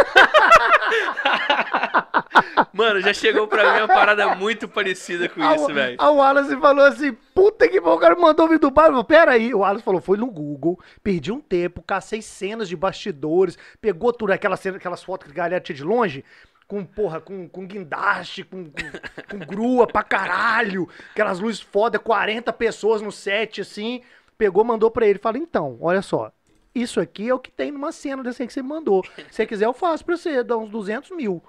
Mano, 2.72 3.02
já 3.02 3.14
chegou 3.14 3.48
pra 3.48 3.74
mim 3.74 3.80
uma 3.82 3.88
parada 3.88 4.36
muito 4.36 4.68
parecida 4.70 5.28
com 5.30 5.44
A- 5.44 5.56
isso, 5.56 5.68
velho. 5.74 5.98
A 6.00 6.10
Wallace 6.10 6.56
falou 6.60 6.86
assim, 6.86 7.12
puta 7.36 7.68
que 7.68 7.80
bom, 7.80 7.94
o 7.96 8.00
cara 8.00 8.16
mandou 8.16 8.46
o 8.46 8.50
vídeo 8.50 8.62
do 8.62 8.72
Batman. 8.72 9.04
Pera 9.04 9.32
aí, 9.32 9.54
o 9.54 9.60
Wallace 9.60 9.84
falou, 9.84 10.02
foi 10.02 10.18
no 10.18 10.28
Google, 10.28 10.80
perdi 11.04 11.32
um 11.32 11.40
tempo, 11.42 11.82
cacei 11.84 12.22
cenas 12.22 12.70
de 12.70 12.76
bastidores, 12.76 13.58
pegou 13.82 14.12
tudo, 14.14 14.32
aquelas, 14.32 14.60
cenas, 14.60 14.78
aquelas 14.80 15.04
fotos 15.04 15.28
que 15.28 15.34
a 15.34 15.44
galera 15.44 15.62
tinha 15.62 15.76
de 15.76 15.84
longe, 15.84 16.24
com, 16.68 16.84
porra, 16.86 17.20
com, 17.20 17.48
com 17.50 17.68
guindaste, 17.68 18.44
com, 18.44 18.66
com, 18.66 18.72
com 19.30 19.46
grua 19.46 19.86
pra 19.86 20.04
caralho, 20.04 20.88
aquelas 21.12 21.40
luzes 21.40 21.60
foda, 21.62 22.00
40 22.00 22.52
pessoas 22.54 23.02
no 23.02 23.12
set, 23.12 23.62
assim, 23.62 24.02
pegou, 24.38 24.64
mandou 24.64 24.92
pra 24.92 25.08
ele, 25.08 25.20
fala, 25.20 25.38
então, 25.38 25.78
olha 25.82 26.02
só, 26.02 26.32
isso 26.74 27.00
aqui 27.00 27.30
é 27.30 27.34
o 27.34 27.40
que 27.40 27.52
tem 27.52 27.72
numa 27.72 27.92
cena 27.92 28.24
dessa 28.24 28.46
que 28.46 28.54
você 28.54 28.62
mandou. 28.62 29.04
Se 29.06 29.24
você 29.30 29.46
quiser, 29.46 29.66
eu 29.66 29.74
faço 29.74 30.04
pra 30.04 30.18
você, 30.18 30.44
dá 30.44 30.58
uns 30.58 30.70
200 30.70 31.12
mil. 31.12 31.42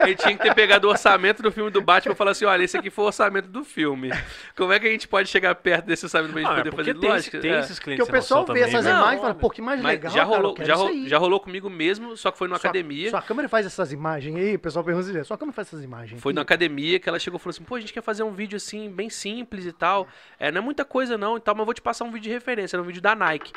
Ele 0.00 0.14
tinha 0.14 0.36
que 0.36 0.42
ter 0.42 0.54
pegado 0.54 0.86
o 0.86 0.90
orçamento 0.90 1.42
do 1.42 1.52
filme 1.52 1.70
do 1.70 1.82
Batman 1.82 2.12
e 2.12 2.16
falar 2.16 2.30
assim: 2.30 2.44
olha, 2.44 2.62
esse 2.64 2.76
aqui 2.76 2.88
foi 2.90 3.04
o 3.04 3.06
orçamento 3.08 3.48
do 3.48 3.64
filme. 3.64 4.10
Como 4.56 4.72
é 4.72 4.78
que 4.80 4.86
a 4.86 4.90
gente 4.90 5.06
pode 5.06 5.28
chegar 5.28 5.54
perto 5.56 5.84
desse 5.86 6.04
orçamento 6.06 6.32
pra 6.32 6.40
gente 6.42 6.50
Ah, 6.50 6.56
poder 6.56 6.70
porque 6.70 6.90
fazer? 6.92 7.00
tem, 7.00 7.10
Lógico, 7.10 7.38
tem 7.40 7.52
é. 7.52 7.58
esses 7.60 7.78
Porque 7.78 7.84
clientes 7.84 8.08
o 8.08 8.10
pessoal 8.12 8.44
vê 8.46 8.52
noção 8.52 8.64
essas 8.68 8.72
também, 8.84 8.92
né? 8.92 8.98
imagens 9.00 9.18
e 9.18 9.22
fala, 9.22 9.34
pô, 9.34 9.50
que 9.50 9.60
imagem 9.60 9.82
Mas 9.82 9.92
legal, 9.92 10.12
já 10.12 10.18
cara, 10.20 10.30
eu 10.32 10.36
rolou, 10.36 10.54
quero 10.54 10.66
já, 10.68 10.74
isso 10.74 10.82
rolou, 10.84 11.06
já 11.08 11.18
rolou 11.18 11.40
comigo 11.40 11.68
mesmo, 11.70 12.16
só 12.16 12.30
que 12.30 12.38
foi 12.38 12.48
numa 12.48 12.58
Sua- 12.58 12.70
academia. 12.70 13.10
Sua 13.10 13.22
câmera 13.22 13.48
faz 13.48 13.66
essas 13.66 13.92
imagens 13.92 14.36
aí? 14.36 14.54
O 14.54 14.58
pessoal 14.58 14.84
pergunta 14.84 15.10
assim, 15.10 15.24
sua 15.24 15.36
câmera 15.36 15.54
faz 15.54 15.68
essas 15.68 15.82
imagens? 15.84 16.20
Foi 16.20 16.32
na 16.32 16.40
academia 16.42 16.98
que 16.98 17.08
ela 17.08 17.18
chegou 17.18 17.38
e 17.38 17.42
falou 17.42 17.50
assim: 17.50 17.64
pô, 17.64 17.74
a 17.74 17.80
gente 17.80 17.92
quer 17.92 18.02
fazer 18.02 18.22
um 18.22 18.32
vídeo 18.32 18.56
assim, 18.56 18.90
bem 18.90 19.10
simples 19.10 19.66
e 19.66 19.72
tal. 19.72 20.06
É, 20.38 20.50
não 20.50 20.58
é 20.60 20.64
muita 20.64 20.84
coisa 20.84 21.18
não 21.18 21.36
e 21.36 21.40
tal, 21.40 21.54
mas 21.54 21.60
eu 21.60 21.66
vou 21.66 21.74
te 21.74 21.82
passar 21.82 22.04
um 22.04 22.10
vídeo 22.10 22.24
de 22.24 22.30
referência, 22.30 22.76
era 22.76 22.82
um 22.82 22.86
vídeo 22.86 23.02
da 23.02 23.14
Nike. 23.14 23.52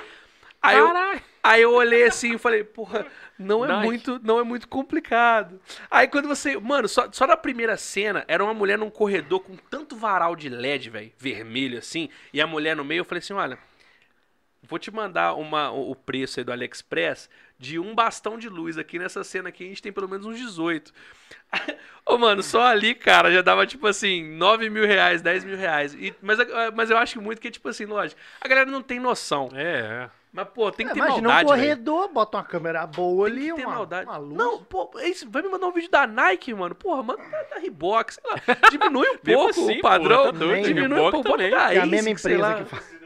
Aí 0.61 0.77
eu, 0.77 0.87
Caralho! 0.87 1.21
aí 1.43 1.61
eu 1.61 1.73
olhei 1.73 2.05
assim 2.05 2.35
e 2.35 2.37
falei, 2.37 2.63
porra, 2.63 3.05
não 3.37 3.63
é 3.63 3.69
Nike. 3.69 3.83
muito, 3.83 4.19
não 4.23 4.39
é 4.39 4.43
muito 4.43 4.67
complicado. 4.67 5.59
Aí 5.89 6.07
quando 6.07 6.27
você, 6.27 6.57
mano, 6.59 6.87
só, 6.87 7.09
só 7.11 7.25
na 7.27 7.37
primeira 7.37 7.77
cena 7.77 8.25
era 8.27 8.43
uma 8.43 8.53
mulher 8.53 8.77
num 8.77 8.89
corredor 8.89 9.41
com 9.41 9.55
tanto 9.55 9.95
varal 9.95 10.35
de 10.35 10.49
LED, 10.49 10.89
velho, 10.89 11.11
vermelho 11.17 11.77
assim, 11.79 12.09
e 12.33 12.41
a 12.41 12.47
mulher 12.47 12.75
no 12.75 12.83
meio, 12.83 13.01
eu 13.01 13.05
falei 13.05 13.19
assim, 13.19 13.33
olha, 13.33 13.57
vou 14.63 14.77
te 14.77 14.91
mandar 14.91 15.33
uma, 15.35 15.71
o 15.71 15.91
o 15.91 15.95
preço 15.95 16.39
aí 16.39 16.43
do 16.43 16.51
AliExpress 16.51 17.29
de 17.57 17.77
um 17.79 17.93
bastão 17.95 18.37
de 18.37 18.47
luz 18.47 18.77
aqui 18.77 18.97
nessa 18.99 19.23
cena 19.23 19.49
aqui, 19.49 19.65
a 19.65 19.67
gente 19.67 19.81
tem 19.81 19.91
pelo 19.91 20.07
menos 20.07 20.25
uns 20.25 20.37
18. 20.37 20.93
Ô, 22.05 22.17
mano, 22.17 22.41
só 22.41 22.61
ali, 22.65 22.95
cara, 22.95 23.31
já 23.31 23.41
dava, 23.41 23.67
tipo 23.67 23.85
assim, 23.87 24.23
9 24.37 24.69
mil 24.69 24.85
reais, 24.85 25.21
10 25.21 25.43
mil 25.43 25.57
reais. 25.57 25.93
E, 25.93 26.15
mas, 26.21 26.39
mas 26.75 26.89
eu 26.89 26.97
acho 26.97 27.21
muito 27.21 27.41
que, 27.41 27.51
tipo 27.51 27.67
assim, 27.67 27.85
lógico, 27.85 28.19
a 28.41 28.47
galera 28.47 28.69
não 28.71 28.81
tem 28.81 28.99
noção. 28.99 29.49
É, 29.53 30.05
é. 30.05 30.18
Mas, 30.31 30.47
pô, 30.49 30.71
tem 30.71 30.85
que 30.85 30.91
É, 30.91 30.93
ter 30.93 30.99
imagina 30.99 31.27
maldade, 31.27 31.45
um 31.45 31.49
velho. 31.55 31.61
corredor, 31.61 32.07
bota 32.13 32.37
uma 32.37 32.43
câmera 32.43 32.85
boa 32.85 33.27
Tem 33.29 33.35
ali, 33.39 33.49
que 33.49 33.55
ter 33.55 33.65
uma, 33.65 33.75
maldade. 33.75 34.07
uma 34.09 34.17
luz. 34.17 34.37
Não, 34.37 34.63
pô, 34.63 34.91
isso, 35.01 35.27
vai 35.29 35.41
me 35.41 35.49
mandar 35.49 35.67
um 35.67 35.71
vídeo 35.71 35.89
da 35.89 36.05
Nike, 36.05 36.53
mano. 36.53 36.75
Porra, 36.75 37.01
manda 37.01 37.23
da, 37.49 37.57
Reebok, 37.59 38.13
sei 38.13 38.23
lá. 38.25 38.35
Diminui 38.69 39.07
um 39.09 39.17
Mesmo 39.23 39.41
pouco 39.43 39.49
assim, 39.49 39.79
o 39.79 39.81
padrão. 39.81 40.23
tá 40.25 40.31
doido, 40.31 40.65
diminui 40.67 40.99
um 40.99 41.11
pouco, 41.11 41.29
bota 41.29 41.49
da 41.49 41.73
é 41.73 41.79
a 41.79 41.85
mesma 41.87 42.09
empresa 42.11 42.37
lá. 42.41 42.53
que 42.55 42.65
faz. 42.65 42.99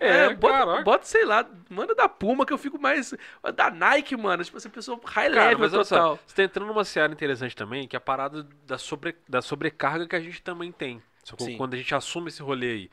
É, 0.00 0.24
É, 0.26 0.34
bota, 0.34 0.82
bota, 0.82 1.06
sei 1.06 1.24
lá, 1.24 1.48
manda 1.70 1.94
da 1.94 2.08
Puma 2.08 2.44
que 2.44 2.52
eu 2.52 2.58
fico 2.58 2.76
mais. 2.80 3.14
Da 3.54 3.70
Nike, 3.70 4.16
mano. 4.16 4.42
Tipo, 4.42 4.56
essa 4.56 4.68
pessoa 4.68 4.98
high 5.04 5.30
Cara, 5.30 5.42
level 5.50 5.58
mas 5.60 5.72
olha 5.72 5.84
só, 5.84 5.96
total. 5.96 6.18
você 6.26 6.34
tá 6.34 6.42
entrando 6.42 6.66
numa 6.66 6.84
seara 6.84 7.12
interessante 7.12 7.54
também, 7.54 7.86
que 7.86 7.94
é 7.94 7.98
a 7.98 8.00
parada 8.00 8.44
da, 8.66 8.76
sobre, 8.78 9.14
da 9.28 9.40
sobrecarga 9.40 10.08
que 10.08 10.16
a 10.16 10.20
gente 10.20 10.42
também 10.42 10.72
tem. 10.72 11.00
Sim. 11.38 11.56
Quando 11.56 11.74
a 11.74 11.76
gente 11.76 11.94
assume 11.94 12.28
esse 12.28 12.42
rolê 12.42 12.66
aí. 12.72 12.90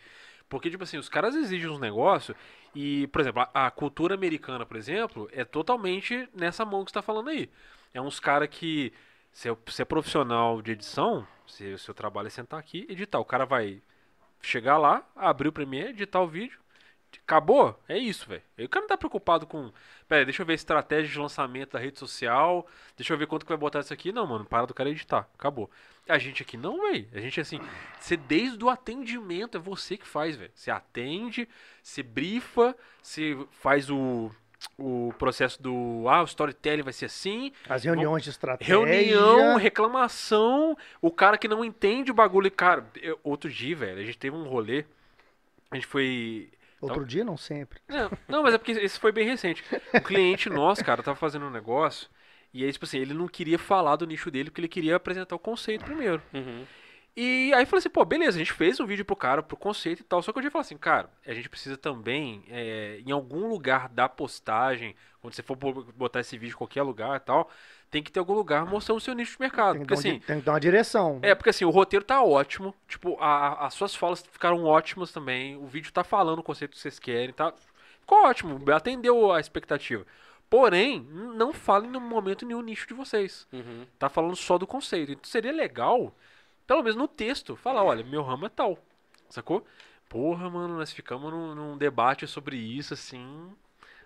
Porque, 0.47 0.69
tipo 0.69 0.83
assim, 0.83 0.97
os 0.97 1.09
caras 1.09 1.33
exigem 1.35 1.69
uns 1.69 1.79
negócios 1.79 2.37
E, 2.73 3.07
por 3.07 3.21
exemplo, 3.21 3.41
a, 3.53 3.67
a 3.67 3.71
cultura 3.71 4.15
americana, 4.15 4.65
por 4.65 4.77
exemplo, 4.77 5.29
é 5.31 5.43
totalmente 5.43 6.27
nessa 6.33 6.63
mão 6.65 6.85
que 6.85 6.91
você 6.91 6.95
tá 6.95 7.01
falando 7.01 7.29
aí. 7.29 7.49
É 7.93 8.01
uns 8.01 8.19
caras 8.19 8.49
que. 8.49 8.93
Se 9.33 9.49
é, 9.81 9.85
profissional 9.85 10.61
de 10.61 10.71
edição, 10.71 11.25
se 11.47 11.73
o 11.73 11.79
seu 11.79 11.93
trabalho 11.93 12.27
é 12.27 12.29
sentar 12.29 12.59
aqui 12.59 12.85
editar. 12.89 13.19
O 13.19 13.25
cara 13.25 13.45
vai 13.45 13.81
chegar 14.41 14.77
lá, 14.77 15.05
abrir 15.15 15.47
o 15.47 15.53
Premiere, 15.53 15.89
editar 15.91 16.19
o 16.21 16.27
vídeo. 16.27 16.59
Acabou? 17.25 17.77
É 17.87 17.97
isso, 17.97 18.27
velho. 18.27 18.43
O 18.59 18.69
cara 18.69 18.83
não 18.83 18.87
tá 18.89 18.97
preocupado 18.97 19.45
com. 19.47 19.71
Pera, 20.07 20.25
deixa 20.25 20.41
eu 20.41 20.45
ver 20.45 20.53
a 20.53 20.55
estratégia 20.55 21.11
de 21.11 21.19
lançamento 21.19 21.73
da 21.73 21.79
rede 21.79 21.99
social. 21.99 22.67
Deixa 22.95 23.13
eu 23.13 23.17
ver 23.17 23.27
quanto 23.27 23.45
que 23.45 23.51
vai 23.51 23.57
botar 23.57 23.79
isso 23.81 23.93
aqui. 23.93 24.11
Não, 24.11 24.25
mano, 24.27 24.45
para 24.45 24.65
do 24.65 24.73
cara 24.73 24.89
editar. 24.89 25.27
Acabou. 25.33 25.69
A 26.09 26.17
gente 26.17 26.41
aqui 26.43 26.57
não, 26.57 26.81
velho. 26.91 27.07
A 27.13 27.19
gente 27.19 27.39
assim, 27.39 27.59
você 27.99 28.17
desde 28.17 28.63
o 28.63 28.69
atendimento 28.69 29.57
é 29.57 29.61
você 29.61 29.97
que 29.97 30.07
faz, 30.07 30.35
velho. 30.35 30.51
Você 30.53 30.69
atende, 30.71 31.47
você 31.81 32.01
brifa, 32.03 32.75
você 33.01 33.37
faz 33.51 33.89
o, 33.89 34.29
o 34.77 35.13
processo 35.17 35.61
do. 35.61 36.05
Ah, 36.09 36.21
o 36.21 36.25
storytelling 36.25 36.81
vai 36.83 36.91
ser 36.93 37.05
assim. 37.05 37.51
As 37.69 37.83
reuniões 37.83 38.23
de 38.23 38.29
estratégia. 38.31 38.75
Reunião, 38.75 39.55
reclamação, 39.57 40.77
o 41.01 41.11
cara 41.11 41.37
que 41.37 41.47
não 41.47 41.63
entende 41.63 42.11
o 42.11 42.15
bagulho. 42.15 42.49
Cara, 42.51 42.85
eu- 43.01 43.19
outro 43.23 43.49
dia, 43.49 43.75
velho, 43.75 43.99
a 43.99 44.03
gente 44.03 44.17
teve 44.17 44.35
um 44.35 44.43
rolê. 44.47 44.85
A 45.69 45.75
gente 45.75 45.87
foi. 45.87 46.49
Outro 46.81 47.05
dia, 47.05 47.23
não 47.23 47.37
sempre. 47.37 47.79
Não, 47.87 48.11
não, 48.27 48.43
mas 48.43 48.55
é 48.55 48.57
porque 48.57 48.71
esse 48.71 48.99
foi 48.99 49.11
bem 49.11 49.25
recente. 49.25 49.63
Um 49.93 49.99
cliente 49.99 50.49
nosso, 50.49 50.83
cara, 50.83 51.03
tava 51.03 51.15
fazendo 51.15 51.45
um 51.45 51.51
negócio. 51.51 52.09
E 52.53 52.63
aí, 52.65 52.71
tipo 52.71 52.85
assim, 52.85 52.97
ele 52.99 53.13
não 53.13 53.27
queria 53.27 53.57
falar 53.57 53.95
do 53.95 54.05
nicho 54.05 54.29
dele 54.29 54.49
porque 54.49 54.61
ele 54.61 54.67
queria 54.67 54.95
apresentar 54.95 55.35
o 55.35 55.39
conceito 55.39 55.85
primeiro. 55.85 56.21
Uhum. 56.33 56.65
E 57.15 57.53
aí 57.53 57.65
falei 57.65 57.79
assim, 57.79 57.89
pô, 57.89 58.05
beleza, 58.05 58.37
a 58.37 58.39
gente 58.39 58.53
fez 58.53 58.79
um 58.79 58.85
vídeo 58.85 59.03
pro 59.03 59.15
cara, 59.17 59.43
pro 59.43 59.57
conceito 59.57 59.99
e 59.99 60.03
tal. 60.03 60.21
Só 60.21 60.31
que 60.31 60.39
eu 60.39 60.41
dia 60.41 60.51
falei 60.51 60.61
assim, 60.65 60.77
cara, 60.77 61.09
a 61.25 61.33
gente 61.33 61.49
precisa 61.49 61.75
também, 61.77 62.43
é, 62.49 63.01
em 63.05 63.11
algum 63.11 63.47
lugar 63.49 63.89
da 63.89 64.07
postagem, 64.07 64.95
quando 65.21 65.33
você 65.33 65.43
for 65.43 65.55
bo- 65.57 65.85
botar 65.93 66.21
esse 66.21 66.37
vídeo 66.37 66.53
em 66.53 66.57
qualquer 66.57 66.83
lugar 66.83 67.17
e 67.17 67.19
tal, 67.19 67.49
tem 67.89 68.01
que 68.01 68.11
ter 68.11 68.19
algum 68.19 68.33
lugar 68.33 68.65
mostrando 68.65 68.97
o 68.97 69.01
seu 69.01 69.13
nicho 69.13 69.33
de 69.33 69.41
mercado. 69.41 69.73
Tem 69.73 69.81
que, 69.81 69.87
Porque 69.87 70.07
um 70.09 70.13
assim, 70.13 70.19
tem 70.19 70.39
que 70.39 70.45
dar 70.45 70.53
uma 70.53 70.59
direção. 70.59 71.19
é, 71.21 71.35
porque 71.35 71.49
assim, 71.49 71.65
o 71.65 71.69
roteiro 71.69 72.05
tá 72.05 72.23
ótimo. 72.23 72.73
Tipo, 72.87 73.17
a- 73.19 73.65
as 73.65 73.73
suas 73.73 73.93
falas 73.93 74.23
ficaram 74.31 74.63
ótimas 74.63 75.11
também. 75.11 75.57
O 75.57 75.67
vídeo 75.67 75.91
tá 75.91 76.03
falando 76.05 76.39
o 76.39 76.43
conceito 76.43 76.71
que 76.71 76.79
vocês 76.79 76.97
querem, 76.97 77.33
tá? 77.33 77.53
Ficou 77.99 78.25
ótimo, 78.25 78.59
atendeu 78.71 79.31
a 79.33 79.39
expectativa. 79.39 80.05
Porém, 80.51 80.99
não 81.09 81.53
falem 81.53 81.89
no 81.89 82.01
momento 82.01 82.45
nenhum 82.45 82.61
nicho 82.61 82.85
de 82.85 82.93
vocês. 82.93 83.47
Uhum. 83.53 83.87
Tá 83.97 84.09
falando 84.09 84.35
só 84.35 84.57
do 84.57 84.67
conceito. 84.67 85.13
Então 85.13 85.23
seria 85.23 85.53
legal, 85.53 86.13
pelo 86.67 86.83
menos 86.83 86.97
no 86.97 87.07
texto, 87.07 87.55
falar, 87.55 87.85
olha, 87.85 88.03
meu 88.03 88.21
ramo 88.21 88.45
é 88.47 88.49
tal. 88.49 88.77
Sacou? 89.29 89.65
Porra, 90.09 90.49
mano, 90.49 90.75
nós 90.77 90.91
ficamos 90.91 91.31
num, 91.31 91.55
num 91.55 91.77
debate 91.77 92.27
sobre 92.27 92.57
isso, 92.57 92.93
assim. 92.93 93.55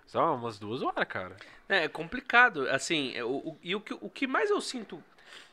Só 0.05 0.35
umas 0.35 0.59
duas 0.59 0.83
horas, 0.83 1.07
cara. 1.07 1.35
É, 1.67 1.85
é 1.85 1.87
complicado, 1.87 2.69
assim, 2.69 3.15
é, 3.15 3.23
o, 3.23 3.37
o- 3.37 3.57
e 3.63 3.75
o 3.75 3.81
que, 3.81 3.95
o 3.99 4.07
que 4.07 4.27
mais 4.27 4.51
eu 4.51 4.61
sinto 4.61 5.03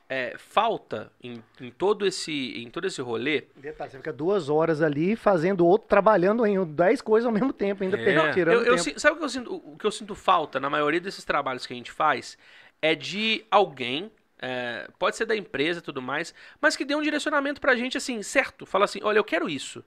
é, 0.09 0.35
falta 0.37 1.11
em, 1.23 1.43
em 1.61 1.71
todo 1.71 2.07
esse 2.07 2.33
em 2.63 2.69
todo 2.71 2.87
esse 2.87 3.01
rolê, 3.01 3.45
Detalhe, 3.57 3.91
você 3.91 3.97
fica 3.97 4.13
duas 4.13 4.49
horas 4.49 4.83
ali 4.83 5.17
fazendo 5.17 5.67
outro, 5.67 5.89
trabalhando 5.89 6.45
em 6.45 6.63
10 6.65 7.01
coisas 7.01 7.27
ao 7.27 7.33
mesmo 7.33 7.53
tempo, 7.53 7.83
ainda 7.83 7.97
É. 7.97 8.05
pegando, 8.05 8.35
tirando 8.35 8.65
eu, 8.67 8.77
eu 8.77 8.85
tempo. 8.85 9.01
sabe 9.01 9.15
o 9.17 9.19
que 9.19 9.25
eu 9.25 9.29
sinto, 9.29 9.55
o 9.55 9.77
que 9.79 9.87
eu 9.87 9.91
sinto 9.91 10.15
falta 10.15 10.61
na 10.61 10.69
maioria 10.69 11.01
desses 11.01 11.25
trabalhos 11.25 11.67
que 11.67 11.73
a 11.73 11.77
gente 11.77 11.91
faz 11.91 12.37
é 12.83 12.95
de 12.95 13.45
alguém, 13.51 14.11
é, 14.39 14.89
pode 14.99 15.17
ser 15.17 15.25
da 15.25 15.37
empresa 15.37 15.79
e 15.79 15.83
tudo 15.83 16.03
mais, 16.03 16.35
mas 16.61 16.77
que 16.77 16.85
dê 16.85 16.95
um 16.95 17.03
direcionamento 17.03 17.61
pra 17.61 17.75
gente 17.77 17.97
assim, 17.97 18.23
certo? 18.23 18.67
Fala 18.67 18.85
assim, 18.85 19.01
olha, 19.03 19.19
eu 19.19 19.25
quero 19.25 19.49
isso. 19.49 19.83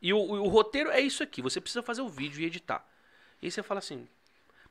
E 0.00 0.12
o, 0.12 0.18
o- 0.18 0.42
o 0.44 0.48
roteiro 0.48 0.90
é 0.90 1.00
isso 1.00 1.22
aqui, 1.22 1.42
você 1.42 1.60
precisa 1.60 1.82
fazer 1.82 2.02
o 2.02 2.08
vídeo 2.08 2.40
e 2.40 2.44
editar. 2.46 2.86
E 3.42 3.46
aí 3.46 3.50
você 3.50 3.62
fala 3.62 3.78
assim. 3.78 4.06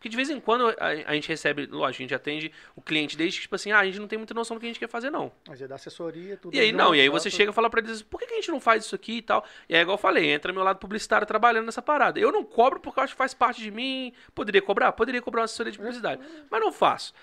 Porque 0.03 0.09
de 0.09 0.17
vez 0.17 0.29
em 0.29 0.37
quando 0.37 0.67
a, 0.67 0.87
a 1.07 1.13
gente 1.13 1.29
recebe, 1.29 1.65
lógico, 1.65 2.01
a 2.01 2.03
gente 2.03 2.13
atende 2.13 2.51
o 2.75 2.81
cliente 2.81 3.15
desde 3.15 3.37
que, 3.39 3.43
tipo 3.43 3.55
assim, 3.55 3.71
ah, 3.71 3.79
a 3.79 3.85
gente 3.85 3.99
não 3.99 4.07
tem 4.09 4.17
muita 4.17 4.33
noção 4.33 4.57
do 4.57 4.59
que 4.59 4.65
a 4.65 4.69
gente 4.69 4.77
quer 4.77 4.89
fazer, 4.89 5.09
não. 5.09 5.31
Mas 5.47 5.61
é 5.61 5.67
da 5.67 5.75
assessoria, 5.75 6.35
tudo 6.35 6.53
E 6.53 6.59
aí, 6.59 6.73
não, 6.73 6.93
e 6.93 6.99
aí 6.99 7.07
você 7.07 7.29
tudo. 7.29 7.37
chega 7.37 7.51
e 7.51 7.53
fala 7.53 7.69
pra 7.69 7.79
eles, 7.79 8.01
por 8.01 8.19
que, 8.19 8.25
que 8.27 8.33
a 8.33 8.35
gente 8.35 8.51
não 8.51 8.59
faz 8.59 8.83
isso 8.83 8.93
aqui 8.93 9.19
e 9.19 9.21
tal? 9.21 9.45
E 9.69 9.73
aí, 9.73 9.81
igual 9.81 9.93
eu 9.93 9.97
falei, 10.01 10.29
entra 10.29 10.51
meu 10.51 10.61
lado 10.61 10.77
publicitário 10.77 11.25
trabalhando 11.25 11.67
nessa 11.67 11.81
parada. 11.81 12.19
Eu 12.19 12.33
não 12.33 12.43
cobro 12.43 12.81
porque 12.81 12.99
eu 12.99 13.03
acho 13.05 13.13
que 13.13 13.17
faz 13.17 13.33
parte 13.33 13.61
de 13.61 13.71
mim. 13.71 14.11
Poderia 14.35 14.61
cobrar? 14.61 14.91
Poderia 14.91 15.21
cobrar 15.21 15.39
uma 15.39 15.45
assessoria 15.45 15.71
de 15.71 15.77
publicidade. 15.77 16.21
Mas 16.51 16.59
não 16.59 16.73
faço. 16.73 17.13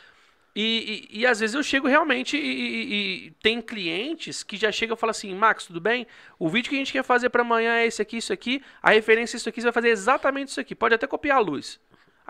E, 0.57 1.07
e, 1.13 1.21
e 1.21 1.27
às 1.27 1.39
vezes 1.39 1.55
eu 1.55 1.63
chego 1.63 1.87
realmente 1.87 2.37
e, 2.39 2.41
e- 2.41 3.27
e 3.27 3.31
tem 3.43 3.61
clientes 3.61 4.43
que 4.43 4.57
já 4.57 4.73
chegam 4.73 4.97
e 4.97 4.99
falam 4.99 5.11
assim, 5.11 5.35
Max, 5.35 5.67
tudo 5.67 5.83
bem? 5.83 6.07
O 6.39 6.49
vídeo 6.49 6.71
que 6.71 6.77
a 6.77 6.79
gente 6.79 6.93
quer 6.93 7.05
fazer 7.05 7.29
pra 7.29 7.43
amanhã 7.43 7.75
é 7.75 7.87
esse 7.87 8.01
aqui, 8.01 8.17
isso 8.17 8.33
aqui. 8.33 8.63
A 8.83 8.91
referência 8.91 9.37
é 9.37 9.39
isso 9.39 9.49
aqui, 9.51 9.61
você 9.61 9.67
vai 9.67 9.73
fazer 9.75 9.91
exatamente 9.91 10.49
isso 10.49 10.59
aqui. 10.61 10.75
Pode 10.75 10.95
até 10.95 11.07
copiar 11.07 11.37
a 11.37 11.41
luz. 11.41 11.79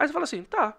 Aí 0.01 0.09
você 0.09 0.14
fala 0.14 0.24
assim, 0.24 0.43
tá, 0.43 0.74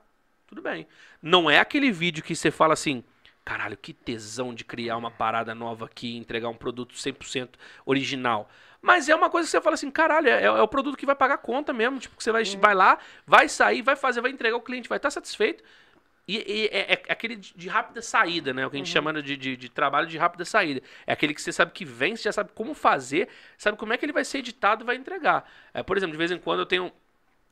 tudo 0.47 0.63
bem. 0.63 0.87
Não 1.21 1.47
é 1.47 1.59
aquele 1.59 1.91
vídeo 1.91 2.23
que 2.23 2.35
você 2.35 2.49
fala 2.49 2.73
assim, 2.73 3.03
caralho, 3.45 3.77
que 3.77 3.93
tesão 3.93 4.51
de 4.51 4.65
criar 4.65 4.97
uma 4.97 5.11
parada 5.11 5.53
nova 5.53 5.85
aqui, 5.85 6.17
entregar 6.17 6.49
um 6.49 6.55
produto 6.55 6.95
100% 6.95 7.49
original. 7.85 8.49
Mas 8.81 9.09
é 9.09 9.15
uma 9.15 9.29
coisa 9.29 9.45
que 9.45 9.51
você 9.51 9.61
fala 9.61 9.75
assim, 9.75 9.91
caralho, 9.91 10.27
é, 10.27 10.43
é 10.43 10.49
o 10.49 10.67
produto 10.67 10.97
que 10.97 11.05
vai 11.05 11.13
pagar 11.13 11.37
conta 11.37 11.71
mesmo. 11.71 11.99
Tipo, 11.99 12.17
que 12.17 12.23
você 12.23 12.31
vai, 12.31 12.43
vai 12.43 12.73
lá, 12.73 12.97
vai 13.23 13.47
sair, 13.47 13.83
vai 13.83 13.95
fazer, 13.95 14.21
vai 14.21 14.31
entregar, 14.31 14.57
o 14.57 14.61
cliente 14.61 14.89
vai 14.89 14.97
estar 14.97 15.11
satisfeito. 15.11 15.63
E, 16.27 16.37
e 16.37 16.65
é, 16.71 16.93
é 16.93 17.01
aquele 17.07 17.35
de, 17.35 17.53
de 17.55 17.69
rápida 17.69 18.01
saída, 18.01 18.55
né? 18.55 18.65
O 18.65 18.71
que 18.71 18.77
a 18.77 18.79
gente 18.79 18.89
chama 18.89 19.13
de, 19.21 19.37
de, 19.37 19.55
de 19.55 19.69
trabalho 19.69 20.07
de 20.07 20.17
rápida 20.17 20.45
saída. 20.45 20.81
É 21.05 21.13
aquele 21.13 21.35
que 21.35 21.43
você 21.43 21.51
sabe 21.51 21.73
que 21.73 21.85
vem, 21.85 22.15
você 22.15 22.23
já 22.23 22.31
sabe 22.31 22.49
como 22.55 22.73
fazer, 22.73 23.29
sabe 23.55 23.77
como 23.77 23.93
é 23.93 23.97
que 23.97 24.05
ele 24.05 24.13
vai 24.13 24.25
ser 24.25 24.39
editado 24.39 24.83
e 24.83 24.85
vai 24.87 24.95
entregar. 24.95 25.47
É, 25.75 25.83
por 25.83 25.95
exemplo, 25.95 26.13
de 26.13 26.17
vez 26.17 26.31
em 26.31 26.39
quando 26.39 26.61
eu 26.61 26.65
tenho 26.65 26.91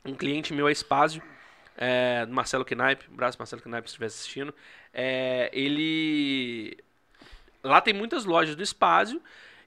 um 0.04 0.16
cliente 0.16 0.52
meu, 0.52 0.66
a 0.66 0.72
Espásio, 0.72 1.22
é, 1.80 2.26
Marcelo 2.26 2.64
Knaip, 2.64 3.08
um 3.10 3.14
abraço 3.14 3.38
Marcelo 3.38 3.62
Knaip 3.62 3.88
se 3.88 3.92
estiver 3.92 4.06
assistindo. 4.06 4.54
É, 4.92 5.50
ele. 5.52 6.76
Lá 7.64 7.80
tem 7.80 7.94
muitas 7.94 8.26
lojas 8.26 8.54
do 8.54 8.62
Espásio. 8.62 9.20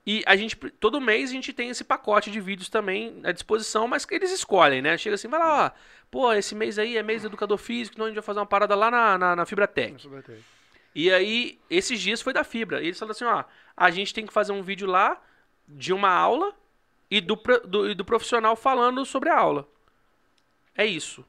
E 0.05 0.21
a 0.27 0.35
gente, 0.35 0.55
todo 0.55 0.99
mês 1.01 1.29
a 1.29 1.33
gente 1.33 1.53
tem 1.53 1.69
esse 1.69 1.83
pacote 1.83 2.29
de 2.29 2.39
vídeos 2.39 2.69
também 2.69 3.21
à 3.23 3.31
disposição, 3.31 3.87
mas 3.87 4.05
que 4.05 4.13
eles 4.13 4.31
escolhem, 4.31 4.81
né? 4.81 4.97
Chega 4.97 5.15
assim, 5.15 5.29
vai 5.29 5.39
lá, 5.39 5.65
ó, 5.65 5.71
pô, 6.11 6.33
esse 6.33 6.53
mês 6.53 6.77
aí 6.77 6.97
é 6.97 7.01
mês 7.03 7.21
do 7.21 7.29
educador 7.29 7.57
físico, 7.57 7.95
então 7.95 8.05
a 8.05 8.09
gente 8.09 8.17
vai 8.17 8.23
fazer 8.23 8.39
uma 8.39 8.45
parada 8.45 8.75
lá 8.75 8.91
na, 8.91 9.17
na, 9.17 9.35
na 9.37 9.45
Fibratec. 9.45 9.95
E 10.93 11.09
aí, 11.09 11.57
esses 11.69 12.01
dias 12.01 12.21
foi 12.21 12.33
da 12.33 12.43
Fibra. 12.43 12.81
E 12.81 12.87
eles 12.87 12.99
falaram 12.99 13.15
assim, 13.15 13.23
ó, 13.23 13.45
a 13.77 13.89
gente 13.89 14.13
tem 14.13 14.25
que 14.25 14.33
fazer 14.33 14.51
um 14.51 14.61
vídeo 14.61 14.87
lá 14.87 15.19
de 15.67 15.93
uma 15.93 16.09
aula 16.09 16.53
e 17.09 17.21
do, 17.21 17.41
do, 17.65 17.89
e 17.89 17.95
do 17.95 18.03
profissional 18.03 18.57
falando 18.57 19.05
sobre 19.05 19.29
a 19.29 19.39
aula. 19.39 19.67
É 20.75 20.85
isso. 20.85 21.25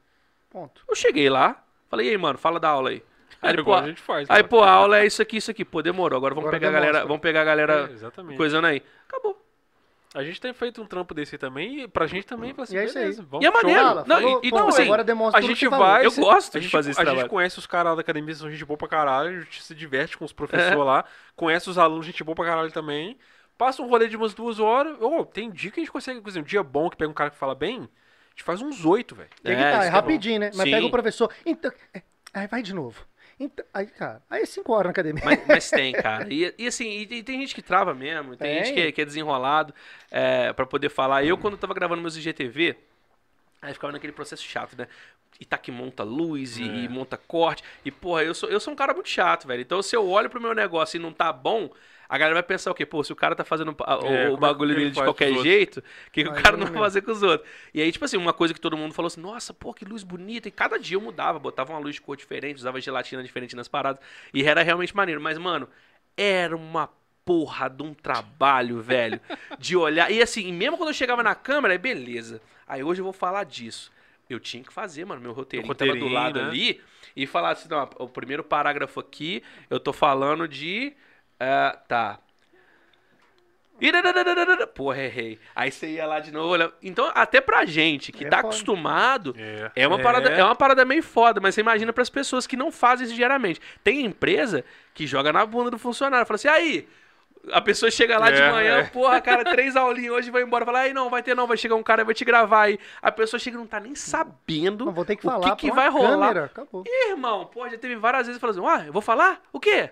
Ponto. 0.55 0.81
Eu 0.87 0.95
cheguei 0.95 1.29
lá, 1.29 1.61
falei, 1.89 2.07
e 2.07 2.09
aí, 2.11 2.17
mano, 2.17 2.37
fala 2.37 2.61
da 2.61 2.69
aula 2.69 2.91
aí. 2.91 3.03
Aí, 3.41 3.53
igual 3.53 3.79
pô, 3.79 3.83
a 3.83 3.87
gente 3.89 4.01
faz. 4.01 4.29
aí, 4.29 4.41
né? 4.41 4.47
pô, 4.47 4.63
a 4.63 4.71
aula 4.71 4.99
é 4.99 5.05
isso 5.05 5.21
aqui, 5.21 5.35
isso 5.35 5.51
aqui. 5.51 5.65
Pô, 5.65 5.81
demorou. 5.81 6.15
Agora 6.15 6.33
vamos 6.33 6.47
Agora 6.47 6.57
pegar 6.57 6.69
a 6.69 6.71
galera, 6.71 7.05
vamos 7.05 7.19
pegar 7.21 7.41
a 7.41 7.43
galera 7.43 7.89
É, 8.31 8.35
coisando 8.37 8.65
aí. 8.65 8.81
Acabou. 9.05 9.37
A 10.13 10.23
gente 10.23 10.39
tem 10.39 10.53
feito 10.53 10.81
um 10.81 10.85
trampo 10.85 11.13
desse 11.13 11.37
também, 11.37 11.81
e 11.81 11.87
pra 11.89 12.07
gente 12.07 12.25
também, 12.25 12.53
fala 12.53 12.63
assim, 12.63 12.75
E 12.75 12.77
é 12.77 12.85
beleza, 12.85 13.25
vamos 13.29 13.43
E 13.43 13.47
é 13.49 13.51
maneiro. 13.51 13.81
Fala, 13.81 14.05
Não, 14.07 14.15
falou, 14.21 14.39
e- 14.41 14.49
pô, 14.49 14.59
não, 14.59 14.67
assim, 14.69 14.83
agora 14.83 15.03
demonstra 15.03 15.37
A 15.37 15.41
tudo 15.41 15.49
gente 15.53 15.69
falou. 15.69 15.85
vai. 15.85 16.05
Eu 16.05 16.11
gosto 16.13 16.55
a 16.55 16.59
de 16.59 16.63
gente, 16.67 16.71
fazer 16.71 16.91
esse 16.91 17.01
A 17.01 17.03
trabalho. 17.03 17.21
gente 17.23 17.29
conhece 17.29 17.59
os 17.59 17.67
caras 17.67 17.95
da 17.95 17.99
academia, 18.01 18.33
são 18.33 18.49
gente 18.49 18.63
boa 18.63 18.77
pra 18.77 18.87
caralho, 18.87 19.39
a 19.39 19.41
gente 19.41 19.61
se 19.61 19.75
diverte 19.75 20.17
com 20.17 20.23
os 20.23 20.31
professores 20.31 20.77
lá, 20.77 21.03
conhece 21.35 21.69
os 21.69 21.77
alunos, 21.77 22.05
gente 22.05 22.23
boa 22.23 22.33
pra 22.33 22.45
caralho 22.45 22.71
também. 22.71 23.17
Passa 23.57 23.81
um 23.81 23.89
rolê 23.89 24.07
de 24.07 24.15
umas 24.15 24.33
duas 24.33 24.57
horas. 24.57 24.95
Ô, 25.01 25.25
tem 25.25 25.51
dia 25.51 25.69
que 25.69 25.81
a 25.81 25.83
gente 25.83 25.91
consegue, 25.91 26.21
por 26.21 26.29
exemplo, 26.29 26.45
um 26.47 26.49
dia 26.49 26.63
bom 26.63 26.89
que 26.89 26.95
pega 26.95 27.11
um 27.11 27.13
cara 27.13 27.29
que 27.29 27.37
fala 27.37 27.53
bem, 27.53 27.81
a 27.81 27.81
gente 28.35 28.43
faz 28.43 28.61
uns 28.61 28.85
oito, 28.85 29.15
velho. 29.15 29.29
É, 29.43 29.55
tá, 29.55 29.83
é 29.83 29.87
é 29.87 29.89
rapidinho, 29.89 30.39
né? 30.39 30.51
Mas 30.53 30.63
Sim. 30.65 30.71
pega 30.71 30.85
o 30.85 30.91
professor. 30.91 31.33
Então. 31.45 31.71
é, 31.93 32.01
Aí 32.33 32.47
vai 32.47 32.61
de 32.61 32.73
novo. 32.73 33.05
Então, 33.39 33.65
aí, 33.73 33.85
cara, 33.87 34.21
aí 34.29 34.43
é 34.43 34.45
5 34.45 34.71
horas 34.71 34.85
na 34.85 34.91
academia. 34.91 35.21
Mas, 35.25 35.47
mas 35.47 35.69
tem, 35.69 35.91
cara. 35.95 36.25
E, 36.31 36.53
e 36.57 36.67
assim, 36.67 36.87
e, 36.87 37.01
e 37.01 37.23
tem 37.23 37.39
gente 37.39 37.55
que 37.55 37.61
trava 37.61 37.93
mesmo, 37.93 38.35
tem, 38.35 38.55
Tem. 38.55 38.63
gente 38.65 38.73
que 38.73 38.79
é, 38.81 38.91
que 38.91 39.01
é 39.01 39.05
desenrolado 39.05 39.73
é, 40.11 40.51
para 40.53 40.65
poder 40.65 40.89
falar. 40.89 41.23
Eu, 41.25 41.37
quando 41.37 41.57
tava 41.57 41.73
gravando 41.73 42.01
meus 42.01 42.15
IGTV, 42.15 42.77
aí 43.61 43.73
ficava 43.73 43.91
naquele 43.93 44.13
processo 44.13 44.43
chato, 44.43 44.77
né? 44.77 44.87
E 45.39 45.43
tá 45.43 45.57
que 45.57 45.69
monta 45.69 46.01
luz 46.03 46.57
e, 46.57 46.63
É. 46.63 46.65
e 46.65 46.87
monta 46.89 47.17
corte. 47.17 47.61
E, 47.83 47.91
porra, 47.91 48.23
eu 48.23 48.33
sou, 48.33 48.47
eu 48.49 48.59
sou 48.59 48.71
um 48.71 48.75
cara 48.75 48.93
muito 48.93 49.09
chato, 49.09 49.47
velho. 49.47 49.61
Então, 49.61 49.81
se 49.81 49.93
eu 49.95 50.07
olho 50.09 50.29
pro 50.29 50.39
meu 50.39 50.53
negócio 50.55 50.95
e 50.97 50.99
não 51.01 51.11
tá 51.11 51.33
bom, 51.33 51.69
a 52.07 52.17
galera 52.17 52.35
vai 52.35 52.43
pensar 52.43 52.71
o 52.71 52.73
quê? 52.73 52.85
Pô, 52.85 53.03
se 53.03 53.11
o 53.11 53.15
cara 53.15 53.35
tá 53.35 53.43
fazendo 53.43 53.71
o, 53.71 54.07
É, 54.07 54.29
o 54.29 54.33
é 54.33 54.37
bagulho 54.37 54.71
ele 54.71 54.79
dele 54.79 54.91
de 54.91 55.03
qualquer 55.03 55.33
jeito, 55.41 55.79
o 55.79 56.11
que, 56.11 56.23
que 56.23 56.29
o 56.29 56.33
cara 56.33 56.55
não 56.57 56.67
vai 56.67 56.75
fazer 56.77 57.01
com 57.01 57.11
os 57.11 57.23
outros? 57.23 57.49
E 57.73 57.81
aí, 57.81 57.91
tipo 57.91 58.05
assim, 58.05 58.17
uma 58.17 58.33
coisa 58.33 58.53
que 58.53 58.59
todo 58.59 58.77
mundo 58.77 58.93
falou 58.93 59.07
assim, 59.07 59.21
nossa, 59.21 59.53
pô, 59.53 59.73
que 59.73 59.85
luz 59.85 60.03
bonita. 60.03 60.47
E 60.47 60.51
cada 60.51 60.77
dia 60.77 60.97
eu 60.97 61.01
mudava, 61.01 61.39
botava 61.39 61.73
uma 61.73 61.79
luz 61.79 61.95
de 61.95 62.01
cor 62.01 62.15
diferente, 62.15 62.57
usava 62.57 62.79
gelatina 62.79 63.23
diferente 63.23 63.55
nas 63.55 63.67
paradas. 63.67 64.01
E 64.33 64.43
era 64.43 64.61
realmente 64.61 64.95
maneiro. 64.95 65.19
Mas, 65.21 65.37
mano, 65.37 65.67
era 66.15 66.55
uma 66.55 66.89
porra 67.25 67.67
de 67.67 67.81
um 67.81 67.93
trabalho, 67.93 68.81
velho, 68.81 69.19
de 69.57 69.75
olhar. 69.75 70.11
E 70.11 70.21
assim, 70.21 70.53
mesmo 70.53 70.77
quando 70.77 70.89
eu 70.89 70.93
chegava 70.93 71.23
na 71.23 71.33
câmera, 71.33 71.77
beleza. 71.77 72.39
Aí 72.67 72.83
hoje 72.83 73.01
eu 73.01 73.03
vou 73.03 73.13
falar 73.13 73.43
disso. 73.43 73.91
Eu 74.29 74.39
tinha 74.39 74.63
que 74.63 74.73
fazer, 74.73 75.05
mano, 75.05 75.21
meu 75.21 75.33
roteirinho, 75.33 75.71
O 75.71 75.75
tava 75.75 75.91
do 75.91 76.05
roteirinho, 76.05 76.19
lado 76.19 76.41
né? 76.41 76.47
ali 76.47 76.81
e 77.15 77.25
falar 77.25 77.51
assim, 77.51 77.69
não, 77.69 77.89
o 77.99 78.09
primeiro 78.09 78.43
parágrafo 78.43 78.99
aqui, 78.99 79.41
eu 79.69 79.79
tô 79.79 79.93
falando 79.93 80.47
de. 80.47 80.93
Ah, 81.39 81.77
tá. 81.87 82.19
Porra, 84.73 85.01
errei. 85.03 85.37
Aí 85.53 85.69
você 85.69 85.87
ia 85.87 86.05
lá 86.05 86.19
de 86.21 86.31
novo. 86.31 86.53
olha- 86.53 86.71
Então, 86.81 87.11
até 87.13 87.41
pra 87.41 87.65
gente 87.65 88.11
que 88.11 88.25
É 88.25 88.29
tá 88.29 88.37
foda. 88.37 88.47
acostumado, 88.49 89.35
É. 89.37 89.71
é 89.75 89.87
uma, 89.87 89.99
É. 89.99 90.03
Parada, 90.03 90.29
é 90.29 90.43
uma 90.43 90.55
parada 90.55 90.85
meio 90.85 91.03
foda, 91.03 91.41
mas 91.41 91.55
você 91.55 91.61
imagina 91.61 91.91
pras 91.91 92.09
pessoas 92.09 92.47
que 92.47 92.55
não 92.55 92.71
fazem 92.71 93.05
isso 93.05 93.15
diariamente. 93.15 93.59
Tem 93.83 94.05
empresa 94.05 94.63
que 94.93 95.05
joga 95.05 95.33
na 95.33 95.45
bunda 95.45 95.69
do 95.69 95.77
funcionário. 95.77 96.25
Fala 96.25 96.35
assim, 96.35 96.47
aí. 96.47 96.87
A 97.51 97.61
pessoa 97.61 97.91
chega 97.91 98.17
lá 98.17 98.31
de 98.31 98.41
É, 98.41 98.51
manhã, 98.51 98.77
é. 98.79 98.83
porra, 98.85 99.21
cara, 99.21 99.43
três 99.43 99.75
aulinhas 99.75 100.13
hoje 100.15 100.31
vai 100.31 100.41
embora. 100.41 100.65
Fala, 100.65 100.79
aí 100.79 100.93
não, 100.93 101.11
vai 101.11 101.21
ter 101.21 101.35
não, 101.35 101.45
vai 101.45 101.55
chegar 101.57 101.75
um 101.75 101.83
cara, 101.83 102.03
vai 102.03 102.15
te 102.15 102.25
gravar 102.25 102.61
aí. 102.63 102.79
A 103.01 103.11
pessoa 103.11 103.39
chega 103.39 103.55
e 103.55 103.59
não 103.59 103.67
tá 103.67 103.79
nem 103.79 103.93
sabendo 103.93 104.83
Não 104.85 104.91
vou 104.91 105.05
ter 105.05 105.15
que 105.15 105.27
o 105.27 105.29
falar 105.29 105.51
que, 105.55 105.67
que 105.67 105.71
pra 105.71 105.75
vai 105.81 105.89
uma 105.89 105.99
rolar. 105.99 106.27
câmera. 106.29 106.45
Acabou. 106.45 106.83
Ih, 106.87 107.09
irmão, 107.11 107.45
pô, 107.45 107.69
já 107.69 107.77
teve 107.77 107.95
várias 107.97 108.25
vezes 108.25 108.41
falando 108.41 108.65
assim, 108.65 108.81
ah, 108.81 108.87
eu 108.87 108.93
vou 108.93 109.01
falar? 109.01 109.43
O 109.53 109.59
quê? 109.59 109.91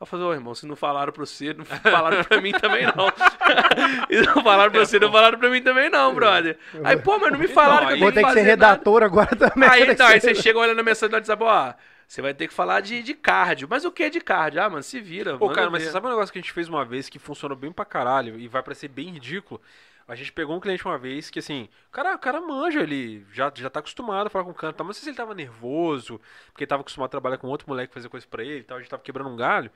Eu 0.00 0.06
falei, 0.06 0.26
ô 0.26 0.32
irmão, 0.32 0.54
se 0.54 0.66
não 0.66 0.76
falaram 0.76 1.12
pra 1.12 1.24
você, 1.24 1.54
não 1.54 1.64
falaram 1.64 2.22
pra 2.24 2.40
mim 2.40 2.52
também 2.52 2.84
não. 2.84 3.12
e 4.10 4.20
não 4.20 4.42
falaram 4.42 4.70
pra 4.70 4.80
você, 4.84 4.98
não 4.98 5.10
falaram 5.10 5.38
pra 5.38 5.48
mim 5.48 5.62
também 5.62 5.88
não, 5.88 6.14
brother. 6.14 6.58
Aí, 6.82 6.96
pô, 6.96 7.18
mas 7.18 7.32
não 7.32 7.38
me 7.38 7.48
falaram 7.48 7.86
que 7.86 7.92
eu 7.94 7.98
Vou 7.98 8.12
tenho 8.12 8.12
ter 8.12 8.22
que 8.22 8.26
que 8.26 8.32
ser 8.32 8.40
fazer 8.40 8.56
nada. 8.56 8.74
redator 8.74 9.02
agora 9.02 9.34
também. 9.36 9.68
Aí, 9.68 9.88
então, 9.90 10.06
aí 10.06 10.20
você 10.20 10.34
chega 10.34 10.58
olhando 10.58 10.80
a 10.80 10.82
mensagem 10.82 11.10
do 11.10 11.14
WhatsApp, 11.14 11.42
ó, 11.42 11.74
você 12.06 12.20
vai 12.20 12.34
ter 12.34 12.48
que 12.48 12.54
falar 12.54 12.80
de, 12.80 13.02
de 13.02 13.14
cardio. 13.14 13.68
Mas 13.70 13.84
o 13.84 13.90
que 13.92 14.02
é 14.02 14.10
de 14.10 14.20
cardio? 14.20 14.62
Ah, 14.62 14.68
mano, 14.68 14.82
se 14.82 15.00
vira. 15.00 15.38
Pô, 15.38 15.48
cara, 15.50 15.70
mas 15.70 15.80
ver. 15.82 15.86
você 15.86 15.92
sabe 15.92 16.06
um 16.06 16.10
negócio 16.10 16.32
que 16.32 16.38
a 16.38 16.42
gente 16.42 16.52
fez 16.52 16.68
uma 16.68 16.84
vez 16.84 17.08
que 17.08 17.18
funcionou 17.18 17.56
bem 17.56 17.72
pra 17.72 17.84
caralho 17.84 18.38
e 18.38 18.46
vai 18.48 18.62
parecer 18.62 18.88
bem 18.88 19.10
ridículo? 19.10 19.60
A 20.06 20.14
gente 20.14 20.32
pegou 20.32 20.56
um 20.56 20.60
cliente 20.60 20.84
uma 20.84 20.98
vez 20.98 21.30
que, 21.30 21.38
assim, 21.38 21.68
o 21.88 21.90
cara, 21.92 22.14
o 22.14 22.18
cara 22.18 22.40
manja, 22.40 22.82
ele 22.82 23.26
já, 23.32 23.50
já 23.54 23.70
tá 23.70 23.80
acostumado 23.80 24.26
a 24.26 24.30
falar 24.30 24.44
com 24.44 24.50
o 24.50 24.54
canto, 24.54 24.78
mas 24.78 24.86
não 24.88 24.92
sei 24.94 25.02
se 25.04 25.08
ele 25.10 25.16
tava 25.16 25.34
nervoso, 25.34 26.20
porque 26.52 26.66
tava 26.66 26.82
acostumado 26.82 27.08
a 27.08 27.10
trabalhar 27.10 27.38
com 27.38 27.48
outro 27.48 27.68
moleque 27.68 27.94
fazer 27.94 28.08
coisa 28.10 28.26
pra 28.26 28.42
ele 28.44 28.60
e 28.60 28.64
tal, 28.64 28.76
a 28.76 28.80
gente 28.80 28.90
tava 28.90 29.02
quebrando 29.02 29.30
um 29.30 29.36
galho. 29.36 29.70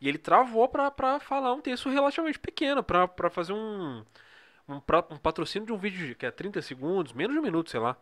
E 0.00 0.08
ele 0.08 0.18
travou 0.18 0.68
pra, 0.68 0.90
falar 1.20 1.52
um 1.54 1.60
texto 1.60 1.88
relativamente 1.88 2.38
pequeno, 2.38 2.82
pra, 2.82 3.08
fazer 3.30 3.52
um, 3.52 4.04
um, 4.68 4.76
um 5.10 5.18
patrocínio 5.18 5.66
de 5.66 5.72
um 5.72 5.78
vídeo 5.78 6.08
de- 6.08 6.14
que 6.14 6.26
é 6.26 6.30
30 6.30 6.62
segundos, 6.62 7.12
menos 7.12 7.34
de 7.34 7.40
um 7.40 7.42
minuto, 7.42 7.70
sei 7.70 7.80
lá. 7.80 7.96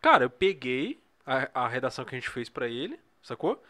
Cara, 0.00 0.24
eu 0.24 0.30
peguei 0.30 1.00
a, 1.26 1.64
a 1.64 1.68
redação 1.68 2.04
que 2.04 2.14
a 2.14 2.18
gente 2.18 2.30
fez 2.30 2.48
pra 2.48 2.68
ele, 2.68 2.98
sacou? 3.22 3.62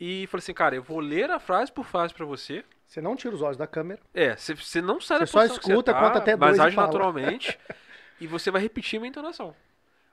E 0.00 0.26
falei 0.28 0.42
assim, 0.42 0.54
cara, 0.54 0.74
eu 0.74 0.82
vou 0.82 0.98
ler 0.98 1.30
a 1.30 1.38
frase 1.38 1.70
por 1.70 1.84
frase 1.84 2.14
pra 2.14 2.24
você. 2.24 2.64
Você 2.86 3.00
não 3.02 3.14
tira 3.14 3.34
os 3.34 3.42
olhos 3.42 3.56
da 3.58 3.66
câmera. 3.66 4.00
É, 4.14 4.34
você- 4.34 4.54
você 4.54 4.80
não 4.80 4.98
sai 5.00 5.18
da 5.20 5.26
Você 5.26 5.32
só 5.32 5.38
posição 5.40 5.58
que 5.58 5.64
você 5.66 5.72
escuta, 5.72 5.92
tá, 5.92 6.00
conta 6.00 6.18
até 6.18 6.34
mas 6.36 6.56
dois 6.56 6.58
e 6.58 6.62
age 6.62 6.74
fala. 6.76 6.86
naturalmente 6.88 7.58
e 8.20 8.26
você 8.26 8.50
vai 8.50 8.62
repetir 8.62 8.96
a 8.96 9.00
minha 9.00 9.10
entonação. 9.10 9.54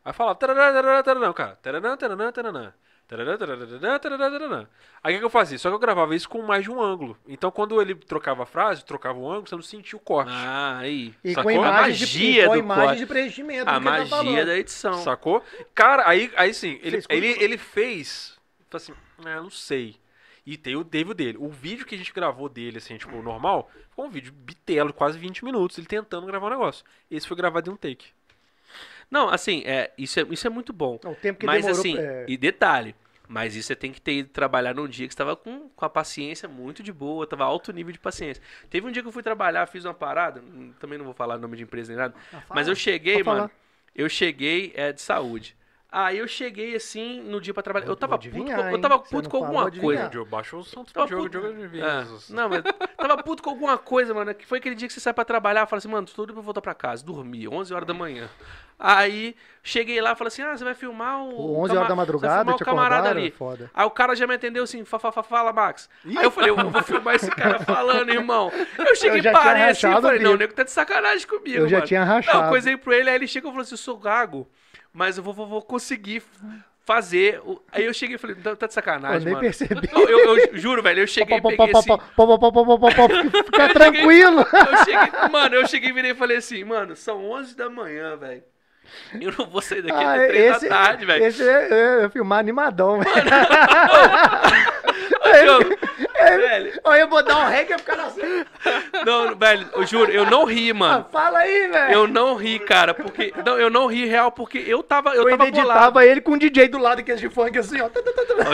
Aí 0.03 0.13
fala, 0.13 0.35
taranã, 0.35 0.73
taranã, 0.73 1.03
taranã, 1.03 1.33
cara. 1.33 1.55
Taranã, 1.61 1.97
taranã, 1.97 2.31
taranã. 2.31 2.73
Taranã, 3.07 3.37
taranã, 3.37 3.99
taranã, 3.99 4.31
taranã. 4.31 4.67
Aí 5.01 5.13
o 5.13 5.15
que, 5.15 5.19
que 5.19 5.25
eu 5.25 5.29
fazia? 5.29 5.57
Só 5.57 5.69
que 5.69 5.75
eu 5.75 5.79
gravava 5.79 6.13
isso 6.13 6.27
com 6.27 6.41
mais 6.41 6.63
de 6.63 6.69
um 6.69 6.81
ângulo. 6.81 7.17
Então 7.25 7.49
quando 7.49 7.81
ele 7.81 7.95
trocava 7.95 8.43
a 8.43 8.45
frase, 8.45 8.83
trocava 8.83 9.17
o 9.17 9.29
ângulo, 9.31 9.47
você 9.47 9.55
não 9.55 9.61
sentia 9.61 9.95
o 9.97 10.01
corte. 10.01 10.29
Ah, 10.33 10.77
aí. 10.79 11.15
E 11.23 11.33
Sacou? 11.33 11.51
com 11.53 11.63
A 11.63 11.67
imagem, 11.69 11.93
de, 11.93 12.01
magia 12.01 12.43
e 12.43 12.47
com 12.47 12.53
do 12.53 12.59
imagem 12.59 12.85
corte. 12.85 12.99
de 12.99 13.05
preenchimento. 13.05 13.69
A 13.69 13.73
tá 13.73 13.79
magia 13.79 14.05
falando. 14.07 14.45
da 14.45 14.57
edição. 14.57 14.93
Sacou? 14.95 15.41
Cara, 15.73 16.03
aí, 16.07 16.29
aí 16.35 16.53
sim, 16.53 16.77
ele, 16.83 17.01
ele, 17.09 17.27
ele 17.43 17.57
fez. 17.57 18.36
Falei 18.69 18.83
assim, 18.83 18.93
ah, 19.25 19.41
não 19.41 19.49
sei. 19.49 19.97
E 20.45 20.55
tem 20.55 20.75
o 20.75 20.83
teve 20.83 21.11
o 21.11 21.13
dele. 21.13 21.37
O 21.37 21.49
vídeo 21.49 21.85
que 21.85 21.93
a 21.93 21.97
gente 21.97 22.13
gravou 22.13 22.47
dele, 22.47 22.77
assim, 22.77 22.97
tipo, 22.97 23.21
normal, 23.21 23.69
foi 23.91 24.05
um 24.05 24.09
vídeo 24.09 24.31
bitelo, 24.31 24.93
quase 24.93 25.19
20 25.19 25.43
minutos, 25.43 25.77
ele 25.77 25.87
tentando 25.87 26.25
gravar 26.25 26.47
um 26.47 26.51
negócio. 26.51 26.85
Esse 27.11 27.27
foi 27.27 27.35
gravado 27.35 27.69
em 27.69 27.73
um 27.73 27.77
take. 27.77 28.07
Não, 29.09 29.29
assim, 29.29 29.63
é, 29.65 29.91
isso, 29.97 30.19
é, 30.19 30.25
isso 30.29 30.47
é 30.47 30.49
muito 30.49 30.71
bom. 30.71 30.99
O 31.03 31.15
tempo 31.15 31.39
que 31.39 31.45
mas 31.45 31.65
demorou. 31.65 31.79
assim, 31.79 31.97
é, 31.97 32.25
e 32.27 32.37
detalhe, 32.37 32.95
mas 33.27 33.55
isso 33.55 33.67
você 33.67 33.75
tem 33.75 33.91
que 33.91 33.99
ter 33.99 34.19
ido 34.19 34.29
trabalhar 34.29 34.73
num 34.73 34.87
dia 34.87 35.07
que 35.07 35.13
você 35.13 35.17
tava 35.17 35.35
com, 35.35 35.69
com 35.69 35.85
a 35.85 35.89
paciência 35.89 36.47
muito 36.47 36.81
de 36.81 36.93
boa, 36.93 37.27
tava 37.27 37.43
alto 37.43 37.71
nível 37.73 37.91
de 37.91 37.99
paciência. 37.99 38.41
Teve 38.69 38.87
um 38.87 38.91
dia 38.91 39.01
que 39.01 39.07
eu 39.07 39.11
fui 39.11 39.23
trabalhar, 39.23 39.65
fiz 39.67 39.85
uma 39.85 39.93
parada, 39.93 40.41
hum, 40.41 40.73
também 40.79 40.97
não 40.97 41.05
vou 41.05 41.13
falar 41.13 41.37
nome 41.37 41.57
de 41.57 41.63
empresa 41.63 41.91
nem 41.91 41.97
nada, 41.97 42.15
Ah, 42.33 42.41
mas 42.49 42.67
eu 42.67 42.75
cheguei, 42.75 43.21
mano, 43.23 43.51
eu 43.93 44.07
cheguei 44.07 44.71
é, 44.75 44.93
de 44.93 45.01
saúde. 45.01 45.55
Aí 45.99 46.19
eu 46.19 46.27
cheguei 46.27 46.75
assim 46.75 47.19
no 47.21 47.41
dia 47.41 47.55
pra 47.55 47.63
trabalhar. 47.63 47.87
Eu 47.87 47.95
tava 47.95 48.19
puto, 48.19 48.29
com, 48.29 48.51
eu 48.51 48.79
tava 48.79 48.99
puto 48.99 49.23
não 49.23 49.29
com 49.31 49.39
fala, 49.39 49.47
alguma 49.65 49.81
coisa. 49.81 50.09
Joe 50.13 50.25
baixou 50.25 50.59
o 50.59 50.63
som 50.63 50.83
do 50.83 50.91
jogo, 50.93 51.23
puto. 51.23 51.41
jogo 51.41 51.53
de 51.67 51.81
É, 51.81 52.01
vezes. 52.03 52.29
não, 52.29 52.47
mas 52.49 52.61
tava 52.95 53.23
puto 53.23 53.41
com 53.41 53.49
alguma 53.49 53.79
coisa, 53.79 54.13
mano. 54.13 54.31
Que 54.35 54.45
foi 54.45 54.59
aquele 54.59 54.75
dia 54.75 54.87
que 54.87 54.93
você 54.93 54.99
sai 54.99 55.11
pra 55.11 55.25
trabalhar, 55.25 55.65
fala 55.65 55.79
assim, 55.79 55.87
mano, 55.87 56.05
tô 56.05 56.13
tudo 56.13 56.33
pra 56.33 56.41
voltar 56.43 56.61
pra 56.61 56.75
casa, 56.75 57.03
dormir, 57.03 57.47
11 57.47 57.73
horas 57.73 57.87
da 57.87 57.95
manhã. 57.95 58.29
Aí 58.79 59.35
cheguei 59.63 59.99
lá, 59.99 60.13
falei 60.15 60.27
assim, 60.27 60.43
ah, 60.43 60.55
você 60.55 60.63
vai 60.63 60.75
filmar 60.75 61.23
o. 61.23 61.31
Pô, 61.31 61.61
11 61.61 61.73
cama- 61.73 61.79
horas 61.79 61.79
da 61.79 61.79
você 61.79 61.87
vai 61.87 61.95
madrugada, 61.95 62.51
o 62.51 62.57
camarada 62.59 63.09
ali. 63.09 63.31
foda. 63.31 63.71
Aí 63.73 63.85
o 63.87 63.89
cara 63.89 64.15
já 64.15 64.27
me 64.27 64.35
atendeu 64.35 64.63
assim, 64.65 64.85
fa, 64.85 64.99
fa, 64.99 65.11
fa, 65.11 65.23
fala, 65.23 65.51
Max. 65.51 65.89
Aí 66.05 66.15
eu 66.23 66.29
falei, 66.29 66.51
eu 66.51 66.55
vou 66.69 66.83
filmar 66.83 67.15
esse 67.15 67.31
cara 67.31 67.59
falando, 67.61 68.11
irmão. 68.11 68.51
Eu 68.77 68.95
cheguei, 68.95 69.19
Eu 69.27 69.33
parei 69.33 69.63
assim, 69.63 69.87
rachado 69.87 69.97
o 69.97 70.01
falei, 70.09 70.19
não, 70.23 70.33
o 70.33 70.37
nego 70.37 70.53
tá 70.53 70.61
de 70.61 70.69
sacanagem 70.69 71.25
comigo, 71.25 71.57
Eu 71.57 71.67
já 71.67 71.77
mano. 71.77 71.87
tinha 71.87 72.01
Não, 72.01 72.07
rachado. 72.13 72.49
coisei 72.49 72.77
pro 72.77 72.93
ele, 72.93 73.09
aí 73.09 73.15
ele 73.15 73.27
chega 73.27 73.47
e 73.47 73.49
falou 73.49 73.63
assim, 73.63 73.73
eu 73.73 73.77
sou 73.79 73.97
gago, 73.97 74.47
mas 74.97 75.15
eu 75.17 75.23
vou, 75.23 75.31
vou, 75.33 75.45
vou 75.47 75.61
conseguir 75.61 76.23
fazer. 76.83 77.39
o- 77.45 77.61
Aí 77.71 77.85
eu 77.85 77.93
cheguei 77.93 78.15
e 78.15 78.17
falei, 78.19 78.35
tá, 78.37 78.55
tá 78.55 78.65
de 78.65 78.71
Eu 78.71 78.73
sacanagem, 78.73 79.19
nem 79.25 79.33
mano. 79.35 79.39
percebi. 79.45 79.89
Não, 79.93 80.01
eu, 80.01 80.35
eu 80.37 80.57
juro, 80.57 80.81
velho, 80.81 81.01
eu 81.01 81.07
cheguei 81.07 81.37
e 81.37 81.41
peguei 81.41 81.71
assim... 81.77 81.91
Fica 83.45 83.63
Eu 83.63 83.73
tranquilo. 83.73 84.39
Eu 84.41 84.77
cheguei, 84.85 85.29
mano, 85.31 85.55
eu 85.55 85.67
cheguei 85.67 85.89
e 85.89 85.93
virei 85.93 86.11
e 86.11 86.15
falei 86.15 86.37
assim, 86.37 86.63
mano, 86.63 86.95
são 86.95 87.23
11 87.29 87.55
da 87.55 87.69
manhã, 87.69 88.15
velho. 88.17 88.43
Eu 89.19 89.33
não 89.37 89.49
vou 89.49 89.61
sair 89.61 89.81
daqui 89.81 90.01
Ah, 90.03 90.13
até 90.13 90.27
3 90.29 90.55
esse, 90.55 90.69
da 90.69 90.75
tarde, 90.83 91.05
velho. 91.05 91.25
esse 91.25 91.43
é, 91.47 91.67
é, 92.01 92.05
é 92.05 92.09
filmar 92.09 92.39
animadão, 92.39 92.99
velho. 93.01 93.11
Eu- 95.45 96.37
velho, 96.37 96.79
Olha, 96.83 96.99
eu 97.01 97.07
vou 97.07 97.23
dar 97.23 97.37
um 97.37 97.49
rec 97.49 97.69
e 97.69 97.77
ficar 97.77 97.99
assim. 97.99 98.45
não, 99.05 99.35
velho, 99.35 99.67
eu 99.73 99.85
juro, 99.85 100.11
eu 100.11 100.25
não 100.25 100.45
ri, 100.45 100.71
Ah, 100.71 100.73
mano. 100.73 101.05
fala 101.11 101.39
aí, 101.39 101.67
velho. 101.67 101.93
Eu 101.93 102.07
não 102.07 102.35
ri, 102.35 102.59
cara, 102.59 102.93
porque. 102.93 103.33
Não, 103.45 103.57
eu 103.59 103.69
não 103.69 103.87
ri 103.87 104.05
real, 104.05 104.31
porque 104.31 104.57
eu 104.65 104.81
tava. 104.83 105.09
Eu, 105.11 105.29
Eu 105.29 105.37
tava 105.37 105.49
bolado. 105.51 105.69
editava 105.69 106.05
ele 106.05 106.21
com 106.21 106.33
um 106.33 106.37
DJ 106.37 106.67
do 106.67 106.77
lado 106.77 107.03
que 107.03 107.11
é 107.11 107.15
de 107.15 107.29
funk 107.29 107.57
assim, 107.57 107.77
ó. 107.81 107.87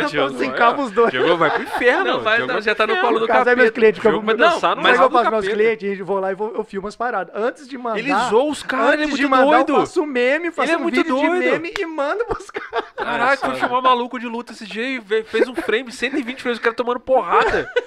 Diogo, 0.08 0.36
ó, 0.60 0.82
os 0.82 0.92
dois. 0.92 1.12
Diogo 1.12 1.38
vai 1.38 1.50
pro 1.52 1.64
inferno. 1.64 2.04
Não, 2.06 2.20
vai, 2.22 2.40
não, 2.46 2.62
já 2.62 2.76
tá 2.76 2.86
no 2.88 2.98
colo 2.98 3.20
do 3.20 3.28
caso 3.28 3.50
é 3.50 3.56
meus 3.56 3.70
capeta. 3.70 3.72
clientes, 3.74 4.02
que 4.02 4.08
eu 4.08 4.12
Diogo 4.12 4.26
vou 4.26 4.36
vai 4.38 4.50
dançar 4.50 4.76
no 4.76 4.82
Mas 4.84 5.00
eu 5.00 5.10
faço 5.10 5.32
meus 5.32 5.46
capeta. 5.46 5.54
clientes, 5.78 6.00
vou 6.00 6.20
lá 6.20 6.32
e 6.32 6.36
vou, 6.36 6.54
eu 6.56 6.64
filmo 6.64 6.88
as 6.88 6.96
paradas. 6.96 7.34
Antes 7.36 7.68
de 7.68 7.78
mandar. 7.78 8.00
Ele 8.00 8.14
zoou 8.30 8.50
os 8.52 8.62
caras, 8.64 8.94
ele 8.94 9.04
é 9.04 9.08
muito 9.08 9.30
mandar, 9.30 9.46
doido. 9.46 9.74
Eu 9.74 9.80
faço 9.82 10.06
meme, 10.06 10.52
faço 10.52 10.68
Ele 10.68 10.76
é 10.76 10.78
um 10.78 10.82
muito 10.82 10.96
vídeo 10.96 11.16
doido. 11.16 11.42
de 11.44 11.52
meme 11.52 11.74
e 11.80 11.86
mando 11.86 12.26
pros 12.26 12.50
caras. 12.52 12.86
Caraca, 12.96 13.48
foi 13.48 13.56
chamar 13.60 13.82
maluco 13.82 14.20
de 14.20 14.28
luta 14.28 14.54
esse 14.54 14.66
dia 14.66 14.84
e 14.98 15.24
fez 15.24 15.48
um 15.48 15.56
frame, 15.56 15.92
120 15.92 16.42
frames, 16.42 16.60
o 16.60 16.62
cara 16.62 16.73
tomando 16.74 17.00
porrada. 17.00 17.70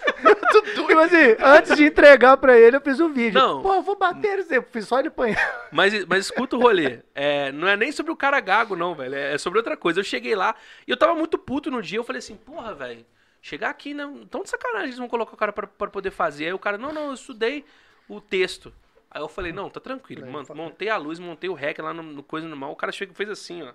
Tipo 0.75 0.99
assim, 0.99 1.37
antes 1.41 1.77
de 1.77 1.85
entregar 1.85 2.37
pra 2.39 2.59
ele, 2.59 2.77
eu 2.77 2.81
fiz 2.81 2.99
um 3.01 3.13
vídeo. 3.13 3.39
Não. 3.39 3.61
Pô, 3.61 3.75
eu 3.75 3.83
vou 3.83 3.97
bater 3.97 4.39
esse. 4.39 4.61
Fiz 4.63 4.89
só 4.89 4.99
ele 4.99 5.09
apanhar. 5.09 5.69
Mas, 5.71 6.05
mas 6.07 6.27
escuta 6.27 6.57
o 6.57 6.61
rolê. 6.61 7.01
É, 7.15 7.53
não 7.53 7.69
é 7.69 7.77
nem 7.77 7.93
sobre 7.93 8.13
o 8.13 8.17
cara 8.17 8.41
gago, 8.41 8.75
não, 8.75 8.95
velho. 8.95 9.15
É 9.15 9.37
sobre 9.37 9.59
outra 9.59 9.77
coisa. 9.77 10.01
Eu 10.01 10.05
cheguei 10.05 10.35
lá 10.35 10.55
e 10.87 10.91
eu 10.91 10.97
tava 10.97 11.15
muito 11.15 11.37
puto 11.37 11.71
no 11.71 11.83
dia. 11.83 11.99
Eu 11.99 12.05
falei 12.05 12.21
assim, 12.21 12.37
porra, 12.37 12.75
velho. 12.75 13.05
Chegar 13.43 13.71
aqui, 13.71 13.93
né? 13.93 14.11
Tão 14.31 14.43
de 14.43 14.49
sacanagem, 14.49 14.87
eles 14.87 14.99
vão 14.99 15.09
colocar 15.09 15.35
o 15.35 15.37
cara 15.37 15.53
pra, 15.53 15.67
pra 15.67 15.89
poder 15.89 16.11
fazer. 16.11 16.47
Aí 16.47 16.53
o 16.53 16.59
cara, 16.59 16.79
não, 16.79 16.93
não, 16.93 17.09
eu 17.09 17.15
estudei 17.15 17.65
o 18.09 18.21
texto. 18.21 18.73
Aí 19.11 19.21
eu 19.21 19.29
falei, 19.29 19.53
não, 19.53 19.71
tá 19.71 19.81
tranquilo. 19.81 20.27
Mano, 20.31 20.47
montei 20.55 20.89
a 20.89 20.97
luz, 20.97 21.19
montei 21.19 21.49
o 21.49 21.55
rec 21.55 21.79
lá 21.79 21.93
no, 21.93 22.03
no 22.03 22.23
coisa 22.23 22.49
normal. 22.49 22.73
O 22.73 22.77
cara 22.77 22.93
chegou 22.93 23.13
e 23.13 23.17
fez 23.17 23.31
assim, 23.31 23.63
ó. 23.63 23.73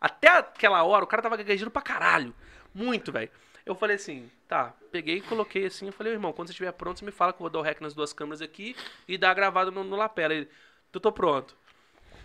Até 0.00 0.28
aquela 0.28 0.82
hora, 0.84 1.04
o 1.04 1.06
cara 1.06 1.22
tava 1.22 1.36
gaguejando 1.36 1.70
pra 1.70 1.80
caralho. 1.80 2.34
Muito, 2.74 3.10
velho. 3.10 3.30
Eu 3.66 3.74
falei 3.74 3.96
assim, 3.96 4.30
tá, 4.46 4.72
peguei 4.92 5.16
e 5.16 5.20
coloquei 5.20 5.66
assim. 5.66 5.86
Eu 5.86 5.92
falei, 5.92 6.12
irmão, 6.12 6.32
quando 6.32 6.46
você 6.46 6.52
estiver 6.52 6.70
pronto, 6.72 7.00
você 7.00 7.04
me 7.04 7.10
fala 7.10 7.32
que 7.32 7.38
eu 7.38 7.44
vou 7.44 7.50
dar 7.50 7.58
o 7.58 7.62
rec 7.62 7.80
nas 7.80 7.94
duas 7.94 8.12
câmeras 8.12 8.40
aqui 8.40 8.76
e 9.08 9.18
dar 9.18 9.34
gravado 9.34 9.72
no, 9.72 9.82
no 9.82 9.96
lapela. 9.96 10.32
Ele, 10.32 10.48
eu 10.92 11.00
tô 11.00 11.10
pronto. 11.10 11.56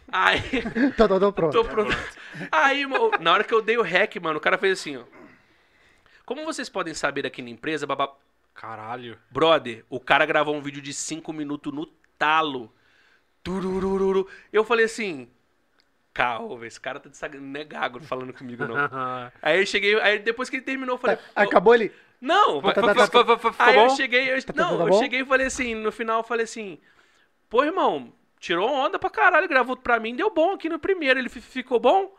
Aí, 0.07 0.39
Tô, 0.95 1.07
tô, 1.07 1.19
tô 1.19 1.33
pronto. 1.33 1.51
tô 1.53 1.65
pronto. 1.65 1.91
Aí, 2.51 2.81
irmão, 2.81 3.09
na 3.19 3.33
hora 3.33 3.43
que 3.43 3.53
eu 3.53 3.61
dei 3.61 3.77
o 3.77 3.81
rec, 3.81 4.17
mano, 4.17 4.37
o 4.37 4.41
cara 4.41 4.57
fez 4.57 4.79
assim, 4.79 4.97
ó. 4.97 5.03
Como 6.25 6.45
vocês 6.45 6.69
podem 6.69 6.93
saber 6.93 7.25
aqui 7.25 7.41
na 7.41 7.49
empresa, 7.49 7.87
babá. 7.87 8.13
Caralho. 8.53 9.17
Brother, 9.31 9.83
o 9.89 9.99
cara 9.99 10.25
gravou 10.25 10.55
um 10.55 10.61
vídeo 10.61 10.81
de 10.81 10.93
5 10.93 11.33
minutos 11.33 11.73
no 11.73 11.87
talo. 12.19 12.71
Tururururu. 13.43 14.27
Eu 14.53 14.63
falei 14.63 14.85
assim. 14.85 15.27
Calma, 16.13 16.67
esse 16.67 16.79
cara 16.79 16.99
tá 16.99 17.09
de 17.09 17.17
sacanagem. 17.17 17.47
Não 17.51 17.61
é 17.61 17.63
gago 17.63 17.99
falando 18.01 18.33
comigo, 18.33 18.65
não. 18.65 18.75
Aí 19.41 19.59
eu 19.59 19.65
cheguei. 19.65 19.99
Aí 20.01 20.19
depois 20.19 20.49
que 20.49 20.57
ele 20.57 20.63
terminou, 20.65 20.95
eu 20.95 20.99
falei. 20.99 21.15
"Pô, 21.15 21.23
Acabou 21.35 21.73
ele. 21.75 21.91
Não, 22.19 22.61
tá, 22.61 22.73
tá, 22.83 22.93
tá, 23.07 23.23
Aí 23.57 23.75
eu 23.77 23.89
cheguei, 23.89 24.31
eu, 24.31 24.43
tá 24.43 24.53
não, 24.55 24.85
eu 24.85 24.91
cheguei 24.93 25.21
e 25.21 25.25
falei 25.25 25.47
assim, 25.47 25.73
no 25.73 25.91
final 25.91 26.19
eu 26.19 26.23
falei 26.23 26.43
assim, 26.43 26.79
pô, 27.49 27.63
irmão, 27.63 28.13
tirou 28.39 28.69
onda 28.71 28.99
pra 28.99 29.09
caralho, 29.09 29.47
gravou 29.47 29.75
pra 29.77 29.99
mim, 29.99 30.15
deu 30.15 30.29
bom 30.29 30.53
aqui 30.53 30.69
no 30.69 30.79
primeiro, 30.79 31.19
ele 31.19 31.29
fi- 31.29 31.41
ficou 31.41 31.79
bom? 31.79 32.15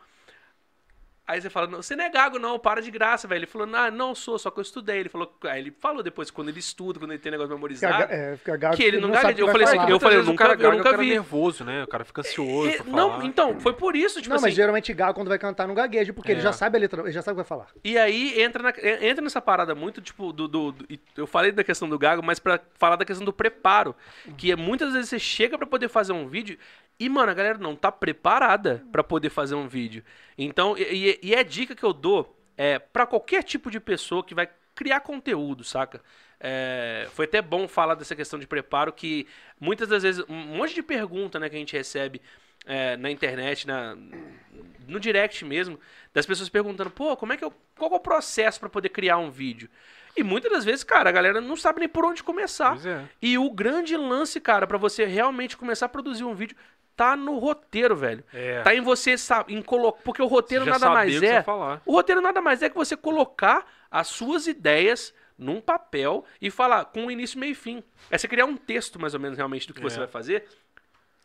Aí 1.25 1.41
você 1.41 1.49
fala, 1.49 1.69
não, 1.69 1.81
você 1.81 1.95
não 1.95 2.05
é 2.05 2.11
gago, 2.11 2.37
não, 2.37 2.59
para 2.59 2.83
de 2.83 2.91
graça, 2.91 3.29
velho. 3.29 3.39
Ele 3.41 3.47
falou, 3.47 3.65
não, 3.67 3.91
não 3.93 4.15
sou, 4.15 4.37
só 4.41 4.51
que 4.51 4.59
eu 4.59 4.63
estudei. 4.63 4.99
Ele 4.99 5.09
falou, 5.09 5.33
aí 5.45 5.61
ele 5.61 5.71
falou 5.71 6.03
depois, 6.03 6.33
quando 6.33 6.49
ele 6.49 6.59
estuda, 6.59 6.99
quando 6.99 7.13
ele 7.13 7.21
tem 7.21 7.31
negócio 7.31 7.49
Fica, 7.49 7.55
memorizado. 7.57 7.99
ga- 8.09 8.13
é, 8.13 8.37
fica 8.37 8.57
gago 8.57 8.77
Que 8.77 8.83
ele 8.83 8.97
não 8.99 9.15
sabe 9.15 9.23
gagueja. 9.29 9.33
o 9.33 9.37
que 9.37 9.43
Eu 9.43 9.53
falei 9.53 9.67
assim, 9.67 9.91
eu 9.93 10.01
falei, 10.01 10.17
vezes 10.19 10.29
nunca- 10.31 10.45
o 10.45 10.49
cara, 10.49 10.59
eu 10.59 10.63
gaga, 10.63 10.77
nunca 10.77 10.89
o 10.89 10.91
cara 10.93 11.03
vi. 11.03 11.11
é 11.11 11.15
nervoso, 11.15 11.65
né? 11.65 11.85
O 11.85 11.87
cara 11.87 12.05
fica 12.05 12.21
ansioso 12.23 12.69
É, 12.71 12.77
pra 12.79 12.87
não, 12.93 13.11
falar. 13.13 13.25
então, 13.25 13.61
foi 13.61 13.73
por 13.73 13.95
isso, 13.95 14.17
tipo 14.21 14.31
Não, 14.31 14.37
assim. 14.37 14.47
mas 14.47 14.55
geralmente 14.55 14.93
gago 14.93 15.15
quando 15.15 15.29
vai 15.29 15.39
cantar 15.39 15.69
no 15.69 15.75
gaguejo, 15.75 16.13
porque 16.13 16.33
ele 16.33 16.41
É. 16.41 16.43
já 16.43 16.53
sabe 16.53 16.77
a 16.77 16.81
letra, 16.81 17.03
ele 17.03 17.13
já 17.13 17.23
sabe 17.23 17.41
o 17.41 17.45
que 17.45 17.49
vai 17.49 17.59
falar. 17.59 17.69
E 17.85 17.97
aí 17.97 18.43
entra, 18.43 18.61
na- 18.61 18.75
é, 18.77 19.09
entra 19.09 19.23
nessa 19.23 19.41
parada 19.41 19.77
muito, 19.77 20.01
tipo, 20.01 20.33
do, 20.33 20.49
do- 20.49 20.73
do- 20.73 20.87
Eu 21.17 21.27
falei 21.29 21.53
da 21.53 21.63
questão 21.63 21.89
do 21.89 21.99
gago, 21.99 22.21
mas 22.21 22.41
pra 22.41 22.59
falar 22.75 22.97
da 22.97 23.05
questão 23.05 23.25
do 23.25 23.33
preparo. 23.33 23.95
Que 24.37 24.51
é, 24.51 24.57
muitas 24.57 24.93
vezes 24.93 25.09
você 25.09 25.21
chega 25.21 25.57
pra 25.57 25.69
poder 25.69 25.89
fazer 25.89 26.13
um 26.13 26.27
vídeo 26.27 26.59
e, 26.99 27.09
mano, 27.09 27.31
a 27.31 27.35
galera 27.35 27.59
não 27.59 27.75
tá 27.77 27.91
preparada 27.93 28.83
pra 28.91 29.03
poder 29.05 29.31
fazer 29.31 29.55
um 29.55 29.67
vídeo. 29.69 30.03
Então, 30.39 30.77
e, 30.79 30.83
e- 31.11 31.12
e 31.23 31.35
é 31.35 31.43
dica 31.43 31.75
que 31.75 31.85
eu 31.85 31.93
dou 31.93 32.39
é, 32.57 32.79
para 32.79 33.07
qualquer 33.07 33.43
tipo 33.43 33.71
de 33.71 33.81
pessoa 33.81 34.25
que 34.25 34.35
vai 34.35 34.49
criar 34.75 35.01
conteúdo, 35.01 35.65
saca? 35.65 36.03
É, 36.41 37.09
foi 37.13 37.25
até 37.25 37.41
bom 37.41 37.69
falar 37.69 37.95
dessa 37.95 38.17
questão 38.17 38.39
de 38.39 38.47
preparo, 38.47 38.93
que 38.93 39.29
muitas 39.61 39.89
das 39.89 40.03
vezes, 40.03 40.25
um 40.29 40.57
monte 40.57 40.75
de 40.75 40.83
pergunta 40.83 41.39
né, 41.39 41.49
que 41.49 41.55
a 41.55 41.59
gente 41.59 41.77
recebe 41.77 42.21
é, 42.67 42.97
na 42.97 43.11
internet, 43.11 43.67
na, 43.67 43.97
no 44.87 44.99
direct 44.99 45.45
mesmo, 45.45 45.79
das 46.13 46.27
pessoas 46.27 46.49
perguntando, 46.49 46.91
pô, 46.91 47.17
como 47.17 47.33
é 47.33 47.37
que 47.37 47.45
eu. 47.45 47.53
Qual 47.77 47.93
é 47.93 47.97
o 47.97 48.01
processo 48.01 48.61
pra 48.61 48.69
poder 48.69 48.91
criar 48.91 49.19
um 49.19 49.31
vídeo? 49.31 49.69
E 50.17 50.23
muitas 50.23 50.53
das 50.53 50.65
vezes, 50.65 50.85
cara, 50.85 51.09
a 51.09 51.13
galera 51.13 51.41
não 51.41 51.57
sabe 51.57 51.81
nem 51.81 51.89
por 51.89 52.05
onde 52.05 52.23
começar. 52.23 52.77
É. 52.87 53.09
E 53.21 53.39
o 53.39 53.51
grande 53.51 53.97
lance, 53.97 54.41
cara, 54.41 54.67
pra 54.67 54.77
você 54.77 55.07
realmente 55.07 55.57
começar 55.57 55.87
a 55.87 55.89
produzir 55.89 56.25
um 56.25 56.35
vídeo, 56.35 56.57
tá 56.97 57.17
no 57.17 57.39
roteiro, 57.39 57.97
velho. 57.97 58.25
É. 58.33 58.61
Tá 58.63 58.75
em 58.75 58.81
você, 58.81 59.15
em 59.49 59.63
colocar. 59.63 60.03
Porque 60.03 60.23
o 60.23 60.27
roteiro 60.27 60.65
Você 60.65 60.71
nada 60.71 60.91
mais 60.91 61.15
você 61.15 61.27
é. 61.27 61.45
O 61.87 61.93
roteiro 61.93 62.21
nada 62.21 62.41
mais 62.41 62.63
é 62.63 62.69
que 62.69 62.77
você 62.77 62.97
colocar 62.97 63.67
as 63.91 64.09
suas 64.09 64.47
ideias 64.47 65.15
num 65.39 65.61
papel 65.61 66.25
e 66.41 66.51
falar 66.51 66.85
com 66.87 67.11
início, 67.11 67.39
meio 67.39 67.53
e 67.53 67.55
fim. 67.55 67.83
É 68.11 68.17
você 68.19 68.29
criar 68.29 68.45
um 68.45 68.57
texto, 68.57 69.01
mais 69.01 69.15
ou 69.15 69.21
menos, 69.21 69.37
realmente, 69.37 69.67
do 69.67 69.75
que 69.75 69.81
você 69.81 69.97
É. 69.97 70.01
vai 70.01 70.09
fazer. 70.09 70.47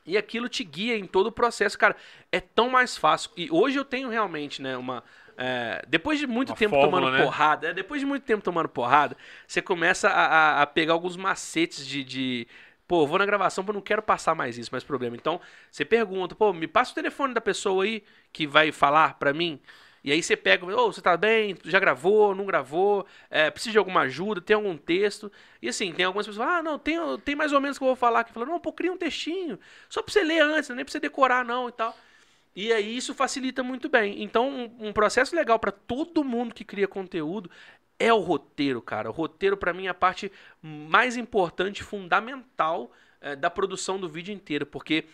E 0.05 0.17
aquilo 0.17 0.47
te 0.47 0.63
guia 0.63 0.97
em 0.97 1.05
todo 1.05 1.27
o 1.27 1.31
processo, 1.31 1.77
cara. 1.77 1.95
É 2.31 2.39
tão 2.39 2.69
mais 2.69 2.97
fácil. 2.97 3.29
E 3.35 3.49
hoje 3.51 3.77
eu 3.77 3.83
tenho 3.85 4.07
realmente, 4.09 4.61
né, 4.61 4.77
uma. 4.77 5.03
é, 5.39 5.83
depois 5.87 6.17
de 6.17 6.25
muito 6.25 6.49
Uma 6.49 6.55
tempo 6.55 6.73
fórmula, 6.75 6.99
tomando 7.01 7.17
né? 7.17 7.23
porrada, 7.23 7.67
é, 7.67 7.73
depois 7.73 7.99
de 8.01 8.07
muito 8.07 8.23
tempo 8.23 8.41
tomando 8.43 8.67
porrada, 8.69 9.15
você 9.45 9.61
começa 9.61 10.09
a, 10.09 10.25
a- 10.25 10.61
a 10.63 10.65
pegar 10.65 10.93
alguns 10.93 11.15
macetes 11.15 11.85
de. 11.85 12.03
de 12.03 12.47
Pô, 12.87 13.05
vou 13.05 13.19
na 13.19 13.25
gravação 13.25 13.63
porque 13.63 13.71
eu 13.71 13.79
não 13.79 13.81
quero 13.81 14.01
passar 14.01 14.33
mais 14.33 14.57
isso, 14.57 14.69
mais 14.71 14.83
problema. 14.83 15.15
Então, 15.15 15.41
você 15.69 15.83
pergunta, 15.83 16.35
pô, 16.35 16.53
me 16.53 16.67
passa 16.67 16.91
o 16.91 16.95
telefone 16.95 17.33
da 17.33 17.41
pessoa 17.41 17.83
aí 17.83 18.03
que 18.31 18.47
vai 18.47 18.71
falar 18.71 19.15
pra 19.19 19.33
mim. 19.33 19.59
E 20.03 20.11
aí 20.11 20.23
você 20.23 20.37
pega, 20.37 20.65
ô, 20.65 20.91
você 20.91 21.01
tá 21.01 21.17
bem? 21.17 21.57
Já 21.65 21.79
gravou? 21.79 22.33
Não 22.33 22.45
gravou? 22.45 23.05
É, 23.29 23.51
precisa 23.51 23.73
de 23.73 23.77
alguma 23.77 24.01
ajuda? 24.01 24.39
Tem 24.39 24.55
algum 24.55 24.77
texto? 24.77 25.29
E 25.61 25.67
assim, 25.67 25.91
tem 25.91 26.05
algumas 26.05 26.25
pessoas, 26.25 26.47
ah, 26.47 26.63
não, 26.63 26.79
tem, 26.79 26.97
tem 27.25 27.35
mais 27.35 27.51
ou 27.51 27.59
menos 27.59 27.77
que 27.77 27.83
eu 27.83 27.87
vou 27.87 27.95
falar 27.95 28.21
aqui. 28.21 28.31
Fala, 28.31 28.45
não, 28.45 28.59
pô, 28.59 28.71
cria 28.71 28.91
um 28.91 28.97
textinho. 28.97 29.59
Só 29.89 30.01
pra 30.01 30.13
você 30.13 30.23
ler 30.23 30.41
antes, 30.41 30.69
nem 30.69 30.85
pra 30.85 30.91
você 30.91 30.99
decorar, 30.99 31.43
não, 31.43 31.67
e 31.67 31.71
tal. 31.73 31.93
E 32.55 32.73
aí 32.73 32.97
isso 32.97 33.13
facilita 33.13 33.61
muito 33.61 33.87
bem. 33.87 34.23
Então, 34.23 34.49
um, 34.49 34.87
um 34.87 34.93
processo 34.93 35.35
legal 35.35 35.59
pra 35.59 35.71
todo 35.71 36.23
mundo 36.23 36.55
que 36.55 36.63
cria 36.65 36.87
conteúdo 36.87 37.51
é 37.99 38.13
o 38.13 38.19
roteiro, 38.19 38.81
cara. 38.81 39.09
O 39.09 39.13
roteiro, 39.13 39.57
pra 39.57 39.73
mim, 39.73 39.87
é 39.87 39.89
a 39.89 39.93
parte 39.93 40.31
mais 40.61 41.17
importante, 41.17 41.83
fundamental 41.83 42.91
é, 43.21 43.35
da 43.35 43.49
produção 43.49 43.99
do 43.99 44.07
vídeo 44.07 44.33
inteiro. 44.33 44.65
Porque 44.65 45.05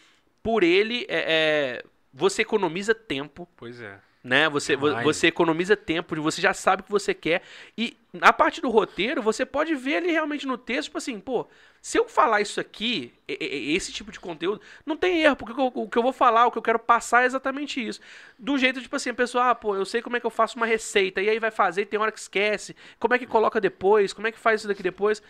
por 0.42 0.64
ele, 0.64 1.06
é, 1.08 1.82
é, 1.82 1.86
você 2.14 2.42
economiza 2.42 2.94
tempo 2.94 3.48
Pois 3.56 3.82
é. 3.82 4.00
Né? 4.24 4.50
Você, 4.50 4.76
você 4.76 5.28
economiza 5.28 5.76
tempo, 5.76 6.16
você 6.22 6.42
já 6.42 6.54
sabe 6.54 6.82
o 6.82 6.86
que 6.86 6.92
você 6.92 7.14
quer. 7.14 7.42
E 7.78 7.98
a 8.22 8.32
parte 8.32 8.62
do 8.62 8.70
roteiro, 8.70 9.22
você 9.22 9.46
pode 9.46 9.76
ver 9.76 9.98
ali 9.98 10.12
realmente 10.12 10.48
no 10.48 10.58
texto, 10.58 10.86
tipo 10.86 10.98
assim, 10.98 11.20
pô, 11.20 11.48
se 11.82 11.98
eu 11.98 12.08
falar 12.08 12.40
isso 12.42 12.60
aqui, 12.60 13.14
esse 13.28 13.92
tipo 13.92 14.12
de 14.12 14.20
conteúdo, 14.20 14.62
não 14.86 14.96
tem 14.96 15.22
erro, 15.24 15.36
porque 15.36 15.54
o 15.54 15.88
que 15.90 15.98
eu- 15.98 16.04
vou 16.04 16.14
falar, 16.14 16.46
o 16.48 16.52
que 16.52 16.58
eu 16.58 16.62
quero 16.62 16.80
passar 16.80 17.24
é 17.24 17.26
exatamente 17.26 17.86
isso. 17.86 18.00
Do 18.40 18.58
jeito, 18.58 18.82
tipo 18.82 18.96
assim, 18.96 19.10
a 19.10 19.14
pessoa, 19.14 19.50
ah, 19.50 19.56
pô, 19.56 19.76
eu 19.76 19.86
sei 19.86 20.02
como 20.02 20.16
é 20.16 20.20
que 20.20 20.26
eu 20.26 20.30
faço 20.30 20.56
uma 20.56 20.66
receita, 20.66 21.22
e 21.22 21.30
aí 21.30 21.40
vai 21.40 21.52
fazer, 21.52 21.86
tem 21.88 22.00
hora 22.00 22.12
que 22.12 22.20
esquece, 22.20 22.76
como 23.00 23.14
é 23.14 23.20
que 23.20 23.26
coloca 23.28 23.60
depois, 23.60 24.14
como 24.14 24.28
é 24.28 24.32
que 24.32 24.40
faz 24.40 24.62
isso 24.62 24.68
daqui 24.68 24.84
depois. 24.84 25.22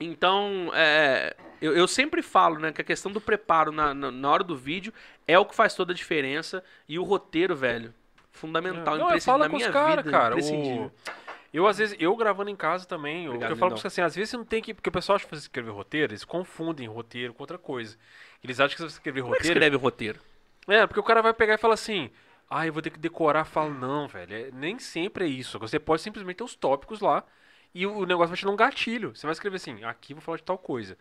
Então, 0.00 0.70
é, 0.74 1.34
eu, 1.60 1.76
eu 1.76 1.88
sempre 1.88 2.22
falo, 2.22 2.58
né, 2.58 2.72
que 2.72 2.80
a 2.80 2.84
questão 2.84 3.10
do 3.10 3.20
preparo 3.20 3.72
na, 3.72 3.92
na, 3.92 4.10
na 4.10 4.30
hora 4.30 4.44
do 4.44 4.56
vídeo 4.56 4.92
é 5.26 5.38
o 5.38 5.44
que 5.44 5.54
faz 5.54 5.74
toda 5.74 5.92
a 5.92 5.94
diferença. 5.94 6.62
E 6.88 6.98
o 6.98 7.02
roteiro, 7.02 7.56
velho, 7.56 7.92
fundamental, 8.30 8.96
Não, 8.96 9.04
eu 9.10 9.16
imprescindível 9.16 9.32
falo 9.32 9.44
na 9.44 9.50
com 9.50 9.56
os 9.56 9.62
minha 9.62 9.72
caras, 9.72 10.04
vida, 10.04 10.10
cara. 10.16 10.34
imprescindível. 10.34 10.84
O... 10.84 11.28
Eu, 11.52 11.66
às 11.66 11.78
vezes, 11.78 11.96
eu 11.98 12.14
gravando 12.14 12.50
em 12.50 12.56
casa 12.56 12.86
também, 12.86 13.24
eu, 13.24 13.30
Obrigado, 13.30 13.50
eu 13.50 13.56
falo 13.56 13.70
lindão. 13.70 13.82
com 13.82 13.88
assim, 13.88 14.02
às 14.02 14.14
vezes 14.14 14.30
você 14.30 14.36
não 14.36 14.44
tem 14.44 14.62
que. 14.62 14.74
Porque 14.74 14.90
o 14.90 14.92
pessoal 14.92 15.16
acha 15.16 15.24
que 15.26 15.34
você 15.34 15.40
escrever 15.42 15.70
roteiro, 15.70 16.12
eles 16.12 16.24
confundem 16.24 16.86
roteiro 16.86 17.32
com 17.32 17.42
outra 17.42 17.56
coisa. 17.58 17.96
Eles 18.44 18.60
acham 18.60 18.76
que 18.76 18.82
você 18.82 18.86
escrever 18.96 19.22
Como 19.22 19.34
é 19.34 19.38
roteiro. 19.38 19.56
escreve 19.56 19.76
o 19.76 19.78
roteiro? 19.78 20.20
É, 20.68 20.86
porque 20.86 21.00
o 21.00 21.02
cara 21.02 21.22
vai 21.22 21.32
pegar 21.32 21.54
e 21.54 21.58
fala 21.58 21.74
assim. 21.74 22.10
Ah, 22.50 22.66
eu 22.66 22.72
vou 22.72 22.80
ter 22.82 22.90
que 22.90 22.98
decorar. 22.98 23.44
Fala, 23.44 23.70
não, 23.70 24.06
velho. 24.06 24.32
é- 24.34 24.50
nem 24.52 24.78
sempre 24.78 25.24
é 25.24 25.28
isso. 25.28 25.58
Você 25.58 25.78
pode 25.78 26.02
simplesmente 26.02 26.36
ter 26.36 26.44
os 26.44 26.54
tópicos 26.54 27.00
lá 27.00 27.24
e 27.74 27.86
o, 27.86 28.04
negócio 28.06 28.28
vai 28.28 28.36
te 28.36 28.44
dar 28.44 28.50
um 28.50 28.56
gatilho. 28.56 29.14
Você 29.14 29.26
vai 29.26 29.32
escrever 29.32 29.56
assim, 29.56 29.84
aqui 29.84 30.12
eu 30.12 30.16
vou 30.16 30.22
falar 30.22 30.38
de 30.38 30.44
tal 30.44 30.58
coisa. 30.58 30.96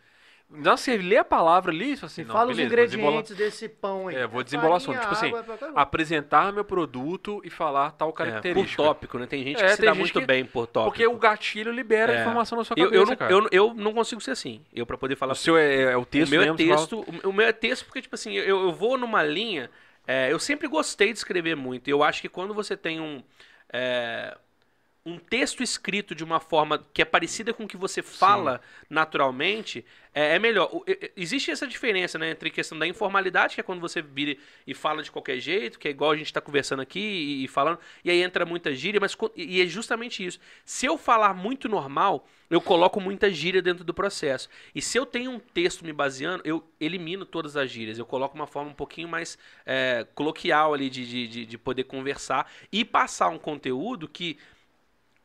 Não, 0.50 0.78
você 0.78 0.96
lê 0.96 1.18
a 1.18 1.26
palavra 1.26 1.74
ali 1.74 1.92
e 1.92 1.98
fala 1.98 2.06
assim, 2.10 2.24
fala 2.24 2.52
os 2.52 2.56
beleza, 2.58 2.76
desembolar- 2.86 3.14
ingredientes 3.20 3.36
desse 3.36 3.68
pão 3.68 4.08
aí. 4.08 4.16
É, 4.16 4.26
vou 4.26 4.42
desembolar 4.42 4.78
assunto. 4.78 4.98
Tipo 4.98 5.12
assim, 5.12 5.32
apresentar 5.76 6.54
meu 6.54 6.64
produto 6.64 7.42
e 7.44 7.50
falar 7.50 7.92
tal 7.92 8.08
É, 8.08 8.12
por 8.12 8.18
característica. 8.18 8.82
tópico, 8.82 9.20
né? 9.20 9.26
Tem 9.28 9.44
gente 9.44 9.62
É, 9.62 9.68
que 9.68 9.76
se 9.76 9.82
dá 9.82 9.94
muito 9.94 10.20
que- 10.20 10.26
bem 10.26 10.46
por 10.46 10.66
tópico. 10.66 10.92
Porque 10.92 11.06
o 11.06 11.18
gatilho 11.18 11.72
libera 11.72 12.14
É. 12.14 12.18
a 12.18 12.22
informação 12.22 12.58
na 12.58 12.64
sua 12.64 12.76
eu, 12.78 12.86
cabeça, 12.86 13.02
eu, 13.02 13.06
não, 13.06 13.16
cara. 13.18 13.32
eu, 13.34 13.48
eu 13.52 13.74
não 13.74 13.94
consigo 13.94 14.22
ser 14.22 14.32
assim. 14.32 14.64
Eu, 14.74 14.86
pra 14.86 14.98
poder 14.98 15.18
falar 15.18 15.34
O 15.34 15.36
seu 15.36 15.58
é, 15.58 15.92
é 15.92 15.98
o 15.98 16.06
texto 16.06 16.30
o 16.30 16.32
meu 16.32 16.42
é 16.42 16.46
mesmo, 16.46 16.58
fala- 16.58 16.78
texto, 16.78 17.06
o 17.28 17.34
meu 17.34 17.46
é 17.46 17.52
texto 17.52 17.84
porque, 17.86 18.02
tipo 18.02 18.16
assim, 18.16 18.34
eu, 18.34 18.62
eu 18.62 18.72
vou 18.74 18.98
numa 18.98 19.22
linha. 19.24 19.70
é, 20.08 20.32
eu 20.32 20.40
sempre 20.40 20.70
gostei 20.70 21.12
de 21.12 21.18
escrever 21.20 21.56
muito. 21.58 21.90
Eu 21.90 22.02
acho 22.04 22.22
que 22.22 22.30
quando 22.30 22.54
você 22.54 22.78
tem 22.78 23.02
um. 23.02 23.22
é, 23.74 24.38
um 25.08 25.18
texto 25.18 25.64
escrito 25.64 26.14
de 26.16 26.24
uma 26.24 26.40
forma 26.40 26.86
que 26.94 27.02
é 27.02 27.06
parecida 27.06 27.54
com 27.54 27.64
o 27.64 27.68
que 27.68 27.78
você 27.78 28.02
fala 28.02 28.62
naturalmente, 28.90 29.86
é, 30.14 30.36
é 30.36 30.40
melhor. 30.40 30.70
O- 30.74 30.84
existe 31.16 31.52
essa 31.52 31.68
diferença, 31.68 32.18
né, 32.18 32.32
entre 32.32 32.50
a 32.50 32.52
questão 32.52 32.78
da 32.78 32.88
informalidade, 32.88 33.56
que 33.56 33.62
é 33.62 33.64
quando 33.64 33.80
você 33.80 34.02
vira 34.02 34.38
e 34.66 34.74
fala 34.74 35.04
de 35.04 35.12
qualquer 35.12 35.40
jeito, 35.40 35.80
que 35.80 35.88
é 35.88 35.92
igual 35.92 36.12
a 36.12 36.16
gente 36.18 36.32
tá 36.34 36.42
conversando 36.42 36.82
aqui 36.82 37.00
e, 37.00 37.44
e 37.46 37.48
falando, 37.48 37.80
e 38.04 38.10
aí 38.12 38.22
entra 38.22 38.46
muita 38.46 38.74
gíria, 38.74 39.00
mas 39.00 39.16
e 39.36 39.62
é 39.62 39.66
justamente 39.66 40.26
isso. 40.26 40.40
Se 40.66 40.86
eu 40.86 40.98
falar 40.98 41.34
muito 41.34 41.70
normal, 41.70 42.28
eu 42.50 42.62
coloco 42.62 43.00
muita 43.02 43.30
gíria 43.30 43.62
dentro 43.62 43.84
do 43.84 43.94
processo. 43.94 44.50
E 44.74 44.82
se 44.82 44.98
eu 44.98 45.06
tenho 45.06 45.32
um 45.32 45.40
texto 45.40 45.84
me 45.84 45.92
baseando, 45.92 46.42
eu 46.46 46.64
elimino 46.80 47.26
todas 47.26 47.58
as 47.58 47.70
gírias. 47.70 47.98
Eu 48.00 48.06
coloco 48.06 48.36
uma 48.36 48.48
forma 48.48 48.72
um 48.72 48.74
pouquinho 48.74 49.08
mais 49.10 49.38
é, 49.66 50.06
coloquial 50.16 50.74
ali 50.74 50.90
de, 50.90 51.06
de, 51.06 51.28
de- 51.28 51.46
de 51.46 51.58
poder 51.58 51.84
conversar 51.84 52.50
e 52.72 52.86
passar 52.86 53.28
um 53.30 53.38
conteúdo 53.38 54.08
que 54.08 54.38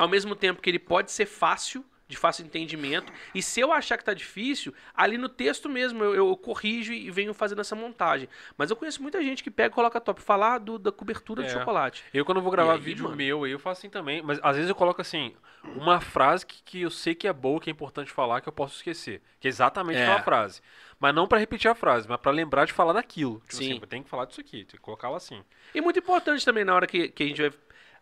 ao 0.02 0.08
mesmo 0.08 0.34
tempo 0.34 0.60
que 0.60 0.68
ele 0.70 0.78
pode 0.78 1.10
ser 1.12 1.26
fácil, 1.26 1.84
de 2.08 2.16
fácil 2.18 2.44
entendimento, 2.44 3.10
e 3.34 3.42
se 3.42 3.58
eu 3.58 3.72
achar 3.72 3.96
que 3.96 4.04
tá 4.04 4.12
difícil, 4.12 4.74
ali 4.94 5.16
no 5.16 5.30
texto 5.30 5.66
mesmo 5.66 6.04
eu, 6.04 6.14
eu 6.14 6.36
corrijo 6.36 6.92
e 6.92 7.10
venho 7.10 7.32
fazendo 7.32 7.62
essa 7.62 7.74
montagem. 7.74 8.28
Mas 8.58 8.68
eu 8.68 8.76
conheço 8.76 9.00
muita 9.00 9.22
gente 9.22 9.42
que 9.42 9.50
pega 9.50 9.72
e 9.72 9.74
coloca 9.74 9.98
top, 9.98 10.20
falar 10.20 10.58
do- 10.58 10.78
da 10.78 10.92
cobertura 10.92 11.42
de 11.42 11.48
É. 11.48 11.52
chocolate. 11.52 12.04
Eu 12.12 12.22
quando 12.26 12.42
vou 12.42 12.52
gravar 12.52 12.74
aí, 12.74 12.80
vídeo 12.80 13.04
mano? 13.04 13.16
meu, 13.16 13.46
eu 13.46 13.58
faço 13.58 13.78
assim 13.80 13.88
também. 13.88 14.20
Mas 14.20 14.38
às 14.42 14.56
vezes 14.56 14.68
eu 14.68 14.74
coloco 14.74 15.00
assim, 15.00 15.34
uma 15.74 16.02
frase 16.02 16.44
que, 16.44 16.62
que 16.62 16.82
eu 16.82 16.90
sei 16.90 17.14
que 17.14 17.26
é 17.26 17.32
boa, 17.32 17.58
que 17.58 17.70
é 17.70 17.72
importante 17.72 18.10
falar, 18.12 18.42
que 18.42 18.48
eu 18.48 18.52
posso 18.52 18.76
esquecer. 18.76 19.22
Que 19.40 19.48
é 19.48 19.50
exatamente 19.50 19.98
É. 19.98 20.02
aquela 20.02 20.20
frase. 20.22 20.60
Mas 21.00 21.14
não 21.14 21.26
pra 21.26 21.38
repetir 21.38 21.70
a 21.70 21.74
frase, 21.74 22.06
mas 22.06 22.20
pra 22.20 22.30
lembrar 22.30 22.66
de 22.66 22.74
falar 22.74 22.92
daquilo. 22.92 23.40
Tipo 23.40 23.54
Sim. 23.56 23.70
assim, 23.78 23.80
tenho 23.86 24.04
que 24.04 24.10
falar 24.10 24.26
disso 24.26 24.40
aqui, 24.40 24.58
tem 24.66 24.76
que 24.76 24.78
colocar 24.78 25.08
ela 25.08 25.16
assim. 25.16 25.42
E 25.74 25.80
muito 25.80 25.98
importante 25.98 26.44
também 26.44 26.62
na 26.62 26.74
hora 26.74 26.86
que, 26.86 27.08
que 27.08 27.22
a 27.22 27.26
gente 27.26 27.40
vai. 27.40 27.52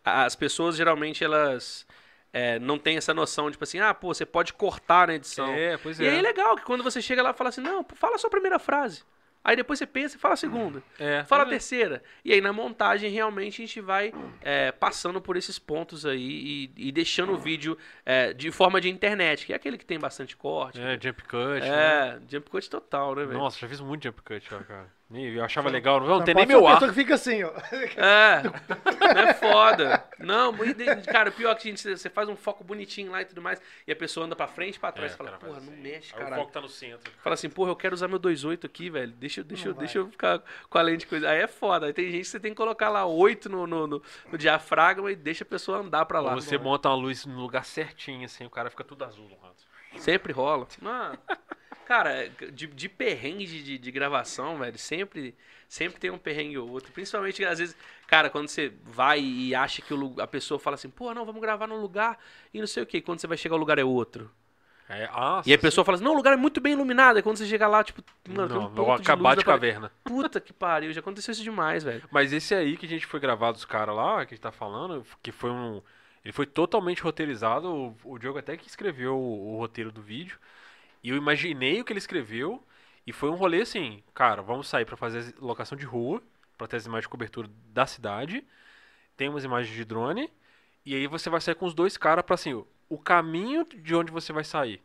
As 0.03 0.35
pessoas 0.35 0.75
geralmente 0.75 1.23
elas 1.23 1.85
é, 2.33 2.59
não 2.59 2.77
têm 2.77 2.97
essa 2.97 3.13
noção, 3.13 3.51
tipo 3.51 3.63
assim, 3.63 3.79
ah, 3.79 3.93
pô, 3.93 4.13
você 4.13 4.25
pode 4.25 4.53
cortar 4.53 5.07
na 5.07 5.15
edição. 5.15 5.51
É, 5.53 5.77
pois 5.77 5.99
E 5.99 6.07
aí 6.07 6.17
é 6.17 6.21
legal 6.21 6.55
que 6.55 6.63
quando 6.63 6.83
você 6.83 7.01
chega 7.01 7.21
lá 7.21 7.31
e 7.31 7.33
fala 7.33 7.49
assim, 7.49 7.61
não, 7.61 7.85
fala 7.95 8.17
só 8.17 8.27
a 8.27 8.31
primeira 8.31 8.57
frase. 8.59 9.03
Aí 9.43 9.55
depois 9.55 9.79
você 9.79 9.87
pensa 9.87 10.15
e 10.15 10.19
fala 10.19 10.35
a 10.35 10.37
segunda. 10.37 10.83
É, 10.99 11.23
Fala 11.23 11.43
a 11.43 11.47
é. 11.47 11.49
terceira. 11.49 12.03
E 12.23 12.31
aí 12.31 12.39
na 12.39 12.53
montagem 12.53 13.09
realmente 13.09 13.61
a 13.61 13.65
gente 13.65 13.81
vai 13.81 14.13
é, 14.39 14.71
passando 14.71 15.19
por 15.19 15.35
esses 15.35 15.57
pontos 15.57 16.05
aí 16.05 16.71
e, 16.77 16.89
e 16.89 16.91
deixando 16.91 17.33
o 17.33 17.37
vídeo 17.37 17.75
é, 18.05 18.33
de 18.33 18.51
forma 18.51 18.79
de 18.79 18.87
internet, 18.87 19.45
que 19.47 19.53
é 19.53 19.55
aquele 19.55 19.79
que 19.79 19.85
tem 19.85 19.99
bastante 19.99 20.37
corte. 20.37 20.79
É, 20.79 20.93
jump 21.01 21.23
cut. 21.23 21.59
né? 21.59 21.67
É, 21.67 22.19
jump 22.29 22.51
cut 22.51 22.69
total, 22.69 23.15
né, 23.15 23.25
velho? 23.25 23.39
Nossa, 23.39 23.57
já 23.57 23.67
fiz 23.67 23.79
muito 23.79 24.03
jump 24.03 24.21
cut, 24.21 24.53
ó, 24.53 24.59
cara. 24.59 25.00
Eu 25.13 25.43
achava 25.43 25.69
legal, 25.69 25.99
não, 25.99 26.07
não 26.07 26.23
tem 26.23 26.33
nem 26.33 26.45
meu 26.45 26.65
ar. 26.67 26.79
que 26.79 26.91
fica 26.93 27.15
assim, 27.15 27.43
ó. 27.43 27.51
É, 27.97 28.41
não 29.13 29.21
é 29.27 29.33
foda. 29.33 30.03
Não, 30.19 30.53
cara, 31.11 31.31
pior 31.31 31.53
que 31.55 31.67
a 31.67 31.71
gente, 31.71 31.97
você 31.97 32.09
faz 32.09 32.29
um 32.29 32.35
foco 32.35 32.63
bonitinho 32.63 33.11
lá 33.11 33.21
e 33.21 33.25
tudo 33.25 33.41
mais, 33.41 33.61
e 33.85 33.91
a 33.91 33.95
pessoa 33.95 34.25
anda 34.25 34.35
pra 34.35 34.47
frente 34.47 34.75
e 34.75 34.79
pra 34.79 34.91
trás, 34.91 35.11
É, 35.11 35.13
e 35.15 35.17
fala, 35.17 35.29
o 35.29 35.33
cara 35.33 35.45
porra, 35.45 35.59
não 35.61 35.71
assim. 35.73 35.81
mexe, 35.81 36.13
Aí 36.15 36.23
o 36.23 36.35
foco 36.35 36.51
tá 36.51 36.61
no 36.61 36.69
centro. 36.69 37.11
Fala 37.21 37.33
assim, 37.33 37.49
porra, 37.49 37.71
eu 37.71 37.75
quero 37.75 37.93
usar 37.93 38.07
meu 38.07 38.19
2.8 38.19 38.65
aqui, 38.65 38.89
velho. 38.89 39.11
Deixa, 39.13 39.41
eu- 39.41 39.43
deixa, 39.45 39.69
Não 39.69 39.75
deixa 39.77 39.97
eu 39.97 40.07
ficar 40.09 40.41
com 40.69 40.77
a 40.77 40.81
lente 40.81 41.05
coisa. 41.07 41.29
Aí 41.29 41.41
é 41.41 41.47
foda. 41.47 41.87
Aí 41.87 41.93
tem 41.93 42.05
gente 42.11 42.21
que 42.21 42.27
você 42.27 42.39
tem 42.39 42.51
que 42.51 42.57
colocar 42.57 42.89
lá 42.89 43.05
8 43.05 43.49
no, 43.49 43.67
no, 43.67 43.87
no- 43.87 44.01
no 44.31 44.37
diafragma 44.37 45.11
e 45.11 45.15
deixa 45.15 45.43
a 45.43 45.47
pessoa 45.47 45.79
andar 45.79 46.05
pra 46.05 46.19
lá. 46.19 46.33
Ou 46.35 46.41
você 46.41 46.57
monta 46.57 46.87
uma 46.89 46.95
luz 46.95 47.25
no 47.25 47.39
lugar 47.39 47.65
certinho, 47.65 48.25
assim, 48.25 48.45
o 48.45 48.49
cara 48.49 48.69
fica 48.69 48.83
tudo 48.83 49.03
azul 49.03 49.27
no 49.27 49.35
rato. 49.37 49.63
Sempre 49.97 50.31
rola. 50.31 50.67
Mano, 50.81 51.17
cara, 51.91 52.29
de, 52.53 52.67
de 52.67 52.87
perrengue 52.87 53.45
de, 53.45 53.61
de, 53.63 53.77
de 53.77 53.91
gravação, 53.91 54.57
velho, 54.57 54.77
sempre, 54.77 55.35
sempre 55.67 55.99
tem 55.99 56.09
um 56.09 56.17
perrengue 56.17 56.57
ou 56.57 56.69
outro. 56.69 56.89
Principalmente, 56.93 57.43
às 57.43 57.59
vezes, 57.59 57.75
cara, 58.07 58.29
quando 58.29 58.47
você 58.47 58.71
vai 58.85 59.19
e 59.19 59.53
acha 59.53 59.81
que 59.81 59.93
o 59.93 60.15
a 60.21 60.25
pessoa 60.25 60.57
fala 60.57 60.75
assim, 60.75 60.89
pô, 60.89 61.13
não, 61.13 61.25
vamos 61.25 61.41
gravar 61.41 61.67
num 61.67 61.81
lugar 61.81 62.17
e 62.53 62.61
não 62.61 62.67
sei 62.67 62.81
o 62.81 62.85
que. 62.85 63.01
Quando 63.01 63.19
você 63.19 63.27
vai 63.27 63.35
chegar, 63.35 63.55
o 63.55 63.59
lugar 63.59 63.77
é 63.77 63.83
outro. 63.83 64.31
É, 64.87 65.09
ah, 65.11 65.41
E 65.45 65.53
a 65.53 65.57
pessoa 65.57 65.83
fala 65.83 65.95
assim, 65.95 66.03
não, 66.05 66.13
o 66.13 66.15
lugar 66.15 66.31
é 66.31 66.37
muito 66.37 66.61
bem 66.61 66.71
iluminado. 66.71 67.17
Aí 67.17 67.21
quando 67.23 67.35
você 67.35 67.45
chega 67.45 67.67
lá, 67.67 67.83
tipo, 67.83 68.01
mano, 68.29 68.47
tem 68.47 68.57
um 68.57 68.61
Não, 68.61 68.69
vou 68.69 68.95
de 68.95 69.01
acabar 69.01 69.35
de 69.35 69.41
apare- 69.41 69.59
caverna. 69.59 69.91
Puta 70.05 70.39
que 70.39 70.53
pariu, 70.53 70.93
já 70.93 71.01
aconteceu 71.01 71.33
isso 71.33 71.43
demais, 71.43 71.83
velho. 71.83 72.03
Mas 72.09 72.31
esse 72.31 72.55
aí 72.55 72.77
que 72.77 72.85
a 72.85 72.89
gente 72.89 73.05
foi 73.05 73.19
gravar 73.19 73.51
dos 73.51 73.65
caras 73.65 73.93
lá, 73.93 74.25
que 74.25 74.33
a 74.33 74.35
gente 74.35 74.41
tá 74.41 74.51
falando, 74.51 75.05
que 75.21 75.31
foi 75.33 75.49
um. 75.49 75.81
Ele 76.23 76.31
foi 76.31 76.45
totalmente 76.45 77.01
roteirizado. 77.01 77.67
O, 77.67 77.95
o 78.13 78.17
Diogo 78.17 78.39
até 78.39 78.55
que 78.55 78.67
escreveu 78.67 79.17
o, 79.17 79.55
o 79.55 79.57
roteiro 79.57 79.91
do 79.91 80.01
vídeo. 80.01 80.37
E 81.03 81.09
eu 81.09 81.17
imaginei 81.17 81.81
o 81.81 81.85
que 81.85 81.91
ele 81.93 81.99
escreveu. 81.99 82.63
E 83.05 83.11
foi 83.13 83.29
um 83.29 83.35
rolê 83.35 83.61
assim, 83.61 84.03
cara, 84.13 84.41
vamos 84.41 84.67
sair 84.67 84.85
pra 84.85 84.95
fazer 84.97 85.33
locação 85.39 85.77
de 85.77 85.85
rua, 85.85 86.21
pra 86.57 86.67
ter 86.67 86.77
as 86.77 86.85
imagens 86.85 87.05
de 87.05 87.09
cobertura 87.09 87.49
da 87.73 87.85
cidade. 87.85 88.45
Tem 89.17 89.29
umas 89.29 89.43
imagens 89.43 89.75
de 89.75 89.85
drone. 89.85 90.31
E 90.85 90.95
aí 90.95 91.07
você 91.07 91.29
vai 91.29 91.41
sair 91.41 91.55
com 91.55 91.65
os 91.65 91.73
dois 91.73 91.97
caras 91.97 92.25
pra 92.25 92.35
assim, 92.35 92.53
o- 92.89 92.99
caminho 92.99 93.65
de 93.65 93.95
onde 93.95 94.11
você 94.11 94.33
vai 94.33 94.43
sair 94.43 94.81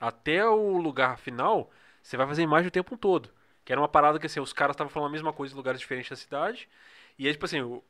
até 0.00 0.46
o 0.46 0.78
lugar 0.78 1.18
final, 1.18 1.70
você 2.02 2.16
vai 2.16 2.26
fazer 2.26 2.42
imagem 2.42 2.68
o 2.68 2.70
tempo 2.70 2.96
todo. 2.96 3.30
Que 3.64 3.72
era 3.72 3.80
uma 3.80 3.88
parada 3.88 4.18
que 4.18 4.26
assim, 4.26 4.40
os 4.40 4.52
caras 4.52 4.74
estavam 4.74 4.90
falando 4.92 5.08
a 5.10 5.12
mesma 5.12 5.32
coisa 5.32 5.54
em 5.54 5.56
lugares 5.56 5.80
diferentes 5.80 6.10
da 6.10 6.16
cidade. 6.16 6.68
E 7.18 7.26
aí, 7.26 7.32
tipo 7.32 7.44
assim, 7.46 7.80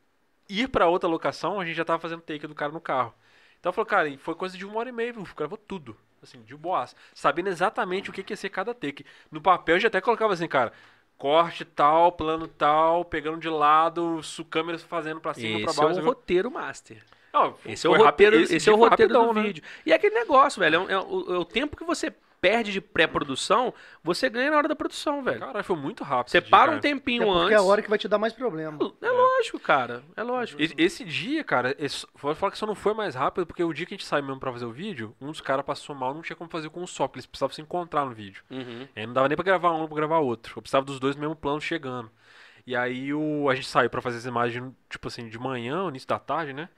ir 0.49 0.69
pra 0.69 0.89
outra 0.89 1.09
locação, 1.09 1.61
a 1.61 1.65
gente 1.67 1.77
já 1.77 1.85
tava 1.85 2.01
fazendo 2.01 2.23
take 2.23 2.47
do 2.47 2.55
cara 2.55 2.73
no 2.73 2.81
carro. 2.81 3.15
Então 3.61 3.73
falou, 3.73 3.87
cara, 3.87 4.09
e 4.09 4.17
foi 4.19 4.35
coisa 4.35 4.57
de 4.57 4.65
uma 4.67 4.79
hora 4.79 4.89
e 4.89 4.93
meia, 4.93 5.13
viu? 5.13 5.25
gravou 5.37 5.59
tudo. 5.59 5.97
Assim, 6.23 6.43
de 6.43 6.57
boas. 6.57 6.95
Sabendo 7.15 7.49
exatamente 7.49 8.11
o 8.11 8.13
que, 8.13 8.23
que 8.23 8.33
ia 8.33 8.37
ser 8.37 8.49
cada 8.51 8.75
take. 8.75 9.05
No 9.31 9.41
papel 9.41 9.77
eu 9.77 9.81
já 9.81 9.89
até 9.89 10.01
colocava 10.01 10.33
assim, 10.33 10.49
cara, 10.49 10.73
corte 11.17 11.65
tal, 11.65 12.11
plano 12.13 12.49
tal, 12.49 13.05
pegando 13.05 13.39
de 13.39 13.49
lado, 13.49 14.23
su 14.23 14.45
câmeras 14.45 14.83
fazendo 14.83 15.21
pra 15.21 15.35
cima, 15.35 15.61
pra 15.61 15.71
Esse 15.71 15.81
é 15.81 15.85
baixo. 15.85 16.01
o 16.01 16.05
roteiro 16.05 16.51
master. 16.51 17.03
Não, 17.33 17.55
Esse 17.67 17.87
é 17.87 17.91
o 17.91 17.95
foi 17.95 18.03
rápido- 18.05 18.31
roteiro, 18.35 18.55
esse, 18.57 18.69
é 18.69 18.73
o 18.73 18.77
roteiro 18.77 19.13
do 19.13 19.19
rapidão, 19.21 19.35
né? 19.43 19.47
vídeo. 19.47 19.63
E 19.85 19.93
é 19.93 19.95
aquele 19.97 20.15
negócio, 20.15 20.59
velho. 20.59 20.77
É, 20.91 20.99
um- 20.99 21.31
é 21.31 21.35
é 21.35 21.39
o 21.39 21.45
tempo 21.45 21.77
que 21.77 21.85
você 21.85 22.13
perde 22.49 22.73
de 22.73 22.81
pré-produção, 22.81 23.75
você 24.03 24.29
ganha 24.29 24.51
na 24.51 24.57
hora 24.59 24.69
da 24.69 24.77
produção, 24.77 25.23
velho. 25.23 25.41
Caralho, 25.41 25.65
foi 25.65 25.77
muito 25.77 26.05
rápido. 26.05 26.31
Você 26.31 26.41
dia, 26.41 26.51
para 26.51 26.71
um 26.71 26.79
tempinho 26.81 27.23
É 27.23 27.27
porque 27.27 27.39
antes. 27.41 27.53
é 27.53 27.57
a 27.57 27.63
hora 27.63 27.83
que 27.83 27.89
vai 27.89 27.99
te 27.99 28.07
dar 28.09 28.19
mais 28.19 28.33
problema. 28.33 28.79
É 29.03 29.09
lógico, 29.11 29.59
cara. 29.59 30.03
É 30.17 30.23
lógico. 30.23 30.61
E- 30.63 30.75
Esse 30.79 31.05
dia, 31.05 31.43
cara, 31.43 31.75
esse, 31.79 32.07
vou 32.15 32.35
falar 32.35 32.53
que 32.53 32.59
só 32.59 32.67
não 32.67 32.75
foi 32.75 32.95
mais 32.95 33.15
rápido, 33.15 33.47
porque 33.47 33.65
o 33.65 33.73
dia 33.73 33.85
que 33.87 33.95
a 33.95 33.97
gente 33.97 34.07
saiu 34.07 34.23
mesmo 34.23 34.39
pra 34.39 34.53
fazer 34.53 34.65
o 34.65 34.71
vídeo, 34.73 35.15
um 35.21 35.31
dos 35.31 35.41
caras 35.41 35.65
passou 35.65 35.95
mal, 35.95 36.15
não 36.15 36.23
tinha 36.23 36.37
como 36.37 36.49
fazer 36.51 36.71
com 36.71 36.83
um 36.83 36.87
só, 36.87 37.07
porque 37.09 37.19
eles 37.19 37.27
precisavam 37.27 37.55
se 37.55 37.61
encontrar 37.63 38.05
no 38.05 38.13
vídeo. 38.13 38.43
Uhum. 38.51 38.87
Aí 38.95 39.07
não 39.07 39.13
dava 39.15 39.29
nem 39.29 39.37
pra 39.37 39.45
gravar 39.45 39.73
um 39.73 39.87
pra 39.87 39.97
gravar 39.97 40.19
outro. 40.19 40.53
Eu 40.57 40.63
precisava 40.63 40.85
dos 40.87 41.01
dois 41.01 41.17
no 41.17 41.21
mesmo 41.21 41.35
plano 41.37 41.61
chegando. 41.61 42.11
E 42.67 42.75
aí 42.77 43.13
o, 43.15 43.49
a 43.49 43.55
gente 43.55 43.67
saiu 43.69 43.89
pra 43.91 44.01
fazer 44.03 44.19
as 44.19 44.27
imagens, 44.27 44.73
tipo 44.91 45.09
assim, 45.09 45.29
de 45.29 45.39
manhã, 45.39 45.89
início 45.89 46.09
da 46.09 46.19
tarde, 46.19 46.53
né? 46.53 46.69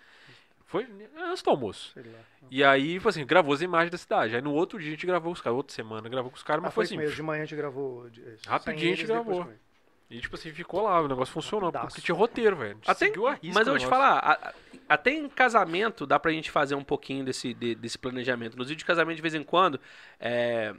Foi 0.68 0.86
antes 1.16 1.42
do 1.42 1.50
almoço. 1.50 1.90
Sei 1.94 2.02
lá. 2.02 2.18
E 2.50 2.62
aí, 2.62 2.94
tipo 2.94 3.08
assim, 3.08 3.24
gravou 3.26 3.52
as 3.54 3.62
imagens 3.62 3.90
da 3.90 3.98
cidade. 3.98 4.36
Aí 4.36 4.42
no 4.42 4.52
outro 4.52 4.78
dia 4.78 4.88
a 4.88 4.90
gente 4.92 5.06
gravou 5.06 5.30
com 5.32 5.34
os 5.34 5.40
caras, 5.40 5.56
outra 5.56 5.74
semana 5.74 6.08
gravou 6.08 6.30
com 6.30 6.36
os 6.36 6.42
caras, 6.42 6.60
Ah, 6.62 6.66
mas 6.66 6.74
foi 6.74 6.86
foi 6.86 6.94
isso 6.96 7.04
assim. 7.06 7.16
De 7.16 7.22
manhã 7.22 7.42
a 7.42 7.44
gente 7.46 7.56
gravou. 7.56 8.08
de- 8.10 8.22
sem 8.22 8.36
Rapidinho 8.46 8.92
a 8.92 8.96
gente 8.96 9.00
eles, 9.00 9.08
depois 9.08 9.24
gravou. 9.38 9.44
com. 9.44 9.68
E 10.10 10.20
tipo 10.20 10.36
assim, 10.36 10.50
ficou 10.52 10.82
lá, 10.82 11.00
o 11.00 11.08
negócio 11.08 11.32
funcionou. 11.34 11.68
Rapidaço. 11.70 11.88
Porque 11.96 12.00
tinha 12.04 12.14
roteiro, 12.16 12.56
velho. 12.56 12.70
A 12.72 12.74
gente 12.74 12.90
Até, 12.90 13.06
seguiu 13.06 13.26
a 13.26 13.32
risca 13.32 13.58
mas 13.58 13.66
eu 13.66 13.74
o 13.74 13.76
vou 13.76 13.78
te 13.78 13.84
negócio. 13.84 13.88
falar, 13.88 14.18
a- 14.18 14.48
a- 14.48 14.54
até 14.90 15.10
em 15.10 15.28
casamento 15.28 16.06
dá 16.06 16.18
pra 16.18 16.30
gente 16.32 16.50
fazer 16.50 16.74
um 16.74 16.84
pouquinho 16.84 17.24
desse, 17.24 17.52
de- 17.54 17.74
desse 17.74 17.98
planejamento. 17.98 18.56
Nos 18.56 18.68
vídeos 18.68 18.78
de 18.82 18.86
casamento, 18.86 19.16
de 19.16 19.22
vez 19.22 19.34
em 19.34 19.42
quando, 19.42 19.78
é, 20.20 20.74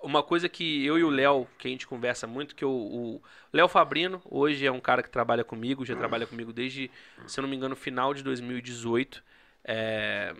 uma 0.00 0.22
coisa 0.22 0.48
que 0.48 0.84
eu 0.86 0.96
e 0.98 1.02
o 1.02 1.10
Léo, 1.10 1.46
que 1.58 1.66
a 1.66 1.70
gente 1.72 1.86
conversa 1.88 2.24
muito, 2.26 2.54
que 2.54 2.64
o, 2.64 2.70
o 2.70 3.22
Léo 3.52 3.66
Fabrino, 3.68 4.20
hoje 4.24 4.64
é 4.64 4.70
um 4.70 4.78
cara 4.80 5.02
que 5.02 5.10
trabalha 5.10 5.42
comigo, 5.42 5.84
já 5.84 5.96
trabalha 5.96 6.24
comigo 6.26 6.52
desde, 6.52 6.88
se 7.26 7.38
eu 7.40 7.42
não 7.42 7.48
me 7.48 7.56
engano, 7.56 7.74
final 7.74 8.14
de 8.14 8.22
2018. 8.22 9.24
É, 9.70 10.34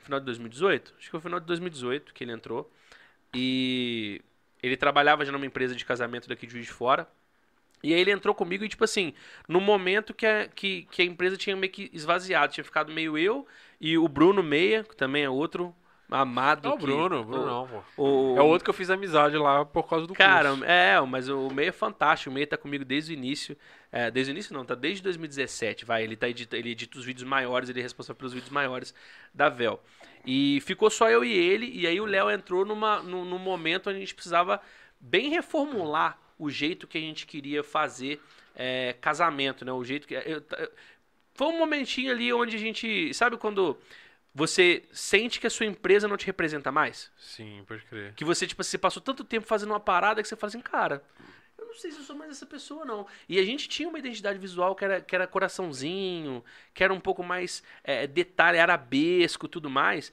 final 0.00 0.18
de 0.18 0.24
2018? 0.24 0.94
Acho 0.96 1.04
que 1.04 1.10
foi 1.10 1.20
final 1.20 1.38
de 1.38 1.44
2018 1.44 2.14
que 2.14 2.24
ele 2.24 2.32
entrou. 2.32 2.72
E 3.34 4.22
ele 4.62 4.76
trabalhava 4.76 5.24
já 5.24 5.30
numa 5.30 5.44
empresa 5.44 5.74
de 5.74 5.84
casamento 5.84 6.26
daqui 6.26 6.46
de 6.46 6.52
Juiz 6.52 6.66
de 6.66 6.72
Fora. 6.72 7.06
E 7.82 7.92
aí 7.92 8.00
ele 8.00 8.12
entrou 8.12 8.34
comigo 8.34 8.64
e, 8.64 8.68
tipo 8.68 8.84
assim, 8.84 9.12
no 9.48 9.60
momento 9.60 10.14
que 10.14 10.24
a, 10.24 10.48
que, 10.48 10.86
que 10.90 11.02
a 11.02 11.04
empresa 11.04 11.36
tinha 11.36 11.56
meio 11.56 11.72
que 11.72 11.90
esvaziado, 11.92 12.52
tinha 12.52 12.64
ficado 12.64 12.92
meio 12.92 13.18
eu 13.18 13.46
e 13.80 13.98
o 13.98 14.08
Bruno 14.08 14.42
Meia, 14.42 14.84
que 14.84 14.96
também 14.96 15.24
é 15.24 15.28
outro 15.28 15.74
amado. 16.14 16.68
Não, 16.68 16.74
o 16.74 16.78
que- 16.78 16.84
Bruno, 16.86 17.20
o 17.20 17.24
Bruno 17.24 17.42
o- 17.42 17.46
não, 17.46 17.68
pô. 17.68 18.02
o- 18.02 18.36
É 18.38 18.42
o 18.42 18.46
outro 18.46 18.64
que 18.64 18.70
eu 18.70 18.74
fiz 18.74 18.90
amizade 18.90 19.36
lá 19.36 19.64
por 19.64 19.88
causa 19.88 20.06
do 20.06 20.14
Cara, 20.14 20.50
curso. 20.50 20.64
é, 20.64 21.00
mas 21.02 21.28
o 21.28 21.48
Meia 21.50 21.68
é 21.68 21.72
fantástico. 21.72 22.30
O 22.30 22.32
Meia 22.34 22.46
tá 22.46 22.56
comigo 22.56 22.84
desde 22.84 23.12
o 23.12 23.14
início. 23.14 23.56
É, 23.90 24.10
desde 24.10 24.30
o 24.30 24.34
início 24.34 24.54
não, 24.54 24.64
tá 24.64 24.74
desde 24.74 25.02
2017, 25.02 25.84
vai. 25.84 26.02
Ele, 26.02 26.16
tá 26.16 26.28
edita, 26.28 26.56
ele 26.56 26.70
edita 26.70 26.98
os 26.98 27.04
vídeos 27.04 27.28
maiores, 27.28 27.68
ele 27.68 27.80
é 27.80 27.82
responsável 27.82 28.16
pelos 28.16 28.32
vídeos 28.32 28.50
maiores 28.50 28.94
da 29.34 29.48
Vel. 29.48 29.82
E 30.24 30.60
ficou 30.64 30.88
só 30.88 31.10
eu 31.10 31.24
e 31.24 31.32
ele, 31.32 31.70
e 31.74 31.86
aí 31.86 32.00
o 32.00 32.04
Léo 32.06 32.30
entrou 32.30 32.64
numa, 32.64 33.02
num, 33.02 33.24
num 33.24 33.38
momento 33.38 33.88
onde 33.90 33.96
a 33.96 34.00
gente 34.00 34.14
precisava 34.14 34.60
bem 35.00 35.30
reformular 35.30 36.16
o 36.38 36.48
jeito 36.48 36.86
que 36.86 36.96
a 36.96 37.00
gente 37.00 37.26
queria 37.26 37.62
fazer 37.62 38.20
é, 38.54 38.94
casamento, 39.00 39.64
né? 39.64 39.72
O 39.72 39.82
jeito 39.82 40.06
que. 40.06 40.14
eu- 40.14 40.22
eu- 40.58 40.70
foi 41.34 41.46
um 41.46 41.58
momentinho 41.58 42.12
ali 42.12 42.30
onde 42.32 42.54
a 42.56 42.58
gente. 42.58 43.12
Sabe 43.14 43.36
quando 43.38 43.78
você 44.34 44.84
sente 44.92 45.38
que 45.40 45.46
a 45.46 45.50
sua 45.50 45.66
empresa 45.66 46.08
não 46.08 46.16
te 46.16 46.26
representa 46.26 46.72
mais? 46.72 47.10
Sim, 47.18 47.62
pode 47.66 47.84
crer. 47.84 48.14
Que 48.14 48.24
você, 48.24 48.46
tipo, 48.46 48.62
você 48.64 48.78
passou 48.78 49.02
tanto 49.02 49.24
tempo 49.24 49.46
fazendo 49.46 49.70
uma 49.70 49.80
parada 49.80 50.22
que 50.22 50.28
você 50.28 50.36
fala 50.36 50.48
assim, 50.48 50.60
cara, 50.60 51.02
eu 51.58 51.66
não 51.66 51.74
sei 51.74 51.90
se 51.92 51.98
eu 51.98 52.04
sou 52.04 52.16
mais 52.16 52.30
essa 52.30 52.46
pessoa, 52.46 52.84
não. 52.84 53.06
E 53.28 53.38
a 53.38 53.44
gente 53.44 53.68
tinha 53.68 53.88
uma 53.88 53.98
identidade 53.98 54.38
visual 54.38 54.74
que 54.74 54.84
era, 54.84 55.00
que 55.00 55.14
era 55.14 55.26
coraçãozinho, 55.26 56.42
que 56.74 56.82
era 56.82 56.92
um 56.92 57.00
pouco 57.00 57.22
mais 57.22 57.62
é, 57.84 58.06
detalhe, 58.06 58.58
arabesco 58.58 59.46
tudo 59.48 59.68
mais. 59.70 60.12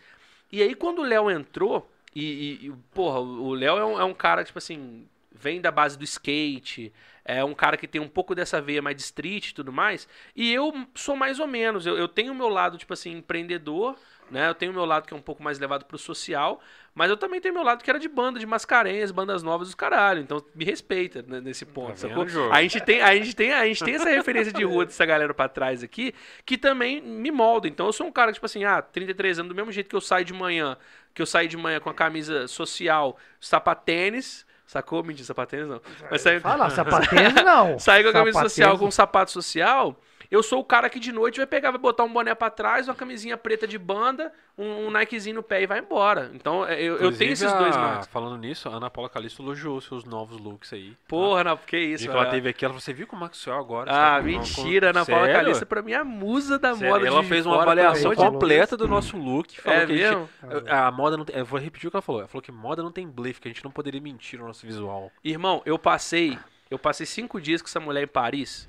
E 0.51 0.61
aí, 0.61 0.75
quando 0.75 0.99
o 0.99 1.05
Léo 1.05 1.29
entrou, 1.29 1.89
e, 2.13 2.23
e- 2.23 2.67
e, 2.67 2.71
porra, 2.93 3.19
o 3.19 3.53
Léo 3.53 3.77
é 3.77 3.85
um, 3.85 3.99
é 4.01 4.03
um 4.03 4.13
cara, 4.13 4.43
tipo 4.43 4.57
assim, 4.57 5.07
vem 5.31 5.61
da 5.61 5.71
base 5.71 5.97
do 5.97 6.03
skate, 6.03 6.91
é 7.29 7.43
um 7.43 7.53
cara 7.53 7.77
que 7.77 7.87
tem 7.87 8.01
um 8.01 8.07
pouco 8.07 8.33
dessa 8.33 8.59
veia 8.59 8.81
mais 8.81 8.95
de 8.95 9.03
street 9.03 9.49
e 9.49 9.53
tudo 9.53 9.71
mais. 9.71 10.07
E 10.35 10.51
eu 10.51 10.73
sou 10.95 11.15
mais 11.15 11.39
ou 11.39 11.45
menos, 11.45 11.85
eu, 11.85 11.95
eu 11.95 12.07
tenho 12.07 12.33
o 12.33 12.35
meu 12.35 12.49
lado, 12.49 12.75
tipo 12.75 12.91
assim, 12.91 13.11
empreendedor, 13.11 13.95
né? 14.31 14.49
Eu 14.49 14.55
tenho 14.55 14.71
o 14.71 14.75
meu 14.75 14.83
lado 14.83 15.07
que 15.07 15.13
é 15.13 15.17
um 15.17 15.21
pouco 15.21 15.43
mais 15.43 15.59
levado 15.59 15.85
pro 15.85 15.95
social, 15.95 16.59
mas 16.95 17.07
eu 17.11 17.15
também 17.15 17.39
tenho 17.39 17.53
meu 17.53 17.61
lado 17.61 17.83
que 17.83 17.89
era 17.89 17.99
de 17.99 18.09
banda, 18.09 18.39
de 18.39 18.47
mascarenhas, 18.47 19.11
bandas 19.11 19.43
novas 19.43 19.67
dos 19.67 19.75
caralho. 19.75 20.21
Então 20.21 20.43
me 20.55 20.65
respeita 20.65 21.23
né, 21.27 21.39
nesse 21.39 21.67
ponto, 21.67 22.01
Tá 22.01 22.07
vendo, 22.07 22.27
Jô? 22.27 22.51
A 22.51 22.63
gente 22.63 22.81
tem, 22.81 22.99
a 22.99 23.15
gente 23.15 23.35
tem, 23.35 23.53
a 23.53 23.65
gente 23.65 23.83
tem 23.83 23.93
essa 23.93 24.09
referência 24.09 24.51
de 24.51 24.63
rua 24.63 24.85
dessa 24.85 25.05
galera 25.05 25.33
pra 25.33 25.47
trás 25.47 25.83
aqui, 25.83 26.15
que 26.43 26.57
também 26.57 26.99
me 26.99 27.29
molda. 27.29 27.67
Então 27.67 27.85
eu 27.85 27.93
sou 27.93 28.07
um 28.07 28.11
cara, 28.11 28.33
tipo 28.33 28.47
assim, 28.47 28.63
ah, 28.63 28.81
33 28.81 29.37
anos, 29.37 29.49
do 29.49 29.55
mesmo 29.55 29.71
jeito 29.71 29.87
que 29.87 29.95
eu 29.95 30.01
saio 30.01 30.25
de 30.25 30.33
manhã, 30.33 30.75
que 31.13 31.21
eu 31.21 31.27
saio 31.27 31.47
de 31.47 31.57
manhã 31.57 31.79
com 31.79 31.91
a 31.91 31.93
camisa 31.93 32.47
social, 32.47 33.17
sapatênis, 33.39 34.48
sacou? 34.69 35.03
Mentira, 35.03 35.25
sapatênis 35.25 35.67
não. 35.67 35.81
Mas 36.11 36.21
saio, 36.21 36.39
Fala, 36.39 36.69
sapatênis 36.71 37.33
não. 37.43 37.79
saio 37.79 38.03
com 38.03 38.09
a 38.11 38.13
camisa 38.13 38.41
social, 38.41 38.77
com 38.77 38.85
um 38.85 38.91
sapato 38.91 39.31
social. 39.31 39.95
Eu 40.31 40.43
sou 40.43 40.59
o 40.59 40.63
cara 40.63 40.89
que 40.91 40.99
de 40.99 41.11
noite 41.11 41.37
vai 41.37 41.47
pegar, 41.47 41.71
vai 41.71 41.79
botar 41.79 42.03
um 42.03 42.13
boné 42.13 42.35
pra 42.35 42.51
trás, 42.51 42.87
uma 42.87 42.93
camisinha 42.93 43.35
preta 43.35 43.67
de 43.67 43.79
banda, 43.79 44.31
um, 44.55 44.85
um 44.85 44.91
Nikezinho 44.91 45.37
no 45.37 45.41
pé 45.43 45.63
e 45.63 45.65
vai 45.65 45.79
embora. 45.79 46.29
Então 46.35 46.63
é, 46.67 46.79
eu, 46.79 46.97
eu 46.97 47.11
tenho 47.17 47.31
esses 47.31 47.51
dois 47.51 47.75
a- 47.75 47.79
lados. 47.81 48.07
Falando 48.07 48.37
nisso, 48.37 48.69
a 48.69 48.73
Ana 48.73 48.91
Paula 48.91 49.09
Calisto 49.09 49.41
elogiou 49.41 49.81
seus 49.81 50.03
novos 50.05 50.39
looks 50.39 50.71
aí. 50.71 50.91
tá? 50.91 50.97
Porra, 51.07 51.43
não, 51.43 51.57
que 51.57 51.75
O 51.75 51.79
isso, 51.79 52.03
que 52.05 52.09
ela 52.11 52.19
velho. 52.19 52.31
teve 52.31 52.49
aqui, 52.49 52.63
ela 52.63 52.73
falou, 52.73 52.81
você 52.81 52.93
viu 52.93 53.07
é 53.11 53.27
que 53.27 53.33
o 53.35 53.35
seu 53.35 53.53
agora? 53.55 53.89
Ah, 53.91 53.95
tá 54.17 54.19
com- 54.19 54.25
mentira, 54.27 54.89
Ana 54.91 55.03
Paula 55.03 55.25
Sério? 55.25 55.41
Calista 55.41 55.65
pra 55.65 55.81
mim 55.81 55.91
é 55.93 55.95
a 55.95 56.03
musa 56.05 56.59
da 56.59 56.75
Sério, 56.75 56.93
moda 56.93 57.07
Ela 57.07 57.23
fez 57.23 57.45
uma 57.47 57.61
avaliação 57.63 58.13
completa 58.13 58.77
do 58.77 58.87
nosso 58.87 59.17
look. 59.17 59.59
Falou 59.59 59.79
É 59.79 59.85
que 59.87 59.93
a 59.93 59.95
gente- 59.95 60.15
mesmo? 60.15 60.29
a 60.69 60.91
moda 60.91 61.17
não 61.17 61.25
tem, 61.25 61.35
Eu 61.37 61.45
vou 61.45 61.59
repetir 61.59 61.87
o 61.87 61.89
que 61.91 61.97
ela 61.97 62.03
falou. 62.03 62.21
Ela 62.21 62.27
falou 62.27 62.43
que 62.43 62.51
moda 62.51 62.83
não 62.83 62.91
tem 62.91 63.07
blefe, 63.07 63.41
que 63.41 63.47
a 63.47 63.51
gente 63.51 63.63
não 63.63 63.71
poderia 63.71 63.99
mentir 63.99 64.39
no 64.39 64.45
nosso 64.45 64.63
visual. 64.63 65.11
Irmão, 65.23 65.63
eu 65.65 65.79
passei, 65.79 66.37
eu 66.69 66.77
passei 66.77 67.07
cinco 67.07 67.41
dias 67.41 67.63
com 67.63 67.67
essa 67.67 67.79
mulher 67.79 68.03
em 68.03 68.07
Paris. 68.07 68.67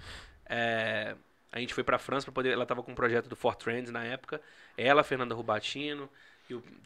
É, 0.49 1.15
a 1.53 1.59
gente 1.59 1.75
foi 1.75 1.83
pra 1.85 1.99
França 1.99 2.27
para 2.27 2.33
poder. 2.35 2.51
Ela 2.53 2.67
tava 2.67 2.83
com 2.83 2.93
um 2.93 2.95
projeto 2.95 3.29
do 3.29 3.37
For 3.37 3.55
Trends 3.57 3.91
na 3.91 4.05
época. 4.05 4.41
Ela, 4.77 5.01
a 5.01 5.05
Fernanda 5.05 5.35
Rubatino, 5.35 6.09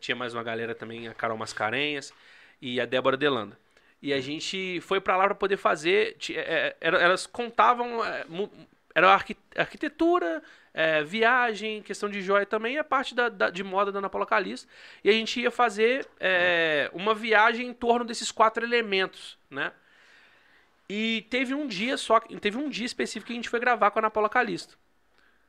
tinha 0.00 0.14
mais 0.16 0.34
uma 0.34 0.42
galera 0.42 0.74
também, 0.74 1.08
a 1.08 1.14
Carol 1.14 1.36
Mascarenhas 1.38 2.12
e 2.60 2.80
a 2.80 2.84
Débora 2.86 3.16
Delanda. 3.16 3.58
E 4.02 4.12
a 4.12 4.20
gente 4.20 4.80
foi 4.82 5.00
pra 5.00 5.16
lá 5.16 5.24
pra 5.24 5.34
poder 5.34 5.56
fazer. 5.56 6.16
é, 6.30 6.76
era- 6.80 6.98
Elas 7.00 7.26
contavam. 7.26 8.04
é, 8.04 8.24
Era 8.96 9.12
arqui- 9.12 9.36
arquitetura, 9.56 10.40
é, 10.72 11.02
viagem, 11.02 11.82
questão 11.82 12.08
de 12.08 12.22
joia 12.22 12.46
também, 12.46 12.76
e 12.76 12.78
a 12.78 12.84
parte 12.84 13.12
da, 13.12 13.28
da- 13.28 13.50
de 13.50 13.64
moda 13.64 13.90
da 13.90 13.98
Ana 13.98 14.08
Paula 14.08 14.24
Calixto. 14.24 14.68
E 15.02 15.08
a 15.10 15.12
gente 15.12 15.40
ia 15.40 15.50
fazer 15.50 16.06
é, 16.20 16.88
uma 16.92 17.12
viagem 17.12 17.66
em 17.66 17.72
torno 17.74 18.04
desses 18.04 18.30
quatro 18.30 18.64
elementos, 18.64 19.36
né? 19.50 19.72
E 20.88 21.26
teve 21.30 21.54
um 21.54 21.66
dia 21.66 21.96
só, 21.96 22.20
teve 22.20 22.56
um 22.58 22.68
dia 22.68 22.84
específico 22.86 23.26
que 23.28 23.32
a 23.32 23.36
gente 23.36 23.48
foi 23.48 23.58
gravar 23.60 23.90
com 23.90 23.98
a 23.98 24.02
Ana 24.02 24.10
Paula 24.10 24.28
Calixto. 24.28 24.78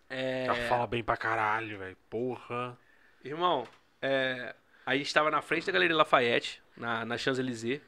É, 0.10 0.45
Ela 0.45 0.68
fala 0.70 0.88
bem 0.88 1.03
pra 1.03 1.18
caralho, 1.18 1.80
velho. 1.80 1.98
Porra. 2.10 2.78
Irmão, 3.24 3.68
é, 4.02 4.56
a 4.86 4.95
gente 4.95 5.14
tava 5.14 5.30
na 5.32 5.41
frente 5.41 5.66
da 5.66 5.72
Galeria 5.72 5.95
Lafayette, 5.95 6.62
na, 6.78 7.03
na 7.03 7.18
Champs-Élysées. 7.18 7.82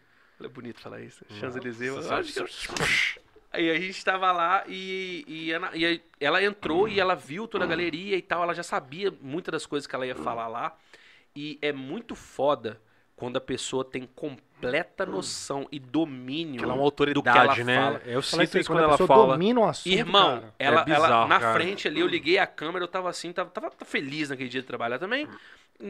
É 0.44 0.48
bonito 0.48 0.82
falar 0.82 0.99
isso. 1.02 1.24
Champs-Élysées. 1.40 1.94
Aí 3.52 3.72
a 3.72 3.80
gente 3.80 4.03
tava 4.03 4.32
lá 4.32 4.64
e, 4.68 5.24
e, 5.28 5.52
Ana- 5.53 5.72
e 5.74 5.86
aí 5.86 6.03
ela 6.19 6.44
entrou 6.44 6.88
e 6.88 6.99
ela 6.99 7.15
viu 7.15 7.48
toda 7.48 7.64
a 7.64 7.68
galeria 7.68 8.15
e 8.18 8.22
tal. 8.22 8.44
Ela 8.44 8.53
já 8.53 8.64
sabia 8.64 9.11
muitas 9.22 9.52
das 9.52 9.65
coisas 9.65 9.88
que 9.88 9.95
ela 9.95 10.06
ia 10.06 10.15
falar 10.15 10.48
lá. 10.48 10.78
E 11.36 11.57
é 11.61 11.72
muito 11.72 12.14
foda 12.15 12.82
quando 13.18 13.35
a 13.38 13.41
pessoa 13.41 13.84
tem 13.84 14.06
completa 14.15 15.06
noção 15.06 15.68
e 15.72 15.80
domínio 15.80 16.64
Ela 16.64 16.73
é 16.73 16.76
uma 16.77 16.85
do 16.85 17.23
que 17.23 17.30
ela 17.30 17.52
autoridade, 17.52 17.64
né? 17.65 17.76
fala. 17.76 18.02
Eu 18.06 18.22
Fala 18.22 18.45
sinto 18.45 18.57
isso 18.60 18.69
quando 18.69 18.80
ela 18.84 18.91
pessoa 18.91 19.07
fala. 19.07 19.34
domina 19.34 19.60
o 19.60 19.64
assunto, 19.65 19.91
Irmão, 19.91 20.39
cara. 20.39 20.56
ela, 20.60 20.81
É 20.81 20.85
bizarro, 20.85 21.06
ela 21.06 21.27
na 21.27 21.39
cara. 21.39 21.53
frente 21.60 21.88
ali, 21.88 21.99
eu 21.99 22.07
liguei 22.07 22.38
a 22.38 22.48
câmera, 22.48 22.85
eu 22.85 22.88
tava 22.88 23.10
assim, 23.10 23.34
tava, 23.34 23.49
tava 23.49 23.72
feliz 23.85 24.30
naquele 24.30 24.48
dia 24.49 24.61
de 24.61 24.68
trabalhar 24.68 24.99
também. 24.99 25.27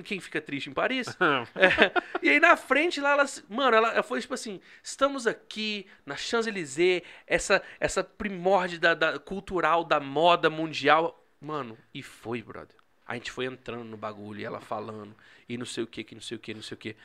Quem 0.05 0.19
fica 0.21 0.41
triste 0.41 0.69
em 0.69 0.73
Paris? 0.73 1.07
É, 1.55 1.91
e 2.21 2.29
aí 2.29 2.39
na 2.39 2.55
frente 2.57 2.99
lá, 3.01 3.11
ela, 3.11 3.25
mano, 3.49 3.75
ela, 3.77 3.91
ela 3.93 4.03
foi 4.03 4.21
tipo 4.21 4.33
assim: 4.33 4.59
estamos 4.81 5.27
aqui 5.27 5.85
na 6.05 6.15
Champs-Élysées, 6.15 7.03
essa, 7.25 7.61
essa 7.79 8.03
primórdia 8.03 8.79
da, 8.79 8.93
da- 8.93 9.19
cultural 9.19 9.83
da 9.83 9.99
moda 9.99 10.49
mundial. 10.49 11.23
Mano, 11.41 11.77
e 11.93 12.01
foi, 12.01 12.41
brother. 12.41 12.75
A 13.07 13.13
gente 13.15 13.31
foi 13.31 13.45
entrando 13.45 13.83
no 13.85 13.95
bagulho, 13.97 14.39
e 14.41 14.45
ela 14.45 14.59
falando, 14.59 15.15
e 15.47 15.57
não 15.57 15.65
sei 15.65 15.83
o 15.83 15.87
que, 15.87 16.03
que 16.03 16.13
não 16.15 16.21
sei 16.21 16.35
o 16.37 16.39
que, 16.39 16.53
não 16.53 16.61
sei 16.61 16.75
o 16.75 16.77
que. 16.77 16.95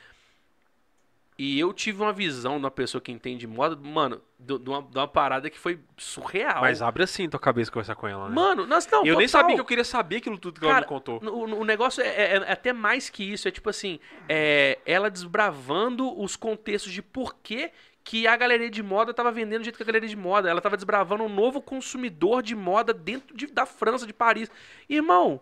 E 1.35 1.59
eu 1.59 1.73
tive 1.73 1.99
uma 1.99 2.13
visão 2.13 2.53
de 2.53 2.65
uma 2.65 2.69
pessoa 2.69 3.01
que 3.01 3.11
entende 3.11 3.47
moda, 3.47 3.75
mano, 3.75 4.21
de, 4.37 4.55
de 4.59 4.69
uma, 4.69 4.83
de 4.83 4.95
uma 4.97 5.07
parada 5.07 5.49
que 5.49 5.57
foi 5.57 5.79
surreal. 5.97 6.61
Mas 6.61 6.79
abre 6.79 7.01
assim 7.03 7.27
tua 7.27 7.39
cabeça 7.39 7.71
conversar 7.71 7.95
com 7.95 8.07
ela, 8.07 8.29
né? 8.29 8.35
Mano, 8.35 8.67
nós 8.67 8.85
não. 8.85 8.99
eu 9.03 9.17
nem 9.17 9.25
total. 9.25 9.41
sabia 9.41 9.55
que 9.55 9.61
eu 9.61 9.65
queria 9.65 9.83
saber 9.83 10.17
aquilo 10.17 10.37
tudo 10.37 10.59
que 10.59 10.65
ela 10.65 10.75
Cara, 10.75 10.85
me 10.85 10.89
contou. 10.89 11.19
O, 11.23 11.61
o 11.61 11.65
negócio 11.65 12.03
é, 12.03 12.07
é- 12.07 12.35
é 12.35 12.51
até 12.51 12.71
mais 12.71 13.09
que 13.09 13.23
isso. 13.23 13.47
É 13.47 13.51
tipo 13.51 13.67
assim, 13.67 13.99
é, 14.29 14.77
ela 14.85 15.09
desbravando 15.09 16.21
os 16.21 16.35
contextos 16.35 16.91
de 16.91 17.01
por 17.01 17.33
que, 17.41 17.71
que 18.03 18.27
a 18.27 18.35
galeria 18.37 18.69
de 18.69 18.83
moda 18.83 19.11
tava 19.11 19.31
vendendo 19.31 19.61
do 19.61 19.63
jeito 19.63 19.77
que 19.77 19.83
a 19.83 19.85
galeria 19.87 20.09
de 20.09 20.15
moda. 20.15 20.47
Ela 20.51 20.61
tava 20.61 20.77
desbravando 20.77 21.23
um 21.23 21.29
novo 21.29 21.59
consumidor 21.63 22.43
de 22.43 22.55
moda 22.55 22.93
dentro 22.93 23.35
de- 23.35 23.47
da 23.47 23.65
França, 23.65 24.05
de 24.05 24.13
Paris. 24.13 24.51
Irmão, 24.87 25.41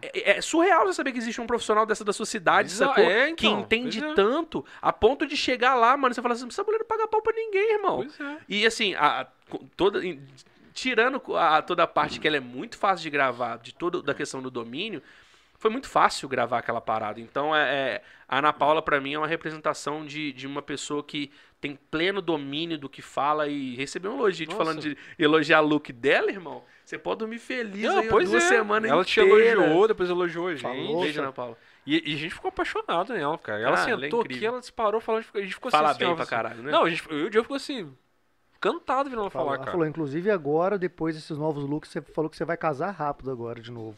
é, 0.00 0.38
é 0.38 0.40
surreal 0.40 0.86
você 0.86 0.94
saber 0.94 1.12
que 1.12 1.18
existe 1.18 1.40
um 1.40 1.46
profissional 1.46 1.84
dessa 1.84 2.04
da 2.04 2.12
sua 2.12 2.26
cidade, 2.26 2.68
Bizarro, 2.68 2.94
sacou? 2.94 3.10
é, 3.10 3.28
então, 3.28 3.36
que 3.36 3.46
entende 3.46 4.04
é. 4.04 4.14
tanto 4.14 4.64
a 4.80 4.92
ponto 4.92 5.26
de 5.26 5.36
chegar 5.36 5.74
lá, 5.74 5.96
mano, 5.96 6.14
você 6.14 6.22
fala 6.22 6.34
assim, 6.34 6.46
essa 6.46 6.62
mulher 6.64 6.78
não 6.78 6.86
paga 6.86 7.06
pau 7.08 7.22
pra 7.22 7.32
ninguém, 7.32 7.74
irmão. 7.74 8.06
É. 8.20 8.36
E 8.48 8.66
assim, 8.66 8.94
a, 8.94 9.26
toda, 9.76 10.00
tirando 10.72 11.20
a, 11.36 11.62
toda 11.62 11.82
a 11.82 11.86
parte 11.86 12.18
que 12.18 12.26
ela 12.26 12.36
é 12.36 12.40
muito 12.40 12.76
fácil 12.78 13.02
de 13.02 13.10
gravar, 13.10 13.58
de 13.58 13.74
toda 13.74 14.02
da 14.02 14.14
questão 14.14 14.42
do 14.42 14.50
domínio, 14.50 15.02
foi 15.58 15.70
muito 15.70 15.88
fácil 15.88 16.28
gravar 16.28 16.58
aquela 16.58 16.80
parada. 16.80 17.20
Então, 17.20 17.54
é, 17.54 17.62
é- 17.62 18.02
a 18.28 18.38
Ana 18.38 18.52
Paula, 18.52 18.82
pra 18.82 19.00
mim, 19.00 19.14
é 19.14 19.18
uma 19.18 19.28
representação 19.28 20.04
de, 20.04 20.32
de 20.32 20.46
uma 20.46 20.62
pessoa 20.62 21.04
que 21.04 21.30
tem 21.62 21.78
pleno 21.90 22.20
domínio 22.20 22.76
do 22.76 22.88
que 22.88 23.00
fala 23.00 23.46
e 23.48 23.76
recebeu 23.76 24.10
um 24.10 24.16
elogio. 24.18 24.46
Te 24.46 24.50
Nossa. 24.52 24.64
falando 24.64 24.80
de 24.82 24.98
elogiar 25.16 25.62
o 25.62 25.66
look 25.66 25.92
dela, 25.92 26.28
irmão. 26.30 26.62
Você 26.84 26.98
pode 26.98 27.20
dormir 27.20 27.38
feliz 27.38 27.84
Não, 27.84 28.00
aí 28.00 28.08
pois 28.08 28.28
duas 28.28 28.42
é. 28.42 28.48
semanas 28.48 28.90
Ela 28.90 29.04
te 29.04 29.20
inteiras. 29.20 29.52
elogiou, 29.52 29.88
depois 29.88 30.10
elogiou 30.10 30.48
a 30.48 30.50
gente. 30.50 30.62
Falou. 30.62 31.00
Beijo, 31.02 31.20
Ana 31.22 31.32
Paula. 31.32 31.56
E, 31.86 32.10
e 32.10 32.14
a 32.14 32.18
gente 32.18 32.34
ficou 32.34 32.48
apaixonado 32.48 33.14
nela, 33.14 33.38
cara. 33.38 33.60
Ela 33.60 33.76
Ah, 33.80 33.88
ela 33.88 34.00
é 34.00 34.04
sentou 34.04 34.20
aqui, 34.22 34.44
ela 34.44 34.58
disparou 34.60 35.00
falando, 35.00 35.24
a 35.34 35.40
gente 35.40 35.54
ficou 35.54 35.70
Fala 35.70 35.90
assim, 35.90 36.00
bem 36.00 36.08
ó, 36.08 36.14
pra 36.14 36.22
assim. 36.24 36.30
caralho, 36.30 36.62
né? 36.64 36.70
Não, 36.72 36.84
a 36.84 36.90
gente, 36.90 37.02
eu 37.08 37.18
e 37.20 37.24
o 37.26 37.30
Diogo 37.30 37.44
ficou 37.44 37.56
assim, 37.56 37.92
cantado 38.60 39.08
vendo 39.08 39.20
ela 39.20 39.30
falar, 39.30 39.46
ela 39.54 39.58
cara. 39.58 39.70
falou, 39.70 39.86
inclusive 39.86 40.30
agora, 40.30 40.76
depois 40.76 41.14
desses 41.14 41.36
novos 41.38 41.64
looks, 41.64 41.90
você 41.90 42.00
falou 42.00 42.28
que 42.28 42.36
você 42.36 42.44
vai 42.44 42.56
casar 42.56 42.90
rápido 42.90 43.30
agora 43.30 43.60
de 43.60 43.70
novo. 43.70 43.96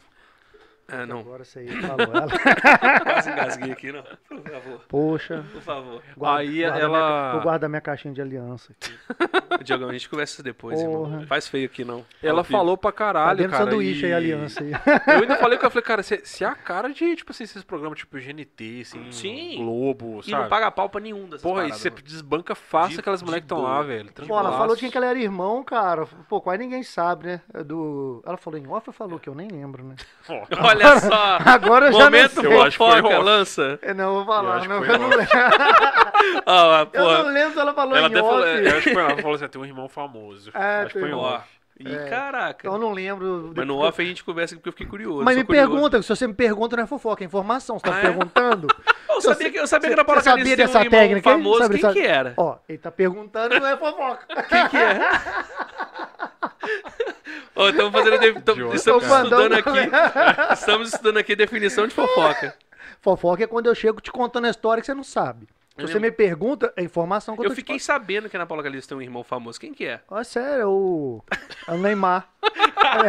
Ah, 0.87 1.05
não. 1.05 1.19
Agora 1.21 1.43
você 1.43 1.59
aí 1.59 1.67
falou. 1.81 1.99
Ela, 2.13 2.27
Quase 3.03 3.29
engasguei 3.31 3.71
aqui, 3.71 3.91
não. 3.91 4.03
Por 4.27 4.41
favor, 4.51 4.81
Poxa. 4.87 5.45
por 5.51 5.61
favor. 5.61 6.01
Aí 6.21 6.61
guarda 6.61 6.79
ela- 6.79 7.09
Minha, 7.21 7.31
vou 7.33 7.41
guardar 7.41 7.69
minha 7.69 7.81
caixinha 7.81 8.13
de 8.13 8.21
aliança 8.21 8.73
aqui. 8.73 8.93
Diogão, 9.63 9.89
a 9.89 9.93
gente 9.93 10.07
conversa 10.09 10.33
isso 10.33 10.43
depois, 10.43 10.79
irmão. 10.79 11.05
Porra. 11.05 11.25
Faz 11.27 11.47
feio 11.47 11.65
aqui, 11.65 11.83
não. 11.83 12.05
Ela 12.21 12.43
Fala, 12.43 12.59
falou 12.59 12.77
pra 12.77 12.91
Tá 12.91 12.97
caralho, 12.97 13.43
do 13.45 13.49
cara. 13.49 13.63
sanduíche 13.65 14.01
e... 14.03 14.05
aí 14.05 14.13
aliança 14.13 14.63
aí. 14.63 14.71
Eu 15.15 15.21
ainda 15.21 15.37
falei 15.37 15.57
com 15.57 15.63
ela, 15.65 15.71
falei, 15.71 15.83
cara, 15.83 16.03
se, 16.03 16.21
se 16.23 16.43
é 16.43 16.47
a 16.47 16.55
cara 16.55 16.89
de, 16.89 17.15
tipo 17.15 17.31
assim, 17.31 17.43
esses 17.45 17.63
programas 17.63 17.97
tipo 17.99 18.17
GNT, 18.17 18.81
assim, 18.81 19.11
Sim. 19.11 19.55
Globo, 19.57 20.21
E 20.25 20.31
não 20.31 20.37
sabe? 20.39 20.49
paga 20.49 20.69
pau 20.71 20.89
pra 20.89 21.01
nenhum 21.01 21.23
dessas 21.25 21.41
Porra, 21.41 21.61
e 21.61 21.63
paradas, 21.63 21.79
você 21.81 21.89
mano. 21.89 22.01
desbanca 22.03 22.53
fácil 22.55 22.93
De- 22.95 22.99
aquelas 22.99 23.19
de 23.21 23.25
moleques 23.25 23.47
que 23.47 23.53
estão 23.53 23.63
lá, 23.65 23.81
velho. 23.81 24.11
Pô, 24.27 24.37
ela 24.39 24.51
falou 24.57 24.75
de 24.75 24.81
quem 24.81 24.91
que 24.91 24.97
ela 24.97 25.07
era 25.07 25.17
irmão, 25.19 25.63
cara. 25.63 26.05
Pô, 26.29 26.39
quase 26.41 26.59
ninguém 26.59 26.83
sabe, 26.83 27.25
né? 27.27 27.41
É 27.53 27.63
Do... 27.63 28.21
Ela 28.25 28.37
falou 28.37 28.59
em 28.59 28.67
off 28.67 28.87
ou 28.89 28.93
falou 28.93 29.19
que 29.19 29.27
eu 29.29 29.33
nem 29.35 29.47
lembro, 29.47 29.83
né? 29.83 29.95
Ó, 30.29 30.45
Olha 30.75 30.99
só. 30.99 31.37
Agora 31.45 31.85
eu 31.87 31.91
já 31.93 31.97
não 31.97 32.05
Momento 32.05 32.41
sei. 32.41 32.53
Eu 32.53 32.61
acho 32.61 32.71
que 32.71 32.77
foi 32.77 32.91
fofoca, 32.97 33.15
off. 33.17 33.25
lança. 33.25 33.79
É, 33.81 33.93
Não, 33.93 34.03
eu 34.05 34.11
vou 34.13 34.19
Eu 34.21 34.25
falar. 34.25 34.55
acho 34.57 34.69
Não, 34.69 34.85
eu, 34.85 34.99
não 34.99 35.07
off. 35.07 35.17
lembro. 35.17 35.35
Ó, 36.45 36.87
eu 36.93 37.23
não 37.23 37.31
lembro 37.33 37.53
se 37.53 37.59
ela 37.59 37.73
falou 37.73 37.95
Ela 37.95 38.07
em 38.07 38.11
até 38.11 38.19
falou, 38.19 38.39
off. 38.39 38.47
eu 38.49 38.77
acho 38.77 38.81
que 38.81 38.93
foi 38.93 39.03
ela 39.03 39.15
falou 39.17 39.35
assim, 39.35 39.47
tem 39.47 39.61
um 39.61 39.65
irmão 39.65 39.89
famoso. 39.89 40.51
É, 40.53 40.81
acho 40.81 40.93
que 40.93 40.99
foi 40.99 41.09
tem 41.09 41.11
em 41.11 41.13
um. 41.13 41.19
Off. 41.23 41.43
Ih, 41.77 41.93
É. 41.93 42.09
caraca. 42.09 42.55
Então 42.61 42.73
eu 42.75 42.79
não 42.79 42.93
lembro. 42.93 43.51
Mas 43.53 43.67
no 43.67 43.79
off 43.79 44.01
a 44.01 44.05
gente 44.05 44.23
conversa 44.23 44.55
porque 44.55 44.69
eu 44.69 44.73
fiquei 44.73 44.87
curioso. 44.87 45.25
Mas 45.25 45.35
me 45.35 45.43
curioso. 45.43 45.69
pergunta, 45.69 46.01
se 46.01 46.07
você 46.07 46.25
me 46.25 46.33
pergunta, 46.33 46.77
não 46.77 46.85
é 46.85 46.87
fofoca, 46.87 47.21
é 47.21 47.25
informação. 47.25 47.77
Você 47.77 47.83
tá 47.83 47.91
Ah, 47.91 47.95
me 47.95 47.99
é? 47.99 48.03
perguntando? 48.03 48.67
Eu 49.15 49.21
sabia 49.21 49.49
que, 49.49 49.57
eu 49.57 49.65
sabia 49.67 49.89
que 49.91 49.95
na 49.95 50.03
Paula 50.03 50.21
sabia 50.21 50.43
Calixto 50.43 50.57
tem 50.57 50.65
dessa 50.65 50.79
um 50.79 50.83
irmão 50.83 50.99
técnica 50.99 51.29
famoso. 51.29 51.59
Sabe 51.59 51.75
Quem 51.75 51.81
dessa- 51.83 51.93
que 51.93 52.05
era? 52.05 52.33
Ó, 52.35 52.57
ele 52.67 52.77
tá 52.77 52.91
perguntando, 52.91 53.57
não 53.61 53.67
é 53.67 53.77
fofoca. 53.77 54.25
Quem 54.49 54.67
que 54.67 54.75
é? 54.77 54.99
Ó, 57.55 57.69
estamos 57.69 57.91
fazendo. 57.93 58.19
de- 58.19 58.75
estamos 58.75 59.03
estudando 59.05 59.53
aqui. 59.53 59.69
Estamos 60.53 60.87
estudando 60.93 61.17
aqui 61.17 61.35
definição 61.35 61.87
de 61.87 61.93
fofoca. 61.93 62.55
Fofoca 63.01 63.43
é 63.43 63.47
quando 63.47 63.67
eu 63.67 63.75
chego 63.75 64.01
te 64.01 64.11
contando 64.11 64.45
a 64.45 64.49
história 64.49 64.81
que 64.81 64.85
você 64.87 64.93
não 64.93 65.03
sabe. 65.03 65.47
Se 65.75 65.81
Eu 65.81 65.87
você 65.89 65.93
lembro- 65.95 66.09
me 66.09 66.11
pergunta, 66.11 66.73
é 66.77 66.81
informação 66.83 67.35
que 67.35 67.41
eu, 67.41 67.49
Eu 67.49 67.55
fiquei 67.55 67.77
sabendo 67.79 68.29
que 68.29 68.37
na 68.37 68.45
Paula 68.45 68.63
Calixto 68.63 68.89
tem 68.89 68.97
um 68.97 69.01
irmão 69.01 69.23
famoso. 69.25 69.59
Quem 69.59 69.73
que 69.73 69.85
é? 69.85 69.99
Ó, 70.09 70.23
sério, 70.23 70.61
é 70.61 70.65
o, 70.65 71.21
é 71.67 71.71
o 71.73 71.77
Neymar. 71.77 72.29
ela, 72.41 73.05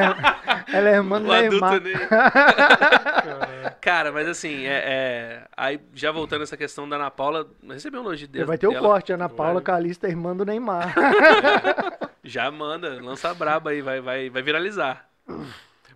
é, 0.73 0.77
ela 0.77 0.89
é 0.91 0.95
irmã 0.95 1.21
do 1.23 1.29
O 1.29 1.33
adulto 1.33 1.53
Neymar. 1.61 1.81
Ney. 1.83 1.95
Cara, 3.81 4.11
mas 4.11 4.27
assim, 4.29 4.65
é, 4.67 4.83
é- 4.85 5.43
Aí, 5.57 5.81
já 5.95 6.11
voltando 6.11 6.41
a 6.41 6.43
essa 6.45 6.57
questão 6.57 6.89
da 6.89 6.97
Ana 6.97 7.11
Paula, 7.11 7.47
recebi 7.69 7.97
um 7.99 8.01
elogio 8.01 8.27
dela. 8.29 8.47
Vai 8.47 8.59
ter 8.59 8.67
o 8.67 8.79
corte, 8.79 9.13
Ana 9.13 9.29
Paula. 9.29 9.61
Calista, 9.63 10.09
irmã 10.09 10.35
do 10.37 10.45
Neymar. 10.45 10.93
Já 12.25 12.51
manda, 12.51 13.01
lança 13.01 13.31
a 13.31 13.35
braba 13.35 13.71
aí, 13.71 13.81
vai, 13.81 14.01
vai, 14.01 14.29
vai 14.29 14.43
viralizar. 14.43 15.09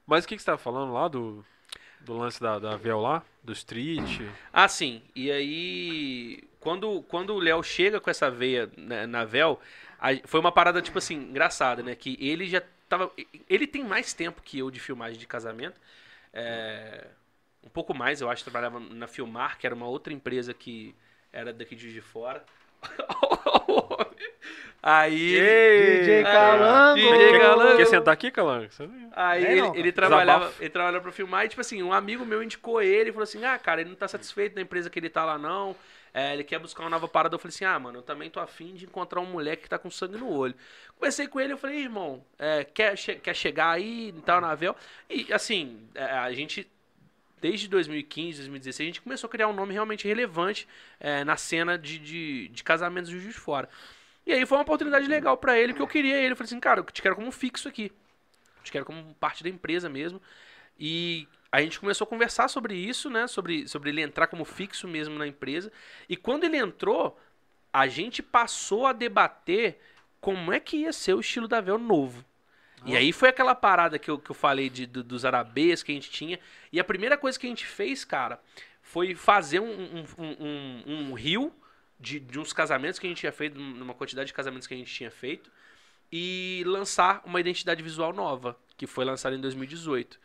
Mas 0.06 0.24
o 0.24 0.28
que, 0.28 0.36
que 0.36 0.42
você 0.42 0.46
tava 0.46 0.58
falando 0.58 0.92
lá 0.92 1.08
do, 1.08 1.44
do 2.00 2.16
lance 2.16 2.40
da, 2.40 2.60
da 2.60 2.76
Vel 2.76 3.00
lá? 3.00 3.22
Do 3.42 3.52
Street? 3.52 4.20
Ah, 4.52 4.68
sim. 4.68 5.02
E 5.16 5.28
aí, 5.28 6.44
quando, 6.60 7.02
quando 7.04 7.34
o 7.34 7.38
Léo 7.38 7.62
chega 7.62 8.00
com 8.00 8.10
essa 8.10 8.30
veia 8.30 8.70
né, 8.76 9.06
na 9.06 9.24
Vel, 9.24 9.60
a- 9.98 10.10
foi 10.26 10.40
uma 10.40 10.52
parada, 10.52 10.80
tipo 10.82 10.98
assim, 10.98 11.14
engraçada, 11.16 11.82
né? 11.82 11.94
Que 11.94 12.16
ele 12.20 12.46
já 12.46 12.62
tava. 12.88 13.10
Ele 13.48 13.66
tem 13.66 13.84
mais 13.84 14.12
tempo 14.14 14.42
que 14.42 14.58
eu 14.58 14.70
de 14.70 14.80
filmagem 14.80 15.18
de 15.18 15.26
casamento. 15.26 15.80
É, 16.32 17.06
um 17.64 17.68
pouco 17.68 17.94
mais, 17.94 18.20
eu 18.20 18.30
acho, 18.30 18.42
trabalhava 18.44 18.80
na 18.80 19.06
Filmar, 19.06 19.58
que 19.58 19.66
era 19.66 19.74
uma 19.74 19.86
outra 19.86 20.12
empresa 20.12 20.54
que 20.54 20.94
era 21.32 21.52
daqui 21.52 21.76
de 21.76 22.00
fora. 22.00 22.44
aí. 24.82 25.36
DJ 25.36 26.24
É, 26.24 26.32
Calango. 26.32 27.00
DJ 27.00 27.38
Calango. 27.38 27.76
Quer 27.76 27.86
sentar 27.86 28.14
aqui, 28.14 28.30
Calango? 28.30 28.68
Aí 29.12 29.44
É, 29.44 29.52
ele, 29.52 29.60
não, 29.60 29.74
ele 29.74 29.92
trabalhava, 29.92 30.52
ele 30.60 30.70
trabalhava 30.70 31.02
pra 31.02 31.12
filmar 31.12 31.44
e, 31.44 31.48
tipo 31.48 31.60
assim, 31.60 31.82
um 31.82 31.92
amigo 31.92 32.24
meu 32.24 32.42
indicou 32.42 32.80
ele 32.82 33.10
e 33.10 33.12
falou 33.12 33.24
assim: 33.24 33.44
Ah, 33.44 33.58
cara, 33.58 33.80
ele 33.80 33.90
não 33.90 33.96
tá 33.96 34.08
satisfeito 34.08 34.54
da 34.54 34.62
empresa 34.62 34.88
que 34.90 34.98
ele 34.98 35.10
tá 35.10 35.24
lá, 35.24 35.38
não. 35.38 35.76
É, 36.12 36.32
ele 36.34 36.44
quer 36.44 36.58
buscar 36.58 36.82
uma 36.84 36.90
nova 36.90 37.08
parada. 37.08 37.34
Eu 37.34 37.38
falei 37.38 37.54
assim: 37.54 37.64
Ah, 37.64 37.78
mano, 37.78 37.98
eu 37.98 38.02
também 38.02 38.30
tô 38.30 38.40
afim 38.40 38.74
de 38.74 38.84
encontrar 38.84 39.20
um 39.20 39.26
moleque 39.26 39.64
que 39.64 39.68
tá 39.68 39.78
com 39.78 39.90
sangue 39.90 40.16
no 40.18 40.28
olho. 40.30 40.54
Conversei 40.96 41.28
com 41.28 41.40
ele, 41.40 41.52
eu 41.52 41.58
falei, 41.58 41.78
irmão, 41.80 42.24
é, 42.38 42.64
quer, 42.64 42.96
che- 42.96 43.16
quer 43.16 43.34
chegar 43.34 43.70
aí 43.72 44.08
e 44.10 44.22
tal, 44.22 44.40
na 44.40 44.54
Vel? 44.54 44.76
E 45.08 45.32
assim, 45.32 45.88
é, 45.94 46.04
a 46.04 46.32
gente. 46.32 46.68
Desde 47.40 47.68
2015, 47.68 48.38
2016, 48.38 48.86
a 48.86 48.90
gente 48.90 49.00
começou 49.00 49.26
a 49.26 49.30
criar 49.30 49.48
um 49.48 49.54
nome 49.54 49.72
realmente 49.72 50.06
relevante 50.06 50.68
é, 50.98 51.24
na 51.24 51.36
cena 51.38 51.78
de, 51.78 51.98
de, 51.98 52.48
de 52.48 52.62
casamentos 52.62 53.08
de 53.10 53.18
Juiz 53.18 53.34
de 53.34 53.40
Fora. 53.40 53.66
E 54.26 54.32
aí 54.32 54.46
foi 54.46 54.58
uma 54.58 54.62
oportunidade 54.62 55.06
legal 55.08 55.36
pra 55.38 55.58
ele, 55.58 55.74
que 55.74 55.82
eu 55.82 55.86
queria 55.88 56.16
ele. 56.18 56.32
Eu 56.32 56.36
falei 56.36 56.46
assim, 56.48 56.60
cara, 56.60 56.80
eu 56.80 56.84
te 56.84 57.02
quero 57.02 57.16
como 57.16 57.32
fixo 57.32 57.68
aqui. 57.68 57.92
Eu 58.58 58.64
te 58.64 58.72
quero 58.72 58.84
como 58.84 59.14
parte 59.14 59.42
da 59.42 59.48
empresa 59.50 59.88
mesmo. 59.88 60.20
E 60.78 61.28
a 61.52 61.60
gente 61.60 61.80
começou 61.80 62.04
a 62.04 62.08
conversar 62.08 62.48
sobre 62.48 62.74
isso, 62.74 63.10
né? 63.10 63.26
Sobre, 63.26 63.66
sobre 63.68 63.90
ele 63.90 64.02
entrar 64.02 64.26
como 64.28 64.44
fixo 64.44 64.86
mesmo 64.86 65.18
na 65.18 65.26
empresa. 65.26 65.72
E 66.08 66.16
quando 66.16 66.44
ele 66.44 66.56
entrou, 66.56 67.18
a 67.72 67.86
gente 67.88 68.22
passou 68.22 68.86
a 68.86 68.92
debater 68.92 69.80
como 70.20 70.52
é 70.52 70.60
que 70.60 70.78
ia 70.78 70.92
ser 70.92 71.14
o 71.14 71.20
estilo 71.20 71.48
da 71.48 71.60
Vel 71.60 71.78
novo. 71.78 72.24
E 72.86 72.96
aí 72.96 73.12
foi 73.12 73.28
aquela 73.28 73.54
parada 73.54 73.98
que 73.98 74.10
eu, 74.10 74.18
que 74.18 74.30
eu 74.30 74.34
falei 74.34 74.70
de, 74.70 74.86
do- 74.86 75.02
dos 75.04 75.24
arabês 75.24 75.82
que 75.82 75.92
a 75.92 75.94
gente 75.94 76.10
tinha. 76.10 76.38
E 76.72 76.80
a 76.80 76.84
primeira 76.84 77.18
coisa 77.18 77.38
que 77.38 77.46
a 77.46 77.50
gente 77.50 77.66
fez, 77.66 78.04
cara, 78.04 78.40
foi 78.82 79.14
fazer 79.14 79.60
um, 79.60 79.70
um, 79.70 80.04
um, 80.18 80.36
um- 80.86 81.10
um 81.10 81.14
rio 81.14 81.52
de, 81.98 82.18
de 82.18 82.38
uns 82.38 82.52
casamentos 82.54 82.98
que 82.98 83.06
a 83.06 83.10
gente 83.10 83.18
tinha 83.20 83.32
feito, 83.32 83.58
numa 83.60 83.92
quantidade 83.92 84.28
de 84.28 84.32
casamentos 84.32 84.66
que 84.66 84.72
a 84.72 84.76
gente 84.76 84.92
tinha 84.94 85.10
feito, 85.10 85.50
e 86.10 86.62
lançar 86.66 87.20
uma 87.24 87.38
identidade 87.38 87.82
visual 87.82 88.12
nova, 88.12 88.56
que 88.76 88.86
foi 88.86 89.04
lançada 89.04 89.36
em 89.36 89.40
2018. 89.40 90.18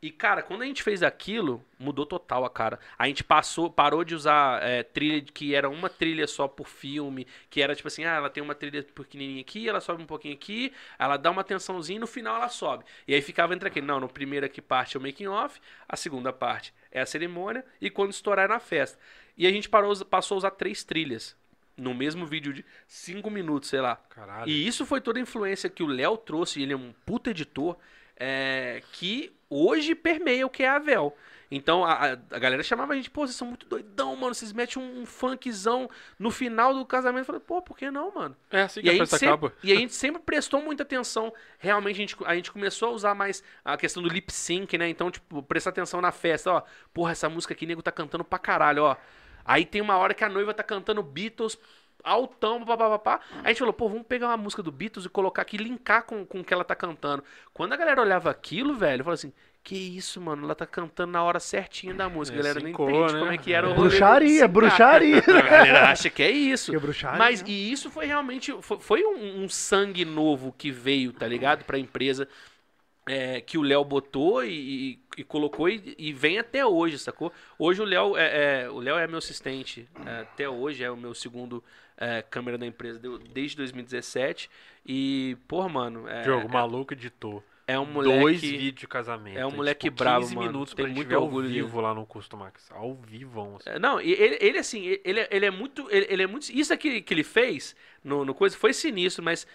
E, 0.00 0.12
cara, 0.12 0.42
quando 0.42 0.62
a 0.62 0.64
gente 0.64 0.82
fez 0.82 1.02
aquilo, 1.02 1.64
mudou 1.76 2.06
total 2.06 2.44
a 2.44 2.50
cara. 2.50 2.78
A 2.96 3.08
gente 3.08 3.24
passou, 3.24 3.68
parou 3.68 4.04
de 4.04 4.14
usar 4.14 4.62
é, 4.62 4.84
trilha 4.84 5.20
que 5.20 5.54
era 5.54 5.68
uma 5.68 5.90
trilha 5.90 6.24
só 6.28 6.46
por 6.46 6.68
filme, 6.68 7.26
que 7.50 7.60
era 7.60 7.74
tipo 7.74 7.88
assim, 7.88 8.04
ah, 8.04 8.14
ela 8.14 8.30
tem 8.30 8.40
uma 8.40 8.54
trilha 8.54 8.82
pequenininha 8.82 9.40
aqui, 9.40 9.68
ela 9.68 9.80
sobe 9.80 10.00
um 10.00 10.06
pouquinho 10.06 10.34
aqui, 10.34 10.72
ela 10.96 11.16
dá 11.16 11.30
uma 11.32 11.42
tensãozinha 11.42 11.96
e 11.96 12.00
no 12.00 12.06
final 12.06 12.36
ela 12.36 12.48
sobe. 12.48 12.84
E 13.08 13.14
aí 13.14 13.20
ficava 13.20 13.52
entre 13.54 13.66
aquele, 13.68 13.86
não, 13.86 13.98
no 13.98 14.08
primeiro 14.08 14.46
aqui 14.46 14.62
parte 14.62 14.96
é 14.96 15.00
o 15.00 15.02
making 15.02 15.26
off, 15.26 15.60
a 15.88 15.96
segunda 15.96 16.32
parte 16.32 16.72
é 16.92 17.00
a 17.00 17.06
cerimônia 17.06 17.64
e 17.80 17.90
quando 17.90 18.12
estourar 18.12 18.44
é 18.44 18.48
na 18.48 18.60
festa. 18.60 18.98
E 19.36 19.48
a 19.48 19.50
gente 19.50 19.68
parou, 19.68 19.94
passou 20.04 20.36
a 20.36 20.38
usar 20.38 20.50
três 20.52 20.84
trilhas 20.84 21.36
no 21.76 21.94
mesmo 21.94 22.26
vídeo 22.26 22.52
de 22.52 22.64
cinco 22.86 23.30
minutos, 23.30 23.68
sei 23.68 23.80
lá. 23.80 23.96
Caralho. 24.10 24.50
E 24.50 24.66
isso 24.66 24.84
foi 24.84 25.00
toda 25.00 25.18
a 25.18 25.22
influência 25.22 25.70
que 25.70 25.82
o 25.82 25.86
Léo 25.86 26.16
trouxe, 26.16 26.60
ele 26.62 26.72
é 26.72 26.76
um 26.76 26.92
puta 27.06 27.30
editor, 27.30 27.76
é, 28.18 28.82
que 28.92 29.32
hoje 29.48 29.94
permeia 29.94 30.46
o 30.46 30.50
que 30.50 30.62
é 30.62 30.68
a 30.68 30.78
Vel. 30.78 31.16
Então 31.50 31.82
a, 31.82 32.12
a- 32.12 32.38
galera 32.38 32.62
chamava 32.62 32.92
a 32.92 32.96
gente, 32.96 33.08
pô, 33.10 33.26
vocês 33.26 33.34
são 33.36 33.48
muito 33.48 33.66
doidão, 33.66 34.14
mano. 34.16 34.34
Vocês 34.34 34.52
metem 34.52 34.82
um, 34.82 35.00
um 35.02 35.06
funkzão 35.06 35.88
no 36.18 36.30
final 36.30 36.74
do 36.74 36.84
casamento. 36.84 37.20
Eu 37.22 37.24
falei, 37.24 37.40
pô, 37.40 37.62
por 37.62 37.74
que 37.76 37.90
não, 37.90 38.12
mano? 38.14 38.36
É 38.50 38.62
assim 38.62 38.82
que 38.82 38.86
E 38.86 38.90
a 38.90 38.98
festa 38.98 39.16
sempre, 39.16 39.34
acaba. 39.34 39.52
e 39.62 39.72
a 39.72 39.76
gente 39.76 39.94
sempre 39.94 40.20
prestou 40.20 40.60
muita 40.60 40.82
atenção. 40.82 41.32
Realmente, 41.58 41.96
a 41.96 42.00
gente, 42.00 42.16
a 42.26 42.34
gente 42.34 42.52
começou 42.52 42.90
a 42.90 42.92
usar 42.92 43.14
mais 43.14 43.42
a 43.64 43.78
questão 43.78 44.02
do 44.02 44.10
lip 44.10 44.30
sync, 44.30 44.76
né? 44.76 44.90
Então, 44.90 45.10
tipo, 45.10 45.42
prestar 45.42 45.70
atenção 45.70 46.02
na 46.02 46.12
festa, 46.12 46.52
ó. 46.52 46.62
Porra, 46.92 47.12
essa 47.12 47.30
música 47.30 47.54
aqui, 47.54 47.64
nego 47.64 47.80
tá 47.82 47.92
cantando 47.92 48.24
pra 48.24 48.38
caralho, 48.38 48.82
ó. 48.84 48.96
Aí 49.42 49.64
tem 49.64 49.80
uma 49.80 49.96
hora 49.96 50.12
que 50.12 50.22
a 50.24 50.28
noiva 50.28 50.52
tá 50.52 50.62
cantando 50.62 51.02
Beatles 51.02 51.58
altão, 52.04 52.64
papapá. 52.64 53.20
A 53.44 53.48
gente 53.48 53.58
falou, 53.58 53.72
pô, 53.72 53.88
vamos 53.88 54.06
pegar 54.06 54.28
uma 54.28 54.36
música 54.36 54.62
do 54.62 54.70
Beatles 54.72 55.04
e 55.06 55.08
colocar 55.08 55.42
aqui, 55.42 55.56
linkar 55.56 56.04
com, 56.04 56.24
com 56.24 56.40
o 56.40 56.44
que 56.44 56.54
ela 56.54 56.64
tá 56.64 56.74
cantando. 56.74 57.22
Quando 57.52 57.72
a 57.72 57.76
galera 57.76 58.00
olhava 58.00 58.30
aquilo, 58.30 58.74
velho, 58.74 59.04
falou 59.04 59.14
assim, 59.14 59.32
que 59.62 59.74
isso, 59.76 60.20
mano, 60.20 60.44
ela 60.44 60.54
tá 60.54 60.64
cantando 60.64 61.12
na 61.12 61.22
hora 61.22 61.38
certinha 61.40 61.92
da 61.92 62.08
música. 62.08 62.36
É, 62.36 62.40
a 62.40 62.42
galera 62.42 62.60
não 62.60 62.66
sincou, 62.68 62.88
entende 62.90 63.12
né? 63.14 63.18
como 63.20 63.32
é 63.32 63.38
que 63.38 63.52
era 63.52 63.66
o 63.68 63.70
É. 63.72 63.74
rolê 63.74 63.88
Bruxaria, 63.90 64.48
bruxaria. 64.48 65.18
A 65.28 65.42
galera 65.42 65.90
acha 65.90 66.08
que 66.08 66.22
é 66.22 66.30
isso. 66.30 66.70
Que 66.70 66.76
é 66.76 66.80
bruxaria, 66.80 67.18
Mas, 67.18 67.42
né? 67.42 67.50
e 67.50 67.72
isso 67.72 67.90
foi 67.90 68.06
realmente, 68.06 68.54
foi, 68.62 68.78
foi 68.78 69.04
um, 69.04 69.42
um 69.44 69.48
sangue 69.48 70.04
novo 70.04 70.54
que 70.56 70.70
veio, 70.70 71.12
tá 71.12 71.26
ligado? 71.26 71.64
Pra 71.64 71.78
empresa, 71.78 72.26
é, 73.06 73.40
que 73.40 73.58
o 73.58 73.62
Léo 73.62 73.84
botou 73.84 74.44
e, 74.44 74.50
e- 74.92 74.98
e 75.18 75.24
colocou 75.24 75.68
e, 75.68 75.94
e 75.98 76.12
vem 76.12 76.38
até 76.38 76.64
hoje, 76.64 76.98
sacou? 76.98 77.32
Hoje 77.58 77.82
o 77.82 77.84
Léo 77.84 78.16
é, 78.16 78.62
é- 78.64 78.70
o 78.70 78.78
Léo 78.78 78.96
é 78.96 79.06
meu 79.06 79.18
assistente, 79.18 79.88
é, 80.06 80.20
até 80.20 80.48
hoje 80.48 80.82
é 80.84 80.90
o 80.90 80.96
meu 80.96 81.12
segundo 81.14 81.62
é, 81.98 82.22
câmera 82.22 82.56
da 82.58 82.66
empresa 82.66 82.98
deu- 82.98 83.18
desde 83.18 83.56
2017 83.58 84.50
e, 84.86 85.36
porra, 85.48 85.68
mano, 85.68 86.08
é, 86.08 86.22
Diogo, 86.22 86.48
maluco 86.48 86.94
editor. 86.94 87.42
é 87.66 87.78
um 87.78 87.86
moleque... 87.86 88.18
Dois 88.20 88.40
vídeos 88.40 88.80
de 88.80 88.86
casamento. 88.88 89.36
é 89.36 89.46
um 89.46 89.50
aí, 89.50 89.56
moleque 89.56 89.90
tipo, 89.90 89.96
bravo, 89.98 90.26
15 90.26 90.34
mano. 90.34 90.46
minutos 90.52 90.74
Tem 90.74 90.86
pra 90.86 90.94
muito 90.94 91.14
ao 91.14 91.22
orgulho 91.24 91.48
dele. 91.48 91.50
vivo 91.50 91.80
lá 91.80 91.94
no 91.94 92.06
Customax. 92.06 92.70
Ao 92.70 92.94
vivo, 92.94 93.56
assim. 93.56 93.70
É, 93.70 93.78
Não, 93.78 94.00
ele, 94.00 94.38
ele 94.40 94.58
assim, 94.58 94.98
ele, 95.04 95.26
ele 95.30 95.46
é 95.46 95.50
muito. 95.50 95.86
Ele, 95.90 96.06
ele 96.10 96.22
é 96.22 96.26
muito. 96.26 96.50
Isso 96.50 96.72
aqui 96.72 97.02
que 97.02 97.12
ele 97.14 97.24
fez 97.24 97.76
no, 98.02 98.24
no 98.24 98.34
coisa 98.34 98.56
foi 98.56 98.72
sinistro, 98.72 99.22
mas 99.22 99.46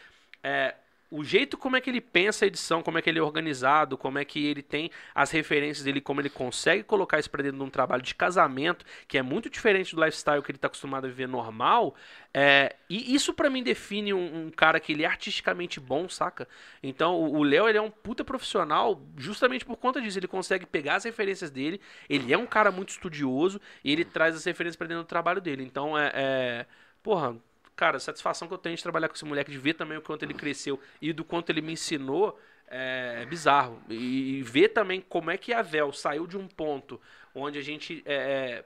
é, 0.43 0.75
o 1.13 1.23
jeito 1.23 1.55
como 1.57 1.75
é 1.75 1.81
que 1.81 1.91
ele 1.91 2.01
pensa 2.01 2.43
a 2.43 2.47
edição, 2.47 2.81
como 2.81 2.97
é 2.97 3.01
que 3.01 3.07
ele 3.07 3.19
é 3.19 3.21
organizado, 3.21 3.95
como 3.95 4.17
é 4.17 4.25
que 4.25 4.43
ele 4.47 4.63
tem 4.63 4.89
as 5.13 5.29
referências 5.29 5.85
dele, 5.85 6.01
como 6.01 6.19
ele 6.19 6.29
consegue 6.29 6.81
colocar 6.81 7.19
isso 7.19 7.29
pra 7.29 7.43
dentro 7.43 7.59
de 7.59 7.63
um 7.63 7.69
trabalho 7.69 8.01
de 8.01 8.15
casamento, 8.15 8.83
que 9.07 9.15
é 9.15 9.21
muito 9.21 9.47
diferente 9.47 9.95
do 9.95 10.03
lifestyle 10.03 10.41
que 10.41 10.49
ele 10.49 10.57
tá 10.57 10.65
acostumado 10.65 11.05
a 11.05 11.07
viver 11.07 11.27
normal. 11.27 11.95
é, 12.33 12.75
e 12.89 13.13
isso 13.13 13.31
pra 13.31 13.47
mim 13.47 13.61
define 13.61 14.11
um, 14.11 14.47
um 14.47 14.49
cara 14.49 14.79
que 14.79 14.91
ele 14.91 15.03
é 15.03 15.05
artisticamente 15.05 15.79
bom, 15.79 16.09
saca? 16.09 16.47
Então 16.81 17.21
o 17.21 17.43
Léo 17.43 17.69
ele 17.69 17.77
é 17.77 17.81
um 17.81 17.91
puta 17.91 18.23
profissional 18.23 18.99
justamente 19.15 19.63
por 19.65 19.77
conta 19.77 20.01
disso. 20.01 20.17
Ele 20.17 20.27
consegue 20.27 20.65
pegar 20.65 20.95
as 20.95 21.03
referências 21.03 21.51
dele, 21.51 21.79
ele 22.09 22.33
é 22.33 22.37
um 22.37 22.47
cara 22.47 22.71
muito 22.71 22.89
estudioso 22.89 23.61
e 23.83 23.91
ele 23.91 24.03
traz 24.03 24.35
as 24.35 24.45
referências 24.45 24.75
pra 24.77 24.87
dentro 24.87 25.03
do 25.03 25.07
trabalho 25.07 25.39
dele. 25.39 25.63
Então 25.63 25.97
é. 25.97 26.11
é 26.15 26.65
porra, 27.03 27.35
cara, 27.75 27.97
a 27.97 27.99
satisfação 27.99 28.47
que 28.47 28.53
eu 28.53 28.57
tenho 28.57 28.75
de 28.75 28.83
trabalhar 28.83 29.07
com 29.09 29.15
esse 29.15 29.25
moleque, 29.25 29.51
de 29.51 29.57
ver 29.57 29.73
também 29.73 29.97
o 29.97 30.01
quanto 30.01 30.23
ele 30.23 30.33
cresceu 30.33 30.79
e 31.01 31.11
do 31.13 31.23
quanto 31.23 31.49
ele 31.49 31.61
me 31.61 31.73
ensinou. 31.73 32.39
É, 32.67 33.19
é 33.21 33.25
bizarro. 33.25 33.81
E, 33.89 34.39
e 34.39 34.41
ver 34.41 34.69
também 34.69 34.99
como 35.01 35.29
é 35.29 35.37
que 35.37 35.53
a 35.53 35.61
Vel 35.61 35.91
saiu 35.91 36.25
de 36.25 36.37
um 36.37 36.47
ponto 36.47 36.99
onde 37.35 37.59
a 37.59 37.61
gente 37.61 38.01
é, 38.05 38.13
é, 38.15 38.63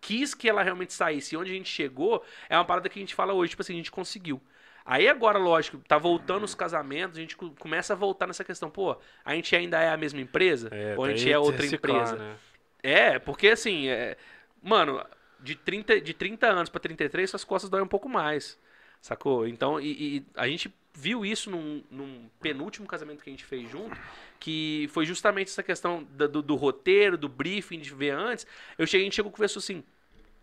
quis 0.00 0.34
que 0.34 0.48
ela 0.48 0.62
realmente 0.62 0.92
saísse 0.92 1.34
e 1.34 1.38
onde 1.38 1.50
a 1.50 1.54
gente 1.54 1.68
chegou, 1.68 2.24
é 2.48 2.56
uma 2.56 2.64
parada 2.64 2.88
que 2.88 2.98
a 2.98 3.02
gente 3.02 3.14
fala 3.14 3.32
hoje, 3.32 3.50
tipo 3.50 3.62
assim, 3.62 3.72
a 3.72 3.76
gente 3.76 3.90
conseguiu. 3.90 4.40
Aí 4.84 5.08
agora, 5.08 5.38
lógico, 5.38 5.78
tá 5.86 5.98
voltando 5.98 6.44
os 6.44 6.54
casamentos, 6.54 7.18
a 7.18 7.20
gente 7.20 7.36
co- 7.36 7.50
começa 7.58 7.92
a 7.92 7.96
voltar 7.96 8.26
nessa 8.26 8.44
questão, 8.44 8.70
pô, 8.70 8.96
a 9.24 9.34
gente 9.34 9.54
ainda 9.54 9.80
é 9.80 9.90
a 9.90 9.96
mesma 9.96 10.20
empresa? 10.20 10.70
ou 10.96 11.04
a 11.04 11.10
gente 11.10 11.30
é 11.30 11.38
outra 11.38 11.62
reciclar, 11.62 11.96
empresa? 12.00 12.16
né? 12.16 12.36
É, 12.82 13.18
porque 13.18 13.48
assim, 13.48 13.88
é, 13.88 14.16
mano, 14.62 15.04
de 15.40 15.54
30, 15.54 16.00
de 16.00 16.14
30 16.14 16.46
anos 16.48 16.68
pra 16.68 16.80
33, 16.80 17.30
suas 17.30 17.44
costas 17.44 17.70
doem 17.70 17.82
um 17.84 17.88
pouco 17.88 18.08
mais, 18.08 18.58
sacou? 19.00 19.46
Então, 19.46 19.80
e, 19.80 20.16
e 20.18 20.26
a 20.34 20.48
gente 20.48 20.72
viu 20.94 21.24
isso 21.24 21.50
num, 21.50 21.82
num 21.90 22.28
penúltimo 22.40 22.86
casamento 22.86 23.22
que 23.22 23.30
a 23.30 23.32
gente 23.32 23.44
fez 23.44 23.70
junto, 23.70 23.96
que 24.40 24.88
foi 24.90 25.06
justamente 25.06 25.48
essa 25.48 25.62
questão 25.62 26.04
da- 26.10 26.26
do, 26.26 26.42
do 26.42 26.56
roteiro, 26.56 27.16
do 27.16 27.28
briefing, 27.28 27.78
de 27.78 27.94
ver 27.94 28.10
antes. 28.10 28.46
Eu 28.76 28.86
cheguei, 28.86 29.04
a 29.04 29.06
gente 29.06 29.14
chegou 29.16 29.30
e 29.30 29.34
conversou 29.34 29.60
assim, 29.60 29.84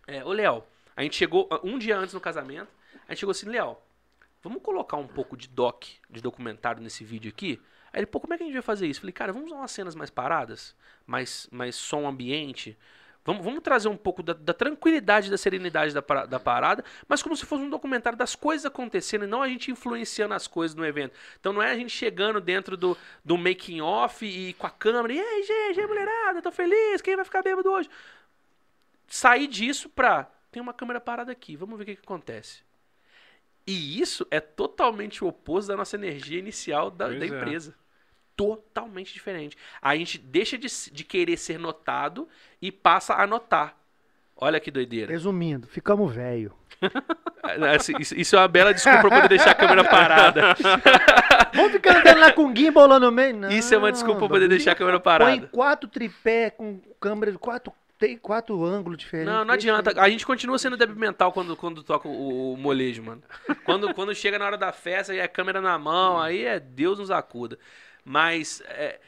é, 0.07 0.23
ô 0.23 0.31
Léo, 0.31 0.63
a 0.95 1.03
gente 1.03 1.15
chegou 1.15 1.47
ah, 1.51 1.59
um 1.63 1.77
dia 1.77 1.97
antes 1.97 2.13
no 2.13 2.21
casamento, 2.21 2.69
a 3.07 3.11
gente 3.11 3.19
chegou 3.19 3.31
assim, 3.31 3.49
Léo, 3.49 3.77
vamos 4.43 4.61
colocar 4.61 4.97
um 4.97 5.07
pouco 5.07 5.35
de 5.35 5.47
doc, 5.47 5.85
de 6.09 6.21
documentário 6.21 6.81
nesse 6.81 7.03
vídeo 7.03 7.29
aqui? 7.29 7.59
Aí 7.91 7.99
ele, 7.99 8.05
pô, 8.05 8.19
como 8.19 8.33
é 8.33 8.37
que 8.37 8.43
a 8.43 8.45
gente 8.45 8.53
vai 8.53 8.61
fazer 8.61 8.87
isso? 8.87 8.99
Falei, 9.01 9.13
cara, 9.13 9.31
vamos 9.33 9.47
usar 9.49 9.57
umas 9.59 9.71
cenas 9.71 9.95
mais 9.95 10.09
paradas, 10.09 10.75
mais, 11.05 11.47
mais 11.51 11.75
som 11.75 12.07
ambiente. 12.07 12.77
Vamos, 13.25 13.43
vamos 13.43 13.61
trazer 13.63 13.87
um 13.87 13.97
pouco 13.97 14.21
da, 14.21 14.33
da 14.33 14.53
tranquilidade, 14.53 15.31
da 15.31 15.37
serenidade 15.37 15.91
da, 15.95 16.01
da 16.25 16.39
parada, 16.39 16.85
mas 17.07 17.23
como 17.23 17.35
se 17.35 17.43
fosse 17.43 17.63
um 17.63 17.69
documentário 17.71 18.17
das 18.17 18.35
coisas 18.35 18.67
acontecendo 18.67 19.25
e 19.25 19.27
não 19.27 19.41
a 19.41 19.47
gente 19.47 19.71
influenciando 19.71 20.35
as 20.35 20.45
coisas 20.45 20.75
no 20.75 20.85
evento. 20.85 21.15
Então 21.39 21.51
não 21.51 21.61
é 21.61 21.71
a 21.71 21.75
gente 21.75 21.89
chegando 21.89 22.39
dentro 22.39 22.77
do, 22.77 22.95
do 23.23 23.35
making 23.35 23.81
off 23.81 24.23
e 24.23 24.53
com 24.53 24.67
a 24.67 24.69
câmera, 24.69 25.11
e 25.11 25.19
aí, 25.19 25.43
gente, 25.43 25.87
mulherada, 25.87 26.39
tô 26.39 26.51
feliz, 26.51 27.01
quem 27.01 27.15
vai 27.15 27.25
ficar 27.25 27.41
bêbado 27.41 27.67
hoje? 27.71 27.89
Sair 29.07 29.47
disso 29.47 29.89
pra, 29.89 30.29
tem 30.51 30.61
uma 30.61 30.73
câmera 30.73 31.01
parada 31.01 31.31
aqui, 31.31 31.55
vamos 31.55 31.77
ver 31.77 31.83
o 31.83 31.85
que, 31.87 31.95
que 31.95 32.03
acontece. 32.03 32.63
E 33.65 33.99
isso 33.99 34.27
é 34.29 34.39
totalmente 34.39 35.23
o 35.23 35.27
oposto 35.27 35.69
da 35.69 35.75
nossa 35.75 35.95
energia 35.95 36.37
inicial 36.37 36.91
da, 36.91 37.07
da 37.07 37.25
é. 37.25 37.73
Totalmente 38.35 39.13
diferente. 39.13 39.57
A 39.81 39.95
gente 39.95 40.17
deixa 40.17 40.57
de, 40.57 40.67
de 40.91 41.03
querer 41.03 41.37
ser 41.37 41.57
notado 41.57 42.27
e 42.61 42.71
passa 42.71 43.13
a 43.15 43.25
notar. 43.25 43.77
Olha 44.35 44.59
que 44.59 44.69
doideira. 44.69 45.11
Resumindo, 45.11 45.67
ficamos 45.67 46.13
velho. 46.13 46.53
Assim, 47.73 47.93
Isso, 47.99 48.15
isso 48.19 48.35
é 48.35 48.39
uma 48.39 48.47
bela 48.47 48.73
desculpa 48.73 49.01
pra 49.01 49.09
poder 49.09 49.29
deixar 49.29 49.51
a 49.51 49.55
câmera 49.55 49.83
parada. 49.83 50.55
Vamos 51.53 51.71
ficar 51.73 51.99
andando 51.99 52.19
lá 52.19 52.33
com 52.33 52.53
gimbal 52.53 52.87
lá 52.87 52.99
no 52.99 53.11
meio? 53.11 53.35
Não, 53.35 53.49
Isso 53.49 53.73
é 53.73 53.77
uma 53.77 53.91
desculpa 53.91 54.21
pra 54.21 54.29
poder 54.29 54.49
deixar 54.49 54.71
a 54.71 54.75
câmera 54.75 54.99
parada. 54.99 55.31
Põe 55.31 55.47
quatro 55.47 55.87
tripé 55.87 56.49
com 56.49 56.81
câmera 56.99 57.31
de 57.31 57.37
quatro, 57.37 57.71
tem 57.99 58.17
quatro 58.17 58.65
ângulos 58.65 58.97
diferentes. 58.97 59.31
Não, 59.31 59.45
não 59.45 59.53
adianta. 59.53 60.01
A 60.01 60.09
gente 60.09 60.25
continua 60.25 60.57
sendo 60.57 60.75
débil 60.75 60.95
mental 60.95 61.31
quando, 61.31 61.55
quando 61.55 61.83
toca 61.83 62.07
o, 62.07 62.53
o 62.53 62.57
molejo, 62.57 63.03
mano. 63.03 63.21
Quando, 63.63 63.93
quando 63.93 64.13
chega 64.13 64.39
na 64.39 64.45
hora 64.45 64.57
da 64.57 64.71
festa 64.71 65.13
e 65.13 65.21
a 65.21 65.27
câmera 65.27 65.61
na 65.61 65.77
mão, 65.77 66.19
aí 66.19 66.45
é 66.45 66.59
Deus 66.59 66.99
nos 66.99 67.11
acuda. 67.11 67.57
Mas. 68.05 68.61
é, 68.67 68.99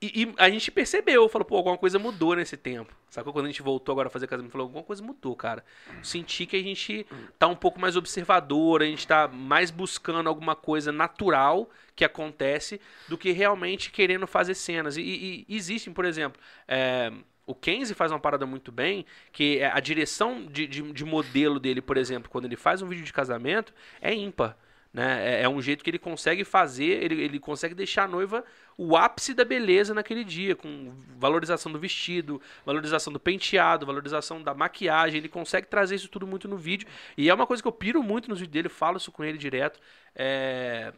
e, 0.00 0.22
e 0.22 0.34
a 0.38 0.48
gente 0.48 0.70
percebeu, 0.70 1.28
falou, 1.28 1.44
pô, 1.44 1.56
alguma 1.56 1.76
coisa 1.76 1.98
mudou 1.98 2.36
nesse 2.36 2.56
tempo. 2.56 2.94
Sacou? 3.10 3.32
Quando 3.32 3.46
a 3.46 3.48
gente 3.48 3.62
voltou 3.62 3.92
agora 3.92 4.06
a 4.06 4.10
fazer 4.10 4.28
casamento, 4.28 4.52
falou, 4.52 4.66
alguma 4.66 4.84
coisa 4.84 5.02
mudou, 5.02 5.34
cara. 5.34 5.64
Senti 6.04 6.46
que 6.46 6.56
a 6.56 6.62
gente 6.62 7.04
tá 7.36 7.48
um 7.48 7.56
pouco 7.56 7.80
mais 7.80 7.96
observador, 7.96 8.80
a 8.80 8.84
gente 8.86 9.04
tá 9.06 9.26
mais 9.26 9.72
buscando 9.72 10.28
alguma 10.28 10.54
coisa 10.54 10.92
natural 10.92 11.68
que 11.96 12.04
acontece 12.04 12.80
do 13.08 13.18
que 13.18 13.32
realmente 13.32 13.90
querendo 13.90 14.24
fazer 14.26 14.54
cenas. 14.54 14.96
E, 14.96 15.02
e- 15.02 15.44
e 15.48 15.56
existem, 15.56 15.92
por 15.92 16.04
exemplo, 16.04 16.40
é, 16.68 17.10
o 17.44 17.52
Kenzie 17.54 17.94
faz 17.96 18.12
uma 18.12 18.20
parada 18.20 18.46
muito 18.46 18.70
bem, 18.70 19.04
que 19.32 19.58
é 19.58 19.66
a 19.66 19.80
direção 19.80 20.46
de, 20.46 20.68
de, 20.68 20.92
de 20.92 21.04
modelo 21.04 21.58
dele, 21.58 21.80
por 21.82 21.96
exemplo, 21.96 22.30
quando 22.30 22.44
ele 22.44 22.56
faz 22.56 22.82
um 22.82 22.86
vídeo 22.86 23.04
de 23.04 23.12
casamento, 23.12 23.74
é 24.00 24.14
ímpar. 24.14 24.56
Né? 24.98 25.36
É, 25.36 25.42
é 25.42 25.48
um 25.48 25.62
jeito 25.62 25.84
que 25.84 25.90
ele 25.90 25.98
consegue 25.98 26.42
fazer, 26.42 27.04
ele, 27.04 27.22
ele 27.22 27.38
consegue 27.38 27.72
deixar 27.72 28.02
a 28.02 28.08
noiva 28.08 28.44
o 28.76 28.96
ápice 28.96 29.32
da 29.32 29.44
beleza 29.44 29.94
naquele 29.94 30.24
dia, 30.24 30.56
com 30.56 30.92
valorização 31.16 31.70
do 31.70 31.78
vestido, 31.78 32.42
valorização 32.66 33.12
do 33.12 33.20
penteado, 33.20 33.86
valorização 33.86 34.42
da 34.42 34.52
maquiagem. 34.54 35.18
Ele 35.18 35.28
consegue 35.28 35.68
trazer 35.68 35.94
isso 35.94 36.08
tudo 36.08 36.26
muito 36.26 36.48
no 36.48 36.56
vídeo. 36.56 36.88
E 37.16 37.30
é 37.30 37.34
uma 37.34 37.46
coisa 37.46 37.62
que 37.62 37.68
eu 37.68 37.72
piro 37.72 38.02
muito 38.02 38.28
nos 38.28 38.40
vídeos 38.40 38.52
dele, 38.52 38.68
falo 38.68 38.96
isso 38.96 39.12
com 39.12 39.22
ele 39.22 39.38
direto. 39.38 39.78
É... 40.16 40.92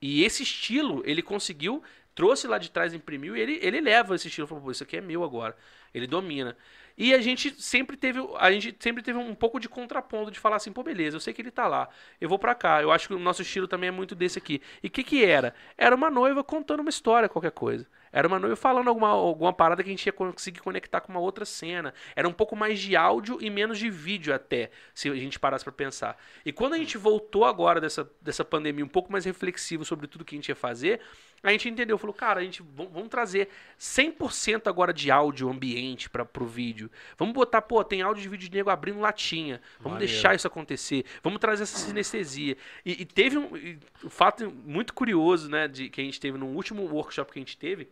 E 0.00 0.24
esse 0.24 0.42
estilo 0.42 1.02
ele 1.04 1.20
conseguiu, 1.20 1.82
trouxe 2.14 2.46
lá 2.46 2.58
de 2.58 2.70
trás, 2.70 2.94
imprimiu, 2.94 3.36
e 3.36 3.40
ele, 3.40 3.58
ele 3.62 3.80
leva 3.80 4.14
esse 4.14 4.28
estilo. 4.28 4.46
Falou, 4.46 4.70
isso 4.70 4.82
aqui 4.82 4.96
é 4.96 5.00
meu 5.00 5.24
agora. 5.24 5.56
Ele 5.94 6.06
domina. 6.06 6.56
E 6.96 7.14
a 7.14 7.20
gente 7.20 7.54
sempre 7.60 7.96
teve, 7.96 8.20
a 8.38 8.50
gente 8.50 8.76
sempre 8.78 9.02
teve 9.02 9.18
um 9.18 9.34
pouco 9.34 9.58
de 9.58 9.68
contraponto 9.68 10.30
de 10.30 10.38
falar 10.38 10.56
assim, 10.56 10.72
pô, 10.72 10.82
beleza, 10.82 11.16
eu 11.16 11.20
sei 11.20 11.32
que 11.32 11.40
ele 11.40 11.50
tá 11.50 11.66
lá, 11.66 11.88
eu 12.20 12.28
vou 12.28 12.38
para 12.38 12.54
cá. 12.54 12.82
Eu 12.82 12.92
acho 12.92 13.08
que 13.08 13.14
o 13.14 13.18
nosso 13.18 13.42
estilo 13.42 13.66
também 13.66 13.88
é 13.88 13.90
muito 13.90 14.14
desse 14.14 14.38
aqui. 14.38 14.60
E 14.82 14.88
o 14.88 14.90
que 14.90 15.02
que 15.02 15.24
era? 15.24 15.54
Era 15.76 15.96
uma 15.96 16.10
noiva 16.10 16.44
contando 16.44 16.80
uma 16.80 16.90
história, 16.90 17.28
qualquer 17.28 17.52
coisa. 17.52 17.86
Era 18.12 18.28
uma 18.28 18.38
noiva 18.38 18.54
falando 18.54 18.88
alguma, 18.88 19.08
alguma 19.08 19.54
parada 19.54 19.82
que 19.82 19.88
a 19.88 19.92
gente 19.92 20.04
ia 20.04 20.12
conseguir 20.12 20.60
conectar 20.60 21.00
com 21.00 21.10
uma 21.10 21.20
outra 21.20 21.46
cena. 21.46 21.94
Era 22.14 22.28
um 22.28 22.32
pouco 22.32 22.54
mais 22.54 22.78
de 22.78 22.94
áudio 22.94 23.38
e 23.40 23.48
menos 23.48 23.78
de 23.78 23.88
vídeo 23.88 24.34
até, 24.34 24.70
se 24.94 25.08
a 25.08 25.14
gente 25.14 25.38
parasse 25.38 25.64
para 25.64 25.72
pensar. 25.72 26.18
E 26.44 26.52
quando 26.52 26.74
a 26.74 26.78
gente 26.78 26.98
voltou 26.98 27.46
agora 27.46 27.80
dessa, 27.80 28.08
dessa 28.20 28.44
pandemia 28.44 28.84
um 28.84 28.88
pouco 28.88 29.10
mais 29.10 29.24
reflexivo 29.24 29.82
sobre 29.82 30.06
tudo 30.06 30.26
que 30.26 30.34
a 30.34 30.38
gente 30.38 30.50
ia 30.50 30.54
fazer, 30.54 31.00
a 31.42 31.50
gente 31.50 31.68
entendeu, 31.68 31.98
falou, 31.98 32.14
cara, 32.14 32.40
a 32.40 32.44
gente 32.44 32.62
vamos 32.62 33.08
trazer 33.08 33.48
100% 33.78 34.68
agora 34.68 34.92
de 34.92 35.10
áudio 35.10 35.50
ambiente 35.50 36.08
para 36.08 36.24
pro 36.24 36.46
vídeo. 36.46 36.88
Vamos 37.18 37.34
botar, 37.34 37.60
pô, 37.62 37.82
tem 37.82 38.00
áudio 38.00 38.22
de 38.22 38.28
vídeo 38.28 38.48
de 38.48 38.56
nego 38.56 38.70
abrindo 38.70 39.00
latinha. 39.00 39.60
Vamos 39.78 39.94
Maneiro. 39.94 40.12
deixar 40.12 40.36
isso 40.36 40.46
acontecer. 40.46 41.04
Vamos 41.22 41.40
trazer 41.40 41.64
essa 41.64 41.76
sinestesia. 41.76 42.56
E, 42.86 43.02
e 43.02 43.04
teve 43.04 43.38
um, 43.38 43.56
e, 43.56 43.78
um 44.04 44.10
fato 44.10 44.52
muito 44.64 44.94
curioso, 44.94 45.50
né, 45.50 45.66
de 45.66 45.88
que 45.88 46.00
a 46.00 46.04
gente 46.04 46.20
teve 46.20 46.38
no 46.38 46.46
último 46.46 46.82
workshop 46.84 47.32
que 47.32 47.38
a 47.40 47.42
gente 47.42 47.56
teve, 47.58 47.88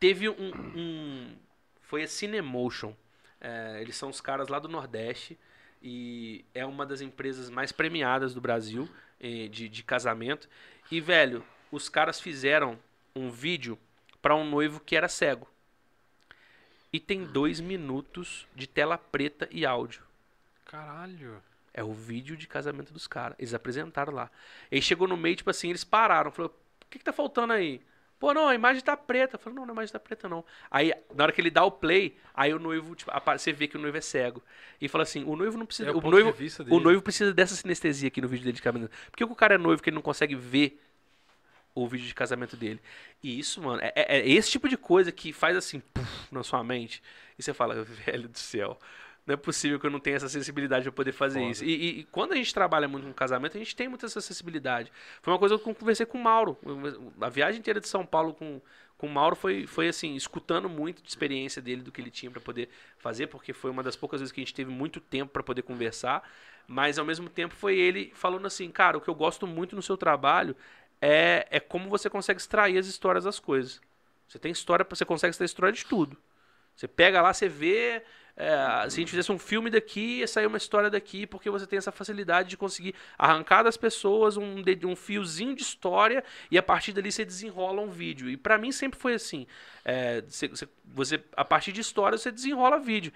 teve 0.00 0.28
um, 0.28 0.52
um 0.74 1.36
foi 1.82 2.04
a 2.04 2.08
Cinemotion. 2.08 2.94
É, 3.38 3.78
eles 3.82 3.96
são 3.96 4.08
os 4.08 4.22
caras 4.22 4.48
lá 4.48 4.58
do 4.58 4.68
Nordeste 4.68 5.38
e 5.82 6.42
é 6.54 6.64
uma 6.64 6.86
das 6.86 7.02
empresas 7.02 7.50
mais 7.50 7.70
premiadas 7.70 8.32
do 8.32 8.40
Brasil 8.40 8.88
eh, 9.20 9.48
de, 9.48 9.68
de 9.68 9.82
casamento. 9.82 10.48
E, 10.90 10.98
velho, 10.98 11.44
os 11.74 11.88
caras 11.88 12.20
fizeram 12.20 12.78
um 13.14 13.30
vídeo 13.30 13.78
para 14.22 14.34
um 14.34 14.48
noivo 14.48 14.80
que 14.80 14.96
era 14.96 15.08
cego. 15.08 15.48
E 16.92 17.00
tem 17.00 17.24
dois 17.24 17.60
minutos 17.60 18.46
de 18.54 18.68
tela 18.68 18.96
preta 18.96 19.48
e 19.50 19.66
áudio. 19.66 20.02
Caralho. 20.64 21.42
É 21.72 21.82
o 21.82 21.92
vídeo 21.92 22.36
de 22.36 22.46
casamento 22.46 22.92
dos 22.92 23.08
caras. 23.08 23.36
Eles 23.38 23.52
apresentaram 23.52 24.12
lá. 24.12 24.30
Ele 24.70 24.80
chegou 24.80 25.08
no 25.08 25.16
meio, 25.16 25.34
tipo 25.34 25.50
assim, 25.50 25.70
eles 25.70 25.82
pararam. 25.82 26.30
Falou, 26.30 26.50
o 26.50 26.86
que, 26.88 26.98
que 26.98 27.04
tá 27.04 27.12
faltando 27.12 27.52
aí? 27.52 27.82
Pô, 28.20 28.32
não, 28.32 28.46
a 28.46 28.54
imagem 28.54 28.80
tá 28.80 28.96
preta. 28.96 29.36
Falou, 29.36 29.56
não, 29.56 29.64
a 29.68 29.72
imagem 29.72 29.92
tá 29.92 29.98
preta, 29.98 30.28
não. 30.28 30.44
Aí, 30.70 30.94
na 31.12 31.24
hora 31.24 31.32
que 31.32 31.40
ele 31.40 31.50
dá 31.50 31.64
o 31.64 31.72
play, 31.72 32.16
aí 32.32 32.54
o 32.54 32.60
noivo, 32.60 32.94
tipo, 32.94 33.10
você 33.36 33.52
vê 33.52 33.66
que 33.66 33.76
o 33.76 33.80
noivo 33.80 33.96
é 33.96 34.00
cego. 34.00 34.40
E 34.80 34.88
fala 34.88 35.02
assim, 35.02 35.24
o 35.24 35.34
noivo 35.34 35.58
não 35.58 35.66
precisa. 35.66 35.90
É 35.90 35.92
o, 35.92 35.98
o 35.98 36.10
noivo, 36.10 36.32
o 36.70 36.78
noivo 36.78 37.02
precisa 37.02 37.34
dessa 37.34 37.56
sinestesia 37.56 38.06
aqui 38.06 38.20
no 38.20 38.28
vídeo 38.28 38.44
dele 38.44 38.56
de 38.56 38.62
casamento. 38.62 38.92
Por 39.10 39.16
que 39.16 39.24
o 39.24 39.34
cara 39.34 39.56
é 39.56 39.58
noivo 39.58 39.82
que 39.82 39.90
ele 39.90 39.96
não 39.96 40.02
consegue 40.02 40.36
ver 40.36 40.80
o 41.74 41.88
vídeo 41.88 42.06
de 42.06 42.14
casamento 42.14 42.56
dele. 42.56 42.80
E 43.22 43.38
isso, 43.38 43.60
mano, 43.60 43.80
é, 43.82 43.92
é, 43.96 44.20
é 44.20 44.28
esse 44.28 44.50
tipo 44.50 44.68
de 44.68 44.76
coisa 44.76 45.10
que 45.10 45.32
faz 45.32 45.56
assim, 45.56 45.80
puff, 45.80 46.28
na 46.30 46.42
sua 46.42 46.62
mente. 46.62 47.02
E 47.38 47.42
você 47.42 47.52
fala, 47.52 47.82
velho 48.06 48.28
do 48.28 48.38
céu, 48.38 48.78
não 49.26 49.34
é 49.34 49.36
possível 49.36 49.80
que 49.80 49.86
eu 49.86 49.90
não 49.90 49.98
tenha 49.98 50.16
essa 50.16 50.28
sensibilidade 50.28 50.84
para 50.84 50.92
poder 50.92 51.12
fazer 51.12 51.40
Foda. 51.40 51.50
isso. 51.50 51.64
E, 51.64 51.74
e, 51.74 52.00
e, 52.00 52.04
quando 52.04 52.32
a 52.32 52.36
gente 52.36 52.52
trabalha 52.52 52.86
muito 52.86 53.06
com 53.06 53.12
casamento, 53.12 53.56
a 53.56 53.58
gente 53.58 53.74
tem 53.74 53.88
muita 53.88 54.06
essa 54.06 54.20
sensibilidade. 54.20 54.92
Foi 55.22 55.32
uma 55.32 55.38
coisa 55.38 55.58
que 55.58 55.68
eu 55.68 55.74
conversei 55.74 56.06
com 56.06 56.18
o 56.18 56.22
Mauro. 56.22 56.56
A 57.20 57.28
viagem 57.28 57.58
inteira 57.58 57.80
de 57.80 57.88
São 57.88 58.04
Paulo 58.04 58.34
com, 58.34 58.60
com 58.98 59.06
o 59.06 59.10
Mauro 59.10 59.34
foi, 59.34 59.66
foi 59.66 59.88
assim, 59.88 60.14
escutando 60.14 60.68
muito 60.68 61.02
de 61.02 61.08
experiência 61.08 61.62
dele, 61.62 61.82
do 61.82 61.90
que 61.90 62.02
ele 62.02 62.10
tinha 62.10 62.30
para 62.30 62.40
poder 62.40 62.68
fazer, 62.98 63.26
porque 63.28 63.54
foi 63.54 63.70
uma 63.70 63.82
das 63.82 63.96
poucas 63.96 64.20
vezes 64.20 64.30
que 64.30 64.40
a 64.40 64.44
gente 64.44 64.54
teve 64.54 64.70
muito 64.70 65.00
tempo 65.00 65.32
para 65.32 65.42
poder 65.42 65.62
conversar. 65.62 66.22
Mas 66.66 66.98
ao 66.98 67.04
mesmo 67.04 67.28
tempo 67.28 67.54
foi 67.54 67.78
ele 67.78 68.10
falando 68.14 68.46
assim, 68.46 68.70
cara, 68.70 68.96
o 68.98 69.00
que 69.00 69.08
eu 69.08 69.14
gosto 69.14 69.46
muito 69.46 69.74
no 69.74 69.82
seu 69.82 69.96
trabalho 69.96 70.56
é, 71.04 71.46
é 71.50 71.60
como 71.60 71.90
você 71.90 72.08
consegue 72.08 72.40
extrair 72.40 72.78
as 72.78 72.86
histórias 72.86 73.24
das 73.24 73.38
coisas. 73.38 73.78
Você 74.26 74.38
tem 74.38 74.50
história, 74.50 74.86
você 74.88 75.04
consegue 75.04 75.32
extrair 75.32 75.44
história 75.44 75.72
de 75.72 75.84
tudo. 75.84 76.16
Você 76.74 76.88
pega 76.88 77.20
lá, 77.20 77.32
você 77.32 77.46
vê. 77.46 78.02
É, 78.34 78.88
se 78.88 78.96
a 78.96 79.00
gente 79.00 79.10
fizesse 79.10 79.30
um 79.30 79.38
filme 79.38 79.70
daqui, 79.70 80.20
ia 80.20 80.26
sair 80.26 80.46
uma 80.46 80.56
história 80.56 80.88
daqui, 80.90 81.26
porque 81.26 81.50
você 81.50 81.66
tem 81.66 81.76
essa 81.76 81.92
facilidade 81.92 82.48
de 82.48 82.56
conseguir 82.56 82.94
arrancar 83.18 83.62
das 83.62 83.76
pessoas 83.76 84.38
um, 84.38 84.56
um 84.84 84.96
fiozinho 84.96 85.54
de 85.54 85.62
história 85.62 86.24
e 86.50 86.56
a 86.56 86.62
partir 86.62 86.92
dali 86.92 87.12
você 87.12 87.22
desenrola 87.22 87.82
um 87.82 87.90
vídeo. 87.90 88.30
E 88.30 88.36
para 88.36 88.56
mim 88.56 88.72
sempre 88.72 88.98
foi 88.98 89.12
assim. 89.12 89.46
É, 89.84 90.22
você, 90.22 90.50
você, 90.86 91.22
a 91.36 91.44
partir 91.44 91.70
de 91.70 91.82
história 91.82 92.16
você 92.16 92.32
desenrola 92.32 92.80
vídeo. 92.80 93.12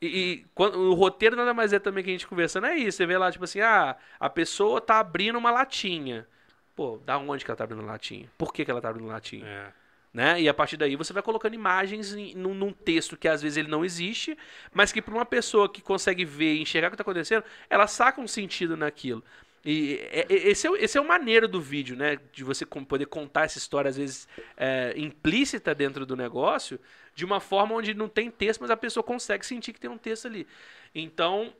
E, 0.00 0.06
e 0.06 0.46
quando, 0.54 0.78
o 0.78 0.94
roteiro 0.94 1.36
nada 1.36 1.52
mais 1.52 1.74
é 1.74 1.78
também 1.78 2.02
que 2.02 2.08
a 2.08 2.14
gente 2.14 2.26
conversando 2.26 2.66
é 2.66 2.76
isso. 2.76 2.96
Você 2.96 3.06
vê 3.06 3.18
lá, 3.18 3.30
tipo 3.30 3.44
assim, 3.44 3.60
ah, 3.60 3.94
a 4.18 4.30
pessoa 4.30 4.80
tá 4.80 4.98
abrindo 4.98 5.38
uma 5.38 5.50
latinha. 5.50 6.26
Pô, 6.76 6.98
da 6.98 7.16
onde 7.16 7.42
que 7.42 7.50
ela 7.50 7.56
tá 7.56 7.64
abrindo 7.64 7.84
latinha? 7.84 8.30
Por 8.36 8.52
que, 8.52 8.62
que 8.62 8.70
ela 8.70 8.82
tá 8.82 8.90
abrindo 8.90 9.08
latinha? 9.08 9.46
É. 9.46 9.72
Né? 10.12 10.42
E 10.42 10.48
a 10.48 10.54
partir 10.54 10.76
daí 10.76 10.94
você 10.94 11.12
vai 11.12 11.22
colocando 11.22 11.54
imagens 11.54 12.14
em, 12.14 12.34
num, 12.34 12.54
num, 12.54 12.72
texto 12.72 13.16
que 13.16 13.26
às 13.26 13.42
vezes 13.42 13.56
ele 13.56 13.68
não 13.68 13.84
existe, 13.84 14.36
mas 14.72 14.92
que 14.92 15.02
para 15.02 15.14
uma 15.14 15.26
pessoa 15.26 15.68
que 15.70 15.82
consegue 15.82 16.24
ver 16.24 16.54
e 16.54 16.62
enxergar 16.62 16.88
o 16.88 16.90
que 16.90 16.94
está 16.94 17.02
acontecendo, 17.02 17.44
ela 17.68 17.86
saca 17.86 18.20
um 18.20 18.28
sentido 18.28 18.76
naquilo. 18.76 19.24
E 19.64 19.98
é, 20.12 20.26
é, 20.28 20.48
esse 20.48 20.66
é, 20.66 20.70
esse 20.82 20.96
é 20.96 21.00
o 21.00 21.06
maneiro 21.06 21.48
do 21.48 21.60
vídeo, 21.60 21.96
né? 21.96 22.18
De 22.32 22.44
você 22.44 22.64
poder 22.64 23.06
contar 23.06 23.46
essa 23.46 23.58
história, 23.58 23.88
às 23.88 23.96
vezes, 23.96 24.28
é, 24.56 24.94
implícita 24.96 25.74
dentro 25.74 26.06
do 26.06 26.14
negócio, 26.14 26.78
de 27.14 27.24
uma 27.24 27.40
forma 27.40 27.74
onde 27.74 27.92
não 27.92 28.08
tem 28.08 28.30
texto, 28.30 28.60
mas 28.60 28.70
a 28.70 28.76
pessoa 28.76 29.02
consegue 29.02 29.44
sentir 29.44 29.72
que 29.72 29.80
tem 29.80 29.90
um 29.90 29.98
texto 29.98 30.26
ali. 30.26 30.46
Então, 30.94 31.52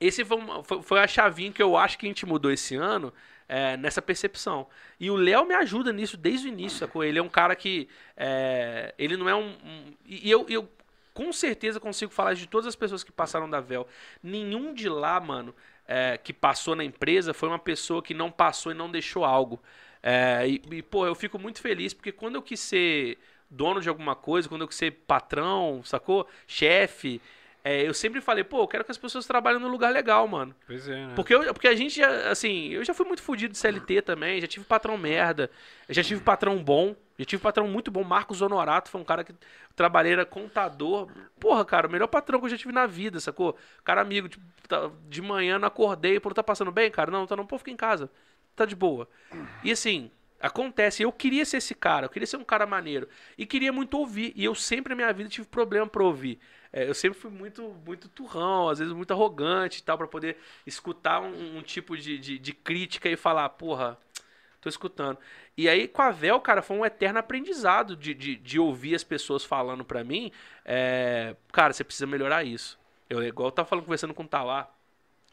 esse 0.00 0.24
foi, 0.24 0.36
uma, 0.36 0.62
foi, 0.62 0.82
foi 0.82 1.00
a 1.00 1.06
chavinha 1.06 1.52
que 1.52 1.62
eu 1.62 1.76
acho 1.76 1.98
que 1.98 2.06
a 2.06 2.08
gente 2.08 2.24
mudou 2.24 2.50
esse 2.50 2.76
ano, 2.76 3.12
é, 3.52 3.76
nessa 3.76 4.00
percepção. 4.00 4.66
E 4.98 5.10
o 5.10 5.14
Léo 5.14 5.44
me 5.44 5.54
ajuda 5.54 5.92
nisso 5.92 6.16
desde 6.16 6.46
o 6.46 6.48
início, 6.48 6.78
sacou? 6.78 7.04
Ele 7.04 7.18
é 7.18 7.22
um 7.22 7.28
cara 7.28 7.54
que. 7.54 7.86
É, 8.16 8.94
ele 8.98 9.14
não 9.14 9.28
é 9.28 9.34
um. 9.34 9.50
um 9.62 9.94
e 10.06 10.30
eu, 10.30 10.46
eu 10.48 10.66
com 11.12 11.30
certeza 11.34 11.78
consigo 11.78 12.10
falar 12.10 12.32
de 12.32 12.48
todas 12.48 12.66
as 12.66 12.74
pessoas 12.74 13.04
que 13.04 13.12
passaram 13.12 13.50
da 13.50 13.60
Vel. 13.60 13.86
Nenhum 14.22 14.72
de 14.72 14.88
lá, 14.88 15.20
mano, 15.20 15.54
é, 15.86 16.16
que 16.16 16.32
passou 16.32 16.74
na 16.74 16.82
empresa 16.82 17.34
foi 17.34 17.50
uma 17.50 17.58
pessoa 17.58 18.02
que 18.02 18.14
não 18.14 18.30
passou 18.30 18.72
e 18.72 18.74
não 18.74 18.90
deixou 18.90 19.22
algo. 19.22 19.62
É, 20.02 20.48
e, 20.48 20.62
e, 20.70 20.82
pô, 20.82 21.06
eu 21.06 21.14
fico 21.14 21.38
muito 21.38 21.60
feliz 21.60 21.92
porque 21.92 22.10
quando 22.10 22.36
eu 22.36 22.42
quis 22.42 22.58
ser 22.58 23.18
dono 23.50 23.82
de 23.82 23.88
alguma 23.90 24.16
coisa, 24.16 24.48
quando 24.48 24.62
eu 24.62 24.68
quis 24.68 24.78
ser 24.78 24.92
patrão, 25.06 25.82
sacou? 25.84 26.26
Chefe. 26.46 27.20
É, 27.64 27.86
eu 27.86 27.94
sempre 27.94 28.20
falei, 28.20 28.42
pô, 28.42 28.62
eu 28.62 28.68
quero 28.68 28.84
que 28.84 28.90
as 28.90 28.98
pessoas 28.98 29.24
trabalhem 29.24 29.60
num 29.60 29.68
lugar 29.68 29.92
legal, 29.92 30.26
mano. 30.26 30.54
Pois 30.66 30.88
é, 30.88 31.06
né? 31.06 31.12
Porque, 31.14 31.32
eu, 31.32 31.54
porque 31.54 31.68
a 31.68 31.76
gente 31.76 31.94
já, 31.94 32.28
assim, 32.28 32.70
eu 32.70 32.84
já 32.84 32.92
fui 32.92 33.06
muito 33.06 33.22
fodido 33.22 33.52
de 33.52 33.58
CLT 33.58 34.02
também, 34.02 34.40
já 34.40 34.48
tive 34.48 34.64
patrão 34.64 34.98
merda, 34.98 35.48
já 35.88 36.02
tive 36.02 36.20
patrão 36.20 36.62
bom, 36.62 36.96
já 37.16 37.24
tive 37.24 37.40
patrão 37.40 37.68
muito 37.68 37.88
bom. 37.88 38.02
Marcos 38.02 38.42
Honorato 38.42 38.90
foi 38.90 39.00
um 39.00 39.04
cara 39.04 39.22
que 39.22 39.32
trabalhei, 39.76 40.12
era 40.12 40.26
contador. 40.26 41.08
Porra, 41.38 41.64
cara, 41.64 41.86
o 41.86 41.90
melhor 41.90 42.08
patrão 42.08 42.40
que 42.40 42.46
eu 42.46 42.50
já 42.50 42.58
tive 42.58 42.72
na 42.72 42.86
vida, 42.86 43.20
sacou? 43.20 43.56
Cara 43.84 44.00
amigo, 44.00 44.28
tipo, 44.28 44.44
tá, 44.66 44.90
de 45.08 45.22
manhã 45.22 45.56
não 45.56 45.68
acordei, 45.68 46.18
pô, 46.18 46.34
tá 46.34 46.42
passando 46.42 46.72
bem, 46.72 46.90
cara? 46.90 47.12
Não, 47.12 47.26
tá 47.28 47.36
não, 47.36 47.46
pô, 47.46 47.58
fica 47.58 47.70
em 47.70 47.76
casa. 47.76 48.10
Tá 48.56 48.64
de 48.64 48.74
boa. 48.74 49.08
E 49.62 49.70
assim, 49.70 50.10
Acontece, 50.42 51.04
eu 51.04 51.12
queria 51.12 51.44
ser 51.44 51.58
esse 51.58 51.72
cara, 51.72 52.06
eu 52.06 52.10
queria 52.10 52.26
ser 52.26 52.36
um 52.36 52.42
cara 52.42 52.66
maneiro. 52.66 53.08
E 53.38 53.46
queria 53.46 53.72
muito 53.72 53.96
ouvir. 53.96 54.32
E 54.34 54.44
eu 54.44 54.56
sempre 54.56 54.90
na 54.90 54.96
minha 54.96 55.12
vida 55.12 55.30
tive 55.30 55.46
problema 55.46 55.86
para 55.86 56.02
ouvir. 56.02 56.40
É, 56.72 56.88
eu 56.88 56.94
sempre 56.94 57.18
fui 57.18 57.30
muito 57.30 57.62
muito 57.84 58.08
turrão, 58.08 58.68
às 58.68 58.78
vezes 58.78 58.94
muito 58.94 59.12
arrogante 59.12 59.80
e 59.80 59.82
tal, 59.82 59.98
para 59.98 60.06
poder 60.06 60.38
escutar 60.66 61.20
um, 61.20 61.58
um 61.58 61.62
tipo 61.62 61.96
de, 61.96 62.18
de, 62.18 62.38
de, 62.38 62.52
crítica 62.54 63.08
e 63.08 63.16
falar, 63.16 63.48
porra, 63.50 63.98
tô 64.60 64.68
escutando. 64.68 65.18
E 65.56 65.68
aí, 65.68 65.86
com 65.86 66.00
a 66.02 66.10
Vel, 66.10 66.40
cara, 66.40 66.62
foi 66.62 66.76
um 66.76 66.86
eterno 66.86 67.18
aprendizado 67.18 67.94
de, 67.94 68.14
de, 68.14 68.36
de 68.36 68.58
ouvir 68.58 68.94
as 68.94 69.04
pessoas 69.04 69.44
falando 69.44 69.84
para 69.84 70.02
mim. 70.02 70.32
É, 70.64 71.36
cara, 71.52 71.72
você 71.74 71.84
precisa 71.84 72.06
melhorar 72.06 72.44
isso. 72.44 72.78
Eu, 73.10 73.22
igual 73.22 73.48
eu 73.48 73.52
tava 73.52 73.68
falando, 73.68 73.84
conversando 73.84 74.14
com 74.14 74.22
o 74.22 74.28
Tauá. 74.28 74.68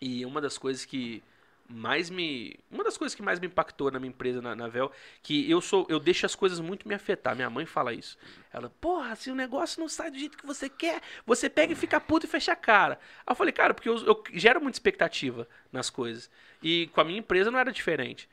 E 0.02 0.26
uma 0.26 0.42
das 0.42 0.58
coisas 0.58 0.86
que 0.86 1.24
mais 1.70 2.10
me. 2.10 2.60
Uma 2.72 2.84
das 2.84 2.98
coisas 2.98 3.14
que 3.14 3.22
mais 3.22 3.40
me 3.40 3.48
impactou 3.48 3.92
na 3.92 4.00
minha 4.00 4.10
empresa, 4.10 4.42
na, 4.42 4.56
na 4.56 4.68
Vel, 4.68 4.92
que 5.22 5.50
eu 5.50 5.62
sou. 5.62 5.86
Eu 5.88 6.00
deixo 6.00 6.26
as 6.26 6.34
coisas 6.34 6.60
muito 6.60 6.88
me 6.88 6.96
afetar. 6.96 7.36
Minha 7.36 7.50
mãe 7.50 7.66
fala 7.66 7.94
isso. 7.94 8.18
Ela, 8.52 8.70
porra, 8.82 9.16
se 9.16 9.30
o 9.30 9.36
negócio 9.36 9.80
não 9.80 9.88
sai 9.88 10.10
do 10.10 10.18
jeito 10.18 10.38
que 10.38 10.46
você 10.46 10.68
quer, 10.68 11.02
você 11.26 11.50
pega 11.50 11.74
e 11.74 11.76
fica 11.76 12.02
puto 12.02 12.26
e 12.26 12.30
fecha 12.30 12.52
a 12.54 12.56
cara. 12.56 13.00
Aí 13.26 13.32
eu 13.32 13.36
falei, 13.36 13.54
cara, 13.54 13.74
porque 13.74 13.88
eu, 13.88 13.98
eu 14.06 14.24
gero 14.34 14.60
muita 14.60 14.78
expectativa 14.78 15.48
nas 15.72 15.90
coisas. 15.90 16.30
E 16.62 16.88
com 16.88 17.02
a 17.02 17.04
minha 17.04 17.20
empresa 17.20 17.52
não 17.52 17.60
era 17.60 17.72
diferente. 17.72 18.28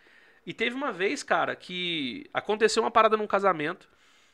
E 0.47 0.55
teve 0.55 0.75
uma 0.75 0.93
vez, 0.93 1.23
cara, 1.23 1.55
que 1.55 2.29
aconteceu 2.33 2.83
uma 2.83 2.91
parada 2.91 3.17
num 3.17 3.27
casamento 3.27 3.89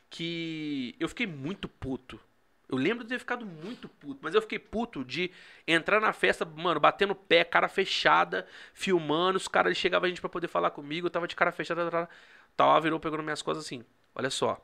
que 0.08 0.94
eu 1.00 1.08
fiquei 1.08 1.26
muito 1.26 1.68
puto. 1.68 2.20
Eu 2.68 2.78
lembro 2.78 3.04
de 3.04 3.10
ter 3.10 3.18
ficado 3.18 3.44
muito 3.44 3.88
puto, 3.88 4.20
mas 4.22 4.34
eu 4.34 4.40
fiquei 4.40 4.58
puto 4.58 5.04
de 5.04 5.30
entrar 5.66 6.00
na 6.00 6.12
festa, 6.12 6.44
mano, 6.44 6.80
batendo 6.80 7.14
pé, 7.14 7.44
cara 7.44 7.68
fechada, 7.68 8.46
filmando, 8.72 9.36
os 9.36 9.46
caras 9.46 9.76
chegavam 9.76 10.06
a 10.06 10.08
gente 10.08 10.20
pra 10.20 10.30
poder 10.30 10.48
falar 10.48 10.70
comigo, 10.70 11.06
eu 11.06 11.10
tava 11.10 11.28
de 11.28 11.36
cara 11.36 11.52
fechada, 11.52 11.90
tal, 11.90 12.08
tal, 12.56 12.80
virou 12.80 12.98
pegando 12.98 13.22
minhas 13.22 13.42
costas 13.42 13.66
assim. 13.66 13.84
Olha 14.14 14.30
só. 14.30 14.58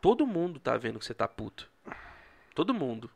Todo 0.00 0.26
mundo 0.26 0.58
tá 0.60 0.76
vendo 0.76 0.98
que 0.98 1.04
você 1.04 1.14
tá 1.14 1.26
puto. 1.28 1.70
Todo 2.54 2.74
mundo. 2.74 3.10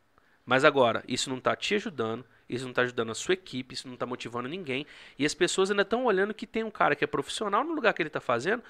Mas 0.47 0.65
agora, 0.65 1.05
isso 1.07 1.29
não 1.29 1.39
tá 1.39 1.55
te 1.55 1.75
ajudando, 1.75 2.25
isso 2.49 2.65
não 2.65 2.73
tá 2.73 2.83
ajudando 2.83 3.11
a 3.11 3.15
sua 3.15 3.35
equipe, 3.35 3.75
isso 3.75 3.87
não 3.87 3.97
tá 3.97 4.07
motivando 4.07 4.49
ninguém. 4.49 4.87
E 5.19 5.27
as 5.27 5.35
pessoas 5.35 5.71
ainda 5.71 5.83
estão 5.83 6.07
olhando 6.07 6.33
que 6.33 6.47
tem 6.47 6.65
um 6.65 6.71
cara 6.71 6.97
que 6.97 7.05
é 7.05 7.07
profissional 7.07 7.63
no 7.63 7.75
lugar 7.75 7.93
que 7.93 8.01
ele 8.01 8.09
tá 8.09 8.21
fazendo, 8.21 8.63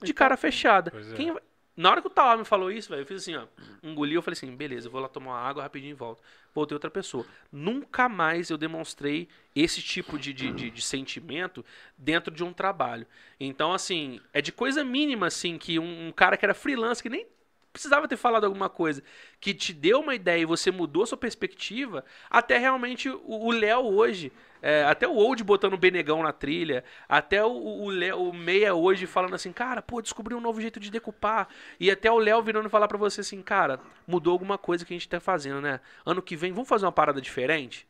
de 0.00 0.14
cara 0.14 0.36
fechada. 0.36 0.92
É. 0.94 1.14
Quem 1.16 1.32
vai- 1.32 1.42
Na 1.76 1.90
hora 1.90 2.00
que 2.00 2.06
o 2.06 2.10
Tauá 2.10 2.36
me 2.36 2.44
falou 2.44 2.70
isso, 2.70 2.88
velho, 2.88 3.02
eu 3.02 3.06
fiz 3.06 3.22
assim, 3.22 3.34
ó, 3.34 3.46
engoli, 3.82 4.14
eu 4.14 4.22
falei 4.22 4.34
assim, 4.36 4.54
beleza, 4.54 4.86
eu 4.86 4.92
vou 4.92 5.00
lá 5.00 5.08
tomar 5.08 5.32
uma 5.32 5.40
água 5.40 5.62
rapidinho 5.62 5.90
e 5.90 5.94
volto. 5.94 6.22
Voltei 6.54 6.74
outra 6.74 6.90
pessoa. 6.90 7.26
Nunca 7.50 8.08
mais 8.08 8.48
eu 8.48 8.56
demonstrei 8.56 9.28
esse 9.56 9.82
tipo 9.82 10.16
de, 10.18 10.32
de, 10.32 10.52
de- 10.52 10.70
de 10.70 10.82
sentimento 10.82 11.64
dentro 11.98 12.32
de 12.32 12.44
um 12.44 12.52
trabalho. 12.52 13.06
Então, 13.40 13.72
assim, 13.72 14.20
é 14.32 14.40
de 14.40 14.52
coisa 14.52 14.84
mínima, 14.84 15.26
assim, 15.26 15.58
que 15.58 15.78
um, 15.78 16.08
um 16.08 16.12
cara 16.12 16.36
que 16.36 16.44
era 16.44 16.54
freelance, 16.54 17.02
que 17.02 17.08
nem 17.10 17.26
precisava 17.74 18.08
ter 18.08 18.16
falado 18.16 18.44
alguma 18.46 18.70
coisa, 18.70 19.02
que 19.40 19.52
te 19.52 19.74
deu 19.74 20.00
uma 20.00 20.14
ideia 20.14 20.40
e 20.42 20.46
você 20.46 20.70
mudou 20.70 21.04
sua 21.06 21.18
perspectiva, 21.18 22.04
até 22.30 22.56
realmente 22.56 23.10
o 23.10 23.50
Léo 23.52 23.80
hoje, 23.84 24.32
é, 24.62 24.84
até 24.84 25.06
o 25.06 25.14
Old 25.14 25.44
botando 25.44 25.74
o 25.74 25.78
Benegão 25.78 26.22
na 26.22 26.32
trilha, 26.32 26.84
até 27.08 27.44
o, 27.44 27.50
o, 27.52 27.90
Léo- 27.90 28.30
o 28.30 28.32
Meia 28.32 28.74
hoje 28.74 29.06
falando 29.06 29.34
assim, 29.34 29.52
cara, 29.52 29.82
pô, 29.82 30.00
descobri 30.00 30.34
um 30.34 30.40
novo 30.40 30.60
jeito 30.60 30.80
de 30.80 30.90
decupar, 30.90 31.48
e 31.78 31.90
até 31.90 32.10
o 32.10 32.18
Léo 32.18 32.42
virando 32.42 32.70
falar 32.70 32.88
pra 32.88 32.96
você 32.98 33.20
assim, 33.20 33.42
cara, 33.42 33.80
mudou 34.06 34.32
alguma 34.32 34.56
coisa 34.56 34.84
que 34.84 34.94
a 34.94 34.96
gente 34.96 35.08
tá 35.08 35.20
fazendo, 35.20 35.60
né? 35.60 35.80
Ano 36.06 36.22
que 36.22 36.36
vem, 36.36 36.52
vamos 36.52 36.68
fazer 36.68 36.86
uma 36.86 36.92
parada 36.92 37.20
diferente? 37.20 37.86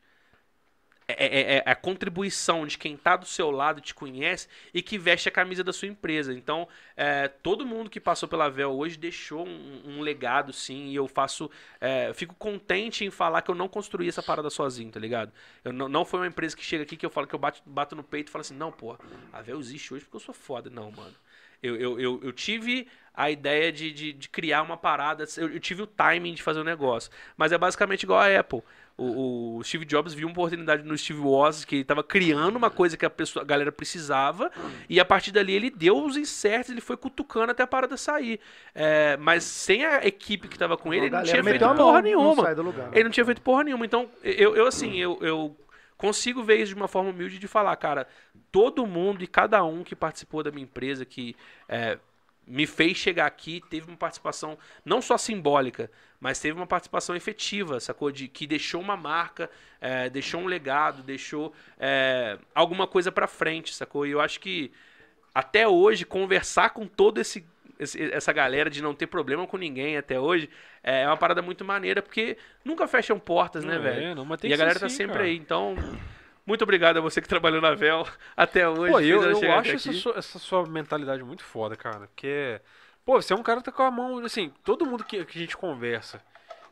É, 1.07 1.57
é- 1.57 1.62
é 1.66 1.70
a 1.70 1.74
contribuição 1.74 2.66
de 2.66 2.78
quem 2.78 2.97
tá 2.97 3.15
do 3.16 3.26
seu 3.26 3.50
lado, 3.50 3.81
te 3.81 3.94
conhece 3.94 4.49
e 4.73 4.81
que 4.81 4.97
veste 4.97 5.28
a 5.28 5.33
camisa 5.33 5.62
da 5.62 5.73
sua 5.73 5.89
empresa. 5.89 6.33
Então, 6.33 6.66
é, 6.97 7.28
todo 7.28 7.66
mundo 7.66 7.91
que 7.91 8.00
passou 8.00 8.26
pela 8.28 8.49
Vel 8.49 8.73
hoje 8.73 8.97
deixou 8.97 9.47
um, 9.47 9.83
um 9.86 10.00
legado, 10.00 10.52
sim, 10.52 10.86
e 10.89 10.94
eu 10.94 11.07
faço. 11.07 11.50
é, 11.81 12.12
fico 12.15 12.34
contente 12.34 13.05
em 13.05 13.10
falar 13.10 13.42
que 13.42 13.50
eu 13.50 13.55
não 13.55 13.68
construí 13.68 14.08
essa 14.08 14.23
parada 14.23 14.49
sozinho, 14.49 14.91
tá 14.91 14.99
ligado? 15.00 15.31
Eu 15.62 15.73
não, 15.73 15.89
não 15.89 16.05
foi 16.05 16.20
uma 16.20 16.26
empresa 16.26 16.57
que 16.57 16.65
chega 16.65 16.83
aqui 16.84 16.97
que 16.97 17.05
eu 17.05 17.10
falo 17.10 17.26
que 17.26 17.34
eu 17.34 17.39
bato, 17.39 17.60
bato 17.66 17.94
no 17.94 18.02
peito 18.02 18.28
e 18.28 18.31
falo 18.31 18.41
assim, 18.41 18.55
não, 18.57 18.73
pô, 18.73 18.97
a 19.33 19.42
Vel 19.42 19.58
existe 19.60 19.92
hoje 19.92 20.05
porque 20.05 20.16
eu 20.16 20.20
sou 20.20 20.34
foda. 20.34 20.70
Não, 20.70 20.91
mano. 20.91 21.15
Eu, 21.62 21.76
eu, 21.76 22.00
eu, 22.00 22.20
eu 22.23 22.33
tive 22.33 22.86
a 23.15 23.31
ideia 23.31 23.73
de, 23.73 23.91
de, 23.92 24.12
de 24.12 24.28
criar 24.28 24.62
uma 24.62 24.76
parada, 24.76 25.24
eu, 25.39 25.49
eu 25.49 25.60
tive 25.60 25.83
o 25.83 25.86
timing 25.86 26.34
de 26.34 26.42
fazer 26.42 26.60
o 26.60 26.65
negócio. 26.65 27.10
Mas 27.36 27.52
é 27.52 27.58
basicamente 27.58 28.02
igual 28.02 28.20
a 28.20 28.39
Apple. 28.39 28.62
O, 28.97 29.56
o 29.58 29.64
Steve 29.64 29.84
Jobs 29.84 30.14
viu 30.14 30.28
uma 30.28 30.32
oportunidade 30.32 30.84
no 30.84 30.97
Steve 30.97 31.18
Woz, 31.18 31.64
que 31.64 31.74
ele 31.74 31.82
estava 31.82 32.05
criando 32.05 32.55
uma 32.56 32.70
coisa 32.70 32.97
que 32.97 33.05
a, 33.05 33.10
pessoa, 33.10 33.42
a 33.42 33.47
galera 33.47 33.73
precisava, 33.73 34.52
e 34.89 35.00
a 35.00 35.05
partir 35.05 35.32
dali 35.32 35.52
ele 35.52 35.68
deu 35.68 36.05
os 36.05 36.16
inserts, 36.16 36.70
ele 36.70 36.81
foi 36.81 36.97
cutucando 36.97 37.50
até 37.50 37.64
a 37.64 37.66
parada 37.66 37.97
sair. 37.97 38.39
É, 38.73 39.16
mas 39.16 39.42
sem 39.42 39.84
a 39.84 40.06
equipe 40.06 40.47
que 40.47 40.55
estava 40.55 40.76
com 40.76 40.94
ele, 40.94 41.06
ele 41.06 41.16
não 41.16 41.24
tinha 41.24 41.42
feito 41.42 41.64
mão, 41.64 41.76
porra 41.76 41.94
não 41.94 42.02
nenhuma. 42.02 42.55
do 42.55 42.62
lugar. 42.62 42.90
Ele 42.92 43.05
não 43.05 43.10
tinha 43.10 43.26
feito 43.26 43.42
porra 43.42 43.64
nenhuma. 43.64 43.84
Então, 43.84 44.08
eu, 44.23 44.55
eu 44.55 44.66
assim, 44.66 44.97
eu, 44.97 45.18
eu 45.20 45.56
consigo 45.97 46.42
ver 46.42 46.58
isso 46.58 46.73
de 46.73 46.74
uma 46.74 46.89
forma 46.89 47.10
humilde 47.10 47.39
de 47.39 47.48
falar, 47.48 47.74
cara, 47.76 48.06
todo 48.52 48.86
mundo 48.86 49.24
e 49.24 49.26
cada 49.26 49.64
um 49.64 49.82
que 49.82 49.97
participou 49.97 50.42
da 50.42 50.50
minha 50.50 50.64
empresa, 50.64 51.05
que 51.05 51.34
é, 51.68 51.98
me 52.47 52.66
fez 52.66 52.97
chegar 52.97 53.26
aqui, 53.26 53.62
teve 53.70 53.89
uma 53.89 53.97
participação 53.97 54.58
não 54.84 55.00
só 55.00 55.16
simbólica, 55.16 55.90
mas 56.20 56.39
teve 56.39 56.56
uma 56.58 56.66
participação 56.66 57.14
efetiva, 57.16 57.81
sacou? 57.81 58.10
De, 58.10 58.28
que 58.28 58.47
deixou 58.47 58.81
uma 58.81 58.97
marca, 58.97 59.50
é, 59.81 60.08
deixou 60.10 60.40
um 60.40 60.47
legado, 60.47 61.02
deixou 61.02 61.52
é, 61.78 62.39
alguma 62.55 62.86
coisa 62.86 63.10
pra 63.10 63.26
frente, 63.26 63.74
sacou? 63.74 64.06
E 64.06 64.10
eu 64.10 64.20
acho 64.20 64.40
que 64.40 64.70
até 65.34 65.66
hoje, 65.66 66.05
conversar 66.05 66.70
com 66.70 66.86
todo 66.86 67.20
esse, 67.20 67.44
essa 67.78 68.32
galera 68.32 68.70
de 68.70 68.82
não 68.82 68.94
ter 68.94 69.06
problema 69.06 69.47
com 69.47 69.56
ninguém 69.56 69.97
até 69.97 70.18
hoje 70.18 70.48
é 70.82 71.06
uma 71.06 71.16
parada 71.16 71.42
muito 71.42 71.64
maneira, 71.64 72.02
porque 72.02 72.36
nunca 72.64 72.86
fecham 72.86 73.18
portas, 73.18 73.64
né, 73.64 73.76
Não, 73.76 73.82
velho? 73.82 74.05
é, 74.06 74.14
não, 74.14 74.26
E 74.42 74.52
a 74.52 74.56
galera 74.56 74.78
tá 74.78 74.86
assim, 74.86 74.97
sempre 74.97 75.14
cara. 75.14 75.24
aí. 75.24 75.36
Então, 75.36 75.74
muito 76.47 76.62
obrigado 76.62 76.97
a 76.98 77.00
você 77.00 77.20
que 77.20 77.28
trabalhou 77.28 77.60
na 77.60 77.74
Vel 77.74 78.06
até 78.36 78.68
hoje. 78.68 78.92
Pô, 78.92 79.00
eu, 79.00 79.23
eu 79.23 79.52
acho 79.52 79.73
essa 79.73 79.92
sua, 79.92 80.18
essa 80.18 80.39
sua 80.39 80.66
mentalidade 80.66 81.23
muito 81.23 81.42
foda, 81.44 81.76
cara. 81.76 82.00
Porque, 82.08 82.60
pô, 83.05 83.20
você 83.20 83.32
é 83.32 83.36
um 83.36 83.42
cara 83.42 83.60
que 83.60 83.66
tá 83.66 83.73
com 83.73 83.82
a 83.82 83.90
mão, 83.90 84.18
assim, 84.24 84.52
todo 84.64 84.84
mundo 84.86 85.05
que, 85.05 85.24
que 85.24 85.39
a 85.39 85.40
gente 85.40 85.56
conversa 85.56 86.20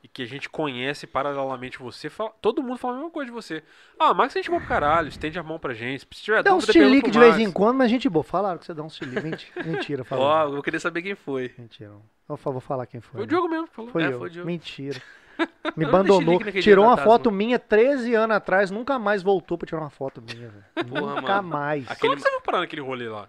e 0.05 0.09
que 0.09 0.23
a 0.23 0.27
gente 0.27 0.49
conhece 0.51 1.07
paralelamente 1.07 1.79
você, 1.79 2.11
fala- 2.11 2.33
todo 2.43 2.61
mundo 2.61 2.77
fala 2.77 2.95
a 2.95 2.97
mesma 2.97 3.11
coisa 3.13 3.27
de 3.27 3.33
você. 3.33 3.63
Ah, 3.99 4.13
Max 4.13 4.35
a 4.35 4.39
gente 4.41 4.51
boa 4.51 4.59
pro 4.61 4.69
caralho, 4.69 5.09
estende 5.09 5.39
a 5.39 5.43
mão 5.45 5.61
pra 5.61 5.73
gente. 5.75 6.01
Se 6.13 6.23
tiver 6.25 6.43
Dá 6.43 6.51
pergunta 6.51 6.73
chilique 6.73 7.11
de 7.11 7.19
vez 7.21 7.39
em 7.39 7.53
quando, 7.53 7.77
mas 7.79 7.89
gente 7.89 8.09
boa. 8.09 8.25
Falaram 8.25 8.59
que 8.59 8.67
você 8.67 8.75
dá 8.75 8.83
uns 8.83 8.97
chilique. 8.97 9.23
Mentira, 9.23 9.63
mentira 9.65 10.03
Ó, 10.03 10.05
falaram. 10.05 10.49
eu 10.49 10.53
vou 10.55 10.63
querer 10.63 10.81
saber 10.81 11.03
quem 11.03 11.15
foi. 11.15 11.55
Mentira. 11.57 11.93
Eu 12.29 12.37
vou 12.37 12.61
falar 12.61 12.87
quem 12.87 13.01
foi. 13.01 13.13
Foi 13.13 13.21
o 13.21 13.25
né? 13.25 13.29
Diogo 13.29 13.49
mesmo 13.49 13.67
falou. 13.69 13.91
Foi 13.93 14.03
É, 14.03 14.07
eu. 14.09 14.19
foi 14.19 14.27
o 14.27 14.31
Diogo. 14.31 14.47
Mentira. 14.49 15.01
Eu 15.65 15.73
Me 15.77 15.85
abandonou. 15.85 16.39
Tirou 16.61 16.85
uma 16.87 16.97
foto 16.97 17.31
minha 17.31 17.59
13 17.59 18.15
anos 18.15 18.37
atrás, 18.37 18.71
nunca 18.71 18.99
mais 18.99 19.23
voltou 19.23 19.57
pra 19.57 19.67
tirar 19.67 19.81
uma 19.81 19.91
foto 19.91 20.21
minha, 20.23 20.49
velho. 20.49 20.65
Nunca 20.89 21.23
mano. 21.43 21.49
mais. 21.49 21.85
Como 21.85 21.93
Aquele- 21.93 22.17
que 22.17 22.23
você 22.23 22.31
foi 22.31 22.41
parar 22.41 22.59
naquele 22.61 22.83
rolê 22.83 23.09
lá? 23.09 23.29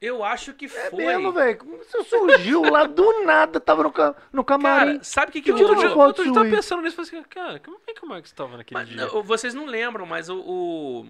Eu 0.00 0.24
acho 0.24 0.52
que 0.54 0.64
É 0.64 0.68
foi. 0.68 1.04
mesmo, 1.06 1.30
velho. 1.32 1.56
Como 1.58 1.78
Você 1.78 2.02
surgiu 2.04 2.62
lá 2.62 2.84
do 2.86 3.24
nada, 3.24 3.60
tava 3.60 3.84
no, 3.84 3.92
ca- 3.92 4.16
no 4.32 4.42
camarim. 4.44 4.92
Cara, 4.94 5.04
sabe 5.04 5.30
o 5.30 5.32
que, 5.32 5.40
que 5.40 5.52
Tu 5.52 5.52
Outro 5.52 5.66
tirou 5.68 5.76
dia, 5.80 5.88
uma 5.88 5.94
rolou? 5.94 6.08
foto 6.08 6.18
outro 6.18 6.24
dia 6.24 6.30
eu 6.32 6.34
tava 6.44 6.56
pensando 6.56 6.82
nisso 6.82 7.00
e 7.00 7.06
falei 7.06 7.20
assim, 7.20 7.28
cara, 7.30 7.58
como 7.60 7.78
é 7.86 7.92
que 7.94 8.04
o 8.04 8.08
Max 8.08 8.32
tava 8.32 8.56
naquele 8.56 8.80
Mas, 8.80 8.88
dia? 8.88 8.96
não, 9.06 9.22
vocês 9.22 9.54
não 9.54 9.64
lembram, 9.64 10.04
mas 10.04 10.28
o. 10.28 10.36
o- 10.40 11.06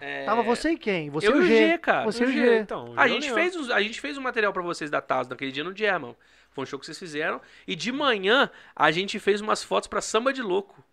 é, 0.00 0.24
Tava 0.24 0.42
você 0.42 0.70
e 0.72 0.76
quem? 0.76 1.08
Você 1.10 1.28
eu 1.28 1.36
e 1.36 1.38
o 1.38 1.46
G. 1.46 1.78
cara. 1.78 2.04
Você 2.04 2.24
e 2.24 2.26
O 2.26 2.32
G, 2.32 2.38
G. 2.44 2.58
então, 2.58 2.92
A 2.96 3.06
eu 3.06 3.12
gente, 3.14 3.22
lembro. 3.28 3.36
fez 3.42 3.56
os- 3.56 3.70
a 3.70 3.80
gente 3.80 4.00
fez 4.00 4.18
um 4.18 4.22
material 4.22 4.52
pra 4.52 4.62
vocês 4.62 4.90
da 4.90 5.00
Taz 5.00 5.28
naquele 5.28 5.52
dia 5.52 5.62
no 5.62 5.74
German. 5.74 6.16
Foi 6.60 6.62
um 6.62 6.66
show 6.66 6.78
que 6.78 6.84
vocês 6.86 6.98
fizeram. 6.98 7.40
E 7.66 7.74
de 7.74 7.90
manhã 7.90 8.50
a 8.76 8.90
gente 8.90 9.18
fez 9.18 9.40
umas 9.40 9.62
fotos 9.64 9.88
pra 9.88 10.00
Samba 10.00 10.32
de 10.32 10.42
Louco. 10.42 10.84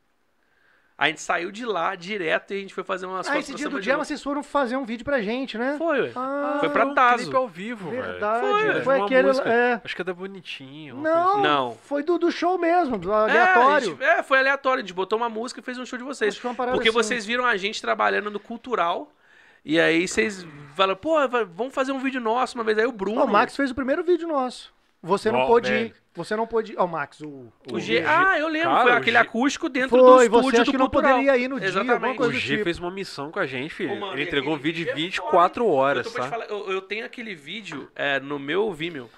A 1.00 1.08
gente 1.08 1.22
saiu 1.22 1.52
de 1.52 1.64
lá 1.64 1.94
direto 1.94 2.54
e 2.54 2.58
a 2.58 2.60
gente 2.60 2.74
foi 2.74 2.84
fazer 2.84 3.06
umas 3.06 3.28
Ah, 3.28 3.34
fotos 3.34 3.44
esse 3.44 3.52
pra 3.52 3.58
dia 3.58 3.66
Samba 3.66 3.78
do 3.78 3.82
dia 3.84 3.98
vocês 3.98 4.24
foram 4.24 4.42
fazer 4.42 4.78
um 4.78 4.84
vídeo 4.84 5.06
pra 5.06 5.22
gente, 5.22 5.56
né? 5.56 5.76
Foi, 5.78 6.02
ué. 6.02 6.12
Ah, 6.16 6.58
Foi 6.60 6.70
pra 6.70 6.86
um 6.88 6.94
Tazo. 6.96 7.18
clipe 7.24 7.36
ao 7.36 7.48
vivo. 7.48 7.92
Verdade. 7.92 8.40
Foi, 8.48 8.82
Foi, 8.82 8.96
uma 8.96 9.06
aquele. 9.06 9.28
música. 9.28 9.48
É. 9.48 9.82
Acho 9.84 9.96
que 9.96 10.02
é 10.02 10.06
da 10.06 10.14
Bonitinho. 10.14 10.96
Não, 10.96 11.32
assim. 11.34 11.42
Não. 11.44 11.78
Foi 11.84 12.02
do, 12.02 12.18
do 12.18 12.32
show 12.32 12.58
mesmo, 12.58 12.98
do 12.98 13.12
É, 13.12 13.16
aleatório. 13.16 13.86
gente- 13.92 14.04
É, 14.04 14.24
foi 14.24 14.40
aleatório. 14.40 14.80
A 14.80 14.82
gente 14.82 14.94
botou 14.96 15.20
uma 15.20 15.30
música 15.30 15.60
e 15.60 15.64
fez 15.64 15.78
um 15.78 15.86
show 15.86 16.00
de 16.00 16.04
vocês. 16.04 16.30
Acho 16.30 16.38
que 16.38 16.42
foi 16.42 16.50
uma 16.50 16.58
parada 16.58 16.76
Porque 16.78 16.90
assim. 16.90 16.98
vocês 16.98 17.26
viram 17.28 17.46
a 17.46 17.56
gente 17.58 17.80
trabalhando 17.80 18.32
no 18.32 18.40
cultural. 18.40 19.12
E 19.64 19.80
aí 19.80 20.08
vocês 20.08 20.48
falaram, 20.76 20.98
pô, 20.98 21.16
vamos 21.54 21.76
fazer 21.76 21.92
um 21.92 22.00
vídeo 22.00 22.20
nosso 22.22 22.58
uma 22.58 22.64
vez. 22.64 22.80
Aí 22.80 22.86
o 22.88 22.92
Bruno. 22.92 23.22
Ó, 23.22 23.26
o 23.26 23.28
Max 23.28 23.56
fez 23.56 23.70
o 23.70 23.76
primeiro 23.76 24.04
vídeo 24.04 24.28
nosso. 24.28 24.74
Você 25.08 25.32
não 25.32 25.40
Ó, 25.40 25.48
pôde 25.48 25.74
ir. 25.74 25.94
Você 26.14 26.36
não 26.36 26.46
pôde 26.48 26.74
ir. 26.74 26.76
Ó, 26.78 26.86
o 26.86 26.88
Max, 26.88 27.22
o. 27.22 27.52
O 27.72 27.80
G. 27.80 28.04
Ah, 28.06 28.38
eu 28.40 28.48
lembro. 28.48 28.70
Cara, 28.70 28.82
foi 28.84 28.92
o 28.92 28.96
aquele 28.96 29.12
G- 29.18 29.22
acústico 29.24 29.70
dentro 29.70 29.90
Foi, 29.90 30.00
do 30.00 30.06
você 30.16 30.26
estúdio 30.26 30.62
acha 30.62 30.66
do 30.66 30.72
que 30.72 30.78
não 30.78 30.86
cultural. 30.90 31.12
poderia 31.14 31.38
ir 31.38 31.48
no 31.48 31.60
dia, 31.60 31.70
alguma 31.70 31.94
Exatamente. 31.94 32.22
O 32.22 32.32
G 32.32 32.40
tipo. 32.54 32.64
fez 32.64 32.80
uma 32.80 32.92
missão 32.92 33.32
com 33.32 33.40
a 33.40 33.46
gente, 33.46 33.74
filho. 33.74 33.94
Ô, 33.94 34.00
mano, 34.00 34.14
Ele 34.14 34.24
entregou 34.24 34.54
um 34.54 34.56
aquele 34.56 34.72
vídeo 34.74 34.86
de 34.86 34.92
vídeo 34.92 35.02
é 35.02 35.26
24 35.26 35.64
foda, 35.64 35.76
horas, 35.76 36.06
eu, 36.08 36.12
tá? 36.14 36.24
falar, 36.30 36.46
eu, 36.46 36.72
eu 36.72 36.82
tenho 36.82 37.06
aquele 37.06 37.34
vídeo 37.36 37.90
é, 37.96 38.20
no 38.20 38.38
meu 38.40 38.72
Vimeo. 38.74 39.10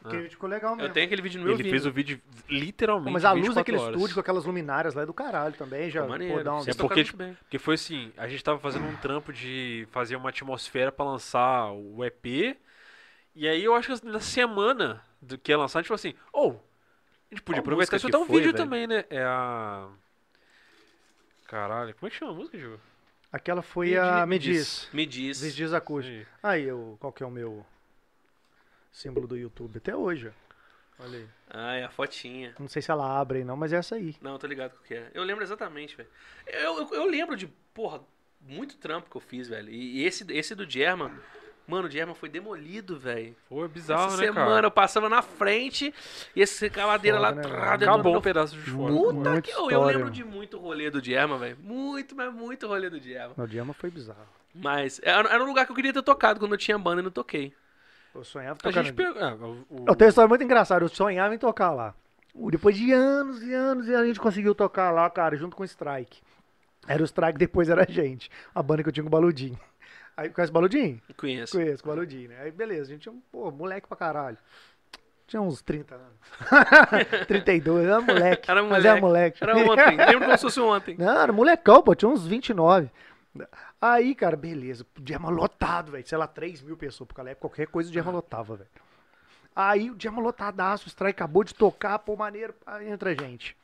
Porque 0.00 0.28
ficou 0.28 0.48
legal 0.48 0.76
mesmo. 0.76 0.88
Eu 0.88 0.92
tenho 0.92 1.06
aquele 1.06 1.20
vídeo 1.20 1.38
no 1.40 1.44
meu 1.44 1.54
Ele 1.54 1.62
Vimeo. 1.64 1.72
fez 1.72 1.84
o 1.84 1.90
vídeo 1.92 2.20
literalmente 2.48 3.12
Mas 3.12 3.24
a 3.24 3.32
luz 3.32 3.42
24 3.48 3.60
daquele 3.60 3.78
horas. 3.78 3.94
estúdio 3.96 4.14
com 4.14 4.20
aquelas 4.20 4.44
luminárias 4.44 4.94
lá 4.94 5.02
é 5.02 5.06
do 5.06 5.12
caralho 5.12 5.54
também. 5.54 5.90
Já 5.90 6.02
Pô, 6.02 6.08
maneiro. 6.08 6.34
pô, 6.38 6.42
dá 6.44 6.54
um... 6.54 6.60
É 6.66 6.72
porque, 6.72 7.04
tipo, 7.04 7.18
porque 7.18 7.58
foi 7.58 7.74
assim, 7.74 8.12
a 8.16 8.26
gente 8.28 8.42
tava 8.42 8.58
fazendo 8.60 8.86
um 8.86 8.96
trampo 8.96 9.32
de 9.32 9.86
fazer 9.90 10.14
uma 10.16 10.28
atmosfera 10.30 10.90
pra 10.92 11.04
lançar 11.04 11.72
o 11.72 12.04
EP. 12.04 12.56
E 13.34 13.46
aí 13.48 13.62
eu 13.62 13.74
acho 13.74 13.92
que 14.00 14.06
na 14.06 14.20
semana 14.20 15.02
do 15.20 15.36
que 15.38 15.52
ia 15.52 15.58
lançar, 15.58 15.78
a 15.78 15.82
gente 15.82 15.88
falou 15.88 15.96
assim, 15.96 16.14
ou 16.32 16.52
a 17.30 17.34
gente 17.34 17.42
podia 17.42 17.60
Qual 17.60 17.64
aproveitar 17.66 17.96
e 17.96 18.00
soltar 18.00 18.20
um 18.20 18.26
foi, 18.26 18.36
vídeo 18.36 18.52
velho? 18.52 18.64
também, 18.64 18.86
né? 18.86 19.04
É 19.10 19.22
a. 19.22 19.88
Caralho, 21.46 21.94
como 21.94 22.06
é 22.06 22.10
que 22.10 22.16
chama 22.16 22.32
a 22.32 22.34
música, 22.34 22.58
Ju? 22.58 22.78
Aquela 23.32 23.62
foi 23.62 23.88
Me 23.90 23.96
a 23.96 24.24
diz- 24.24 24.28
Me 24.28 24.38
Diz. 24.38 24.88
Me 24.92 25.06
diz. 25.06 25.42
Me 25.42 25.50
Diz 25.52 25.72
Acústico. 25.72 26.26
Aí. 26.42 26.60
Aí, 26.62 26.64
eu, 26.64 26.96
qual 27.00 27.12
que 27.12 27.22
é 27.22 27.26
o 27.26 27.30
meu 27.30 27.64
símbolo 28.92 29.26
do 29.26 29.36
YouTube? 29.36 29.76
Até 29.78 29.94
hoje, 29.94 30.28
ó. 30.28 30.48
Olha 31.04 31.18
aí. 31.18 31.28
Ah, 31.50 31.74
é 31.74 31.84
a 31.84 31.90
fotinha. 31.90 32.54
Não 32.58 32.68
sei 32.68 32.82
se 32.82 32.90
ela 32.90 33.18
abre 33.20 33.38
aí 33.38 33.44
não, 33.44 33.56
mas 33.56 33.72
é 33.72 33.76
essa 33.76 33.94
aí. 33.94 34.16
Não, 34.20 34.32
eu 34.32 34.38
tô 34.38 34.46
ligado 34.46 34.72
com 34.72 34.80
o 34.80 34.82
que 34.82 34.94
é. 34.94 35.10
Eu 35.14 35.22
lembro 35.22 35.44
exatamente, 35.44 35.96
velho. 35.96 36.08
Eu, 36.46 36.78
eu, 36.80 36.94
eu 36.94 37.04
lembro 37.06 37.36
de, 37.36 37.46
porra, 37.72 38.00
muito 38.40 38.76
trampo 38.78 39.08
que 39.10 39.16
eu 39.16 39.20
fiz, 39.20 39.46
velho. 39.48 39.70
E, 39.70 39.98
e 40.00 40.04
esse, 40.04 40.24
esse 40.32 40.54
do 40.54 40.68
German, 40.68 41.12
mano, 41.68 41.86
o 41.86 41.90
German 41.90 42.14
foi 42.14 42.28
demolido, 42.28 42.98
velho. 42.98 43.36
Foi 43.48 43.68
bizarro, 43.68 44.06
Essa 44.08 44.16
né, 44.16 44.26
semana 44.26 44.46
cara? 44.54 44.66
eu 44.66 44.70
passava 44.70 45.08
na 45.08 45.22
frente 45.22 45.94
e 46.34 46.42
essa 46.42 46.68
caladeira 46.70 47.18
lá 47.18 47.30
né, 47.32 47.42
trá, 47.42 47.74
Acabou 47.74 48.14
do- 48.14 48.18
um 48.18 48.22
pedaço 48.22 48.56
de 48.56 48.70
fora. 48.70 48.92
Puta 48.92 49.42
que... 49.42 49.50
Eu, 49.50 49.58
eu 49.58 49.66
história. 49.68 49.96
lembro 49.98 50.10
de 50.10 50.24
muito 50.24 50.58
rolê 50.58 50.90
do 50.90 51.04
German, 51.04 51.38
velho. 51.38 51.58
Muito, 51.62 52.16
mas 52.16 52.32
muito 52.34 52.66
rolê 52.66 52.88
do 52.90 52.98
German. 52.98 53.34
No 53.36 53.46
Diama 53.46 53.72
foi 53.74 53.90
bizarro. 53.90 54.26
Mas 54.54 55.00
era, 55.04 55.28
era 55.28 55.44
um 55.44 55.46
lugar 55.46 55.66
que 55.66 55.70
eu 55.72 55.76
queria 55.76 55.92
ter 55.92 56.02
tocado 56.02 56.40
quando 56.40 56.52
eu 56.52 56.58
tinha 56.58 56.76
banda 56.78 57.00
e 57.00 57.04
não 57.04 57.10
toquei. 57.10 57.52
Eu 58.14 58.24
sonhava 58.24 58.54
A 58.54 58.62
tocar 58.62 58.82
gente 58.82 58.90
no... 58.92 58.96
pegou. 58.96 59.22
é, 59.22 59.34
o- 59.34 59.66
o- 59.70 59.84
Eu 59.86 59.94
tenho 59.94 60.06
uma 60.06 60.08
história 60.08 60.28
muito 60.28 60.42
engraçada. 60.42 60.82
Eu 60.84 60.88
sonhava 60.88 61.34
em 61.34 61.38
tocar 61.38 61.70
lá. 61.72 61.94
Depois 62.34 62.76
de 62.76 62.90
anos 62.92 63.42
e 63.42 63.52
anos 63.52 63.86
e 63.88 63.94
a 63.94 64.04
gente 64.04 64.18
conseguiu 64.18 64.54
tocar 64.54 64.90
lá, 64.90 65.08
cara, 65.10 65.36
junto 65.36 65.54
com 65.56 65.62
o 65.62 65.66
Strike. 65.66 66.20
Era 66.86 67.02
o 67.02 67.04
Strike, 67.04 67.38
depois 67.38 67.68
era 67.68 67.82
a 67.86 67.90
gente. 67.92 68.30
A 68.54 68.62
banda 68.62 68.82
que 68.82 68.88
eu 68.88 68.92
tinha 68.92 69.02
com 69.04 69.08
o 69.08 69.10
Baludinho. 69.10 69.58
Aí, 70.18 70.30
conhece 70.30 70.50
o 70.50 70.52
Baludinho? 70.52 71.00
Conheço. 71.16 71.56
Conheço, 71.56 71.84
o 71.84 71.86
Baludinho, 71.86 72.30
né? 72.30 72.40
Aí, 72.40 72.50
beleza, 72.50 72.90
a 72.90 72.92
gente 72.92 73.02
tinha 73.02 73.12
um, 73.12 73.20
pô, 73.30 73.52
moleque 73.52 73.86
pra 73.86 73.96
caralho. 73.96 74.36
Tinha 75.28 75.40
uns 75.40 75.62
30 75.62 75.94
anos. 75.94 76.18
32, 77.28 77.86
era 77.86 78.00
moleque. 78.00 78.50
Era 78.50 78.62
Mas 78.64 78.84
era 78.84 79.00
moleque. 79.00 79.40
moleque. 79.40 79.44
Era 79.44 79.72
ontem. 79.72 79.96
Lembro 79.96 80.24
como 80.24 80.36
se 80.36 80.42
fosse 80.42 80.58
ontem. 80.58 80.96
Não, 80.98 81.20
era 81.20 81.32
molecão, 81.32 81.80
pô, 81.84 81.94
tinha 81.94 82.08
uns 82.08 82.26
29. 82.26 82.90
Aí, 83.80 84.12
cara, 84.12 84.36
beleza, 84.36 84.84
o 84.98 85.00
Diama 85.00 85.30
lotado, 85.30 85.92
velho. 85.92 86.04
Sei 86.04 86.18
lá, 86.18 86.26
3 86.26 86.62
mil 86.62 86.76
pessoas, 86.76 87.06
porque 87.06 87.22
na 87.22 87.30
época 87.30 87.48
qualquer 87.48 87.68
coisa 87.68 87.88
o 87.88 87.92
Diama 87.92 88.10
lotava, 88.10 88.56
velho. 88.56 88.70
Aí 89.54 89.88
o 89.88 89.94
Diama 89.94 90.20
lotadaço, 90.20 90.86
o 90.86 90.88
Strike 90.88 91.10
acabou 91.22 91.44
de 91.44 91.54
tocar, 91.54 91.96
pô, 92.00 92.16
maneiro, 92.16 92.52
aí 92.66 92.88
entra 92.88 93.10
a 93.10 93.14
gente. 93.14 93.56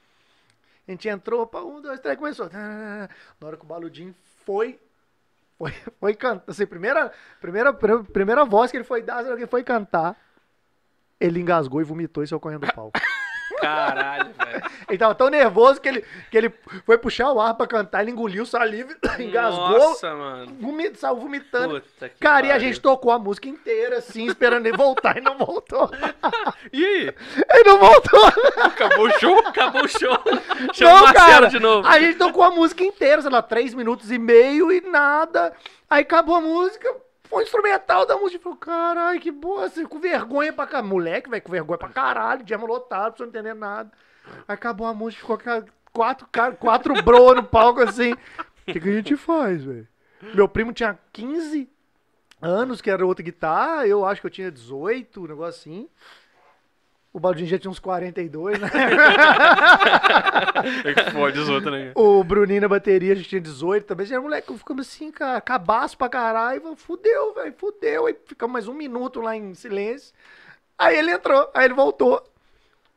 A 0.87 0.91
gente 0.93 1.09
entrou, 1.09 1.49
pá, 1.49 1.63
um, 1.63 1.81
dois, 1.81 1.99
três, 1.99 2.17
começou. 2.17 2.49
Na 2.53 3.09
hora 3.43 3.57
que 3.57 3.65
o 3.65 3.67
Baludinho 3.67 4.15
foi, 4.45 4.79
foi, 5.59 5.73
foi 6.01 6.15
cantar, 6.15 6.45
assim, 6.51 6.67
primeira, 6.67 7.13
primeira, 7.41 7.73
primeira 7.73 8.45
voz 8.45 8.71
que 8.71 8.77
ele 8.77 8.85
foi 8.85 9.03
dar, 9.03 9.25
ele 9.27 9.47
foi 9.47 9.63
cantar, 9.63 10.17
ele 11.21 11.41
engasgou 11.41 11.81
e 11.81 11.85
vomitou 11.85 12.23
e 12.23 12.27
saiu 12.27 12.41
correndo 12.41 12.67
do 12.67 12.75
palco. 12.75 12.99
Caralho, 13.61 14.31
velho. 14.33 14.63
Ele 14.89 14.99
tava 14.99 15.15
tão 15.15 15.29
nervoso 15.29 15.81
que 15.81 15.89
ele, 15.89 16.05
que 16.31 16.37
ele 16.37 16.53
foi 16.85 16.99
puxar 16.99 17.33
o 17.33 17.41
ar 17.41 17.55
pra 17.55 17.67
cantar, 17.67 18.03
ele 18.03 18.11
engoliu 18.11 18.45
saliva, 18.47 18.95
engasgou, 19.19 19.79
Nossa, 19.79 20.15
mano. 20.15 20.57
vomit, 20.61 20.99
saiu 20.99 21.17
vomitando. 21.17 21.81
Puta 21.81 22.09
que 22.09 22.19
Cara, 22.21 22.47
e 22.47 22.51
a 22.51 22.55
pariu. 22.55 22.69
gente 22.69 22.81
tocou 22.81 23.11
a 23.13 23.19
música 23.19 23.49
inteira, 23.49 23.99
assim, 23.99 24.27
esperando 24.27 24.67
ele 24.67 24.77
voltar, 24.77 25.17
e 25.17 25.21
não 25.21 25.37
voltou. 25.39 25.91
E 26.73 26.85
aí? 26.85 27.15
Ele 27.55 27.65
não 27.65 27.79
voltou. 27.79 28.25
Acabou 28.63 29.07
o 29.07 29.19
show? 29.19 29.39
Acabou 29.47 29.85
o 29.85 29.89
show. 29.89 30.19
Chama 30.73 30.91
o 30.93 30.95
Não, 30.97 31.03
Marcelo 31.05 31.15
cara. 31.31 31.47
de 31.49 31.61
novo. 31.61 31.87
A 31.87 32.01
gente 32.01 32.19
tocou 32.19 32.43
a 32.43 32.51
música 32.51 32.83
inteira, 32.83 33.23
sei 33.23 33.31
lá, 33.31 33.43
três 33.43 33.75
minutos 33.75 34.11
e 34.11 34.19
meio 34.19 34.73
e 34.73 34.81
nada. 34.81 35.53
Aí 35.89 36.03
acabou 36.03 36.35
a 36.37 36.41
música, 36.41 36.89
foi 37.35 37.43
o 37.43 37.47
instrumental 37.47 38.07
da 38.07 38.17
música. 38.17 38.43
Falei, 38.43 38.59
caralho, 38.59 39.21
que 39.21 39.31
boa, 39.31 39.65
assim, 39.65 39.85
com 39.85 39.99
vergonha 39.99 40.53
pra 40.53 40.67
caralho. 40.67 40.89
Moleque, 40.89 41.29
velho, 41.29 41.43
com 41.43 41.51
vergonha 41.51 41.79
pra 41.79 41.89
caralho, 41.89 42.45
diamo 42.45 42.67
lotado, 42.67 43.19
não 43.19 43.27
entender 43.27 43.55
nada. 43.55 43.91
Aí 44.47 44.55
acabou 44.55 44.87
a 44.87 44.95
música, 44.95 45.21
ficou 45.21 45.39
quatro, 45.93 46.27
quatro 46.59 47.03
bro 47.03 47.35
no 47.35 47.43
palco 47.43 47.81
assim. 47.81 48.13
O 48.13 48.73
que, 48.73 48.81
que 48.81 48.89
a 48.89 48.93
gente 48.93 49.17
faz, 49.17 49.65
velho? 49.65 49.87
Meu 50.35 50.49
primo 50.49 50.73
tinha 50.73 50.99
15 51.13 51.69
anos, 52.41 52.81
que 52.81 52.91
era 52.91 53.05
outra 53.05 53.25
guitarra, 53.25 53.87
eu 53.87 54.05
acho 54.05 54.21
que 54.21 54.27
eu 54.27 54.31
tinha 54.31 54.51
18, 54.51 55.21
um 55.21 55.27
negócio 55.27 55.61
assim. 55.61 55.89
O 57.15 57.21
Baldinho 57.21 57.47
já 57.49 57.57
tinha 57.57 57.71
uns 57.71 57.79
42, 57.79 58.59
né? 58.59 58.69
É 60.85 60.95
que 60.95 61.13
fode 61.13 61.39
os 61.39 61.49
outros, 61.49 61.73
né? 61.73 61.93
O 61.95 62.25
Bruninho 62.25 62.63
na 62.63 62.69
bateria, 62.69 63.13
a 63.13 63.15
gente 63.15 63.29
tinha 63.29 63.41
18 63.41 63.87
também. 63.87 64.05
Já 64.05 64.17
era 64.17 64.23
moleque, 64.23 64.53
ficamos 64.59 64.89
assim, 64.89 65.13
cara, 65.13 65.41
cabaço 65.41 65.97
pra 65.97 66.09
caralho. 66.09 66.75
Fudeu, 66.75 67.33
velho, 67.35 67.55
fudeu. 67.57 68.07
Aí 68.07 68.17
ficamos 68.27 68.53
mais 68.53 68.67
um 68.67 68.75
minuto 68.75 69.21
lá 69.21 69.37
em 69.37 69.55
silêncio. 69.55 70.13
Aí 70.77 70.99
ele 70.99 71.13
entrou, 71.13 71.49
aí 71.55 71.67
ele 71.67 71.75
voltou. 71.75 72.21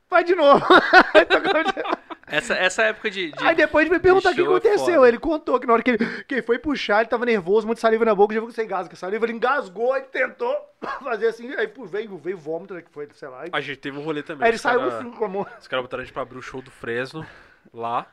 Vai 0.09 0.23
de 0.23 0.33
novo. 0.33 0.65
Essa, 2.27 2.53
essa 2.55 2.83
época 2.83 3.09
de. 3.09 3.31
de- 3.31 3.43
Aí 3.43 3.55
depois 3.55 3.89
me 3.89 3.99
perguntar 3.99 4.31
o 4.31 4.35
que 4.35 4.41
é 4.41 4.43
aconteceu. 4.43 4.95
foda. 4.95 5.07
Ele 5.07 5.17
contou 5.17 5.59
que 5.59 5.65
na 5.65 5.73
hora 5.73 5.81
que 5.81 5.91
ele, 5.91 6.23
que 6.23 6.35
ele 6.35 6.41
foi 6.41 6.59
puxar, 6.59 6.99
ele 6.99 7.09
tava 7.09 7.25
nervoso, 7.25 7.65
muito 7.65 7.79
saliva 7.79 8.03
na 8.03 8.13
boca, 8.13 8.33
já 8.33 8.39
viu 8.41 8.49
que 8.49 8.55
você 8.55 8.63
engasga. 8.65 8.95
Saliva, 8.97 9.25
ele 9.25 9.33
engasgou, 9.33 9.93
aí 9.93 10.01
tentou 10.01 10.53
fazer 11.03 11.27
assim, 11.27 11.53
aí 11.55 11.71
veio, 11.89 12.17
veio 12.17 12.37
vômito, 12.37 12.73
né, 12.73 12.81
que 12.81 12.89
foi, 12.91 13.07
sei 13.13 13.29
lá. 13.29 13.43
Aí, 13.43 13.49
A 13.53 13.61
gente 13.61 13.77
teve 13.77 13.97
um 13.97 14.01
rolê 14.03 14.21
também. 14.23 14.43
aí 14.45 14.51
ele 14.51 14.57
saiu 14.57 14.79
cara- 14.79 14.97
assim 14.97 15.11
com 15.11 15.23
a 15.25 15.27
mão. 15.29 15.47
Os 15.59 15.67
caras 15.67 15.83
botaram 15.85 16.01
a 16.01 16.05
gente 16.05 16.13
pra 16.13 16.21
abrir 16.23 16.37
o 16.37 16.41
show 16.41 16.61
do 16.61 16.69
Fresno 16.69 17.25
lá. 17.73 18.05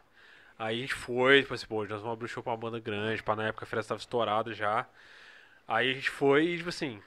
Aí 0.56 0.78
a 0.78 0.80
gente 0.82 0.94
foi, 0.94 1.42
tipo 1.42 1.52
assim, 1.54 1.66
pô, 1.66 1.80
nós 1.84 2.00
vamos 2.00 2.12
abrir 2.12 2.26
o 2.26 2.28
show 2.28 2.40
pra 2.42 2.52
uma 2.52 2.58
banda 2.58 2.78
grande, 2.78 3.20
pra 3.22 3.34
na 3.34 3.48
época 3.48 3.64
a 3.64 3.66
Fresno 3.66 3.88
tava 3.88 3.98
estourada 4.00 4.54
já. 4.54 4.86
Aí 5.66 5.90
a 5.90 5.94
gente 5.94 6.10
foi 6.10 6.44
e, 6.44 6.56
tipo 6.58 6.68
assim, 6.68 7.00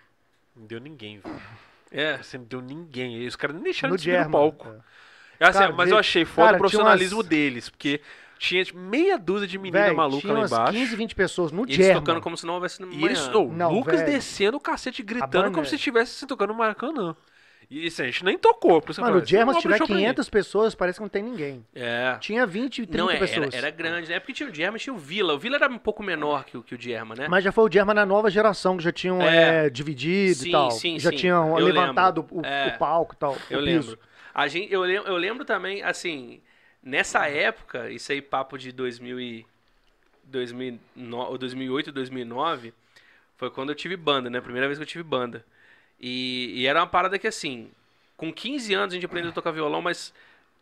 não 0.54 0.66
deu 0.66 0.80
ninguém, 0.82 1.20
velho. 1.20 1.42
É. 1.90 2.16
Assim, 2.16 2.40
não 2.40 2.46
deu 2.46 2.60
ninguém. 2.62 3.16
E 3.22 3.26
os 3.28 3.38
caras 3.38 3.56
nem 3.56 3.64
deixaram 3.64 3.92
No 3.94 3.98
de 3.98 4.04
subir 4.04 4.26
no 4.26 4.32
palco. 4.32 4.68
É. 4.68 5.07
É 5.40 5.46
assim, 5.48 5.60
Cara, 5.60 5.74
mas 5.74 5.90
eu 5.92 5.98
achei 5.98 6.26
foda 6.26 6.48
cara, 6.48 6.58
o 6.58 6.60
profissionalismo 6.60 7.18
umas- 7.18 7.28
deles, 7.28 7.70
porque 7.70 8.02
tinha 8.40 8.64
tipo, 8.64 8.78
meia 8.80 9.18
dúzia 9.18 9.48
de 9.48 9.58
menina 9.58 9.86
Véi, 9.86 9.94
maluca 9.96 10.22
tinha 10.22 10.34
lá 10.34 10.46
embaixo. 10.46 10.74
15, 10.74 10.96
20 10.96 11.16
pessoas 11.16 11.52
no 11.52 11.68
E 11.68 11.74
eles 11.74 11.94
tocando 11.94 12.22
como 12.22 12.38
se 12.38 12.46
não 12.46 12.56
houvesse 12.56 12.82
no 12.82 12.92
E 12.92 13.04
eles, 13.06 13.28
manhã. 13.28 13.38
oh, 13.38 13.52
Não, 13.54 13.72
Lucas 13.72 14.02
descendo 14.04 14.58
o 14.58 14.60
cacete, 14.60 15.02
gritando 15.04 15.52
como 15.52 15.62
é- 15.66 15.70
se 15.70 15.76
estivesse 15.76 16.12
se 16.14 16.28
tocando 16.28 16.50
no 16.50 16.56
Maracanã. 16.56 17.16
E 17.70 17.86
isso 17.88 18.02
a 18.02 18.06
gente 18.06 18.24
nem 18.24 18.38
tocou. 18.38 18.82
Por 18.82 18.98
Mano, 19.00 19.18
o 19.18 19.26
German, 19.26 19.48
"Você 19.54 19.56
se 19.56 19.62
tiver 19.64 19.78
show 19.78 19.88
pra 19.88 19.96
mim." 19.98 20.02
500 20.04 20.30
pessoas, 20.30 20.74
parece 20.74 21.00
que 21.00 21.02
não 21.04 21.10
tem 21.10 21.22
ninguém. 21.22 21.66
É. 21.76 22.16
Tinha 22.22 22.46
20, 22.46 22.86
30 22.86 22.98
Não, 22.98 23.10
é, 23.12 23.18
era, 23.18 23.28
pessoas. 23.28 23.54
era 23.54 23.70
grande, 23.70 24.10
né? 24.10 24.20
Porque 24.22 24.32
tinha 24.32 24.50
o 24.50 24.56
German, 24.56 24.78
tinha 24.80 24.94
o 24.94 24.98
Vila. 24.98 25.34
O 25.34 25.38
Vila 25.38 25.58
era 25.58 25.68
um 25.68 25.78
pouco 25.78 26.02
menor 26.02 26.46
que 26.46 26.58
o, 26.58 26.64
que 26.64 26.74
o 26.76 26.82
German, 26.82 27.18
né? 27.18 27.28
Mas 27.28 27.44
já 27.44 27.52
foi 27.52 27.66
o 27.66 27.70
German 27.72 27.94
na 27.94 28.06
nova 28.06 28.30
geração, 28.32 28.78
que 28.78 28.84
já 28.86 28.92
tinham 28.94 29.22
É. 29.22 29.66
é, 29.66 29.70
dividido 29.70 30.36
Sim, 30.36 30.48
e 30.48 30.52
tal. 30.54 30.72
sim, 30.72 30.98
já 30.98 31.10
sim. 31.10 31.18
tinham 31.18 31.60
Eu 31.60 31.66
levantado 31.66 32.26
o, 32.32 32.46
É. 32.46 32.68
o 32.74 32.80
palco 32.80 33.16
e 33.16 33.18
tal. 33.18 33.36
Eu 33.50 33.60
o 33.60 33.62
lembro. 33.62 34.00
A 34.38 34.48
gente, 34.48 34.72
eu, 34.72 34.82
lembro, 34.82 35.10
eu 35.10 35.18
lembro 35.18 35.44
também, 35.44 35.82
assim, 35.82 36.40
nessa 36.84 37.28
época, 37.28 37.90
isso 37.90 38.12
aí 38.12 38.22
papo 38.22 38.56
de 38.56 38.72
2000 38.72 39.20
e, 39.20 39.48
2009, 40.26 41.38
2008, 41.40 41.92
2009, 41.92 42.72
foi 43.36 43.50
quando 43.50 43.70
eu 43.70 43.76
tive 43.76 43.98
banda, 43.98 44.30
né? 44.30 44.40
Primeira 44.40 44.68
vez 44.68 44.78
que 44.78 44.84
eu 44.84 44.88
tive 44.88 45.04
banda. 45.04 45.44
E, 46.00 46.54
e 46.56 46.68
era 46.68 46.82
uma 46.82 46.86
parada 46.86 47.18
que, 47.18 47.26
assim, 47.26 47.72
com 48.16 48.32
15 48.32 48.76
anos 48.76 48.94
a 48.94 48.96
gente 48.98 49.08
aprendeu 49.08 49.32
a 49.32 49.34
tocar 49.34 49.50
violão, 49.50 49.82
mas 49.82 50.14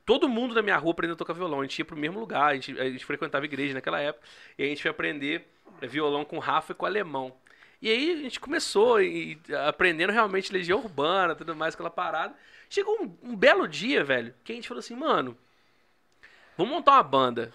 todo 0.06 0.30
mundo 0.30 0.56
da 0.56 0.62
minha 0.62 0.78
rua 0.78 0.92
aprendeu 0.94 1.16
a 1.16 1.18
tocar 1.18 1.34
violão. 1.34 1.60
A 1.60 1.64
gente 1.64 1.78
ia 1.78 1.84
pro 1.84 1.98
mesmo 1.98 2.18
lugar, 2.18 2.52
a 2.52 2.54
gente, 2.54 2.80
a 2.80 2.90
gente 2.90 3.04
frequentava 3.04 3.44
igreja 3.44 3.74
naquela 3.74 4.00
época, 4.00 4.26
e 4.58 4.64
a 4.64 4.68
gente 4.68 4.82
foi 4.82 4.92
aprender 4.92 5.46
violão 5.82 6.24
com 6.24 6.40
Rafa 6.40 6.72
e 6.72 6.76
com 6.76 6.86
alemão. 6.86 7.36
E 7.82 7.90
aí 7.90 8.14
a 8.14 8.18
gente 8.18 8.40
começou 8.40 9.02
e 9.02 9.38
aprendendo 9.68 10.14
realmente 10.14 10.54
legião 10.54 10.80
urbana, 10.80 11.36
tudo 11.36 11.54
mais, 11.54 11.74
aquela 11.74 11.90
parada. 11.90 12.34
Chegou 12.70 13.02
um, 13.02 13.32
um 13.32 13.36
belo 13.36 13.68
dia, 13.68 14.04
velho, 14.04 14.34
que 14.44 14.52
a 14.52 14.56
gente 14.56 14.68
falou 14.68 14.80
assim, 14.80 14.96
mano, 14.96 15.38
vamos 16.58 16.74
montar 16.74 16.94
uma 16.94 17.04
banda, 17.04 17.54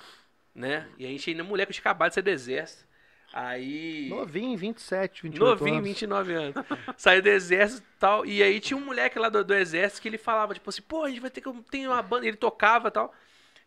né? 0.54 0.88
E 0.98 1.04
a 1.04 1.08
gente 1.08 1.30
ainda 1.30 1.44
moleque 1.44 1.72
tinha 1.72 1.82
acabado 1.82 2.10
de 2.10 2.14
sair 2.14 2.22
do 2.22 2.30
exército. 2.30 2.90
Aí. 3.32 4.08
Novinho, 4.08 4.58
27, 4.58 5.22
28 5.22 5.44
Novinho, 5.44 5.76
anos. 5.76 5.88
29 5.88 6.34
anos. 6.34 6.54
Saiu 6.96 7.22
do 7.22 7.28
exército 7.28 7.82
e 7.82 7.98
tal. 7.98 8.26
E 8.26 8.42
aí 8.42 8.58
tinha 8.58 8.76
um 8.76 8.84
moleque 8.84 9.18
lá 9.18 9.28
do, 9.28 9.44
do 9.44 9.54
exército 9.54 10.02
que 10.02 10.08
ele 10.08 10.18
falava, 10.18 10.54
tipo 10.54 10.68
assim, 10.68 10.82
pô, 10.82 11.04
a 11.04 11.08
gente 11.08 11.20
vai 11.20 11.30
ter 11.30 11.40
que 11.40 11.52
ter 11.70 11.86
uma 11.86 12.02
banda. 12.02 12.26
Ele 12.26 12.36
tocava 12.36 12.88
e 12.88 12.90
tal. 12.90 13.14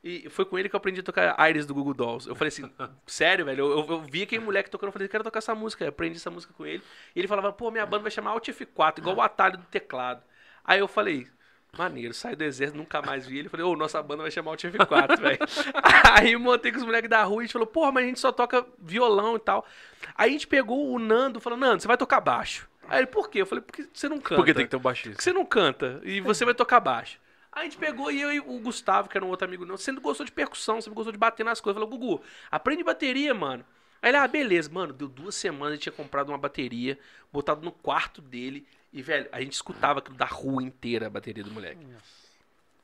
E 0.03 0.30
foi 0.30 0.43
com 0.43 0.59
ele 0.59 0.67
que 0.67 0.75
eu 0.75 0.77
aprendi 0.77 0.99
a 0.99 1.03
tocar 1.03 1.33
Aires 1.38 1.65
do 1.65 1.73
Google 1.73 1.93
Dolls. 1.93 2.27
Eu 2.27 2.35
falei 2.35 2.49
assim, 2.49 2.69
sério, 3.07 3.45
velho? 3.45 3.65
Eu, 3.65 3.80
eu, 3.80 3.88
eu 3.88 4.01
vi 4.01 4.23
aquele 4.23 4.43
moleque 4.43 4.69
tocando, 4.69 4.89
eu 4.89 4.93
falei, 4.93 5.07
quero 5.07 5.23
tocar 5.23 5.39
essa 5.39 5.55
música. 5.55 5.85
Eu 5.85 5.89
aprendi 5.89 6.17
essa 6.17 6.30
música 6.30 6.53
com 6.53 6.65
ele. 6.65 6.83
E 7.15 7.19
ele 7.19 7.27
falava, 7.27 7.53
pô, 7.53 7.72
minha 7.72 7.85
banda 7.85 8.03
vai 8.03 8.11
chamar 8.11 8.31
Alt 8.31 8.49
F4, 8.49 8.97
igual 8.97 9.15
o 9.15 9.22
atalho 9.22 9.57
do 9.57 9.63
teclado. 9.65 10.22
Aí 10.64 10.80
eu 10.80 10.88
falei, 10.88 11.27
maneiro, 11.77 12.14
sai 12.14 12.35
do 12.35 12.43
exército, 12.43 12.77
nunca 12.77 13.01
mais 13.01 13.25
vi 13.25 13.40
ele. 13.40 13.50
Falei, 13.50 13.66
ô, 13.66 13.75
nossa 13.75 14.01
banda 14.01 14.22
vai 14.22 14.32
chamar 14.32 14.51
Alt 14.51 14.64
F4, 14.64 15.19
velho. 15.19 15.40
Aí 16.14 16.35
montei 16.38 16.72
com 16.72 16.77
os 16.77 16.83
moleques 16.83 17.09
da 17.09 17.24
rua 17.24 17.38
e 17.38 17.40
a 17.40 17.45
gente 17.45 17.53
falou, 17.53 17.67
porra, 17.67 17.92
mas 17.92 18.03
a 18.03 18.08
gente 18.08 18.19
só 18.19 18.32
toca 18.32 18.66
violão 18.80 19.35
e 19.35 19.40
tal. 19.40 19.66
Aí 20.16 20.30
a 20.30 20.33
gente 20.33 20.48
pegou 20.48 20.92
o 20.92 21.00
Nando 21.00 21.40
e 21.40 21.42
falou, 21.42 21.58
Nando, 21.58 21.82
você 21.82 21.88
vai 21.88 21.98
tocar 21.98 22.22
baixo. 22.22 22.69
Aí 22.88 23.00
ele, 23.00 23.08
por 23.08 23.30
quê? 23.30 23.42
Eu 23.42 23.45
falei, 23.45 23.64
porque 23.64 23.88
você 23.93 24.08
não 24.09 24.19
canta. 24.19 24.35
Porque 24.35 24.53
tem 24.53 24.66
que 24.66 24.72
ter 24.72 24.77
um 24.77 24.82
baixista. 24.82 25.17
que 25.17 25.24
você 25.24 25.33
não 25.33 25.45
canta? 25.45 26.01
E 26.03 26.19
você 26.22 26.45
vai 26.45 26.53
tocar 26.53 26.80
baixo. 26.80 27.19
Aí 27.51 27.61
a 27.61 27.64
gente 27.66 27.77
pegou 27.77 28.11
e 28.11 28.19
eu 28.19 28.32
e 28.32 28.40
o 28.40 28.59
Gustavo, 28.59 29.08
que 29.08 29.17
era 29.17 29.25
um 29.25 29.30
outro 29.30 29.48
amigo 29.48 29.66
meu, 29.66 29.77
sempre 29.77 30.01
gostou 30.01 30.25
de 30.25 30.32
percussão, 30.32 30.82
sempre 30.82 30.95
gostou 30.95 31.11
de 31.11 31.19
bater 31.19 31.43
nas 31.43 31.61
coisas. 31.61 31.80
Falou, 31.82 31.90
Gugu, 31.98 32.22
aprende 32.50 32.83
bateria, 32.83 33.33
mano. 33.33 33.64
Aí 34.01 34.09
ele, 34.09 34.17
ah, 34.17 34.27
beleza, 34.27 34.69
mano, 34.69 34.92
deu 34.92 35.08
duas 35.08 35.35
semanas, 35.35 35.74
ele 35.74 35.82
tinha 35.82 35.93
comprado 35.93 36.30
uma 36.30 36.38
bateria, 36.38 37.00
botado 37.32 37.64
no 37.64 37.72
quarto 37.72 38.22
dele, 38.22 38.67
e, 38.93 39.01
velho, 39.01 39.27
a 39.31 39.41
gente 39.41 39.53
escutava 39.53 39.99
aquilo 39.99 40.15
da 40.15 40.25
rua 40.25 40.61
inteira, 40.61 41.07
a 41.07 41.09
bateria 41.09 41.43
do 41.43 41.49
moleque. 41.49 41.85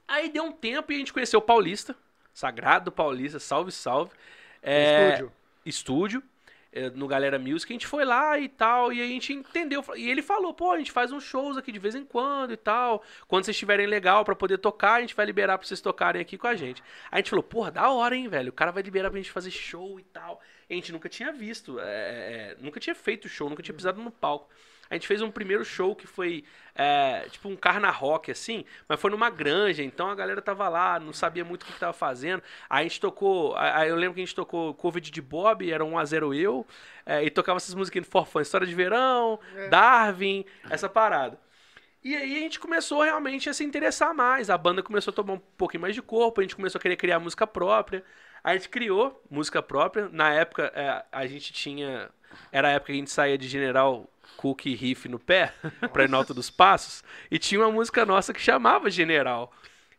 Aí 0.07 0.27
deu 0.29 0.43
um 0.43 0.51
tempo 0.51 0.91
e 0.91 0.95
a 0.95 0.97
gente 0.97 1.13
conheceu 1.13 1.39
o 1.39 1.43
Paulista, 1.43 1.95
Sagrado 2.33 2.91
Paulista, 2.91 3.39
salve, 3.39 3.71
salve. 3.71 4.11
É, 4.61 5.11
Estúdio. 5.11 5.31
estúdio, 5.63 6.23
é, 6.73 6.89
no 6.89 7.07
Galera 7.07 7.37
Music, 7.37 7.71
a 7.71 7.75
gente 7.75 7.85
foi 7.85 8.03
lá 8.05 8.39
e 8.39 8.49
tal, 8.49 8.91
e 8.91 9.01
a 9.01 9.05
gente 9.05 9.31
entendeu. 9.31 9.83
E 9.95 10.09
ele 10.09 10.23
falou, 10.23 10.51
pô, 10.51 10.71
a 10.71 10.79
gente 10.79 10.91
faz 10.91 11.11
uns 11.11 11.23
shows 11.23 11.57
aqui 11.57 11.71
de 11.71 11.77
vez 11.77 11.93
em 11.93 12.03
quando 12.03 12.53
e 12.53 12.57
tal. 12.57 13.03
Quando 13.27 13.45
vocês 13.45 13.55
estiverem 13.55 13.85
legal 13.85 14.25
pra 14.25 14.35
poder 14.35 14.57
tocar, 14.57 14.95
a 14.95 15.01
gente 15.01 15.15
vai 15.15 15.27
liberar 15.27 15.59
pra 15.59 15.67
vocês 15.67 15.79
tocarem 15.79 16.19
aqui 16.19 16.39
com 16.39 16.47
a 16.47 16.55
gente. 16.55 16.81
Aí 17.11 17.11
a 17.11 17.17
gente 17.17 17.29
falou, 17.29 17.43
porra, 17.43 17.69
da 17.69 17.89
hora, 17.91 18.15
hein, 18.15 18.27
velho? 18.27 18.49
O 18.49 18.53
cara 18.53 18.71
vai 18.71 18.81
liberar 18.81 19.11
pra 19.11 19.19
gente 19.19 19.31
fazer 19.31 19.51
show 19.51 19.99
e 19.99 20.03
tal. 20.03 20.41
E 20.67 20.73
a 20.73 20.75
gente 20.75 20.91
nunca 20.91 21.07
tinha 21.07 21.31
visto, 21.31 21.79
é, 21.79 21.83
é, 21.83 22.57
nunca 22.59 22.79
tinha 22.79 22.95
feito 22.95 23.29
show, 23.29 23.47
nunca 23.47 23.61
tinha 23.61 23.75
pisado 23.75 24.01
no 24.01 24.09
palco. 24.09 24.49
A 24.89 24.95
gente 24.95 25.07
fez 25.07 25.21
um 25.21 25.29
primeiro 25.29 25.63
show 25.63 25.95
que 25.95 26.07
foi 26.07 26.43
é, 26.73 27.27
tipo 27.29 27.47
um 27.47 27.55
carna 27.55 27.91
rock, 27.91 28.31
assim, 28.31 28.65
mas 28.87 28.99
foi 28.99 29.11
numa 29.11 29.29
granja, 29.29 29.83
então 29.83 30.09
a 30.09 30.15
galera 30.15 30.41
tava 30.41 30.67
lá, 30.67 30.99
não 30.99 31.13
sabia 31.13 31.45
muito 31.45 31.63
o 31.63 31.65
que, 31.65 31.73
que 31.73 31.79
tava 31.79 31.93
fazendo. 31.93 32.41
Aí 32.69 32.85
a 32.85 32.87
gente 32.87 32.99
tocou, 32.99 33.55
aí 33.55 33.89
eu 33.89 33.95
lembro 33.95 34.15
que 34.15 34.21
a 34.21 34.25
gente 34.25 34.35
tocou 34.35 34.73
Covid 34.73 35.11
de 35.11 35.21
Bob, 35.21 35.71
era 35.71 35.83
1x0 35.83 36.35
eu, 36.35 36.65
é, 37.05 37.23
e 37.23 37.29
tocava 37.29 37.57
essas 37.57 37.75
musiquinhas 37.75 38.05
de 38.05 38.11
forfã, 38.11 38.41
História 38.41 38.65
de 38.65 38.73
Verão, 38.73 39.39
Darwin, 39.69 40.45
essa 40.69 40.89
parada. 40.89 41.39
E 42.01 42.15
aí 42.15 42.37
a 42.37 42.39
gente 42.39 42.59
começou 42.59 43.01
realmente 43.03 43.49
a 43.49 43.53
se 43.53 43.63
interessar 43.63 44.13
mais. 44.13 44.49
A 44.49 44.57
banda 44.57 44.81
começou 44.81 45.11
a 45.11 45.15
tomar 45.15 45.33
um 45.33 45.39
pouquinho 45.57 45.81
mais 45.81 45.93
de 45.93 46.01
corpo, 46.01 46.39
a 46.39 46.43
gente 46.43 46.55
começou 46.55 46.79
a 46.79 46.81
querer 46.81 46.95
criar 46.95 47.19
música 47.19 47.45
própria. 47.45 48.03
A 48.41 48.55
gente 48.55 48.69
criou 48.69 49.21
música 49.29 49.61
própria. 49.61 50.07
Na 50.09 50.33
época, 50.33 50.71
é, 50.73 51.03
a 51.11 51.27
gente 51.27 51.51
tinha. 51.51 52.09
Era 52.51 52.69
a 52.69 52.71
época 52.71 52.87
que 52.87 52.93
a 52.93 52.95
gente 52.95 53.11
saía 53.11 53.37
de 53.37 53.49
General 53.49 54.09
Cook 54.39 54.65
e 54.67 54.75
Riff 54.75 55.09
no 55.09 55.19
pé, 55.19 55.53
pra 55.91 56.05
ir 56.05 56.13
Alto 56.13 56.33
dos 56.33 56.49
Passos. 56.49 57.03
E 57.29 57.37
tinha 57.37 57.59
uma 57.59 57.71
música 57.71 58.05
nossa 58.05 58.33
que 58.33 58.39
chamava 58.41 58.89
General. 58.89 59.51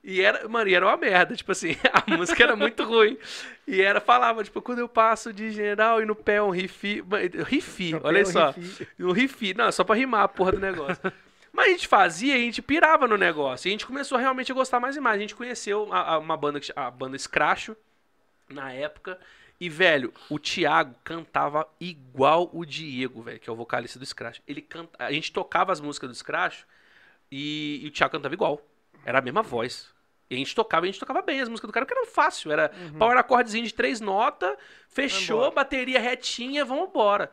E 0.02 0.22
era, 0.22 0.48
mano, 0.48 0.70
e 0.70 0.74
era 0.74 0.86
uma 0.86 0.96
merda, 0.96 1.36
tipo 1.36 1.52
assim, 1.52 1.76
a 1.92 2.16
música 2.16 2.42
era 2.42 2.56
muito 2.56 2.82
ruim. 2.84 3.18
E 3.66 3.82
era, 3.82 4.00
falava, 4.00 4.42
tipo, 4.42 4.62
quando 4.62 4.78
eu 4.78 4.88
passo 4.88 5.30
de 5.30 5.50
general 5.50 6.00
e 6.00 6.06
no 6.06 6.14
pé 6.16 6.40
um 6.42 6.48
rifi. 6.50 7.04
Rifi, 7.46 7.92
No 7.92 8.00
pé 8.00 8.08
olha 8.08 8.24
só. 8.24 8.54
Um 8.98 9.12
rifi, 9.12 9.52
não, 9.52 9.70
só 9.70 9.84
pra 9.84 9.94
rimar 9.94 10.22
a 10.22 10.28
porra 10.28 10.52
do 10.52 10.58
negócio. 10.58 11.02
Mas 11.52 11.66
a 11.66 11.70
gente 11.72 11.86
fazia, 11.88 12.34
a 12.34 12.38
gente 12.38 12.62
pirava 12.62 13.06
no 13.06 13.16
negócio. 13.18 13.68
E 13.68 13.70
a 13.70 13.72
gente 13.72 13.86
começou 13.86 14.16
realmente 14.16 14.50
a 14.50 14.54
gostar 14.54 14.80
mais 14.80 14.96
e 14.96 15.00
mais. 15.00 15.16
A 15.18 15.20
gente 15.20 15.34
conheceu 15.34 15.92
a, 15.92 16.14
a- 16.14 16.18
uma 16.18 16.36
banda, 16.36 16.60
a 16.76 16.90
banda 16.90 17.18
Scratcho, 17.18 17.76
na 18.48 18.72
época. 18.72 19.18
E, 19.60 19.68
velho, 19.68 20.12
o 20.30 20.38
Thiago 20.38 20.94
cantava 21.04 21.68
igual 21.78 22.48
o 22.52 22.64
Diego, 22.64 23.22
velho, 23.22 23.38
que 23.38 23.50
é 23.50 23.52
o 23.52 23.56
vocalista 23.56 23.98
do 23.98 24.06
Scratch. 24.06 24.40
Ele 24.48 24.62
canta... 24.62 24.96
A 24.98 25.12
gente 25.12 25.30
tocava 25.30 25.70
as 25.70 25.80
músicas 25.80 26.08
do 26.08 26.14
Scratch 26.14 26.62
e, 27.30 27.80
e 27.82 27.88
o 27.88 27.90
Thiago 27.90 28.12
cantava 28.12 28.32
igual. 28.32 28.66
Era 29.04 29.18
a 29.18 29.22
mesma 29.22 29.42
voz. 29.42 29.92
E 30.30 30.34
a 30.34 30.38
gente 30.38 30.54
tocava, 30.54 30.86
e 30.86 30.88
a 30.88 30.92
gente 30.92 31.00
tocava 31.00 31.20
bem 31.20 31.40
as 31.40 31.48
músicas 31.48 31.68
do 31.68 31.72
cara, 31.72 31.84
porque 31.84 31.98
era 31.98 32.10
fácil. 32.10 32.52
Era 32.52 32.70
power 32.98 33.18
acordezinho 33.18 33.66
de 33.66 33.74
três 33.74 34.00
notas, 34.00 34.56
fechou, 34.88 35.38
Vambora. 35.38 35.54
bateria 35.56 36.00
retinha, 36.00 36.64
vamos 36.64 36.88
embora. 36.88 37.30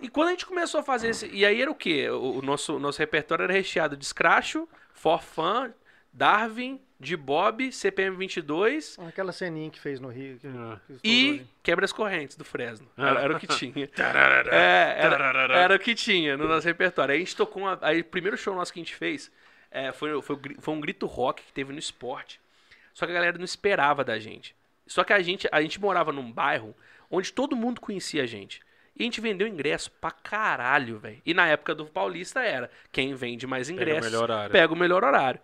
E 0.00 0.08
quando 0.08 0.28
a 0.28 0.30
gente 0.32 0.44
começou 0.44 0.80
a 0.80 0.82
fazer 0.82 1.08
esse. 1.10 1.28
E 1.28 1.46
aí 1.46 1.62
era 1.62 1.70
o 1.70 1.74
quê? 1.74 2.10
O, 2.10 2.38
o 2.38 2.42
nosso, 2.42 2.78
nosso 2.78 2.98
repertório 2.98 3.44
era 3.44 3.52
recheado 3.52 3.96
de 3.96 4.04
Scratch, 4.04 4.56
For 4.92 5.22
Fun, 5.22 5.72
Darwin, 6.12 6.80
de 7.04 7.16
Bob, 7.16 7.70
CPM 7.70 8.16
22 8.16 8.98
Aquela 9.06 9.30
ceninha 9.32 9.70
que 9.70 9.78
fez 9.78 10.00
no 10.00 10.08
Rio. 10.08 10.38
que- 10.38 10.46
Ah. 10.48 10.80
que 10.86 10.92
estourou 10.94 11.00
e 11.04 11.30
ali. 11.40 11.46
Quebra 11.62 11.84
as 11.84 11.92
Correntes 11.92 12.36
do 12.36 12.44
Fresno. 12.44 12.88
Ah. 12.96 13.08
Era, 13.10 13.20
era 13.20 13.36
o 13.36 13.38
que 13.38 13.46
tinha. 13.46 13.88
É, 14.50 14.94
era, 14.98 15.56
era 15.58 15.74
o 15.76 15.78
que 15.78 15.94
tinha 15.94 16.36
no 16.36 16.48
nosso 16.48 16.66
repertório. 16.66 17.12
Aí 17.12 17.18
a 17.18 17.20
gente 17.20 17.36
tocou 17.36 17.62
uma. 17.62 17.78
Aí 17.82 18.00
o 18.00 18.04
primeiro 18.04 18.36
show 18.36 18.54
nosso 18.54 18.72
que 18.72 18.80
a 18.80 18.82
gente 18.82 18.94
fez 18.94 19.30
é, 19.70 19.92
foi, 19.92 20.20
foi, 20.22 20.36
o 20.36 20.40
foi 20.60 20.74
um 20.74 20.80
grito 20.80 21.06
rock 21.06 21.42
que 21.42 21.52
teve 21.52 21.72
no 21.72 21.78
esporte. 21.78 22.40
Só 22.92 23.06
que 23.06 23.12
a 23.12 23.14
galera 23.14 23.36
não 23.38 23.44
esperava 23.44 24.04
da 24.04 24.18
gente. 24.18 24.54
Só 24.86 25.02
que 25.02 25.12
a 25.12 25.20
gente, 25.20 25.48
a 25.50 25.60
gente 25.62 25.80
morava 25.80 26.12
num 26.12 26.30
bairro 26.30 26.74
onde 27.10 27.32
todo 27.32 27.56
mundo 27.56 27.80
conhecia 27.80 28.22
a 28.22 28.26
gente. 28.26 28.60
E 28.96 29.02
a 29.02 29.04
gente 29.04 29.20
vendeu 29.20 29.48
ingresso 29.48 29.90
pra 30.00 30.12
caralho, 30.12 30.98
velho. 30.98 31.20
E 31.26 31.34
na 31.34 31.48
época 31.48 31.74
do 31.74 31.84
Paulista 31.86 32.40
era 32.40 32.70
quem 32.92 33.12
vende 33.14 33.46
mais 33.46 33.68
o 33.68 33.72
ingressos 33.72 34.04
melhor 34.12 34.30
horário. 34.30 34.52
pega 34.52 34.72
o 34.72 34.76
melhor 34.76 35.02
horário. 35.02 35.40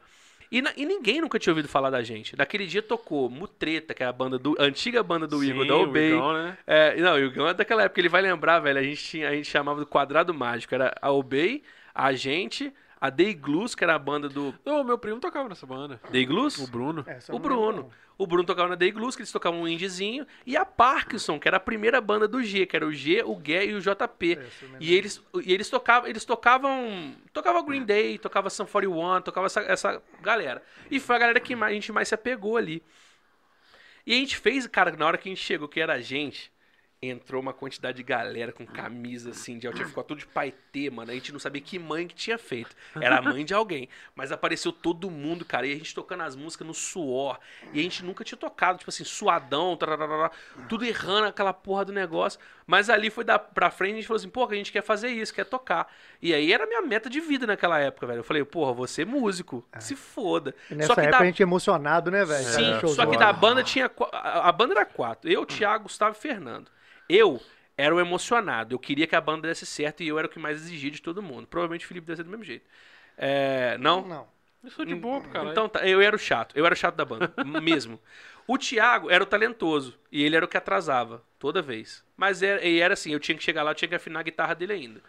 E, 0.50 0.60
na- 0.60 0.72
e 0.76 0.84
ninguém 0.84 1.20
nunca 1.20 1.38
tinha 1.38 1.52
ouvido 1.52 1.68
falar 1.68 1.90
da 1.90 2.02
gente. 2.02 2.36
Naquele 2.36 2.66
dia 2.66 2.82
tocou 2.82 3.30
Mutreta, 3.30 3.94
que 3.94 4.02
é 4.02 4.06
a 4.06 4.12
banda 4.12 4.38
do 4.38 4.56
a 4.58 4.64
antiga 4.64 5.02
banda 5.02 5.26
do 5.26 5.42
Igor, 5.44 5.64
da 5.66 5.74
Sim, 5.74 5.80
o 5.80 5.82
Obey. 5.84 6.12
Igão, 6.12 6.32
né? 6.32 6.58
É, 6.66 6.96
não, 7.00 7.14
o 7.14 7.18
Igão 7.18 7.48
é 7.48 7.54
daquela 7.54 7.84
época, 7.84 8.00
ele 8.00 8.08
vai 8.08 8.20
lembrar, 8.20 8.58
velho. 8.58 8.78
A 8.78 8.82
gente, 8.82 9.02
tinha, 9.04 9.28
a 9.28 9.34
gente 9.34 9.48
chamava 9.48 9.78
do 9.80 9.86
quadrado 9.86 10.34
mágico. 10.34 10.74
Era 10.74 10.92
a 11.00 11.10
Obey, 11.12 11.62
a 11.94 12.12
gente, 12.12 12.72
a 13.00 13.10
The 13.10 13.22
Iglus, 13.24 13.74
que 13.74 13.82
era 13.82 13.94
a 13.94 13.98
banda 13.98 14.28
do. 14.28 14.54
Não, 14.64 14.84
meu 14.84 14.98
primo 14.98 15.18
tocava 15.20 15.48
nessa 15.48 15.66
banda. 15.66 16.00
The 16.10 16.18
Iglus? 16.18 16.58
O 16.58 16.66
Bruno. 16.70 17.02
Essa 17.06 17.32
eu 17.32 17.36
O 17.36 17.38
lembro, 17.38 17.54
Bruno. 17.56 17.90
O 18.18 18.26
Bruno 18.26 18.44
tocava 18.44 18.68
na 18.68 18.76
The 18.76 18.84
Iglus, 18.84 19.16
que 19.16 19.22
eles 19.22 19.32
tocavam 19.32 19.62
um 19.62 19.66
indiezinho. 19.68 20.26
E 20.44 20.54
a 20.54 20.66
Parkinson, 20.66 21.40
que 21.40 21.48
era 21.48 21.56
a 21.56 21.60
primeira 21.60 21.98
banda 22.02 22.28
do 22.28 22.42
G, 22.44 22.66
que 22.66 22.76
era 22.76 22.86
o 22.86 22.92
G, 22.92 23.22
o 23.24 23.34
Gué 23.34 23.64
e 23.64 23.72
o 23.74 23.80
JP. 23.80 24.34
Lembro. 24.34 24.48
E 24.78 24.94
eles, 24.94 25.22
e 25.42 25.52
eles 25.54 25.70
tocavam, 25.70 26.06
eles 26.08 26.24
tocavam, 26.26 27.16
tocava 27.32 27.62
Green 27.62 27.84
Day, 27.84 28.18
tocava 28.18 28.50
Sun 28.50 28.66
41, 28.66 29.22
tocava 29.22 29.46
essa, 29.46 29.60
essa 29.62 30.02
galera. 30.20 30.62
E 30.90 31.00
foi 31.00 31.16
a 31.16 31.18
galera 31.18 31.40
que 31.40 31.56
mais- 31.56 31.70
a 31.70 31.74
gente 31.74 31.90
mais 31.92 32.08
se 32.08 32.14
apegou 32.14 32.58
ali. 32.58 32.82
E 34.06 34.12
a 34.12 34.16
gente 34.16 34.36
fez, 34.36 34.66
cara, 34.66 34.90
na 34.94 35.06
hora 35.06 35.16
que 35.16 35.28
a 35.28 35.32
gente 35.32 35.42
chegou, 35.42 35.66
que 35.68 35.80
era 35.80 35.94
a 35.94 36.00
gente, 36.00 36.52
entrou 37.02 37.40
uma 37.40 37.54
quantidade 37.54 37.96
de 37.96 38.02
galera 38.02 38.52
com 38.52 38.66
camisa 38.66 39.30
assim 39.30 39.58
de 39.58 39.66
altinha, 39.66 39.86
ficou 39.86 40.04
tudo 40.04 40.18
de 40.18 40.26
paetê, 40.26 40.90
mano. 40.90 41.10
A 41.10 41.14
gente 41.14 41.32
não 41.32 41.40
sabia 41.40 41.62
que 41.62 41.78
mãe 41.78 42.06
que 42.06 42.14
tinha 42.14 42.36
feito. 42.36 42.76
Era 43.00 43.18
a 43.18 43.22
mãe 43.22 43.42
de 43.42 43.54
alguém. 43.54 43.88
Mas 44.14 44.30
apareceu 44.30 44.70
todo 44.70 45.10
mundo, 45.10 45.42
cara. 45.42 45.66
E 45.66 45.72
a 45.72 45.76
gente 45.76 45.94
tocando 45.94 46.24
as 46.24 46.36
músicas 46.36 46.66
no 46.66 46.74
suor. 46.74 47.38
E 47.72 47.80
a 47.80 47.82
gente 47.82 48.04
nunca 48.04 48.22
tinha 48.22 48.36
tocado, 48.36 48.78
tipo 48.78 48.90
assim, 48.90 49.04
suadão, 49.04 49.76
tararara, 49.78 50.30
tudo 50.68 50.84
errando 50.84 51.28
aquela 51.28 51.54
porra 51.54 51.86
do 51.86 51.92
negócio. 51.92 52.38
Mas 52.66 52.90
ali 52.90 53.08
foi 53.08 53.24
da, 53.24 53.38
pra 53.38 53.70
frente, 53.70 53.92
a 53.92 53.96
gente 53.96 54.06
falou 54.06 54.18
assim, 54.18 54.28
pô, 54.28 54.44
a 54.44 54.54
gente 54.54 54.70
quer 54.70 54.82
fazer 54.82 55.08
isso, 55.08 55.32
quer 55.32 55.46
tocar. 55.46 55.90
E 56.20 56.34
aí 56.34 56.52
era 56.52 56.64
a 56.64 56.66
minha 56.66 56.82
meta 56.82 57.08
de 57.08 57.18
vida 57.18 57.46
naquela 57.46 57.78
época, 57.80 58.06
velho. 58.06 58.20
Eu 58.20 58.24
falei, 58.24 58.44
porra, 58.44 58.74
vou 58.74 58.86
ser 58.86 59.06
músico. 59.06 59.66
Se 59.78 59.96
foda. 59.96 60.54
E 60.70 60.74
nessa 60.74 60.88
Só 60.88 60.94
que 60.94 61.00
época 61.00 61.16
da 61.16 61.22
a 61.22 61.26
gente 61.26 61.42
é 61.42 61.44
emocionado, 61.44 62.10
né, 62.10 62.26
velho? 62.26 62.44
Sim, 62.44 62.78
show 62.78 62.90
só 62.90 63.06
que 63.06 63.16
da 63.16 63.32
banda 63.32 63.62
tinha. 63.62 63.90
a 64.12 64.52
banda 64.52 64.74
era 64.74 64.84
quatro. 64.84 65.30
Eu, 65.30 65.46
Thiago, 65.46 65.84
Gustavo 65.84 66.14
e 66.14 66.20
Fernando. 66.20 66.70
Eu 67.10 67.40
era 67.76 67.94
o 67.94 68.00
emocionado. 68.00 68.74
Eu 68.74 68.78
queria 68.78 69.06
que 69.06 69.16
a 69.16 69.20
banda 69.20 69.48
desse 69.48 69.66
certo 69.66 70.02
e 70.02 70.08
eu 70.08 70.18
era 70.18 70.26
o 70.26 70.30
que 70.30 70.39
mais 70.39 70.58
exigia 70.58 70.90
de 70.90 71.02
todo 71.02 71.22
mundo. 71.22 71.47
Provavelmente 71.47 71.84
o 71.84 71.89
Felipe 71.89 72.06
deve 72.06 72.18
ser 72.18 72.22
do 72.22 72.30
mesmo 72.30 72.44
jeito. 72.44 72.64
É, 73.16 73.76
não? 73.78 74.06
Não. 74.06 74.28
Eu 74.62 74.70
sou 74.70 74.84
de 74.84 74.94
boa, 74.94 75.20
cara. 75.22 75.50
Então 75.50 75.68
tá, 75.68 75.86
eu 75.86 76.00
era 76.00 76.14
o 76.14 76.18
chato. 76.18 76.56
Eu 76.56 76.64
era 76.64 76.74
o 76.74 76.76
chato 76.76 76.94
da 76.94 77.05
banda. 77.05 77.32
mesmo. 77.62 78.00
O 78.47 78.58
Thiago 78.58 79.10
era 79.10 79.24
o 79.24 79.26
talentoso. 79.26 79.98
E 80.12 80.22
ele 80.22 80.36
era 80.36 80.44
o 80.44 80.48
que 80.48 80.56
atrasava. 80.56 81.22
Toda 81.39 81.62
vez. 81.62 82.05
Mas 82.16 82.42
era, 82.42 82.64
e 82.64 82.78
era 82.78 82.94
assim, 82.94 83.12
eu 83.12 83.20
tinha 83.20 83.36
que 83.36 83.42
chegar 83.42 83.62
lá, 83.62 83.70
eu 83.70 83.74
tinha 83.74 83.89
que 83.89 83.94
afinar 83.94 84.20
a 84.20 84.24
guitarra 84.24 84.55
dele 84.55 84.74
ainda. 84.74 85.02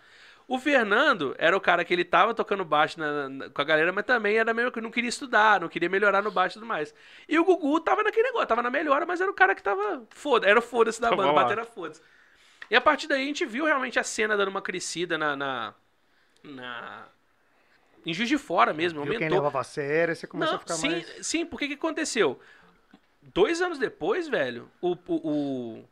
O 0.54 0.60
Fernando 0.60 1.34
era 1.38 1.56
o 1.56 1.62
cara 1.62 1.86
que 1.86 1.94
ele 1.94 2.04
tava 2.04 2.34
tocando 2.34 2.66
baixo 2.66 3.00
na- 3.00 3.30
na- 3.30 3.50
com 3.50 3.62
a 3.62 3.66
galera, 3.66 3.92
mas 3.94 4.06
também 4.06 4.38
era 4.38 4.54
meio 4.54 4.72
que 4.72 4.82
não 4.82 4.92
queria 4.92 5.10
estudar, 5.10 5.62
não 5.62 5.70
queria 5.70 5.90
melhorar 5.90 6.22
no 6.22 6.32
baixo 6.32 6.56
e 6.58 6.60
tudo 6.60 6.66
mais. 6.68 6.94
E 7.28 7.40
o 7.40 7.46
Gugu 7.46 7.80
tava 7.80 8.04
naquele 8.04 8.24
negócio, 8.28 8.48
tava 8.48 8.62
na 8.62 8.70
melhora, 8.70 9.06
mas 9.06 9.22
era 9.22 9.32
o 9.32 9.34
cara 9.34 9.56
que 9.56 9.64
tava 9.64 10.06
foda, 10.10 10.48
era 10.50 10.60
o 10.60 10.62
foda-se 10.62 11.00
da 11.00 11.12
banda, 11.12 11.32
bater 11.32 11.54
era 11.58 11.66
foda-se. 11.66 12.02
E 12.70 12.76
a 12.76 12.82
partir 12.82 13.08
daí 13.08 13.24
a 13.24 13.26
gente 13.28 13.46
viu 13.46 13.66
realmente 13.66 14.00
a 14.00 14.04
cena 14.04 14.38
dando 14.38 14.50
uma 14.50 14.62
crescida 14.62 15.18
na. 15.18 15.36
na, 15.36 15.76
na- 16.44 17.08
em 18.06 18.14
Juiz 18.14 18.30
de 18.30 18.38
Fora 18.38 18.74
mesmo, 18.74 19.00
Viu 19.02 19.14
quem 19.16 19.30
aumentou. 19.30 19.30
levava 19.30 19.60
a 19.60 19.64
sério, 19.64 20.16
você 20.16 20.26
começou 20.28 20.56
Não, 20.56 20.58
a 20.58 20.60
ficar 20.60 20.78
sim, 20.78 20.90
mais... 20.92 21.06
sim, 21.22 21.46
porque 21.46 21.68
que 21.68 21.74
aconteceu? 21.76 22.40
Dois 23.22 23.62
anos 23.62 23.80
depois, 23.80 24.28
velho, 24.28 24.72
o, 24.82 24.94
o, 25.08 25.78
o, 25.80 25.90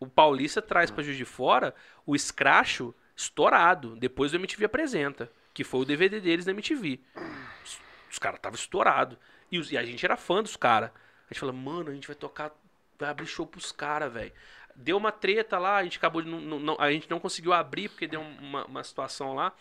o 0.00 0.06
Paulista 0.06 0.60
traz 0.62 0.90
pra 0.90 1.02
Juiz 1.02 1.16
de 1.16 1.24
Fora 1.24 1.74
o 2.04 2.16
Scratcho 2.18 2.94
estourado, 3.16 3.96
depois 3.96 4.30
do 4.30 4.36
MTV 4.36 4.66
Apresenta, 4.66 5.30
que 5.54 5.64
foi 5.64 5.80
o 5.80 5.84
DVD 5.84 6.20
deles 6.20 6.44
na 6.44 6.52
MTV. 6.52 7.00
Os, 8.10 8.18
caras 8.18 8.38
estavam 8.38 8.56
estourados. 8.56 9.18
E, 9.50 9.58
e 9.72 9.78
a 9.78 9.84
gente 9.84 10.04
era 10.04 10.16
fã 10.16 10.42
dos 10.42 10.56
caras. 10.56 10.90
A 10.90 11.32
gente 11.32 11.40
falou, 11.40 11.54
mano, 11.54 11.90
a 11.90 11.94
gente 11.94 12.06
vai 12.06 12.14
tocar, 12.14 12.52
vai 12.98 13.08
abrir 13.08 13.26
show 13.26 13.46
pros 13.46 13.72
caras, 13.72 14.12
velho. 14.12 14.32
Deu 14.74 14.98
uma 14.98 15.10
treta 15.10 15.58
lá, 15.58 15.76
a 15.78 15.82
gente 15.82 15.96
acabou 15.96 16.20
de. 16.20 16.28
Não, 16.28 16.60
não- 16.60 16.76
a 16.78 16.92
gente 16.92 17.08
não 17.08 17.18
conseguiu 17.18 17.54
abrir 17.54 17.88
porque 17.88 18.06
deu 18.06 18.20
uma, 18.20 18.66
uma 18.66 18.84
situação 18.84 19.34
lá. 19.34 19.54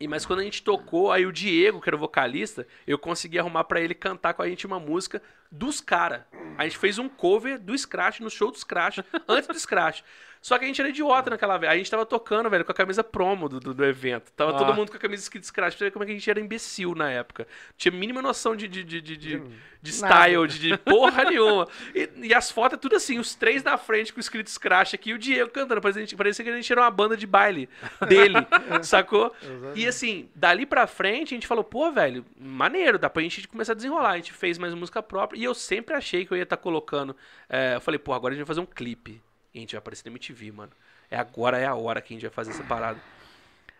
E, 0.00 0.06
mas 0.06 0.24
quando 0.24 0.40
a 0.40 0.44
gente 0.44 0.62
tocou, 0.62 1.10
aí 1.10 1.26
o 1.26 1.32
Diego, 1.32 1.80
que 1.80 1.88
era 1.88 1.96
o 1.96 1.98
vocalista, 1.98 2.66
eu 2.86 2.98
consegui 2.98 3.38
arrumar 3.38 3.64
pra 3.64 3.80
ele 3.80 3.94
cantar 3.94 4.32
com 4.34 4.42
a 4.42 4.48
gente 4.48 4.66
uma 4.66 4.78
música 4.78 5.20
dos 5.50 5.80
caras. 5.80 6.22
A 6.56 6.64
gente 6.64 6.78
fez 6.78 6.98
um 6.98 7.08
cover 7.08 7.58
do 7.58 7.76
Scratch, 7.76 8.20
no 8.20 8.30
show 8.30 8.50
do 8.52 8.58
Scratch, 8.58 8.98
antes 9.26 9.48
do 9.48 9.58
Scratch. 9.58 10.02
Só 10.40 10.58
que 10.58 10.64
a 10.64 10.68
gente 10.68 10.80
era 10.80 10.88
idiota 10.90 11.30
naquela 11.30 11.56
vez. 11.58 11.72
A 11.72 11.76
gente 11.76 11.90
tava 11.90 12.06
tocando, 12.06 12.48
velho, 12.48 12.64
com 12.64 12.72
a 12.72 12.74
camisa 12.74 13.02
promo 13.02 13.48
do, 13.48 13.58
do, 13.60 13.74
do 13.74 13.84
evento. 13.84 14.30
Tava 14.32 14.52
todo 14.56 14.70
Ah. 14.72 14.74
mundo 14.74 14.90
com 14.90 14.96
a 14.96 15.00
camisa 15.00 15.22
escrita 15.22 15.46
Scratch. 15.46 15.76
Pra 15.76 15.86
ver 15.86 15.90
como 15.90 16.02
é 16.04 16.06
que 16.06 16.12
a 16.12 16.14
gente 16.14 16.30
era 16.30 16.40
imbecil 16.40 16.94
na 16.94 17.10
época. 17.10 17.46
Tinha 17.76 17.92
mínima 17.92 18.22
noção 18.22 18.54
de, 18.56 18.68
de, 18.68 18.84
de, 18.84 19.00
de, 19.00 19.16
de, 19.16 19.42
de 19.82 20.00
Nada. 20.00 20.14
style, 20.14 20.46
de, 20.48 20.58
de 20.58 20.76
porra 20.78 21.24
nenhuma. 21.30 21.66
E, 21.94 22.08
e 22.28 22.34
as 22.34 22.50
fotos, 22.50 22.78
tudo 22.80 22.96
assim, 22.96 23.18
os 23.18 23.34
três 23.34 23.62
na 23.62 23.76
frente 23.76 24.12
com 24.12 24.18
o 24.18 24.20
escrito 24.20 24.48
Scratch 24.50 24.94
aqui 24.94 25.10
e 25.10 25.14
o 25.14 25.18
Diego 25.18 25.50
cantando. 25.50 25.80
Parecia, 25.80 26.16
parecia 26.16 26.44
que 26.44 26.50
a 26.50 26.54
gente 26.56 26.70
era 26.72 26.82
uma 26.82 26.90
banda 26.90 27.16
de 27.16 27.26
baile 27.26 27.68
dele, 28.08 28.34
sacou? 28.82 29.32
E 29.74 29.86
assim, 29.86 30.28
dali 30.34 30.64
pra 30.66 30.86
frente 30.86 31.34
a 31.34 31.36
gente 31.36 31.46
falou, 31.46 31.64
pô, 31.64 31.90
velho, 31.90 32.24
maneiro, 32.38 32.98
dá 32.98 33.10
pra 33.10 33.22
gente 33.22 33.46
começar 33.48 33.72
a 33.72 33.76
desenrolar. 33.76 34.10
A 34.12 34.16
gente 34.16 34.32
fez 34.32 34.58
mais 34.58 34.72
música 34.74 35.02
própria 35.02 35.38
e 35.38 35.44
eu 35.44 35.54
sempre 35.54 35.94
achei 35.94 36.24
que 36.24 36.32
eu 36.32 36.36
ia 36.36 36.42
estar 36.44 36.56
colocando. 36.56 37.16
é, 37.48 37.74
eu 37.76 37.80
falei, 37.80 37.98
pô, 37.98 38.12
agora 38.12 38.32
a 38.32 38.36
gente 38.36 38.44
vai 38.44 38.54
fazer 38.54 38.60
um 38.60 38.66
clipe. 38.66 39.20
A 39.54 39.58
gente 39.58 39.72
vai 39.72 39.78
aparecer 39.78 40.04
na 40.06 40.12
MTV, 40.12 40.52
mano. 40.52 40.72
É 41.10 41.16
agora, 41.16 41.58
é 41.58 41.66
a 41.66 41.74
hora 41.74 42.00
que 42.02 42.12
a 42.12 42.16
gente 42.16 42.22
vai 42.22 42.30
fazer 42.30 42.50
essa 42.50 42.64
parada. 42.64 43.02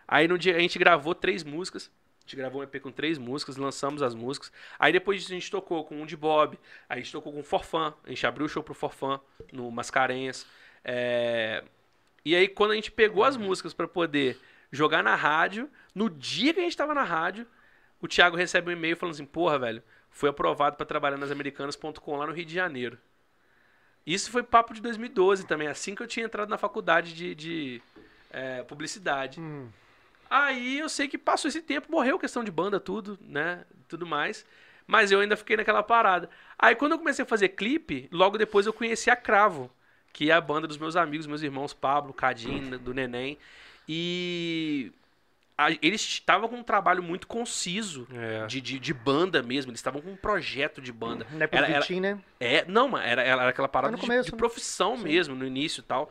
Aí 0.07 0.27
no 0.29 0.39
dia 0.39 0.57
a 0.57 0.61
gente 0.61 0.79
gravou 0.79 1.15
três 1.15 1.45
músicas. 1.45 1.91
A 2.19 2.23
gente 2.23 2.37
gravou 2.37 2.61
um 2.61 2.65
EP 2.65 2.81
com 2.81 2.91
três 2.93 3.19
músicas, 3.19 3.57
lançamos 3.57 4.03
as 4.03 4.15
músicas. 4.15 4.53
Aí 4.79 4.93
depois 4.93 5.21
disso 5.21 5.33
a 5.33 5.35
gente 5.35 5.51
tocou 5.51 5.85
com 5.85 6.03
um 6.03 6.07
de 6.07 6.17
Bob, 6.17 6.59
aí 6.89 7.01
a 7.01 7.03
gente 7.03 7.13
tocou 7.13 7.33
com 7.33 7.41
o 7.41 7.45
Forfã, 7.45 7.95
a 8.05 8.09
gente 8.11 8.27
abriu 8.27 8.47
o 8.47 8.49
show 8.49 8.63
pro 8.63 8.75
Forfã 8.75 9.21
no 9.53 9.71
Mascarenhas. 9.71 10.47
É, 10.85 11.65
E 12.25 12.35
aí 12.37 12.49
quando 12.49 12.73
a 12.73 12.75
gente 12.75 12.91
pegou 12.93 13.25
as 13.25 13.37
músicas 13.37 13.75
pra 13.75 13.89
poder 13.89 14.39
jogar 14.73 15.03
na 15.03 15.15
rádio, 15.15 15.71
no 15.95 16.11
dia 16.11 16.55
que 16.55 16.61
a 16.61 16.63
gente 16.63 16.77
tava 16.77 16.95
na 16.95 17.05
rádio, 17.05 17.47
o 18.01 18.09
Thiago 18.09 18.37
recebe 18.37 18.71
um 18.71 18.73
e-mail 18.75 18.97
falando 18.97 19.15
assim: 19.15 19.27
"Porra, 19.27 19.59
velho, 19.59 19.83
foi 20.11 20.29
aprovado 20.31 20.77
pra 20.77 20.87
trabalhar 20.87 21.17
nas 21.19 21.31
americanas.com 21.31 22.17
lá 22.17 22.27
no 22.27 22.33
Rio 22.33 22.45
de 22.45 22.55
Janeiro". 22.55 22.99
Isso 24.09 24.31
foi 24.31 24.43
papo 24.43 24.73
de 24.73 24.81
2012 24.81 25.47
também, 25.47 25.69
assim 25.69 25.95
que 25.95 26.03
eu 26.03 26.07
tinha 26.07 26.25
entrado 26.25 26.49
na 26.49 26.57
faculdade 26.57 27.13
de, 27.13 27.35
de, 27.35 27.83
é, 28.31 28.63
publicidade. 28.63 29.39
Hum. 29.39 29.69
Aí 30.31 30.79
eu 30.79 30.89
sei 30.89 31.07
que 31.07 31.19
passou 31.19 31.51
esse 31.51 31.61
tempo, 31.61 31.93
morreu 31.93 32.19
questão 32.19 32.43
de 32.43 32.51
banda, 32.51 32.81
tudo, 32.81 33.19
né? 33.21 33.67
Tudo 33.87 34.07
mais. 34.07 34.47
Mas 34.87 35.13
eu 35.13 35.21
ainda 35.21 35.37
fiquei 35.37 35.59
naquela 35.59 35.83
parada. 35.83 36.31
Aí 36.59 36.75
quando 36.75 36.93
eu 36.93 36.99
comecei 36.99 37.23
a 37.23 37.27
fazer 37.27 37.51
clipe, 37.51 38.09
logo 38.11 38.39
depois 38.39 38.65
eu 38.65 38.73
conheci 38.73 39.11
a 39.11 39.17
Cravo, 39.17 39.71
que 40.11 40.31
é 40.31 40.35
a 40.35 40.41
banda 40.41 40.67
dos 40.67 40.79
meus 40.79 40.97
amigos, 40.97 41.27
meus 41.27 41.43
irmãos 41.43 41.75
Pablo, 41.75 42.15
Cadinho, 42.15 42.79
do 42.79 42.95
Neném. 42.95 43.37
E 43.87 44.91
a- 45.59 45.73
eles 45.83 46.01
estavam 46.01 46.49
com 46.49 46.57
um 46.57 46.63
trabalho 46.63 47.03
muito 47.03 47.27
conciso 47.27 48.07
É. 48.15 48.47
de, 48.47 48.61
de, 48.61 48.79
de 48.79 48.95
banda 48.95 49.43
mesmo. 49.43 49.71
Eles 49.71 49.81
estavam 49.81 50.01
com 50.01 50.13
um 50.13 50.17
projeto 50.17 50.81
de 50.81 50.93
banda. 50.93 51.27
Não 51.33 51.41
é 51.43 51.49
Era- 51.51 51.67
era- 51.69 51.81
Vitinho, 51.81 52.01
né? 52.01 52.23
é, 52.39 52.65
não, 52.67 52.89
mas 52.89 53.05
era, 53.07 53.23
era 53.23 53.49
aquela 53.49 53.69
parada 53.69 53.91
no 53.93 53.99
de, 53.99 54.03
começo, 54.03 54.27
de 54.27 54.33
né? 54.33 54.39
profissão 54.39 54.97
mesmo, 54.97 55.35
no 55.35 55.45
início 55.45 55.81
e 55.81 55.85
tal. 55.85 56.11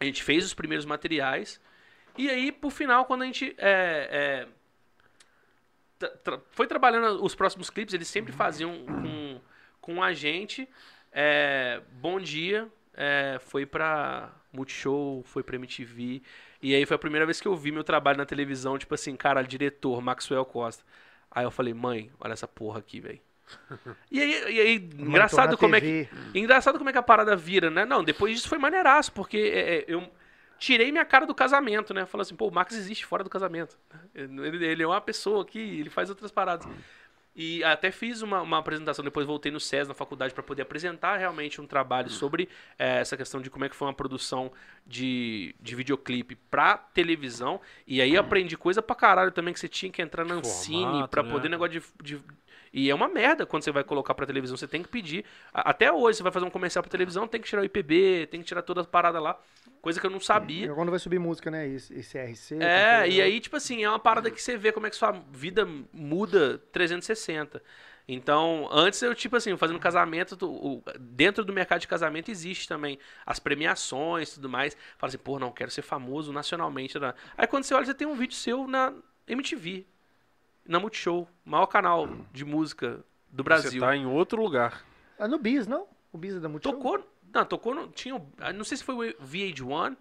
A 0.00 0.04
gente 0.04 0.22
fez 0.22 0.44
os 0.44 0.54
primeiros 0.54 0.86
materiais. 0.86 1.60
E 2.16 2.28
aí, 2.30 2.50
por 2.50 2.70
final, 2.72 3.04
quando 3.04 3.22
a 3.22 3.26
gente 3.26 3.54
é, 3.58 4.08
é, 4.10 4.48
tra- 5.98 6.08
tra- 6.24 6.40
foi 6.50 6.66
trabalhando 6.66 7.22
os 7.24 7.34
próximos 7.34 7.70
clipes, 7.70 7.92
eles 7.94 8.08
sempre 8.08 8.32
faziam 8.32 8.84
com, 8.86 9.40
com 9.80 10.02
a 10.02 10.12
gente. 10.12 10.68
É, 11.12 11.80
Bom 11.92 12.18
Dia 12.20 12.68
é, 12.94 13.38
foi 13.40 13.66
pra 13.66 14.32
Multishow, 14.52 15.22
foi 15.24 15.42
pra 15.42 15.56
MTV. 15.56 16.22
E 16.64 16.74
aí 16.74 16.86
foi 16.86 16.94
a 16.94 16.98
primeira 16.98 17.26
vez 17.26 17.42
que 17.42 17.46
eu 17.46 17.54
vi 17.54 17.70
meu 17.70 17.84
trabalho 17.84 18.16
na 18.16 18.24
televisão, 18.24 18.78
tipo 18.78 18.94
assim, 18.94 19.14
cara, 19.14 19.42
diretor, 19.42 20.00
Maxwell 20.00 20.46
Costa. 20.46 20.82
Aí 21.30 21.44
eu 21.44 21.50
falei, 21.50 21.74
mãe, 21.74 22.10
olha 22.18 22.32
essa 22.32 22.48
porra 22.48 22.78
aqui, 22.78 23.00
velho. 23.00 23.20
E 24.10 24.18
aí, 24.18 24.54
e 24.54 24.60
aí 24.60 24.76
engraçado 24.98 25.58
como 25.58 25.76
é 25.76 25.80
que. 25.80 26.08
TV. 26.08 26.08
Engraçado 26.34 26.78
como 26.78 26.88
é 26.88 26.92
que 26.92 26.98
a 26.98 27.02
parada 27.02 27.36
vira, 27.36 27.70
né? 27.70 27.84
Não, 27.84 28.02
depois 28.02 28.34
disso 28.34 28.48
foi 28.48 28.56
maneiraço, 28.56 29.12
porque 29.12 29.36
é, 29.36 29.74
é, 29.74 29.84
eu 29.86 30.10
tirei 30.58 30.90
minha 30.90 31.04
cara 31.04 31.26
do 31.26 31.34
casamento, 31.34 31.92
né? 31.92 32.06
Falei 32.06 32.22
assim, 32.22 32.34
pô, 32.34 32.48
o 32.48 32.50
Max 32.50 32.74
existe 32.74 33.04
fora 33.04 33.22
do 33.22 33.28
casamento. 33.28 33.78
Ele, 34.14 34.64
ele 34.64 34.82
é 34.82 34.86
uma 34.86 35.02
pessoa 35.02 35.44
que 35.44 35.58
ele 35.58 35.90
faz 35.90 36.08
outras 36.08 36.30
paradas. 36.30 36.66
E 37.36 37.64
até 37.64 37.90
fiz 37.90 38.22
uma, 38.22 38.40
uma 38.42 38.58
apresentação, 38.58 39.04
depois 39.04 39.26
voltei 39.26 39.50
no 39.50 39.58
SES, 39.58 39.88
na 39.88 39.94
faculdade, 39.94 40.32
para 40.32 40.42
poder 40.42 40.62
apresentar 40.62 41.16
realmente 41.16 41.60
um 41.60 41.66
trabalho 41.66 42.08
sobre 42.08 42.48
eh, 42.78 43.00
essa 43.00 43.16
questão 43.16 43.40
de 43.40 43.50
como 43.50 43.64
é 43.64 43.68
que 43.68 43.74
foi 43.74 43.88
uma 43.88 43.94
produção 43.94 44.52
de, 44.86 45.54
de 45.60 45.74
videoclipe 45.74 46.36
pra 46.36 46.76
televisão. 46.78 47.60
E 47.86 48.00
aí 48.00 48.16
aprendi 48.16 48.56
coisa 48.56 48.80
pra 48.80 48.94
caralho 48.94 49.32
também, 49.32 49.52
que 49.52 49.58
você 49.60 49.68
tinha 49.68 49.90
que 49.90 50.00
entrar 50.00 50.24
na 50.24 50.34
Ancine 50.34 51.08
pra 51.08 51.22
né? 51.22 51.30
poder 51.32 51.48
negócio 51.48 51.80
de, 51.80 51.82
de- 52.02 52.22
E 52.72 52.90
é 52.90 52.94
uma 52.94 53.08
merda 53.08 53.44
quando 53.46 53.62
você 53.64 53.70
vai 53.72 53.84
colocar 53.84 54.14
pra 54.14 54.26
televisão, 54.26 54.56
você 54.56 54.68
tem 54.68 54.82
que 54.82 54.88
pedir. 54.88 55.24
Até 55.52 55.92
hoje, 55.92 56.18
você 56.18 56.22
vai 56.22 56.32
fazer 56.32 56.46
um 56.46 56.50
comercial 56.50 56.82
pra 56.82 56.90
televisão, 56.90 57.26
tem 57.26 57.40
que 57.40 57.48
tirar 57.48 57.62
o 57.62 57.64
IPB, 57.64 58.26
tem 58.30 58.40
que 58.40 58.46
tirar 58.46 58.62
toda 58.62 58.80
a 58.80 58.84
parada 58.84 59.20
lá. 59.20 59.38
Coisa 59.84 60.00
que 60.00 60.06
eu 60.06 60.10
não 60.10 60.18
sabia. 60.18 60.72
Quando 60.72 60.88
vai 60.88 60.98
subir 60.98 61.18
música, 61.18 61.50
né? 61.50 61.68
Esse, 61.68 61.92
esse 61.92 62.16
RC. 62.16 62.56
É, 62.58 63.06
e 63.06 63.20
aí, 63.20 63.38
tipo 63.38 63.54
assim, 63.54 63.84
é 63.84 63.88
uma 63.88 63.98
parada 63.98 64.30
que 64.30 64.40
você 64.40 64.56
vê 64.56 64.72
como 64.72 64.86
é 64.86 64.90
que 64.90 64.96
sua 64.96 65.12
vida 65.30 65.68
muda 65.92 66.56
360. 66.72 67.62
Então, 68.08 68.66
antes 68.72 69.02
eu, 69.02 69.14
tipo 69.14 69.36
assim, 69.36 69.54
fazendo 69.58 69.78
casamento, 69.78 70.38
o- 70.42 70.82
dentro 70.98 71.44
do 71.44 71.52
mercado 71.52 71.80
de 71.82 71.86
casamento 71.86 72.30
existe 72.30 72.66
também 72.66 72.98
as 73.26 73.38
premiações 73.38 74.30
e 74.30 74.34
tudo 74.36 74.48
mais. 74.48 74.74
Fala 74.96 75.08
assim, 75.08 75.18
pô, 75.18 75.38
não, 75.38 75.52
quero 75.52 75.70
ser 75.70 75.82
famoso 75.82 76.32
nacionalmente. 76.32 76.98
né? 76.98 77.12
Aí 77.36 77.46
quando 77.46 77.64
você 77.64 77.74
olha, 77.74 77.84
você 77.84 77.92
tem 77.92 78.06
um 78.08 78.14
vídeo 78.14 78.34
seu 78.36 78.66
na 78.66 78.90
MTV, 79.28 79.84
na 80.66 80.80
Multishow, 80.80 81.28
maior 81.44 81.66
canal 81.66 82.08
de 82.32 82.42
música 82.42 83.04
do 83.30 83.42
Você 83.42 83.48
Brasil. 83.48 83.80
tá 83.82 83.94
em 83.94 84.06
outro 84.06 84.40
lugar. 84.42 84.82
Ah, 85.18 85.28
no 85.28 85.38
Bis, 85.38 85.66
não? 85.66 85.86
O 86.10 86.16
Bis 86.16 86.34
é 86.36 86.40
da 86.40 86.48
Multishow? 86.48 86.72
Tocou, 86.74 87.06
não, 87.34 87.44
tocou, 87.44 87.74
no, 87.74 87.88
tinha, 87.88 88.14
o- 88.16 88.26
ah, 88.38 88.52
não 88.52 88.64
sei 88.64 88.76
se 88.76 88.84
foi 88.84 88.94
o 88.94 89.14
VH1, 89.22 89.96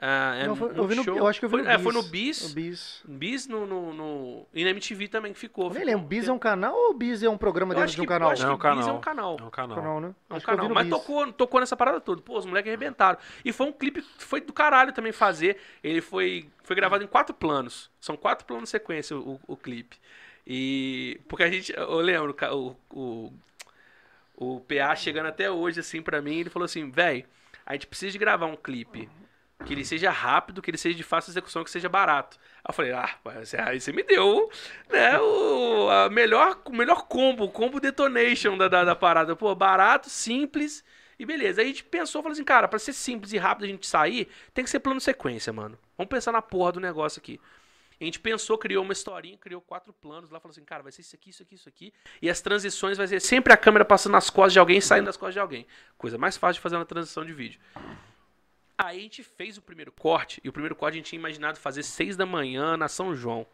ah, 0.00 0.34
é 0.36 0.46
Não, 0.46 0.54
foi- 0.54 0.68
eu, 0.68 0.72
vi 0.86 0.94
no, 0.94 1.02
Multishow. 1.02 1.16
eu 1.16 1.26
acho 1.26 1.40
que 1.40 1.44
eu 1.44 1.48
vi 1.50 1.56
foi, 1.56 1.62
no 1.64 1.70
é, 1.70 1.78
foi 1.78 1.92
no 1.92 2.02
Bis. 2.04 2.48
No 2.48 2.54
Bis. 2.54 3.02
Bis 3.04 3.46
no, 3.48 3.66
no, 3.66 3.92
no- 3.92 4.46
E 4.54 4.62
na 4.62 4.70
MTV 4.70 5.08
também 5.08 5.32
que 5.32 5.38
ficou. 5.40 5.68
Ficou 5.70 5.84
lembro. 5.86 6.06
Bis 6.06 6.28
é 6.28 6.32
um 6.32 6.38
canal 6.38 6.72
ou 6.72 6.90
o 6.90 6.94
Bis 6.94 7.20
é 7.22 7.28
um 7.28 7.36
programa 7.36 7.74
dentro 7.74 7.90
de 7.96 8.00
um 8.00 8.06
canal? 8.06 8.30
acho 8.30 8.42
É 8.42 8.46
que 8.46 8.52
um 8.52 8.56
Bis 8.56 8.64
é 8.64 8.68
canal. 8.68 8.96
um 8.96 9.00
canal. 9.00 9.36
É 9.40 9.42
um 9.42 9.50
canal. 9.50 9.76
Canal, 9.76 10.00
né? 10.00 10.14
É 10.30 10.32
um 10.32 10.36
Acho 10.36 10.46
canal. 10.46 10.68
Mas 10.70 10.88
tocou, 10.88 11.32
tocou 11.32 11.58
nessa 11.60 11.76
parada 11.76 12.00
toda. 12.00 12.22
Pô, 12.22 12.38
os 12.38 12.46
moleques 12.46 12.68
arrebentaram. 12.70 13.18
E 13.44 13.52
foi 13.52 13.66
um 13.66 13.72
clipe 13.72 14.00
que 14.02 14.22
foi 14.24 14.40
do 14.40 14.52
caralho 14.52 14.92
também 14.92 15.10
fazer. 15.10 15.56
Ele 15.82 16.00
foi, 16.00 16.48
foi 16.62 16.76
gravado 16.76 17.02
em 17.02 17.08
quatro 17.08 17.34
planos. 17.34 17.90
São 18.00 18.16
quatro 18.16 18.46
planos 18.46 18.70
sequência 18.70 19.16
o, 19.16 19.40
o 19.48 19.56
clipe. 19.56 19.96
E. 20.46 21.20
Porque 21.28 21.42
a 21.42 21.50
gente. 21.50 21.72
Eu 21.76 21.96
lembro, 21.96 22.34
o, 22.52 22.76
o, 22.90 23.32
o 24.38 24.60
PA 24.60 24.94
chegando 24.94 25.26
até 25.26 25.50
hoje, 25.50 25.80
assim, 25.80 26.00
pra 26.00 26.22
mim, 26.22 26.38
ele 26.38 26.50
falou 26.50 26.64
assim: 26.64 26.90
velho, 26.90 27.24
a 27.66 27.72
gente 27.72 27.88
precisa 27.88 28.12
de 28.12 28.18
gravar 28.18 28.46
um 28.46 28.56
clipe. 28.56 29.08
Que 29.66 29.74
ele 29.74 29.84
seja 29.84 30.08
rápido, 30.08 30.62
que 30.62 30.70
ele 30.70 30.78
seja 30.78 30.96
de 30.96 31.02
fácil 31.02 31.32
execução, 31.32 31.64
que 31.64 31.70
seja 31.70 31.88
barato. 31.88 32.38
Aí 32.58 32.70
eu 32.70 32.72
falei, 32.72 32.92
ah, 32.92 33.10
aí 33.66 33.80
você 33.80 33.92
me 33.92 34.04
deu 34.04 34.48
né, 34.88 35.18
o 35.18 35.90
a 35.90 36.08
melhor, 36.08 36.62
melhor 36.70 37.08
combo, 37.08 37.42
o 37.42 37.50
combo 37.50 37.80
detonation 37.80 38.56
da, 38.56 38.68
da, 38.68 38.84
da 38.84 38.94
parada. 38.94 39.34
Pô, 39.34 39.52
barato, 39.56 40.08
simples 40.08 40.84
e 41.18 41.26
beleza. 41.26 41.60
Aí 41.60 41.66
a 41.66 41.70
gente 41.70 41.82
pensou, 41.82 42.22
falou 42.22 42.34
assim, 42.34 42.44
cara, 42.44 42.68
pra 42.68 42.78
ser 42.78 42.92
simples 42.92 43.32
e 43.32 43.36
rápido 43.36 43.64
a 43.64 43.68
gente 43.68 43.84
sair, 43.84 44.28
tem 44.54 44.64
que 44.64 44.70
ser 44.70 44.78
plano 44.78 45.00
sequência, 45.00 45.52
mano. 45.52 45.76
Vamos 45.96 46.08
pensar 46.08 46.30
na 46.30 46.40
porra 46.40 46.70
do 46.70 46.78
negócio 46.78 47.18
aqui. 47.18 47.40
A 48.00 48.04
gente 48.04 48.20
pensou, 48.20 48.56
criou 48.56 48.84
uma 48.84 48.92
historinha, 48.92 49.36
criou 49.36 49.60
quatro 49.60 49.92
planos 49.92 50.30
lá, 50.30 50.38
falou 50.38 50.52
assim, 50.52 50.64
cara, 50.64 50.82
vai 50.84 50.92
ser 50.92 51.00
isso 51.00 51.16
aqui, 51.16 51.30
isso 51.30 51.42
aqui, 51.42 51.54
isso 51.56 51.68
aqui. 51.68 51.92
E 52.22 52.30
as 52.30 52.40
transições 52.40 52.96
vai 52.96 53.08
ser 53.08 53.20
sempre 53.20 53.52
a 53.52 53.56
câmera 53.56 53.84
passando 53.84 54.12
nas 54.12 54.30
costas 54.30 54.52
de 54.52 54.58
alguém 54.60 54.78
e 54.78 54.82
saindo 54.82 55.06
das 55.06 55.16
costas 55.16 55.34
de 55.34 55.40
alguém. 55.40 55.66
Coisa 55.96 56.16
mais 56.16 56.36
fácil 56.36 56.54
de 56.54 56.60
fazer 56.60 56.76
uma 56.76 56.84
transição 56.86 57.24
de 57.24 57.32
vídeo. 57.32 57.60
Aí 58.76 58.98
a 58.98 59.02
gente 59.02 59.24
fez 59.24 59.58
o 59.58 59.62
primeiro 59.62 59.90
corte, 59.90 60.40
e 60.44 60.48
o 60.48 60.52
primeiro 60.52 60.76
corte 60.76 60.94
a 60.94 60.98
gente 60.98 61.06
tinha 61.08 61.18
imaginado 61.18 61.58
fazer 61.58 61.82
seis 61.82 62.16
da 62.16 62.24
manhã 62.24 62.76
na 62.76 62.86
São 62.86 63.16
João. 63.16 63.44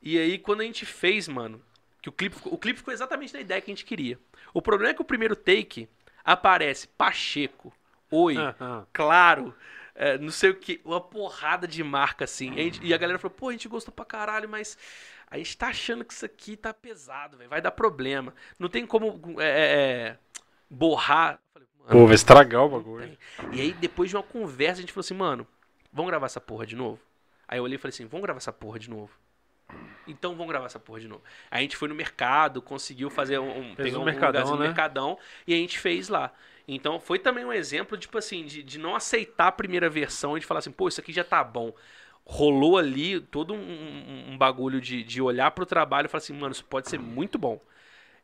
E 0.00 0.18
aí, 0.18 0.38
quando 0.38 0.62
a 0.62 0.64
gente 0.64 0.86
fez, 0.86 1.28
mano, 1.28 1.62
que 2.00 2.08
o 2.08 2.12
clipe, 2.12 2.36
ficou- 2.36 2.54
o 2.54 2.58
clipe 2.58 2.78
ficou 2.78 2.94
exatamente 2.94 3.34
na 3.34 3.40
ideia 3.40 3.60
que 3.60 3.70
a 3.70 3.74
gente 3.74 3.84
queria. 3.84 4.18
O 4.54 4.62
problema 4.62 4.92
é 4.92 4.94
que 4.94 5.02
o 5.02 5.04
primeiro 5.04 5.36
take 5.36 5.88
aparece 6.24 6.88
Pacheco, 6.88 7.72
Oi, 8.10 8.38
Ah, 8.38 8.54
ah. 8.58 8.86
Claro, 8.90 9.54
é, 9.98 10.16
não 10.16 10.30
sei 10.30 10.50
o 10.50 10.54
que, 10.54 10.80
uma 10.84 11.00
porrada 11.00 11.66
de 11.66 11.82
marca 11.82 12.24
assim. 12.24 12.52
A 12.52 12.62
gente- 12.62 12.80
e 12.84 12.94
a 12.94 12.96
galera 12.96 13.18
falou, 13.18 13.36
pô, 13.36 13.48
a 13.48 13.52
gente 13.52 13.68
gostou 13.68 13.92
pra 13.92 14.04
caralho, 14.04 14.48
mas 14.48 14.78
a 15.30 15.36
gente 15.36 15.56
tá 15.56 15.68
achando 15.68 16.04
que 16.04 16.12
isso 16.14 16.24
aqui 16.24 16.56
tá 16.56 16.72
pesado, 16.72 17.36
velho, 17.36 17.50
vai 17.50 17.60
dar 17.60 17.72
problema. 17.72 18.32
Não 18.58 18.68
tem 18.68 18.86
como 18.86 19.20
é, 19.40 19.44
é, 19.44 20.08
é, 20.10 20.18
borrar. 20.70 21.34
Eu 21.34 21.38
falei, 21.52 21.68
mano, 21.78 21.90
Pô, 21.90 22.06
vai 22.06 22.14
estragar 22.14 22.62
o 22.62 22.68
bagulho. 22.68 23.18
E 23.52 23.60
aí, 23.60 23.72
depois 23.72 24.08
de 24.08 24.16
uma 24.16 24.22
conversa, 24.22 24.74
a 24.78 24.80
gente 24.82 24.92
falou 24.92 25.00
assim, 25.04 25.14
mano, 25.14 25.46
vamos 25.92 26.10
gravar 26.10 26.26
essa 26.26 26.40
porra 26.40 26.64
de 26.64 26.76
novo? 26.76 27.00
Aí 27.46 27.58
eu 27.58 27.64
olhei 27.64 27.76
e 27.76 27.78
falei 27.78 27.90
assim, 27.94 28.06
vamos 28.06 28.22
gravar 28.22 28.38
essa 28.38 28.52
porra 28.52 28.78
de 28.78 28.88
novo. 28.88 29.10
Então 30.06 30.32
vamos 30.32 30.48
gravar 30.48 30.66
essa 30.66 30.78
porra 30.78 31.00
de 31.00 31.08
novo. 31.08 31.22
Aí 31.50 31.58
a 31.58 31.62
gente 31.62 31.76
foi 31.76 31.88
no 31.88 31.94
mercado, 31.94 32.62
conseguiu 32.62 33.10
fazer 33.10 33.38
um, 33.38 33.50
um, 33.50 33.72
um 33.72 34.00
um 34.00 34.04
mercadão, 34.04 34.52
no 34.52 34.56
né? 34.56 34.66
mercadão 34.66 35.18
e 35.46 35.52
a 35.52 35.56
gente 35.56 35.78
fez 35.78 36.08
lá. 36.08 36.32
Então 36.68 37.00
foi 37.00 37.18
também 37.18 37.44
um 37.46 37.52
exemplo, 37.52 37.98
tipo 37.98 38.18
assim, 38.18 38.44
de, 38.44 38.62
de 38.62 38.78
não 38.78 38.94
aceitar 38.96 39.48
a 39.48 39.52
primeira 39.52 39.90
versão 39.90 40.36
e 40.36 40.40
de 40.40 40.46
falar 40.46 40.60
assim, 40.60 40.72
pô, 40.72 40.88
isso 40.88 41.00
aqui 41.00 41.12
já 41.12 41.24
tá 41.24 41.42
bom. 41.44 41.72
Rolou 42.26 42.76
ali 42.78 43.20
todo 43.20 43.54
um, 43.54 44.32
um- 44.34 44.38
bagulho 44.38 44.80
de, 44.80 45.02
de 45.02 45.22
olhar 45.22 45.50
pro 45.52 45.64
trabalho 45.66 46.06
e 46.06 46.08
falar 46.08 46.18
assim, 46.18 46.34
mano, 46.34 46.52
isso 46.52 46.64
pode 46.64 46.88
ser 46.88 46.98
muito 47.00 47.38
bom. 47.38 47.60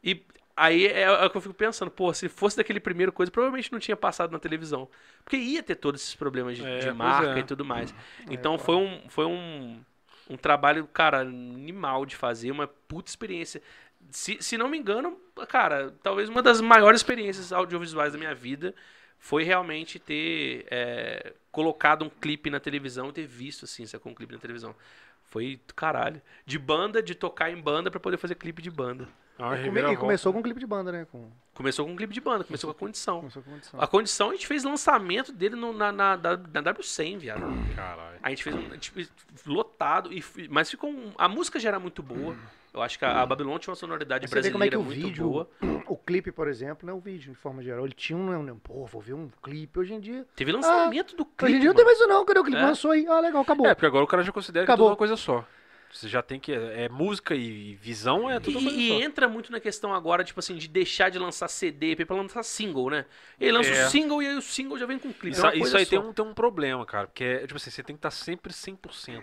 E 0.02 0.22
aí 0.56 0.86
é, 0.86 1.02
é 1.02 1.24
o 1.26 1.30
que 1.30 1.36
eu 1.36 1.40
fico 1.40 1.54
pensando, 1.54 1.90
pô, 1.90 2.12
se 2.14 2.28
fosse 2.28 2.56
daquele 2.56 2.80
primeiro 2.80 3.12
coisa, 3.12 3.32
provavelmente 3.32 3.72
não 3.72 3.78
tinha 3.78 3.96
passado 3.96 4.30
na 4.32 4.38
televisão. 4.38 4.88
Porque 5.24 5.36
ia 5.36 5.62
ter 5.62 5.76
todos 5.76 6.00
esses 6.02 6.14
problemas 6.14 6.56
de, 6.56 6.64
É, 6.64 6.66
de 6.66 6.90
marca 6.90 7.38
é. 7.38 7.40
e 7.40 7.44
tudo 7.44 7.64
mais. 7.64 7.94
Então 8.30 8.58
foi 8.58 8.76
um, 8.76 9.02
foi 9.08 9.26
um, 9.26 9.80
um 10.28 10.36
trabalho, 10.36 10.86
cara, 10.86 11.20
animal 11.20 12.06
de 12.06 12.16
fazer, 12.16 12.50
uma 12.50 12.66
puta 12.66 13.10
experiência. 13.10 13.62
Se, 14.10 14.38
se 14.40 14.56
não 14.58 14.68
me 14.68 14.78
engano, 14.78 15.18
cara, 15.48 15.94
talvez 16.02 16.28
uma 16.28 16.42
das 16.42 16.60
maiores 16.60 17.00
experiências 17.00 17.52
audiovisuais 17.52 18.12
da 18.12 18.18
minha 18.18 18.34
vida 18.34 18.74
foi 19.18 19.42
realmente 19.42 19.98
ter 19.98 20.66
é, 20.70 21.32
colocado 21.50 22.04
um 22.04 22.10
clipe 22.10 22.50
na 22.50 22.60
televisão 22.60 23.08
e 23.08 23.12
ter 23.12 23.26
visto, 23.26 23.64
assim, 23.64 23.86
sacou 23.86 24.12
um 24.12 24.14
clipe 24.14 24.32
na 24.34 24.38
televisão. 24.38 24.74
Foi 25.22 25.58
do 25.66 25.74
caralho. 25.74 26.20
De 26.44 26.58
banda, 26.58 27.02
de 27.02 27.14
tocar 27.14 27.50
em 27.50 27.60
banda 27.60 27.90
pra 27.90 27.98
poder 27.98 28.18
fazer 28.18 28.34
clipe 28.34 28.60
de 28.62 28.70
banda. 28.70 29.08
Ah, 29.38 29.56
E 29.56 29.64
come- 29.64 29.80
E 29.92 29.96
começou 29.96 30.32
com 30.32 30.38
um 30.38 30.42
clipe 30.42 30.60
de 30.60 30.66
banda, 30.66 30.92
né? 30.92 31.06
Com, 31.10 31.28
Começou 31.54 31.84
com 31.86 31.92
um 31.92 31.96
clipe 31.96 32.12
de 32.14 32.20
banda, 32.20 32.44
começou 32.44 32.72
com 32.72 32.76
a 32.76 32.78
condição. 32.86 33.18
começou 33.20 33.42
com 33.42 33.50
condição. 33.50 33.80
A 33.80 33.86
condição 33.86 34.30
a 34.30 34.32
gente 34.34 34.46
fez 34.46 34.62
lançamento 34.62 35.32
dele 35.32 35.56
no- 35.56 35.72
na, 35.72 35.90
na, 35.90 36.16
na, 36.16 36.36
na 36.36 36.62
W100, 36.62 37.18
viado. 37.18 37.40
Caralho. 37.74 38.18
A 38.22 38.28
gente 38.28 38.44
fez 38.44 38.54
um. 38.54 38.66
a 38.70 38.74
gente 38.74 38.90
fez 38.92 39.10
lotado, 39.46 40.12
e, 40.12 40.22
mas 40.50 40.70
ficou. 40.70 40.90
Um, 40.90 41.12
a 41.18 41.28
música 41.28 41.58
já 41.58 41.70
era 41.70 41.80
muito 41.80 42.00
boa. 42.02 42.36
Eu 42.74 42.82
acho 42.82 42.98
que 42.98 43.04
a, 43.04 43.20
a 43.22 43.26
Babylon 43.26 43.56
tinha 43.58 43.70
uma 43.70 43.76
sonoridade 43.76 44.26
Você 44.26 44.40
vê 44.42 44.50
como 44.50 44.64
é 44.64 44.68
que 44.68 44.76
brasileira 44.76 44.78
o 44.78 44.82
muito 44.84 45.06
vídeo, 45.06 45.30
boa. 45.30 45.48
o 45.86 45.96
clipe, 45.96 46.32
por 46.32 46.48
exemplo, 46.48 46.84
né? 46.86 46.92
O 46.92 46.98
vídeo, 46.98 47.32
de 47.32 47.38
forma 47.38 47.62
geral, 47.62 47.84
ele 47.84 47.94
tinha 47.94 48.16
um, 48.18 48.50
um 48.50 48.58
pô, 48.58 48.84
vou 48.84 49.00
ver 49.00 49.14
um 49.14 49.30
clipe. 49.42 49.78
Hoje 49.78 49.94
em 49.94 50.00
dia, 50.00 50.26
Teve 50.34 50.50
lançamento 50.50 51.14
do 51.14 51.24
clipe. 51.24 51.44
hoje 51.44 51.54
em 51.56 51.60
dia 51.60 51.68
não 51.68 51.76
tem 51.76 51.84
mais 51.84 51.98
isso 51.98 52.08
não. 52.08 52.24
Cadê 52.24 52.40
o 52.40 52.44
clipe? 52.44 52.58
É. 52.58 52.62
Lançou 52.66 52.90
aí. 52.90 53.06
Ah, 53.06 53.20
legal, 53.20 53.42
acabou. 53.42 53.64
É, 53.66 53.74
porque 53.74 53.86
agora 53.86 54.02
o 54.04 54.08
cara 54.08 54.22
já 54.24 54.32
considera 54.32 54.66
que 54.66 54.70
é 54.70 54.74
Acabou. 54.74 54.88
uma 54.90 54.96
coisa 54.96 55.16
só. 55.16 55.46
Você 55.92 56.08
já 56.08 56.20
tem 56.20 56.40
que. 56.40 56.50
É 56.52 56.88
música 56.88 57.36
e 57.36 57.76
visão, 57.76 58.28
é 58.28 58.40
tudo 58.40 58.58
E, 58.58 58.62
só. 58.64 58.68
e 58.70 58.90
entra 59.04 59.28
muito 59.28 59.52
na 59.52 59.60
questão 59.60 59.94
agora, 59.94 60.24
tipo 60.24 60.40
assim, 60.40 60.56
de 60.56 60.66
deixar 60.66 61.08
de 61.08 61.20
lançar 61.20 61.46
CD 61.46 61.94
pra 62.04 62.16
lançar 62.16 62.42
single, 62.42 62.90
né? 62.90 63.04
Ele 63.38 63.52
lança 63.52 63.70
É. 63.70 63.86
o 63.86 63.90
single 63.90 64.20
e 64.20 64.26
aí 64.26 64.34
o 64.36 64.42
single 64.42 64.76
já 64.76 64.86
vem 64.86 64.98
com 64.98 65.12
clipe. 65.12 65.36
Isso, 65.36 65.46
é 65.46 65.56
isso 65.56 65.76
aí 65.76 65.86
tem 65.86 66.00
um, 66.00 66.12
tem 66.12 66.24
um 66.24 66.34
problema, 66.34 66.84
cara. 66.84 67.06
Porque, 67.06 67.22
é, 67.22 67.46
tipo 67.46 67.54
assim, 67.56 67.70
você 67.70 67.84
tem 67.84 67.94
que 67.94 67.98
estar 68.00 68.10
sempre 68.10 68.52
100%. 68.52 69.22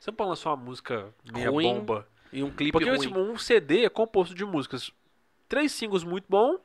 Você 0.00 0.10
não 0.10 0.14
pode 0.16 0.30
lançar 0.30 0.48
uma 0.50 0.56
música 0.56 1.12
meia 1.30 1.50
Ruim, 1.50 1.74
bomba. 1.74 2.08
E 2.36 2.42
um 2.42 2.50
clipe 2.50 2.72
Porque 2.72 2.90
ruim. 2.90 2.98
tipo, 3.00 3.18
um 3.18 3.38
CD 3.38 3.86
é 3.86 3.88
composto 3.88 4.34
de 4.34 4.44
músicas. 4.44 4.92
Três 5.48 5.72
singles 5.72 6.04
muito 6.04 6.26
bom, 6.28 6.58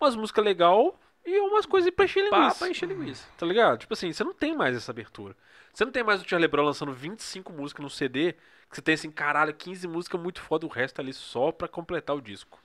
umas 0.00 0.16
músicas 0.16 0.44
legal 0.44 0.98
e 1.24 1.38
umas 1.38 1.64
coisas 1.64 1.88
pra 1.92 2.04
encher 2.04 2.28
Pá, 2.28 2.38
linguiça. 2.38 2.58
pra 2.58 2.68
encher 2.68 2.88
linguiça. 2.88 3.28
Tá 3.38 3.46
ligado? 3.46 3.78
Tipo 3.78 3.94
assim, 3.94 4.12
você 4.12 4.24
não 4.24 4.34
tem 4.34 4.56
mais 4.56 4.76
essa 4.76 4.90
abertura. 4.90 5.36
Você 5.72 5.84
não 5.84 5.92
tem 5.92 6.02
mais 6.02 6.20
o 6.20 6.28
Charlie 6.28 6.48
Brown 6.48 6.64
lançando 6.66 6.92
25 6.92 7.52
músicas 7.52 7.84
no 7.84 7.88
CD, 7.90 8.32
que 8.68 8.74
você 8.74 8.82
tem 8.82 8.94
assim, 8.94 9.08
caralho, 9.08 9.54
15 9.54 9.86
músicas 9.86 10.20
muito 10.20 10.40
foda, 10.40 10.66
o 10.66 10.68
resto 10.68 11.00
ali 11.00 11.12
só 11.12 11.52
pra 11.52 11.68
completar 11.68 12.16
o 12.16 12.20
disco. 12.20 12.60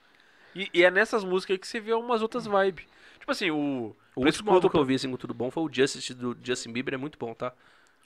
E, 0.52 0.68
e 0.74 0.82
é 0.82 0.90
nessas 0.90 1.22
músicas 1.22 1.54
aí 1.54 1.58
que 1.58 1.68
você 1.68 1.78
vê 1.78 1.92
umas 1.94 2.20
outras 2.20 2.46
vibes. 2.46 2.84
Tipo 3.20 3.30
assim, 3.30 3.52
o. 3.52 3.94
O 4.16 4.24
último 4.24 4.50
álbum 4.50 4.68
que 4.68 4.76
eu 4.76 4.84
vi, 4.84 4.96
assim, 4.96 5.08
com 5.08 5.16
tudo 5.16 5.32
bom, 5.32 5.52
foi 5.52 5.62
o 5.62 5.70
Justice 5.72 6.12
do 6.14 6.36
Justin 6.42 6.72
Bieber, 6.72 6.94
é 6.94 6.96
muito 6.96 7.16
bom, 7.16 7.32
tá? 7.32 7.52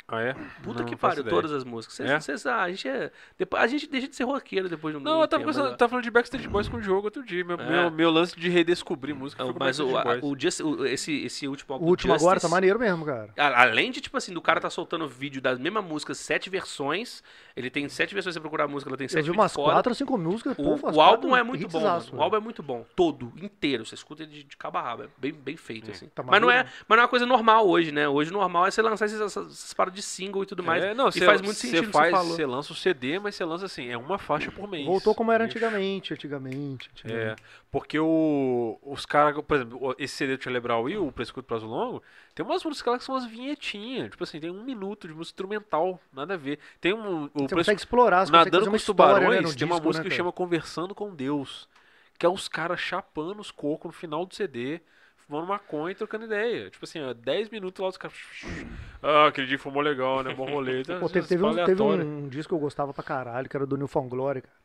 Ah, 0.07 0.21
é? 0.21 0.35
Puta 0.63 0.81
Não 0.81 0.85
que 0.89 0.95
pariu, 0.97 1.25
todas 1.25 1.51
as 1.51 1.65
músicas. 1.65 1.97
Cês, 1.97 2.11
É? 2.11 2.21
cês- 2.21 2.45
ah, 2.45 2.63
a, 2.63 2.71
gente 2.71 2.87
é, 2.87 3.11
depois, 3.39 3.63
a 3.63 3.67
gente 3.67 3.87
deixa 3.89 4.07
de 4.07 4.15
ser 4.15 4.25
roqueiro 4.25 4.69
depois 4.69 4.95
de 4.95 5.01
um 5.01 5.03
Não, 5.03 5.23
eu 5.23 5.27
tava, 5.29 5.43
tempo, 5.45 5.59
mas- 5.59 5.77
tava 5.79 5.89
falando 5.89 6.05
de 6.05 6.11
Backstreet 6.11 6.47
Boys 6.47 6.69
com 6.69 6.77
o 6.77 6.83
jogo 6.83 7.07
outro 7.07 7.25
dia. 7.25 7.43
Meu, 7.43 7.59
É. 7.59 7.71
meu, 7.71 7.91
meu 7.91 8.11
lance 8.11 8.39
de 8.39 8.51
redescobrir 8.51 9.15
música 9.15 9.43
Não, 9.43 9.55
mas 9.59 9.81
o, 9.81 9.97
a- 9.97 10.19
o, 10.21 10.39
Just, 10.39 10.61
o- 10.61 10.85
esse, 10.85 11.25
esse 11.25 11.49
último 11.49 11.73
álbum 11.73 11.87
O 11.87 11.89
último 11.89 12.13
agora 12.13 12.33
tá 12.39 12.43
Justice- 12.43 12.51
maneiro 12.53 12.79
mesmo, 12.79 13.07
cara. 13.07 13.31
A- 13.39 13.63
Além 13.63 13.91
de, 13.91 14.03
tipo 14.03 14.15
assim, 14.19 14.35
do 14.35 14.43
cara 14.43 14.61
tá 14.61 14.69
soltando 14.69 15.09
vídeo 15.09 15.41
das 15.41 15.59
mesmas 15.59 15.83
músicas, 15.83 16.19
sete 16.19 16.51
versões. 16.51 17.23
Ele 17.57 17.71
tem 17.71 17.89
sete 17.89 18.13
versões, 18.13 18.35
você 18.35 18.41
procurar 18.41 18.65
a 18.65 18.69
música, 18.69 18.91
ela 18.91 18.99
tem 18.99 19.07
Eu 19.07 19.09
sete 19.09 19.23
vi 19.23 19.31
vídeos 19.31 19.43
umas 19.43 19.53
fora. 19.55 19.73
quatro 19.73 19.91
ou 19.91 19.95
cinco 19.95 20.19
músicas. 20.19 20.55
O, 20.59 20.77
pô, 20.79 20.91
o 20.91 21.01
álbum 21.01 21.35
é 21.35 21.43
muito 21.43 21.67
bom, 21.67 21.83
O 22.13 22.21
álbum 22.23 22.37
é 22.37 22.41
muito 22.41 22.63
bom. 22.63 22.85
Todo, 22.95 23.33
inteiro. 23.41 23.87
Você 23.87 23.95
escuta 23.95 24.23
ele 24.23 24.33
de, 24.33 24.45
de 24.45 24.57
cabo 24.59 24.77
a 24.77 24.83
rabo. 24.83 25.05
É 25.05 25.09
bem, 25.17 25.33
bem 25.33 25.57
feito, 25.57 25.91
assim. 25.91 26.09
Tá 26.09 26.23
mas, 26.23 26.41
não 26.43 26.51
é, 26.51 26.59
maduro. 26.59 26.75
mas 26.89 26.97
não 26.97 27.03
é 27.03 27.05
uma 27.05 27.09
coisa 27.09 27.25
normal 27.27 27.67
hoje, 27.67 27.91
né? 27.91 28.07
Hoje 28.07 28.31
o 28.31 28.35
normal 28.35 28.67
é 28.67 28.71
você 28.71 28.83
lançar 28.83 29.07
essas, 29.07 29.21
essas 29.37 29.73
paradas 29.73 29.94
de 29.95 30.03
single 30.03 30.43
e 30.43 30.47
tudo 30.47 30.63
mais. 30.63 30.83
É, 30.83 30.93
não, 30.95 31.09
e 31.09 31.13
cê- 31.13 31.25
faz 31.25 31.41
muito 31.41 31.57
sentido 31.57 31.87
que 31.87 31.93
faz, 31.93 32.13
você. 32.13 32.35
Você 32.37 32.47
lança 32.47 32.73
o 32.73 32.77
CD, 32.77 33.19
mas 33.19 33.35
você 33.35 33.45
lança 33.45 33.65
assim, 33.67 33.89
é 33.89 33.97
uma 33.97 34.19
faixa 34.19 34.51
por 34.51 34.69
mês. 34.69 34.85
Voltou 34.85 35.15
como 35.15 35.33
era 35.33 35.45
antigamente, 35.45 36.13
antigamente. 36.13 36.91
antigamente. 36.93 37.31
É, 37.31 37.37
porque 37.71 37.99
o, 37.99 38.79
os 38.83 39.07
caras, 39.07 39.41
por 39.43 39.57
exemplo, 39.57 39.95
esse 39.99 40.15
CD 40.17 40.37
do 40.37 40.61
Brown 40.61 40.89
e 40.89 40.99
o 40.99 41.11
Prescuto 41.13 41.47
Prazo 41.47 41.67
Longo, 41.67 42.03
tem 42.35 42.45
umas 42.45 42.63
músicas 42.65 42.93
lá 42.93 42.99
que 42.99 43.05
são 43.05 43.15
umas 43.15 43.27
vinhetinhas. 43.27 44.11
Tipo 44.11 44.25
assim, 44.25 44.41
tem 44.41 44.51
um 44.51 44.63
minuto 44.65 45.07
de 45.09 45.15
música 45.15 45.33
instrumental, 45.35 46.01
nada 46.13 46.35
a 46.35 46.37
ver. 46.37 46.59
Tem 46.81 46.93
um. 46.93 47.25
O 47.25 47.29
Você 47.29 47.31
Prescu- 47.33 47.55
consegue 47.57 47.81
explorar, 47.81 48.27
você 48.27 48.33
Nadando 48.33 48.65
com 48.65 48.71
uma 48.71 48.77
os 48.77 48.83
história, 48.83 49.15
Tubarões, 49.15 49.51
né, 49.51 49.57
tem 49.57 49.67
uma 49.67 49.75
disco, 49.77 49.87
música 49.87 50.05
né, 50.05 50.11
que 50.11 50.17
chama 50.17 50.33
Conversando 50.33 50.95
com 50.95 51.15
Deus. 51.15 51.69
Que 52.19 52.27
é 52.27 52.29
os 52.29 52.47
caras 52.49 52.79
chapando 52.81 53.41
os 53.41 53.51
cocos 53.51 53.87
no 53.89 53.93
final 53.93 54.25
do 54.25 54.35
CD, 54.35 54.81
fumando 55.27 55.47
maconha 55.47 55.93
e 55.93 55.95
trocando 55.95 56.25
ideia. 56.27 56.71
Tipo 56.71 56.85
assim, 56.85 57.01
ó, 57.01 57.13
10 57.13 57.49
minutos 57.49 57.83
lá 57.83 57.89
os 57.89 57.97
caras. 57.97 58.17
Ah, 59.03 59.27
aquele 59.29 59.47
dia 59.47 59.59
fumou 59.59 59.83
legal, 59.83 60.23
né? 60.23 60.35
Bom 60.35 60.47
rolê. 60.47 60.81
Então, 60.85 61.01
Pô, 61.01 61.07
teve, 61.09 61.19
essas 61.21 61.29
teve, 61.29 61.45
um, 61.45 61.51
teve 61.55 61.83
aleatórias. 61.83 62.07
um 62.07 62.29
disco 62.29 62.49
que 62.51 62.55
eu 62.55 62.59
gostava 62.59 62.93
pra 62.93 63.03
caralho, 63.03 63.49
que 63.49 63.57
era 63.57 63.67
do 63.67 63.77
Newfound 63.77 64.09
Glory, 64.09 64.43
cara. 64.43 64.57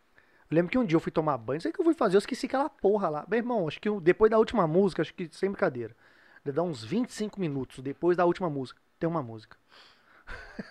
Eu 0.49 0.55
lembro 0.55 0.71
que 0.71 0.77
um 0.77 0.85
dia 0.85 0.95
eu 0.95 0.99
fui 0.99 1.11
tomar 1.11 1.37
banho, 1.37 1.57
não 1.57 1.61
sei 1.61 1.71
o 1.71 1.73
que 1.73 1.79
eu 1.81 1.85
fui 1.85 1.93
fazer, 1.93 2.15
eu 2.15 2.19
esqueci 2.19 2.47
aquela 2.47 2.69
porra 2.69 3.07
lá. 3.09 3.25
Meu 3.29 3.37
irmão, 3.37 3.67
acho 3.67 3.79
que 3.79 3.87
eu- 3.87 4.01
depois 4.01 4.31
da 4.31 4.37
última 4.39 4.65
música, 4.67 5.01
acho 5.01 5.13
que 5.13 5.29
sem 5.31 5.51
brincadeira, 5.51 5.95
deve 6.43 6.55
dar 6.55 6.63
uns 6.63 6.83
25 6.83 7.39
minutos 7.39 7.79
depois 7.79 8.17
da 8.17 8.25
última 8.25 8.49
música, 8.49 8.81
tem 8.99 9.07
uma 9.07 9.21
música. 9.21 9.57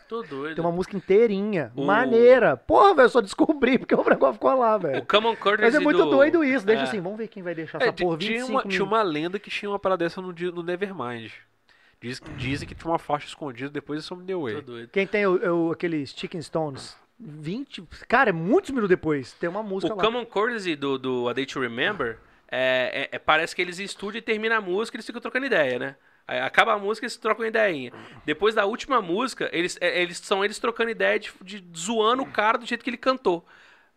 Tô 0.08 0.22
doido. 0.22 0.54
Tem 0.56 0.64
uma 0.64 0.72
música 0.72 0.96
inteirinha, 0.96 1.72
O- 1.74 1.84
maneira. 1.84 2.56
Porra, 2.56 2.94
velho, 2.94 3.08
só 3.08 3.20
descobri 3.20 3.78
porque 3.78 3.94
o 3.94 4.04
negócio 4.04 4.34
ficou 4.34 4.54
lá, 4.58 4.76
O 4.76 4.78
velho. 4.80 5.06
Common 5.06 5.34
Courtesy 5.36 5.62
Mas 5.62 5.74
é 5.74 5.78
muito 5.80 6.04
do... 6.04 6.10
doido 6.10 6.44
isso, 6.44 6.64
deixa 6.66 6.82
É. 6.82 6.84
assim, 6.84 7.00
vamos 7.00 7.18
ver 7.18 7.28
quem 7.28 7.42
vai 7.42 7.54
deixar 7.54 7.80
É, 7.80 7.84
essa 7.84 7.92
porra 7.92 8.16
tinha, 8.18 8.32
25 8.38 8.46
uma, 8.52 8.58
minutos. 8.60 8.74
tinha 8.74 8.84
uma 8.84 9.02
lenda 9.02 9.38
que 9.38 9.50
tinha 9.50 9.70
uma 9.70 9.78
parada 9.78 10.04
dessa 10.04 10.20
no, 10.20 10.32
no 10.32 10.62
Nevermind. 10.62 11.30
Diz, 12.00 12.20
dizem 12.36 12.68
que 12.68 12.74
tinha 12.74 12.90
uma 12.90 12.98
faixa 12.98 13.26
escondida 13.26 13.70
depois 13.70 14.00
de 14.00 14.06
Some 14.06 14.24
The 14.24 14.32
Tô 14.34 14.42
Way. 14.42 14.60
doido. 14.62 14.88
Quem 14.90 15.06
tem 15.06 15.26
o, 15.26 15.68
o- 15.68 15.72
aqueles 15.72 16.10
Chicken 16.16 16.40
Stones, 16.42 16.96
20. 17.18 17.82
Cara, 18.06 18.30
é 18.30 18.32
muitos 18.32 18.70
minutos 18.70 18.88
depois. 18.90 19.32
Tem 19.32 19.48
uma 19.48 19.62
música 19.62 19.92
O 19.92 19.96
lá. 19.96 20.02
Common 20.04 20.24
Courtesy 20.24 20.76
do, 20.76 20.96
do 20.98 21.28
A 21.28 21.32
Day 21.32 21.44
to 21.46 21.58
Remember, 21.60 22.18
é, 22.50 23.08
é- 23.12 23.16
é- 23.16 23.18
parece 23.18 23.54
que 23.56 23.60
eles 23.62 23.78
estúdio 23.78 24.18
e 24.18 24.22
termina 24.22 24.58
a 24.58 24.60
música 24.60 24.96
e 24.96 24.98
eles 24.98 25.06
ficam 25.06 25.20
trocando 25.20 25.46
ideia, 25.46 25.78
né? 25.78 25.96
Aí 26.28 26.40
acaba 26.40 26.74
a 26.74 26.78
música 26.78 27.06
e 27.06 27.08
eles 27.08 27.16
trocam 27.16 27.46
ideinha. 27.46 27.90
Depois 28.26 28.54
da 28.54 28.66
última 28.66 29.00
música, 29.00 29.48
eles, 29.50 29.78
é- 29.80 30.02
eles 30.02 30.18
são 30.18 30.44
eles 30.44 30.58
trocando 30.58 30.90
ideia 30.90 31.18
de, 31.18 31.32
de 31.42 31.64
zoando 31.74 32.22
o 32.22 32.30
cara 32.30 32.58
do 32.58 32.66
jeito 32.66 32.84
que 32.84 32.90
ele 32.90 32.98
cantou. 32.98 33.46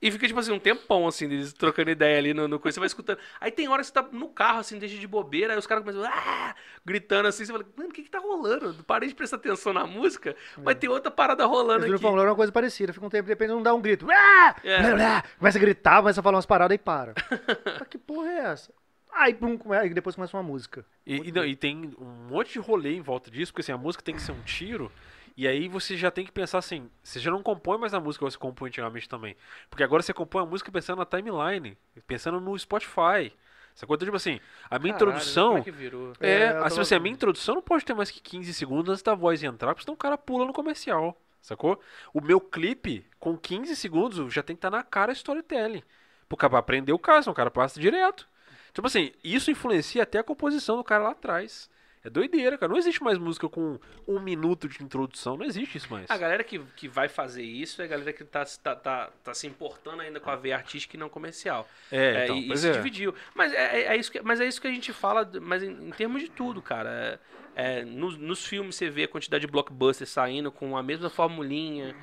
E 0.02 0.10
fica, 0.10 0.26
tipo 0.26 0.40
assim, 0.40 0.52
um 0.52 0.58
tempão, 0.58 1.08
assim, 1.08 1.26
eles 1.26 1.54
trocando 1.54 1.92
ideia 1.92 2.18
ali 2.18 2.34
no, 2.34 2.48
no 2.48 2.58
coisa, 2.58 2.74
você 2.74 2.80
vai 2.80 2.88
escutando. 2.88 3.20
Aí 3.40 3.52
tem 3.52 3.68
hora 3.68 3.82
que 3.82 3.88
você 3.88 3.94
tá 3.94 4.02
no 4.12 4.30
carro, 4.30 4.60
assim, 4.60 4.80
deixa 4.80 4.98
de 4.98 5.06
bobeira, 5.06 5.54
aí 5.54 5.60
os 5.60 5.68
caras 5.68 5.84
começam 5.84 6.04
ah! 6.12 6.56
gritando 6.84 7.28
assim, 7.28 7.46
você 7.46 7.52
fala, 7.52 7.64
mano, 7.78 7.90
o 7.90 7.94
que 7.94 8.02
que 8.02 8.10
tá 8.10 8.18
rolando? 8.18 8.84
Parei 8.84 9.10
de 9.10 9.14
prestar 9.14 9.36
atenção 9.36 9.74
na 9.74 9.86
música, 9.86 10.36
mas 10.64 10.76
tem 10.76 10.90
outra 10.90 11.12
parada 11.12 11.46
rolando 11.46 11.86
o 11.86 11.94
aqui. 11.94 12.02
Glory 12.02 12.22
é 12.22 12.30
uma 12.32 12.36
coisa 12.36 12.52
parecida. 12.52 12.94
Fica 12.94 13.06
um 13.06 13.10
tempo, 13.10 13.28
depende, 13.28 13.52
não 13.52 13.62
dá 13.62 13.76
um 13.76 13.82
grito. 13.82 14.08
Ah! 14.10 14.56
É. 14.64 15.22
Começa 15.38 15.58
a 15.60 15.62
gritar, 15.62 15.98
começa 15.98 16.20
a 16.20 16.24
falar 16.24 16.38
umas 16.38 16.48
paradas 16.48 16.74
e 16.74 16.80
para. 16.80 17.14
Que 17.92 17.98
porra 17.98 18.30
é 18.32 18.38
essa? 18.40 18.74
Aí, 19.14 19.34
pum, 19.34 19.58
aí 19.74 19.94
depois 19.94 20.16
começa 20.16 20.36
uma 20.38 20.44
música. 20.44 20.86
E, 21.06 21.30
e 21.30 21.32
não, 21.32 21.46
e 21.46 21.56
tem 21.56 21.94
um 22.00 22.28
monte 22.30 22.54
de 22.54 22.60
rolê 22.60 22.96
em 22.96 23.02
volta 23.02 23.30
disso, 23.30 23.52
porque 23.52 23.62
assim, 23.62 23.72
a 23.72 23.78
música 23.78 24.04
tem 24.04 24.16
que 24.16 24.22
ser 24.22 24.32
um 24.32 24.42
tiro. 24.42 24.92
E 25.36 25.48
aí 25.48 25.68
você 25.68 25.96
já 25.98 26.12
tem 26.12 26.26
que 26.26 26.32
pensar 26.32 26.58
assim, 26.60 26.90
você 27.02 27.20
já 27.20 27.32
não 27.32 27.42
compõe 27.42 27.78
mais 27.78 27.94
a 27.94 28.00
música 28.00 28.26
que 28.26 28.32
você 28.32 28.38
compõe 28.38 28.68
antigamente 28.70 29.08
também. 29.10 29.36
Porque 29.70 29.84
agora 29.84 30.04
você 30.04 30.14
compõe 30.14 30.44
a 30.44 30.46
música 30.46 30.72
pensando 30.72 31.00
na 31.00 31.06
timeline, 31.06 31.78
pensando 32.08 32.40
no 32.40 32.58
Spotify. 32.58 33.34
Essa 33.76 33.88
coisa, 33.88 34.04
tipo 34.04 34.18
assim, 34.18 34.40
a 34.70 34.78
minha 34.78 34.94
Caralho, 34.94 34.94
introdução. 34.94 35.48
como 35.48 35.58
é 35.58 35.62
que 35.62 35.72
virou? 35.72 36.14
É, 36.20 36.50
É, 36.50 36.58
assim, 36.60 36.80
assim, 36.82 36.96
a 36.96 37.00
minha 37.00 37.14
introdução 37.14 37.56
não 37.56 37.62
pode 37.62 37.86
ter 37.86 37.94
mais 37.94 38.12
que 38.12 38.20
15 38.22 38.54
segundos 38.54 38.92
antes 38.92 39.04
da 39.04 39.16
voz 39.16 39.42
entrar, 39.44 39.74
porque 39.74 39.84
senão 39.86 39.96
o 39.96 39.98
cara 39.98 40.18
pula 40.18 40.46
no 40.46 40.54
comercial, 40.54 41.18
sacou? 41.42 41.80
O 42.14 42.22
meu 42.22 42.40
clipe, 42.42 43.06
com 43.20 43.38
15 43.38 43.76
segundos, 43.76 44.34
já 44.34 44.44
tem 44.44 44.56
que 44.56 44.60
estar 44.60 44.70
na 44.70 44.84
cara 44.84 45.14
storytelling. 45.14 45.84
Porque 46.28 46.48
pra 46.50 46.60
aprender 46.60 46.92
o 46.94 47.00
caso, 47.00 47.24
senão 47.24 47.34
o 47.34 47.36
cara 47.36 47.52
passa 47.52 47.80
direto. 47.80 48.28
Tipo 48.74 48.88
assim, 48.88 49.12
isso 49.24 49.52
influencia 49.52 50.04
até 50.04 50.20
a 50.20 50.24
composição 50.24 50.78
do 50.78 50.84
cara 50.84 51.04
lá 51.04 51.12
atrás. 51.12 51.70
É 52.04 52.10
doideira, 52.10 52.58
cara. 52.58 52.72
Não 52.72 52.80
existe 52.80 53.04
mais 53.04 53.20
música 53.20 53.48
com 53.48 53.78
um 54.08 54.20
minuto 54.20 54.68
de 54.68 54.84
introdução, 54.84 55.38
não 55.38 55.46
existe 55.46 55.78
isso 55.78 55.92
mais. 55.92 56.10
A 56.10 56.18
galera 56.18 56.44
que, 56.44 56.58
que 56.76 56.88
vai 56.88 57.08
fazer 57.08 57.44
isso 57.44 57.80
é 57.80 57.86
a 57.86 57.88
galera 57.88 58.12
que 58.12 58.24
tá, 58.24 58.44
tá, 58.64 58.76
tá, 58.76 59.12
tá 59.24 59.34
se 59.36 59.46
importando 59.46 60.02
ainda 60.02 60.20
com 60.20 60.32
a 60.32 60.36
veia 60.36 60.56
artística 60.56 60.96
e 60.96 61.00
não 61.00 61.10
comercial. 61.10 61.70
É, 61.92 61.98
É, 62.22 62.24
então, 62.24 62.38
e, 62.38 62.52
e 62.52 62.58
se 62.58 62.70
é. 62.70 62.72
dividiu. 62.72 63.14
Mas 63.36 63.54
é, 63.54 63.82
é- 63.82 63.86
é 63.94 63.98
isso 63.98 64.12
que, 64.12 64.20
mas 64.22 64.42
é 64.42 64.48
isso 64.48 64.60
que 64.60 64.68
a 64.68 64.72
gente 64.72 64.92
fala, 64.92 65.30
mas 65.40 65.62
em, 65.62 65.70
em 65.70 65.92
termos 65.92 66.22
de 66.24 66.30
tudo, 66.30 66.60
cara. 66.60 67.20
É, 67.56 67.80
é, 67.82 67.86
nos, 67.86 68.18
nos 68.18 68.44
filmes 68.48 68.76
você 68.76 68.90
vê 68.90 69.04
a 69.04 69.08
quantidade 69.08 69.46
de 69.46 69.52
blockbusters 69.52 70.10
saindo 70.10 70.52
com 70.52 70.76
a 70.76 70.82
mesma 70.82 71.08
formulinha. 71.10 71.96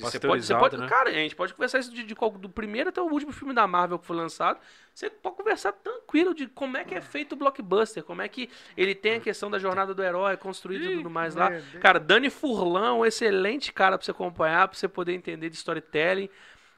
Você 0.00 0.18
pode, 0.20 0.44
você 0.44 0.52
pode, 0.54 0.76
né? 0.76 0.88
Cara, 0.88 1.10
a 1.10 1.12
gente 1.12 1.36
pode 1.36 1.54
conversar 1.54 1.78
isso 1.78 1.92
de, 1.92 2.02
de 2.04 2.14
do 2.14 2.48
primeiro 2.48 2.88
até 2.90 3.00
o 3.00 3.06
último 3.10 3.32
filme 3.32 3.54
da 3.54 3.66
Marvel 3.66 3.98
que 3.98 4.06
foi 4.06 4.16
lançado. 4.16 4.58
Você 4.94 5.10
pode 5.10 5.36
conversar 5.36 5.72
tranquilo 5.72 6.34
de 6.34 6.46
como 6.46 6.76
é 6.76 6.84
que 6.84 6.94
é 6.94 7.00
feito 7.00 7.32
o 7.32 7.36
blockbuster, 7.36 8.02
como 8.02 8.22
é 8.22 8.28
que 8.28 8.48
ele 8.76 8.94
tem 8.94 9.14
a 9.16 9.20
questão 9.20 9.50
da 9.50 9.58
jornada 9.58 9.94
do 9.94 10.02
herói 10.02 10.36
construído 10.36 10.82
e 10.84 10.96
tudo 10.96 11.10
mais 11.10 11.34
lá. 11.34 11.50
Cara, 11.80 12.00
Dani 12.00 12.30
Furlan, 12.30 12.94
um 12.94 13.04
excelente 13.06 13.72
cara 13.72 13.96
pra 13.98 14.04
você 14.04 14.10
acompanhar, 14.10 14.68
pra 14.68 14.76
você 14.76 14.88
poder 14.88 15.12
entender 15.12 15.50
de 15.50 15.56
storytelling. 15.56 16.28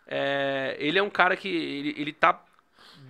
É, 0.07 0.77
ele 0.79 0.99
é 0.99 1.03
um 1.03 1.11
cara 1.11 1.37
que 1.37 1.49
ele, 1.49 1.95
ele 1.97 2.13
tá 2.13 2.43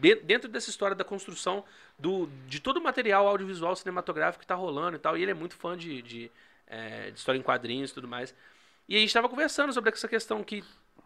de- 0.01 0.17
dentro 0.17 0.49
dessa 0.49 0.69
história 0.70 0.95
da 0.97 1.05
construção 1.05 1.65
do, 1.99 2.28
de 2.47 2.61
todo 2.61 2.78
o 2.78 2.83
material 2.83 3.27
audiovisual 3.27 3.75
cinematográfico 3.77 4.41
que 4.41 4.47
tá 4.47 4.55
rolando 4.55 4.97
e 4.97 4.99
tal. 4.99 5.17
E 5.17 5.23
ele 5.23 5.31
é 5.31 5.35
muito 5.35 5.55
fã 5.57 5.77
de, 5.77 6.03
de, 6.03 6.31
é, 6.67 7.11
de 7.11 7.19
história 7.19 7.39
em 7.39 7.43
quadrinhos 7.43 7.91
e 7.91 7.95
tudo 7.95 8.09
mais. 8.09 8.35
E 8.89 8.97
a 8.97 8.99
gente 9.00 9.12
tava 9.12 9.28
conversando 9.28 9.73
sobre 9.73 9.91
essa 9.91 10.08
questão 10.08 10.42
que 10.42 10.65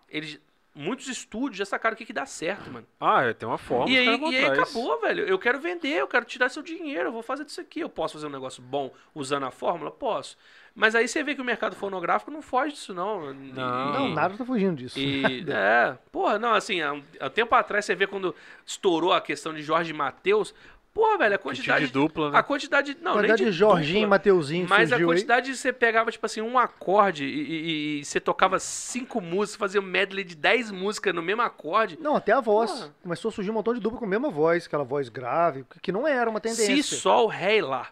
eles, 0.08 0.38
muitos 0.74 1.08
estúdios 1.08 1.56
já 1.56 1.64
sacaram 1.64 1.94
o 1.94 1.96
que, 1.96 2.04
que 2.04 2.12
dá 2.12 2.24
certo, 2.24 2.70
mano. 2.70 2.86
Ah, 3.00 3.22
é, 3.24 3.32
tem 3.32 3.48
uma 3.48 3.58
forma. 3.58 3.90
E 3.90 3.98
aí, 3.98 4.06
e 4.06 4.36
aí 4.36 4.44
acabou, 4.44 5.00
velho. 5.00 5.24
Eu 5.26 5.38
quero 5.38 5.60
vender, 5.60 6.00
eu 6.00 6.06
quero 6.06 6.24
tirar 6.24 6.48
seu 6.48 6.62
dinheiro, 6.62 7.08
eu 7.08 7.12
vou 7.12 7.22
fazer 7.22 7.44
disso 7.44 7.60
aqui. 7.60 7.80
Eu 7.80 7.88
posso 7.88 8.14
fazer 8.14 8.26
um 8.26 8.30
negócio 8.30 8.62
bom 8.62 8.92
usando 9.14 9.44
a 9.44 9.50
fórmula? 9.50 9.90
Posso. 9.90 10.36
Mas 10.74 10.94
aí 10.94 11.06
você 11.06 11.22
vê 11.22 11.34
que 11.34 11.40
o 11.40 11.44
mercado 11.44 11.76
fonográfico 11.76 12.30
não 12.30 12.40
foge 12.40 12.72
disso, 12.74 12.94
não. 12.94 13.34
Não. 13.34 13.92
Não, 13.92 14.08
nada 14.08 14.36
tá 14.36 14.44
fugindo 14.44 14.76
disso. 14.76 14.98
E, 14.98 15.44
é, 15.50 15.98
porra, 16.10 16.38
não, 16.38 16.54
assim, 16.54 16.80
há 16.80 16.98
há 17.20 17.28
tempo 17.28 17.54
atrás 17.54 17.84
você 17.84 17.94
vê 17.94 18.06
quando 18.06 18.34
estourou 18.64 19.12
a 19.12 19.20
questão 19.20 19.52
de 19.52 19.62
Jorge 19.62 19.92
Mateus. 19.92 20.54
Porra, 20.94 21.16
velho, 21.16 21.34
a 21.34 21.38
Kit 21.38 21.42
quantidade. 21.48 21.86
de 21.86 21.92
dupla, 21.92 22.30
né? 22.30 22.38
A 22.38 22.42
quantidade. 22.42 22.94
Não, 23.00 23.12
Na 23.14 23.22
nem 23.22 23.28
verdade, 23.30 23.44
de 23.46 23.52
Jorginho 23.52 23.90
e 23.90 24.00
dupla, 24.00 24.08
Mateuzinho 24.10 24.66
Mas 24.68 24.88
a 24.92 24.96
surgiu 24.96 25.10
aí. 25.10 25.16
quantidade 25.16 25.46
de 25.50 25.56
você 25.56 25.72
pegava, 25.72 26.10
tipo 26.10 26.26
assim, 26.26 26.42
um 26.42 26.58
acorde 26.58 27.24
e, 27.24 27.28
e- 27.28 28.00
e 28.00 28.04
você 28.04 28.20
tocava 28.20 28.58
cinco 28.58 29.18
músicas, 29.20 29.56
fazia 29.56 29.80
um 29.80 29.84
medley 29.84 30.22
de 30.22 30.34
dez 30.34 30.70
músicas 30.70 31.14
no 31.14 31.22
mesmo 31.22 31.40
acorde. 31.40 31.98
Não, 31.98 32.14
até 32.14 32.32
a 32.32 32.40
voz. 32.40 32.70
Porra. 32.70 32.94
Começou 33.02 33.30
a 33.30 33.32
surgir 33.32 33.50
um 33.50 33.54
montão 33.54 33.72
de 33.72 33.80
dupla 33.80 33.98
com 33.98 34.04
a 34.04 34.08
mesma 34.08 34.30
voz, 34.30 34.66
aquela 34.66 34.84
voz 34.84 35.08
grave, 35.08 35.64
que 35.80 35.90
não 35.90 36.06
era 36.06 36.28
uma 36.28 36.40
tendência. 36.40 36.82
Sol, 36.82 37.26
ré 37.26 37.56
e 37.56 37.62
lá. 37.62 37.88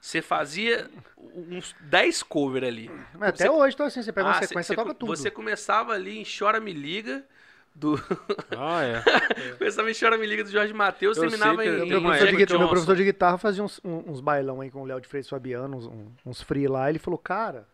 Você 0.00 0.22
fazia 0.22 0.88
uns 1.18 1.76
10 1.80 2.22
covers 2.22 2.66
ali. 2.66 2.90
Mas 3.18 3.28
até 3.28 3.44
Você- 3.44 3.50
hoje, 3.50 3.74
então 3.74 3.84
assim, 3.84 4.02
você 4.02 4.10
pega 4.12 4.28
uma 4.28 4.38
Ah, 4.38 4.42
sequência 4.42 4.72
e 4.72 4.76
toca 4.76 4.94
tudo. 4.94 5.14
Você 5.14 5.30
começava 5.30 5.92
ali 5.92 6.18
em 6.18 6.24
Chora 6.24 6.58
Me 6.58 6.72
Liga, 6.72 7.22
do... 7.74 7.94
Ah, 8.56 8.82
é. 8.84 9.02
começava 9.58 9.90
em 9.90 9.94
Chora 9.98 10.18
Me 10.18 10.26
Liga 10.26 10.44
do 10.44 10.50
Jorge 10.50 10.72
Matheus, 10.72 11.16
Eu 11.16 11.22
terminava 11.28 11.62
sei 11.62 11.66
em, 11.70 11.76
eu- 11.78 11.84
em 11.84 11.88
Meu 11.88 12.00
professor, 12.02 12.28
de 12.28 12.36
guitarra, 12.36 12.58
meu 12.58 12.68
professor 12.68 12.96
de 12.96 13.04
guitarra 13.04 13.38
fazia 13.38 13.62
uns, 13.64 13.80
uns 13.84 14.20
bailão 14.20 14.60
aí 14.60 14.70
com 14.70 14.82
o 14.82 14.84
Léo 14.86 15.00
de 15.00 15.08
Freitas 15.08 15.30
Fabiano, 15.30 15.76
uns, 15.76 15.90
uns 16.26 16.42
free 16.42 16.66
lá. 16.68 16.88
Ele 16.90 16.98
falou, 16.98 17.18
cara, 17.18 17.66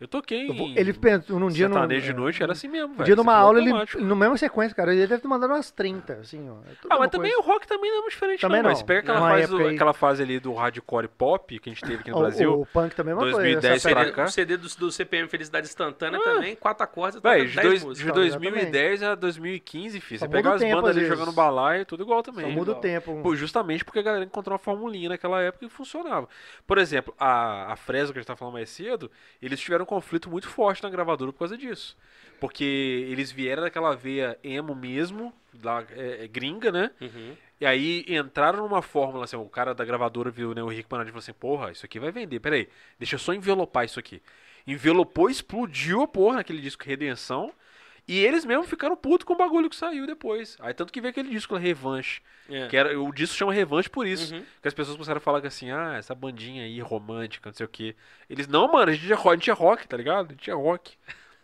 Eu 0.00 0.06
toquei 0.06 0.48
Eu 0.48 0.54
vou- 0.54 0.68
em 0.68 0.78
ele 0.78 0.92
pensou 0.92 1.40
num 1.40 1.48
dia. 1.48 1.66
num- 1.68 1.74
sertanejo 1.74 2.04
de 2.06 2.10
é, 2.12 2.14
noite, 2.14 2.40
era 2.40 2.52
assim 2.52 2.68
mesmo, 2.68 2.88
Um 2.88 2.92
velho. 2.92 3.04
dia 3.04 3.14
Você 3.16 3.20
numa 3.20 3.32
pulou 3.32 3.46
aula, 3.46 3.58
ele, 3.60 4.04
no 4.06 4.14
mesma 4.14 4.36
sequência, 4.38 4.72
cara, 4.76 4.92
ele 4.94 5.06
deve 5.08 5.20
ter 5.20 5.26
mandado 5.26 5.52
umas 5.52 5.72
30, 5.72 6.12
assim, 6.14 6.48
ó. 6.48 6.54
É 6.70 6.74
Ah, 6.88 6.98
mas 7.00 7.10
também 7.10 7.32
coisa. 7.32 7.48
o 7.48 7.52
rock 7.52 7.66
também 7.66 7.90
não 7.90 7.98
é 7.98 8.00
muito 8.02 8.12
diferente, 8.12 8.40
Também 8.40 8.58
não. 8.58 8.68
não. 8.68 8.76
Mas 8.76 8.82
pega 8.84 9.00
aquela 9.00 9.20
fase, 9.28 9.46
do- 9.48 9.58
aí- 9.58 9.74
aquela 9.74 9.92
fase 9.92 10.22
ali 10.22 10.38
do 10.38 10.52
hardcore 10.54 11.08
pop 11.08 11.58
que 11.58 11.68
a 11.68 11.72
gente 11.72 11.82
teve 11.82 11.96
aqui 11.96 12.10
no 12.12 12.16
O- 12.16 12.20
Brasil. 12.20 12.60
O, 12.60 12.66
punk 12.66 12.94
também 12.94 13.10
é 13.10 13.14
uma 13.16 13.24
2010 13.24 13.82
coisa. 13.82 13.88
O 13.88 13.92
pra 13.92 14.04
CD, 14.04 14.12
cá. 14.14 14.24
o 14.24 14.28
CD 14.30 14.56
do, 14.56 14.68
do 14.68 14.92
CPM 14.92 15.28
Felicidade 15.28 15.66
Instantânea 15.66 16.20
Ah. 16.20 16.22
também, 16.22 16.54
quatro 16.54 16.84
acordes, 16.84 17.20
Véi, 17.20 17.38
toca 17.38 17.48
de, 17.50 17.56
10 17.56 17.66
dois, 17.66 17.82
músicas. 17.84 17.98
de 17.98 18.04
Então, 18.22 18.38
2010 18.38 19.02
a 19.02 19.14
2015, 19.16 20.00
filho. 20.00 20.20
Só 20.20 20.26
Você 20.26 20.30
pega 20.30 20.48
muda 20.48 20.50
o 20.50 20.54
as 20.54 20.60
tempo, 20.60 20.80
bandas 20.80 20.96
ali 20.96 21.06
jogando 21.06 21.32
balaio, 21.32 21.84
tudo 21.84 22.04
igual 22.04 22.22
também. 22.22 22.44
Só 22.46 22.50
muda 22.52 22.70
o 22.70 22.74
tempo. 22.76 23.20
Pô, 23.20 23.34
justamente 23.34 23.84
porque 23.84 23.98
a 23.98 24.02
galera 24.02 24.24
encontrou 24.24 24.52
uma 24.52 24.58
formulinha 24.60 25.08
naquela 25.08 25.42
época 25.42 25.64
e 25.66 25.68
funcionava. 25.68 26.28
Por 26.66 26.78
exemplo, 26.78 27.12
a, 27.18 27.72
a 27.72 27.76
Fresno, 27.76 28.12
que 28.12 28.18
a 28.18 28.22
gente 28.22 28.28
tava 28.28 28.36
falando 28.38 28.54
mais 28.54 28.70
cedo, 28.70 29.10
eles 29.42 29.58
tiveram 29.58 29.84
um 29.84 29.87
conflito 29.88 30.30
muito 30.30 30.48
forte 30.48 30.82
na 30.82 30.90
gravadora 30.90 31.32
por 31.32 31.40
causa 31.40 31.56
disso. 31.56 31.96
Porque 32.38 33.06
eles 33.10 33.32
vieram 33.32 33.62
daquela 33.62 33.96
veia 33.96 34.38
emo 34.44 34.74
mesmo, 34.74 35.32
lá, 35.62 35.84
é, 35.90 36.24
é 36.24 36.28
gringa, 36.28 36.70
né? 36.70 36.90
Uhum. 37.00 37.34
E 37.60 37.66
aí 37.66 38.04
entraram 38.06 38.60
numa 38.60 38.82
fórmula, 38.82 39.24
assim, 39.24 39.36
o 39.36 39.44
cara 39.46 39.74
da 39.74 39.84
gravadora 39.84 40.30
viu 40.30 40.54
né, 40.54 40.62
o 40.62 40.70
Henrique 40.70 40.88
Panardi 40.88 41.10
e 41.10 41.12
falou 41.12 41.20
assim, 41.20 41.32
porra, 41.32 41.72
isso 41.72 41.84
aqui 41.84 41.98
vai 41.98 42.12
vender, 42.12 42.38
peraí, 42.38 42.68
deixa 42.98 43.16
eu 43.16 43.18
só 43.18 43.34
envelopar 43.34 43.84
isso 43.84 43.98
aqui. 43.98 44.22
Envelopou, 44.64 45.28
explodiu 45.28 46.02
a 46.02 46.06
porra 46.06 46.36
naquele 46.36 46.60
disco 46.60 46.84
Redenção, 46.84 47.52
e 48.08 48.18
eles 48.18 48.44
mesmo 48.44 48.64
ficaram 48.64 48.96
putos 48.96 49.24
com 49.24 49.34
o 49.34 49.36
bagulho 49.36 49.68
que 49.70 49.76
saiu 49.76 50.06
depois. 50.06 50.56
Aí 50.60 50.72
tanto 50.74 50.92
que 50.92 51.00
veio 51.00 51.10
aquele 51.10 51.28
disco 51.30 51.52
lá, 51.54 51.60
Revanche, 51.60 52.20
É. 52.48 52.66
que 52.68 52.76
era, 52.76 52.98
o 52.98 53.12
disco 53.12 53.36
chama 53.36 53.52
Revanche 53.52 53.88
por 53.90 54.06
isso, 54.06 54.34
Uhum. 54.34 54.42
que 54.62 54.66
as 54.68 54.74
pessoas 54.74 54.96
começaram 54.96 55.18
a 55.18 55.20
falar 55.20 55.40
que 55.42 55.46
assim, 55.46 55.70
ah, 55.70 55.94
essa 55.98 56.14
bandinha 56.14 56.64
aí 56.64 56.80
romântica, 56.80 57.50
não 57.50 57.54
sei 57.54 57.66
o 57.66 57.68
que. 57.68 57.94
Eles, 58.28 58.48
não, 58.48 58.66
mano, 58.72 58.90
a 58.90 58.94
gente 58.94 59.12
é 59.12 59.14
rock, 59.14 59.28
a 59.28 59.34
gente 59.34 59.50
é 59.50 59.52
rock, 59.52 59.86
tá 59.86 59.96
ligado? 59.96 60.26
A 60.30 60.32
gente 60.32 60.50
é 60.50 60.54
rock. 60.54 60.96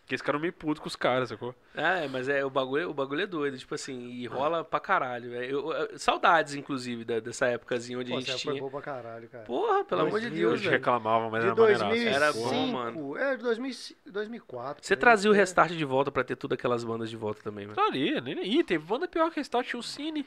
Porque 0.05 0.15
eles 0.17 0.21
ficaram 0.21 0.39
meio 0.39 0.53
putos 0.53 0.81
com 0.83 0.87
os 0.87 0.95
caras, 0.97 1.31
sacou? 1.31 1.55
É, 1.75 2.07
mas 2.09 2.29
é, 2.29 2.45
o, 2.45 2.51
bagulho, 2.51 2.91
o 2.91 2.93
bagulho 2.93 3.23
é 3.23 3.27
doido, 3.27 3.57
tipo 3.57 3.75
assim, 3.75 4.11
e 4.11 4.27
rola 4.27 4.63
pra 4.63 4.79
caralho. 4.79 5.31
velho. 5.31 5.51
Eu- 5.51 5.73
eu- 5.73 5.99
saudades, 5.99 6.55
inclusive, 6.55 7.07
da- 7.07 7.21
dessa 7.21 7.47
épocazinha 7.47 7.99
onde 7.99 8.11
Pô, 8.11 8.19
a 8.19 8.21
gente 8.21 8.29
época 8.33 8.45
foi 8.45 8.53
tinha. 8.53 8.61
boa 8.61 8.71
pra 8.71 8.83
caralho, 8.83 9.27
cara. 9.31 9.45
Porra, 9.45 9.83
pelo 9.83 10.03
amor 10.03 10.21
de 10.21 10.27
2000, 10.29 10.49
Deus, 10.51 10.61
Eles 10.61 10.71
reclamavam, 10.73 11.31
mas 11.31 11.43
de 11.43 11.49
era 11.49 11.57
maneiraço. 11.57 11.89
2005, 11.89 12.15
Era 12.15 12.33
bom, 12.33 12.67
mano. 12.67 13.17
É, 13.17 13.37
de 13.37 13.43
2005, 13.45 14.01
2004. 14.05 14.85
Você 14.87 14.93
aí, 14.93 15.01
trazia 15.01 15.31
o 15.31 15.35
é. 15.35 15.37
restart 15.39 15.73
de 15.73 15.85
volta 15.87 16.13
pra 16.13 16.23
ter 16.23 16.37
todas 16.37 16.59
aquelas 16.59 16.85
bandas 16.85 17.09
de 17.09 17.17
volta 17.17 17.43
também, 17.43 17.65
velho. 17.65 17.75
Tá 17.75 17.87
ali, 17.87 18.21
nem 18.21 18.45
Ih, 18.45 18.63
teve 18.63 18.85
banda 18.85 19.09
pior 19.09 19.31
que 19.31 19.37
Restart, 19.37 19.67
tinha 19.67 19.81
o 19.81 19.83
Cine. 19.83 20.27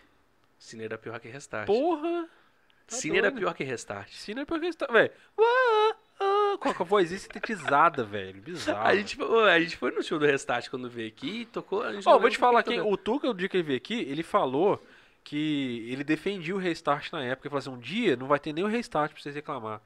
Cine 0.58 0.86
era 0.86 0.98
pior 0.98 1.20
que 1.20 1.28
restart. 1.28 1.68
Porra! 1.68 2.28
tá 2.88 2.96
Cine 2.96 3.20
era 3.20 3.30
doido. 3.30 3.42
pior 3.44 3.54
que 3.54 3.64
restart. 3.64 4.10
Cine 4.12 4.42
é 4.42 4.46
pior 4.46 4.60
que 4.60 4.66
Restart, 4.66 4.92
velho. 4.92 5.12
Ah, 5.38 5.44
ah, 5.92 5.96
Com 6.60 6.70
a 6.70 6.86
vozinha 6.86 7.20
sintetizada, 7.20 8.04
velho. 8.04 8.42
Bizarro. 8.42 8.88
A 8.88 8.96
gente, 8.96 9.18
a 9.22 9.60
gente 9.60 9.76
foi 9.78 9.92
no 9.92 10.02
show 10.04 10.18
do 10.20 10.26
restart 10.26 10.70
quando 10.70 10.90
veio 10.90 11.08
aqui 11.08 11.42
e 11.42 11.46
tocou. 11.46 11.84
A 11.84 11.94
gente 11.94 12.08
Ó, 12.08 12.14
não 12.14 12.20
vou 12.20 12.30
te 12.30 12.38
falar 12.38 12.64
quem 12.64 12.82
que 12.82 12.88
o 12.88 12.96
Tuca, 12.98 13.30
o 13.30 13.34
dia 13.34 13.48
que 13.50 13.58
ele 13.58 13.64
veio 13.64 13.78
aqui, 13.78 14.00
ele 14.02 14.24
falou 14.24 14.82
que 15.24 15.88
ele 15.92 16.04
defendia 16.04 16.56
o 16.56 16.58
restart 16.58 17.12
na 17.12 17.24
época. 17.24 17.48
Ele 17.48 17.50
falou 17.52 17.60
assim: 17.60 17.70
um 17.70 17.80
dia 17.80 18.16
não 18.16 18.28
vai 18.28 18.40
ter 18.40 18.54
nem 18.54 18.64
o 18.64 18.68
restart 18.68 19.12
pra 19.12 19.22
vocês 19.22 19.36
reclamar. 19.36 19.82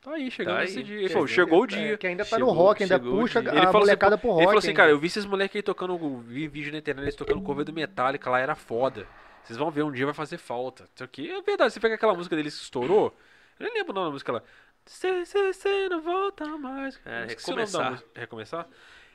Tá 0.00 0.12
aí, 0.12 0.30
chegando 0.30 0.56
Tá 0.58 0.64
esse 0.64 0.78
aí. 0.78 0.84
dia. 0.84 0.98
Ele 0.98 1.08
falou: 1.08 1.26
dizer, 1.26 1.34
chegou 1.34 1.60
o 1.60 1.64
É, 1.64 1.66
dia. 1.66 1.98
que 1.98 2.06
ainda 2.06 2.24
tá 2.24 2.36
Chegou- 2.36 2.54
no 2.54 2.58
rock, 2.60 2.82
ainda 2.82 3.00
puxa 3.00 3.40
a 3.40 3.42
Ele 3.42 3.50
falou, 3.50 3.68
assim, 3.68 3.78
molecada 3.78 4.16
pô- 4.16 4.20
pro 4.20 4.28
rock. 4.30 4.40
ele 4.40 4.46
falou 4.46 4.58
assim, 4.58 4.68
ainda. 4.68 4.76
cara, 4.76 4.90
eu 4.90 4.98
vi 4.98 5.06
esses 5.08 5.24
moleques 5.26 5.56
aí 5.56 5.62
tocando, 5.62 5.98
vi 6.20 6.46
vídeo 6.48 6.70
na 6.72 6.78
internet 6.78 7.04
eles 7.04 7.16
tocando 7.16 7.42
cover 7.42 7.64
do 7.64 7.72
Metallica, 7.72 8.30
lá 8.30 8.38
era 8.38 8.54
foda. 8.54 9.06
Vocês 9.42 9.58
vão 9.58 9.70
ver, 9.70 9.82
um 9.82 9.90
dia 9.90 10.04
vai 10.04 10.14
fazer 10.14 10.38
falta. 10.38 10.88
Isso 10.94 11.02
aqui 11.02 11.30
é 11.30 11.42
verdade, 11.42 11.72
você 11.72 11.80
pega 11.80 11.94
aquela 11.96 12.14
música 12.14 12.36
deles 12.36 12.56
que 12.56 12.62
estourou, 12.62 13.16
eu 13.58 13.64
nem 13.64 13.74
lembro 13.74 13.90
o 13.92 13.94
nome 13.94 14.06
da 14.08 14.12
música 14.12 14.30
lá. 14.32 14.42
Cê, 14.86 15.24
cê, 15.26 15.52
cê 15.52 15.88
não 15.88 16.00
volta 16.00 16.46
mais. 16.58 16.98
É, 17.04 17.26
Recomeçar. 17.28 18.02
Recomeçar? 18.14 18.66
Ó, 18.66 18.72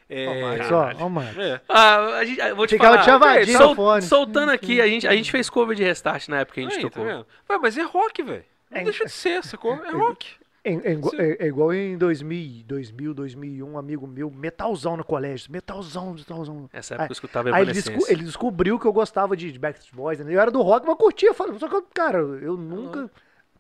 É... 0.09 0.41
Marcos, 0.41 0.71
ó, 0.71 0.91
ó, 1.05 1.09
mano. 1.09 1.41
é. 1.41 1.61
Ah, 1.67 2.17
a 2.17 2.25
gente, 2.25 2.39
eu 2.39 2.55
vou 2.55 2.67
te 2.67 2.71
Ficava 2.75 2.93
falar. 2.95 3.03
chavadinho 3.05 3.57
sol- 3.57 3.75
fone. 3.75 4.01
Soltando 4.03 4.51
aqui, 4.51 4.79
a 4.81 4.87
gente, 4.87 5.07
a 5.07 5.15
gente 5.15 5.31
fez 5.31 5.49
cover 5.49 5.75
de 5.75 5.83
restart 5.83 6.27
na 6.27 6.41
época 6.41 6.55
que 6.55 6.59
a 6.59 6.63
gente 6.63 6.75
Aí, 6.77 6.83
tá 6.83 6.89
tocou. 6.89 7.05
vendo? 7.05 7.25
Ué, 7.49 7.57
mas 7.57 7.77
é 7.77 7.81
rock, 7.83 8.21
velho. 8.21 8.43
Não 8.69 8.81
É. 8.81 8.83
deixa 8.83 9.05
de 9.05 9.11
ser, 9.11 9.43
sacou? 9.43 9.73
É 9.83 9.91
rock. 9.91 10.27
É, 10.65 10.71
é 10.71 10.91
igual- 10.93 11.11
Sim. 11.11 11.17
é- 11.21 11.37
é 11.39 11.47
igual 11.47 11.73
em 11.73 11.97
2000, 11.97 12.63
2000, 12.65 13.13
2001, 13.13 13.67
um 13.71 13.77
amigo 13.77 14.05
meu, 14.07 14.29
metalzão 14.29 14.95
no 14.95 15.03
colégio, 15.03 15.51
metalzão, 15.51 16.13
metalzão. 16.13 16.69
Essa 16.71 16.93
época 16.93 17.03
Aí- 17.05 17.09
eu 17.09 17.13
escutava 17.13 17.55
Aí 17.55 17.61
ele, 17.63 17.73
desco- 17.73 18.05
ele 18.11 18.23
descobriu 18.23 18.77
que 18.79 18.85
eu 18.85 18.93
gostava 18.93 19.35
de, 19.35 19.51
de 19.51 19.59
Backstreet 19.59 19.95
Boys, 19.95 20.19
né? 20.19 20.33
eu 20.33 20.39
era 20.39 20.51
do 20.51 20.61
rock, 20.61 20.85
mas 20.85 20.95
curtia, 20.97 21.29
eu 21.29 21.33
falava, 21.33 21.57
só 21.59 21.67
que, 21.67 21.81
cara, 21.93 22.19
eu 22.19 22.55
nunca 22.55 23.09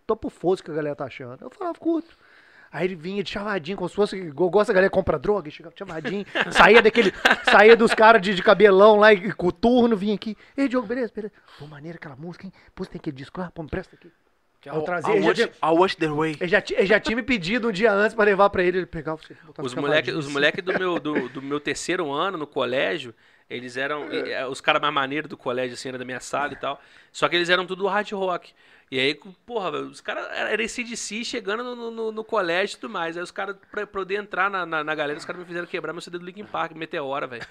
por 0.05 0.31
foda 0.31 0.61
que 0.61 0.71
a 0.71 0.73
galera 0.73 0.95
tá 0.95 1.05
achando. 1.05 1.41
Eu 1.41 1.49
falava, 1.49 1.77
curto. 1.77 2.17
Aí 2.71 2.85
ele 2.87 2.95
vinha 2.95 3.21
de 3.21 3.29
chavadinho, 3.29 3.77
como 3.77 3.87
se 3.87 3.93
fosse, 3.95 4.19
gosta 4.31 4.71
a 4.71 4.73
galera 4.73 4.89
que 4.89 4.95
compra 4.95 5.19
droga, 5.19 5.47
chegava 5.51 5.73
de 5.75 5.77
chavadinho, 5.77 6.25
saía 6.51 6.81
daquele, 6.81 7.13
saía 7.43 7.77
dos 7.77 7.93
caras 7.93 8.19
de, 8.19 8.33
de 8.33 8.41
cabelão 8.41 8.95
lá, 8.95 9.13
e 9.13 9.31
coturno, 9.31 9.95
vinha 9.95 10.15
aqui, 10.15 10.35
ei, 10.57 10.67
Diogo, 10.67 10.87
beleza, 10.87 11.11
beleza, 11.15 11.33
pô, 11.59 11.67
maneira 11.67 11.97
aquela 11.97 12.15
música, 12.15 12.47
hein, 12.47 12.53
pô, 12.73 12.83
tem 12.83 12.97
aquele 12.97 13.15
disco 13.15 13.39
lá, 13.39 13.51
pô, 13.51 13.61
me 13.61 13.69
presta 13.69 13.95
aqui. 13.95 14.11
Eu 14.65 14.81
trazia, 14.81 15.13
I 15.13 15.17
ele 15.17 15.25
want, 15.27 15.37
já, 15.37 15.45
I 15.45 15.51
want 15.77 15.95
the 15.97 16.07
way. 16.07 16.35
ele 16.39 16.47
já, 16.47 16.63
ele 16.71 16.85
já 16.87 16.99
tinha 16.99 17.15
me 17.15 17.21
pedido 17.21 17.67
um 17.67 17.71
dia 17.71 17.91
antes 17.93 18.15
pra 18.15 18.25
levar 18.25 18.49
pra 18.49 18.63
ele, 18.63 18.79
ele 18.79 18.85
pegava, 18.87 19.17
você 19.21 19.35
Os 19.61 19.75
moleques 19.75 20.15
os 20.15 20.27
moleque 20.27 20.59
do, 20.59 20.73
meu, 20.79 20.99
do, 20.99 21.29
do 21.29 21.41
meu 21.43 21.59
terceiro 21.59 22.11
ano 22.11 22.39
no 22.39 22.47
colégio, 22.47 23.13
eles 23.47 23.77
eram 23.77 24.11
É. 24.11 24.47
os 24.47 24.61
caras 24.61 24.81
mais 24.81 24.93
maneiros 24.93 25.29
do 25.29 25.37
colégio, 25.37 25.75
assim, 25.75 25.89
era 25.89 25.97
da 25.99 26.05
minha 26.05 26.21
sala 26.21 26.53
e 26.53 26.55
tal. 26.55 26.81
Só 27.11 27.27
que 27.29 27.35
eles 27.35 27.49
eram 27.49 27.67
tudo 27.67 27.85
hard 27.85 28.09
rock. 28.13 28.53
E 28.91 28.99
aí, 28.99 29.19
porra, 29.45 29.71
os 29.79 30.01
caras 30.01 30.27
eram 30.31 30.63
esse 30.63 30.83
DC 30.83 31.23
chegando 31.23 31.63
no, 31.63 31.89
no, 31.89 32.11
no 32.11 32.23
colégio 32.23 32.75
e 32.75 32.79
tudo 32.79 32.91
mais. 32.93 33.17
Aí 33.17 33.23
os 33.23 33.31
caras, 33.31 33.55
pra 33.71 33.87
poder 33.87 34.15
entrar 34.15 34.49
na, 34.51 34.65
na, 34.65 34.83
na 34.83 34.93
galera, 34.95 35.17
os 35.17 35.25
caras 35.25 35.39
me 35.41 35.47
fizeram 35.47 35.65
quebrar 35.65 35.93
meu 35.93 36.01
CD 36.01 36.19
do 36.19 36.25
Linkin 36.25 36.43
Park, 36.45 36.73
Meteora, 36.75 37.25
velho. 37.25 37.41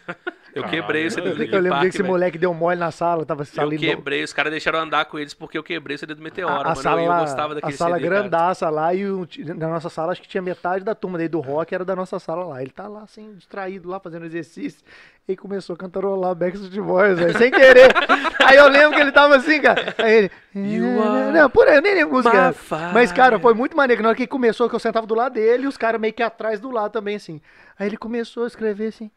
Eu 0.55 0.63
Caralho. 0.63 0.71
quebrei 0.83 1.07
o 1.07 1.11
CD 1.11 1.29
Eu 1.31 1.33
do 1.35 1.39
lembro 1.39 1.57
Linkin 1.57 1.63
que 1.65 1.69
Park. 1.71 1.85
esse 1.89 1.99
velho. 1.99 2.11
moleque 2.11 2.39
deu 2.39 2.55
mole 2.55 2.79
na 2.79 2.91
sala, 2.93 3.25
tava 3.27 3.43
Eu 3.43 3.47
salindo. 3.47 3.81
quebrei, 3.81 4.23
os 4.23 4.33
caras 4.33 4.51
deixaram 4.53 4.79
eu 4.79 4.85
andar 4.85 5.05
com 5.07 5.19
eles 5.19 5.35
porque 5.35 5.59
eu 5.59 5.63
quebrei 5.65 5.97
o 5.97 5.99
CD 5.99 6.15
do 6.15 6.23
Meteora, 6.23 6.55
a, 6.55 6.61
a 6.61 6.65
mano. 6.65 6.77
sala, 6.77 7.01
eu, 7.03 7.11
eu 7.13 7.19
gostava 7.21 7.53
a 7.53 7.55
daquele 7.57 7.73
sala 7.77 7.97
CD, 7.97 8.09
cara. 8.09 8.21
grandaça 8.21 8.71
lá 8.71 8.95
e 8.95 9.07
o- 9.11 9.27
na 9.57 9.69
nossa 9.69 9.89
sala 9.89 10.13
acho 10.13 10.23
que 10.23 10.29
tinha 10.29 10.43
metade 10.43 10.85
da 10.85 10.95
turma 10.95 11.19
daí 11.19 11.29
do 11.29 11.41
rock 11.41 11.75
era 11.75 11.85
da 11.85 11.97
nossa 11.97 12.19
sala 12.21 12.45
lá. 12.45 12.63
Ele 12.63 12.71
tá 12.71 12.87
lá 12.87 13.03
assim, 13.03 13.35
distraído 13.35 13.89
lá, 13.89 13.99
fazendo 13.99 14.27
exercício. 14.27 14.81
E 15.27 15.37
começou 15.37 15.75
a 15.75 15.77
cantarolar 15.77 16.35
Backstreet 16.35 16.81
Boys, 16.85 17.17
velho, 17.19 17.39
sem 17.39 17.51
querer. 17.51 17.91
aí 18.45 18.57
eu 18.57 18.69
lembro 18.69 18.97
que 18.97 19.01
ele 19.01 19.13
tava 19.13 19.37
assim, 19.37 19.61
cara. 19.61 19.95
Aí 19.99 20.13
ele. 20.15 20.31
You 20.55 21.01
are 21.01 21.22
Não, 21.31 21.51
por 21.51 21.69
aí, 21.69 21.77
eu 21.77 21.83
nem 21.83 21.95
lembro 21.95 22.15
música. 22.15 22.55
Mas, 22.93 23.13
cara, 23.13 23.39
foi 23.39 23.55
muito 23.55 23.77
maneiro. 23.77 23.99
que 23.99 24.03
Na 24.03 24.09
hora 24.09 24.17
que 24.17 24.23
ele 24.23 24.29
começou, 24.29 24.69
que 24.69 24.75
eu 24.75 24.81
sentava 24.81 25.07
do 25.07 25.15
lado 25.15 25.35
dele 25.35 25.65
e 25.65 25.67
os 25.67 25.77
caras 25.77 26.01
meio 26.01 26.13
que 26.13 26.23
atrás 26.23 26.59
do 26.59 26.71
lado 26.71 26.93
também, 26.93 27.17
assim. 27.17 27.41
Aí 27.79 27.87
ele 27.89 27.97
começou 27.97 28.45
a 28.45 28.47
escrever 28.47 28.89
assim. 28.89 29.11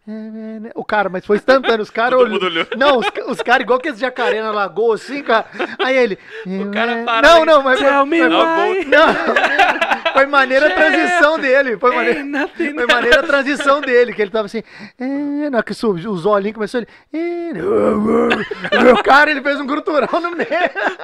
O 0.73 0.83
cara, 0.83 1.09
mas 1.09 1.25
foi 1.25 1.37
instantâneo. 1.37 1.81
Os 1.81 1.89
caras 1.89 2.17
mundo 2.29 2.45
olhou. 2.45 2.65
Não, 2.77 2.99
os, 2.99 3.07
os 3.27 3.41
caras 3.41 3.63
igual 3.63 3.79
que 3.79 3.89
esse 3.89 3.99
jacaré 3.99 4.41
na 4.41 4.51
lagoa, 4.51 4.95
assim, 4.95 5.21
cara. 5.21 5.45
Aí 5.83 5.95
ele. 5.95 6.17
O 6.45 6.71
cara 6.71 7.03
para 7.05 7.27
Não, 7.27 7.39
aí, 7.39 7.45
não, 7.45 7.61
mas. 7.61 7.79
Tell 7.79 8.05
me 8.05 8.21
why. 8.21 8.85
não, 8.85 9.07
foi 10.15 10.25
maneira 10.25 10.67
a 10.67 10.71
transição 10.71 11.37
dele. 11.37 11.77
Foi 11.77 11.93
maneira, 11.93 12.19
Ain't 12.19 12.31
nothing 12.31 12.73
foi 12.73 12.87
maneira 12.87 13.19
a 13.19 13.23
transição 13.23 13.81
dele, 13.81 14.13
que 14.13 14.21
ele 14.21 14.31
tava 14.31 14.45
assim. 14.45 14.63
É, 14.97 15.49
na 15.49 15.57
hora 15.57 15.63
que 15.63 15.73
os 15.73 16.25
olhinhos 16.25 16.55
começou 16.55 16.79
ele. 16.79 16.87
É, 17.13 18.81
meu 18.81 19.03
cara, 19.03 19.31
ele 19.31 19.41
fez 19.41 19.59
um 19.59 19.65
gruturão 19.65 20.21
no 20.21 20.31
meio. 20.31 20.47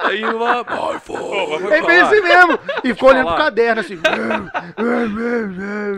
Mas 0.02 0.20
vou 0.20 1.72
Ele 1.72 1.86
fez 1.86 2.02
assim 2.02 2.20
mesmo. 2.20 2.58
E 2.84 2.94
ficou 2.94 3.10
olhando 3.10 3.26
pro 3.28 3.36
caderno 3.36 3.80
assim. 3.80 3.98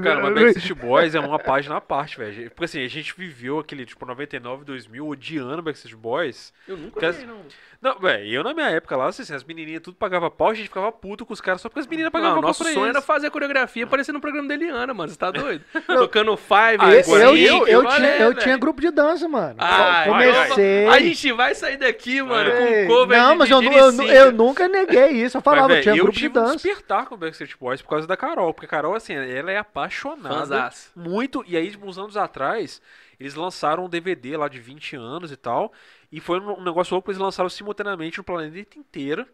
Cara, 0.02 0.23
mas 0.23 0.34
Backstreet 0.34 0.75
Boys 0.75 1.15
é 1.15 1.20
uma 1.20 1.39
página 1.39 1.76
à 1.76 1.81
parte, 1.81 2.18
velho. 2.18 2.51
Porque 2.51 2.65
assim, 2.65 2.84
a 2.84 2.89
gente 2.89 3.15
viveu 3.17 3.59
aquele, 3.59 3.86
tipo, 3.86 4.05
99, 4.05 4.65
2000, 4.65 5.07
odiando 5.07 5.62
Backstreet 5.62 5.97
Boys. 5.97 6.52
Eu 6.67 6.76
nunca 6.76 7.12
vi, 7.12 7.25
não. 7.26 7.39
Não, 7.84 7.98
velho, 7.98 8.26
eu 8.26 8.42
na 8.42 8.54
minha 8.54 8.70
época 8.70 8.96
lá, 8.96 9.08
assim, 9.08 9.22
as 9.34 9.44
menininhas 9.44 9.82
tudo 9.82 9.94
pagava 9.96 10.30
pau, 10.30 10.48
a 10.48 10.54
gente 10.54 10.68
ficava 10.68 10.90
puto 10.90 11.26
com 11.26 11.34
os 11.34 11.40
caras 11.42 11.60
só 11.60 11.68
porque 11.68 11.80
as 11.80 11.86
meninas 11.86 12.10
pagavam 12.10 12.36
Não, 12.36 12.40
pau 12.40 12.48
nosso 12.48 12.64
pra 12.64 12.72
sonho 12.72 12.86
eles. 12.86 12.96
era 12.96 13.02
fazer 13.04 13.26
a 13.26 13.30
coreografia 13.30 13.86
parecendo 13.86 14.16
no 14.16 14.22
programa 14.22 14.48
da 14.48 14.54
Eliana, 14.54 14.94
mano. 14.94 15.10
Você 15.10 15.18
tá 15.18 15.30
doido? 15.30 15.62
Tocando 15.86 16.34
Five, 16.36 16.78
Ah, 16.80 16.94
Eu, 16.94 17.18
eu, 17.18 17.36
eu, 17.36 17.66
eu 17.68 17.78
olha, 17.80 17.90
tinha, 17.90 18.08
eu 18.16 18.28
velho. 18.30 18.40
tinha 18.40 18.56
grupo 18.56 18.80
de 18.80 18.90
dança, 18.90 19.28
mano. 19.28 19.56
Ah, 19.58 20.04
Comecei. 20.06 20.86
A 20.88 20.98
gente 20.98 21.30
vai 21.32 21.54
sair 21.54 21.76
daqui, 21.76 22.22
mano, 22.22 22.48
Ei, 22.50 22.86
com 22.86 22.94
cover 22.94 23.18
Não, 23.18 23.32
de, 23.32 23.38
mas 23.38 23.48
de, 23.48 23.54
eu, 23.54 23.60
de 23.60 23.66
eu, 23.68 24.08
eu 24.14 24.32
nunca 24.32 24.66
neguei 24.66 25.08
isso. 25.10 25.36
Eu 25.36 25.42
falava, 25.42 25.68
Mas, 25.68 25.76
eu 25.76 25.82
tinha 25.82 25.94
eu 25.94 26.04
grupo 26.04 26.12
de 26.12 26.20
tive 26.22 26.38
um 26.38 26.42
dança. 26.42 26.54
despertar 26.56 27.06
com 27.06 27.14
o 27.14 27.18
Backstreet 27.18 27.54
Boys 27.60 27.82
por 27.82 27.90
causa 27.90 28.06
da 28.06 28.16
Carol. 28.16 28.54
Porque 28.54 28.66
a 28.66 28.68
Carol, 28.68 28.94
assim, 28.94 29.14
ela 29.14 29.50
é 29.52 29.58
apaixonada. 29.58 30.34
Fanzaço. 30.34 30.90
Muito. 30.96 31.44
E 31.46 31.54
aí, 31.56 31.70
tipo, 31.70 31.86
uns 31.86 31.98
anos 31.98 32.16
atrás, 32.16 32.80
eles 33.20 33.34
lançaram 33.34 33.84
um 33.84 33.88
DVD 33.88 34.36
lá 34.36 34.48
de 34.48 34.58
20 34.58 34.96
anos 34.96 35.30
e 35.30 35.36
tal. 35.36 35.72
E 36.17 36.20
foi 36.20 36.39
um 36.41 36.62
negócio 36.62 36.94
louco, 36.94 37.10
eles 37.10 37.20
lançaram 37.20 37.49
simultaneamente 37.51 38.18
no 38.18 38.25
planeta 38.25 38.78
inteiro. 38.78 39.26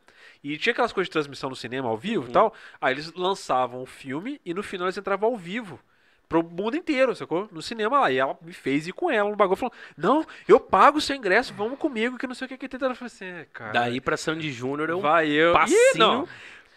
E 0.43 0.57
tinha 0.57 0.73
aquelas 0.73 0.93
coisas 0.93 1.09
de 1.09 1.13
transmissão 1.13 1.51
no 1.51 1.57
cinema 1.57 1.89
ao 1.89 1.97
vivo 1.97 2.25
Uhum. 2.25 2.31
e 2.31 2.33
tal. 2.33 2.55
Aí 2.81 2.95
eles 2.95 3.13
lançavam 3.15 3.83
o 3.83 3.87
filme 3.87 4.41
e 4.45 4.55
no 4.55 4.63
final 4.63 4.87
eles 4.87 4.97
entravam 4.97 5.29
ao 5.29 5.37
vivo. 5.37 5.79
Pro 6.29 6.43
mundo 6.45 6.77
inteiro, 6.77 7.15
sacou? 7.15 7.49
No 7.51 7.61
cinema 7.61 7.99
lá. 8.01 8.11
E 8.13 8.17
ela 8.19 8.39
me 8.41 8.53
fez 8.53 8.87
ir 8.87 8.93
com 8.93 9.11
ela 9.11 9.29
no 9.29 9.35
bagulho. 9.37 9.57
Falou: 9.57 9.73
Não, 9.97 10.25
eu 10.47 10.61
pago 10.61 10.99
o 10.99 11.01
seu 11.01 11.17
ingresso, 11.17 11.53
vamos 11.53 11.77
comigo, 11.79 12.17
que 12.17 12.27
não 12.27 12.35
sei 12.37 12.47
o 12.47 12.49
que 12.49 12.57
que 12.57 12.69
tem. 12.69 12.79
Ela 12.81 12.95
falou 12.95 13.07
assim: 13.09 13.25
é, 13.25 13.47
cara. 13.53 13.73
Daí 13.73 14.01
pra 14.01 14.17
Sandy 14.17 14.51
Júnior 14.53 14.89
eu 14.89 15.01
Vai 15.01 15.29
eu. 15.29 15.53
passinho. 15.53 15.79
Ih, 15.95 15.99
não. 15.99 16.29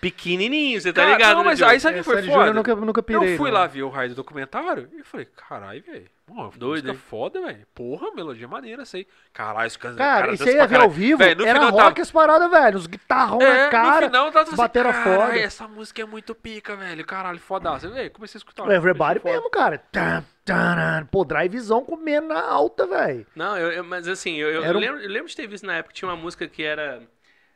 Pequenininho, 0.04 0.80
você 0.82 0.94
tá 0.94 1.02
Cara, 1.02 1.14
ligado? 1.14 1.32
não, 1.38 1.44
né, 1.44 1.50
mas 1.50 1.62
aí 1.62 1.80
sabe 1.80 2.00
o 2.00 2.04
que 2.04 2.10
É, 2.10 2.14
foi 2.14 2.22
Júnior 2.22 2.38
foda? 2.38 2.50
eu 2.50 2.54
nunca, 2.54 2.76
nunca 2.76 3.04
pirei. 3.04 3.34
eu 3.34 3.38
fui 3.38 3.50
não. 3.52 3.58
lá 3.60 3.68
ver 3.68 3.84
o 3.84 3.90
raio 3.90 4.10
do 4.10 4.16
documentário 4.16 4.90
e 4.98 5.04
falei, 5.04 5.28
caralho, 5.36 5.82
velho. 5.84 6.10
Doido, 6.56 6.90
hein? 6.90 6.96
foda, 6.98 7.42
velho. 7.42 7.68
Porra, 7.76 8.10
melodia 8.16 8.48
maneira, 8.48 8.86
sei. 8.86 9.06
Caralho, 9.34 9.68
esse 9.68 9.78
cara. 9.78 9.96
Cara, 9.96 10.22
cara 10.22 10.34
e 10.34 10.38
você 10.38 10.56
ia 10.56 10.66
ver 10.66 10.80
ao 10.80 10.90
vivo, 10.90 11.18
Véi, 11.20 11.36
no 11.36 11.46
era 11.46 11.60
final 11.60 11.72
rock 11.72 11.84
tava- 11.96 12.02
as 12.02 12.12
paradas, 12.12 12.50
velho. 12.50 12.78
Os 12.78 12.88
guitarrão 12.88 13.42
É, 13.42 13.66
na 13.66 13.70
cara. 13.70 14.02
no 14.02 14.08
final 14.08 14.32
tava 14.32 14.48
assim, 14.48 14.56
bateram 14.56 14.92
"Caralho, 14.94 15.22
foda." 15.28 15.40
essa 15.40 15.68
música 15.68 16.02
é 16.02 16.06
muito 16.06 16.34
pica, 16.34 16.76
velho. 16.78 17.06
Caralho, 17.06 17.40
fodaça. 17.40 17.90
Véi, 17.90 18.10
comecei 18.10 18.38
a 18.38 18.40
escutar. 18.40 18.70
Everybody 18.72 19.20
achei 19.20 19.22
foda. 19.22 19.34
mesmo, 19.34 19.50
cara. 19.50 19.78
Tan, 19.92 20.24
tan, 20.46 21.06
Pô, 21.12 21.26
drivezão 21.26 21.84
comendo 21.84 22.30
na 22.30 22.42
alta, 22.42 22.88
velho. 22.88 23.28
Não, 23.36 23.58
eu, 23.58 23.72
eu- 23.74 23.84
mas 23.84 24.08
assim, 24.08 24.36
eu, 24.38 24.50
eu 24.50 24.62
um- 24.76 24.80
lembro, 24.80 25.02
eu 25.02 25.10
lembro 25.10 25.28
de 25.30 25.36
ter 25.36 25.46
visto 25.46 25.66
na 25.68 25.76
época, 25.76 25.94
tinha 25.94 26.08
uma 26.10 26.16
música 26.18 26.48
que 26.48 26.64
era... 26.64 27.02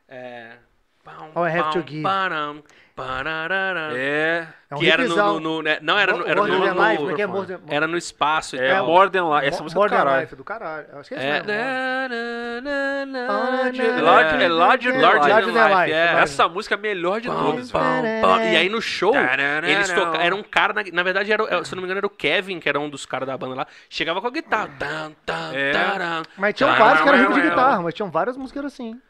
É... 0.06 0.52
All 1.34 1.46
I 1.46 1.58
Have 1.58 1.70
to 1.72 1.84
Give. 1.86 2.02
É. 3.96 4.46
É 4.70 4.74
um 4.74 4.78
que 4.80 4.90
era 4.90 5.04
no, 5.06 5.14
no, 5.16 5.40
no- 5.40 5.62
né, 5.62 5.78
Não, 5.80 5.96
era 5.96 6.12
no, 6.16 6.26
era 6.26 6.40
no, 6.42 6.46
Than 6.48 6.74
no- 6.74 6.88
Life, 6.88 6.96
como 6.98 7.10
é 7.10 7.22
é 7.22 7.26
More 7.28 7.58
era 7.68 7.86
no 7.86 7.96
espaço 7.96 8.56
É, 8.56 8.74
tal. 8.74 8.86
More 8.86 9.08
Than 9.08 9.34
Life. 9.34 9.46
Essa 9.46 9.62
música 9.62 9.78
More 9.80 9.90
do 9.90 9.96
caralho. 9.96 10.20
Life, 10.20 10.36
do 10.36 10.44
caralho. 10.44 10.86
Eu 10.92 10.98
acho 10.98 11.08
que 11.08 11.14
é 11.14 11.18
É, 11.18 11.42
na, 13.06 13.28
Larger- 14.02 14.40
é 14.42 14.48
Larger 14.48 14.92
Than 14.94 15.00
Larger 15.00 15.46
Life. 15.46 15.52
Than 15.52 15.68
Life, 15.80 15.92
é. 15.92 16.22
Essa 16.22 16.48
música 16.48 16.74
é 16.74 16.78
a 16.78 16.80
melhor 16.80 17.20
de 17.20 17.28
todas. 17.28 17.70
E 18.52 18.56
aí 18.56 18.68
no 18.68 18.82
show, 18.82 19.14
eles 19.70 19.88
tocaram. 19.94 20.20
Era 20.24 20.34
um 20.34 20.42
cara, 20.42 20.72
na, 20.72 20.82
na 20.92 21.02
verdade, 21.04 21.32
era, 21.32 21.64
se 21.64 21.72
eu 21.72 21.76
não 21.76 21.82
me 21.82 21.86
engano, 21.86 21.98
era 21.98 22.06
o 22.06 22.10
Kevin, 22.10 22.58
que 22.58 22.68
era 22.68 22.80
um 22.80 22.90
dos 22.90 23.06
caras 23.06 23.28
da 23.28 23.36
banda 23.38 23.54
lá. 23.54 23.66
Chegava 23.88 24.20
com 24.20 24.26
a 24.26 24.30
guitarra. 24.30 24.70
É. 25.54 25.72
Mas 26.36 26.54
tinham 26.54 26.74
vários 26.74 27.02
que 27.02 27.08
eram 27.08 27.18
rico 27.20 27.32
de 27.34 27.40
guitarra, 27.42 27.80
mas 27.82 27.94
tinham 27.94 28.10
várias 28.10 28.36
músicas 28.36 28.64
assim. 28.64 29.00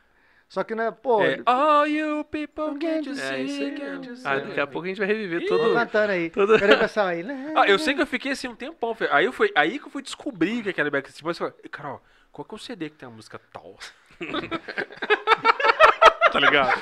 Só 0.48 0.64
que, 0.64 0.74
né, 0.74 0.90
pô, 0.90 1.22
É, 1.22 1.40
All 1.44 1.86
you 1.86 2.24
people 2.24 2.78
can't 2.78 3.06
you 3.06 3.12
É 3.12 3.16
see, 3.16 3.42
isso 3.44 3.62
aí. 3.62 3.70
can't 3.72 4.08
you 4.08 4.16
see? 4.16 4.26
Ah, 4.26 4.36
daqui 4.38 4.58
a 4.60 4.66
pouco 4.66 4.86
a 4.86 4.88
gente 4.88 4.96
vai 4.98 5.06
reviver 5.06 5.42
Ih, 5.42 5.46
tudo. 5.46 5.74
cantando 5.74 6.12
aí. 6.12 6.30
tudo- 6.30 6.58
Cadê 6.58 6.72
o 6.72 6.78
pessoal 6.78 7.06
aí? 7.08 7.22
Ah, 7.54 7.68
eu 7.68 7.78
sei 7.78 7.94
que 7.94 8.00
eu 8.00 8.06
fiquei 8.06 8.32
assim 8.32 8.48
um 8.48 8.54
tempão. 8.54 8.96
Aí, 9.10 9.26
eu 9.26 9.32
fui, 9.32 9.52
aí 9.54 9.78
que 9.78 9.86
eu 9.86 9.90
fui 9.90 10.00
descobrir 10.02 10.62
que 10.62 10.70
aquela 10.70 10.90
Backstreet 10.90 11.22
Boys. 11.22 11.38
eu 11.38 11.46
falei, 11.50 11.62
Carol, 11.70 12.00
qual 12.32 12.46
que 12.46 12.54
é 12.54 12.56
o 12.56 12.58
CD 12.58 12.88
que 12.88 12.96
tem 12.96 13.06
a 13.06 13.10
música 13.12 13.38
tal? 13.52 13.76
tá 16.32 16.40
ligado? 16.40 16.78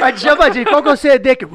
Aí 0.00 0.16
chamadinho, 0.18 0.66
qual 0.66 0.82
que 0.82 0.88
é 0.88 0.92
o 0.92 0.96
CD 0.96 1.36
que... 1.36 1.46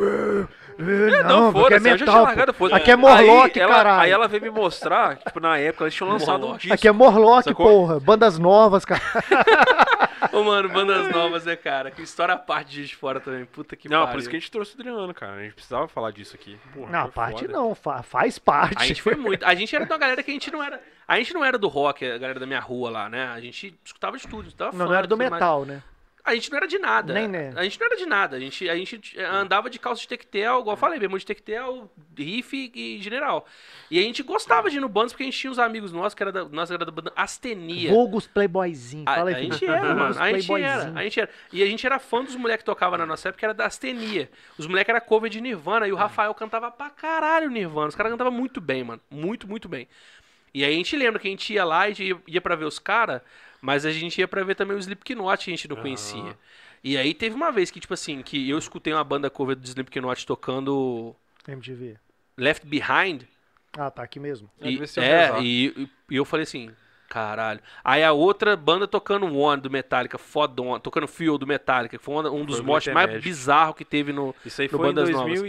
Não, 1.27 1.53
porque 1.53 1.75
é 1.75 1.79
foda-se, 1.79 2.03
eu 2.03 2.07
já 2.07 2.19
largado, 2.21 2.53
pô. 2.53 2.65
foda-se. 2.65 2.81
Aqui 2.81 2.91
é 2.91 2.95
Morlock, 2.97 3.57
aí 3.57 3.63
ela, 3.63 3.75
caralho. 3.75 4.01
Aí 4.01 4.11
ela 4.11 4.27
veio 4.27 4.43
me 4.43 4.49
mostrar, 4.49 5.15
tipo, 5.17 5.39
na 5.39 5.57
época, 5.57 5.85
eles 5.85 5.93
tinham 5.95 6.11
lançado 6.11 6.35
um 6.35 6.39
Morlock. 6.41 6.59
disco. 6.61 6.73
Aqui 6.73 6.87
é 6.87 6.91
Morlock, 6.91 7.43
Sacou? 7.45 7.65
porra. 7.65 7.99
Bandas 8.01 8.37
novas, 8.37 8.83
cara. 8.83 9.01
Ô, 10.31 10.43
mano, 10.43 10.69
bandas 10.69 11.09
novas, 11.11 11.45
né, 11.45 11.55
cara? 11.55 11.91
Que 11.91 12.01
história 12.01 12.33
à 12.33 12.37
parte 12.37 12.69
de 12.69 12.75
Juiz 12.77 12.89
de 12.89 12.95
fora 12.95 13.19
também. 13.19 13.45
Puta 13.45 13.75
que 13.75 13.89
Não, 13.89 13.99
pariu. 13.99 14.11
por 14.13 14.19
isso 14.19 14.29
que 14.29 14.35
a 14.35 14.39
gente 14.39 14.51
trouxe 14.51 14.71
o 14.75 14.79
Adriano, 14.79 15.13
cara. 15.13 15.33
A 15.33 15.43
gente 15.43 15.53
precisava 15.53 15.87
falar 15.87 16.11
disso 16.11 16.35
aqui. 16.35 16.57
Porra, 16.73 16.91
Não, 16.91 17.09
parte 17.11 17.41
foda. 17.41 17.53
não, 17.53 17.75
fa- 17.75 18.03
faz 18.03 18.37
parte. 18.39 18.75
A 18.77 18.85
gente 18.85 19.01
foi 19.01 19.15
muito. 19.15 19.43
A 19.45 19.53
gente 19.55 19.75
era 19.75 19.85
de 19.85 19.91
uma 19.91 19.97
galera 19.97 20.21
que 20.23 20.31
a 20.31 20.33
gente 20.33 20.51
não 20.51 20.63
era. 20.63 20.81
A 21.07 21.17
gente 21.17 21.33
não 21.33 21.43
era 21.45 21.57
do 21.57 21.67
rock, 21.67 22.05
a 22.05 22.17
galera 22.17 22.39
da 22.39 22.45
minha 22.45 22.59
rua 22.59 22.89
lá, 22.89 23.09
né? 23.09 23.27
A 23.27 23.39
gente 23.39 23.75
escutava 23.83 24.17
de 24.17 24.27
tudo. 24.27 24.51
Não, 24.73 24.85
não 24.87 24.93
era 24.93 25.05
do 25.05 25.09
tudo 25.15 25.19
mais. 25.19 25.31
metal, 25.31 25.65
né? 25.65 25.81
A 26.25 26.33
gente 26.33 26.49
não 26.49 26.57
era 26.57 26.67
de 26.67 26.79
nada. 26.79 27.13
Nem, 27.13 27.27
né? 27.27 27.53
A 27.55 27.63
gente 27.63 27.79
não 27.79 27.85
era 27.85 27.95
de 27.95 28.05
nada. 28.07 28.35
A 28.35 28.39
gente, 28.39 28.67
a 28.67 28.75
gente 28.75 29.19
andava 29.19 29.69
de 29.69 29.77
calça 29.77 30.01
de 30.01 30.07
tectel, 30.07 30.59
igual 30.61 30.73
eu 30.73 30.77
falei, 30.79 30.99
mesmo 30.99 31.19
de 31.19 31.25
tectel, 31.25 31.91
riff 32.17 32.71
e 32.73 32.99
general. 32.99 33.45
E 33.91 33.99
a 33.99 34.01
gente 34.01 34.23
gostava 34.23 34.67
de 34.69 34.77
ir 34.77 34.79
no 34.79 34.89
bandos 34.89 35.13
porque 35.13 35.21
a 35.21 35.27
gente 35.27 35.37
tinha 35.37 35.51
uns 35.51 35.59
amigos 35.59 35.91
nossos 35.91 36.15
que 36.15 36.23
era 36.23 36.31
da, 36.31 36.45
nós 36.45 36.71
era 36.71 36.83
da 36.83 36.91
banda 36.91 37.13
Astenia. 37.15 37.91
Vulgos 37.91 38.25
Playboyzinho. 38.25 39.05
A, 39.07 39.13
Fala 39.15 39.29
aí, 39.29 39.35
a 39.35 39.39
filho. 39.39 39.53
gente 39.53 39.65
era, 39.65 39.93
mano. 39.93 40.19
A 40.19 40.31
gente 40.33 40.53
era, 40.63 40.99
a 40.99 41.03
gente 41.03 41.19
era. 41.19 41.29
E 41.53 41.61
a 41.61 41.65
gente 41.67 41.85
era 41.85 41.99
fã 41.99 42.23
dos 42.23 42.35
moleques 42.35 42.63
que 42.63 42.65
tocavam 42.65 42.97
na 42.97 43.05
nossa 43.05 43.29
época, 43.29 43.39
que 43.39 43.45
era 43.45 43.53
da 43.53 43.67
Astenia. 43.67 44.27
Os 44.57 44.65
moleques 44.65 44.89
eram 44.89 45.05
cover 45.05 45.29
de 45.29 45.39
Nirvana 45.39 45.87
e 45.87 45.91
o 45.91 45.95
Rafael 45.95 46.33
cantava 46.33 46.71
pra 46.71 46.89
caralho 46.89 47.51
Nirvana. 47.51 47.89
Os 47.89 47.95
caras 47.95 48.11
cantavam 48.11 48.33
muito 48.33 48.59
bem, 48.59 48.83
mano. 48.83 49.01
Muito, 49.11 49.47
muito 49.47 49.69
bem. 49.69 49.87
E 50.55 50.63
aí 50.63 50.73
a 50.73 50.77
gente 50.77 50.95
lembra 50.95 51.19
que 51.19 51.27
a 51.27 51.31
gente 51.31 51.53
ia 51.53 51.65
lá 51.65 51.89
e 51.89 51.91
a 51.91 52.01
ia, 52.01 52.17
ia 52.27 52.41
pra 52.41 52.55
ver 52.55 52.63
os 52.63 52.79
caras, 52.79 53.21
mas 53.65 53.85
a 53.85 53.91
gente 53.91 54.19
ia 54.19 54.27
pra 54.27 54.43
ver 54.43 54.55
também 54.55 54.75
o 54.75 54.79
Slipknot 54.79 55.43
que 55.43 55.51
a 55.51 55.53
gente 55.55 55.67
não 55.67 55.75
conhecia. 55.75 56.37
E 56.83 56.97
aí 56.97 57.13
teve 57.13 57.35
uma 57.35 57.51
vez 57.51 57.71
que, 57.71 57.79
tipo 57.79 57.93
assim, 57.93 58.21
que 58.21 58.49
eu 58.49 58.57
escutei 58.57 58.93
uma 58.93 59.03
banda 59.03 59.29
cover 59.29 59.55
do 59.55 59.65
Slipknot 59.65 60.25
tocando 60.25 61.15
MTV. 61.47 61.97
Left 62.37 62.65
Behind. 62.67 63.23
Ah, 63.77 63.89
tá 63.91 64.03
aqui 64.03 64.19
mesmo. 64.19 64.49
É, 64.61 64.69
E, 64.69 64.77
é, 65.01 65.41
e, 65.41 65.65
e- 65.77 65.89
e 66.11 66.15
eu 66.15 66.25
falei 66.25 66.43
assim, 66.43 66.71
caralho. 67.09 67.59
Aí 67.83 68.03
a 68.03 68.11
outra 68.11 68.55
banda 68.55 68.87
tocando 68.87 69.25
One 69.35 69.61
do 69.61 69.69
Metallica, 69.69 70.17
fodona, 70.17 70.79
tocando 70.79 71.07
Fuel 71.07 71.37
do 71.37 71.47
Metallica, 71.47 71.97
que 71.97 72.03
foi 72.03 72.15
um, 72.15 72.41
um 72.41 72.45
dos 72.45 72.59
motes 72.61 72.87
mais 72.93 73.09
bizarros 73.23 73.75
que 73.75 73.85
teve 73.85 74.13
no. 74.13 74.33
Isso 74.45 74.61
aí 74.61 74.67
no 74.67 74.77
foi 74.77 74.89
em 74.89 74.93
Bandas 74.93 75.09
Novas. 75.11 75.39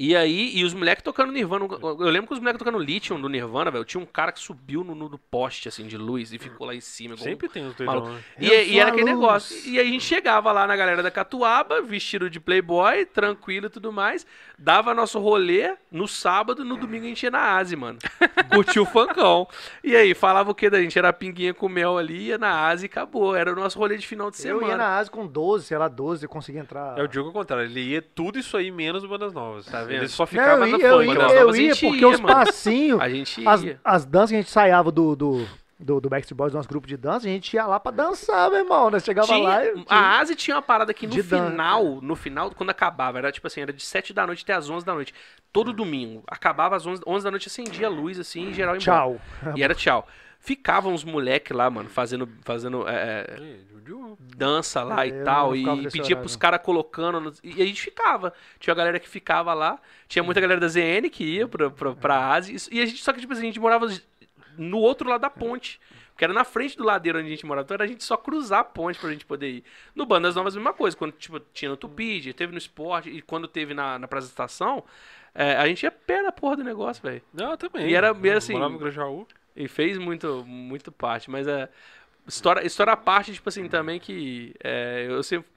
2005. 0.00 0.10
E 0.10 0.16
aí, 0.16 0.56
e 0.56 0.64
os 0.64 0.72
moleques 0.72 1.02
tocando 1.02 1.30
Nirvana. 1.32 1.66
Eu 1.82 2.10
lembro 2.10 2.26
que 2.28 2.32
os 2.32 2.38
moleques 2.40 2.58
tocando 2.58 2.78
Lithium 2.78 3.20
do 3.20 3.28
Nirvana, 3.28 3.70
velho. 3.70 3.84
Tinha 3.84 4.02
um 4.02 4.06
cara 4.06 4.32
que 4.32 4.40
subiu 4.40 4.82
no, 4.82 4.94
no- 4.94 5.18
poste, 5.18 5.68
assim, 5.68 5.86
de 5.86 5.96
luz 5.96 6.32
e 6.32 6.38
ficou 6.38 6.66
lá 6.66 6.74
em 6.74 6.80
cima. 6.80 7.16
Sempre 7.16 7.48
tem 7.48 7.66
os 7.66 7.74
doidão. 7.74 8.12
né? 8.14 8.20
E, 8.38 8.46
Eu 8.46 8.64
e 8.66 8.78
era 8.80 8.90
aquele 8.90 9.04
negócio. 9.04 9.56
E 9.68 9.78
aí 9.78 9.88
a 9.88 9.90
gente 9.90 10.04
chegava 10.04 10.50
lá 10.50 10.66
na 10.66 10.74
galera 10.74 11.02
da 11.02 11.10
Catuaba, 11.10 11.80
vestido 11.82 12.28
de 12.30 12.40
playboy, 12.40 13.04
tranquilo 13.06 13.66
e 13.66 13.70
tudo 13.70 13.92
mais. 13.92 14.26
Dava 14.58 14.92
nosso 14.94 15.18
rolê 15.18 15.76
no 15.90 16.08
sábado, 16.08 16.64
no 16.64 16.76
domingo 16.76 17.04
a 17.04 17.08
gente 17.08 17.22
ia 17.22 17.30
na 17.30 17.56
Asi, 17.56 17.76
mano. 17.76 17.98
Curtiu 18.52 18.82
o 18.82 18.86
funkão. 18.86 19.46
E 19.84 19.94
aí, 19.94 20.14
falava 20.14 20.50
o 20.50 20.54
que 20.54 20.68
da 20.70 20.80
gente? 20.80 20.98
Era 20.98 21.12
pinguinha 21.12 21.54
com 21.54 21.68
mel 21.68 21.96
ali, 21.98 22.26
ia 22.28 22.38
na 22.38 22.66
Asi 22.68 22.84
e 22.84 22.86
acabou. 22.86 23.34
Era 23.36 23.52
o 23.52 23.56
nosso 23.56 23.78
rolê 23.78 23.96
de 23.96 24.06
final 24.06 24.30
de 24.30 24.36
Eu 24.38 24.42
semana. 24.42 24.68
ia 24.68 24.76
na 24.76 24.96
Ásia 24.96 25.12
com 25.12 25.26
12, 25.26 25.66
sei 25.66 25.78
lá, 25.78 25.88
12, 25.88 26.24
eu 26.24 26.28
consegui 26.28 26.58
entrar. 26.58 26.98
É 26.98 27.02
o 27.02 27.08
Diogo 27.08 27.28
ao 27.28 27.32
contrário, 27.34 27.64
ele 27.66 27.80
ia 27.80 28.02
tudo 28.02 28.38
isso 28.38 28.56
aí 28.56 28.70
menos 28.70 29.04
Bandas 29.04 29.32
Novas. 29.32 29.66
Tá 29.66 29.82
vendo? 29.90 30.00
Ele 30.02 30.08
só 30.08 30.22
Não, 30.22 30.26
ficava 30.26 30.52
eu 30.52 30.58
na 30.58 30.78
ia, 30.78 30.86
eu 30.86 30.96
lá. 30.96 31.32
eu 31.34 31.50
a 31.50 31.56
ia 31.58 31.74
gente 31.74 31.86
porque 31.86 32.00
ia, 32.00 32.08
os 32.08 32.20
mano. 32.20 32.34
passinhos, 32.34 33.00
A 33.00 33.08
gente 33.08 33.46
as, 33.46 33.62
ia. 33.62 33.80
as 33.84 34.04
danças 34.04 34.30
que 34.30 34.36
a 34.36 34.38
gente 34.38 34.48
ensaiava 34.48 34.90
do, 34.92 35.14
do, 35.16 35.46
do, 35.78 36.00
do 36.00 36.08
Backstreet 36.08 36.36
Boys, 36.36 36.52
do 36.52 36.56
nosso 36.56 36.68
grupo 36.68 36.86
de 36.86 36.96
dança, 36.96 37.26
a 37.26 37.30
gente 37.30 37.54
ia 37.54 37.66
lá 37.66 37.78
pra 37.80 37.90
dançar, 37.92 38.50
meu 38.50 38.60
irmão. 38.60 38.90
Nós 38.90 39.04
chegava 39.04 39.26
Tinha- 39.28 39.38
lá 39.48 39.64
e... 39.64 39.84
a 39.88 40.18
Asi 40.20 40.34
tinha 40.34 40.56
uma 40.56 40.62
parada 40.62 40.92
que 40.94 41.06
no 41.06 41.12
De 41.12 41.22
final, 41.22 42.00
no 42.02 42.14
final, 42.16 42.50
quando 42.52 42.70
acabava, 42.70 43.18
era 43.18 43.32
tipo 43.32 43.46
assim, 43.46 43.60
era 43.62 43.72
de 43.72 43.82
7 43.82 44.12
da 44.12 44.26
noite 44.26 44.42
até 44.42 44.52
as 44.54 44.68
11 44.70 44.84
da 44.84 44.94
noite. 44.94 45.14
Todo 45.52 45.72
domingo. 45.72 46.22
Acabava 46.28 46.76
às 46.76 46.86
11, 46.86 47.02
11 47.06 47.24
da 47.24 47.30
noite, 47.30 47.48
acendia 47.48 47.86
a 47.86 47.90
luz, 47.90 48.18
assim, 48.18 48.48
em 48.50 48.52
geral 48.54 48.76
embora. 48.76 48.80
Tchau. 48.84 49.20
E 49.56 49.62
era 49.62 49.74
tchau. 49.74 50.06
Ficavam 50.42 50.94
uns 50.94 51.04
moleque 51.04 51.52
lá, 51.52 51.68
mano, 51.68 51.90
fazendo, 51.90 52.26
fazendo 52.42 52.88
é, 52.88 53.26
é, 53.28 53.60
dança 54.36 54.82
lá 54.82 55.04
É, 55.04 55.08
e 55.08 55.12
eu 55.12 55.24
tal. 55.24 55.54
E 55.54 55.64
pedia 55.82 56.00
horário, 56.02 56.16
pros 56.18 56.34
caras 56.34 56.60
colocando. 56.62 57.32
E 57.44 57.62
a 57.62 57.66
gente 57.66 57.82
ficava. 57.82 58.32
Tinha 58.58 58.72
a 58.72 58.76
galera 58.76 58.98
que 58.98 59.08
ficava 59.08 59.52
lá. 59.52 59.78
Tinha 60.08 60.22
muita 60.22 60.40
galera 60.40 60.58
da 60.58 60.66
ZN 60.66 61.10
que 61.10 61.24
ia 61.24 61.46
pra, 61.46 61.70
pra, 61.70 61.94
pra 61.94 62.32
Ásia. 62.32 62.56
E 62.72 62.80
a 62.80 62.86
gente, 62.86 63.02
só 63.02 63.12
que, 63.12 63.20
tipo 63.20 63.34
assim, 63.34 63.42
a 63.42 63.46
gente 63.46 63.60
morava 63.60 63.86
no 64.56 64.78
outro 64.78 65.10
lado 65.10 65.20
da 65.20 65.28
ponte. 65.28 65.78
Porque 66.10 66.24
era 66.24 66.32
na 66.32 66.44
frente 66.44 66.74
do 66.76 66.84
ladeiro 66.84 67.18
onde 67.18 67.28
a 67.28 67.30
gente 67.30 67.44
morava. 67.44 67.64
Então 67.66 67.74
era 67.74 67.84
a 67.84 67.86
gente 67.86 68.02
só 68.02 68.16
cruzar 68.16 68.60
a 68.60 68.64
ponte 68.64 68.98
pra 68.98 69.10
gente 69.10 69.26
poder 69.26 69.48
ir. 69.50 69.64
No 69.94 70.06
Bandas 70.06 70.36
Novas, 70.36 70.54
a 70.56 70.58
mesma 70.58 70.72
coisa. 70.72 70.96
Quando 70.96 71.12
tipo, 71.12 71.38
tinha 71.52 71.70
no 71.70 71.76
Tupid, 71.76 72.32
teve 72.32 72.50
no 72.52 72.58
esporte. 72.58 73.10
E 73.10 73.20
quando 73.20 73.46
teve 73.46 73.74
na, 73.74 73.98
na 73.98 74.06
apresentação, 74.06 74.84
é, 75.34 75.56
a 75.56 75.66
gente 75.66 75.82
ia 75.82 75.90
pé 75.90 76.22
na 76.22 76.32
porra 76.32 76.56
do 76.56 76.64
negócio, 76.64 77.02
velho. 77.02 77.22
Não, 77.32 77.50
eu 77.50 77.56
também. 77.58 77.90
E 77.90 77.94
era 77.94 78.08
Eu 78.08 78.14
meio 78.14 78.38
assim- 78.38 78.54
Morava 78.54 78.72
no 78.72 78.78
Grajaú. 78.78 79.26
E 79.56 79.68
fez 79.68 79.98
muito, 79.98 80.44
muito 80.46 80.90
parte, 80.92 81.30
mas 81.30 81.46
é. 81.46 81.68
História, 82.26 82.64
história 82.64 82.92
à 82.92 82.96
parte, 82.96 83.32
tipo 83.32 83.48
assim, 83.48 83.68
também 83.68 83.98
que. 83.98 84.54
é, 84.62 85.06
eu 85.08 85.22
sempre 85.22 85.48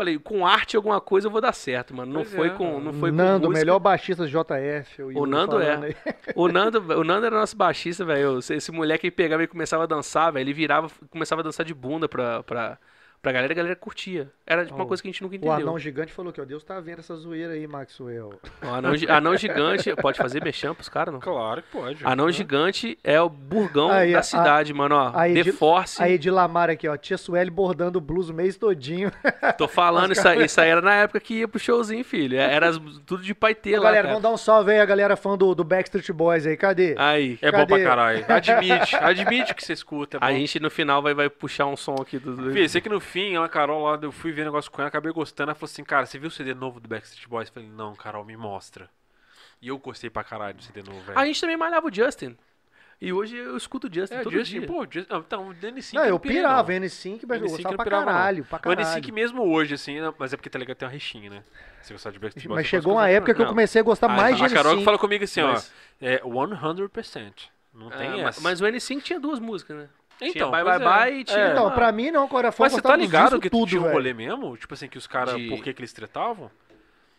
falei, 0.00 0.18
com 0.18 0.46
arte 0.46 0.76
alguma 0.76 1.00
coisa 1.00 1.26
eu 1.26 1.30
vou 1.30 1.40
dar 1.40 1.52
certo, 1.52 1.94
mano. 1.94 2.12
Não 2.12 2.22
Pois 2.22 2.34
foi 2.34 2.48
é, 2.48 2.50
com. 2.50 2.80
Não 2.80 2.92
foi 2.92 3.10
Nando, 3.10 3.48
com 3.48 3.52
melhor 3.52 3.78
baixista 3.78 4.24
do 4.24 4.28
JF. 4.28 5.02
O 5.02 5.26
Nando 5.26 5.60
é. 5.60 5.94
O 6.34 6.48
Nando, 6.48 6.80
o 6.98 7.04
Nando 7.04 7.26
era 7.26 7.38
nosso 7.38 7.56
baixista, 7.56 8.04
velho. 8.04 8.38
Esse, 8.38 8.72
moleque 8.72 9.06
aí 9.06 9.10
pegava 9.10 9.42
e 9.42 9.46
começava 9.46 9.84
a 9.84 9.86
dançar, 9.86 10.32
velho. 10.32 10.44
Ele 10.44 10.52
virava, 10.54 10.90
começava 11.10 11.42
a 11.42 11.44
dançar 11.44 11.66
de 11.66 11.74
bunda 11.74 12.08
pra, 12.08 12.42
pra, 12.42 12.78
pra 13.22 13.32
galera 13.32 13.52
a 13.52 13.56
galera 13.56 13.76
curtia. 13.76 14.30
Era 14.46 14.64
tipo, 14.64 14.74
uma 14.76 14.84
Oh, 14.84 14.88
coisa 14.88 15.02
que 15.02 15.08
a 15.08 15.12
gente 15.12 15.22
nunca 15.22 15.34
O 15.34 15.36
entendeu. 15.36 15.54
anão 15.54 15.78
gigante 15.78 16.12
falou 16.12 16.32
que, 16.32 16.40
ó, 16.40 16.44
Deus 16.44 16.64
tá 16.64 16.80
vendo 16.80 16.98
essa 17.00 17.14
zoeira 17.14 17.52
aí, 17.52 17.66
Maxwell. 17.66 18.40
O 18.62 18.66
anão, 18.68 18.92
anão 19.08 19.36
gigante. 19.36 19.94
Pode 19.96 20.18
fazer 20.18 20.42
mexão 20.42 20.74
pros 20.74 20.88
caras, 20.88 21.12
não? 21.12 21.20
Claro 21.20 21.62
que 21.62 21.68
pode. 21.70 22.04
Anão 22.04 22.26
né? 22.26 22.32
gigante 22.32 22.98
é 23.04 23.20
o 23.20 23.28
burgão 23.28 23.90
Aí, 23.90 24.12
da 24.12 24.18
a- 24.18 24.22
cidade, 24.22 24.72
mano, 24.74 24.94
ó. 24.96 25.12
aí 25.14 25.34
The 25.34 25.42
de- 25.44 25.52
Force. 25.52 26.02
Aí 26.02 26.18
de 26.18 26.30
Lamar 26.30 26.68
aqui, 26.70 26.88
ó, 26.88 26.96
tia 26.96 27.16
Sueli 27.16 27.50
bordando 27.50 27.98
o 27.98 28.00
blues 28.00 28.28
o 28.30 28.34
mês 28.34 28.56
todinho. 28.56 29.12
Tô 29.56 29.68
falando, 29.68 30.12
isso 30.12 30.26
aí, 30.26 30.44
isso 30.44 30.60
aí 30.60 30.70
era 30.70 30.80
na 30.80 30.94
época 30.96 31.20
que 31.20 31.34
ia 31.40 31.48
pro 31.48 31.58
showzinho, 31.60 32.04
filho. 32.04 32.36
Era 32.38 32.68
as- 32.68 32.78
tudo 33.06 33.22
de 33.22 33.34
paetê 33.34 33.74
Ô, 33.74 33.76
lá. 33.78 33.84
galera, 33.84 34.02
cara. 34.02 34.08
vamos 34.14 34.22
dar 34.22 34.30
um 34.30 34.36
salve 34.36 34.72
aí, 34.72 34.80
a 34.80 34.84
galera 34.86 35.16
fã 35.16 35.36
do, 35.36 35.54
do 35.54 35.62
Backstreet 35.62 36.10
Boys 36.12 36.46
aí, 36.46 36.56
cadê? 36.56 36.94
Aí. 36.98 37.38
É 37.42 37.52
bom 37.52 37.58
pra 37.66 37.76
Cadê? 37.76 37.84
caralho. 37.84 38.24
Admite, 38.28 38.96
admite 38.96 39.54
que 39.54 39.64
você 39.64 39.72
escuta. 39.72 40.16
É 40.16 40.20
bom. 40.20 40.26
A 40.26 40.32
gente 40.32 40.58
no 40.58 40.70
final 40.70 41.00
vai, 41.02 41.14
vai 41.14 41.28
puxar 41.30 41.66
um 41.66 41.76
som 41.76 41.94
aqui 42.00 42.18
do. 42.18 42.50
Fih, 42.52 42.68
sei 42.68 42.80
que 42.80 42.88
no 42.88 43.00
fim, 43.10 43.34
ela, 43.34 43.48
Carol, 43.48 43.82
lá, 43.84 43.98
eu 44.00 44.12
fui 44.12 44.32
ver 44.32 44.44
negócio 44.44 44.70
com 44.70 44.80
ela, 44.80 44.88
acabei 44.88 45.12
gostando. 45.12 45.50
Ela 45.50 45.54
falou 45.54 45.70
assim, 45.70 45.84
cara, 45.84 46.06
você 46.06 46.18
viu 46.18 46.28
o 46.28 46.30
CD 46.30 46.54
novo 46.54 46.80
do 46.80 46.88
Backstreet 46.88 47.28
Boys? 47.28 47.48
Eu 47.48 47.54
falei, 47.54 47.68
não, 47.68 47.94
Carol, 47.94 48.24
me 48.24 48.36
mostra. 48.36 48.88
E 49.60 49.68
eu 49.68 49.78
gostei 49.78 50.08
pra 50.08 50.24
caralho 50.24 50.54
do 50.56 50.62
CD 50.62 50.82
novo, 50.82 51.00
velho. 51.00 51.18
A 51.18 51.26
gente 51.26 51.40
também 51.40 51.56
malhava 51.56 51.86
o 51.86 51.94
Justin. 51.94 52.36
E 53.02 53.12
hoje 53.14 53.34
eu 53.36 53.56
escuto 53.56 53.86
o 53.88 53.90
Justin 53.92 54.16
É, 54.16 54.22
todo 54.22 54.32
Justin, 54.32 54.58
dia. 54.60 54.66
pô, 54.66 54.84
Justin, 54.90 55.06
ah, 55.14 55.22
então, 55.26 55.48
o 55.48 55.54
N5 55.54 55.94
Não, 55.94 56.04
eu 56.04 56.18
pirei, 56.20 56.36
pirava, 56.38 56.70
N5, 56.72 57.20
mas 57.26 57.40
eu 57.40 57.46
N5 57.48 57.50
gostava 57.50 57.68
não 57.70 57.76
pra 57.76 57.84
pirava, 57.84 58.04
não. 58.04 58.12
caralho, 58.12 58.44
pra 58.44 58.56
O 58.58 58.60
caralho. 58.60 58.86
N5 59.02 59.12
mesmo 59.12 59.42
hoje, 59.42 59.74
assim, 59.74 59.96
mas 60.18 60.32
é 60.34 60.36
porque 60.36 60.50
tá 60.50 60.58
ligado, 60.58 60.76
tem 60.76 60.86
uma 60.86 60.92
rixinha, 60.92 61.30
né? 61.30 61.42
Se 61.82 61.94
gostar 61.94 62.10
de 62.10 62.18
Backstreet 62.18 62.46
Boys, 62.46 62.56
Mas 62.58 62.66
chegou 62.66 62.92
uma 62.94 63.08
época 63.08 63.32
que 63.34 63.40
eu 63.40 63.46
comecei 63.46 63.80
a 63.80 63.84
gostar 63.84 64.10
Ah, 64.10 64.14
mais 64.16 64.36
de 64.36 64.44
A 64.44 64.50
Carol 64.50 64.72
que 64.74 64.80
N5. 64.80 64.84
fala 64.84 64.98
comigo 64.98 65.24
assim, 65.24 65.40
Mas- 65.42 65.72
ó, 66.02 66.04
é 66.04 66.20
100%. 66.22 67.48
Não 67.72 67.88
Ah, 67.88 67.90
tem 67.96 68.10
ma- 68.22 68.28
essa. 68.28 68.40
mas 68.42 68.60
o 68.60 68.66
N5 68.66 69.00
tinha 69.02 69.18
duas 69.18 69.38
músicas, 69.38 69.76
né? 69.78 69.88
Tinha 70.26 70.30
Então, 70.30 70.50
Bye 70.50 70.64
Bye 70.64 70.76
é. 70.76 70.78
Bye 70.84 71.20
e 71.20 71.24
tinha. 71.24 71.38
É. 71.38 71.52
Então, 71.52 71.70
pra 71.70 71.90
mim 71.92 72.10
não, 72.10 72.24
agora 72.24 72.52
foi 72.52 72.64
Mas 72.64 72.72
você 72.72 72.82
tá 72.82 72.96
ligado 72.96 73.40
que 73.40 73.50
tudo, 73.50 73.68
tinha 73.68 73.80
um 73.80 73.90
rolê 73.90 74.12
mesmo? 74.12 74.56
Tipo 74.56 74.74
assim, 74.74 74.88
que 74.88 74.98
os 74.98 75.06
caras, 75.06 75.36
De- 75.36 75.48
por 75.48 75.62
que 75.62 75.72
que 75.72 75.80
eles 75.80 75.92
tretavam? 75.92 76.50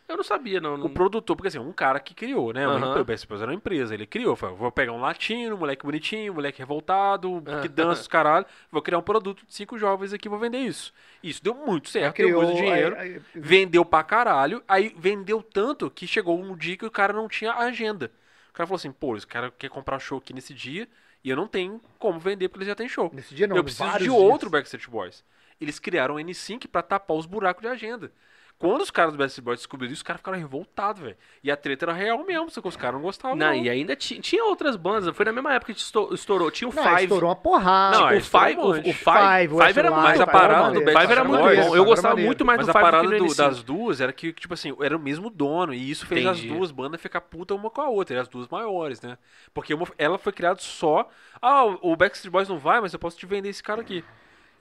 Eu 0.08 0.18
não 0.18 0.24
sabia, 0.26 0.60
não. 0.60 0.76
O 0.76 0.90
produtor, 0.90 1.38
porque 1.38 1.48
assim, 1.48 1.58
um 1.58 1.72
cara 1.72 1.98
que 1.98 2.14
criou, 2.14 2.52
né? 2.52 2.66
Empresa, 2.66 3.24
o 3.24 3.28
Boys 3.30 3.42
era 3.42 3.50
uma 3.50 3.56
empresa, 3.56 3.94
ele 3.94 4.06
criou, 4.06 4.36
falou, 4.36 4.58
vou 4.58 4.70
pegar 4.70 4.92
um 4.92 5.00
latino, 5.00 5.58
moleque 5.58 5.86
bonitinho, 5.86 6.34
moleque 6.34 6.60
revoltado, 6.60 7.42
que 7.62 7.70
dança 7.70 8.02
os 8.02 8.08
caralho, 8.10 8.46
vou 8.70 8.82
criar 8.82 8.98
um 8.98 9.02
produto 9.02 9.46
de 9.48 9.54
cinco 9.54 9.78
jovens 9.78 10.12
aqui, 10.12 10.28
vou 10.28 10.38
vender 10.38 10.58
isso. 10.58 10.94
Isso 11.24 11.42
deu 11.42 11.56
muito 11.56 11.88
certo, 11.90 12.18
deu 12.18 12.26
Criou, 12.28 12.44
muito 12.44 12.58
dinheiro, 12.58 12.96
aí- 13.00 13.14
aí- 13.14 13.22
vendeu 13.34 13.86
pra 13.86 14.04
caralho, 14.04 14.62
aí 14.68 14.94
vendeu 14.98 15.42
tanto 15.42 15.90
que 15.90 16.06
chegou 16.06 16.38
um 16.38 16.58
dia 16.58 16.76
que 16.76 16.86
o 16.86 16.92
cara 16.92 17.14
não 17.14 17.30
tinha 17.30 17.54
agenda. 17.54 18.12
O 18.50 18.54
cara 18.54 18.68
falou 18.68 18.76
assim, 18.76 18.92
pô, 18.92 19.16
esse 19.16 19.26
cara 19.26 19.50
quer 19.58 19.70
comprar 19.70 19.98
show 20.00 20.18
aqui 20.18 20.34
nesse 20.34 20.54
dia 20.54 20.90
e 21.24 21.30
eu 21.30 21.36
não 21.36 21.48
tenho 21.48 21.82
como 22.00 22.20
vender 22.20 22.50
porque 22.50 22.60
eles 22.60 22.68
já 22.70 22.76
tem 22.76 22.90
show. 22.90 23.10
Nesse 23.14 23.36
dia 23.36 23.48
não, 23.48 23.56
eu 23.56 23.64
preciso 23.64 23.92
de 23.94 24.00
dias. 24.00 24.14
outro 24.14 24.50
Backstreet 24.50 24.90
Boys. 24.90 25.24
Eles 25.60 25.78
criaram 25.78 26.16
o 26.16 26.18
N5 26.18 26.68
pra 26.68 26.82
tapar 26.82 27.16
os 27.16 27.26
buracos 27.26 27.62
de 27.62 27.68
agenda. 27.68 28.12
Quando 28.62 28.82
os 28.82 28.92
caras 28.92 29.12
do 29.12 29.18
Backstreet 29.18 29.44
Boys 29.44 29.60
descobriram 29.60 29.92
isso, 29.92 30.02
os 30.02 30.04
caras 30.04 30.20
ficaram 30.20 30.38
revoltados, 30.38 31.02
velho. 31.02 31.18
E 31.44 31.50
a 31.50 31.58
treta 31.58 31.86
era 31.86 31.94
real 31.94 32.24
mesmo, 32.24 32.48
só 32.52 32.62
que 32.62 32.68
os 32.68 32.76
caras 32.78 32.94
não 32.94 33.02
gostavam. 33.02 33.36
Não, 33.36 33.48
Não, 33.48 33.56
e 33.56 33.68
ainda 33.68 33.96
ti- 33.96 34.20
tinha 34.20 34.46
outras 34.46 34.76
bandas. 34.76 35.16
Foi 35.16 35.26
na 35.26 35.32
mesma 35.32 35.52
época 35.56 35.74
que 35.74 35.80
estou- 35.80 36.14
estourou. 36.14 36.52
Tinha 36.52 36.70
o 36.70 36.74
Não, 36.76 36.84
Five. 36.84 37.02
estourou 37.06 37.30
uma 37.32 37.36
porrada. 37.36 37.98
Não, 37.98 38.06
o 38.06 38.10
é, 38.12 38.18
estourou 38.18 38.48
Five, 38.48 38.60
um 38.62 38.64
o, 38.64 38.70
o. 38.70 38.84
Five, 38.94 38.94
Five, 38.94 39.80
era 39.80 39.90
Mas 39.90 40.04
muito 40.04 40.22
a 40.22 40.26
Five 40.28 40.32
parada 40.32 40.64
era 40.66 40.74
do. 40.74 40.80
Backstreet 40.86 41.12
era 41.12 41.24
muito 41.24 41.42
bom. 41.70 41.76
Eu 41.76 41.86
gostava 41.86 42.16
muito 42.16 42.46
mais 42.46 42.58
Mas 42.58 42.68
do 42.68 42.70
a 42.70 42.74
Five 42.74 42.86
parada 42.86 43.04
do 43.08 43.10
que 43.14 43.18
do 43.18 43.26
do- 43.26 43.32
N5. 43.32 43.38
das 43.38 43.64
duas 43.64 44.00
era 44.00 44.14
que, 44.14 44.32
tipo 44.32 44.54
assim, 44.54 44.76
era 44.80 44.96
o 44.96 45.00
mesmo 45.00 45.30
dono. 45.32 45.74
E 45.74 45.90
isso 45.90 46.06
fez 46.06 46.24
Entendi. 46.24 46.48
as 46.52 46.56
duas 46.58 46.72
bandas 46.72 47.02
ficar 47.02 47.22
puta 47.22 47.56
uma 47.56 47.70
com 47.72 47.82
a 47.82 47.90
outra. 47.90 48.22
As 48.22 48.28
duas 48.28 48.48
maiores, 48.48 49.02
né? 49.02 49.18
Porque 49.56 49.74
uma- 49.74 49.88
ela 49.98 50.20
foi 50.20 50.32
criada 50.32 50.60
só. 50.62 51.10
Ah, 51.42 51.66
o 51.66 51.92
o 51.92 51.96
Backstreet 51.96 52.32
Boys 52.32 52.48
não 52.48 52.60
vai, 52.60 52.80
mas 52.80 52.94
eu 52.94 53.00
posso 53.00 53.18
te 53.18 53.26
vender 53.26 53.50
esse 53.50 53.64
cara 53.64 53.82
aqui. 53.82 54.04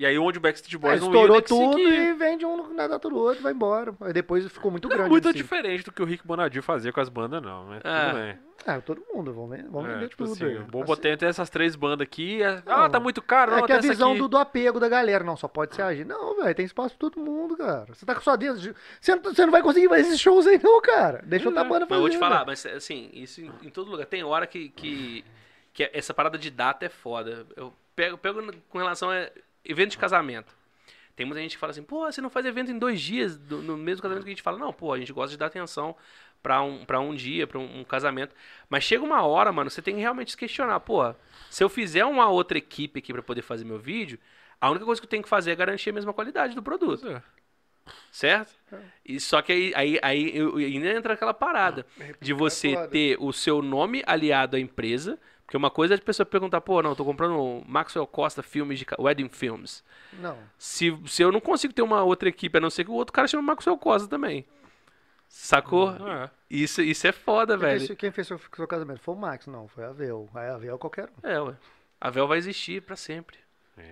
E 0.00 0.06
aí 0.06 0.18
onde 0.18 0.38
o 0.38 0.40
Backstreet 0.40 0.80
Boys 0.80 0.98
não 0.98 1.08
ia, 1.08 1.12
estourou 1.14 1.36
N5 1.42 1.46
tudo 1.46 1.78
ia. 1.78 2.08
e 2.08 2.12
vende 2.14 2.46
um 2.46 2.72
na 2.72 2.88
data 2.88 3.06
do 3.06 3.18
outro, 3.18 3.42
vai 3.42 3.52
embora. 3.52 3.94
Aí 4.00 4.14
depois 4.14 4.50
ficou 4.50 4.70
muito 4.70 4.88
Não 4.88 4.94
é 4.94 4.96
grande. 4.96 5.10
muito 5.10 5.28
assim. 5.28 5.36
diferente 5.36 5.84
do 5.84 5.92
que 5.92 6.00
o 6.00 6.06
Rick 6.06 6.26
Bonadio 6.26 6.62
fazia 6.62 6.90
com 6.90 7.00
as 7.02 7.10
bandas, 7.10 7.42
não. 7.42 7.66
Mas 7.66 7.82
tudo 7.82 8.18
bem. 8.18 8.38
Ah, 8.66 8.80
todo 8.80 9.02
mundo, 9.12 9.32
vamos, 9.34 9.50
ver- 9.50 9.68
vamos 9.70 9.90
É, 9.90 9.94
vender 9.94 10.08
tipo 10.08 10.24
tudo. 10.24 10.32
assim, 10.32 10.44
aí. 10.44 10.58
bom 10.60 10.78
Assim, 10.78 10.86
botar 10.86 11.08
entre 11.10 11.28
essas 11.28 11.50
três 11.50 11.76
bandas 11.76 12.00
aqui. 12.06 12.42
É... 12.42 12.62
Não, 12.64 12.72
Ah, 12.84 12.88
tá 12.88 12.98
muito 12.98 13.20
caro, 13.20 13.50
não, 13.52 13.58
É 13.58 13.62
que 13.66 13.72
a 13.72 13.78
visão 13.80 14.16
do, 14.16 14.26
do 14.26 14.38
apego 14.38 14.80
da 14.80 14.88
galera, 14.88 15.22
não, 15.22 15.36
só 15.36 15.46
pode 15.48 15.74
ser 15.74 15.82
agir. 15.82 16.06
Não, 16.06 16.36
velho, 16.42 16.54
tem 16.54 16.64
espaço 16.64 16.96
pra 16.96 17.10
todo 17.10 17.20
mundo, 17.22 17.54
cara. 17.58 17.86
Você 17.92 18.06
tá 18.06 18.14
com 18.14 18.22
sua 18.22 18.36
dentro. 18.36 18.58
de- 18.58 18.74
Você 18.98 19.14
não, 19.14 19.22
você 19.22 19.44
não 19.44 19.52
vai 19.52 19.62
conseguir 19.62 19.88
fazer 19.90 20.00
esses 20.00 20.18
shows 20.20 20.46
aí, 20.46 20.58
não, 20.62 20.80
cara. 20.80 21.22
Deixa 21.26 21.46
outra 21.48 21.62
banda 21.62 21.80
Mas 21.80 21.88
fazer. 21.90 21.96
eu 21.98 22.00
vou 22.00 22.10
te 22.10 22.18
falar, 22.18 22.36
velho. 22.38 22.46
mas 22.46 22.64
assim, 22.64 23.10
isso 23.12 23.42
em, 23.42 23.52
em 23.64 23.68
todo 23.70 23.90
lugar. 23.90 24.06
Tem 24.06 24.24
hora 24.24 24.46
que, 24.46 24.70
que, 24.70 25.24
que 25.74 25.90
essa 25.92 26.14
parada 26.14 26.38
de 26.38 26.50
data 26.50 26.86
é 26.86 26.88
foda. 26.88 27.46
Eu 27.54 27.70
pego, 27.94 28.16
pego 28.16 28.40
com 28.70 28.78
relação 28.78 29.10
a 29.10 29.26
evento 29.64 29.92
de 29.92 29.98
casamento. 29.98 30.54
Tem 31.16 31.26
muita 31.26 31.40
gente 31.42 31.52
que 31.52 31.58
fala 31.58 31.70
assim, 31.72 31.82
pô, 31.82 32.10
você 32.10 32.20
não 32.20 32.30
faz 32.30 32.46
evento 32.46 32.70
em 32.70 32.78
dois 32.78 33.00
dias, 33.00 33.36
do- 33.36 33.60
no 33.62 33.76
mesmo 33.76 34.02
casamento 34.02 34.24
que 34.24 34.30
a 34.30 34.32
gente 34.34 34.42
fala. 34.42 34.58
Não, 34.58 34.72
pô, 34.72 34.92
a 34.92 34.98
gente 34.98 35.12
gosta 35.12 35.30
de 35.30 35.36
dar 35.36 35.46
atenção 35.46 35.94
pra 36.42 36.62
um, 36.62 36.84
pra 36.84 36.98
um 37.00 37.14
dia, 37.14 37.46
pra 37.46 37.58
um, 37.58 37.80
um 37.80 37.84
casamento. 37.84 38.34
Mas 38.70 38.84
chega 38.84 39.04
uma 39.04 39.22
hora, 39.22 39.52
mano, 39.52 39.68
você 39.68 39.82
tem 39.82 39.94
que 39.96 40.00
realmente 40.00 40.30
se 40.30 40.36
questionar, 40.36 40.80
pô, 40.80 41.14
se 41.50 41.62
eu 41.62 41.68
fizer 41.68 42.04
uma 42.06 42.28
outra 42.30 42.56
equipe 42.56 42.98
aqui 43.00 43.12
pra 43.12 43.22
poder 43.22 43.42
fazer 43.42 43.64
meu 43.64 43.78
vídeo, 43.78 44.18
a 44.60 44.70
única 44.70 44.84
coisa 44.86 45.00
que 45.00 45.04
eu 45.06 45.10
tenho 45.10 45.22
que 45.22 45.28
fazer 45.28 45.50
é 45.50 45.56
garantir 45.56 45.90
a 45.90 45.92
mesma 45.92 46.12
qualidade 46.12 46.54
do 46.54 46.62
produto. 46.62 47.06
É. 47.06 47.22
Certo? 48.12 48.52
E 49.04 49.18
só 49.20 49.42
que 49.42 49.52
aí, 49.52 49.72
aí, 49.74 49.98
aí 50.02 50.36
eu- 50.36 50.56
ainda 50.56 50.88
entra 50.92 51.14
aquela 51.14 51.34
parada 51.34 51.86
de 52.20 52.32
você 52.32 52.68
ter 52.90 53.16
o 53.20 53.32
seu 53.32 53.62
nome 53.62 54.02
aliado 54.06 54.56
à 54.56 54.60
empresa. 54.60 55.18
Porque 55.50 55.56
uma 55.56 55.68
coisa 55.68 55.94
é 55.94 55.96
a 55.96 56.00
pessoa 56.00 56.24
perguntar, 56.24 56.60
pô, 56.60 56.80
não, 56.80 56.94
tô 56.94 57.04
comprando 57.04 57.64
Maxwell 57.66 58.06
Costa 58.06 58.40
filmes 58.40 58.78
de 58.78 58.86
Wedding 58.96 59.28
Films. 59.28 59.82
Não. 60.12 60.38
Se, 60.56 60.96
se 61.08 61.24
eu 61.24 61.32
não 61.32 61.40
consigo 61.40 61.74
ter 61.74 61.82
uma 61.82 62.04
outra 62.04 62.28
equipe, 62.28 62.56
a 62.56 62.60
não 62.60 62.70
ser 62.70 62.84
que 62.84 62.90
o 62.92 62.94
outro 62.94 63.12
cara 63.12 63.26
chama 63.26 63.42
Maxwell 63.42 63.76
Costa 63.76 64.06
também. 64.06 64.46
Sacou? 65.28 65.90
É. 65.90 66.30
Isso, 66.48 66.80
isso 66.82 67.04
é 67.04 67.10
foda, 67.10 67.54
Quem 67.58 67.66
velho. 67.66 67.84
fez, 67.84 67.98
quem 67.98 68.10
fez 68.12 68.28
seu, 68.28 68.40
seu 68.54 68.68
casamento? 68.68 69.00
Foi 69.00 69.12
o 69.12 69.18
Max, 69.18 69.48
não. 69.48 69.66
Foi 69.66 69.82
a 69.82 69.90
Vel. 69.90 70.28
Aí 70.32 70.50
a 70.50 70.56
Vel 70.56 70.78
qualquer 70.78 71.08
um. 71.08 71.28
É, 71.28 71.40
ué. 71.40 71.56
A 72.00 72.10
Vel 72.10 72.28
vai 72.28 72.38
existir 72.38 72.82
pra 72.82 72.94
sempre. 72.94 73.36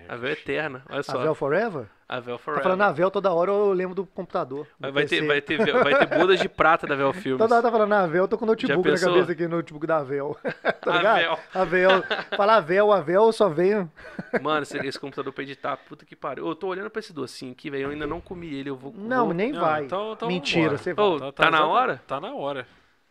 A 0.07 0.15
Vel 0.15 0.29
é 0.29 0.33
eterna. 0.33 0.83
Olha 0.89 0.99
A 0.99 1.03
só. 1.03 1.17
Vel 1.19 1.33
Forever? 1.33 1.87
A 2.07 2.19
Vel 2.19 2.37
Tá 2.37 2.43
Forever. 2.43 2.63
falando 2.63 2.81
a 2.81 2.91
Vel 2.91 3.09
toda 3.11 3.31
hora, 3.31 3.49
eu 3.51 3.71
lembro 3.73 3.95
do 3.95 4.05
computador. 4.05 4.67
do 4.79 4.91
Vai, 4.91 5.05
ter, 5.05 5.25
vai, 5.25 5.41
ter, 5.41 5.57
vai 5.57 5.95
ter 6.05 6.17
bodas 6.17 6.39
de 6.39 6.47
prata 6.49 6.85
da 6.87 6.95
Vel 6.95 7.11
Filmes. 7.13 7.39
Toda 7.39 7.55
hora 7.55 7.63
tá 7.63 7.71
falando 7.71 7.93
a 7.93 8.05
Vel, 8.07 8.23
eu 8.23 8.27
tô 8.27 8.37
com 8.37 8.45
o 8.45 8.47
notebook 8.47 8.87
na 8.89 8.99
cabeça 8.99 9.31
aqui, 9.31 9.43
no 9.47 9.57
notebook 9.57 9.85
da 9.87 10.03
Vel. 10.03 10.37
tá 10.81 10.93
A 10.93 10.97
ligado? 10.97 11.17
Vel. 11.19 11.39
A 11.53 11.65
Vel. 11.65 12.03
Fala 12.37 12.55
a 12.55 12.59
Vel, 12.59 12.91
a 12.91 13.01
Vel 13.01 13.31
só 13.31 13.49
veio. 13.49 13.91
Mano, 14.41 14.63
esse, 14.63 14.77
esse 14.85 14.99
computador 14.99 15.33
pra 15.33 15.43
editar, 15.43 15.77
puta 15.77 16.05
que 16.05 16.15
pariu. 16.15 16.47
Eu 16.47 16.55
tô 16.55 16.67
olhando 16.67 16.89
pra 16.89 16.99
esse 16.99 17.13
docinho 17.13 17.51
aqui, 17.51 17.69
velho. 17.69 17.85
Eu 17.85 17.89
ainda 17.91 18.05
não 18.07 18.21
comi 18.21 18.53
ele. 18.53 18.69
Eu 18.69 18.75
vou. 18.75 18.93
Não, 18.95 19.25
vou- 19.25 19.33
nem 19.33 19.51
Não, 19.51 19.61
vai. 19.61 19.85
então- 19.85 20.13
então 20.13 20.27
Mentira, 20.27 20.77
você 20.77 20.93
vai. 20.93 21.05
Ô, 21.05 21.31
tá 21.31 21.49
na 21.49 21.57
exato- 21.57 21.69
hora? 21.71 22.01
Tá 22.07 22.19
na 22.21 22.33
hora. 22.33 22.67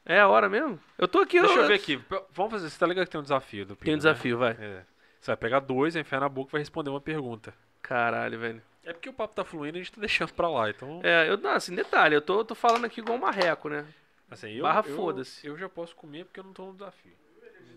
É 0.06 0.20
a 0.20 0.28
hora 0.28 0.48
mesmo? 0.48 0.78
Eu 0.96 1.06
tô 1.06 1.18
aqui. 1.18 1.40
Deixa 1.40 1.54
eu 1.60 1.66
ver 1.66 1.74
aqui. 1.74 2.00
Vamos 2.32 2.52
fazer. 2.52 2.70
Você 2.70 2.78
tá 2.78 2.86
ligado 2.86 3.04
que 3.06 3.10
tem 3.12 3.20
um 3.20 3.22
desafio 3.22 3.66
do 3.66 3.76
Tem 3.76 3.76
um 3.76 3.84
Pino, 3.84 3.92
né? 3.92 3.96
desafio, 3.98 4.38
vai. 4.38 4.56
É. 4.58 4.82
Você 5.20 5.30
vai 5.30 5.36
pegar 5.36 5.60
dois, 5.60 5.94
vai 5.94 6.02
enfiar 6.02 6.20
na 6.20 6.28
boca 6.28 6.50
e 6.50 6.52
vai 6.52 6.60
responder 6.60 6.90
uma 6.90 7.00
pergunta. 7.00 7.52
Caralho, 7.82 8.38
velho. 8.38 8.62
É 8.84 8.92
porque 8.92 9.08
o 9.08 9.12
papo 9.12 9.34
tá 9.34 9.44
fluindo 9.44 9.76
e 9.76 9.80
a 9.80 9.84
gente 9.84 9.92
tá 9.92 10.00
deixando 10.00 10.32
pra 10.32 10.48
lá, 10.48 10.70
então... 10.70 11.00
É, 11.02 11.28
eu, 11.28 11.36
não, 11.36 11.50
assim, 11.50 11.74
detalhe, 11.74 12.14
eu 12.14 12.22
tô, 12.22 12.44
tô 12.44 12.54
falando 12.54 12.84
aqui 12.86 13.00
igual 13.00 13.18
um 13.18 13.20
marreco, 13.20 13.68
né? 13.68 13.86
Assim, 14.30 14.50
eu, 14.52 14.62
Barra 14.62 14.82
eu- 14.86 14.96
foda-se. 14.96 15.46
Eu 15.46 15.56
já 15.58 15.68
posso 15.68 15.94
comer 15.96 16.24
porque 16.24 16.40
eu 16.40 16.44
não 16.44 16.52
tô 16.52 16.66
no 16.66 16.72
desafio. 16.72 17.12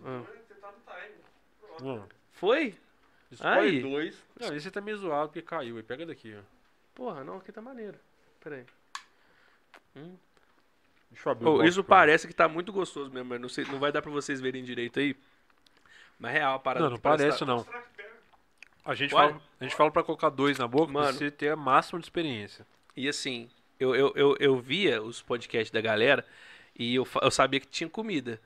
Ah. 0.04 0.22
Hum. 1.82 2.02
Foi? 2.32 2.74
Escolhe 3.30 3.58
Aí. 3.58 3.80
dois. 3.82 4.22
Não, 4.38 4.54
esse 4.54 4.70
tá 4.70 4.80
meio 4.80 4.96
zoado 4.98 5.28
porque 5.28 5.42
caiu. 5.42 5.78
E 5.78 5.82
pega 5.82 6.04
daqui, 6.06 6.34
ó. 6.38 6.42
Porra, 6.94 7.24
não, 7.24 7.38
aqui 7.38 7.50
tá 7.50 7.60
maneiro. 7.62 7.98
Pera 8.40 8.56
aí. 8.56 8.66
Deixa 11.10 11.28
eu 11.28 11.32
abrir 11.32 11.46
Ô, 11.46 11.50
o 11.50 11.56
box 11.58 11.68
isso 11.68 11.84
pra- 11.84 11.96
parece 11.98 12.26
que 12.26 12.34
tá 12.34 12.48
muito 12.48 12.72
gostoso 12.72 13.10
mesmo, 13.10 13.28
mas 13.30 13.40
não, 13.40 13.48
sei, 13.48 13.64
não 13.66 13.78
vai 13.78 13.92
dar 13.92 14.02
pra 14.02 14.10
vocês 14.10 14.40
verem 14.40 14.62
direito 14.64 14.98
aí. 14.98 15.16
Mas 16.22 16.32
real, 16.34 16.54
a 16.54 16.58
parada. 16.60 16.84
Não, 16.84 16.92
não 16.92 16.98
parece 17.00 17.40
tá- 17.40 17.44
não. 17.44 17.66
A 18.84 18.94
gente, 18.94 19.10
fala, 19.10 19.40
a 19.60 19.64
gente 19.64 19.74
fala 19.74 19.90
pra 19.90 20.04
colocar 20.04 20.28
dois 20.28 20.56
na 20.56 20.68
boca 20.68 20.92
pra 20.92 21.02
Mano. 21.02 21.12
você 21.12 21.32
ter 21.32 21.48
a 21.48 21.56
máxima 21.56 21.98
de 21.98 22.06
experiência. 22.06 22.64
E 22.96 23.08
assim, 23.08 23.48
eu, 23.78 23.92
eu, 23.96 24.12
eu, 24.14 24.36
eu 24.38 24.56
via 24.56 25.02
os 25.02 25.20
podcasts 25.20 25.72
da 25.72 25.80
galera 25.80 26.24
e 26.78 26.94
eu, 26.94 27.06
eu 27.20 27.30
sabia 27.30 27.58
que 27.58 27.66
tinha 27.66 27.90
comida. 27.90 28.40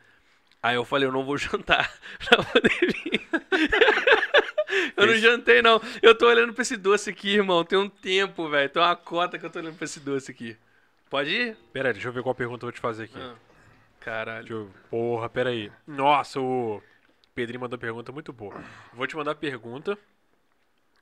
Aí 0.62 0.74
eu 0.74 0.86
falei, 0.86 1.06
eu 1.06 1.12
não 1.12 1.22
vou 1.22 1.36
jantar 1.38 1.92
pra 2.26 2.42
poder 2.44 2.78
vir. 2.80 3.28
eu 4.96 5.06
não 5.06 5.14
jantei, 5.16 5.60
não. 5.60 5.78
Eu 6.00 6.16
tô 6.16 6.26
olhando 6.28 6.54
pra 6.54 6.62
esse 6.62 6.78
doce 6.78 7.10
aqui, 7.10 7.34
irmão. 7.34 7.62
Tem 7.62 7.78
um 7.78 7.90
tempo, 7.90 8.48
velho. 8.48 8.70
Tem 8.70 8.82
uma 8.82 8.96
cota 8.96 9.38
que 9.38 9.44
eu 9.44 9.50
tô 9.50 9.58
olhando 9.58 9.76
pra 9.76 9.84
esse 9.84 10.00
doce 10.00 10.30
aqui. 10.30 10.56
Pode 11.10 11.28
ir? 11.30 11.56
Pera 11.74 11.90
aí, 11.90 11.92
deixa 11.92 12.08
eu 12.08 12.12
ver 12.12 12.22
qual 12.22 12.34
pergunta 12.34 12.64
eu 12.64 12.68
vou 12.68 12.72
te 12.72 12.80
fazer 12.80 13.04
aqui. 13.04 13.18
Ah, 13.18 13.34
Caralho. 14.00 14.40
Deixa 14.46 14.54
eu... 14.54 14.70
Porra, 14.90 15.28
pera 15.28 15.50
aí. 15.50 15.70
Nossa, 15.86 16.40
o 16.40 16.82
Pedrinho 17.36 17.60
mandou 17.60 17.78
pergunta 17.78 18.10
muito 18.10 18.32
boa. 18.32 18.54
Vou 18.94 19.06
te 19.06 19.14
mandar 19.14 19.32
a 19.32 19.34
pergunta 19.34 19.98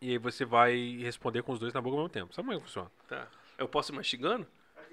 e 0.00 0.10
aí 0.10 0.18
você 0.18 0.44
vai 0.44 0.98
responder 1.00 1.44
com 1.44 1.52
os 1.52 1.60
dois 1.60 1.72
na 1.72 1.80
boca 1.80 1.94
ao 1.94 1.98
mesmo 2.02 2.08
tempo. 2.08 2.34
Sabe 2.34 2.46
como 2.48 2.52
é 2.58 2.60
que 2.60 2.66
funciona? 2.66 2.90
Tá. 3.08 3.28
Eu 3.56 3.68
posso 3.68 3.92
ir 3.92 3.94
mastigando? 3.94 4.44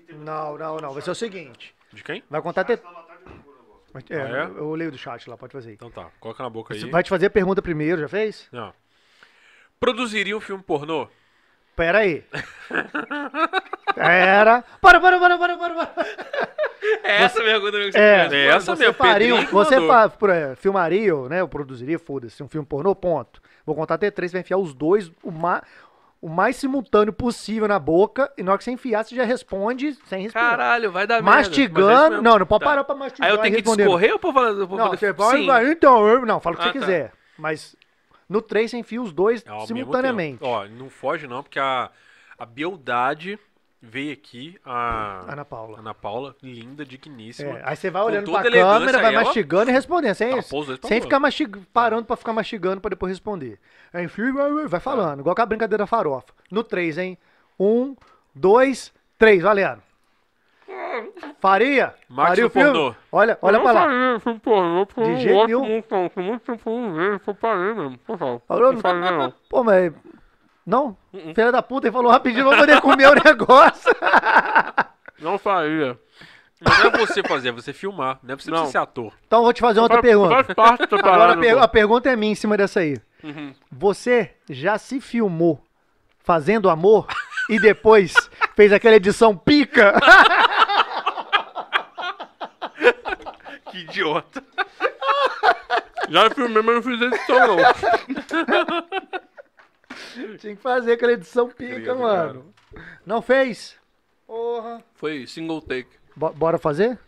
Não, 0.08 0.56
não, 0.56 0.78
não. 0.78 0.94
Vai 0.94 1.02
ser 1.02 1.10
o 1.10 1.16
seguinte. 1.16 1.74
De 1.92 2.04
quem? 2.04 2.24
Vai 2.30 2.44
contar 2.44 2.62
até. 2.62 2.74
É, 2.74 4.22
Ah, 4.22 4.38
é? 4.38 4.44
Eu 4.46 4.72
leio 4.76 4.92
do 4.92 5.00
chat 5.00 5.28
lá, 5.28 5.36
pode 5.36 5.52
fazer. 5.52 5.74
Então 5.74 5.90
tá, 5.90 6.12
coloca 6.20 6.44
na 6.44 6.50
boca 6.50 6.76
aí. 6.76 6.80
Você 6.80 6.88
vai 6.92 7.02
te 7.02 7.10
fazer 7.10 7.26
a 7.26 7.30
pergunta 7.32 7.60
primeiro, 7.60 8.00
já 8.02 8.08
fez? 8.08 8.48
Não. 8.52 8.72
Produziria 9.80 10.38
um 10.38 10.40
filme 10.40 10.62
pornô? 10.64 11.10
Pera 11.76 12.00
aí. 12.00 12.24
Pera. 13.96 14.64
Para, 14.82 15.00
para, 15.00 15.20
para, 15.20 15.38
para, 15.38 15.58
para. 15.58 15.74
para. 15.86 16.06
É 17.04 17.24
essa 17.24 17.40
a 17.40 17.44
pergunta 17.44 17.78
mesmo 17.78 17.92
que 17.92 17.98
você 17.98 18.04
É, 18.04 18.20
fez. 18.30 18.34
É 18.34 18.46
essa 18.48 18.76
você 18.76 18.84
mesmo, 18.84 18.94
faria, 18.96 19.42
você 19.46 19.88
fa, 19.88 20.12
filmaria, 20.58 21.16
ou, 21.16 21.30
né? 21.30 21.42
Eu 21.42 21.48
produziria, 21.48 22.00
foda-se, 22.00 22.42
um 22.42 22.48
filme 22.48 22.66
pornô, 22.66 22.96
ponto. 22.96 23.42
Vou 23.66 23.76
contar 23.76 23.96
até 23.96 24.10
três, 24.10 24.32
vai 24.32 24.42
enfiar 24.42 24.58
os 24.58 24.74
dois 24.74 25.12
o, 25.24 25.32
ma, 25.32 25.62
o 26.22 26.28
mais 26.28 26.56
simultâneo 26.56 27.14
possível 27.14 27.68
na 27.68 27.78
boca, 27.78 28.32
e 28.38 28.42
na 28.44 28.52
hora 28.52 28.58
que 28.58 28.64
você 28.64 28.72
enfiar, 28.72 29.04
você 29.06 29.16
já 29.16 29.24
responde 29.24 29.94
sem 30.08 30.24
respirar. 30.24 30.50
Caralho, 30.52 30.92
vai 30.92 31.06
dar 31.06 31.16
merda. 31.16 31.30
Mas 31.30 31.46
é 31.46 31.50
Mastigando, 31.50 32.10
mesmo. 32.16 32.24
não, 32.24 32.40
não 32.40 32.46
pode 32.48 32.64
Tá. 32.64 32.70
parar 32.70 32.84
pra 32.84 32.96
mastigar. 32.96 33.30
Aí 33.30 33.36
eu 33.36 33.42
tenho 33.42 33.54
que 33.56 33.62
responder. 33.62 33.84
discorrer 33.84 34.14
ou 34.14 34.20
pra 34.20 34.34
falar? 34.34 34.54
Não, 34.54 34.90
você 34.90 35.14
vai, 35.14 35.72
então, 35.72 36.08
eu- 36.08 36.26
não, 36.26 36.40
fala 36.40 36.56
o 36.56 36.60
que 36.60 36.64
Ah, 36.68 36.72
você 36.72 36.80
tá. 36.80 36.86
quiser. 36.86 37.12
Mas 37.38 37.76
no 38.32 38.42
3 38.42 38.72
você 38.72 38.78
enfia 38.78 39.02
os 39.02 39.12
dois 39.12 39.44
É 39.46 39.50
ao 39.50 39.68
simultaneamente. 39.68 40.40
Ó, 40.42 40.66
não 40.68 40.90
foge 40.90 41.28
não, 41.28 41.44
porque 41.44 41.60
a, 41.60 41.92
a 42.40 42.46
beldade 42.46 43.38
veio 43.82 44.14
aqui 44.14 44.58
a 44.64 45.26
Ana 45.28 45.44
Paula. 45.44 45.80
Ana 45.80 45.94
Paula, 45.94 46.36
linda, 46.42 46.86
digníssima. 46.86 47.60
É, 47.60 47.62
aí 47.66 47.76
você 47.76 47.90
vai 47.90 48.04
olhando 48.04 48.32
pra 48.32 48.44
câmera, 48.44 49.00
vai 49.00 49.14
ela 49.14 49.24
mastigando 49.26 49.70
e 49.70 49.74
respondendo. 49.74 50.16
Sem, 50.16 50.30
dois 50.32 50.80
sem 50.84 51.02
ficar 51.02 51.20
mastig... 51.20 51.58
parando 51.74 52.06
pra 52.06 52.16
ficar 52.16 52.32
mastigando 52.32 52.80
pra 52.80 52.90
depois 52.90 53.12
responder. 53.12 53.60
Aí, 53.92 54.08
vai- 54.08 54.68
vai 54.68 54.80
falando, 54.80 55.20
igual 55.20 55.36
com 55.36 55.42
a 55.42 55.46
brincadeira 55.46 55.84
da 55.84 55.88
farofa. 55.88 56.34
No 56.50 56.64
3, 56.64 56.98
hein? 57.00 57.18
Um, 57.60 57.96
dois, 58.34 58.94
três, 59.18 59.42
valendo. 59.42 59.82
Faria? 61.40 61.94
Faria 62.16 62.46
o 62.46 62.50
filme? 62.50 62.72
pornô. 62.72 62.96
Olha, 63.12 63.38
olha 63.42 63.60
pra 63.60 63.72
lá. 63.72 63.88
De 63.88 65.14
De 65.16 65.22
jeito 65.22 65.46
nenhum. 65.48 65.84
Falou, 68.48 68.74
Não 68.74 68.80
falei, 68.82 69.12
não. 69.12 69.34
Pô, 69.50 69.64
mas. 69.64 69.92
Não? 70.66 70.96
Filha 71.34 71.52
da 71.52 71.62
puta, 71.64 71.88
ele 71.88 71.94
falou 71.94 72.12
rapidinho, 72.12 72.44
não 72.44 72.52
vou 72.52 72.60
poder 72.60 72.80
comer 72.82 73.08
o 73.08 73.16
negócio. 73.16 73.92
Não 75.20 75.38
faria. 75.38 76.00
Mas 76.64 76.80
não 76.80 76.88
é 76.88 76.98
você 76.98 77.22
fazer, 77.24 77.50
é 77.50 77.52
você 77.52 77.74
filmar. 77.74 78.18
Não 78.24 78.34
é 78.34 78.36
pra 78.36 78.44
você 78.44 78.50
Não. 78.52 78.66
ser 78.68 78.78
ator. 78.80 79.14
Então 79.28 79.40
eu 79.40 79.44
vou 79.44 79.54
te 79.54 79.62
fazer 79.62 79.80
outra 79.80 79.98
Faz- 79.98 80.08
pergunta. 80.08 80.30
Faz 80.44 80.48
parte 80.56 80.88
da 80.88 80.98
Agora 80.98 81.14
a, 81.16 81.18
parada. 81.20 81.42
per- 81.42 81.56
pô. 81.56 81.60
a 81.64 81.68
pergunta 81.68 82.10
é 82.12 82.16
minha 82.16 82.32
em 82.32 82.36
cima 82.36 82.58
dessa 82.58 82.80
aí. 82.80 82.98
Uhum. 83.24 83.54
Você 83.72 84.32
já 84.50 84.78
se 84.80 85.00
filmou 85.00 85.62
fazendo 86.24 86.70
amor 86.72 87.06
e 87.50 87.60
depois 87.60 88.14
fez 88.56 88.72
aquela 88.74 88.96
edição 88.96 89.36
pica? 89.38 89.94
Que 93.72 93.80
idiota. 93.80 94.44
Já 96.10 96.30
filmei, 96.30 96.62
mas 96.62 96.76
não 96.76 96.84
fiz 96.84 97.02
edição, 97.02 97.48
não. 97.48 97.58
Tinha 100.38 100.56
que 100.56 100.62
fazer 100.62 100.94
aquela 100.94 101.14
edição 101.14 101.48
pica, 101.50 101.96
mano. 101.96 102.54
Não 103.06 103.22
fez? 103.22 103.78
Porra. 104.28 104.84
Foi 104.96 105.26
single 105.28 105.62
take. 105.62 105.90
Bo- 106.16 106.34
bora 106.34 106.58
fazer? 106.58 107.00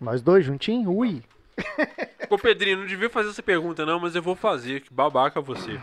Nós 0.00 0.22
dois 0.22 0.44
juntinhos? 0.44 0.86
Ui. 0.88 1.22
Ô, 2.30 2.38
Pedrinho, 2.38 2.78
não 2.78 2.86
devia 2.86 3.10
fazer 3.10 3.28
essa 3.30 3.42
pergunta, 3.42 3.84
não, 3.84 4.00
mas 4.00 4.14
eu 4.16 4.22
vou 4.22 4.34
fazer. 4.34 4.80
Que 4.80 4.92
babaca 4.92 5.40
você. 5.40 5.78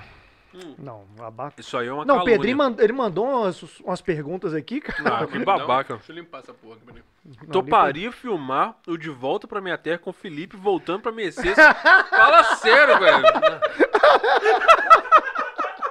Não, 0.78 1.04
abaca. 1.20 1.60
Isso 1.60 1.78
aí 1.78 1.88
é 1.88 1.94
uma 1.94 2.04
Não, 2.06 2.16
o 2.16 2.18
calúnia. 2.20 2.36
Pedrinho 2.38 2.58
mand- 2.58 2.80
ele 2.80 2.94
mandou 2.94 3.26
umas, 3.26 3.62
umas 3.80 4.02
perguntas 4.02 4.54
aqui, 4.54 4.82
cara. 4.82 5.24
Ah, 5.24 5.28
que 5.28 5.40
babaca. 5.40 5.96
Deixa 5.96 6.12
eu 6.12 6.16
limpar 6.16 6.40
essa 6.40 6.54
porra 6.54 6.76
aqui, 6.76 6.86
Pedrinho. 6.86 7.06
Toparia 7.52 8.12
filmar 8.12 8.76
o 8.88 8.98
De 8.98 9.10
Volta 9.10 9.48
Pra 9.48 9.62
Minha 9.62 9.78
Terra 9.78 9.98
com 10.00 10.10
o 10.10 10.14
Felipe 10.14 10.58
voltando 10.58 11.02
pra 11.02 11.12
Mercedes. 11.12 11.54
Fala 12.10 12.44
sério, 12.56 13.00
velho. 13.00 13.24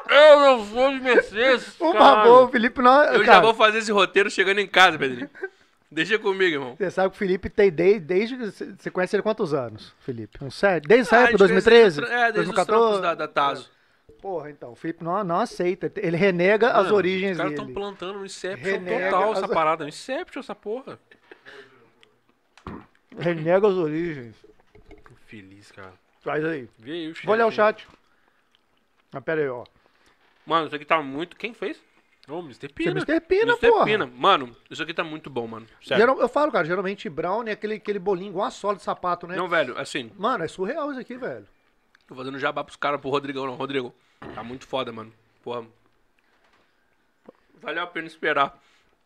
Eu 0.09 0.41
não 0.41 0.67
sou 0.67 0.91
de 0.91 1.01
Mercedes. 1.01 1.71
Por 1.75 1.93
caralho. 1.93 2.17
favor, 2.23 2.45
o 2.45 2.49
Felipe 2.49 2.83
não. 2.83 3.05
Eu 3.05 3.21
já 3.21 3.27
cara, 3.33 3.41
vou 3.43 3.55
fazer 3.55 3.79
esse 3.79 3.93
roteiro 3.93 4.29
chegando 4.31 4.59
em 4.59 4.67
casa, 4.67 4.99
Pedrinho. 4.99 5.31
Deixa 5.91 6.19
comigo, 6.19 6.55
irmão. 6.57 6.75
Você 6.77 6.91
sabe 6.91 7.11
que 7.11 7.15
o 7.17 7.19
Felipe 7.19 7.49
tem 7.49 7.71
desde. 7.71 8.01
desde 8.01 8.37
que- 8.37 8.51
você 8.79 8.91
conhece 8.91 9.15
ele 9.17 9.21
há 9.21 9.25
quantos 9.25 9.55
anos, 9.55 9.93
Felipe? 10.01 10.39
Um 10.43 10.51
sete? 10.51 10.87
Desde 10.89 11.07
essa 11.07 11.17
Ah, 11.17 11.21
época, 11.21 11.29
a 11.45 11.49
gente 11.49 11.65
2013? 11.65 12.01
fez- 12.01 12.13
É, 12.13 12.33
desde 12.33 12.41
os 12.41 12.47
2014? 12.47 12.67
trampos 12.83 13.01
da, 13.01 13.15
da 13.15 13.29
Tazo. 13.29 13.71
Porra, 14.21 14.51
então, 14.51 14.73
o 14.73 14.75
Felipe 14.77 15.03
não, 15.03 15.23
não 15.25 15.41
aceita. 15.41 15.91
Ele 15.97 16.17
renega 16.17 16.69
as 16.73 16.85
Mano, 16.85 16.97
origens 16.97 17.33
Os 17.33 17.37
caras 17.39 17.53
dele. 17.53 17.63
estão 17.63 17.75
plantando 17.75 18.19
um 18.19 18.25
Inception 18.25 18.71
Renega 18.73 19.11
total 19.11 19.33
as- 19.33 19.39
essa 19.39 19.49
parada. 19.49 19.85
Um 19.85 19.89
Inception 19.89 20.41
essa 20.41 20.55
porra. 20.55 20.99
Renega 23.19 23.67
as 23.67 23.75
origens. 23.75 24.37
Feliz, 25.27 25.71
cara. 25.73 25.93
Faz 26.21 26.45
aí. 26.45 26.69
Vê 26.79 26.93
aí 26.93 27.09
o 27.11 27.15
chat. 27.15 27.25
Vou 27.27 27.35
olhar 27.35 27.47
o 27.47 27.51
chat. 27.51 27.87
Ah, 29.13 29.21
pera 29.21 29.41
aí, 29.41 29.49
ó. 29.49 29.65
Mano, 30.47 30.67
isso 30.67 30.77
aqui 30.77 30.85
tá 30.85 31.01
muito. 31.03 31.37
Quem 31.37 31.55
fez? 31.55 31.81
Ô, 32.29 32.41
Mr. 32.41 32.51
Isso 32.51 32.67
é 32.67 32.69
Pina. 32.69 32.91
Mr. 32.93 33.21
Pina, 33.21 33.53
Mr. 33.55 33.69
porra. 33.71 33.85
Pina. 33.85 34.07
Mano, 34.07 34.55
isso 34.71 34.83
aqui 34.83 34.95
tá 34.95 35.03
muito 35.03 35.29
bom, 35.31 35.47
mano. 35.47 35.67
Geral- 35.81 36.21
eu 36.21 36.29
falo, 36.29 36.53
cara, 36.53 36.65
geralmente 36.67 37.09
brown 37.09 37.43
é 37.49 37.53
aquele, 37.53 37.75
aquele 37.75 37.99
bolinho 37.99 38.31
igual 38.31 38.47
a 38.47 38.51
sola 38.51 38.77
de 38.77 38.83
sapato, 38.83 39.27
né? 39.27 39.35
Não, 39.37 39.49
velho, 39.49 39.77
assim, 39.79 40.11
Mano, 40.17 40.45
é 40.45 40.49
surreal 40.49 40.91
isso 40.91 41.01
aqui, 41.01 41.17
velho. 41.17 41.47
tô 42.07 42.15
fazendo 42.15 42.39
jabá 42.39 42.63
pros 42.63 42.77
caras, 42.77 43.01
pro 43.01 43.11
Rodrigão, 43.11 43.47
não. 43.47 43.55
Rodrigo, 43.55 43.93
tá 44.35 44.43
muito 44.43 44.67
foda, 44.67 44.93
mano. 44.93 45.13
Porra. 45.43 45.67
Valeu 47.61 47.83
a 47.83 47.87
pena 47.87 48.07
esperar. 48.07 48.59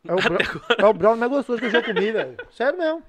É 0.06 0.12
o, 0.12 0.18
agora. 0.18 0.38
é 0.78 0.84
o 0.84 0.92
brown 0.92 1.16
mais 1.16 1.30
gostoso 1.30 1.58
que 1.60 1.66
eu 1.66 1.70
já 1.70 1.82
comi, 1.82 2.12
velho. 2.12 2.36
Sério 2.52 2.78
mesmo. 2.78 3.02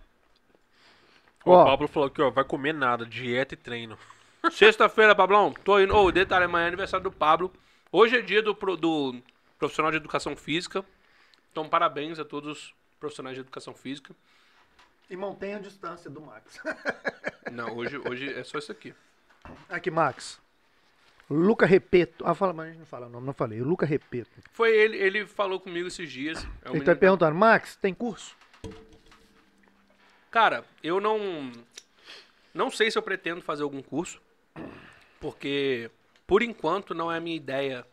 Ó, 1.45 1.51
Ó. 1.51 1.61
O 1.61 1.65
Pablo 1.65 1.87
falou 1.87 2.07
aqui, 2.07 2.21
ó, 2.21 2.29
vai 2.31 2.43
comer 2.43 2.73
nada, 2.73 3.05
dieta 3.05 3.53
e 3.53 3.57
treino. 3.57 3.97
Sexta-feira, 4.51 5.15
Pablão, 5.15 5.51
tô 5.51 5.79
indo. 5.79 5.95
Ô, 5.95 6.11
detalhe, 6.11 6.45
amanhã 6.45 6.65
é 6.65 6.67
aniversário 6.67 7.03
do 7.03 7.11
Pablo. 7.11 7.51
Hoje 7.91 8.17
é 8.17 8.21
dia 8.21 8.41
do, 8.41 8.55
pro- 8.55 8.77
do 8.77 9.21
profissional 9.59 9.91
de 9.91 9.97
educação 9.97 10.35
física. 10.35 10.83
Então, 11.51 11.67
parabéns 11.67 12.19
a 12.19 12.25
todos 12.25 12.51
os 12.57 12.73
profissionais 12.99 13.35
de 13.35 13.41
educação 13.41 13.73
física. 13.73 14.15
E 15.09 15.15
mantenha 15.15 15.57
a 15.57 15.59
distância 15.59 16.09
do 16.09 16.21
Max. 16.21 16.59
Não, 17.51 17.75
hoje, 17.77 17.97
hoje 17.97 18.33
é 18.33 18.43
só 18.43 18.57
isso 18.57 18.71
aqui. 18.71 18.93
Aqui, 19.69 19.91
Max. 19.91 20.39
Luca 21.29 21.65
Repeto. 21.65 22.23
Ah, 22.27 22.35
fala, 22.35 22.53
mas 22.53 22.65
a 22.67 22.69
gente 22.69 22.79
não 22.79 22.85
fala 22.85 23.07
o 23.07 23.09
nome, 23.09 23.25
não 23.25 23.33
falei. 23.33 23.59
Luca 23.61 23.85
Repeto. 23.85 24.29
Foi 24.51 24.69
ele, 24.75 24.97
ele 24.97 25.25
falou 25.25 25.59
comigo 25.59 25.87
esses 25.87 26.11
dias. 26.11 26.43
É 26.63 26.69
um 26.69 26.73
Ele 26.75 26.79
tá 26.81 26.91
menino- 26.91 26.95
perguntando, 26.97 27.35
Max, 27.35 27.75
tem 27.75 27.93
curso? 27.93 28.35
Cara, 30.31 30.65
eu 30.83 30.99
não. 30.99 31.51
Não 32.53 32.69
sei 32.69 32.89
se 32.91 32.97
eu 32.97 33.01
pretendo 33.01 33.41
fazer 33.41 33.63
algum 33.63 33.81
curso. 33.81 34.21
Porque, 35.19 35.89
por 36.27 36.41
enquanto, 36.41 36.93
não 36.93 37.11
é 37.11 37.17
a 37.17 37.21
minha 37.21 37.35
ideia. 37.35 37.85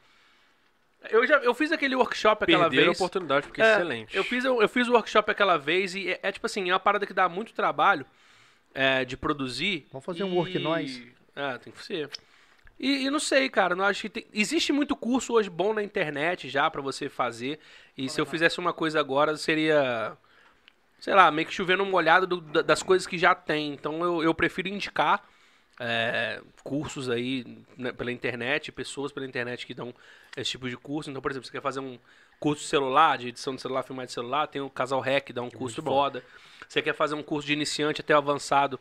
Eu 1.11 1.27
já 1.27 1.39
eu 1.39 1.52
fiz 1.55 1.73
aquele 1.73 1.97
workshop 1.97 2.44
aquela 2.44 2.65
Perder 2.69 2.83
a 2.83 2.85
vez. 2.86 2.97
oportunidade, 3.01 3.47
porque 3.49 3.61
é, 3.61 3.65
É, 3.65 3.73
excelente. 3.75 4.17
Eu 4.17 4.23
fiz, 4.23 4.44
eu 4.44 4.69
fiz 4.69 4.86
o 4.89 4.93
workshop 4.93 5.31
aquela 5.31 5.57
vez 5.57 5.94
e 5.97 6.11
é, 6.12 6.20
é 6.23 6.31
tipo 6.31 6.47
assim, 6.47 6.70
é 6.70 6.73
uma 6.73 6.78
parada 6.78 7.05
que 7.07 7.12
dá 7.12 7.28
muito 7.28 7.52
trabalho 7.52 8.07
é, 8.73 9.05
de 9.05 9.17
produzir. 9.17 9.86
Vamos 9.91 10.05
fazer 10.05 10.23
um 10.23 10.33
e- 10.33 10.36
work 10.36 10.59
nós? 10.61 11.02
É, 11.35 11.59
tem 11.59 11.73
que 11.73 11.83
ser. 11.85 12.09
E, 12.83 13.05
e 13.07 13.11
não 13.11 13.20
sei, 13.20 13.49
cara, 13.49 13.77
não 13.77 13.85
acho 13.85 14.02
que 14.02 14.09
tem... 14.11 14.27
existe 14.35 14.73
muito 14.73 14.97
curso 14.97 15.33
hoje 15.35 15.49
bom 15.49 15.73
na 15.73 15.83
internet 15.85 16.49
já 16.49 16.69
pra 16.69 16.83
você 16.83 17.09
fazer. 17.09 17.61
E 17.97 18.09
se 18.09 18.20
eu 18.20 18.27
fizesse 18.27 18.59
uma 18.59 18.73
coisa 18.73 18.99
agora 18.99 19.36
seria 19.36 20.17
sei 20.99 21.15
lá, 21.15 21.31
meio 21.33 21.49
que 21.49 21.55
chovendo 21.55 21.83
uma 21.83 21.97
olhada 21.97 22.27
do- 22.27 22.41
da- 22.41 22.62
das 22.62 22.83
coisas 22.83 23.07
que 23.07 23.19
já 23.19 23.35
tem. 23.35 23.73
Então 23.73 24.02
eu, 24.05 24.23
eu 24.23 24.35
prefiro 24.35 24.69
indicar 24.69 25.25
é, 25.81 26.41
cursos 26.62 27.09
aí 27.09 27.44
né, 27.77 27.93
pela 27.93 28.12
internet, 28.12 28.70
pessoas 28.70 29.11
pela 29.11 29.27
internet 29.27 29.67
que 29.67 29.75
dão 29.75 29.93
esse 30.36 30.51
tipo 30.52 30.69
de 30.69 30.77
curso. 30.77 31.11
Então, 31.11 31.20
por 31.23 31.31
exemplo, 31.31 31.47
você 31.47 31.52
quer 31.52 31.62
fazer 31.62 31.81
um 31.81 31.99
curso 32.39 32.62
de 32.62 32.69
celular, 32.69 33.19
de 33.19 33.28
edição 33.28 33.55
de 33.55 33.62
celular, 33.62 33.83
filmar 33.83 34.07
de 34.07 34.12
celular, 34.12 34.47
tem 34.47 34.61
o 34.61 34.70
Casal 34.70 35.01
Rec, 35.01 35.31
dá 35.33 35.43
um 35.43 35.51
curso 35.51 35.81
bom. 35.83 35.93
foda. 35.93 36.23
Você 36.69 36.83
quer 36.83 36.94
fazer 36.94 37.15
um 37.15 37.23
curso 37.23 37.47
de 37.47 37.52
iniciante 37.52 38.01
até 38.01 38.12
avançado 38.15 38.78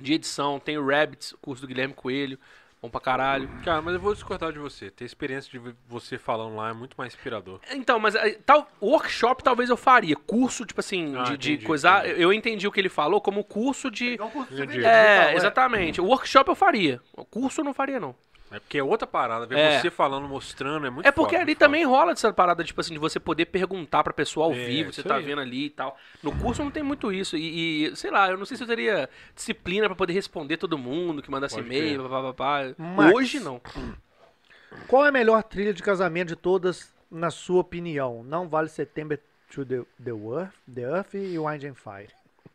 de 0.00 0.14
edição, 0.14 0.60
tem 0.60 0.78
o 0.78 0.86
Rabbits, 0.86 1.32
o 1.32 1.38
curso 1.38 1.62
do 1.62 1.66
Guilherme 1.68 1.94
Coelho, 1.94 2.38
bom 2.80 2.88
pra 2.88 3.00
caralho. 3.00 3.48
Cara, 3.64 3.80
mas 3.82 3.94
eu 3.94 4.00
vou 4.00 4.14
discordar 4.14 4.52
de 4.52 4.58
você. 4.58 4.90
Ter 4.90 5.04
experiência 5.04 5.50
de 5.50 5.74
você 5.88 6.18
falando 6.18 6.56
lá 6.56 6.70
é 6.70 6.72
muito 6.72 6.94
mais 6.96 7.14
inspirador. 7.14 7.60
Então, 7.72 7.98
mas 7.98 8.14
aí, 8.16 8.34
tal, 8.46 8.68
workshop 8.80 9.42
talvez 9.42 9.68
eu 9.70 9.76
faria. 9.76 10.16
Curso, 10.16 10.64
tipo 10.64 10.80
assim, 10.80 11.14
Ah, 11.16 11.22
de, 11.24 11.36
de 11.36 11.52
entendi, 11.52 11.66
coisa. 11.66 11.98
entendi. 12.00 12.22
Eu 12.22 12.32
entendi 12.32 12.68
o 12.68 12.72
que 12.72 12.80
ele 12.80 12.88
falou 12.88 13.20
como 13.20 13.42
curso 13.44 13.90
de. 13.90 14.14
Entendi. 14.50 14.84
É, 14.84 15.34
exatamente. 15.34 16.00
O 16.00 16.04
workshop 16.06 16.48
eu 16.50 16.54
faria. 16.56 17.00
O 17.16 17.24
curso 17.24 17.60
eu 17.60 17.64
não 17.64 17.74
faria, 17.74 17.98
não. 18.00 18.14
É 18.50 18.58
porque 18.60 18.78
é 18.78 18.82
outra 18.82 19.06
parada. 19.06 19.44
Ver 19.46 19.58
É. 19.58 19.80
você 19.80 19.90
falando, 19.90 20.26
mostrando, 20.28 20.86
é 20.86 20.90
muito 20.90 21.06
É 21.06 21.12
porque 21.12 21.32
foda, 21.36 21.42
ali 21.42 21.54
foda. 21.54 21.66
também 21.66 21.84
rola 21.84 22.12
dessa 22.14 22.32
parada, 22.32 22.64
tipo 22.64 22.80
assim, 22.80 22.94
de 22.94 22.98
você 22.98 23.20
poder 23.20 23.46
perguntar 23.46 24.02
pra 24.02 24.12
pessoa 24.12 24.46
ao 24.46 24.52
É, 24.52 24.64
vivo, 24.66 24.92
você 24.92 25.02
tá 25.02 25.16
aí. 25.16 25.24
vendo 25.24 25.40
ali 25.40 25.66
e 25.66 25.70
tal. 25.70 25.98
No 26.22 26.34
curso 26.38 26.64
não 26.64 26.70
tem 26.70 26.82
muito 26.82 27.12
isso. 27.12 27.36
E, 27.36 27.86
e, 27.90 27.96
sei 27.96 28.10
lá, 28.10 28.30
eu 28.30 28.36
não 28.38 28.46
sei 28.46 28.56
se 28.56 28.62
eu 28.62 28.66
teria 28.66 29.08
disciplina 29.34 29.86
pra 29.86 29.94
poder 29.96 30.12
responder 30.14 30.56
todo 30.56 30.78
mundo 30.78 31.22
que 31.22 31.30
mandasse 31.30 31.58
e-mail, 31.60 32.08
papapá. 32.08 32.60
Hoje 33.14 33.38
não. 33.40 33.60
Qual 34.86 35.04
é 35.04 35.08
a 35.08 35.12
melhor 35.12 35.42
trilha 35.42 35.72
de 35.72 35.82
casamento 35.82 36.28
de 36.28 36.36
todas, 36.36 36.92
na 37.10 37.30
sua 37.30 37.60
opinião? 37.60 38.22
Não 38.22 38.48
vale 38.48 38.68
September 38.68 39.18
to 39.50 39.64
the, 39.64 39.82
the, 40.02 40.10
Earth, 40.10 40.52
the 40.74 40.82
Earth 40.82 41.14
e 41.14 41.38
Wind 41.38 41.64
and 41.64 41.74
Fire. 41.74 42.08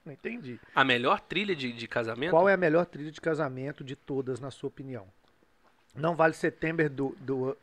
Não 0.06 0.12
entendi. 0.14 0.60
A 0.76 0.84
melhor 0.84 1.20
trilha 1.22 1.56
de, 1.56 1.72
de 1.72 1.88
casamento? 1.88 2.32
Qual 2.32 2.48
é 2.50 2.54
a 2.54 2.58
melhor 2.58 2.86
trilha 2.86 3.12
de 3.12 3.22
casamento 3.22 3.84
de 3.84 3.96
todas, 3.96 4.40
na 4.40 4.52
sua 4.52 4.68
opinião? 4.68 5.08
Não 5.96 6.16
vale 6.16 6.34
September 6.34 6.90
do, 6.90 7.16
do, 7.20 7.58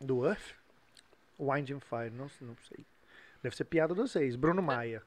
do 0.00 0.26
Earth? 0.26 0.54
Wind 1.38 1.70
and 1.70 1.80
Fire, 1.80 2.10
não, 2.10 2.28
não 2.40 2.56
sei. 2.68 2.84
Deve 3.42 3.54
ser 3.54 3.64
piada 3.64 3.94
de 3.94 4.00
vocês. 4.00 4.34
Bruno 4.34 4.60
Maia. 4.60 5.02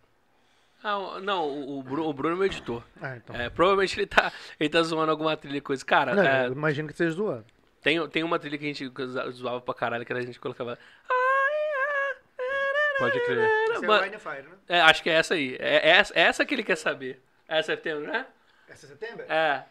Ah, 0.84 1.20
não, 1.22 1.46
o, 1.48 1.80
o 1.80 1.84
Bru- 1.84 2.08
o 2.08 2.14
Bruno 2.14 2.36
é 2.36 2.38
meu 2.38 2.46
editor. 2.46 2.84
Ah, 3.02 3.18
então. 3.18 3.36
É, 3.36 3.50
provavelmente 3.50 4.00
ele 4.00 4.08
tá, 4.08 4.32
ele 4.60 4.70
tá 4.70 4.82
zoando 4.82 5.12
alguma 5.12 5.36
trilha 5.36 5.58
e 5.58 5.62
coisa. 5.62 5.84
Cara, 5.86 6.16
Não, 6.16 6.24
é, 6.24 6.48
eu 6.48 6.54
imagino 6.54 6.88
que 6.88 6.96
seja 6.96 7.12
zoando. 7.12 7.46
tem, 7.82 8.08
tem 8.10 8.24
uma 8.24 8.40
trilha 8.40 8.58
que 8.58 8.64
a 8.64 8.68
gente 8.68 8.92
zoava 9.32 9.60
pra 9.62 9.74
caralho, 9.74 10.06
que 10.06 10.14
a 10.14 10.22
gente 10.22 10.40
colocava. 10.40 10.80
Pode 12.98 13.20
crer. 13.26 13.50
Esse 13.72 13.86
Mas- 13.86 14.14
é 14.14 14.20
Fire, 14.20 14.44
né? 14.44 14.56
É, 14.70 14.82
acho 14.82 15.02
que 15.04 15.10
é 15.10 15.14
essa 15.14 15.34
aí. 15.34 15.56
É, 15.60 15.90
é 15.90 15.90
essa, 15.98 16.14
é 16.14 16.22
essa 16.22 16.46
que 16.46 16.54
ele 16.54 16.64
quer 16.64 16.76
saber. 16.78 17.22
É 17.48 17.58
essa 17.60 17.76
setembro, 17.76 18.06
né? 18.12 18.26
Essa 18.70 18.86
é 18.86 18.90
September? 18.90 19.26
É. 19.30 19.64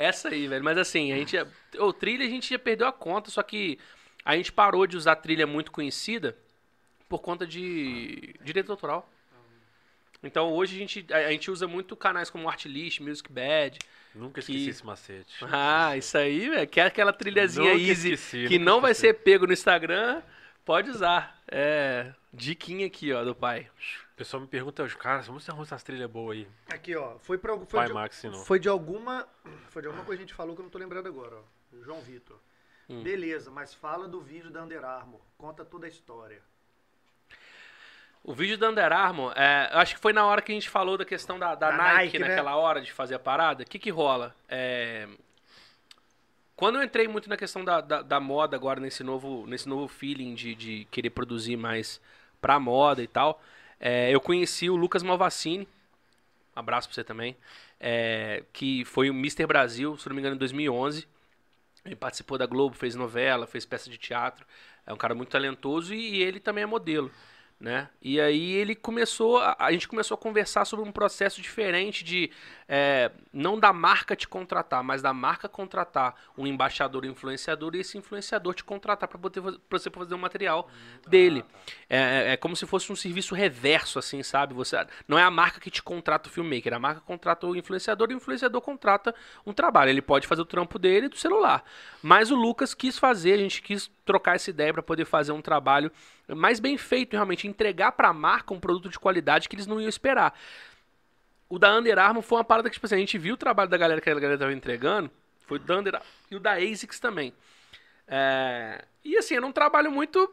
Essa 0.00 0.28
aí, 0.30 0.46
velho. 0.48 0.64
Mas 0.64 0.78
assim, 0.78 1.12
a 1.12 1.16
gente. 1.16 1.36
Ô, 1.78 1.92
trilha 1.92 2.24
a 2.24 2.28
gente 2.28 2.48
já 2.50 2.58
perdeu 2.58 2.86
a 2.86 2.92
conta, 2.92 3.30
só 3.30 3.42
que 3.42 3.78
a 4.24 4.36
gente 4.36 4.50
parou 4.50 4.86
de 4.86 4.96
usar 4.96 5.16
trilha 5.16 5.46
muito 5.46 5.70
conhecida 5.70 6.36
por 7.08 7.18
conta 7.20 7.46
de 7.46 8.34
direito 8.42 8.70
autoral. 8.72 9.08
Então 10.22 10.52
hoje 10.52 10.76
a 10.76 10.78
gente, 10.78 11.06
a, 11.12 11.16
a 11.16 11.30
gente 11.30 11.50
usa 11.50 11.66
muito 11.66 11.96
canais 11.96 12.28
como 12.30 12.48
Artlist, 12.48 13.00
Music 13.00 13.30
Bad. 13.32 13.78
Nunca 14.14 14.34
Que- 14.34 14.40
esqueci 14.40 14.70
esse 14.70 14.84
macete. 14.84 15.32
Ah, 15.50 15.96
isso 15.96 16.16
aí, 16.18 16.48
velho. 16.48 16.68
Quer 16.68 16.86
aquela 16.86 17.12
trilhazinha 17.12 17.70
Nunca 17.72 17.82
easy 17.82 18.12
esqueci, 18.12 18.48
que 18.48 18.58
não 18.58 18.80
vai 18.80 18.92
esqueci. 18.92 19.14
ser 19.14 19.20
pego 19.22 19.46
no 19.46 19.52
Instagram, 19.52 20.20
pode 20.64 20.90
usar. 20.90 21.40
É, 21.48 22.12
diquinha 22.32 22.86
aqui, 22.86 23.12
ó, 23.12 23.24
do 23.24 23.34
pai. 23.34 23.68
O 24.20 24.22
pessoal 24.22 24.42
me 24.42 24.46
pergunta 24.46 24.82
hoje, 24.82 24.94
cara, 24.98 25.22
como 25.22 25.40
você 25.40 25.50
arruma 25.50 25.64
essas 25.64 25.82
trilhas 25.82 26.10
boas 26.10 26.36
aí? 26.36 26.48
Aqui, 26.70 26.94
ó. 26.94 27.18
Foi, 27.20 27.38
pra, 27.38 27.56
foi, 27.56 27.66
Pai 27.66 27.86
de, 27.86 27.94
Max 27.94 28.22
foi 28.44 28.58
de 28.58 28.68
alguma. 28.68 29.26
Foi 29.70 29.80
de 29.80 29.88
alguma 29.88 30.04
coisa 30.04 30.18
que 30.18 30.24
a 30.24 30.26
gente 30.26 30.34
falou 30.34 30.54
que 30.54 30.60
eu 30.60 30.64
não 30.64 30.70
tô 30.70 30.76
lembrando 30.78 31.06
agora, 31.06 31.36
ó. 31.36 31.82
João 31.82 32.02
Vitor. 32.02 32.36
Hum. 32.86 33.02
Beleza, 33.02 33.50
mas 33.50 33.72
fala 33.72 34.06
do 34.06 34.20
vídeo 34.20 34.50
da 34.50 34.62
Under 34.62 34.84
Armour. 34.84 35.22
Conta 35.38 35.64
toda 35.64 35.86
a 35.86 35.88
história. 35.88 36.42
O 38.22 38.34
vídeo 38.34 38.58
da 38.58 38.68
Under 38.68 38.92
Armour, 38.92 39.32
é, 39.34 39.70
acho 39.72 39.94
que 39.94 40.00
foi 40.02 40.12
na 40.12 40.26
hora 40.26 40.42
que 40.42 40.52
a 40.52 40.54
gente 40.54 40.68
falou 40.68 40.98
da 40.98 41.04
questão 41.06 41.38
da, 41.38 41.54
da 41.54 41.70
Da 41.70 41.76
Nike, 41.78 41.94
Nike, 41.94 42.18
né? 42.18 42.28
naquela 42.28 42.56
hora 42.56 42.82
de 42.82 42.92
fazer 42.92 43.14
a 43.14 43.18
parada. 43.18 43.62
O 43.62 43.66
que 43.66 43.78
que 43.78 43.88
rola? 43.88 44.36
É, 44.46 45.08
quando 46.54 46.76
eu 46.76 46.82
entrei 46.82 47.08
muito 47.08 47.26
na 47.30 47.38
questão 47.38 47.64
da, 47.64 47.80
da, 47.80 48.02
da 48.02 48.20
moda 48.20 48.54
agora, 48.54 48.80
nesse 48.80 49.02
novo, 49.02 49.46
nesse 49.46 49.66
novo 49.66 49.88
feeling 49.88 50.34
de, 50.34 50.54
de 50.54 50.86
querer 50.90 51.08
produzir 51.08 51.56
mais 51.56 51.98
pra 52.38 52.60
moda 52.60 53.02
e 53.02 53.06
tal, 53.06 53.40
é, 53.80 54.14
eu 54.14 54.20
conheci 54.20 54.68
o 54.68 54.76
Lucas 54.76 55.02
Malvacini, 55.02 55.66
abraço 56.54 56.88
pra 56.88 56.94
você 56.94 57.02
também, 57.02 57.36
é, 57.80 58.44
que 58.52 58.84
foi 58.84 59.08
o 59.08 59.14
Mr. 59.14 59.46
Brasil, 59.46 59.96
se 59.96 60.06
não 60.08 60.14
me 60.14 60.20
engano, 60.20 60.36
em 60.36 60.38
2011. 60.38 61.08
Ele 61.84 61.96
participou 61.96 62.36
da 62.36 62.44
Globo, 62.44 62.76
fez 62.76 62.94
novela, 62.94 63.46
fez 63.46 63.64
peça 63.64 63.88
de 63.88 63.96
teatro. 63.96 64.46
É 64.86 64.92
um 64.92 64.96
cara 64.96 65.14
muito 65.14 65.30
talentoso 65.30 65.94
e, 65.94 66.16
e 66.16 66.22
ele 66.22 66.38
também 66.38 66.62
é 66.64 66.66
modelo, 66.66 67.10
né? 67.58 67.88
E 68.02 68.20
aí 68.20 68.52
ele 68.52 68.74
começou, 68.74 69.38
a, 69.38 69.56
a 69.58 69.72
gente 69.72 69.88
começou 69.88 70.14
a 70.14 70.18
conversar 70.18 70.66
sobre 70.66 70.86
um 70.86 70.92
processo 70.92 71.40
diferente 71.40 72.04
de 72.04 72.30
é, 72.72 73.10
não 73.32 73.58
da 73.58 73.72
marca 73.72 74.14
te 74.14 74.28
contratar, 74.28 74.84
mas 74.84 75.02
da 75.02 75.12
marca 75.12 75.48
contratar 75.48 76.14
um 76.38 76.46
embaixador, 76.46 77.04
um 77.04 77.08
influenciador 77.08 77.74
e 77.74 77.80
esse 77.80 77.98
influenciador 77.98 78.54
te 78.54 78.62
contratar 78.62 79.08
para 79.08 79.18
você 79.18 79.90
fazer 79.90 80.14
um 80.14 80.18
material 80.18 80.70
dele. 81.08 81.44
É, 81.88 81.98
é- 81.98 82.32
é 82.34 82.36
como 82.36 82.54
se 82.54 82.64
fosse 82.66 82.92
um 82.92 82.94
serviço 82.94 83.34
reverso, 83.34 83.98
assim, 83.98 84.22
sabe? 84.22 84.54
Você 84.54 84.76
não 85.08 85.18
é 85.18 85.24
a 85.24 85.30
marca 85.32 85.58
que 85.58 85.68
te 85.68 85.82
contrata 85.82 86.28
o 86.28 86.32
filmmaker, 86.32 86.72
a 86.72 86.78
marca 86.78 87.00
contrata 87.00 87.44
o 87.44 87.56
influenciador 87.56 88.08
e 88.12 88.14
o 88.14 88.18
influenciador 88.18 88.60
contrata 88.60 89.12
um 89.44 89.52
trabalho. 89.52 89.90
Ele 89.90 90.00
pode 90.00 90.28
fazer 90.28 90.42
o 90.42 90.46
trampo 90.46 90.78
dele 90.78 91.08
do 91.08 91.16
celular. 91.16 91.64
Mas 92.00 92.30
o 92.30 92.36
Lucas 92.36 92.72
quis 92.72 92.96
fazer, 92.96 93.32
a 93.32 93.38
gente 93.38 93.60
quis 93.62 93.90
trocar 94.04 94.36
essa 94.36 94.48
ideia 94.48 94.72
para 94.72 94.82
poder 94.82 95.06
fazer 95.06 95.32
um 95.32 95.42
trabalho 95.42 95.90
mais 96.28 96.60
bem 96.60 96.76
feito, 96.76 97.14
realmente 97.14 97.48
entregar 97.48 97.92
para 97.92 98.08
a 98.08 98.12
marca 98.12 98.54
um 98.54 98.60
produto 98.60 98.88
de 98.88 98.98
qualidade 98.98 99.48
que 99.48 99.56
eles 99.56 99.66
não 99.66 99.80
iam 99.80 99.88
esperar. 99.88 100.32
O 101.50 101.58
da 101.58 101.76
Under 101.76 101.98
Armour 101.98 102.22
foi 102.22 102.38
uma 102.38 102.44
parada 102.44 102.70
que, 102.70 102.74
tipo 102.74 102.86
assim, 102.86 102.94
a 102.94 102.98
gente 102.98 103.18
viu 103.18 103.34
o 103.34 103.36
trabalho 103.36 103.68
da 103.68 103.76
galera 103.76 104.00
que 104.00 104.08
a 104.08 104.14
galera 104.14 104.38
tava 104.38 104.52
entregando, 104.52 105.10
foi 105.46 105.58
o 105.58 105.60
da 105.60 105.76
Under 105.76 105.94
Armour 105.96 106.08
e 106.30 106.36
o 106.36 106.40
da 106.40 106.52
ASICS 106.52 107.00
também. 107.00 107.34
É, 108.06 108.84
E 109.04 109.16
assim, 109.16 109.34
era 109.34 109.44
um 109.44 109.52
trabalho 109.52 109.90
muito 109.90 110.32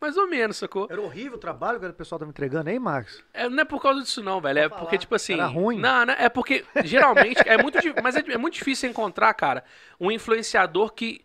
mais 0.00 0.16
ou 0.16 0.26
menos, 0.26 0.56
sacou? 0.56 0.86
Era 0.90 1.00
horrível 1.00 1.34
o 1.34 1.38
trabalho 1.38 1.78
que 1.78 1.86
o 1.86 1.92
pessoal 1.92 2.18
tava 2.18 2.30
entregando, 2.30 2.70
hein, 2.70 2.78
Marcos? 2.78 3.22
É, 3.34 3.48
não 3.48 3.60
é 3.60 3.64
por 3.66 3.82
causa 3.82 4.00
disso 4.00 4.22
não, 4.22 4.40
velho. 4.40 4.58
É 4.58 4.68
falar. 4.68 4.80
porque, 4.80 4.96
tipo 4.96 5.14
assim... 5.14 5.34
Era 5.34 5.46
ruim? 5.46 5.78
Não, 5.78 6.06
não, 6.06 6.14
é 6.14 6.28
porque, 6.30 6.64
geralmente, 6.84 7.38
é 7.44 7.58
muito, 7.58 7.78
mas 8.02 8.16
é, 8.16 8.24
é 8.26 8.38
muito 8.38 8.54
difícil 8.54 8.88
encontrar, 8.88 9.34
cara, 9.34 9.62
um 10.00 10.10
influenciador 10.10 10.92
que 10.92 11.22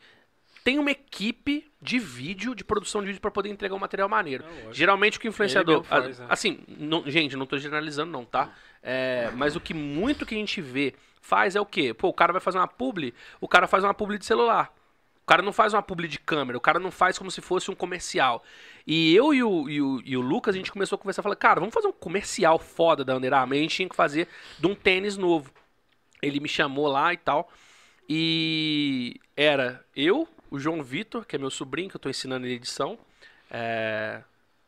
tem 0.65 0.79
uma 0.79 0.89
equipe 0.89 1.71
de 1.79 1.99
vídeo, 1.99 2.55
de 2.55 2.63
produção 2.63 3.01
de 3.01 3.07
vídeo 3.07 3.21
pra 3.21 3.29
poder 3.29 3.49
entregar 3.49 3.75
um 3.75 3.79
material 3.79 4.09
maneiro. 4.09 4.43
Geralmente 4.71 5.19
o 5.19 5.21
que 5.21 5.27
o 5.27 5.29
influenciador... 5.29 5.83
faz, 5.83 6.17
né? 6.17 6.25
Assim, 6.27 6.59
não- 6.67 7.07
gente, 7.07 7.35
não 7.35 7.45
tô 7.45 7.55
generalizando 7.59 8.11
não, 8.11 8.25
tá? 8.25 8.51
É, 8.81 9.29
mas 9.35 9.55
o 9.55 9.61
que 9.61 9.75
muito 9.75 10.25
que 10.25 10.33
a 10.33 10.37
gente 10.39 10.59
vê 10.61 10.95
faz 11.21 11.55
é 11.55 11.61
o 11.61 11.65
quê? 11.67 11.93
Pô, 11.93 12.07
o 12.07 12.13
cara 12.13 12.33
vai 12.33 12.41
fazer 12.41 12.57
uma 12.57 12.67
publi, 12.67 13.13
o 13.39 13.47
cara 13.47 13.67
faz 13.67 13.83
uma 13.83 13.93
publi 13.93 14.17
de 14.17 14.25
celular. 14.25 14.73
O 15.21 15.25
cara 15.27 15.43
não 15.43 15.53
faz 15.53 15.71
uma 15.75 15.83
publi 15.83 16.07
de 16.07 16.17
câmera, 16.17 16.57
o 16.57 16.61
cara 16.61 16.79
não 16.79 16.89
faz 16.89 17.19
como 17.19 17.29
se 17.29 17.41
fosse 17.41 17.69
um 17.69 17.75
comercial. 17.75 18.43
E 18.87 19.15
eu 19.15 19.35
e 19.35 19.43
o, 19.43 19.69
e 19.69 19.81
o, 19.81 20.01
e 20.03 20.17
o 20.17 20.21
Lucas, 20.21 20.55
a 20.55 20.57
gente 20.57 20.71
começou 20.71 20.95
a 20.95 20.99
conversar, 20.99 21.21
falou, 21.21 21.37
cara, 21.37 21.59
vamos 21.59 21.75
fazer 21.75 21.87
um 21.87 21.93
comercial 21.93 22.57
foda 22.57 23.05
da 23.05 23.15
Under 23.15 23.33
Armour. 23.33 23.55
E 23.55 23.59
a 23.59 23.61
gente 23.61 23.75
tinha 23.75 23.89
que 23.89 23.95
fazer 23.95 24.27
de 24.57 24.65
um 24.65 24.73
tênis 24.73 25.15
novo. 25.15 25.51
Ele 26.23 26.39
me 26.39 26.47
chamou 26.49 26.87
lá 26.87 27.13
e 27.13 27.17
tal. 27.17 27.51
E 28.09 29.19
era 29.35 29.85
eu, 29.95 30.27
o 30.55 30.59
João 30.59 30.83
Vitor, 30.83 31.25
que 31.25 31.35
é 31.35 31.39
meu 31.39 31.49
sobrinho, 31.51 31.89
que 31.89 31.95
eu 31.95 31.99
tô 31.99 32.09
ensinando 32.09 32.47
em 32.47 32.51
edição. 32.51 32.97
É, 33.49 34.21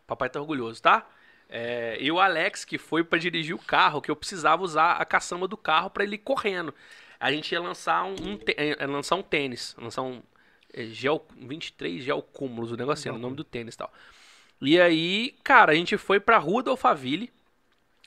Papai 0.05 0.29
tá 0.29 0.39
orgulhoso, 0.39 0.81
tá? 0.81 1.07
É, 1.49 1.97
e 1.99 2.11
o 2.11 2.19
Alex, 2.19 2.65
que 2.65 2.77
foi 2.77 3.03
pra 3.03 3.17
dirigir 3.17 3.55
o 3.55 3.59
carro, 3.59 4.01
que 4.01 4.11
eu 4.11 4.15
precisava 4.15 4.63
usar 4.63 4.93
a 4.93 5.05
caçamba 5.05 5.47
do 5.47 5.57
carro 5.57 5.89
pra 5.89 6.03
ele 6.03 6.15
ir 6.15 6.19
correndo. 6.19 6.73
A 7.19 7.31
gente 7.31 7.51
ia 7.51 7.61
lançar 7.61 8.03
um, 8.05 8.15
um 8.31 8.37
tê- 8.37 8.55
é, 8.57 8.85
lançar 8.85 9.15
um 9.15 9.23
tênis, 9.23 9.75
lançar 9.77 10.01
um 10.03 10.21
é, 10.73 10.85
gel 10.85 11.25
23 11.37 12.03
gel 12.03 12.21
cúmulos, 12.21 12.71
o 12.71 12.91
assim, 12.91 13.09
o 13.09 13.17
nome 13.17 13.35
do 13.35 13.43
tênis 13.43 13.75
e 13.75 13.77
tal. 13.77 13.91
E 14.61 14.79
aí, 14.79 15.35
cara, 15.43 15.71
a 15.71 15.75
gente 15.75 15.97
foi 15.97 16.19
pra 16.19 16.37
Rua 16.37 16.63
do 16.63 16.71
Alphaville, 16.71 17.31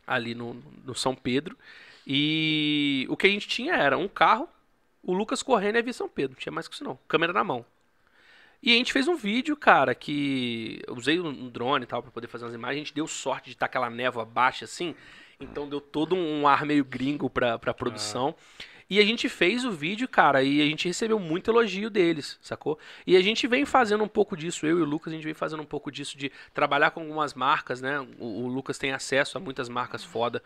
ali 0.07 0.35
no, 0.35 0.55
no 0.85 0.95
São 0.95 1.15
Pedro, 1.15 1.57
e 2.07 3.07
o 3.09 3.17
que 3.17 3.27
a 3.27 3.31
gente 3.31 3.47
tinha 3.49 3.75
era 3.75 3.97
um 3.97 4.09
carro, 4.09 4.49
o 5.03 5.13
Lucas 5.13 5.43
correndo 5.43 5.77
e 5.77 5.79
a 5.79 5.83
Via 5.83 5.93
São 5.93 6.09
Pedro, 6.09 6.33
não 6.33 6.41
tinha 6.41 6.53
mais 6.53 6.69
que 6.69 6.75
isso 6.75 6.85
não, 6.85 6.99
câmera 7.09 7.33
na 7.33 7.45
mão. 7.45 7.65
E 8.63 8.73
a 8.73 8.77
gente 8.77 8.93
fez 8.93 9.09
um 9.09 9.17
vídeo, 9.17 9.57
cara, 9.57 9.95
que 9.95 10.83
eu 10.87 10.95
usei 10.95 11.19
um 11.19 11.49
drone 11.49 11.85
e 11.85 11.87
tal 11.87 12.03
pra 12.03 12.11
poder 12.11 12.27
fazer 12.27 12.45
umas 12.45 12.55
imagens. 12.55 12.77
A 12.77 12.85
gente 12.85 12.95
deu 12.95 13.07
sorte 13.07 13.47
de 13.47 13.53
estar 13.53 13.67
aquela 13.67 13.89
névoa 13.89 14.25
baixa 14.25 14.67
assim, 14.67 14.95
então 15.41 15.67
deu 15.67 15.81
todo 15.81 16.15
um 16.15 16.47
ar 16.47 16.67
meio 16.67 16.85
gringo 16.85 17.31
pra, 17.31 17.59
pra 17.59 17.73
produção. 17.73 18.35
E 18.89 18.99
a 18.99 19.05
gente 19.05 19.29
fez 19.29 19.65
o 19.65 19.71
vídeo, 19.71 20.09
cara, 20.09 20.43
e 20.43 20.61
a 20.61 20.65
gente 20.67 20.89
recebeu 20.89 21.19
muito 21.19 21.49
elogio 21.49 21.89
deles, 21.89 22.39
sacou? 22.43 22.77
E 23.07 23.17
a 23.17 23.21
gente 23.23 23.47
vem 23.47 23.65
fazendo 23.65 24.03
um 24.03 24.09
pouco 24.09 24.37
disso, 24.37 24.67
eu 24.67 24.81
e 24.81 24.83
o 24.83 24.85
Lucas, 24.85 25.13
a 25.13 25.17
gente 25.17 25.25
vem 25.25 25.33
fazendo 25.33 25.63
um 25.63 25.67
pouco 25.67 25.93
disso 25.93 26.19
de 26.19 26.31
trabalhar 26.53 26.91
com 26.91 27.01
algumas 27.01 27.33
marcas, 27.33 27.81
né? 27.81 28.01
O, 28.19 28.43
o 28.43 28.49
Lucas 28.49 28.79
tem 28.79 28.91
acesso 28.91 29.39
a 29.39 29.41
muitas 29.41 29.69
marcas 29.69 30.03
foda 30.03 30.43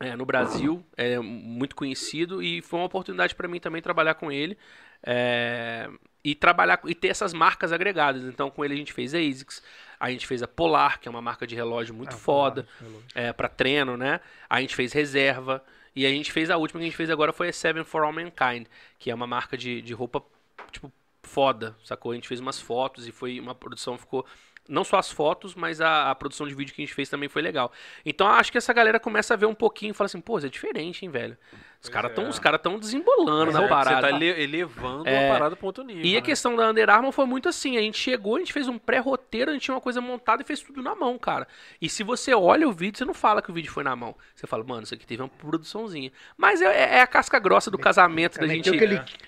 é, 0.00 0.16
no 0.16 0.24
Brasil, 0.24 0.84
é 0.96 1.18
muito 1.18 1.76
conhecido 1.76 2.42
e 2.42 2.62
foi 2.62 2.80
uma 2.80 2.86
oportunidade 2.86 3.34
para 3.34 3.46
mim 3.46 3.60
também 3.60 3.82
trabalhar 3.82 4.14
com 4.14 4.32
ele 4.32 4.56
é, 5.02 5.88
e 6.24 6.34
trabalhar 6.34 6.80
e 6.86 6.94
ter 6.94 7.08
essas 7.08 7.34
marcas 7.34 7.70
agregadas. 7.70 8.24
Então 8.24 8.50
com 8.50 8.64
ele 8.64 8.72
a 8.72 8.76
gente 8.78 8.94
fez 8.94 9.14
a 9.14 9.18
ASICS, 9.18 9.62
a 10.00 10.10
gente 10.10 10.26
fez 10.26 10.42
a 10.42 10.48
Polar, 10.48 10.98
que 10.98 11.06
é 11.06 11.10
uma 11.10 11.20
marca 11.20 11.46
de 11.46 11.54
relógio 11.54 11.94
muito 11.94 12.16
foda 12.16 12.66
é, 13.14 13.30
para 13.32 13.48
treino, 13.48 13.96
né? 13.96 14.20
A 14.48 14.60
gente 14.60 14.74
fez 14.74 14.94
reserva 14.94 15.62
e 15.94 16.06
a 16.06 16.08
gente 16.08 16.32
fez 16.32 16.50
a 16.50 16.56
última 16.56 16.80
que 16.80 16.84
a 16.84 16.88
gente 16.88 16.96
fez 16.96 17.10
agora 17.10 17.32
foi 17.32 17.50
a 17.50 17.52
Seven 17.52 17.84
for 17.84 18.02
All 18.02 18.12
Mankind, 18.12 18.66
que 18.98 19.10
é 19.10 19.14
uma 19.14 19.26
marca 19.26 19.56
de, 19.56 19.82
de 19.82 19.92
roupa 19.92 20.22
tipo 20.70 20.90
foda, 21.22 21.76
sacou? 21.84 22.12
A 22.12 22.14
gente 22.14 22.26
fez 22.26 22.40
umas 22.40 22.58
fotos 22.58 23.06
e 23.06 23.12
foi 23.12 23.38
uma 23.38 23.54
produção 23.54 23.98
ficou 23.98 24.24
não 24.70 24.84
só 24.84 24.98
as 24.98 25.10
fotos, 25.10 25.54
mas 25.54 25.80
a, 25.80 26.10
a 26.10 26.14
produção 26.14 26.46
de 26.46 26.54
vídeo 26.54 26.74
que 26.74 26.80
a 26.80 26.84
gente 26.84 26.94
fez 26.94 27.08
também 27.08 27.28
foi 27.28 27.42
legal. 27.42 27.72
Então 28.06 28.26
acho 28.26 28.50
que 28.52 28.58
essa 28.58 28.72
galera 28.72 29.00
começa 29.00 29.34
a 29.34 29.36
ver 29.36 29.46
um 29.46 29.54
pouquinho 29.54 29.90
e 29.90 29.94
fala 29.94 30.06
assim, 30.06 30.20
pô, 30.20 30.38
é 30.38 30.48
diferente, 30.48 31.04
hein, 31.04 31.10
velho? 31.10 31.36
Os 31.82 31.88
caras 31.88 32.10
estão 32.10 32.26
é. 32.26 32.28
os 32.28 32.38
cara 32.38 32.58
tão 32.58 32.78
desembolando 32.78 33.52
na 33.52 33.62
é, 33.64 33.68
parada. 33.68 34.06
Você 34.08 34.10
tá 34.12 34.16
ele- 34.16 34.42
elevando 34.42 35.08
É. 35.08 35.28
a 35.30 35.32
parada 35.32 35.56
pro 35.56 35.66
outro 35.66 35.82
nível. 35.82 36.04
E 36.04 36.12
a 36.14 36.20
né? 36.20 36.20
questão 36.20 36.54
da 36.54 36.68
Under 36.70 36.90
Armour 36.90 37.10
foi 37.10 37.24
muito 37.24 37.48
assim, 37.48 37.78
a 37.78 37.80
gente 37.80 37.96
chegou, 37.98 38.36
a 38.36 38.38
gente 38.38 38.52
fez 38.52 38.68
um 38.68 38.76
pré-roteiro, 38.78 39.50
a 39.50 39.54
gente 39.54 39.62
tinha 39.62 39.74
uma 39.74 39.80
coisa 39.80 39.98
montada 39.98 40.42
e 40.42 40.44
fez 40.44 40.60
tudo 40.60 40.82
na 40.82 40.94
mão, 40.94 41.18
cara. 41.18 41.48
E 41.80 41.88
se 41.88 42.02
você 42.02 42.34
olha 42.34 42.68
o 42.68 42.72
vídeo, 42.72 42.98
você 42.98 43.04
não 43.06 43.14
fala 43.14 43.40
que 43.40 43.50
o 43.50 43.54
vídeo 43.54 43.72
foi 43.72 43.82
na 43.82 43.96
mão. 43.96 44.14
Você 44.34 44.46
fala, 44.46 44.62
mano, 44.62 44.82
isso 44.82 44.92
aqui 44.94 45.06
teve 45.06 45.22
uma 45.22 45.28
produçãozinha. 45.28 46.12
Mas 46.36 46.60
é, 46.60 46.98
é 46.98 47.00
a 47.00 47.06
casca 47.06 47.38
grossa 47.38 47.70
do 47.70 47.78
casamento 47.78 48.38
da 48.38 48.46
gente 48.46 48.70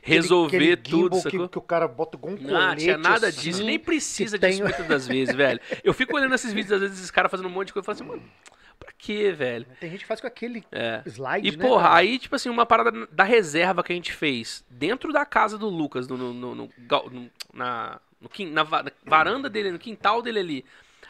resolver 0.03 0.57
aquele 0.57 0.77
tudo, 0.77 1.17
gimbal 1.17 1.47
que, 1.47 1.53
que 1.53 1.59
o 1.59 1.63
cara 1.63 1.89
bota 1.89 2.19
com 2.19 2.31
um 2.33 2.37
Não, 2.37 2.51
colete 2.51 2.85
tinha 2.85 2.99
nada 2.99 3.29
assim, 3.29 3.41
disso, 3.41 3.65
nem 3.65 3.79
precisa 3.79 4.39
disso 4.39 4.53
tem- 4.59 4.63
muitas 4.63 4.87
das 4.87 5.07
vezes, 5.09 5.35
velho. 5.35 5.61
Eu 5.83 5.95
fico 5.95 6.17
olhando 6.17 6.35
esses 6.35 6.53
vídeos, 6.53 6.73
às 6.73 6.81
vezes, 6.81 6.99
esses 6.99 7.11
caras 7.11 7.31
fazendo 7.31 7.47
um 7.47 7.51
monte 7.51 7.69
de 7.69 7.73
coisa 7.73 7.85
e 7.85 7.87
falo 7.87 8.11
assim, 8.11 8.21
mano, 8.21 8.31
pra 8.83 8.93
quê, 8.97 9.33
velho? 9.33 9.67
Tem 9.81 9.91
gente 9.91 10.01
que 10.01 10.07
faz 10.07 10.20
com 10.20 10.27
aquele 10.27 10.65
É. 10.73 11.02
slide, 11.07 11.49
E, 11.49 11.57
né, 11.57 11.65
porra, 11.67 11.94
aí, 11.94 12.19
tipo 12.19 12.35
assim, 12.35 12.49
uma 12.49 12.67
parada 12.67 13.07
da 13.11 13.25
reserva 13.25 13.83
que 13.83 13.93
a 13.93 13.94
gente 13.97 14.12
fez 14.12 14.65
dentro 14.70 15.12
da 15.12 15.25
casa 15.25 15.57
do 15.57 15.69
Lucas, 15.69 16.09
no, 16.09 16.17
no, 16.17 16.33
no- 16.55 16.55
no 16.55 17.31
na, 17.52 18.01
na 18.52 18.62
va- 18.62 18.83
na 18.83 18.91
varanda 19.05 19.49
dele, 19.51 19.70
no 19.70 19.78
quintal 19.78 20.23
dele 20.23 20.39
ali. 20.39 20.65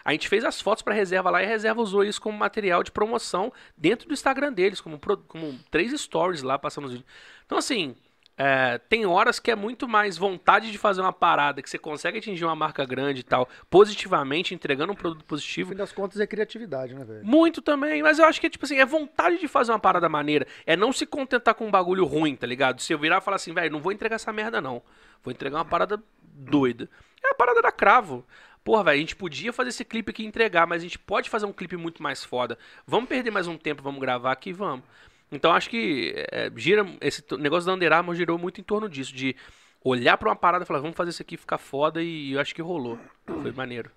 A 0.04 0.10
gente 0.12 0.28
fez 0.28 0.44
as 0.44 0.60
fotos 0.60 0.82
pra 0.82 0.92
reserva 0.92 1.30
lá 1.30 1.40
e 1.42 1.44
a 1.44 1.48
reserva 1.48 1.80
usou 1.80 2.02
isso 2.02 2.20
como 2.20 2.36
material 2.36 2.82
de 2.82 2.90
promoção 2.90 3.52
dentro 3.76 4.08
do 4.08 4.14
Instagram 4.14 4.52
deles, 4.52 4.80
como, 4.80 4.98
como 5.28 5.58
três 5.70 5.92
stories 6.00 6.42
lá 6.42 6.58
passando 6.58 6.86
os 6.86 6.90
vídeos. 6.92 7.08
Então, 7.46 7.56
assim, 7.58 7.94
é, 8.36 8.78
tem 8.88 9.04
horas 9.04 9.38
que 9.38 9.50
é 9.50 9.54
muito 9.54 9.86
mais 9.86 10.16
vontade 10.16 10.70
de 10.70 10.78
fazer 10.78 11.00
uma 11.00 11.12
parada, 11.12 11.60
que 11.60 11.68
você 11.68 11.78
consegue 11.78 12.18
atingir 12.18 12.44
uma 12.44 12.56
marca 12.56 12.84
grande 12.84 13.20
e 13.20 13.24
tal, 13.24 13.48
positivamente, 13.68 14.54
entregando 14.54 14.92
um 14.92 14.96
produto 14.96 15.20
No 15.20 15.24
positivo. 15.24 15.70
fim 15.70 15.76
das 15.76 15.92
contas 15.92 16.18
é 16.18 16.26
criatividade, 16.26 16.94
né, 16.94 17.04
velho? 17.04 17.24
Muito 17.24 17.60
também, 17.60 18.02
mas 18.02 18.18
eu 18.18 18.24
acho 18.24 18.40
que 18.40 18.46
é 18.46 18.50
tipo 18.50 18.64
assim, 18.64 18.78
é 18.78 18.86
vontade 18.86 19.38
de 19.38 19.46
fazer 19.48 19.72
uma 19.72 19.78
parada 19.78 20.08
maneira. 20.08 20.46
É 20.66 20.76
não 20.76 20.92
se 20.92 21.04
contentar 21.06 21.54
com 21.54 21.66
um 21.66 21.70
bagulho 21.70 22.04
ruim, 22.04 22.34
tá 22.34 22.46
ligado? 22.46 22.80
Se 22.80 22.92
eu 22.92 22.98
virar 22.98 23.18
e 23.18 23.20
falar 23.20 23.36
assim, 23.36 23.52
velho, 23.52 23.70
não 23.70 23.80
vou 23.80 23.92
entregar 23.92 24.16
essa 24.16 24.32
merda 24.32 24.60
não. 24.60 24.82
Vou 25.22 25.30
entregar 25.32 25.58
uma 25.58 25.64
parada 25.64 26.02
doida. 26.22 26.88
É 27.22 27.30
a 27.30 27.34
parada 27.34 27.60
da 27.62 27.70
cravo. 27.70 28.24
Porra, 28.64 28.84
velho, 28.84 28.96
a 28.96 29.00
gente 29.00 29.16
podia 29.16 29.52
fazer 29.52 29.70
esse 29.70 29.84
clipe 29.84 30.10
aqui 30.10 30.22
e 30.22 30.26
entregar, 30.26 30.66
mas 30.66 30.82
a 30.82 30.84
gente 30.84 30.98
pode 30.98 31.28
fazer 31.28 31.46
um 31.46 31.52
clipe 31.52 31.76
muito 31.76 32.02
mais 32.02 32.24
foda. 32.24 32.56
Vamos 32.86 33.08
perder 33.08 33.30
mais 33.30 33.46
um 33.46 33.58
tempo, 33.58 33.82
vamos 33.82 34.00
gravar 34.00 34.32
aqui, 34.32 34.52
vamos. 34.52 34.84
Então 35.32 35.50
acho 35.52 35.68
que 35.70 36.14
é, 36.30 36.50
gira 36.56 36.86
esse 37.00 37.24
negócio 37.38 37.66
da 37.66 37.72
Under 37.72 37.92
Armour 37.92 38.14
girou 38.14 38.38
muito 38.38 38.60
em 38.60 38.64
torno 38.64 38.88
disso, 38.88 39.14
de 39.14 39.34
olhar 39.82 40.16
pra 40.18 40.28
uma 40.28 40.36
parada 40.36 40.62
e 40.64 40.66
falar, 40.66 40.80
vamos 40.80 40.96
fazer 40.96 41.10
isso 41.10 41.22
aqui 41.22 41.36
ficar 41.36 41.58
foda 41.58 42.02
e 42.02 42.32
eu 42.32 42.40
acho 42.40 42.54
que 42.54 42.62
rolou. 42.62 42.98
Foi 43.26 43.50
maneiro. 43.52 43.90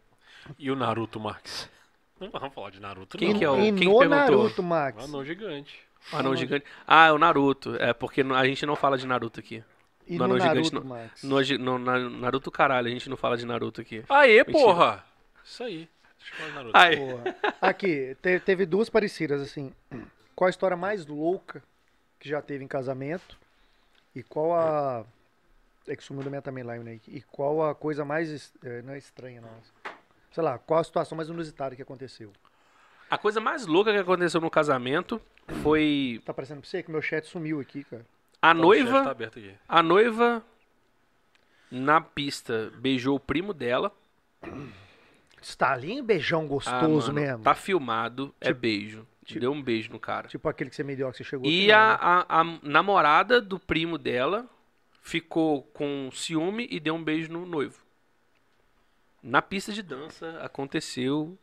E 0.57 0.71
o 0.71 0.75
Naruto, 0.75 1.19
Max? 1.19 1.69
Não 2.19 2.29
vamos 2.29 2.53
falar 2.53 2.69
de 2.71 2.79
Naruto, 2.79 3.17
Quem 3.17 3.33
não. 3.33 3.39
que 3.39 3.43
é 3.45 3.49
o- 3.49 3.55
quem 3.55 3.75
que 3.75 3.85
no 3.85 3.99
perguntou? 3.99 4.09
Naruto, 4.37 4.63
Max. 4.63 5.01
Um 5.03 5.05
anão 5.05 5.25
gigante. 5.25 5.79
O 6.13 6.15
anão 6.15 6.35
gigante. 6.35 6.65
Ah, 6.87 7.07
é 7.07 7.11
o 7.11 7.17
Naruto. 7.17 7.75
É 7.75 7.93
porque 7.93 8.21
a 8.21 8.45
gente 8.45 8.65
não 8.65 8.75
fala 8.75 8.97
de 8.97 9.05
Naruto 9.05 9.39
aqui. 9.39 9.63
E 10.07 10.13
no 10.13 10.19
no 10.19 10.23
anão 10.35 10.39
gigante, 10.39 10.71
Naruto, 10.73 10.87
não. 10.89 10.95
Max. 10.95 11.23
No, 11.23 11.41
no, 11.57 11.79
na- 11.79 12.09
Naruto, 12.09 12.51
caralho, 12.51 12.87
a 12.87 12.91
gente 12.91 13.09
não 13.09 13.17
fala 13.17 13.35
de 13.35 13.45
Naruto 13.45 13.81
aqui. 13.81 14.03
Aê, 14.07 14.37
Mentira. 14.43 14.53
porra! 14.53 15.05
Isso 15.43 15.63
aí. 15.63 15.89
Deixa 16.17 16.31
eu 16.33 16.37
falar 16.37 16.49
de 16.49 16.55
Naruto. 16.55 16.77
Ai. 16.77 16.95
Porra. 16.97 17.35
Aqui, 17.61 18.15
te- 18.21 18.39
teve 18.39 18.65
duas 18.65 18.89
parecidas, 18.89 19.41
assim. 19.41 19.73
Qual 20.35 20.47
a 20.47 20.49
história 20.49 20.75
mais 20.75 21.05
louca 21.05 21.63
que 22.19 22.27
já 22.27 22.41
teve 22.41 22.63
em 22.63 22.67
casamento? 22.67 23.37
E 24.13 24.21
qual 24.23 24.53
a. 24.53 25.05
É 25.87 25.95
que 25.95 26.03
sumiu 26.03 26.23
da 26.23 26.29
minha 26.29 26.41
timeline, 26.41 26.83
né? 26.83 26.99
E 27.07 27.21
qual 27.21 27.63
a 27.63 27.75
coisa 27.75 28.03
mais. 28.03 28.51
é, 28.63 28.81
Não 28.81 28.93
é 28.93 28.97
estranha, 28.97 29.39
não. 29.41 29.49
Sei 30.31 30.43
lá, 30.43 30.57
qual 30.57 30.79
a 30.79 30.83
situação 30.83 31.15
mais 31.15 31.29
inusitada 31.29 31.75
que 31.75 31.81
aconteceu? 31.81 32.31
A 33.09 33.17
coisa 33.17 33.39
mais 33.39 33.65
louca 33.67 33.91
que 33.91 33.99
aconteceu 33.99 34.41
no 34.41 34.49
casamento 34.49 35.21
foi 35.61 36.21
Tá 36.25 36.33
parecendo 36.33 36.59
pra 36.61 36.69
você 36.69 36.81
que 36.83 36.91
meu 36.91 37.01
chat 37.01 37.25
sumiu 37.27 37.59
aqui, 37.59 37.83
cara. 37.83 38.05
a 38.41 38.47
Tá, 38.47 38.47
chat 38.47 38.57
Tá 38.57 38.61
noiva. 38.61 39.11
aberto 39.11 39.39
aqui. 39.39 39.53
A 39.69 39.83
noiva 39.83 40.43
na 41.71 42.01
pista 42.01 42.71
beijou 42.77 43.15
o 43.15 43.19
primo 43.19 43.53
dela. 43.53 43.91
Stalinho, 45.41 46.03
beijão 46.03 46.41
Ah, 46.43 46.47
gostoso 46.47 47.13
mano, 47.13 47.25
mesmo. 47.25 47.43
Tá 47.43 47.53
filmado, 47.53 48.33
é 48.41 48.47
Tipo- 48.47 48.59
beijo. 48.59 49.07
Tipo- 49.25 49.39
Deu 49.41 49.51
um 49.51 49.61
beijo 49.61 49.91
no 49.91 49.99
cara. 49.99 50.27
Tipo 50.29 50.47
aquele 50.47 50.69
que 50.69 50.75
você 50.75 50.83
me 50.83 50.95
deu 50.95 51.11
que 51.11 51.17
você 51.17 51.23
chegou 51.23 51.45
E 51.49 51.63
aqui, 51.63 51.71
a, 51.71 51.87
né? 51.89 51.97
a, 52.29 52.41
a 52.41 52.43
namorada 52.63 53.41
do 53.41 53.59
primo 53.59 53.97
dela 53.97 54.47
ficou 55.01 55.63
com 55.73 56.09
ciúme 56.13 56.67
e 56.71 56.79
deu 56.79 56.95
um 56.95 57.03
beijo 57.03 57.31
no 57.31 57.45
noivo. 57.45 57.79
Na 59.21 59.41
pista 59.41 59.71
de 59.73 59.81
dança 59.81 60.39
aconteceu. 60.41 61.37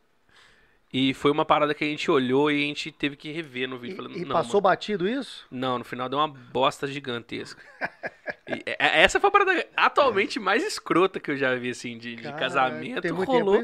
E 0.95 1.11
foi 1.15 1.31
uma 1.31 1.43
parada 1.43 1.73
que 1.73 1.83
a 1.83 1.87
gente 1.87 2.09
olhou 2.11 2.51
e 2.51 2.63
a 2.63 2.67
gente 2.67 2.91
teve 2.91 3.15
que 3.15 3.31
rever 3.31 3.67
no 3.67 3.79
vídeo. 3.79 3.93
E, 3.93 3.97
Falando, 3.97 4.15
e 4.17 4.25
passou 4.27 4.61
mano, 4.61 4.69
batido 4.75 5.09
isso? 5.09 5.45
não, 5.49 5.79
no 5.79 5.83
final 5.83 6.07
deu 6.07 6.19
uma 6.19 6.27
bosta 6.27 6.87
gigantesca. 6.87 7.61
E, 8.45 8.61
é- 8.65 8.75
é- 8.77 9.01
essa 9.03 9.21
foi 9.21 9.29
a 9.29 9.31
parada 9.31 9.67
atualmente 9.75 10.37
mais 10.37 10.61
escrota 10.65 11.17
que 11.17 11.31
eu 11.31 11.37
já 11.37 11.55
vi, 11.55 11.69
assim, 11.69 11.97
de, 11.97 12.17
de 12.17 12.21
Caralho, 12.23 12.39
casamento. 12.39 13.01
Tem 13.01 13.11
muito 13.13 13.31
rolou. 13.31 13.63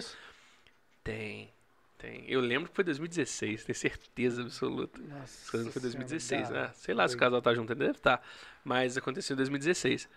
Tem, 1.03 1.49
tem. 1.99 2.23
Eu 2.27 2.39
lembro 2.39 2.69
que 2.69 2.75
foi 2.75 2.83
2016, 2.83 3.65
tenho 3.65 3.75
certeza 3.75 4.41
absoluta. 4.41 4.99
Nossa 5.01 5.51
foi 5.51 5.59
Senhora, 5.59 5.79
2016, 5.81 6.49
dá. 6.49 6.53
né? 6.61 6.71
Sei 6.73 6.95
lá 6.95 7.07
se 7.07 7.13
o 7.15 7.17
Foi. 7.17 7.25
casal 7.27 7.41
tá 7.41 7.53
junto, 7.53 7.75
deve 7.75 7.91
estar. 7.91 8.25
Mas 8.63 8.97
aconteceu 8.97 9.33
em 9.35 9.37
2016. 9.37 10.09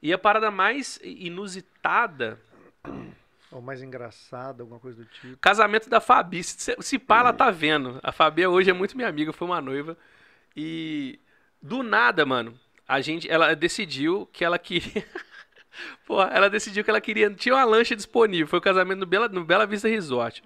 E 0.00 0.12
a 0.12 0.18
parada 0.18 0.50
mais 0.50 1.00
inusitada, 1.02 2.38
Ou 3.50 3.60
mais 3.60 3.82
engraçado, 3.82 4.60
alguma 4.60 4.78
coisa 4.78 5.02
do 5.02 5.08
tipo. 5.08 5.36
casamento 5.38 5.88
da 5.88 6.00
Fabi. 6.00 6.42
Se, 6.44 6.76
se 6.80 6.98
pá, 6.98 7.20
ela 7.20 7.32
tá 7.32 7.50
vendo. 7.50 7.98
A 8.02 8.12
Fabi 8.12 8.46
hoje 8.46 8.70
é 8.70 8.72
muito 8.72 8.96
minha 8.96 9.08
amiga, 9.08 9.32
foi 9.32 9.46
uma 9.48 9.60
noiva. 9.60 9.96
E 10.56 11.18
do 11.60 11.82
nada, 11.82 12.24
mano, 12.26 12.58
a 12.86 13.00
gente, 13.00 13.28
ela 13.30 13.54
decidiu 13.54 14.28
que 14.32 14.44
ela 14.44 14.58
queria. 14.58 15.06
Pô, 16.06 16.20
ela 16.22 16.50
decidiu 16.50 16.84
que 16.84 16.90
ela 16.90 17.00
queria. 17.00 17.30
Tinha 17.30 17.54
uma 17.54 17.64
lancha 17.64 17.96
disponível. 17.96 18.46
Foi 18.46 18.58
o 18.58 18.62
casamento 18.62 18.98
no 19.00 19.06
Bela, 19.06 19.28
no 19.28 19.44
Bela 19.44 19.66
Vista 19.66 19.88
Resort. 19.88 20.42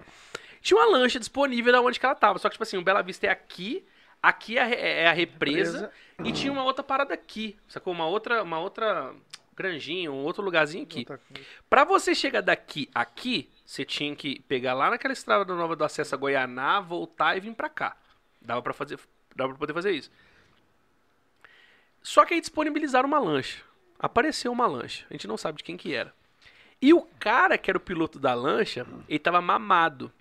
Tinha 0.66 0.80
uma 0.80 0.98
lancha 0.98 1.20
disponível 1.20 1.70
da 1.72 1.80
onde 1.80 2.00
que 2.00 2.04
ela 2.04 2.16
tava. 2.16 2.40
Só 2.40 2.48
que, 2.48 2.54
tipo 2.54 2.64
assim, 2.64 2.76
o 2.76 2.82
Bela 2.82 3.00
Vista 3.00 3.24
é 3.28 3.30
aqui, 3.30 3.86
aqui 4.20 4.58
é 4.58 4.62
a, 4.62 4.68
é 4.68 5.06
a 5.06 5.12
represa, 5.12 5.92
e 6.24 6.32
tinha 6.32 6.50
uma 6.50 6.64
outra 6.64 6.82
parada 6.82 7.14
aqui. 7.14 7.56
Sacou? 7.68 7.92
Uma 7.92 8.08
outra, 8.08 8.42
uma 8.42 8.58
outra 8.58 9.14
granjinha, 9.54 10.10
um 10.10 10.24
outro 10.24 10.42
lugarzinho 10.42 10.82
aqui. 10.82 11.06
Pra 11.70 11.84
você 11.84 12.16
chegar 12.16 12.40
daqui 12.40 12.90
aqui, 12.92 13.48
você 13.64 13.84
tinha 13.84 14.16
que 14.16 14.40
pegar 14.40 14.74
lá 14.74 14.90
naquela 14.90 15.12
estrada 15.12 15.54
nova 15.54 15.76
do 15.76 15.84
acesso 15.84 16.16
a 16.16 16.18
Goianá, 16.18 16.80
voltar 16.80 17.36
e 17.36 17.40
vir 17.40 17.54
pra 17.54 17.68
cá. 17.68 17.96
Dava 18.42 18.60
pra 18.60 18.72
fazer, 18.72 18.98
dava 19.36 19.50
para 19.50 19.58
poder 19.60 19.72
fazer 19.72 19.92
isso. 19.92 20.10
Só 22.02 22.24
que 22.24 22.34
aí 22.34 22.40
disponibilizaram 22.40 23.06
uma 23.06 23.20
lancha. 23.20 23.62
Apareceu 24.00 24.50
uma 24.50 24.66
lancha. 24.66 25.06
A 25.08 25.14
gente 25.14 25.28
não 25.28 25.36
sabe 25.36 25.58
de 25.58 25.64
quem 25.64 25.76
que 25.76 25.94
era. 25.94 26.12
E 26.82 26.92
o 26.92 27.02
cara 27.20 27.56
que 27.56 27.70
era 27.70 27.78
o 27.78 27.80
piloto 27.80 28.18
da 28.18 28.34
lancha, 28.34 28.84
ele 29.08 29.20
tava 29.20 29.40
mamado. 29.40 30.12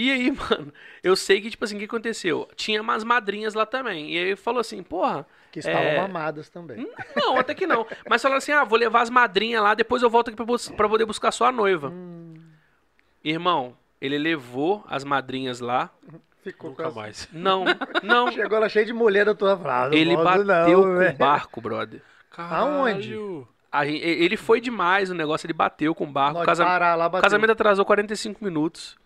E 0.00 0.10
aí, 0.12 0.30
mano, 0.50 0.72
eu 1.02 1.16
sei 1.16 1.40
que, 1.40 1.50
tipo 1.50 1.64
assim, 1.64 1.74
o 1.74 1.78
que 1.80 1.86
aconteceu? 1.86 2.48
Tinha 2.54 2.80
umas 2.80 3.02
madrinhas 3.02 3.52
lá 3.54 3.66
também. 3.66 4.12
E 4.12 4.16
aí 4.18 4.24
ele 4.28 4.36
falou 4.36 4.60
assim, 4.60 4.80
porra, 4.82 5.26
Que 5.50 5.58
estavam 5.58 5.80
É. 5.82 5.96
mamadas 6.00 6.48
também. 6.48 6.88
não, 7.16 7.36
até 7.36 7.52
que 7.54 7.66
não. 7.66 7.84
Mas 8.08 8.22
falaram 8.22 8.38
assim: 8.38 8.52
ah, 8.52 8.62
vou 8.64 8.78
levar 8.78 9.00
as 9.02 9.10
madrinhas 9.10 9.62
lá, 9.62 9.74
depois 9.74 10.02
eu 10.02 10.08
volto 10.10 10.28
aqui 10.28 10.36
pra, 10.36 10.44
bus- 10.44 10.68
pra 10.70 10.88
poder 10.88 11.04
buscar 11.04 11.32
só 11.32 11.46
a 11.46 11.52
noiva. 11.52 11.92
Irmão, 13.24 13.76
ele 14.00 14.16
levou 14.18 14.84
as 14.88 15.04
madrinhas 15.04 15.60
lá. 15.60 15.90
Ficou 16.42 16.70
Nunca 16.70 16.84
com 16.84 16.88
as- 16.90 16.94
mais. 16.94 17.28
Não, 17.34 17.64
não. 18.02 18.30
Chegou 18.30 18.56
ela 18.56 18.68
cheia 18.68 18.86
de 18.86 18.92
mulher 18.92 19.24
da 19.24 19.34
tua 19.34 19.56
frase. 19.58 19.96
Ele 19.96 20.16
bateu 20.16 20.82
com 20.82 21.08
o 21.08 21.12
barco, 21.18 21.60
brother. 21.60 22.00
Aonde? 22.36 23.14
E- 23.14 24.24
ele 24.24 24.36
foi 24.36 24.60
demais 24.60 25.10
o 25.10 25.14
negócio, 25.14 25.44
ele 25.46 25.52
bateu 25.52 25.94
com 25.94 26.04
o 26.04 26.06
barco. 26.06 26.36
O 26.36 26.38
Nós 26.38 26.46
casa- 26.46 26.64
parar 26.64 26.94
lá, 26.94 27.06
o 27.06 27.10
bateu. 27.10 27.22
casamento 27.24 27.50
atrasou 27.50 27.84
45 27.84 28.42
minutos. 28.44 28.96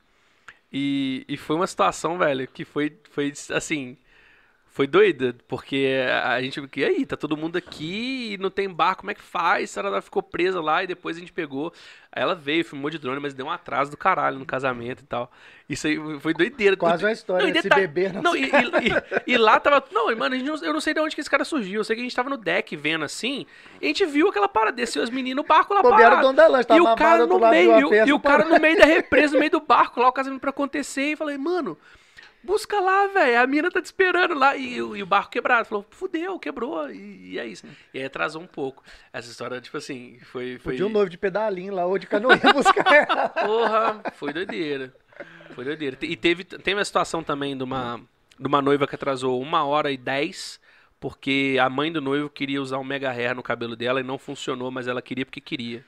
E, 0.73 1.25
e 1.29 1.37
foi 1.37 1.57
uma 1.57 1.67
situação, 1.67 2.19
velho, 2.19 2.49
que 2.49 2.65
foi, 2.65 2.97
foi 3.11 3.33
assim. 3.51 3.97
Foi 4.75 4.87
doida, 4.87 5.37
porque 5.47 5.99
a 6.25 6.41
gente. 6.41 6.59
E 6.77 6.83
aí, 6.85 7.05
tá 7.05 7.15
todo 7.15 7.37
mundo 7.37 7.57
aqui 7.59 8.33
e 8.33 8.39
não 8.39 8.49
tem 8.49 8.67
barco, 8.71 9.03
como 9.03 9.11
é 9.11 9.15
que 9.15 9.21
faz? 9.21 9.77
Ela 9.77 10.01
ficou 10.01 10.23
presa 10.23 10.63
lá 10.63 10.83
e 10.83 10.87
depois 10.87 11.15
a 11.15 11.21
gente 11.21 11.31
pegou. 11.31 11.71
Aí 12.11 12.23
ela 12.23 12.35
veio, 12.35 12.65
filmou 12.65 12.89
de 12.89 12.97
drone, 12.99 13.21
mas 13.21 13.35
deu 13.35 13.45
um 13.45 13.51
atraso 13.51 13.91
do 13.91 13.99
caralho 13.99 14.39
no 14.39 14.47
casamento 14.47 15.01
e 15.03 15.07
tal. 15.07 15.31
Isso 15.69 15.87
aí 15.87 15.99
foi 16.21 16.33
doideira. 16.33 16.75
Quase 16.75 17.05
uma 17.05 17.13
história, 17.13 17.43
Não, 17.47 17.53
esse 17.53 17.63
detalhe- 17.65 17.87
bebê 17.87 18.09
não 18.23 18.35
e, 18.35 18.45
e- 18.47 19.33
e- 19.35 19.37
lá 19.37 19.61
tava. 19.61 19.85
Não, 19.93 20.07
mano, 20.17 20.35
a 20.35 20.39
não- 20.39 20.57
eu 20.65 20.73
não 20.73 20.81
sei 20.81 20.95
de 20.95 21.01
onde 21.01 21.15
que 21.15 21.21
esse 21.21 21.29
cara 21.31 21.45
surgiu. 21.45 21.81
Eu 21.81 21.85
sei 21.85 21.95
que 21.95 22.01
a 22.01 22.05
gente 22.05 22.17
tava 22.17 22.31
no 22.31 22.39
deck 22.39 22.75
vendo 22.75 23.05
assim. 23.05 23.45
E 23.79 23.85
a 23.85 23.89
gente 23.89 24.07
viu 24.07 24.29
aquela 24.29 24.49
parada, 24.49 24.75
desceu 24.75 25.03
as 25.03 25.11
meninas 25.11 25.37
no 25.37 25.47
barco 25.47 25.75
lá 25.75 25.81
o 25.81 25.83
parado. 25.83 26.27
lancha, 26.49 26.65
tava 26.65 26.79
E 26.79 26.81
o 26.81 26.95
cara 26.97 27.27
no 27.27 27.39
meio, 27.39 27.79
e 27.79 27.85
o- 27.85 27.95
e 28.09 28.13
o 28.15 28.19
cara 28.21 28.47
no 28.47 28.59
meio 28.59 28.79
da 28.79 28.87
represa, 28.87 29.35
no 29.35 29.39
meio 29.41 29.51
do 29.53 29.61
barco, 29.61 30.01
lá 30.01 30.09
o 30.09 30.13
casamento 30.13 30.41
pra 30.41 30.49
acontecer. 30.51 31.13
E 31.13 31.17
falei, 31.17 31.37
mano, 31.37 31.77
busca 32.43 32.81
lá, 32.81 33.07
velho. 33.09 33.41
A 33.41 33.47
mina 33.47 33.71
tá 33.71 33.81
te 33.81 33.87
esperando 33.87 34.35
lá. 34.35 34.57
E, 34.57 34.81
o- 34.83 34.97
e 34.97 35.03
o 35.03 35.07
barco 35.07 35.31
quebrado. 35.31 35.69
Falou, 35.69 35.87
fudeu, 35.91 36.39
quebrou. 36.39 36.91
E, 36.91 37.33
e 37.33 37.39
é 37.39 37.47
isso. 37.47 37.67
E 37.95 37.99
aí 37.99 38.05
atrasou 38.05 38.43
um 38.43 38.47
pouco. 38.47 38.83
Essa 39.13 39.31
história, 39.31 39.61
tipo 39.61 39.77
assim, 39.77 40.19
foi. 40.25 40.59
foi... 40.59 40.73
Podia 40.75 40.87
um 40.87 40.91
noivo 40.91 41.11
de 41.11 41.19
pedalinho 41.19 41.75
lá 41.75 41.85
ou 41.87 41.99
de 41.99 42.07
canoinha 42.07 42.41
buscar 42.53 42.93
ela. 42.93 43.29
Porra, 43.29 44.03
foi 44.15 44.33
doideira. 44.33 44.95
Foi 45.55 45.65
doideira. 45.65 45.97
E 46.03 46.17
teve, 46.17 46.45
teve 46.45 46.75
uma 46.75 46.85
situação 46.85 47.23
também 47.23 47.57
de 47.57 47.63
uma, 47.63 48.01
de 48.39 48.47
uma 48.47 48.61
noiva 48.63 48.87
que 48.87 48.95
atrasou 48.95 49.41
uma 49.41 49.65
hora 49.65 49.91
e 49.93 49.97
dez, 49.97 50.59
porque 50.99 51.59
a 51.61 51.69
mãe 51.69 51.93
do 51.93 52.01
noivo 52.01 52.31
queria 52.31 52.61
usar 52.63 52.79
um 52.79 52.85
mega 52.85 53.11
hair 53.11 53.35
no 53.35 53.43
cabelo 53.43 53.77
dela 53.77 54.01
e 54.01 54.05
não 54.05 54.19
funcionou, 54.19 54.71
mas 54.71 54.89
ela 54.89 55.03
queria 55.03 55.27
porque 55.27 55.41
queria. 55.41 55.85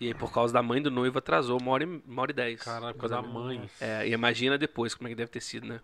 E 0.00 0.06
aí, 0.06 0.14
por 0.14 0.32
causa 0.32 0.52
da 0.54 0.62
mãe 0.62 0.80
do 0.80 0.90
noivo, 0.90 1.18
atrasou 1.18 1.60
uma 1.60 1.72
hora 1.72 1.84
e, 1.84 1.86
uma 1.86 2.22
hora 2.22 2.30
e 2.30 2.34
dez. 2.34 2.62
Caralho, 2.62 2.94
por 2.94 3.00
causa 3.00 3.16
da 3.16 3.22
mãe. 3.22 3.68
É, 3.80 4.06
e 4.08 4.12
imagina 4.12 4.56
depois 4.56 4.94
como 4.94 5.08
é 5.08 5.10
que 5.10 5.16
deve 5.16 5.30
ter 5.30 5.40
sido, 5.40 5.66
né? 5.66 5.80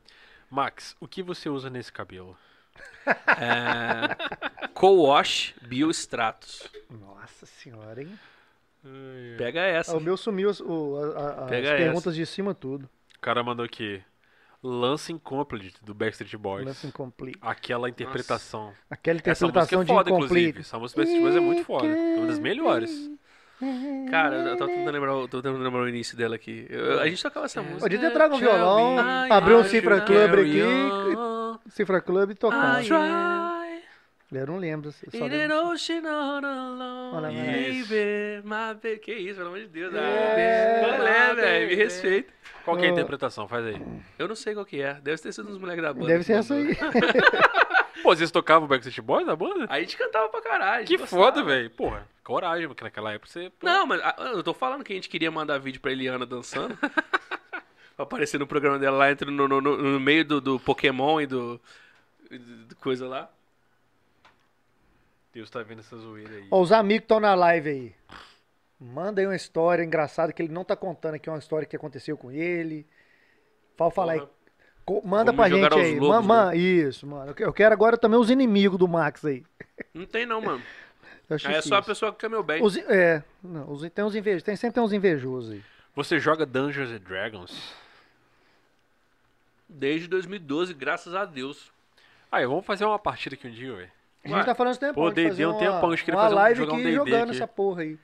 Max, 0.51 0.97
o 1.01 1.09
que 1.09 1.23
você 1.23 1.49
usa 1.49 1.69
nesse 1.69 1.93
cabelo? 1.93 2.37
É, 3.07 4.69
Co-wash 4.73 5.55
Biostratos. 5.63 6.63
Nossa 6.91 7.47
senhora, 7.47 8.03
hein? 8.03 8.19
Pega 9.39 9.63
Ah, 9.63 9.67
essa. 9.67 9.97
o 9.97 10.01
meu 10.01 10.17
sumiu 10.17 10.51
as, 10.51 10.61
o- 10.61 10.97
a- 11.17 11.19
a- 11.21 11.45
as 11.45 11.51
Pega 11.51 11.77
perguntas 11.77 12.15
de 12.15 12.27
cima 12.27 12.55
tudo. 12.55 12.89
O 13.17 13.21
cara 13.21 13.43
mandou 13.43 13.65
aqui. 13.65 14.03
Lance 14.63 15.13
Incomplete, 15.13 15.75
do 15.83 15.93
Backstreet 15.93 16.37
Boys. 16.37 16.65
Lance 16.65 16.87
incomplete. 16.87 17.37
Aquela 17.43 17.87
interpretação. 17.89 18.73
Aquela 18.89 19.21
Essa 19.23 19.47
música 19.47 19.61
interpretação 19.77 19.81
é 19.81 19.85
de 19.85 19.93
foda, 19.93 20.11
inclusive. 20.11 20.41
incomplete. 20.41 20.67
Essa 20.67 20.79
música 20.79 21.01
do 21.01 21.05
Backstreet 21.05 21.23
Boys 21.23 21.37
é 21.37 21.41
muito 21.47 21.65
foda. 21.65 21.87
É 21.87 22.17
uma 22.19 22.27
das 22.27 22.39
melhores. 22.39 23.11
Cara, 24.11 24.37
eu 24.37 24.57
tô 24.57 24.67
tentando 24.67 24.91
lembrar, 24.93 25.15
o- 25.17 25.29
tô 25.29 25.43
tentando 25.43 25.63
lembrar 25.63 25.81
o 25.83 25.89
início 25.89 26.17
dela 26.17 26.35
aqui. 26.37 26.67
Eu- 26.71 27.01
a 27.01 27.09
gente 27.09 27.23
tocava 27.23 27.47
essa 27.47 27.61
música. 27.63 27.81
Podia 27.81 27.99
ter 27.99 28.11
trago 28.13 28.37
um 28.37 28.39
violão, 28.39 28.99
Ai, 28.99 29.29
abrir 29.31 29.55
um 29.55 29.65
Cifra 29.65 30.01
Club 30.01 30.33
aqui, 30.35 30.61
Cifra 31.71 32.01
Club 32.01 32.31
e 32.31 32.35
tocar. 32.35 32.83
Eu 34.33 34.47
não 34.49 34.57
lembro. 34.59 34.91
Só 34.91 35.07
In 35.13 35.29
lembro. 35.29 35.55
an 35.55 35.63
ocean 35.71 36.03
alone, 36.09 37.15
Olha 37.15 37.21
lá. 37.21 37.29
baby, 37.29 38.43
my 38.43 38.75
baby. 38.83 38.99
Que 38.99 39.13
isso, 39.13 39.37
pelo 39.37 39.49
amor 39.51 39.61
de 39.61 39.69
Deus. 39.69 39.95
É, 39.95 40.81
Ah, 40.85 40.97
Qual 40.97 41.07
é, 41.07 41.35
velho? 41.37 41.69
Me 41.69 41.75
respeita. 41.77 42.33
Qual 42.65 42.77
que 42.77 42.85
é 42.85 42.89
a 42.89 42.91
interpretação? 42.93 43.47
Faz 43.47 43.65
aí. 43.65 43.81
Eu 44.19 44.27
não 44.27 44.35
sei 44.35 44.55
qual 44.55 44.65
que 44.67 44.81
é. 44.83 44.95
Deve 44.95 45.23
ter 45.23 45.33
sido 45.33 45.49
uns 45.51 45.59
moleques 45.59 45.83
da 45.85 45.93
banda. 45.93 46.07
Deve 46.07 46.19
que 46.21 46.25
ser 46.25 46.33
essa 46.33 46.53
mandou. 46.53 46.69
aí. 46.73 46.77
Pô, 48.03 48.15
vocês 48.15 48.31
tocavam 48.31 48.67
Backstreet 48.69 49.01
Boys 49.05 49.27
na 49.27 49.37
banda? 49.37 49.67
A 49.69 49.81
gente 49.81 49.97
cantava 49.97 50.29
pra 50.29 50.43
caralho. 50.43 50.87
Que 50.87 50.97
gostava. 50.97 51.23
foda, 51.23 51.43
velho. 51.45 51.71
Porra, 51.71 52.07
coragem, 52.23 52.67
porque 52.69 52.85
naquela 52.85 53.13
época 53.13 53.31
você. 53.31 53.51
pô, 53.51 53.67
Não, 53.67 53.87
mas 53.87 54.01
ah, 54.03 54.17
eu 54.35 54.43
tô 54.43 54.53
falando 54.53 54.83
que 54.85 54.93
a 54.93 54.97
gente 54.97 55.09
queria 55.09 55.31
mandar 55.31 55.59
vídeo 55.59 55.81
pra 55.81 55.93
Eliana 55.93 56.27
dançando. 56.27 56.77
aparecer 57.97 58.39
no 58.39 58.47
programa 58.47 58.79
dela 58.79 58.97
lá, 58.99 59.11
entre 59.11 59.31
no, 59.31 59.47
no, 59.49 59.61
no- 59.61 59.77
no 59.77 60.01
meio 60.01 60.25
do, 60.25 60.41
do 60.41 60.59
Pokémon 60.61 61.21
e 61.21 61.27
do, 61.27 61.61
do- 62.31 62.77
coisa 62.77 63.07
lá. 63.07 63.31
Deus 65.33 65.51
tá 65.51 65.63
vendo 65.63 65.81
essa 65.81 65.97
zoeira 65.97 66.35
aí. 66.35 66.47
Ó, 66.51 66.61
os 66.61 66.73
amigos 66.73 67.01
que 67.01 67.05
estão 67.05 67.21
na 67.21 67.35
live 67.35 67.69
aí. 67.69 67.95
Manda 68.81 69.21
aí 69.21 69.27
uma 69.27 69.35
história 69.37 69.83
engraçada 69.83 70.33
que 70.33 70.43
ele 70.43 70.53
não 70.53 70.65
tá 70.65 70.77
contando 70.77 71.15
aqui, 71.15 71.29
uma 71.31 71.39
história 71.39 71.67
que 71.67 71.75
aconteceu 71.77 72.17
com 72.17 72.31
ele. 72.31 72.87
Fala, 73.77 73.91
fala 73.91 74.13
aí. 74.13 74.23
Manda 75.05 75.33
Vamos 75.33 75.37
pra 75.37 75.49
gente 75.49 75.75
aí. 75.79 75.99
lobos, 75.99 76.27
Ma- 76.27 76.45
ma- 76.47 76.55
Isso, 76.55 77.07
mano. 77.07 77.31
Eu 77.31 77.35
que- 77.35 77.45
Eu 77.45 77.53
quero 77.53 77.73
agora 77.73 77.97
também 77.97 78.19
os 78.19 78.29
inimigos 78.31 78.79
do 78.79 78.87
Max 78.87 79.25
aí. 79.25 79.43
Não 79.95 80.05
tem 80.05 80.27
não, 80.27 80.41
mano. 80.41 80.63
Aí 81.47 81.55
é 81.55 81.63
só 81.63 81.77
a 81.77 81.83
pessoa 81.83 82.13
que 82.13 82.19
quer 82.19 82.29
meu 82.29 82.43
bem. 82.43 82.63
Os, 82.63 82.77
é, 82.77 83.25
não, 83.43 83.73
os, 83.73 83.81
tem 83.91 84.05
uns 84.05 84.15
invejosos. 84.15 84.43
Tem, 84.43 84.55
sempre 84.57 84.75
tem 84.75 84.83
uns 84.83 84.93
invejosos 84.93 85.53
aí. 85.53 85.63
Você 85.97 86.19
joga 86.19 86.45
Dungeons 86.45 86.91
and 86.91 86.99
Dragons? 87.01 87.73
Desde 89.69 90.07
2012, 90.07 90.75
graças 90.75 91.15
a 91.15 91.25
Deus. 91.25 91.73
Aí, 92.31 92.47
vamos 92.47 92.67
fazer 92.67 92.85
uma 92.85 92.99
partida 92.99 93.35
aqui 93.35 93.49
um 93.49 93.51
dia, 93.51 93.75
velho. 93.75 93.91
A 94.25 94.29
gente 94.29 94.37
Ué. 94.37 94.45
tá 94.45 94.55
falando 94.55 94.73
esse 94.73 94.81
tempo. 94.81 94.95
Pô, 94.95 95.11
D&D 95.11 95.47
um 95.47 95.59
tempão, 95.59 95.89
a 95.89 95.97
gente 95.97 96.05
queria 96.05 96.19
uma 96.19 96.25
fazer 96.25 96.35
um- 96.35 96.39
live 96.39 96.59
jogar 96.59 96.73
um 96.73 96.75
aqui 96.77 96.85
D&D 96.85 96.97
jogando 96.97 97.29
aqui. 97.31 97.37
essa 97.37 97.49
porra 97.49 97.83
aí. 97.83 97.99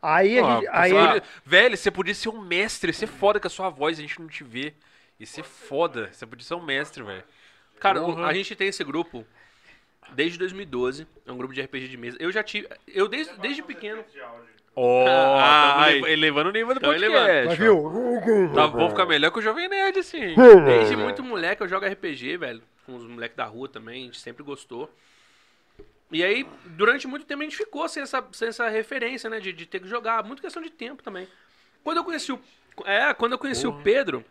Aí 0.00 0.38
a 0.38 0.44
Ah, 0.46 0.54
gente. 0.60 0.68
Aí, 0.72 0.90
podia- 0.92 1.22
Velho, 1.44 1.76
você 1.76 1.90
podia 1.90 2.14
ser 2.14 2.28
um 2.30 2.40
mestre, 2.40 2.92
ser 2.92 3.06
foda 3.06 3.38
com 3.38 3.46
a 3.46 3.50
sua 3.50 3.68
voz, 3.68 3.98
a 3.98 4.00
gente 4.02 4.18
não 4.20 4.26
te 4.26 4.42
vê. 4.42 4.74
Ia 5.22 5.26
ser 5.26 5.44
foda. 5.44 6.10
Você 6.12 6.26
podia 6.26 6.44
ser 6.44 6.54
um 6.54 6.62
mestre, 6.62 7.02
velho. 7.02 7.22
Cara, 7.78 8.00
Porra. 8.00 8.26
a 8.26 8.34
gente 8.34 8.54
tem 8.56 8.68
esse 8.68 8.82
grupo 8.84 9.24
desde 10.12 10.38
2012. 10.38 11.06
É 11.26 11.32
um 11.32 11.36
grupo 11.36 11.54
de 11.54 11.60
RPG 11.62 11.88
de 11.88 11.96
mesa. 11.96 12.16
Eu 12.20 12.30
já 12.32 12.42
tive. 12.42 12.68
Eu 12.88 13.06
desde, 13.08 13.32
desde 13.38 13.62
pequeno. 13.62 14.04
Ó, 14.74 15.06
Ah, 15.06 15.82
ai. 15.82 15.92
eleva- 15.98 16.10
elevando 16.10 16.48
o 16.48 16.52
nível 16.52 16.74
do 16.74 16.80
Tamo 16.80 16.92
podcast. 16.92 17.46
mas 17.48 17.58
viu? 17.58 18.50
Tá, 18.54 18.66
vou 18.66 18.88
ficar 18.88 19.04
melhor 19.06 19.30
que 19.30 19.38
o 19.38 19.42
Jovem 19.42 19.68
Nerd, 19.68 19.98
assim. 19.98 20.34
Desde 20.64 20.96
muito 20.96 21.22
moleque 21.22 21.62
eu 21.62 21.68
jogo 21.68 21.84
RPG, 21.86 22.36
velho. 22.38 22.62
Com 22.86 22.96
os 22.96 23.04
moleques 23.06 23.36
da 23.36 23.44
rua 23.44 23.68
também, 23.68 24.02
a 24.02 24.04
gente 24.06 24.18
sempre 24.18 24.42
gostou. 24.42 24.90
E 26.10 26.22
aí, 26.24 26.46
durante 26.66 27.06
muito 27.06 27.24
tempo 27.26 27.42
a 27.42 27.44
gente 27.44 27.56
ficou 27.56 27.88
sem 27.88 28.02
essa, 28.02 28.26
sem 28.32 28.48
essa 28.48 28.68
referência, 28.68 29.30
né? 29.30 29.40
De, 29.40 29.52
de 29.52 29.66
ter 29.66 29.78
que 29.80 29.88
jogar. 29.88 30.22
Muito 30.24 30.42
questão 30.42 30.60
de 30.62 30.68
tempo 30.70 31.02
também. 31.02 31.28
Quando 31.84 31.98
eu 31.98 32.04
conheci 32.04 32.32
o. 32.32 32.40
É, 32.84 33.12
quando 33.14 33.32
eu 33.32 33.38
conheci 33.38 33.66
o 33.66 33.72
Pedro. 33.82 34.24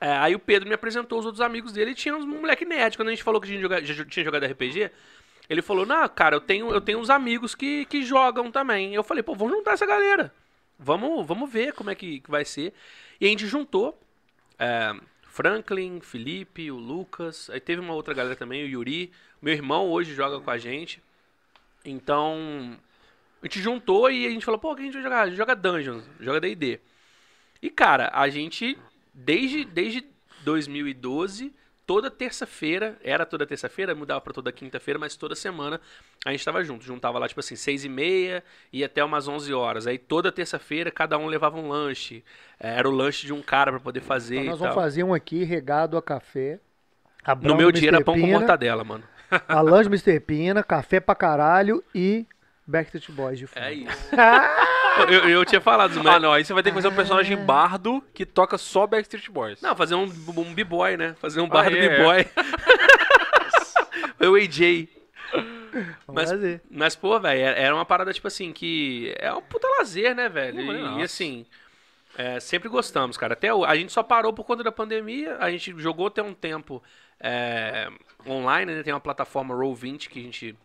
É, 0.00 0.12
aí 0.12 0.34
o 0.34 0.38
Pedro 0.38 0.68
me 0.68 0.74
apresentou 0.74 1.18
os 1.18 1.26
outros 1.26 1.40
amigos 1.40 1.72
dele 1.72 1.90
e 1.90 1.94
tinha 1.94 2.16
uns 2.16 2.24
moleque 2.24 2.64
nerd. 2.64 2.96
Quando 2.96 3.08
a 3.08 3.10
gente 3.10 3.22
falou 3.22 3.40
que 3.40 3.48
tinha 3.48 3.60
jogado, 3.60 3.84
já 3.84 4.04
tinha 4.04 4.24
jogado 4.24 4.46
RPG, 4.46 4.90
ele 5.48 5.62
falou: 5.62 5.84
Não, 5.84 6.08
cara, 6.08 6.36
eu 6.36 6.40
tenho, 6.40 6.70
eu 6.70 6.80
tenho 6.80 6.98
uns 6.98 7.10
amigos 7.10 7.54
que, 7.54 7.84
que 7.86 8.02
jogam 8.02 8.50
também. 8.50 8.94
Eu 8.94 9.02
falei, 9.02 9.22
pô, 9.22 9.34
vamos 9.34 9.56
juntar 9.56 9.72
essa 9.72 9.86
galera. 9.86 10.32
Vamos, 10.78 11.26
vamos 11.26 11.50
ver 11.50 11.72
como 11.72 11.90
é 11.90 11.94
que, 11.94 12.20
que 12.20 12.30
vai 12.30 12.44
ser. 12.44 12.72
E 13.20 13.26
a 13.26 13.28
gente 13.28 13.46
juntou. 13.46 13.98
é, 14.58 14.94
Franklin, 15.22 16.00
Felipe, 16.00 16.70
o 16.70 16.76
Lucas. 16.76 17.48
Aí 17.50 17.60
teve 17.60 17.80
uma 17.80 17.94
outra 17.94 18.14
galera 18.14 18.34
também, 18.34 18.64
o 18.64 18.68
Yuri. 18.68 19.12
Meu 19.40 19.54
irmão 19.54 19.88
hoje 19.88 20.14
joga 20.14 20.40
com 20.40 20.50
a 20.50 20.58
gente. 20.58 21.00
Então, 21.84 22.76
a 23.40 23.46
gente 23.46 23.60
juntou 23.60 24.10
e 24.10 24.26
a 24.26 24.30
gente 24.30 24.44
falou, 24.44 24.58
pô, 24.58 24.72
o 24.72 24.74
que 24.74 24.82
a 24.82 24.84
gente 24.84 24.94
vai 24.94 25.02
jogar? 25.02 25.20
A 25.22 25.26
gente 25.26 25.36
joga 25.36 25.54
Dungeons, 25.54 26.04
joga 26.18 26.40
D&D. 26.40 26.80
E, 27.62 27.70
cara, 27.70 28.10
a 28.12 28.28
gente, 28.28 28.76
desde, 29.18 29.64
desde 29.64 30.04
2012, 30.44 31.52
toda 31.86 32.10
terça-feira, 32.10 32.96
era 33.02 33.24
toda 33.26 33.46
terça-feira, 33.46 33.94
mudava 33.94 34.20
pra 34.20 34.32
toda 34.32 34.52
quinta-feira, 34.52 34.98
mas 34.98 35.16
toda 35.16 35.34
semana 35.34 35.80
a 36.24 36.30
gente 36.30 36.44
tava 36.44 36.62
junto. 36.62 36.84
Juntava 36.84 37.18
lá, 37.18 37.26
tipo 37.26 37.40
assim, 37.40 37.56
seis 37.56 37.84
e 37.84 37.88
meia 37.88 38.44
e 38.72 38.84
até 38.84 39.02
umas 39.02 39.26
11 39.26 39.52
horas. 39.52 39.86
Aí 39.86 39.98
toda 39.98 40.30
terça-feira 40.30 40.90
cada 40.90 41.18
um 41.18 41.26
levava 41.26 41.58
um 41.58 41.68
lanche. 41.68 42.22
É, 42.60 42.74
Era 42.78 42.88
o 42.88 42.92
lanche 42.92 43.26
de 43.26 43.32
um 43.32 43.42
cara 43.42 43.70
pra 43.72 43.80
poder 43.80 44.00
fazer 44.00 44.36
Então 44.36 44.50
nós 44.50 44.58
tal. 44.58 44.68
vamos 44.68 44.82
fazer 44.82 45.02
um 45.02 45.14
aqui 45.14 45.44
regado 45.44 45.96
a 45.96 46.02
café. 46.02 46.60
A 47.24 47.34
No 47.34 47.56
meu 47.56 47.72
dia 47.72 47.88
era 47.88 48.02
pão 48.04 48.18
com 48.20 48.26
mortadela, 48.26 48.84
mano. 48.84 49.04
A 49.46 49.60
lanche 49.60 49.88
Mr. 49.90 50.20
Pina, 50.20 50.62
café 50.62 51.00
pra 51.00 51.14
caralho 51.14 51.84
e 51.94 52.24
Backstreet 52.66 53.10
Boys 53.12 53.38
de 53.38 53.46
fundo. 53.46 53.62
É 53.62 53.72
isso. 53.74 54.08
eu, 55.10 55.28
eu 55.28 55.44
tinha 55.44 55.60
falado, 55.60 55.90
dos 55.90 55.98
Ah, 55.98 56.02
moleques. 56.02 56.22
não, 56.22 56.32
aí 56.32 56.44
você 56.44 56.52
vai 56.54 56.62
ter 56.62 56.70
que 56.70 56.74
fazer 56.74 56.88
um 56.88 56.94
personagem 56.94 57.36
bardo 57.36 58.02
que 58.14 58.24
toca 58.26 58.56
só 58.58 58.86
Backstreet 58.86 59.30
Boys. 59.30 59.60
Não, 59.60 59.74
fazer 59.76 59.94
um, 59.94 60.02
um 60.04 60.54
b-boy, 60.54 60.96
né? 60.96 61.14
Fazer 61.20 61.40
um 61.40 61.48
Ah, 61.50 61.62
do 61.68 61.76
é, 61.76 61.88
b-boy. 61.88 62.26
Eu 64.20 64.34
AJ. 64.34 64.88
Vamos 66.06 66.30
Mas, 66.32 66.60
mas, 66.70 66.96
pô, 66.96 67.18
velho, 67.20 67.40
era 67.40 67.56
era 67.58 67.74
uma 67.74 67.84
parada, 67.84 68.12
tipo 68.12 68.26
assim, 68.26 68.52
que 68.52 69.14
é 69.18 69.32
um 69.32 69.42
puta 69.42 69.68
lazer, 69.78 70.14
né, 70.14 70.28
velho? 70.28 70.60
E, 70.60 70.98
e, 71.00 71.02
assim, 71.02 71.46
é, 72.16 72.40
sempre 72.40 72.68
gostamos, 72.68 73.16
cara. 73.16 73.34
Até 73.34 73.52
o- 73.52 73.64
a 73.64 73.76
gente 73.76 73.92
só 73.92 74.02
parou 74.02 74.32
por 74.32 74.44
conta 74.44 74.64
da 74.64 74.72
pandemia, 74.72 75.36
a 75.38 75.50
gente 75.50 75.72
jogou 75.78 76.06
até 76.08 76.22
um 76.22 76.34
tempo 76.34 76.82
é, 77.20 77.88
online, 78.26 78.74
né? 78.74 78.82
Tem 78.82 78.92
uma 78.92 79.00
plataforma 79.00 79.54
Roll20 79.54 80.08
que 80.08 80.18
a 80.20 80.22
gente 80.22 80.56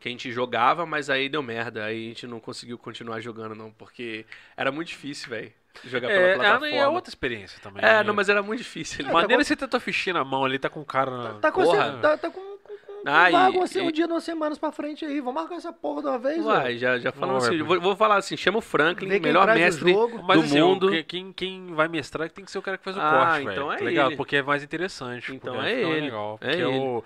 que 0.00 0.08
a 0.08 0.10
gente 0.10 0.32
jogava, 0.32 0.84
mas 0.86 1.08
aí 1.10 1.28
deu 1.28 1.42
merda, 1.42 1.84
aí 1.84 2.06
a 2.06 2.08
gente 2.08 2.26
não 2.26 2.40
conseguiu 2.40 2.78
continuar 2.78 3.20
jogando 3.20 3.54
não, 3.54 3.70
porque 3.70 4.24
era 4.56 4.72
muito 4.72 4.88
difícil, 4.88 5.28
velho, 5.30 5.52
jogar 5.84 6.08
pela 6.08 6.20
É, 6.20 6.34
plataforma. 6.34 6.66
é, 6.68 6.76
é 6.78 6.88
outra 6.88 7.10
experiência 7.10 7.60
também. 7.62 7.84
É, 7.84 7.98
né? 7.98 8.02
não, 8.02 8.14
mas 8.14 8.28
era 8.28 8.42
muito 8.42 8.58
difícil. 8.60 9.04
Tá 9.04 9.12
Maneira 9.12 9.44
você 9.44 9.54
ter 9.54 9.68
tua 9.68 9.78
fichinha 9.78 10.14
na 10.14 10.24
mão 10.24 10.44
ali, 10.44 10.58
tá 10.58 10.68
com 10.70 10.80
o 10.80 10.84
cara 10.84 11.10
na... 11.10 11.34
Tá 11.34 11.52
com, 11.52 11.62
Porra. 11.62 11.98
tá, 12.00 12.16
tá 12.16 12.30
com, 12.30 12.40
com, 12.40 12.56
com 12.58 13.02
Ah, 13.06 13.30
e- 13.30 13.58
assim, 13.62 13.80
um 13.82 13.88
e- 13.88 13.92
dia, 13.92 14.08
duas 14.08 14.24
semanas 14.24 14.58
pra 14.58 14.72
frente 14.72 15.04
aí. 15.04 15.20
Vamos 15.20 15.34
marcar 15.34 15.56
essa 15.56 15.72
porra 15.72 16.02
de 16.02 16.08
uma 16.08 16.18
vez, 16.18 16.44
Uai, 16.44 16.76
já, 16.78 16.98
já 16.98 17.12
falando 17.12 17.38
Vai, 17.40 17.48
assim, 17.48 17.62
vou, 17.62 17.80
vou 17.80 17.96
falar 17.96 18.16
assim, 18.16 18.36
chama 18.36 18.58
o 18.58 18.60
Franklin, 18.62 19.20
melhor 19.20 19.46
mestre 19.54 19.92
jogo. 19.92 20.22
Mas 20.22 20.38
do 20.40 20.44
assim, 20.46 20.60
mundo. 20.60 20.88
o 20.88 21.04
quem, 21.04 21.32
quem 21.32 21.74
vai 21.74 21.88
mestrar 21.88 22.28
tem 22.30 22.44
que 22.44 22.50
ser 22.50 22.58
o 22.58 22.62
cara 22.62 22.76
que 22.78 22.84
faz 22.84 22.96
o 22.96 23.00
Ah, 23.00 23.10
corte, 23.10 23.42
então 23.52 23.68
velho. 23.68 23.88
é 23.90 23.94
tá 23.94 24.06
ele. 24.06 24.16
Porque 24.16 24.36
é 24.36 24.42
mais 24.42 24.62
interessante. 24.62 25.32
Então 25.34 25.54
é 25.54 25.58
mais 25.58 25.78
ele. 25.78 26.00
Legal, 26.00 26.38
É 26.42 26.46
porque 26.46 26.62
ele. 26.62 26.78
o- 26.78 27.04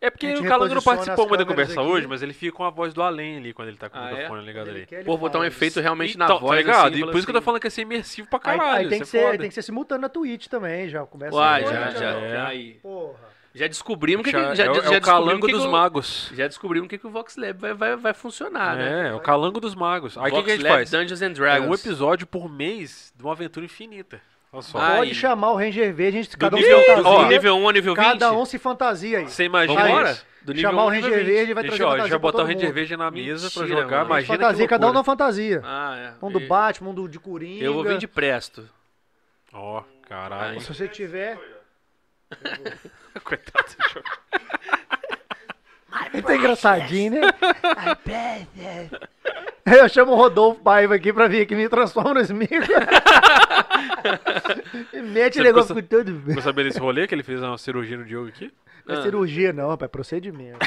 É 0.00 0.10
porque 0.10 0.30
o 0.34 0.44
Calango 0.44 0.74
não 0.74 0.82
participou 0.82 1.26
muito 1.26 1.38
da 1.40 1.46
conversa 1.46 1.80
aqui. 1.80 1.90
hoje, 1.90 2.06
mas 2.06 2.22
ele 2.22 2.32
fica 2.34 2.54
com 2.54 2.64
a 2.64 2.70
voz 2.70 2.92
do 2.92 3.02
além 3.02 3.38
ali 3.38 3.52
quando 3.54 3.68
ele 3.68 3.78
tá 3.78 3.88
com 3.88 3.96
o 3.96 4.00
Ah, 4.00 4.08
é? 4.10 4.12
microfone 4.12 4.44
ligado 4.44 4.68
Ele 4.68 4.86
ali. 4.90 5.04
Pô, 5.04 5.16
botar 5.16 5.38
um 5.38 5.44
efeito 5.44 5.80
realmente 5.80 6.18
na 6.18 6.26
Então, 6.26 6.38
voz, 6.38 6.50
tá 6.50 6.56
ligado? 6.56 6.86
assim, 6.88 6.96
e 6.98 7.00
por 7.00 7.16
isso 7.16 7.24
que 7.26 7.30
eu 7.30 7.32
tô 7.32 7.38
assim. 7.38 7.44
falando 7.44 7.60
que 7.62 7.66
é 7.66 7.70
ser 7.70 7.82
imersivo 7.82 8.28
pra 8.28 8.38
Aí, 8.44 8.58
caralho. 8.58 8.78
aí 8.78 8.88
tem, 8.88 8.98
que 8.98 9.02
é 9.02 9.06
ser, 9.06 9.22
foda. 9.24 9.38
tem 9.38 9.48
que 9.48 9.54
ser 9.54 9.62
simultâneo 9.62 10.02
na 10.02 10.08
Twitch 10.10 10.48
também, 10.48 10.88
já. 10.88 11.04
Começa 11.06 11.34
Uai, 11.34 11.62
agora, 11.62 11.76
já, 11.76 11.90
já, 11.98 12.10
é. 12.10 12.30
já, 12.32 12.46
aí. 12.48 12.74
Porra. 12.82 13.36
Já 13.54 13.66
descobrimos 13.68 14.22
que, 14.22 14.30
Já- 14.32 14.50
que- 14.50 14.54
já, 14.56 14.64
é, 14.64 14.70
o- 14.70 14.74
já 14.74 14.80
é 14.80 14.82
o 14.82 14.90
descobrimos 14.90 15.06
calango 15.06 15.46
que 15.46 15.52
dos 15.52 15.62
que 15.62 15.68
o- 15.68 15.72
magos. 15.72 16.30
Já 16.34 16.46
descobrimos 16.46 16.86
o 16.86 16.90
que, 16.90 16.98
que 16.98 17.06
o 17.06 17.10
Vox 17.10 17.36
Lab 17.38 17.58
vai, 17.58 17.72
vai, 17.72 17.96
vai 17.96 18.12
funcionar, 18.12 18.76
né? 18.76 19.06
É, 19.06 19.08
é 19.08 19.14
o 19.14 19.20
calango 19.20 19.58
dos 19.60 19.74
magos. 19.74 20.18
Aí 20.18 20.30
o 20.30 20.42
que, 20.44 20.50
a 20.50 20.54
gente 20.56 20.62
Lab 20.62 20.74
faz? 20.74 20.90
Dungeons 20.90 21.22
and 21.22 21.26
É 21.30 21.30
Dragons. 21.30 21.70
um 21.70 21.74
episódio 21.74 22.26
por 22.26 22.52
mês 22.52 23.14
de 23.16 23.22
uma 23.22 23.32
aventura 23.32 23.64
infinita. 23.64 24.20
Pode 24.50 25.08
Aí. 25.10 25.14
chamar 25.14 25.50
o 25.52 25.56
Ranger 25.56 25.92
Verde, 25.94 26.18
a 26.18 26.22
gente, 26.22 26.36
cada 26.36 26.56
um 26.56 26.58
nível, 26.58 26.78
se 26.82 26.90
ó, 26.90 26.96
fantasia. 26.96 27.28
nível 27.28 27.56
1 27.58 27.68
a 27.68 27.72
nível 27.72 27.94
20. 27.94 28.04
cada 28.04 28.32
um 28.32 28.44
se 28.46 28.58
fantasia 28.58 29.18
aí. 29.18 29.24
Você 29.28 29.44
imagina 29.44 29.82
Vambora? 29.82 30.10
isso? 30.12 30.24
Do 30.42 30.54
nível 30.54 30.70
Chamar 30.70 30.82
1 30.84 30.86
o 30.86 30.88
Ranger 30.90 31.10
20. 31.18 31.24
Verde 31.26 31.54
vai 31.54 31.62
Deixa, 31.64 31.76
trazer 31.76 31.84
ó, 31.84 31.90
fantasia 31.90 32.10
já 32.10 32.18
pra 32.20 32.30
botar 32.30 32.42
o 32.42 32.46
Ranger 32.46 32.64
mundo. 32.66 32.74
Verde 32.74 32.96
na 32.96 33.10
mesa 33.10 33.50
pra 33.50 33.62
Mentira, 33.62 33.80
jogar. 33.82 33.96
mano. 33.98 34.06
Imagina 34.10 34.34
fantasia, 34.38 34.68
cada 34.68 34.86
um 34.86 34.92
loucura. 34.92 35.00
na 35.00 35.04
fantasia. 35.04 35.60
Ah, 35.64 35.96
é. 35.98 36.24
Um 36.24 36.30
do 36.30 36.40
E- 36.40 36.46
Batman, 36.46 36.90
um 36.90 36.94
do 36.94 37.08
de 37.08 37.18
Coringa. 37.18 37.64
Eu 37.64 37.74
vou 37.74 37.82
vir 37.84 37.98
de 37.98 38.06
presto. 38.08 38.66
Ó, 39.52 39.82
caralho. 40.08 40.60
Se 40.60 40.72
você 40.72 40.88
tiver... 40.88 41.36
Coitado 43.24 43.66
do 43.78 43.88
jogo. 43.92 44.06
Ele 46.12 46.22
tá 46.22 46.36
engraçadinho, 46.36 47.12
né? 47.12 47.20
Eu 49.66 49.88
chamo 49.88 50.12
o 50.12 50.16
Rodolfo 50.16 50.60
Paiva 50.60 50.94
aqui 50.94 51.12
pra 51.12 51.26
vir 51.26 51.42
aqui 51.42 51.54
me 51.54 51.68
transforma 51.68 52.14
no 52.14 52.20
Smigo. 52.20 52.52
e 54.92 55.02
mete 55.02 55.34
Você 55.34 55.40
o 55.40 55.44
negócio 55.44 55.74
com 55.74 55.82
tudo. 55.82 56.20
Ficou 56.26 56.42
sabendo 56.42 56.66
desse 56.66 56.78
rolê 56.78 57.06
que 57.06 57.14
ele 57.14 57.22
fez 57.24 57.42
uma 57.42 57.58
cirurgia 57.58 57.96
no 57.96 58.04
Diogo 58.04 58.28
aqui? 58.28 58.52
Não 58.86 58.94
é 58.94 58.98
Ah. 58.98 59.02
cirurgia, 59.02 59.52
não, 59.52 59.68
rapaz, 59.70 59.88
é 59.88 59.90
procedimento. 59.90 60.58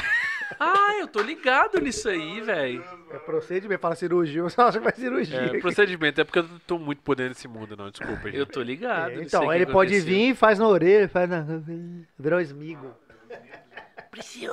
Ah, 0.58 0.96
eu 1.00 1.06
tô 1.06 1.22
ligado 1.22 1.80
nisso 1.80 2.06
aí, 2.08 2.40
velho. 2.42 2.84
É 3.10 3.18
procedimento. 3.18 3.80
Fala 3.80 3.94
cirurgia, 3.94 4.42
você 4.42 4.60
acha 4.60 4.78
que 4.78 4.84
vai 4.84 4.92
cirurgia. 4.94 5.38
É, 5.38 5.58
procedimento. 5.60 6.20
É 6.20 6.24
porque 6.24 6.40
eu 6.40 6.42
não 6.42 6.58
tô 6.66 6.78
muito 6.78 7.00
por 7.02 7.14
dentro 7.16 7.32
desse 7.34 7.48
mundo, 7.48 7.74
não. 7.76 7.88
Desculpa, 7.88 8.24
gente. 8.24 8.36
Eu 8.36 8.44
tô 8.44 8.60
ligado. 8.60 9.12
É, 9.12 9.16
nisso 9.16 9.28
então, 9.36 9.48
que 9.48 9.54
ele 9.54 9.64
pode 9.66 9.94
aconteceu. 9.94 10.04
vir, 10.14 10.34
faz 10.34 10.58
na 10.58 10.68
orelha, 10.68 11.08
faz 11.08 11.30
na. 11.30 11.46
Virou 12.18 12.38
Smigo. 14.18 14.52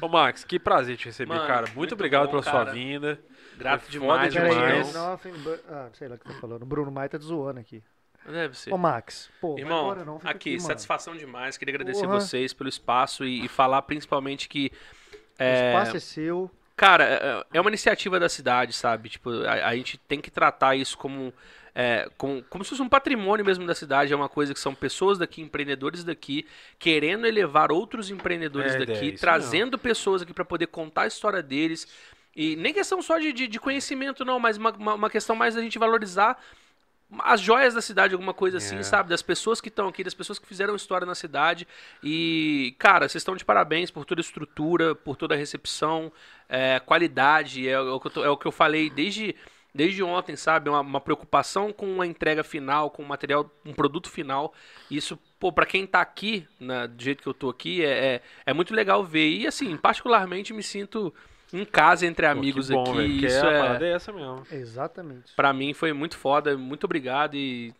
Ô, 0.00 0.08
Max, 0.08 0.44
que 0.44 0.58
prazer 0.58 0.96
te 0.96 1.06
receber, 1.06 1.34
Mano, 1.34 1.46
cara. 1.46 1.62
Muito, 1.62 1.76
muito 1.76 1.94
obrigado 1.94 2.24
bom, 2.26 2.30
pela 2.30 2.42
sua 2.42 2.52
cara. 2.52 2.72
vinda. 2.72 3.20
Grato 3.56 3.90
demais, 3.90 4.32
demais. 4.32 4.88
demais. 4.88 5.42
but... 5.42 5.60
Ah, 5.68 5.88
sei 5.92 6.08
lá 6.08 6.14
o 6.14 6.18
que 6.18 6.24
tá 6.24 6.34
falando. 6.40 6.62
O 6.62 6.66
Bruno 6.66 6.90
Maia 6.90 7.08
tá 7.08 7.18
zoando 7.18 7.60
aqui. 7.60 7.82
Deve 8.26 8.56
ser. 8.56 8.72
Ô, 8.72 8.78
Max, 8.78 9.28
pô, 9.40 9.58
Irmão, 9.58 9.86
embora 9.86 10.04
não, 10.04 10.18
fica 10.18 10.30
aqui, 10.30 10.50
mano. 10.50 10.62
satisfação 10.62 11.16
demais. 11.16 11.56
Queria 11.56 11.74
agradecer 11.74 12.06
Porra. 12.06 12.20
vocês 12.20 12.52
pelo 12.52 12.68
espaço 12.68 13.24
e, 13.24 13.44
e 13.44 13.48
falar 13.48 13.82
principalmente 13.82 14.48
que. 14.48 14.70
O 15.12 15.42
É, 15.42 15.72
espaço 15.72 15.96
é 15.96 16.00
seu. 16.00 16.50
Cara, 16.76 17.04
é- 17.04 17.56
é 17.58 17.60
uma 17.60 17.68
iniciativa 17.70 18.18
da 18.20 18.28
cidade, 18.28 18.72
sabe? 18.72 19.08
Tipo, 19.08 19.30
a, 19.44 19.66
a 19.68 19.76
gente 19.76 19.98
tem 19.98 20.20
que 20.20 20.30
tratar 20.30 20.76
isso 20.76 20.96
como, 20.96 21.32
é, 21.74 22.08
como, 22.18 22.42
como 22.44 22.62
se 22.64 22.70
fosse 22.70 22.82
um 22.82 22.88
patrimônio 22.88 23.44
mesmo 23.44 23.66
da 23.66 23.74
cidade. 23.74 24.12
É 24.12 24.16
uma 24.16 24.28
coisa 24.28 24.52
que 24.52 24.60
são 24.60 24.74
pessoas 24.74 25.18
daqui, 25.18 25.40
empreendedores 25.40 26.04
daqui, 26.04 26.46
querendo 26.78 27.26
elevar 27.26 27.72
outros 27.72 28.10
empreendedores 28.10 28.74
É 28.74 28.84
daqui, 28.84 29.12
trazendo 29.12 29.78
pessoas 29.78 30.22
aqui 30.22 30.32
pra 30.32 30.44
poder 30.44 30.66
contar 30.66 31.02
a 31.02 31.06
história 31.06 31.42
deles. 31.42 31.86
E 32.34 32.56
nem 32.56 32.72
questão 32.72 33.02
só 33.02 33.18
de, 33.18 33.32
de, 33.32 33.46
de 33.46 33.60
conhecimento, 33.60 34.24
não, 34.24 34.38
mas 34.38 34.56
uma, 34.56 34.70
uma, 34.72 34.94
uma 34.94 35.10
questão 35.10 35.36
mais 35.36 35.54
da 35.54 35.60
gente 35.60 35.78
valorizar 35.78 36.38
as 37.18 37.40
joias 37.42 37.74
da 37.74 37.82
cidade, 37.82 38.14
alguma 38.14 38.32
coisa 38.32 38.56
assim, 38.56 38.76
É. 38.78 38.82
sabe? 38.82 39.10
Das 39.10 39.20
pessoas 39.20 39.60
que 39.60 39.68
estão 39.68 39.88
aqui, 39.88 40.02
das 40.02 40.14
pessoas 40.14 40.38
que 40.38 40.46
fizeram 40.46 40.74
história 40.74 41.06
na 41.06 41.14
cidade. 41.14 41.68
E, 42.02 42.74
cara, 42.78 43.06
vocês 43.06 43.20
estão 43.20 43.36
de 43.36 43.44
parabéns 43.44 43.90
por 43.90 44.06
toda 44.06 44.20
a 44.20 44.24
estrutura, 44.24 44.94
por 44.94 45.14
toda 45.14 45.34
a 45.34 45.36
recepção, 45.36 46.10
é, 46.48 46.80
qualidade. 46.80 47.68
É, 47.68 47.72
é 47.72 47.80
o 47.80 48.36
que 48.38 48.46
eu 48.46 48.52
falei 48.52 48.88
desde, 48.88 49.34
desde 49.74 50.02
ontem, 50.02 50.36
sabe? 50.36 50.68
Uma, 50.68 50.80
uma 50.80 51.00
preocupação 51.00 51.72
com 51.72 52.00
a 52.00 52.06
entrega 52.06 52.42
final, 52.42 52.90
com 52.90 53.02
o 53.02 53.08
material, 53.08 53.50
um 53.64 53.72
produto 53.72 54.10
final. 54.10 54.52
Isso, 54.90 55.18
pô, 55.38 55.52
pra 55.52 55.66
quem 55.66 55.86
tá 55.86 56.00
aqui, 56.00 56.46
né, 56.60 56.86
do 56.86 57.02
jeito 57.02 57.22
que 57.22 57.28
eu 57.28 57.34
tô 57.34 57.48
aqui, 57.48 57.84
é, 57.84 58.14
é, 58.14 58.22
é 58.46 58.52
muito 58.52 58.74
legal 58.74 59.04
ver. 59.04 59.28
E, 59.28 59.46
assim, 59.46 59.76
particularmente 59.76 60.52
me 60.52 60.62
sinto 60.62 61.12
em 61.52 61.64
casa 61.64 62.06
entre 62.06 62.26
Pô, 62.26 62.32
amigos 62.32 62.68
que 62.68 62.74
bom, 62.74 62.82
aqui. 62.82 63.18
que 63.20 63.26
Isso 63.26 63.46
a 63.46 63.50
é. 63.50 63.60
parada 63.60 63.86
é 63.86 63.92
essa 63.92 64.12
mesmo. 64.12 64.42
Exatamente. 64.50 65.34
Pra 65.34 65.52
mim 65.52 65.74
foi 65.74 65.92
muito 65.92 66.16
foda, 66.16 66.56
muito 66.56 66.84
obrigado 66.84 67.34
e 67.36 67.74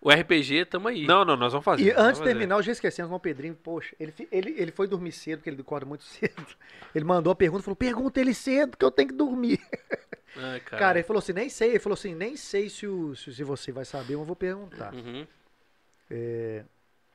o 0.00 0.10
RPG 0.10 0.66
tamo 0.66 0.88
aí. 0.88 1.06
Não, 1.06 1.24
não, 1.24 1.36
nós 1.36 1.52
vamos 1.52 1.64
fazer. 1.64 1.82
E 1.82 1.90
antes 1.90 2.14
de 2.14 2.18
fazer. 2.18 2.24
terminar, 2.24 2.56
eu 2.56 2.62
já 2.62 2.72
esqueci, 2.72 3.02
o 3.02 3.20
Pedrinho, 3.20 3.54
poxa, 3.54 3.94
ele, 3.98 4.14
ele, 4.30 4.54
ele 4.56 4.72
foi 4.72 4.86
dormir 4.86 5.12
cedo, 5.12 5.38
porque 5.38 5.50
ele 5.50 5.60
acorda 5.60 5.84
muito 5.84 6.04
cedo. 6.08 6.46
Ele 6.94 7.04
mandou 7.04 7.32
a 7.32 7.36
pergunta, 7.36 7.62
falou, 7.62 7.76
pergunta 7.76 8.20
ele 8.20 8.32
cedo 8.32 8.76
que 8.76 8.84
eu 8.84 8.90
tenho 8.90 9.08
que 9.08 9.14
dormir. 9.14 9.60
Ai, 10.36 10.60
cara. 10.60 10.80
Cara, 10.80 10.98
ele 10.98 11.06
falou 11.06 11.18
assim, 11.18 11.32
nem 11.32 11.48
sei, 11.48 11.70
ele 11.70 11.78
falou 11.78 11.94
assim, 11.94 12.14
nem 12.14 12.36
sei 12.36 12.68
se, 12.68 12.86
o, 12.86 13.14
se, 13.16 13.42
você 13.42 13.72
vai 13.72 13.84
saber, 13.84 14.14
eu 14.14 14.24
vou 14.24 14.36
perguntar. 14.36 14.94
Uhum. 14.94 15.26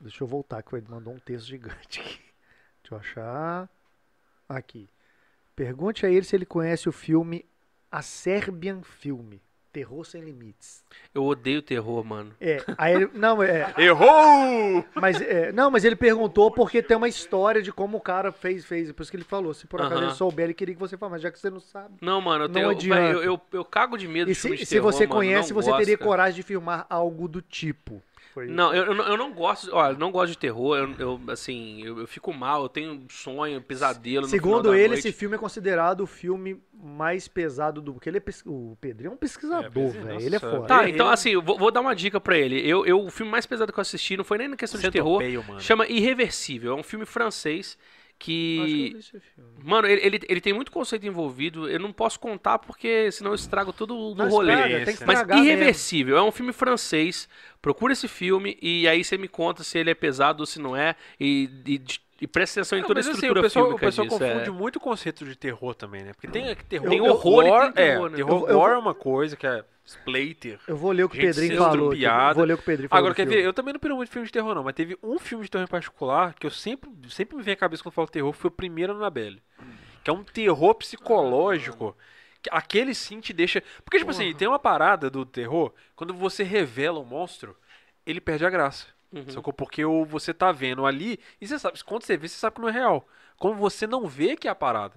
Deixa 0.04 0.22
eu 0.22 0.28
voltar, 0.28 0.62
que 0.62 0.76
ele 0.76 0.86
mandou 0.90 1.14
um 1.14 1.20
texto 1.20 1.48
gigante 1.48 2.02
aqui. 2.02 2.20
Deixa 2.84 2.94
eu 2.94 2.98
achar. 2.98 3.70
Aqui. 4.50 4.90
Pergunte 5.56 6.06
a 6.06 6.10
ele 6.10 6.26
se 6.26 6.36
ele 6.36 6.46
conhece 6.46 6.90
o 6.90 6.92
filme 6.92 7.46
A 7.90 8.02
Serbian 8.02 8.82
Filme. 8.82 9.42
Terror 9.74 10.06
Sem 10.06 10.22
Limites. 10.22 10.84
Eu 11.14 11.26
odeio 11.26 11.60
terror, 11.60 12.06
mano. 12.06 12.32
É, 12.40 12.64
aí 12.78 12.94
ele, 12.94 13.10
não, 13.16 13.42
é, 13.42 13.74
Errou! 13.76 14.86
mas, 14.94 15.20
é, 15.20 15.52
não, 15.52 15.72
mas 15.72 15.84
ele 15.84 15.96
perguntou 15.96 16.52
porque 16.52 16.82
tem 16.84 16.96
uma 16.96 17.08
história 17.08 17.60
de 17.60 17.72
como 17.72 17.98
o 17.98 18.02
cara 18.02 18.32
fez, 18.32 18.64
fez, 18.64 18.92
por 18.92 19.02
isso 19.02 19.10
que 19.10 19.18
ele 19.18 19.24
falou. 19.24 19.52
Se 19.52 19.66
por 19.66 19.82
acaso 19.82 19.96
Aham. 19.96 20.06
ele 20.10 20.14
souber, 20.16 20.46
ele 20.46 20.54
queria 20.54 20.76
que 20.76 20.80
você 20.80 20.96
falasse, 20.96 21.14
mas 21.14 21.22
já 21.24 21.32
que 21.32 21.40
você 21.40 21.50
não 21.50 21.60
sabe. 21.60 21.96
Não, 22.00 22.22
mano, 22.22 22.44
eu, 22.44 22.48
Não 22.48 22.54
tenho, 22.54 22.70
adianta. 22.70 23.02
eu, 23.02 23.24
eu, 23.24 23.42
eu 23.52 23.66
cago 23.66 23.98
de 23.98 24.08
medo 24.08 24.30
E 24.30 24.34
de 24.36 24.40
filme 24.40 24.58
se, 24.58 24.64
de 24.64 24.70
se 24.70 24.76
terror, 24.76 24.92
você 24.92 25.08
mano, 25.08 25.14
conhece, 25.16 25.50
não 25.52 25.62
você 25.62 25.70
gosto, 25.72 25.80
teria 25.80 25.98
coragem 25.98 26.36
de 26.36 26.44
filmar 26.44 26.86
algo 26.88 27.28
do 27.28 27.42
tipo. 27.42 28.00
Foi 28.34 28.48
Não, 28.48 28.74
eu, 28.74 28.86
eu 28.86 28.96
não- 28.96 29.08
eu 29.10 29.16
não 29.18 29.32
gosto, 29.32 29.70
olha, 29.76 29.96
não 29.96 30.12
gosto 30.12 30.32
de 30.32 30.38
terror, 30.40 30.76
eu, 30.78 30.92
eu, 30.98 31.22
assim, 31.30 31.84
eu, 31.84 32.00
eu 32.00 32.08
fico 32.08 32.34
mal, 32.34 32.64
eu 32.64 32.70
tenho 32.70 33.06
sonho, 33.10 33.62
pesadelo 33.62 34.24
no 34.24 34.28
final 34.28 34.44
Segundo 34.44 34.72
da 34.72 34.76
ele, 34.78 34.88
noite. 34.90 35.00
esse 35.08 35.12
filme 35.12 35.36
é 35.36 35.38
considerado 35.38 36.02
o 36.02 36.08
filme 36.08 36.60
mais 36.74 37.28
pesado 37.28 37.80
do. 37.80 37.94
Porque 37.94 38.10
ele 38.10 38.18
é 38.18 38.20
pes- 38.20 38.42
o 38.46 38.76
Pedrinho 38.82 39.12
é 39.12 39.14
um 39.14 39.18
pesquisador, 39.18 39.70
pesquisa- 39.72 40.04
velho. 40.06 40.20
Ele 40.22 40.36
é 40.36 40.40
foda. 40.40 40.66
Tá, 40.68 40.82
Ele- 40.84 40.94
então 40.94 41.10
assim, 41.10 41.30
eu 41.30 41.42
vou, 41.44 41.60
vou 41.60 41.70
dar 41.72 41.82
uma 41.82 41.96
dica 41.96 42.20
pra 42.20 42.36
ele. 42.38 42.60
Eu, 42.68 42.86
eu, 42.88 43.06
o 43.06 43.12
filme 43.12 43.32
mais 43.32 43.46
pesado 43.46 43.72
que 43.72 43.78
eu 43.80 43.82
assisti 43.84 44.18
não 44.18 44.24
foi 44.24 44.40
nem 44.40 44.48
na 44.48 44.56
questão 44.58 44.82
de 44.82 44.90
terror, 44.90 45.22
mano. 45.48 45.62
chama 45.62 45.88
Irreversível, 45.88 46.72
é 46.74 46.76
um 46.76 46.84
filme 46.84 47.06
francês 47.06 47.78
que. 48.20 48.96
Mano, 49.64 49.88
ele, 49.88 50.02
ele, 50.06 50.20
ele 50.28 50.42
tem 50.42 50.54
muito 50.54 50.72
conceito 50.72 51.06
envolvido, 51.06 51.70
eu 51.70 51.80
não 51.80 51.92
posso 51.92 52.20
contar 52.20 52.60
porque 52.60 53.12
senão 53.12 53.32
eu 53.32 53.36
estrago 53.36 53.74
todo 53.74 53.98
o 53.98 54.16
Não, 54.16 54.30
rolê. 54.30 54.54
estraga, 54.54 54.86
tem 54.86 54.96
que 54.96 55.06
Mas 55.06 55.20
estragar 55.20 55.38
mesmo. 55.38 55.52
Irreversível, 55.52 56.18
é 56.18 56.24
um 56.24 56.32
filme 56.32 56.54
francês. 56.54 57.28
Procura 57.62 57.94
esse 57.94 58.08
filme 58.08 58.58
e 58.62 58.88
aí 58.88 59.04
você 59.04 59.18
me 59.18 59.28
conta 59.28 59.64
se 59.64 59.78
ele 59.78 59.90
é 59.90 59.96
pesado 59.96 60.42
ou 60.42 60.46
se 60.46 60.60
não 60.60 60.76
é. 60.76 60.96
E, 61.20 61.50
e, 61.66 61.82
e 62.24 62.28
presta 62.28 62.62
atenção 62.62 62.78
em 62.80 62.82
toda 62.84 62.94
a 63.00 63.04
mas, 63.04 63.08
assim, 63.08 63.16
estrutura 63.16 63.40
o 63.40 63.44
pessoal, 63.44 63.72
o 63.72 63.80
pessoal 63.80 64.08
disso. 64.08 64.20
confunde 64.20 64.50
é. 64.50 64.52
muito 64.52 64.76
o 64.78 64.80
conceito 64.80 65.26
de 65.26 65.36
terror 65.36 65.76
também, 65.76 66.04
né? 66.04 66.14
Porque 66.14 66.28
tem 66.28 66.56
terror, 66.56 66.90
Tem 66.90 67.02
horror 67.02 67.44
e 67.44 67.46
tem 67.46 67.52
gore, 67.54 67.74
terror, 67.74 68.08
é, 68.08 68.10
né? 68.10 68.16
terror 68.16 68.32
Eu- 68.42 68.48
eu- 68.50 68.60
gore 68.60 68.74
é 68.74 68.78
uma 68.78 68.94
coisa 68.96 69.36
que 69.36 69.46
é 69.46 69.64
splater. 69.86 70.60
Eu 70.68 70.78
vou 70.78 70.92
ler 70.92 71.04
o 71.04 71.10
que 71.10 71.18
o 71.18 71.22
Pedrinho 71.22 71.58
falou. 71.58 71.90
Vou 72.36 72.46
ler 72.46 72.54
o 72.54 72.58
que 72.58 72.64
o 72.64 72.66
Pedrinho 72.66 72.90
falou. 72.90 73.00
Agora, 73.00 73.14
quer 73.14 73.24
filme. 73.24 73.36
ver? 73.38 73.46
Eu 73.46 73.54
também 73.54 73.74
não 73.74 73.80
piro 73.80 73.96
muito 73.98 74.10
filme 74.10 74.26
de 74.26 74.32
terror, 74.32 74.56
não, 74.56 74.64
mas 74.64 74.74
teve 74.74 74.98
um 75.04 75.20
filme 75.20 75.44
de 75.44 75.52
terror 75.52 75.66
em 75.66 75.70
particular 75.70 76.34
que 76.36 76.46
eu 76.48 76.52
sempre, 76.52 76.90
sempre 77.10 77.36
me 77.36 77.44
vem 77.44 77.54
à 77.54 77.58
cabeça 77.58 77.84
quando 77.84 77.94
falo 77.94 78.08
terror, 78.08 78.32
foi 78.32 78.48
o 78.48 78.52
primeiro 78.52 78.94
Annabelle. 78.94 79.42
Que 80.04 80.10
é 80.10 80.14
um 80.14 80.24
terror 80.24 80.74
psicológico. 80.76 81.96
que 82.42 82.50
Aquele 82.52 82.94
sim 82.94 83.20
te 83.22 83.32
deixa. 83.34 83.62
Porque, 83.86 83.98
tipo 83.98 84.12
assim, 84.12 84.34
tem 84.34 84.48
uma 84.48 84.60
parada 84.60 85.10
do 85.10 85.26
terror, 85.26 85.74
quando 85.96 86.14
você 86.14 86.44
revela 86.44 87.00
o 87.00 87.06
monstro, 87.06 87.56
ele 88.06 88.20
perde 88.20 88.46
a 88.46 88.50
graça. 88.50 88.88
Uhum. 89.14 89.30
Sacou? 89.30 89.54
Porque 89.54 89.86
o, 89.86 90.04
você 90.06 90.34
tá 90.34 90.52
vendo 90.52 90.86
ali, 90.86 91.20
e 91.40 91.48
você 91.48 91.60
sabe, 91.60 91.82
quando 91.84 92.04
você 92.04 92.18
vê, 92.18 92.28
você 92.28 92.36
sabe 92.36 92.56
que 92.56 92.62
não 92.62 92.70
é 92.70 92.72
real. 92.72 93.08
Como 93.38 93.56
você 93.56 93.86
não 93.86 94.08
vê 94.08 94.36
que 94.36 94.48
é 94.48 94.52
a 94.52 94.56
parada. 94.56 94.96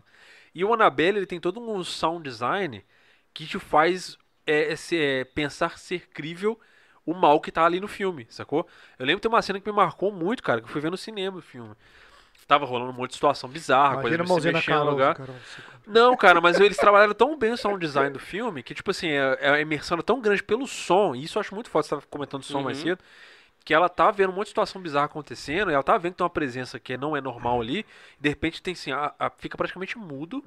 E 0.55 0.65
o 0.65 0.73
Annabelle, 0.73 1.19
ele 1.19 1.27
tem 1.27 1.39
todo 1.41 1.61
um 1.61 1.85
sound 1.85 2.23
design 2.23 2.85
que 3.35 3.47
te 3.47 3.59
faz 3.59 4.17
é, 4.47 4.73
é, 4.73 4.77
é, 4.93 5.25
pensar 5.25 5.79
ser 5.79 6.09
crível 6.09 6.59
o 7.05 7.15
mal 7.15 7.41
que 7.41 7.53
tá 7.53 7.65
ali 7.65 7.79
no 7.79 7.87
filme, 7.87 8.27
sacou? 8.31 8.67
Eu 8.99 9.07
lembro 9.07 9.21
tem 9.21 9.29
uma 9.31 9.43
cena 9.43 9.61
que 9.61 9.71
me 9.71 9.77
marcou 9.77 10.11
muito, 10.11 10.43
cara, 10.43 10.61
que 10.61 10.67
eu 10.67 10.71
fui 10.71 10.81
ver 10.81 10.91
no 10.91 10.97
cinema 10.97 11.39
o 11.39 11.43
filme. 11.43 11.75
Tava 12.49 12.65
rolando 12.65 12.91
um 12.91 12.95
monte 12.95 13.11
de 13.11 13.15
situação 13.15 13.49
bizarra, 13.49 14.01
coisa 14.03 14.17
Imagina 14.17 14.23
a 14.23 14.27
de 14.27 14.43
se 14.43 14.53
mexer 14.53 14.75
no 14.75 14.91
lugar. 14.91 15.15
Carol, 15.15 15.37
Não, 15.87 16.17
cara, 16.17 16.41
mas 16.41 16.61
eles 16.61 16.77
trabalharam 16.77 17.15
tão 17.15 17.37
bem 17.37 17.53
o 17.53 17.57
sound 17.57 17.79
design 17.79 18.11
do 18.11 18.21
filme 18.21 18.63
que, 18.63 18.75
tipo 18.75 18.91
assim, 18.91 19.09
é, 19.09 19.39
é 19.41 19.51
a 19.51 19.61
imersão 19.61 19.99
é 19.99 20.03
tão 20.03 20.21
grande 20.21 20.43
pelo 20.43 20.67
som, 20.67 21.15
e 21.15 21.25
isso 21.25 21.39
eu 21.39 21.41
acho 21.41 21.55
muito 21.55 21.69
foda, 21.71 21.83
você 21.85 21.91
tava 21.91 22.03
comentando 22.09 22.43
o 22.43 22.45
som 22.45 22.63
mais 22.63 22.79
Uhum. 22.79 22.85
cedo, 22.85 23.03
que 23.67 23.75
ela 23.75 23.91
tá 23.91 24.13
vendo 24.13 24.31
um 24.31 24.35
monte 24.35 24.47
de 24.47 24.51
situação 24.51 24.83
bizarra 24.83 25.07
acontecendo, 25.07 25.73
e 25.73 25.75
ela 25.75 25.85
tá 25.85 25.99
vendo 25.99 26.15
que 26.15 26.19
tem 26.19 26.25
uma 26.25 26.31
presença 26.31 26.81
que 26.81 26.97
não 26.99 27.17
é 27.17 27.23
normal 27.23 27.61
ali, 27.61 27.81
e 28.21 28.23
de 28.23 28.31
repente 28.31 28.63
tem 28.63 28.75
assim, 28.75 28.93
a- 28.93 29.15
a- 29.19 29.31
fica 29.31 29.59
praticamente 29.59 29.99
mudo, 29.99 30.45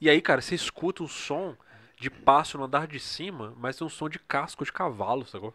e 0.00 0.10
aí, 0.10 0.20
cara, 0.20 0.40
você 0.40 0.54
escuta 0.54 1.02
um 1.02 1.08
som 1.08 1.56
de 1.98 2.10
passo 2.10 2.58
no 2.58 2.64
andar 2.64 2.86
de 2.86 3.00
cima, 3.00 3.54
mas 3.58 3.76
tem 3.76 3.86
um 3.86 3.90
som 3.90 4.08
de 4.08 4.18
casco 4.18 4.64
de 4.64 4.72
cavalo, 4.72 5.26
sacou? 5.26 5.54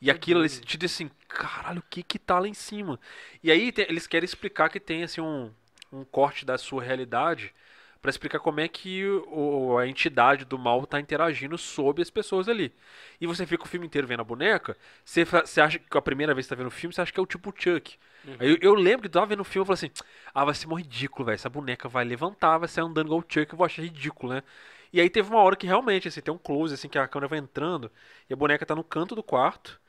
E 0.00 0.10
aquilo 0.10 0.40
eles 0.42 0.60
te 0.60 0.78
diz 0.78 0.92
assim, 0.94 1.10
caralho, 1.28 1.80
o 1.80 1.84
que 1.90 2.02
que 2.02 2.18
tá 2.18 2.38
lá 2.38 2.48
em 2.48 2.54
cima? 2.54 3.00
E 3.42 3.50
aí 3.50 3.72
te- 3.72 3.86
eles 3.88 4.06
querem 4.06 4.24
explicar 4.24 4.68
que 4.70 4.80
tem 4.80 5.02
assim 5.04 5.20
um, 5.20 5.52
um 5.92 6.04
corte 6.04 6.44
da 6.44 6.56
sua 6.58 6.82
realidade 6.82 7.52
pra 8.00 8.10
explicar 8.10 8.38
como 8.40 8.60
é 8.60 8.68
que 8.68 9.04
o, 9.26 9.76
a 9.78 9.86
entidade 9.86 10.44
do 10.44 10.58
mal 10.58 10.86
tá 10.86 11.00
interagindo 11.00 11.58
sobre 11.58 12.02
as 12.02 12.10
pessoas 12.10 12.48
ali. 12.48 12.72
E 13.20 13.26
você 13.26 13.46
fica 13.46 13.64
o 13.64 13.68
filme 13.68 13.86
inteiro 13.86 14.06
vendo 14.06 14.20
a 14.20 14.24
boneca, 14.24 14.76
você, 15.04 15.24
você 15.24 15.60
acha 15.60 15.78
que 15.78 15.98
a 15.98 16.02
primeira 16.02 16.34
vez 16.34 16.46
que 16.46 16.48
você 16.48 16.56
tá 16.56 16.58
vendo 16.58 16.68
o 16.68 16.70
filme, 16.70 16.94
você 16.94 17.00
acha 17.00 17.12
que 17.12 17.20
é 17.20 17.22
o 17.22 17.26
tipo 17.26 17.52
Chuck. 17.56 17.96
Aí 18.38 18.48
eu, 18.50 18.58
eu 18.60 18.74
lembro 18.74 19.02
que 19.02 19.06
eu 19.08 19.12
tava 19.12 19.26
vendo 19.26 19.40
o 19.40 19.44
filme 19.44 19.64
e 19.64 19.66
falei 19.66 19.74
assim, 19.74 19.90
ah, 20.34 20.44
vai 20.44 20.54
ser 20.54 20.66
mó 20.66 20.76
ridículo, 20.76 21.26
velho. 21.26 21.34
Essa 21.34 21.48
boneca 21.48 21.88
vai 21.88 22.04
levantar, 22.04 22.58
vai 22.58 22.68
sair 22.68 22.84
andando 22.84 23.06
igual 23.06 23.20
o 23.20 23.24
Chuck, 23.28 23.52
eu 23.52 23.56
vou 23.58 23.64
achar 23.66 23.82
ridículo, 23.82 24.32
né? 24.34 24.42
E 24.92 25.00
aí 25.00 25.10
teve 25.10 25.28
uma 25.30 25.40
hora 25.42 25.56
que 25.56 25.66
realmente, 25.66 26.08
assim, 26.08 26.20
tem 26.20 26.32
um 26.32 26.38
close, 26.38 26.72
assim, 26.74 26.88
que 26.88 26.98
a 26.98 27.06
câmera 27.08 27.28
vai 27.28 27.38
entrando 27.38 27.90
e 28.28 28.32
a 28.32 28.36
boneca 28.36 28.64
tá 28.64 28.74
no 28.74 28.84
canto 28.84 29.14
do 29.14 29.22
quarto. 29.22 29.80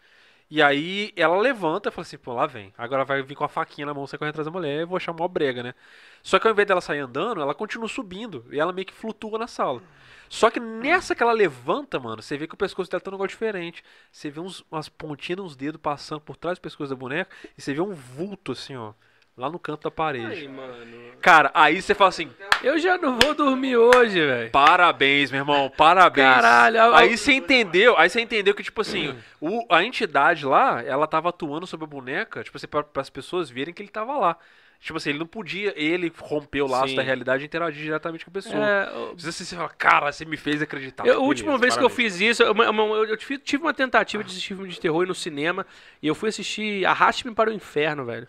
E 0.49 0.61
aí 0.61 1.13
ela 1.15 1.37
levanta 1.39 1.89
e 1.89 1.91
fala 1.91 2.03
assim, 2.03 2.17
pô, 2.17 2.33
lá 2.33 2.47
vem. 2.47 2.73
Agora 2.77 3.05
vai 3.05 3.21
vir 3.23 3.35
com 3.35 3.43
a 3.43 3.49
faquinha 3.49 3.85
na 3.85 3.93
mão, 3.93 4.07
você 4.07 4.17
corre 4.17 4.29
atrás 4.31 4.45
da 4.45 4.51
mulher, 4.51 4.81
eu 4.81 4.87
vou 4.87 4.97
achar 4.97 5.13
mó 5.13 5.27
brega, 5.27 5.61
né? 5.63 5.75
Só 6.21 6.39
que 6.39 6.47
ao 6.47 6.53
invés 6.53 6.67
dela 6.67 6.81
sair 6.81 6.99
andando, 6.99 7.41
ela 7.41 7.53
continua 7.53 7.87
subindo. 7.87 8.45
E 8.51 8.59
ela 8.59 8.73
meio 8.73 8.85
que 8.85 8.93
flutua 8.93 9.37
na 9.37 9.47
sala. 9.47 9.81
Só 10.29 10.51
que 10.51 10.59
nessa 10.59 11.15
que 11.15 11.23
ela 11.23 11.31
levanta, 11.31 11.99
mano, 11.99 12.21
você 12.21 12.37
vê 12.37 12.47
que 12.47 12.53
o 12.53 12.57
pescoço 12.57 12.89
dela 12.89 13.01
tá 13.01 13.09
um 13.09 13.13
negócio 13.13 13.29
diferente. 13.29 13.83
Você 14.11 14.29
vê 14.29 14.39
uns, 14.39 14.63
umas 14.71 14.87
pontinhas, 14.87 15.39
uns 15.39 15.55
dedos 15.55 15.81
passando 15.81 16.21
por 16.21 16.37
trás 16.37 16.59
do 16.59 16.61
pescoço 16.61 16.89
da 16.89 16.95
boneca. 16.95 17.35
E 17.57 17.61
você 17.61 17.73
vê 17.73 17.81
um 17.81 17.93
vulto, 17.93 18.51
assim, 18.51 18.75
ó. 18.75 18.93
Lá 19.35 19.49
no 19.49 19.57
canto 19.57 19.83
da 19.83 19.91
parede. 19.91 20.41
Ai, 20.41 20.47
mano. 20.49 21.13
Cara, 21.21 21.49
aí 21.53 21.81
você 21.81 21.95
fala 21.95 22.09
assim, 22.09 22.29
Eu 22.61 22.77
já 22.77 22.97
não 22.97 23.17
vou 23.17 23.33
dormir 23.33 23.77
hoje, 23.77 24.19
velho. 24.19 24.51
Parabéns, 24.51 25.31
meu 25.31 25.39
irmão, 25.39 25.71
parabéns. 25.77 26.27
Caralho, 26.27 26.93
Aí 26.93 27.17
você 27.17 27.31
entendeu, 27.31 27.97
aí 27.97 28.09
você 28.09 28.19
entendeu 28.19 28.53
que, 28.53 28.61
tipo 28.61 28.81
assim, 28.81 29.17
o, 29.39 29.65
a 29.73 29.81
entidade 29.81 30.45
lá, 30.45 30.83
ela 30.83 31.07
tava 31.07 31.29
atuando 31.29 31.65
sobre 31.65 31.85
a 31.85 31.87
boneca, 31.87 32.43
tipo 32.43 32.57
assim, 32.57 32.67
para 32.67 32.85
as 32.95 33.09
pessoas 33.09 33.49
verem 33.49 33.73
que 33.73 33.81
ele 33.81 33.89
tava 33.89 34.17
lá. 34.17 34.37
Tipo 34.81 34.95
assim, 34.97 35.09
ele 35.09 35.19
não 35.19 35.27
podia, 35.27 35.73
ele 35.75 36.09
rompeu 36.17 36.65
o 36.65 36.69
laço 36.69 36.87
Sim. 36.89 36.95
da 36.95 37.01
realidade 37.01 37.43
e 37.43 37.45
interagir 37.47 37.83
diretamente 37.83 38.23
com 38.23 38.31
a 38.31 38.33
pessoa. 38.33 38.55
É, 38.65 38.89
eu- 38.93 39.13
Você, 39.17 39.31
você 39.43 39.55
fala, 39.55 39.67
cara, 39.69 40.09
você 40.11 40.23
me 40.23 40.37
fez 40.37 40.61
acreditar. 40.61 41.05
Eu- 41.05 41.15
a 41.15 41.19
última 41.19 41.57
vez 41.57 41.75
que 41.75 41.83
eu 41.83 41.89
parabéns. 41.89 42.13
fiz 42.13 42.21
isso, 42.21 42.43
eu, 42.43 42.55
eu- 42.55 42.73
eu- 42.95 43.05
eu 43.05 43.17
tive 43.17 43.61
uma 43.61 43.73
tentativa 43.73 44.23
de 44.23 44.31
assistir 44.31 44.55
filme 44.55 44.69
de 44.69 44.79
terror 44.79 45.05
no 45.05 45.13
cinema 45.13 45.67
e 46.01 46.07
eu 46.07 46.15
fui 46.15 46.29
assistir 46.29 46.85
Arraste-me 46.85 47.35
para 47.35 47.49
o 47.49 47.53
Inferno, 47.53 48.05
velho. 48.05 48.25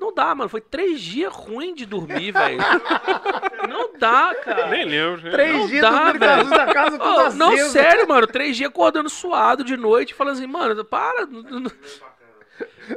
Não 0.00 0.12
dá, 0.12 0.34
mano. 0.34 0.48
Foi 0.50 0.60
três 0.60 1.00
dias 1.00 1.32
ruim 1.32 1.74
de 1.74 1.86
dormir, 1.86 2.30
velho. 2.32 2.58
Não 3.70 3.92
dá, 3.98 4.34
cara. 4.44 4.66
Nem 4.68 4.84
lembro. 4.84 5.30
Três 5.30 5.52
Não 5.56 5.66
dias 5.68 5.80
dá, 5.80 6.12
velho. 6.12 6.50
da 6.50 6.66
casa 6.74 7.02
Ô, 7.02 7.30
não, 7.32 7.56
sério, 7.70 8.06
mano. 8.06 8.26
Três 8.26 8.56
dias 8.56 8.68
acordando 8.68 9.08
suado 9.08 9.64
de 9.64 9.76
noite, 9.76 10.12
falando 10.12 10.34
assim, 10.34 10.46
mano, 10.46 10.84
para. 10.84 11.24
não- 11.26 11.42
não- 11.60 11.70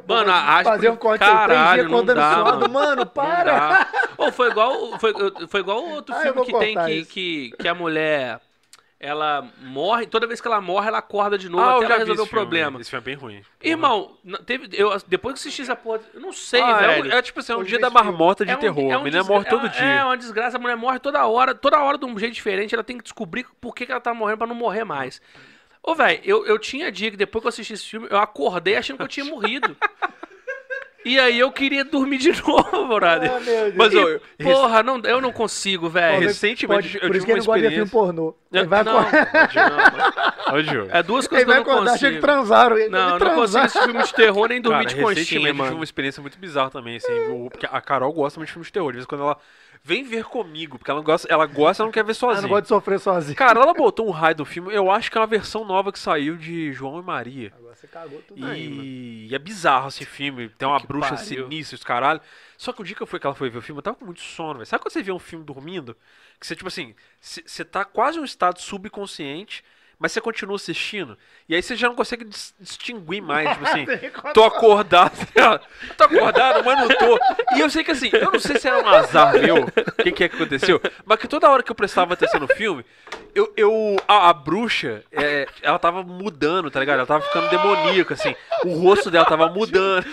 Mano, 0.08 0.32
a 0.32 0.64
Fazer 0.64 0.90
um 0.90 0.96
corte 0.96 1.20
caralho, 1.20 1.82
dias 1.82 1.92
não 1.92 2.00
contando 2.00 2.18
dá, 2.18 2.34
suado, 2.36 2.70
mano. 2.70 3.06
para! 3.06 3.88
Ô, 4.18 4.32
foi 4.32 4.50
igual 4.50 5.00
foi, 5.00 5.14
foi 5.48 5.60
igual 5.62 5.84
o 5.84 5.92
outro 5.96 6.14
Ah, 6.16 6.20
filme 6.22 6.46
que 6.46 6.60
tem 6.60 6.76
que, 6.86 7.06
que, 7.06 7.52
que 7.60 7.68
a 7.68 7.74
mulher 7.74 8.40
ela 9.00 9.48
morre, 9.62 10.06
toda 10.06 10.28
vez 10.28 10.42
que 10.42 10.48
ela 10.48 10.60
morre, 10.60 10.90
ela 10.90 10.98
acorda 10.98 11.38
de 11.38 11.48
novo 11.48 11.64
Ah, 11.64 11.78
até 11.78 11.86
ela 11.86 11.98
resolver 12.00 12.22
o 12.22 12.28
problema. 12.28 12.82
Esse 12.82 12.90
filme 12.90 13.02
é 13.02 13.06
bem 13.06 13.16
ruim. 13.16 13.42
Irmão, 13.64 14.18
teve, 14.46 14.68
eu, 14.74 14.92
depois 15.08 15.34
que 15.36 15.40
assisti 15.40 15.62
essa 15.62 15.76
porra, 15.76 16.02
eu 16.14 16.20
não 16.20 16.34
sei, 16.34 16.62
Ah, 16.62 16.82
é, 16.82 16.88
velho. 16.88 17.10
um- 17.10 17.18
é 17.18 17.22
tipo 17.22 17.40
assim, 17.40 17.54
é 17.54 17.56
um 17.56 17.60
Hoje 17.60 17.70
dia 17.70 17.80
da 17.80 17.90
marmota 17.90 18.46
de 18.46 18.52
É 18.52 18.56
um- 18.58 18.60
terror. 18.60 18.92
é 18.92 18.94
a 18.96 19.00
um 19.00 19.04
menina 19.04 19.20
desgra- 19.20 19.34
morre 19.36 19.50
todo 19.50 19.66
é- 19.68 19.70
dia. 19.70 19.82
É 19.86 20.04
uma 20.04 20.18
desgraça, 20.18 20.58
a 20.58 20.60
mulher 20.60 20.76
morre 20.76 21.00
toda 21.00 21.26
hora, 21.26 21.56
toda 21.56 21.80
hora 21.82 21.98
de 21.98 22.06
um 22.06 22.20
jeito 22.20 22.34
diferente, 22.34 22.76
ela 22.76 22.84
tem 22.84 22.98
que 22.98 23.04
descobrir 23.04 23.46
por 23.62 23.74
que, 23.74 23.86
que 23.86 23.92
ela 23.94 24.02
tá 24.02 24.14
morrendo 24.14 24.40
pra 24.40 24.48
não 24.48 24.56
morrer 24.56 24.84
mais. 24.84 25.22
Ô, 25.84 25.96
velho, 25.96 26.20
eu, 26.24 26.46
eu 26.46 26.60
tinha 26.60 26.92
dia 26.92 27.10
que 27.12 27.18
depois 27.18 27.42
que 27.42 27.48
eu 27.48 27.50
assisti 27.50 27.74
esse 27.74 27.86
filme, 27.86 28.08
eu 28.10 28.18
acordei 28.18 28.76
achando 28.76 28.98
que 28.98 29.04
eu 29.04 29.08
tinha 29.08 29.26
morrido. 29.26 29.76
E 31.06 31.18
aí 31.18 31.40
eu 31.40 31.50
queria 31.50 31.86
dormir 31.86 32.18
de 32.18 32.30
novo, 32.46 32.88
brother. 32.88 33.32
Ah, 33.32 33.40
meu 33.40 33.72
Deus. 33.72 33.74
Mas, 33.76 33.94
E, 33.94 33.98
ô, 33.98 34.20
porra, 34.44 34.84
não, 34.84 35.00
eu 35.06 35.22
não 35.22 35.32
consigo, 35.32 35.88
velho. 35.90 36.20
recentemente 36.28 36.96
eu 36.96 37.02
Por 37.02 37.06
tive 37.08 37.18
isso 37.18 37.26
que 37.26 37.32
ele 37.32 37.40
uma 37.40 37.46
não 37.46 37.46
gosta 37.46 37.62
de 37.62 37.68
filme 37.76 37.84
experiência- 37.86 37.92
pornô. 37.92 38.36
Ele 38.52 38.68
vai, 38.68 38.84
Não, 38.84 39.00
acordar, 39.00 39.30
não, 39.72 40.54
Ó, 40.54 40.62
Diogo. 40.62 40.90
é 40.92 41.02
duas 41.02 41.26
ele 41.26 41.30
coisas 41.30 41.46
que 41.46 41.46
vai 41.46 41.58
eu 41.60 41.64
não 41.64 41.72
acordar 41.72 41.94
achando 41.94 42.00
que 42.00 42.04
consigo. 42.20 42.22
transaram. 42.22 42.78
Ele 42.78 42.90
Não, 42.90 43.00
eu 43.00 43.20
não 43.20 43.36
consigo 43.36 43.60
assistir 43.60 43.84
filme 43.86 44.04
de 44.04 44.14
terror 44.14 44.48
nem 44.50 44.62
dormir 44.62 44.84
Cara, 44.84 44.90
de 44.90 44.96
conchinha, 45.02 45.16
recentemente 45.16 45.48
eu 45.48 45.54
tive 45.54 45.64
mano. 45.64 45.76
uma 45.78 45.84
experiência 45.86 46.22
muito 46.22 46.38
bizarra 46.38 46.70
também, 46.70 46.98
assim, 46.98 47.48
porque 47.50 47.66
a 47.66 47.80
Carol 47.80 48.12
gosta 48.12 48.38
muito 48.38 48.48
de 48.48 48.54
filmes 48.54 48.68
de 48.68 48.74
terror. 48.74 48.92
De 48.92 48.98
vez 48.98 49.06
em 49.06 49.08
quando 49.08 49.22
ela 49.24 49.38
vem 49.84 50.04
ver 50.04 50.26
comigo, 50.26 50.78
porque 50.78 50.92
ela 50.92 51.02
gosta, 51.02 51.28
ela 51.32 51.46
gosta, 51.46 51.82
ela 51.84 51.88
não 51.88 51.92
quer 51.94 52.04
ver 52.04 52.14
sozinha. 52.14 52.42
não 52.42 52.50
gosta 52.50 52.62
de 52.64 52.68
sofrer 52.68 53.00
sozinho. 53.00 53.36
Cara, 53.36 53.60
ela 53.62 53.74
botou 53.74 54.08
um 54.08 54.12
raio 54.12 54.36
do 54.36 54.46
filme, 54.46 54.74
eu 54.74 54.92
acho 54.92 55.10
que 55.12 55.18
é 55.18 55.22
uma 55.22 55.28
versão 55.28 55.64
nova 55.66 55.92
que 55.92 56.00
saiu 56.00 56.36
de 56.38 56.72
João 56.74 57.00
e 57.00 57.04
Maria. 57.04 57.54
Agora 57.58 57.76
você 57.76 57.88
cagou 57.88 58.22
tudo 58.22 58.46
aí, 58.46 58.70
mano. 58.70 58.84
E, 58.84 59.28
e 59.30 59.36
é 59.36 59.40
bizarro 59.40 59.88
esse 59.88 60.06
filme, 60.06 60.50
tem 60.50 60.68
uma 60.68 60.80
Que 60.80 60.88
bruxa 60.88 61.16
pariu. 61.16 61.46
sinistra, 61.46 61.76
os 61.76 61.84
caralho. 61.84 62.22
Só 62.58 62.74
que 62.74 62.82
o 62.82 62.84
dia 62.84 62.96
que 62.96 63.02
eu 63.02 63.08
fui 63.08 63.20
que 63.20 63.26
ela 63.26 63.36
foi 63.36 63.50
ver 63.50 63.58
o 63.60 63.62
filme, 63.62 63.80
eu 63.80 63.84
tava 63.84 63.96
com 63.98 64.06
muito 64.06 64.22
sono, 64.22 64.56
velho. 64.56 64.66
Sabe 64.66 64.84
quando 64.84 64.92
você 64.94 65.02
vê 65.02 65.12
um 65.12 65.20
filme 65.20 65.46
dormindo? 65.46 65.96
Que 66.40 66.46
você, 66.46 66.56
tipo 66.56 66.68
assim, 66.68 66.94
você 67.20 67.42
você 67.46 67.64
tá 67.66 67.86
quase 67.86 68.18
em 68.18 68.22
um 68.22 68.26
estado 68.26 68.60
subconsciente, 68.62 69.64
mas 70.00 70.14
você 70.14 70.22
continua 70.22 70.56
assistindo. 70.56 71.18
E 71.48 71.54
aí 71.54 71.62
você 71.62 71.76
já 71.76 71.88
não 71.90 71.96
consegue 71.96 72.24
dis- 72.24 72.56
distinguir 72.60 73.22
mais, 73.22 73.50
tipo 73.52 73.66
assim, 73.68 73.86
tô 74.34 74.44
acordado, 74.46 75.12
tô 75.98 76.04
acordado, 76.06 76.64
mas 76.64 76.80
não 76.80 76.88
tô. 76.88 77.20
E 77.56 77.60
eu 77.60 77.70
sei 77.70 77.84
que 77.84 77.92
assim, 77.92 78.10
eu 78.14 78.32
não 78.32 78.40
sei 78.40 78.58
se 78.58 78.68
era 78.68 78.82
um 78.82 78.88
azar 78.88 79.34
meu, 79.38 79.66
o 79.66 80.04
que, 80.04 80.12
que 80.12 80.24
é 80.24 80.30
que 80.30 80.36
aconteceu, 80.36 80.82
mas 81.06 81.20
que 81.20 81.28
toda 81.28 81.50
hora 81.50 81.62
que 81.62 81.72
eu 81.72 81.76
prestava 81.76 82.14
atenção 82.14 82.40
no 82.40 82.48
filme, 82.48 82.86
eu, 83.36 83.52
eu 83.58 83.98
a, 84.08 84.30
a 84.30 84.34
bruxa, 84.34 85.04
é, 85.12 85.48
ela 85.62 85.78
tava 85.78 86.02
mudando, 86.02 86.72
tá 86.72 86.80
ligado? 86.80 87.00
Ela 87.00 87.08
tava 87.08 87.24
ficando 87.24 87.50
demoníaca, 87.50 88.14
assim. 88.14 88.36
O 88.64 88.80
rosto 88.80 89.12
dela 89.12 89.26
tava 89.26 89.50
mudando. 89.50 90.06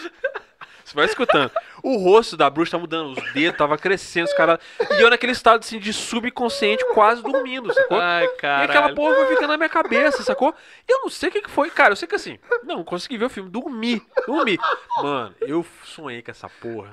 Você 0.85 0.95
vai 0.95 1.07
escutando. 1.07 1.51
O 1.89 1.99
rosto 1.99 2.37
da 2.37 2.51
bruxa 2.51 2.73
tá 2.73 2.79
mudando, 2.79 3.13
os 3.17 3.33
dedos 3.33 3.57
tava 3.57 3.79
crescendo, 3.79 4.25
os 4.27 4.35
caras. 4.35 4.59
E 4.99 5.01
eu 5.01 5.09
naquele 5.09 5.31
estado 5.33 5.61
assim 5.61 5.79
de 5.79 5.93
subconsciente, 5.93 6.85
quase 6.93 7.23
dormindo, 7.23 7.73
sacou? 7.73 8.01
Ai, 8.01 8.25
E 8.25 8.29
cara. 8.39 8.65
aquela 8.65 8.93
porra 8.95 9.15
foi 9.15 9.27
ficando 9.29 9.49
na 9.49 9.57
minha 9.57 9.69
cabeça, 9.69 10.23
sacou? 10.25 10.53
E 10.89 10.93
eu 10.93 11.03
não 11.03 11.09
sei 11.09 11.29
o 11.29 11.33
que, 11.33 11.43
que 11.43 11.51
foi. 11.51 11.71
Cara, 11.71 11.93
eu 11.93 11.97
sei 11.97 12.09
que 12.09 12.15
assim, 12.17 12.39
não, 12.65 12.83
consegui 12.83 13.17
ver 13.17 13.27
o 13.27 13.31
filme, 13.31 13.49
dormi, 13.49 14.03
dormi. 14.27 14.59
Mano, 15.01 15.35
eu 15.41 15.65
sonhei 15.85 16.23
com 16.23 16.31
essa 16.33 16.49
porra. 16.49 16.91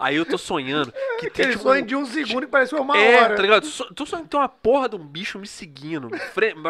Aí 0.00 0.16
eu 0.16 0.26
tô 0.26 0.36
sonhando 0.36 0.90
que 1.20 1.30
tem 1.30 1.44
Aquele 1.44 1.50
tipo, 1.52 1.62
sonho 1.62 1.86
de 1.86 1.94
um 1.94 2.04
segundo 2.04 2.40
que 2.40 2.50
parece 2.50 2.74
uma 2.74 2.98
é, 2.98 3.22
hora. 3.22 3.36
tá 3.36 3.42
ligado? 3.42 3.64
So- 3.66 3.94
Tô 3.94 4.04
sonhando 4.04 4.24
que 4.24 4.30
tem 4.30 4.40
uma 4.40 4.48
porra 4.48 4.88
de 4.88 4.96
um 4.96 5.06
bicho 5.06 5.38
me 5.38 5.46
seguindo, 5.46 6.10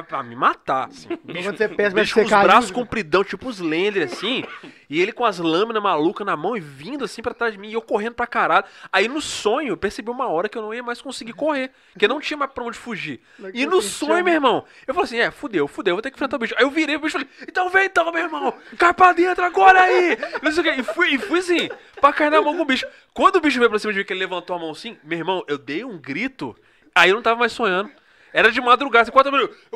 pra- 0.06 0.22
me 0.22 0.36
matar, 0.36 0.88
assim. 0.88 1.08
Bicho, 1.24 1.48
Quando 1.48 1.56
você 1.56 1.68
pensa, 1.68 1.94
bicho 1.94 2.14
com 2.14 2.22
os 2.22 2.28
braços 2.30 2.70
compridão, 2.70 3.24
tipo 3.24 3.48
os 3.48 3.58
Lender, 3.60 4.04
assim. 4.04 4.44
E 4.92 5.00
ele 5.00 5.10
com 5.10 5.24
as 5.24 5.38
lâminas 5.38 5.82
malucas 5.82 6.26
na 6.26 6.36
mão 6.36 6.54
e 6.54 6.60
vindo 6.60 7.02
assim 7.04 7.22
pra 7.22 7.32
trás 7.32 7.52
de 7.54 7.58
mim. 7.58 7.70
E 7.70 7.72
eu 7.72 7.80
correndo 7.80 8.12
pra 8.14 8.26
caralho. 8.26 8.64
Aí 8.92 9.08
no 9.08 9.22
sonho, 9.22 9.68
eu 9.68 9.76
percebi 9.76 10.10
uma 10.10 10.26
hora 10.28 10.50
que 10.50 10.58
eu 10.58 10.60
não 10.62 10.74
ia 10.74 10.82
mais 10.82 11.00
conseguir 11.00 11.32
correr. 11.32 11.70
Porque 11.94 12.06
não 12.06 12.20
tinha 12.20 12.36
mais 12.36 12.52
pra 12.52 12.62
onde 12.62 12.76
fugir. 12.76 13.20
Mas 13.38 13.50
E 13.50 13.58
que 13.58 13.66
no 13.66 13.80
você 13.80 13.88
sonho, 13.88 14.10
chama? 14.12 14.22
meu 14.24 14.34
irmão, 14.34 14.64
eu 14.86 14.92
falei 14.92 15.04
assim: 15.06 15.18
é, 15.18 15.30
fudeu, 15.30 15.66
fudeu, 15.66 15.94
vou 15.94 16.02
ter 16.02 16.10
que 16.10 16.16
enfrentar 16.16 16.36
o 16.36 16.38
bicho. 16.38 16.54
Aí 16.58 16.64
eu 16.64 16.70
virei 16.70 16.96
o 16.96 17.00
bicho 17.00 17.16
e 17.16 17.20
falei: 17.24 17.28
então 17.48 17.70
vem 17.70 17.86
então, 17.86 18.12
meu 18.12 18.22
irmão, 18.22 18.52
cai 18.78 18.92
pra 18.92 19.14
dentro 19.14 19.42
agora 19.44 19.80
aí. 19.80 20.18
Não 20.42 20.52
sei 20.52 20.60
o 20.60 20.64
quê. 20.64 20.74
E 20.78 20.82
fui, 20.82 21.14
e 21.14 21.18
fui 21.18 21.38
assim, 21.38 21.70
pra 21.98 22.12
cair 22.12 22.30
na 22.30 22.42
mão 22.42 22.54
com 22.54 22.62
o 22.62 22.66
bicho. 22.66 22.86
Quando 23.14 23.36
o 23.36 23.40
bicho 23.40 23.58
veio 23.58 23.70
pra 23.70 23.78
cima 23.78 23.94
de 23.94 23.98
mim, 24.00 24.04
que 24.04 24.12
ele 24.12 24.20
levantou 24.20 24.54
a 24.54 24.58
mão 24.58 24.72
assim, 24.72 24.98
meu 25.02 25.18
irmão, 25.18 25.42
eu 25.48 25.56
dei 25.56 25.84
um 25.84 25.96
grito. 25.96 26.54
Aí 26.94 27.08
eu 27.08 27.14
não 27.16 27.22
tava 27.22 27.40
mais 27.40 27.52
sonhando. 27.52 27.90
Era 28.34 28.50
de 28.50 28.60
madrugada, 28.62 29.02
assim, 29.02 29.10
quatro 29.12 29.30
minutos. 29.32 29.56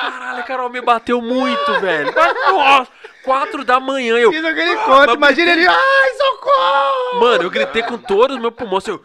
Caralho, 0.00 0.44
Carol 0.44 0.68
me 0.68 0.80
bateu 0.80 1.20
muito, 1.22 1.80
velho. 1.80 2.12
Nossa, 2.50 2.90
quatro 3.26 3.64
da 3.64 3.80
manhã 3.80 4.16
eu. 4.16 4.32
Fiz 4.32 4.44
aquele 4.44 4.76
corte, 4.76 5.08
mas 5.08 5.16
imagina 5.16 5.50
ele, 5.50 5.66
ai, 5.66 6.10
socorro! 6.16 7.20
Mano, 7.20 7.42
eu 7.42 7.50
gritei 7.50 7.82
com 7.82 7.98
todos 7.98 8.36
os 8.36 8.40
meus 8.40 8.54
pulmões. 8.54 8.86
Eu. 8.86 9.04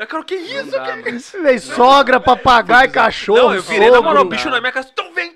Eu 0.00 0.06
quero 0.06 0.24
que 0.24 0.34
isso, 0.34 0.70
dá, 0.70 0.80
que 0.96 1.02
mano. 1.04 1.16
isso? 1.16 1.42
Véi, 1.42 1.58
sogra, 1.58 2.18
papagaio, 2.18 2.90
cachorro, 2.90 3.38
Não, 3.48 3.54
eu 3.54 3.62
virei 3.62 3.90
na 3.90 3.98
moral, 4.00 4.14
o 4.14 4.16
sogro. 4.20 4.28
bicho 4.30 4.48
na 4.50 4.58
minha 4.60 4.72
casa. 4.72 4.88
Então 4.90 5.12
vem, 5.12 5.26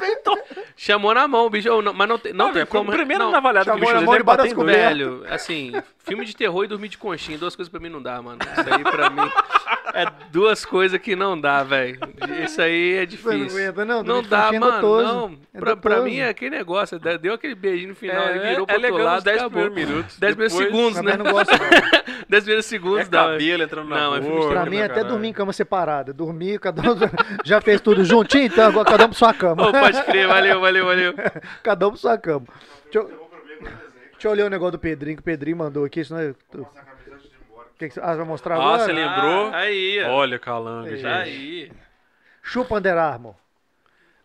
vem, 0.00 0.12
então. 0.12 0.38
Chamou 0.76 1.12
na 1.14 1.26
mão, 1.26 1.50
bicho. 1.50 1.68
Ô, 1.72 1.82
não- 1.82 1.92
mas 1.92 2.08
não 2.08 2.18
tem, 2.18 2.32
não 2.32 2.46
Não, 2.46 2.52
tem 2.54 2.64
como. 2.66 2.90
o 2.90 2.92
primeiro 2.92 3.24
não, 3.24 3.30
navalhada 3.32 3.70
que 3.72 3.76
o 3.76 3.80
bicho 3.80 3.92
na 3.92 4.00
mão 4.02 4.14
ele 4.14 4.22
bateu 4.24 4.54
cobertas. 4.54 4.84
Velho, 4.96 5.24
assim, 5.28 5.72
filme 5.98 6.24
de 6.24 6.36
terror 6.36 6.64
e 6.64 6.68
dormir 6.68 6.88
de 6.88 6.98
conchinha, 6.98 7.36
duas 7.38 7.56
coisas 7.56 7.70
pra 7.70 7.80
mim 7.80 7.88
não 7.88 8.00
dá, 8.02 8.20
mano. 8.22 8.38
Isso 8.40 8.74
aí 8.74 8.82
pra 8.84 9.10
mim 9.10 9.22
é 9.94 10.06
duas 10.30 10.64
coisas 10.64 11.00
que 11.00 11.14
não 11.16 11.40
dá, 11.40 11.62
velho. 11.64 11.98
Isso 12.44 12.60
aí 12.62 12.94
é 12.94 13.00
Você 13.00 13.06
difícil. 13.06 13.38
não 13.38 13.46
aguenta, 13.46 13.84
não? 13.84 14.02
Não 14.02 14.22
dá, 14.22 14.50
é 14.52 14.58
mano, 14.58 15.02
não. 15.02 15.38
É 15.54 15.74
Pra, 15.76 16.00
mim 16.02 16.18
é 16.18 16.28
aquele 16.28 16.56
negócio, 16.56 16.98
deu 17.20 17.34
aquele 17.34 17.54
beijinho 17.54 17.90
no 17.90 17.94
final, 17.94 18.22
É, 18.22 18.30
ele 18.30 18.38
virou 18.40 18.52
é 18.52 18.54
pro 18.66 18.74
outro 18.74 18.80
legal 18.82 18.98
lado, 19.06 19.18
uns 19.18 19.24
10 19.24 19.38
acabou. 19.38 19.62
primeiros 19.64 19.92
minutos. 19.94 20.18
10 20.18 20.34
primeiros 20.34 20.58
Depois- 20.58 20.74
segundos, 20.74 21.02
né? 21.02 21.16
não 21.16 21.32
gosto, 21.32 21.50
não. 21.52 22.14
10 22.28 22.42
primeiros 22.44 22.66
segundos 22.66 23.00
É 23.00 23.04
dá. 23.10 23.24
cabelo 23.24 23.62
entrando 23.62 23.88
na 23.88 24.03
Não, 24.04 24.16
é 24.16 24.22
filme. 24.22 24.48
Pra 24.48 24.64
mim, 24.66 24.76
né, 24.78 24.84
até 24.84 24.94
caralho. 24.94 25.08
dormir 25.10 25.28
em 25.28 25.32
cama 25.32 25.52
separada. 25.52 26.12
Dormir, 26.12 26.58
cada 26.60 26.82
um 26.82 26.96
já 27.44 27.60
fez 27.60 27.80
tudo 27.80 28.04
juntinho, 28.04 28.44
então 28.46 28.66
agora 28.68 28.84
cada 28.90 29.04
um 29.04 29.08
pra 29.08 29.18
sua 29.18 29.32
cama. 29.34 29.68
Ô, 29.68 29.72
pode 29.72 30.02
crer, 30.04 30.26
valeu, 30.28 30.60
valeu, 30.60 30.84
valeu. 30.86 31.14
Cada 31.62 31.86
um 31.88 31.90
pra 31.90 31.98
sua 32.00 32.18
cama. 32.18 32.46
Deixa 32.84 32.98
eu, 32.98 33.30
deixa 34.12 34.28
eu 34.28 34.32
ler 34.32 34.44
o 34.44 34.50
negócio 34.50 34.72
do 34.72 34.78
Pedrinho, 34.78 35.16
que 35.16 35.20
o 35.22 35.24
Pedrinho 35.24 35.56
mandou 35.56 35.84
aqui, 35.84 36.04
senão 36.04 36.20
eu... 36.20 36.36
Que 37.78 37.88
que 37.88 38.00
ah, 38.00 38.14
vai 38.14 38.24
mostrar 38.24 38.54
Ah, 38.54 38.58
agora? 38.58 38.84
você 38.84 38.92
lembrou? 38.92 39.46
Ah, 39.52 39.56
aí. 39.56 40.00
Olha, 40.04 40.38
calanga, 40.38 40.88
Aí. 40.90 40.96
gente. 40.96 41.06
Aí. 41.06 41.72
Chupa 42.42 42.76
Under 42.76 42.96
Armour. 42.96 43.34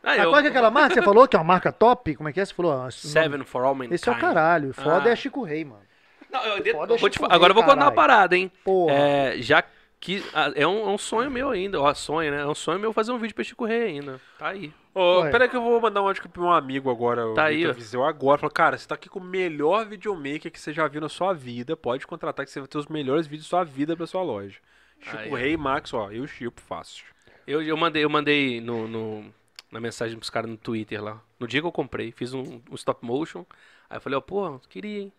Ah, 0.04 0.16
eu- 0.18 0.30
qual 0.30 0.42
é 0.42 0.48
aquela 0.48 0.70
marca 0.70 0.90
que 0.90 0.94
você 0.96 1.02
falou? 1.02 1.28
Que 1.28 1.36
é 1.36 1.40
uma 1.40 1.46
marca 1.46 1.72
top? 1.72 2.16
Como 2.16 2.30
é 2.30 2.32
que 2.34 2.40
é? 2.40 2.46
Você 2.46 2.54
falou? 2.54 2.72
ah, 2.72 2.92
Seven 2.92 3.44
for 3.44 3.64
All 3.64 3.74
Mankind. 3.74 3.94
Esse 3.94 4.08
é 4.08 4.12
o 4.12 4.20
caralho. 4.20 4.72
Foda 4.74 5.10
Ah. 5.10 5.12
é 5.12 5.16
Chico 5.16 5.44
Rei, 5.44 5.66
mano. 5.66 5.82
Não, 6.30 6.44
eu 6.46 6.58
é 6.58 6.74
vou 6.98 7.10
te 7.10 7.14
Chico 7.14 7.28
fa- 7.28 7.34
Agora 7.34 7.52
eu 7.52 7.56
vou 7.56 7.64
contar 7.64 7.86
uma 7.86 7.92
parada, 7.92 8.38
hein? 8.38 8.52
Porra. 8.64 8.94
É, 8.94 9.42
já 9.42 9.64
que. 10.00 10.24
ah, 10.34 10.52
É 10.56 10.66
um, 10.68 10.90
é 10.90 10.92
um 10.92 10.98
sonho 10.98 11.30
meu 11.32 11.50
ainda. 11.50 11.82
Ó, 11.82 11.94
sonho, 11.94 12.32
né? 12.32 12.42
É 12.42 12.46
um 12.46 12.56
sonho 12.56 12.80
meu 12.80 12.94
fazer 12.94 13.12
um 13.12 13.18
vídeo 13.18 13.34
pra 13.36 13.44
Chico 13.44 13.66
Rei 13.66 13.84
ainda. 13.84 14.22
Tá 14.38 14.50
aí. 14.50 14.72
Ô, 14.94 15.22
Ué. 15.22 15.32
pera 15.32 15.46
aí 15.46 15.50
que 15.50 15.56
eu 15.56 15.62
vou 15.62 15.80
mandar 15.80 16.02
um 16.02 16.08
áudio 16.08 16.28
pra 16.30 16.42
um 16.42 16.52
amigo 16.52 16.90
agora, 16.90 17.28
o 17.28 17.34
Tá 17.34 17.46
aí, 17.46 17.58
Vitor 17.58 17.72
ó. 17.72 17.74
Viseu, 17.74 18.04
agora. 18.04 18.40
Falou, 18.40 18.52
cara, 18.54 18.78
você 18.78 18.88
tá 18.88 18.96
aqui 18.96 19.08
com 19.10 19.20
o 19.20 19.24
melhor 19.24 19.86
videomaker 19.86 20.52
que 20.52 20.60
você 20.60 20.74
já 20.74 20.88
viu 20.88 21.00
na 21.02 21.10
sua 21.10 21.34
vida. 21.34 21.76
Pode 21.78 22.06
contratar 22.08 22.46
que 22.46 22.52
você 22.52 22.60
vai 22.60 22.68
ter 22.68 22.78
os 22.78 22.88
melhores 22.88 23.26
vídeos 23.28 23.46
da 23.46 23.50
sua 23.50 23.64
vida 23.64 23.96
pra 23.96 24.06
sua 24.08 24.22
loja. 24.24 24.58
Chico 25.00 25.18
Aí. 25.18 25.30
Rei, 25.44 25.58
Max, 25.58 25.94
ó, 25.94 26.12
eu 26.12 26.26
chipo 26.28 26.60
fácil. 26.62 27.06
Eu, 27.48 27.62
eu 27.62 27.78
mandei, 27.78 28.04
eu 28.04 28.10
mandei 28.10 28.60
no, 28.62 28.88
no- 28.88 29.34
na 29.72 29.80
mensagem 29.80 30.18
pros 30.18 30.30
caras 30.30 30.50
no 30.50 30.58
Twitter 30.58 31.02
lá. 31.04 31.22
No 31.40 31.48
dia 31.48 31.62
que 31.62 31.68
eu 31.68 31.72
comprei, 31.72 32.12
fiz 32.12 32.34
um, 32.34 32.62
um 32.70 32.76
stop 32.76 33.04
motion. 33.06 33.46
Aí 33.90 33.98
eu 33.98 34.02
falei, 34.02 34.18
ó, 34.18 34.22
pô, 34.22 34.60
queria, 34.70 35.02
hein? 35.04 35.14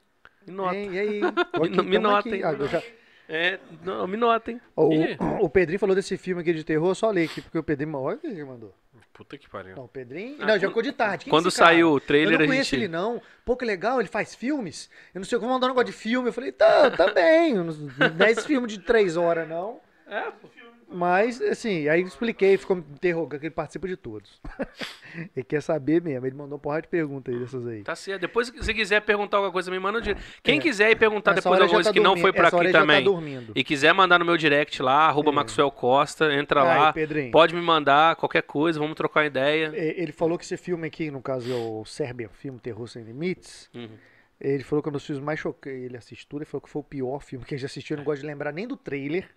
Me 0.47 0.53
nota. 0.55 0.77
Hein, 0.77 0.91
E 0.93 0.99
aí? 0.99 1.21
Aqui, 1.53 1.83
Me- 1.83 1.97
hein? 2.37 2.43
Ah, 2.45 2.67
já- 2.67 2.83
É, 3.29 3.59
não, 3.85 4.07
me 4.07 4.17
notem. 4.17 4.61
O, 4.75 4.91
o 5.45 5.49
Pedrinho 5.49 5.79
falou 5.79 5.95
desse 5.95 6.17
filme 6.17 6.41
aqui 6.43 6.53
de 6.53 6.65
terror, 6.65 6.95
só 6.95 7.11
ler 7.11 7.25
aqui, 7.27 7.41
porque 7.41 7.59
o 7.59 7.63
Pedrinho. 7.63 7.97
Olha 7.97 8.17
o 8.17 8.19
que 8.19 8.27
ele 8.27 8.45
mandou. 8.45 8.75
Puta 9.13 9.37
que 9.37 9.49
pariu. 9.51 9.77
Não, 9.77 9.85
o 9.85 9.89
Pedrinho. 9.89 10.37
Ah, 10.41 10.47
não, 10.47 10.59
já 10.59 10.67
ficou 10.69 10.83
de 10.83 10.93
tarde. 10.93 11.25
Quem 11.27 11.31
é 11.31 11.33
quando 11.35 11.51
saiu 11.51 11.91
o 11.93 12.01
trailer, 12.01 12.35
Eu 12.35 12.39
não 12.39 12.45
a 12.45 12.49
conheço 12.49 12.71
gente- 12.71 12.81
ele, 12.85 12.89
não. 12.89 13.21
Pô, 13.45 13.55
que 13.57 13.65
legal, 13.67 14.01
ele 14.01 14.09
faz 14.09 14.35
filmes. 14.35 14.89
Eu 15.15 15.21
não 15.21 15.27
sei 15.27 15.39
como 15.39 15.53
mandar 15.53 15.67
um 15.67 15.71
negócio 15.71 15.87
de 15.87 15.93
filme. 15.93 16.29
Eu 16.29 16.33
falei, 16.33 16.51
tá, 16.53 16.91
também. 16.91 17.53
Não 17.55 18.27
é 18.27 18.31
esse 18.31 18.47
filme 18.47 18.67
de 18.67 18.79
três 18.81 19.17
horas, 19.19 19.47
não. 19.49 19.79
É, 20.09 20.33
Mas, 20.93 21.41
assim, 21.41 21.89
aí 21.89 22.03
expliquei, 22.03 22.57
ficou 22.57 22.75
me 22.77 22.83
interrogando, 22.93 23.39
que 23.41 23.47
ele 23.47 23.55
participa 23.55 23.87
de 23.87 23.97
todos. 23.97 24.41
ele 25.37 25.45
quer 25.45 25.61
saber 25.63 26.03
mesmo. 26.03 26.27
Ele 26.27 26.35
mandou 26.35 26.55
uma 26.55 26.59
porrada 26.59 26.83
de 26.83 26.89
perguntas 26.89 27.33
aí 27.33 27.41
dessas 27.41 27.67
aí. 27.67 27.83
Tá 27.85 27.95
certo. 27.95 28.21
Depois, 28.23 28.49
se 28.61 28.75
quiser 28.75 29.01
perguntar 29.03 29.37
alguma 29.37 29.53
coisa, 29.53 29.71
me 29.71 29.79
manda 29.79 29.99
no 29.99 30.05
direct. 30.05 30.23
Quem 30.43 30.59
É. 30.59 30.61
quiser 30.61 30.91
ir 30.91 30.97
perguntar 30.97 31.31
Essa 31.31 31.43
depois 31.43 31.61
alguma 31.61 31.77
coisa 31.77 31.91
tá 31.91 31.93
que 31.95 32.01
não 32.01 32.11
dormindo. 32.11 32.23
foi 32.23 32.33
por 32.33 32.45
Essa 32.45 32.57
aqui 32.61 32.73
tá 32.73 32.81
também. 32.81 33.05
dormindo. 33.05 33.53
e 33.55 33.63
quiser 33.63 33.93
mandar 33.93 34.19
no 34.19 34.25
meu 34.25 34.37
direct 34.37 34.83
lá, 34.83 35.07
arroba 35.07 35.31
É. 35.31 35.35
Maxwell 35.35 35.71
Costa, 35.71 36.33
entra 36.35 36.63
Aí, 36.63 36.79
lá. 36.79 36.93
Pedrinho. 36.93 37.31
Pode 37.31 37.55
me 37.55 37.61
mandar 37.63 38.17
qualquer 38.17 38.43
coisa, 38.43 38.79
vamos 38.81 38.97
trocar 38.97 39.21
uma 39.21 39.27
ideia. 39.27 39.71
Ele 39.75 40.11
falou 40.13 40.37
que 40.37 40.45
esse 40.45 40.57
filme 40.57 40.87
aqui, 40.89 41.11
no 41.11 41.23
caso 41.23 41.51
é 41.53 41.55
o 41.55 41.85
Serbian 41.85 42.29
Filme 42.31 42.59
Terror 42.59 42.89
Sem 42.89 43.05
Limites, 43.05 43.71
Uhum. 43.75 43.89
ele 44.41 44.65
falou 44.65 44.83
que 44.83 44.89
é 44.89 44.91
um 44.91 44.93
dos 44.93 45.07
filmes 45.07 45.23
mais 45.25 45.39
chocantes. 45.39 45.85
Ele 45.85 45.97
assistiu 45.97 46.39
ele 46.39 46.45
falou 46.45 46.63
que 46.63 46.69
foi 46.71 46.81
o 46.81 46.85
pior 46.85 47.21
filme 47.21 47.45
que 47.45 47.55
ele 47.55 47.61
já 47.61 47.67
assistiu. 47.67 47.95
Eu 47.95 47.99
não 47.99 48.05
gosto 48.05 48.23
de 48.23 48.27
lembrar 48.27 48.53
nem 48.53 48.67
do 48.67 48.77
trailer. 48.77 49.29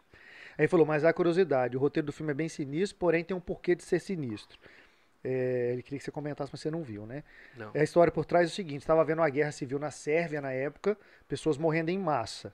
Aí 0.57 0.63
ele 0.63 0.67
falou, 0.67 0.85
mas 0.85 1.03
há 1.03 1.11
curiosidade, 1.11 1.75
o 1.75 1.79
roteiro 1.79 2.05
do 2.07 2.13
filme 2.13 2.31
é 2.31 2.35
bem 2.35 2.49
sinistro, 2.49 2.97
porém 2.99 3.23
tem 3.23 3.35
um 3.35 3.39
porquê 3.39 3.75
de 3.75 3.83
ser 3.83 3.99
sinistro. 3.99 4.59
É, 5.23 5.69
ele 5.73 5.81
queria 5.81 5.99
que 5.99 6.03
você 6.05 6.11
comentasse, 6.11 6.51
mas 6.51 6.59
você 6.61 6.69
não 6.69 6.83
viu, 6.83 7.05
né? 7.05 7.23
Não. 7.57 7.71
A 7.73 7.81
história 7.83 8.11
por 8.11 8.25
trás 8.25 8.49
é 8.49 8.51
o 8.51 8.55
seguinte: 8.55 8.81
estava 8.81 9.01
havendo 9.01 9.21
uma 9.21 9.29
guerra 9.29 9.51
civil 9.51 9.79
na 9.79 9.89
Sérvia 9.89 10.41
na 10.41 10.51
época, 10.51 10.97
pessoas 11.27 11.57
morrendo 11.57 11.89
em 11.89 11.97
massa. 11.97 12.53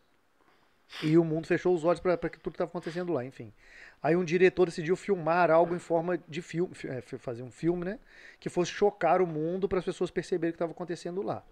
E 1.04 1.18
o 1.18 1.24
mundo 1.24 1.46
fechou 1.46 1.74
os 1.76 1.84
olhos 1.84 2.00
para 2.00 2.18
tudo 2.18 2.32
que 2.40 2.50
estava 2.50 2.70
acontecendo 2.70 3.14
lá, 3.14 3.24
enfim. 3.24 3.54
Aí 4.02 4.16
um 4.16 4.24
diretor 4.24 4.66
decidiu 4.66 4.96
filmar 4.96 5.52
algo 5.52 5.76
em 5.76 5.80
forma 5.80 6.18
de 6.28 6.42
filme, 6.42 6.74
fi- 6.74 6.88
é, 6.88 7.02
fazer 7.02 7.44
um 7.44 7.52
filme, 7.52 7.86
né? 7.86 8.00
Que 8.40 8.50
fosse 8.50 8.72
chocar 8.72 9.22
o 9.22 9.28
mundo 9.28 9.68
para 9.70 9.80
as 9.80 9.86
pessoas 9.86 10.10
perceberem 10.10 10.50
o 10.50 10.54
que 10.54 10.56
estava 10.56 10.72
acontecendo 10.72 11.22
lá. 11.22 11.44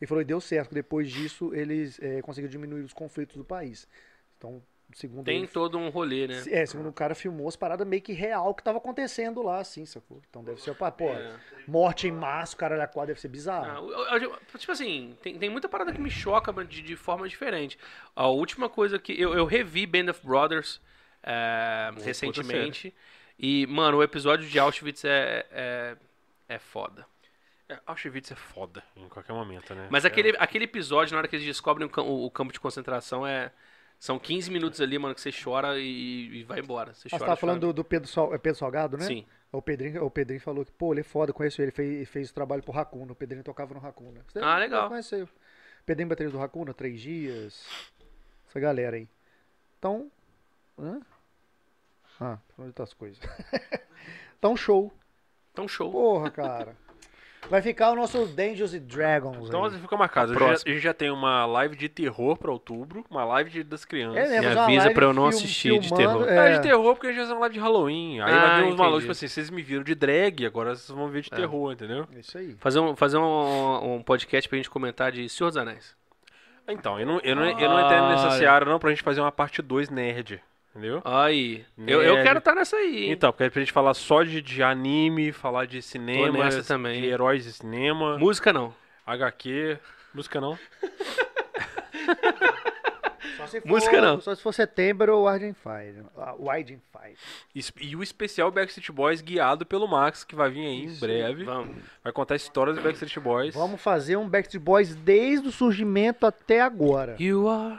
E 0.00 0.06
falou, 0.06 0.22
e 0.22 0.24
deu 0.24 0.40
certo. 0.40 0.74
Depois 0.74 1.10
disso, 1.10 1.54
eles 1.54 1.98
é, 2.02 2.22
conseguiram 2.22 2.50
diminuir 2.50 2.82
os 2.82 2.92
conflitos 2.92 3.36
do 3.36 3.44
país. 3.44 3.86
Então, 4.38 4.62
segundo 4.94 5.24
Tem 5.24 5.38
ele, 5.38 5.48
todo 5.48 5.76
um 5.78 5.88
rolê, 5.88 6.26
né? 6.28 6.42
é, 6.50 6.64
segundo 6.66 6.88
o 6.88 6.92
cara 6.92 7.14
filmou 7.14 7.48
as 7.48 7.56
paradas 7.56 7.86
meio 7.86 8.00
que 8.02 8.12
real 8.12 8.54
que 8.54 8.62
tava 8.62 8.78
acontecendo 8.78 9.42
lá, 9.42 9.58
assim, 9.58 9.84
sacou? 9.84 10.22
Então 10.28 10.42
deve 10.44 10.60
ser, 10.60 10.74
pô, 10.74 11.08
É. 11.10 11.36
morte 11.66 12.06
em 12.08 12.12
massa, 12.12 12.54
o 12.54 12.58
cara 12.58 12.86
quadra 12.86 13.08
deve 13.08 13.20
ser 13.20 13.28
bizarro. 13.28 13.90
Ah, 13.90 14.14
eu- 14.16 14.22
eu- 14.22 14.38
tipo 14.58 14.72
assim, 14.72 15.16
tem, 15.22 15.38
tem 15.38 15.50
muita 15.50 15.68
parada 15.68 15.92
que 15.92 16.00
me 16.00 16.10
choca 16.10 16.52
de, 16.64 16.82
de 16.82 16.96
forma 16.96 17.28
diferente. 17.28 17.78
A 18.14 18.28
última 18.28 18.68
coisa 18.68 18.98
que. 18.98 19.12
Eu, 19.20 19.34
eu 19.34 19.44
revi 19.44 19.86
Band 19.86 20.10
of 20.10 20.24
Brothers 20.26 20.80
é, 21.22 21.90
recentemente. 22.04 22.94
E, 23.38 23.66
mano, 23.66 23.98
o 23.98 24.02
episódio 24.02 24.48
de 24.48 24.58
Auschwitz 24.58 25.04
é, 25.04 25.44
é, 25.50 25.96
é 26.48 26.58
foda. 26.58 27.04
É, 27.68 27.78
Auschwitz 27.84 28.30
é 28.30 28.34
foda 28.36 28.82
em 28.96 29.08
qualquer 29.08 29.32
momento, 29.32 29.74
né? 29.74 29.88
Mas 29.90 30.04
É. 30.04 30.08
aquele, 30.08 30.34
aquele 30.38 30.64
episódio, 30.64 31.12
na 31.12 31.18
hora 31.18 31.28
que 31.28 31.36
eles 31.36 31.44
descobrem 31.44 31.90
o, 31.96 32.24
o 32.26 32.30
campo 32.30 32.52
de 32.52 32.60
concentração, 32.60 33.26
é. 33.26 33.50
São 33.98 34.18
15 34.18 34.50
minutos 34.50 34.80
ali, 34.80 34.98
mano, 34.98 35.14
que 35.14 35.20
você 35.20 35.30
chora 35.32 35.78
e, 35.78 36.38
e 36.40 36.44
vai 36.44 36.60
embora. 36.60 36.92
Você 36.94 37.08
Ah, 37.08 37.10
você 37.10 37.18
chora, 37.18 37.26
tava 37.26 37.36
falando 37.36 37.60
chora. 37.60 37.72
do, 37.72 37.76
do 37.76 37.84
Pedro, 37.84 38.08
Sal- 38.08 38.34
é 38.34 38.38
Pedro 38.38 38.58
Salgado, 38.58 38.96
né? 38.96 39.04
Sim. 39.06 39.26
O 39.50 39.62
Pedrinho, 39.62 40.04
o 40.04 40.10
Pedrinho 40.10 40.40
falou 40.40 40.64
que, 40.64 40.72
pô, 40.72 40.92
ele 40.92 41.00
é 41.00 41.04
foda, 41.04 41.32
conheço 41.32 41.62
ele, 41.62 41.70
fez, 41.70 42.08
fez 42.08 42.30
trabalho 42.32 42.62
pro 42.62 42.72
Racuna. 42.72 43.12
O 43.12 43.16
Pedrinho 43.16 43.42
tocava 43.42 43.72
no 43.72 43.80
Racuna. 43.80 44.22
Você 44.28 44.38
Ah, 44.40 44.58
legal. 44.58 44.90
Pedrinho 45.86 46.08
bateria 46.08 46.30
do 46.30 46.38
Racuna, 46.38 46.74
Três 46.74 47.00
Dias, 47.00 47.64
essa 48.48 48.60
galera 48.60 48.96
aí. 48.96 49.08
Então, 49.78 50.10
hã? 50.78 51.00
Ah, 52.20 52.38
falando 52.54 52.72
de 52.74 52.80
outras 52.80 52.92
coisas. 52.92 53.18
então, 54.38 54.56
show. 54.56 54.92
Então, 55.52 55.66
show. 55.68 55.90
Porra, 55.90 56.30
cara. 56.30 56.76
Vai 57.48 57.62
ficar 57.62 57.90
o 57.92 57.94
nosso 57.94 58.26
Dungeons 58.26 58.74
and 58.74 58.80
Dragons 58.80 59.46
Então 59.48 59.64
aí. 59.64 59.70
fica 59.72 59.96
marcado. 59.96 60.32
A 60.32 60.36
já, 60.38 60.46
a 60.52 60.56
gente 60.56 60.78
já 60.80 60.92
tem 60.92 61.10
uma 61.10 61.46
live 61.46 61.76
de 61.76 61.88
terror 61.88 62.36
pra 62.36 62.50
outubro, 62.50 63.04
uma 63.10 63.24
live 63.24 63.50
de- 63.50 63.62
das 63.64 63.84
crianças. 63.84 64.16
É, 64.16 64.28
né, 64.28 64.40
Me 64.40 64.46
uma 64.54 64.64
avisa 64.64 64.78
live 64.80 64.94
pra 64.94 65.04
eu 65.04 65.12
não 65.12 65.22
film- 65.24 65.28
assistir 65.28 65.78
de 65.78 65.88
filmando, 65.88 66.24
terror. 66.24 66.28
é. 66.28 66.52
É, 66.52 66.56
de 66.56 66.62
terror 66.62 66.94
porque 66.94 67.06
a 67.06 67.10
gente 67.10 67.18
vai 67.18 67.24
fazer 67.26 67.34
uma 67.34 67.40
live 67.40 67.54
de 67.54 67.60
Halloween. 67.60 68.20
Aí 68.20 68.32
Ah, 68.32 68.40
vai 68.46 68.62
vir 68.62 68.68
uns 68.68 68.76
malucos, 68.76 69.00
tipo 69.02 69.12
assim, 69.12 69.28
vocês 69.28 69.50
me 69.50 69.62
viram 69.62 69.82
de 69.84 69.94
drag, 69.94 70.44
agora 70.44 70.74
vocês 70.74 70.88
vão 70.96 71.08
ver 71.08 71.22
de 71.22 71.30
É. 71.32 71.36
terror, 71.36 71.72
entendeu? 71.72 72.06
É 72.14 72.18
Isso 72.20 72.36
aí. 72.36 72.56
Fazer, 72.58 72.80
um, 72.80 72.96
fazer 72.96 73.18
um, 73.18 73.94
um 73.96 74.02
podcast 74.02 74.48
pra 74.48 74.56
gente 74.56 74.68
comentar 74.70 75.12
de 75.12 75.28
Senhor 75.28 75.48
dos 75.50 75.56
Anéis. 75.56 75.94
Então, 76.68 76.98
eu 76.98 77.06
não, 77.06 77.20
eu 77.20 77.36
não, 77.36 77.44
eu 77.44 77.68
não 77.70 77.80
entendo 77.86 78.08
nessa 78.08 78.32
seara 78.32 78.64
não 78.64 78.78
pra 78.80 78.90
gente 78.90 79.02
fazer 79.02 79.20
uma 79.20 79.30
parte 79.30 79.62
2 79.62 79.88
nerd, 79.88 80.42
entendeu? 80.76 81.02
Aí. 81.04 81.64
Eu, 81.78 82.02
eu 82.02 82.14
Nerd. 82.14 82.26
quero 82.26 82.38
estar 82.38 82.54
nessa 82.54 82.76
aí. 82.76 83.04
hein? 83.06 83.10
Então, 83.12 83.32
porque 83.32 83.44
é 83.44 83.50
pra 83.50 83.60
gente 83.60 83.72
falar 83.72 83.94
só 83.94 84.22
de, 84.22 84.40
de 84.42 84.62
anime, 84.62 85.32
falar 85.32 85.66
de 85.66 85.80
cinema, 85.82 86.48
de 86.92 87.04
heróis 87.06 87.44
de 87.44 87.52
cinema, 87.52 88.18
Música 88.18 88.52
não. 88.52 88.74
HQ, 89.06 89.78
música 90.14 90.40
não. 90.40 90.58
For, 93.36 93.62
Música 93.64 94.00
não. 94.00 94.20
Só 94.20 94.34
se 94.34 94.42
for 94.42 94.52
setembro 94.52 95.16
ou 95.16 95.30
Wide 95.30 95.54
Fire. 95.54 96.02
Ah, 96.16 96.34
Wide 96.36 96.74
and 96.74 96.80
Fire. 96.90 97.16
E 97.80 97.94
o 97.94 98.02
especial 98.02 98.50
Backstreet 98.50 98.90
Boys 98.90 99.20
guiado 99.20 99.64
pelo 99.64 99.86
Max, 99.86 100.24
que 100.24 100.34
vai 100.34 100.50
vir 100.50 100.66
aí 100.66 100.82
em 100.82 100.84
Isso. 100.86 101.00
breve. 101.00 101.44
Vamos. 101.44 101.76
Vai 102.02 102.12
contar 102.12 102.34
histórias 102.34 102.76
do 102.76 102.82
Backstreet 102.82 103.20
Boys. 103.20 103.54
Vamos 103.54 103.80
fazer 103.80 104.16
um 104.16 104.28
Backstreet 104.28 104.62
Boys 104.62 104.94
desde 104.96 105.48
o 105.48 105.52
surgimento 105.52 106.26
até 106.26 106.60
agora. 106.60 107.14
You 107.20 107.48
are. 107.48 107.78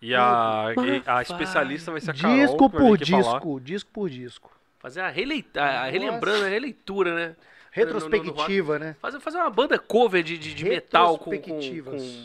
E 0.00 0.14
a, 0.14 0.74
e 0.76 1.02
a 1.06 1.22
especialista 1.22 1.90
vai 1.90 2.00
ser 2.00 2.10
a 2.10 2.14
Carol, 2.14 2.36
Disco 2.36 2.70
por 2.70 2.98
falar. 2.98 2.98
disco, 2.98 3.60
disco 3.60 3.90
por 3.92 4.10
disco. 4.10 4.52
Fazer 4.78 5.00
a, 5.00 5.08
releita, 5.08 5.62
a 5.62 5.86
relembrando, 5.86 6.44
a 6.44 6.48
releitura, 6.48 7.14
né? 7.14 7.36
Retrospectiva, 7.72 8.78
né? 8.78 8.96
Fazer, 9.00 9.20
fazer 9.20 9.36
uma 9.36 9.50
banda 9.50 9.78
cover 9.78 10.22
de, 10.22 10.38
de, 10.38 10.54
de 10.54 10.64
metal 10.64 11.18
com, 11.18 11.30
com, 11.38 11.58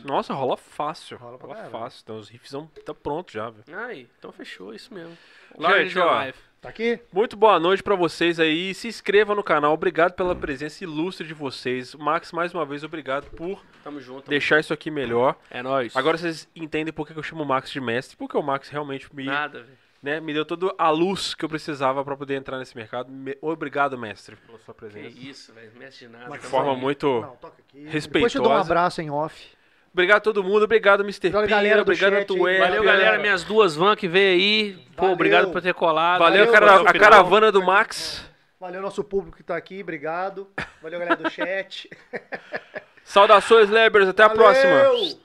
Nossa, 0.05 0.33
rola 0.33 0.55
fácil. 0.55 1.17
Rola 1.17 1.37
Rola, 1.37 1.69
fácil. 1.69 2.01
Então 2.03 2.17
os 2.17 2.29
riffs 2.29 2.51
vão 2.51 2.67
tá 2.85 2.93
pronto 2.93 3.33
já, 3.33 3.49
velho. 3.49 3.65
Ai, 3.77 4.07
então 4.17 4.31
fechou, 4.31 4.73
isso 4.73 4.93
mesmo. 4.93 5.17
Gente, 5.59 5.99
ó. 5.99 6.05
Live. 6.05 6.37
Tá 6.61 6.69
aqui? 6.69 6.99
Muito 7.11 7.35
boa 7.35 7.59
noite 7.59 7.81
pra 7.81 7.95
vocês 7.95 8.39
aí. 8.39 8.71
Se 8.75 8.87
inscreva 8.87 9.33
no 9.33 9.41
canal. 9.43 9.73
Obrigado 9.73 10.13
pela 10.13 10.35
presença 10.35 10.83
ilustre 10.83 11.25
de 11.25 11.33
vocês. 11.33 11.95
Max, 11.95 12.31
mais 12.31 12.53
uma 12.53 12.63
vez, 12.63 12.83
obrigado 12.83 13.25
por 13.31 13.59
Tamo 13.83 13.99
junto. 13.99 14.29
deixar 14.29 14.59
isso 14.59 14.71
aqui 14.71 14.91
melhor. 14.91 15.35
É 15.49 15.63
nóis. 15.63 15.95
Agora 15.95 16.19
vocês 16.19 16.47
entendem 16.55 16.93
por 16.93 17.07
que 17.07 17.13
que 17.13 17.19
eu 17.19 17.23
chamo 17.23 17.41
o 17.41 17.45
Max 17.47 17.71
de 17.71 17.81
mestre. 17.81 18.15
Porque 18.15 18.37
o 18.37 18.43
Max 18.43 18.69
realmente 18.69 19.09
me, 19.11 19.23
Nada, 19.25 19.63
velho. 19.63 19.77
né, 20.03 20.19
me 20.19 20.31
deu 20.35 20.45
toda 20.45 20.71
a 20.77 20.91
luz 20.91 21.33
que 21.33 21.43
eu 21.43 21.49
precisava 21.49 22.05
pra 22.05 22.15
poder 22.15 22.35
entrar 22.35 22.59
nesse 22.59 22.77
mercado. 22.77 23.11
Me- 23.11 23.35
Obrigado, 23.41 23.97
mestre, 23.97 24.35
pela 24.35 24.59
sua 24.59 24.75
Que 24.75 24.79
presença. 24.81 25.17
isso, 25.17 25.51
velho. 25.53 25.71
Mestre 25.79 26.05
de 26.05 26.13
nada. 26.13 26.29
De 26.29 26.45
forma 26.45 26.73
aí. 26.73 26.79
muito 26.79 27.07
Não, 27.21 27.35
toca 27.37 27.55
aqui. 27.57 27.77
Depois 27.77 27.91
respeitosa. 27.91 28.37
eu 28.37 28.41
te 28.43 28.43
dou 28.47 28.53
um 28.55 28.61
abraço 28.61 29.01
em 29.01 29.09
off. 29.09 29.47
Obrigado 29.93 30.17
a 30.17 30.21
todo 30.21 30.43
mundo. 30.43 30.63
Obrigado, 30.63 31.01
Mr. 31.03 31.27
Obrigado, 31.27 31.49
galera 31.49 31.77
do 31.77 31.81
Obrigado 31.91 32.13
a 32.13 32.19
chat 32.19 32.31
aí. 32.31 32.37
Tué. 32.37 32.59
Valeu, 32.59 32.83
galera. 32.83 33.19
Minhas 33.19 33.43
duas 33.43 33.75
vans 33.75 33.95
que 33.97 34.07
veio 34.07 34.33
aí. 34.39 34.73
Pô, 34.95 35.01
Valeu. 35.03 35.13
obrigado 35.15 35.51
por 35.51 35.61
ter 35.61 35.73
colado. 35.73 36.19
Valeu, 36.19 36.45
Valeu, 36.45 36.53
cara- 36.53 36.89
a 36.89 36.93
caravana 36.93 37.51
do 37.51 37.61
Max. 37.61 38.25
Valeu 38.59 38.81
nosso 38.81 39.03
público 39.03 39.35
que 39.37 39.43
tá 39.43 39.57
aqui, 39.57 39.81
obrigado. 39.81 40.47
Valeu, 40.81 40.99
galera 40.99 41.17
do 41.17 41.29
chat. 41.29 41.89
Saudações, 43.03 43.69
Lebers. 43.69 44.07
Até 44.07 44.23
a 44.23 44.27
Valeu! 44.27 44.43
próxima. 44.43 45.21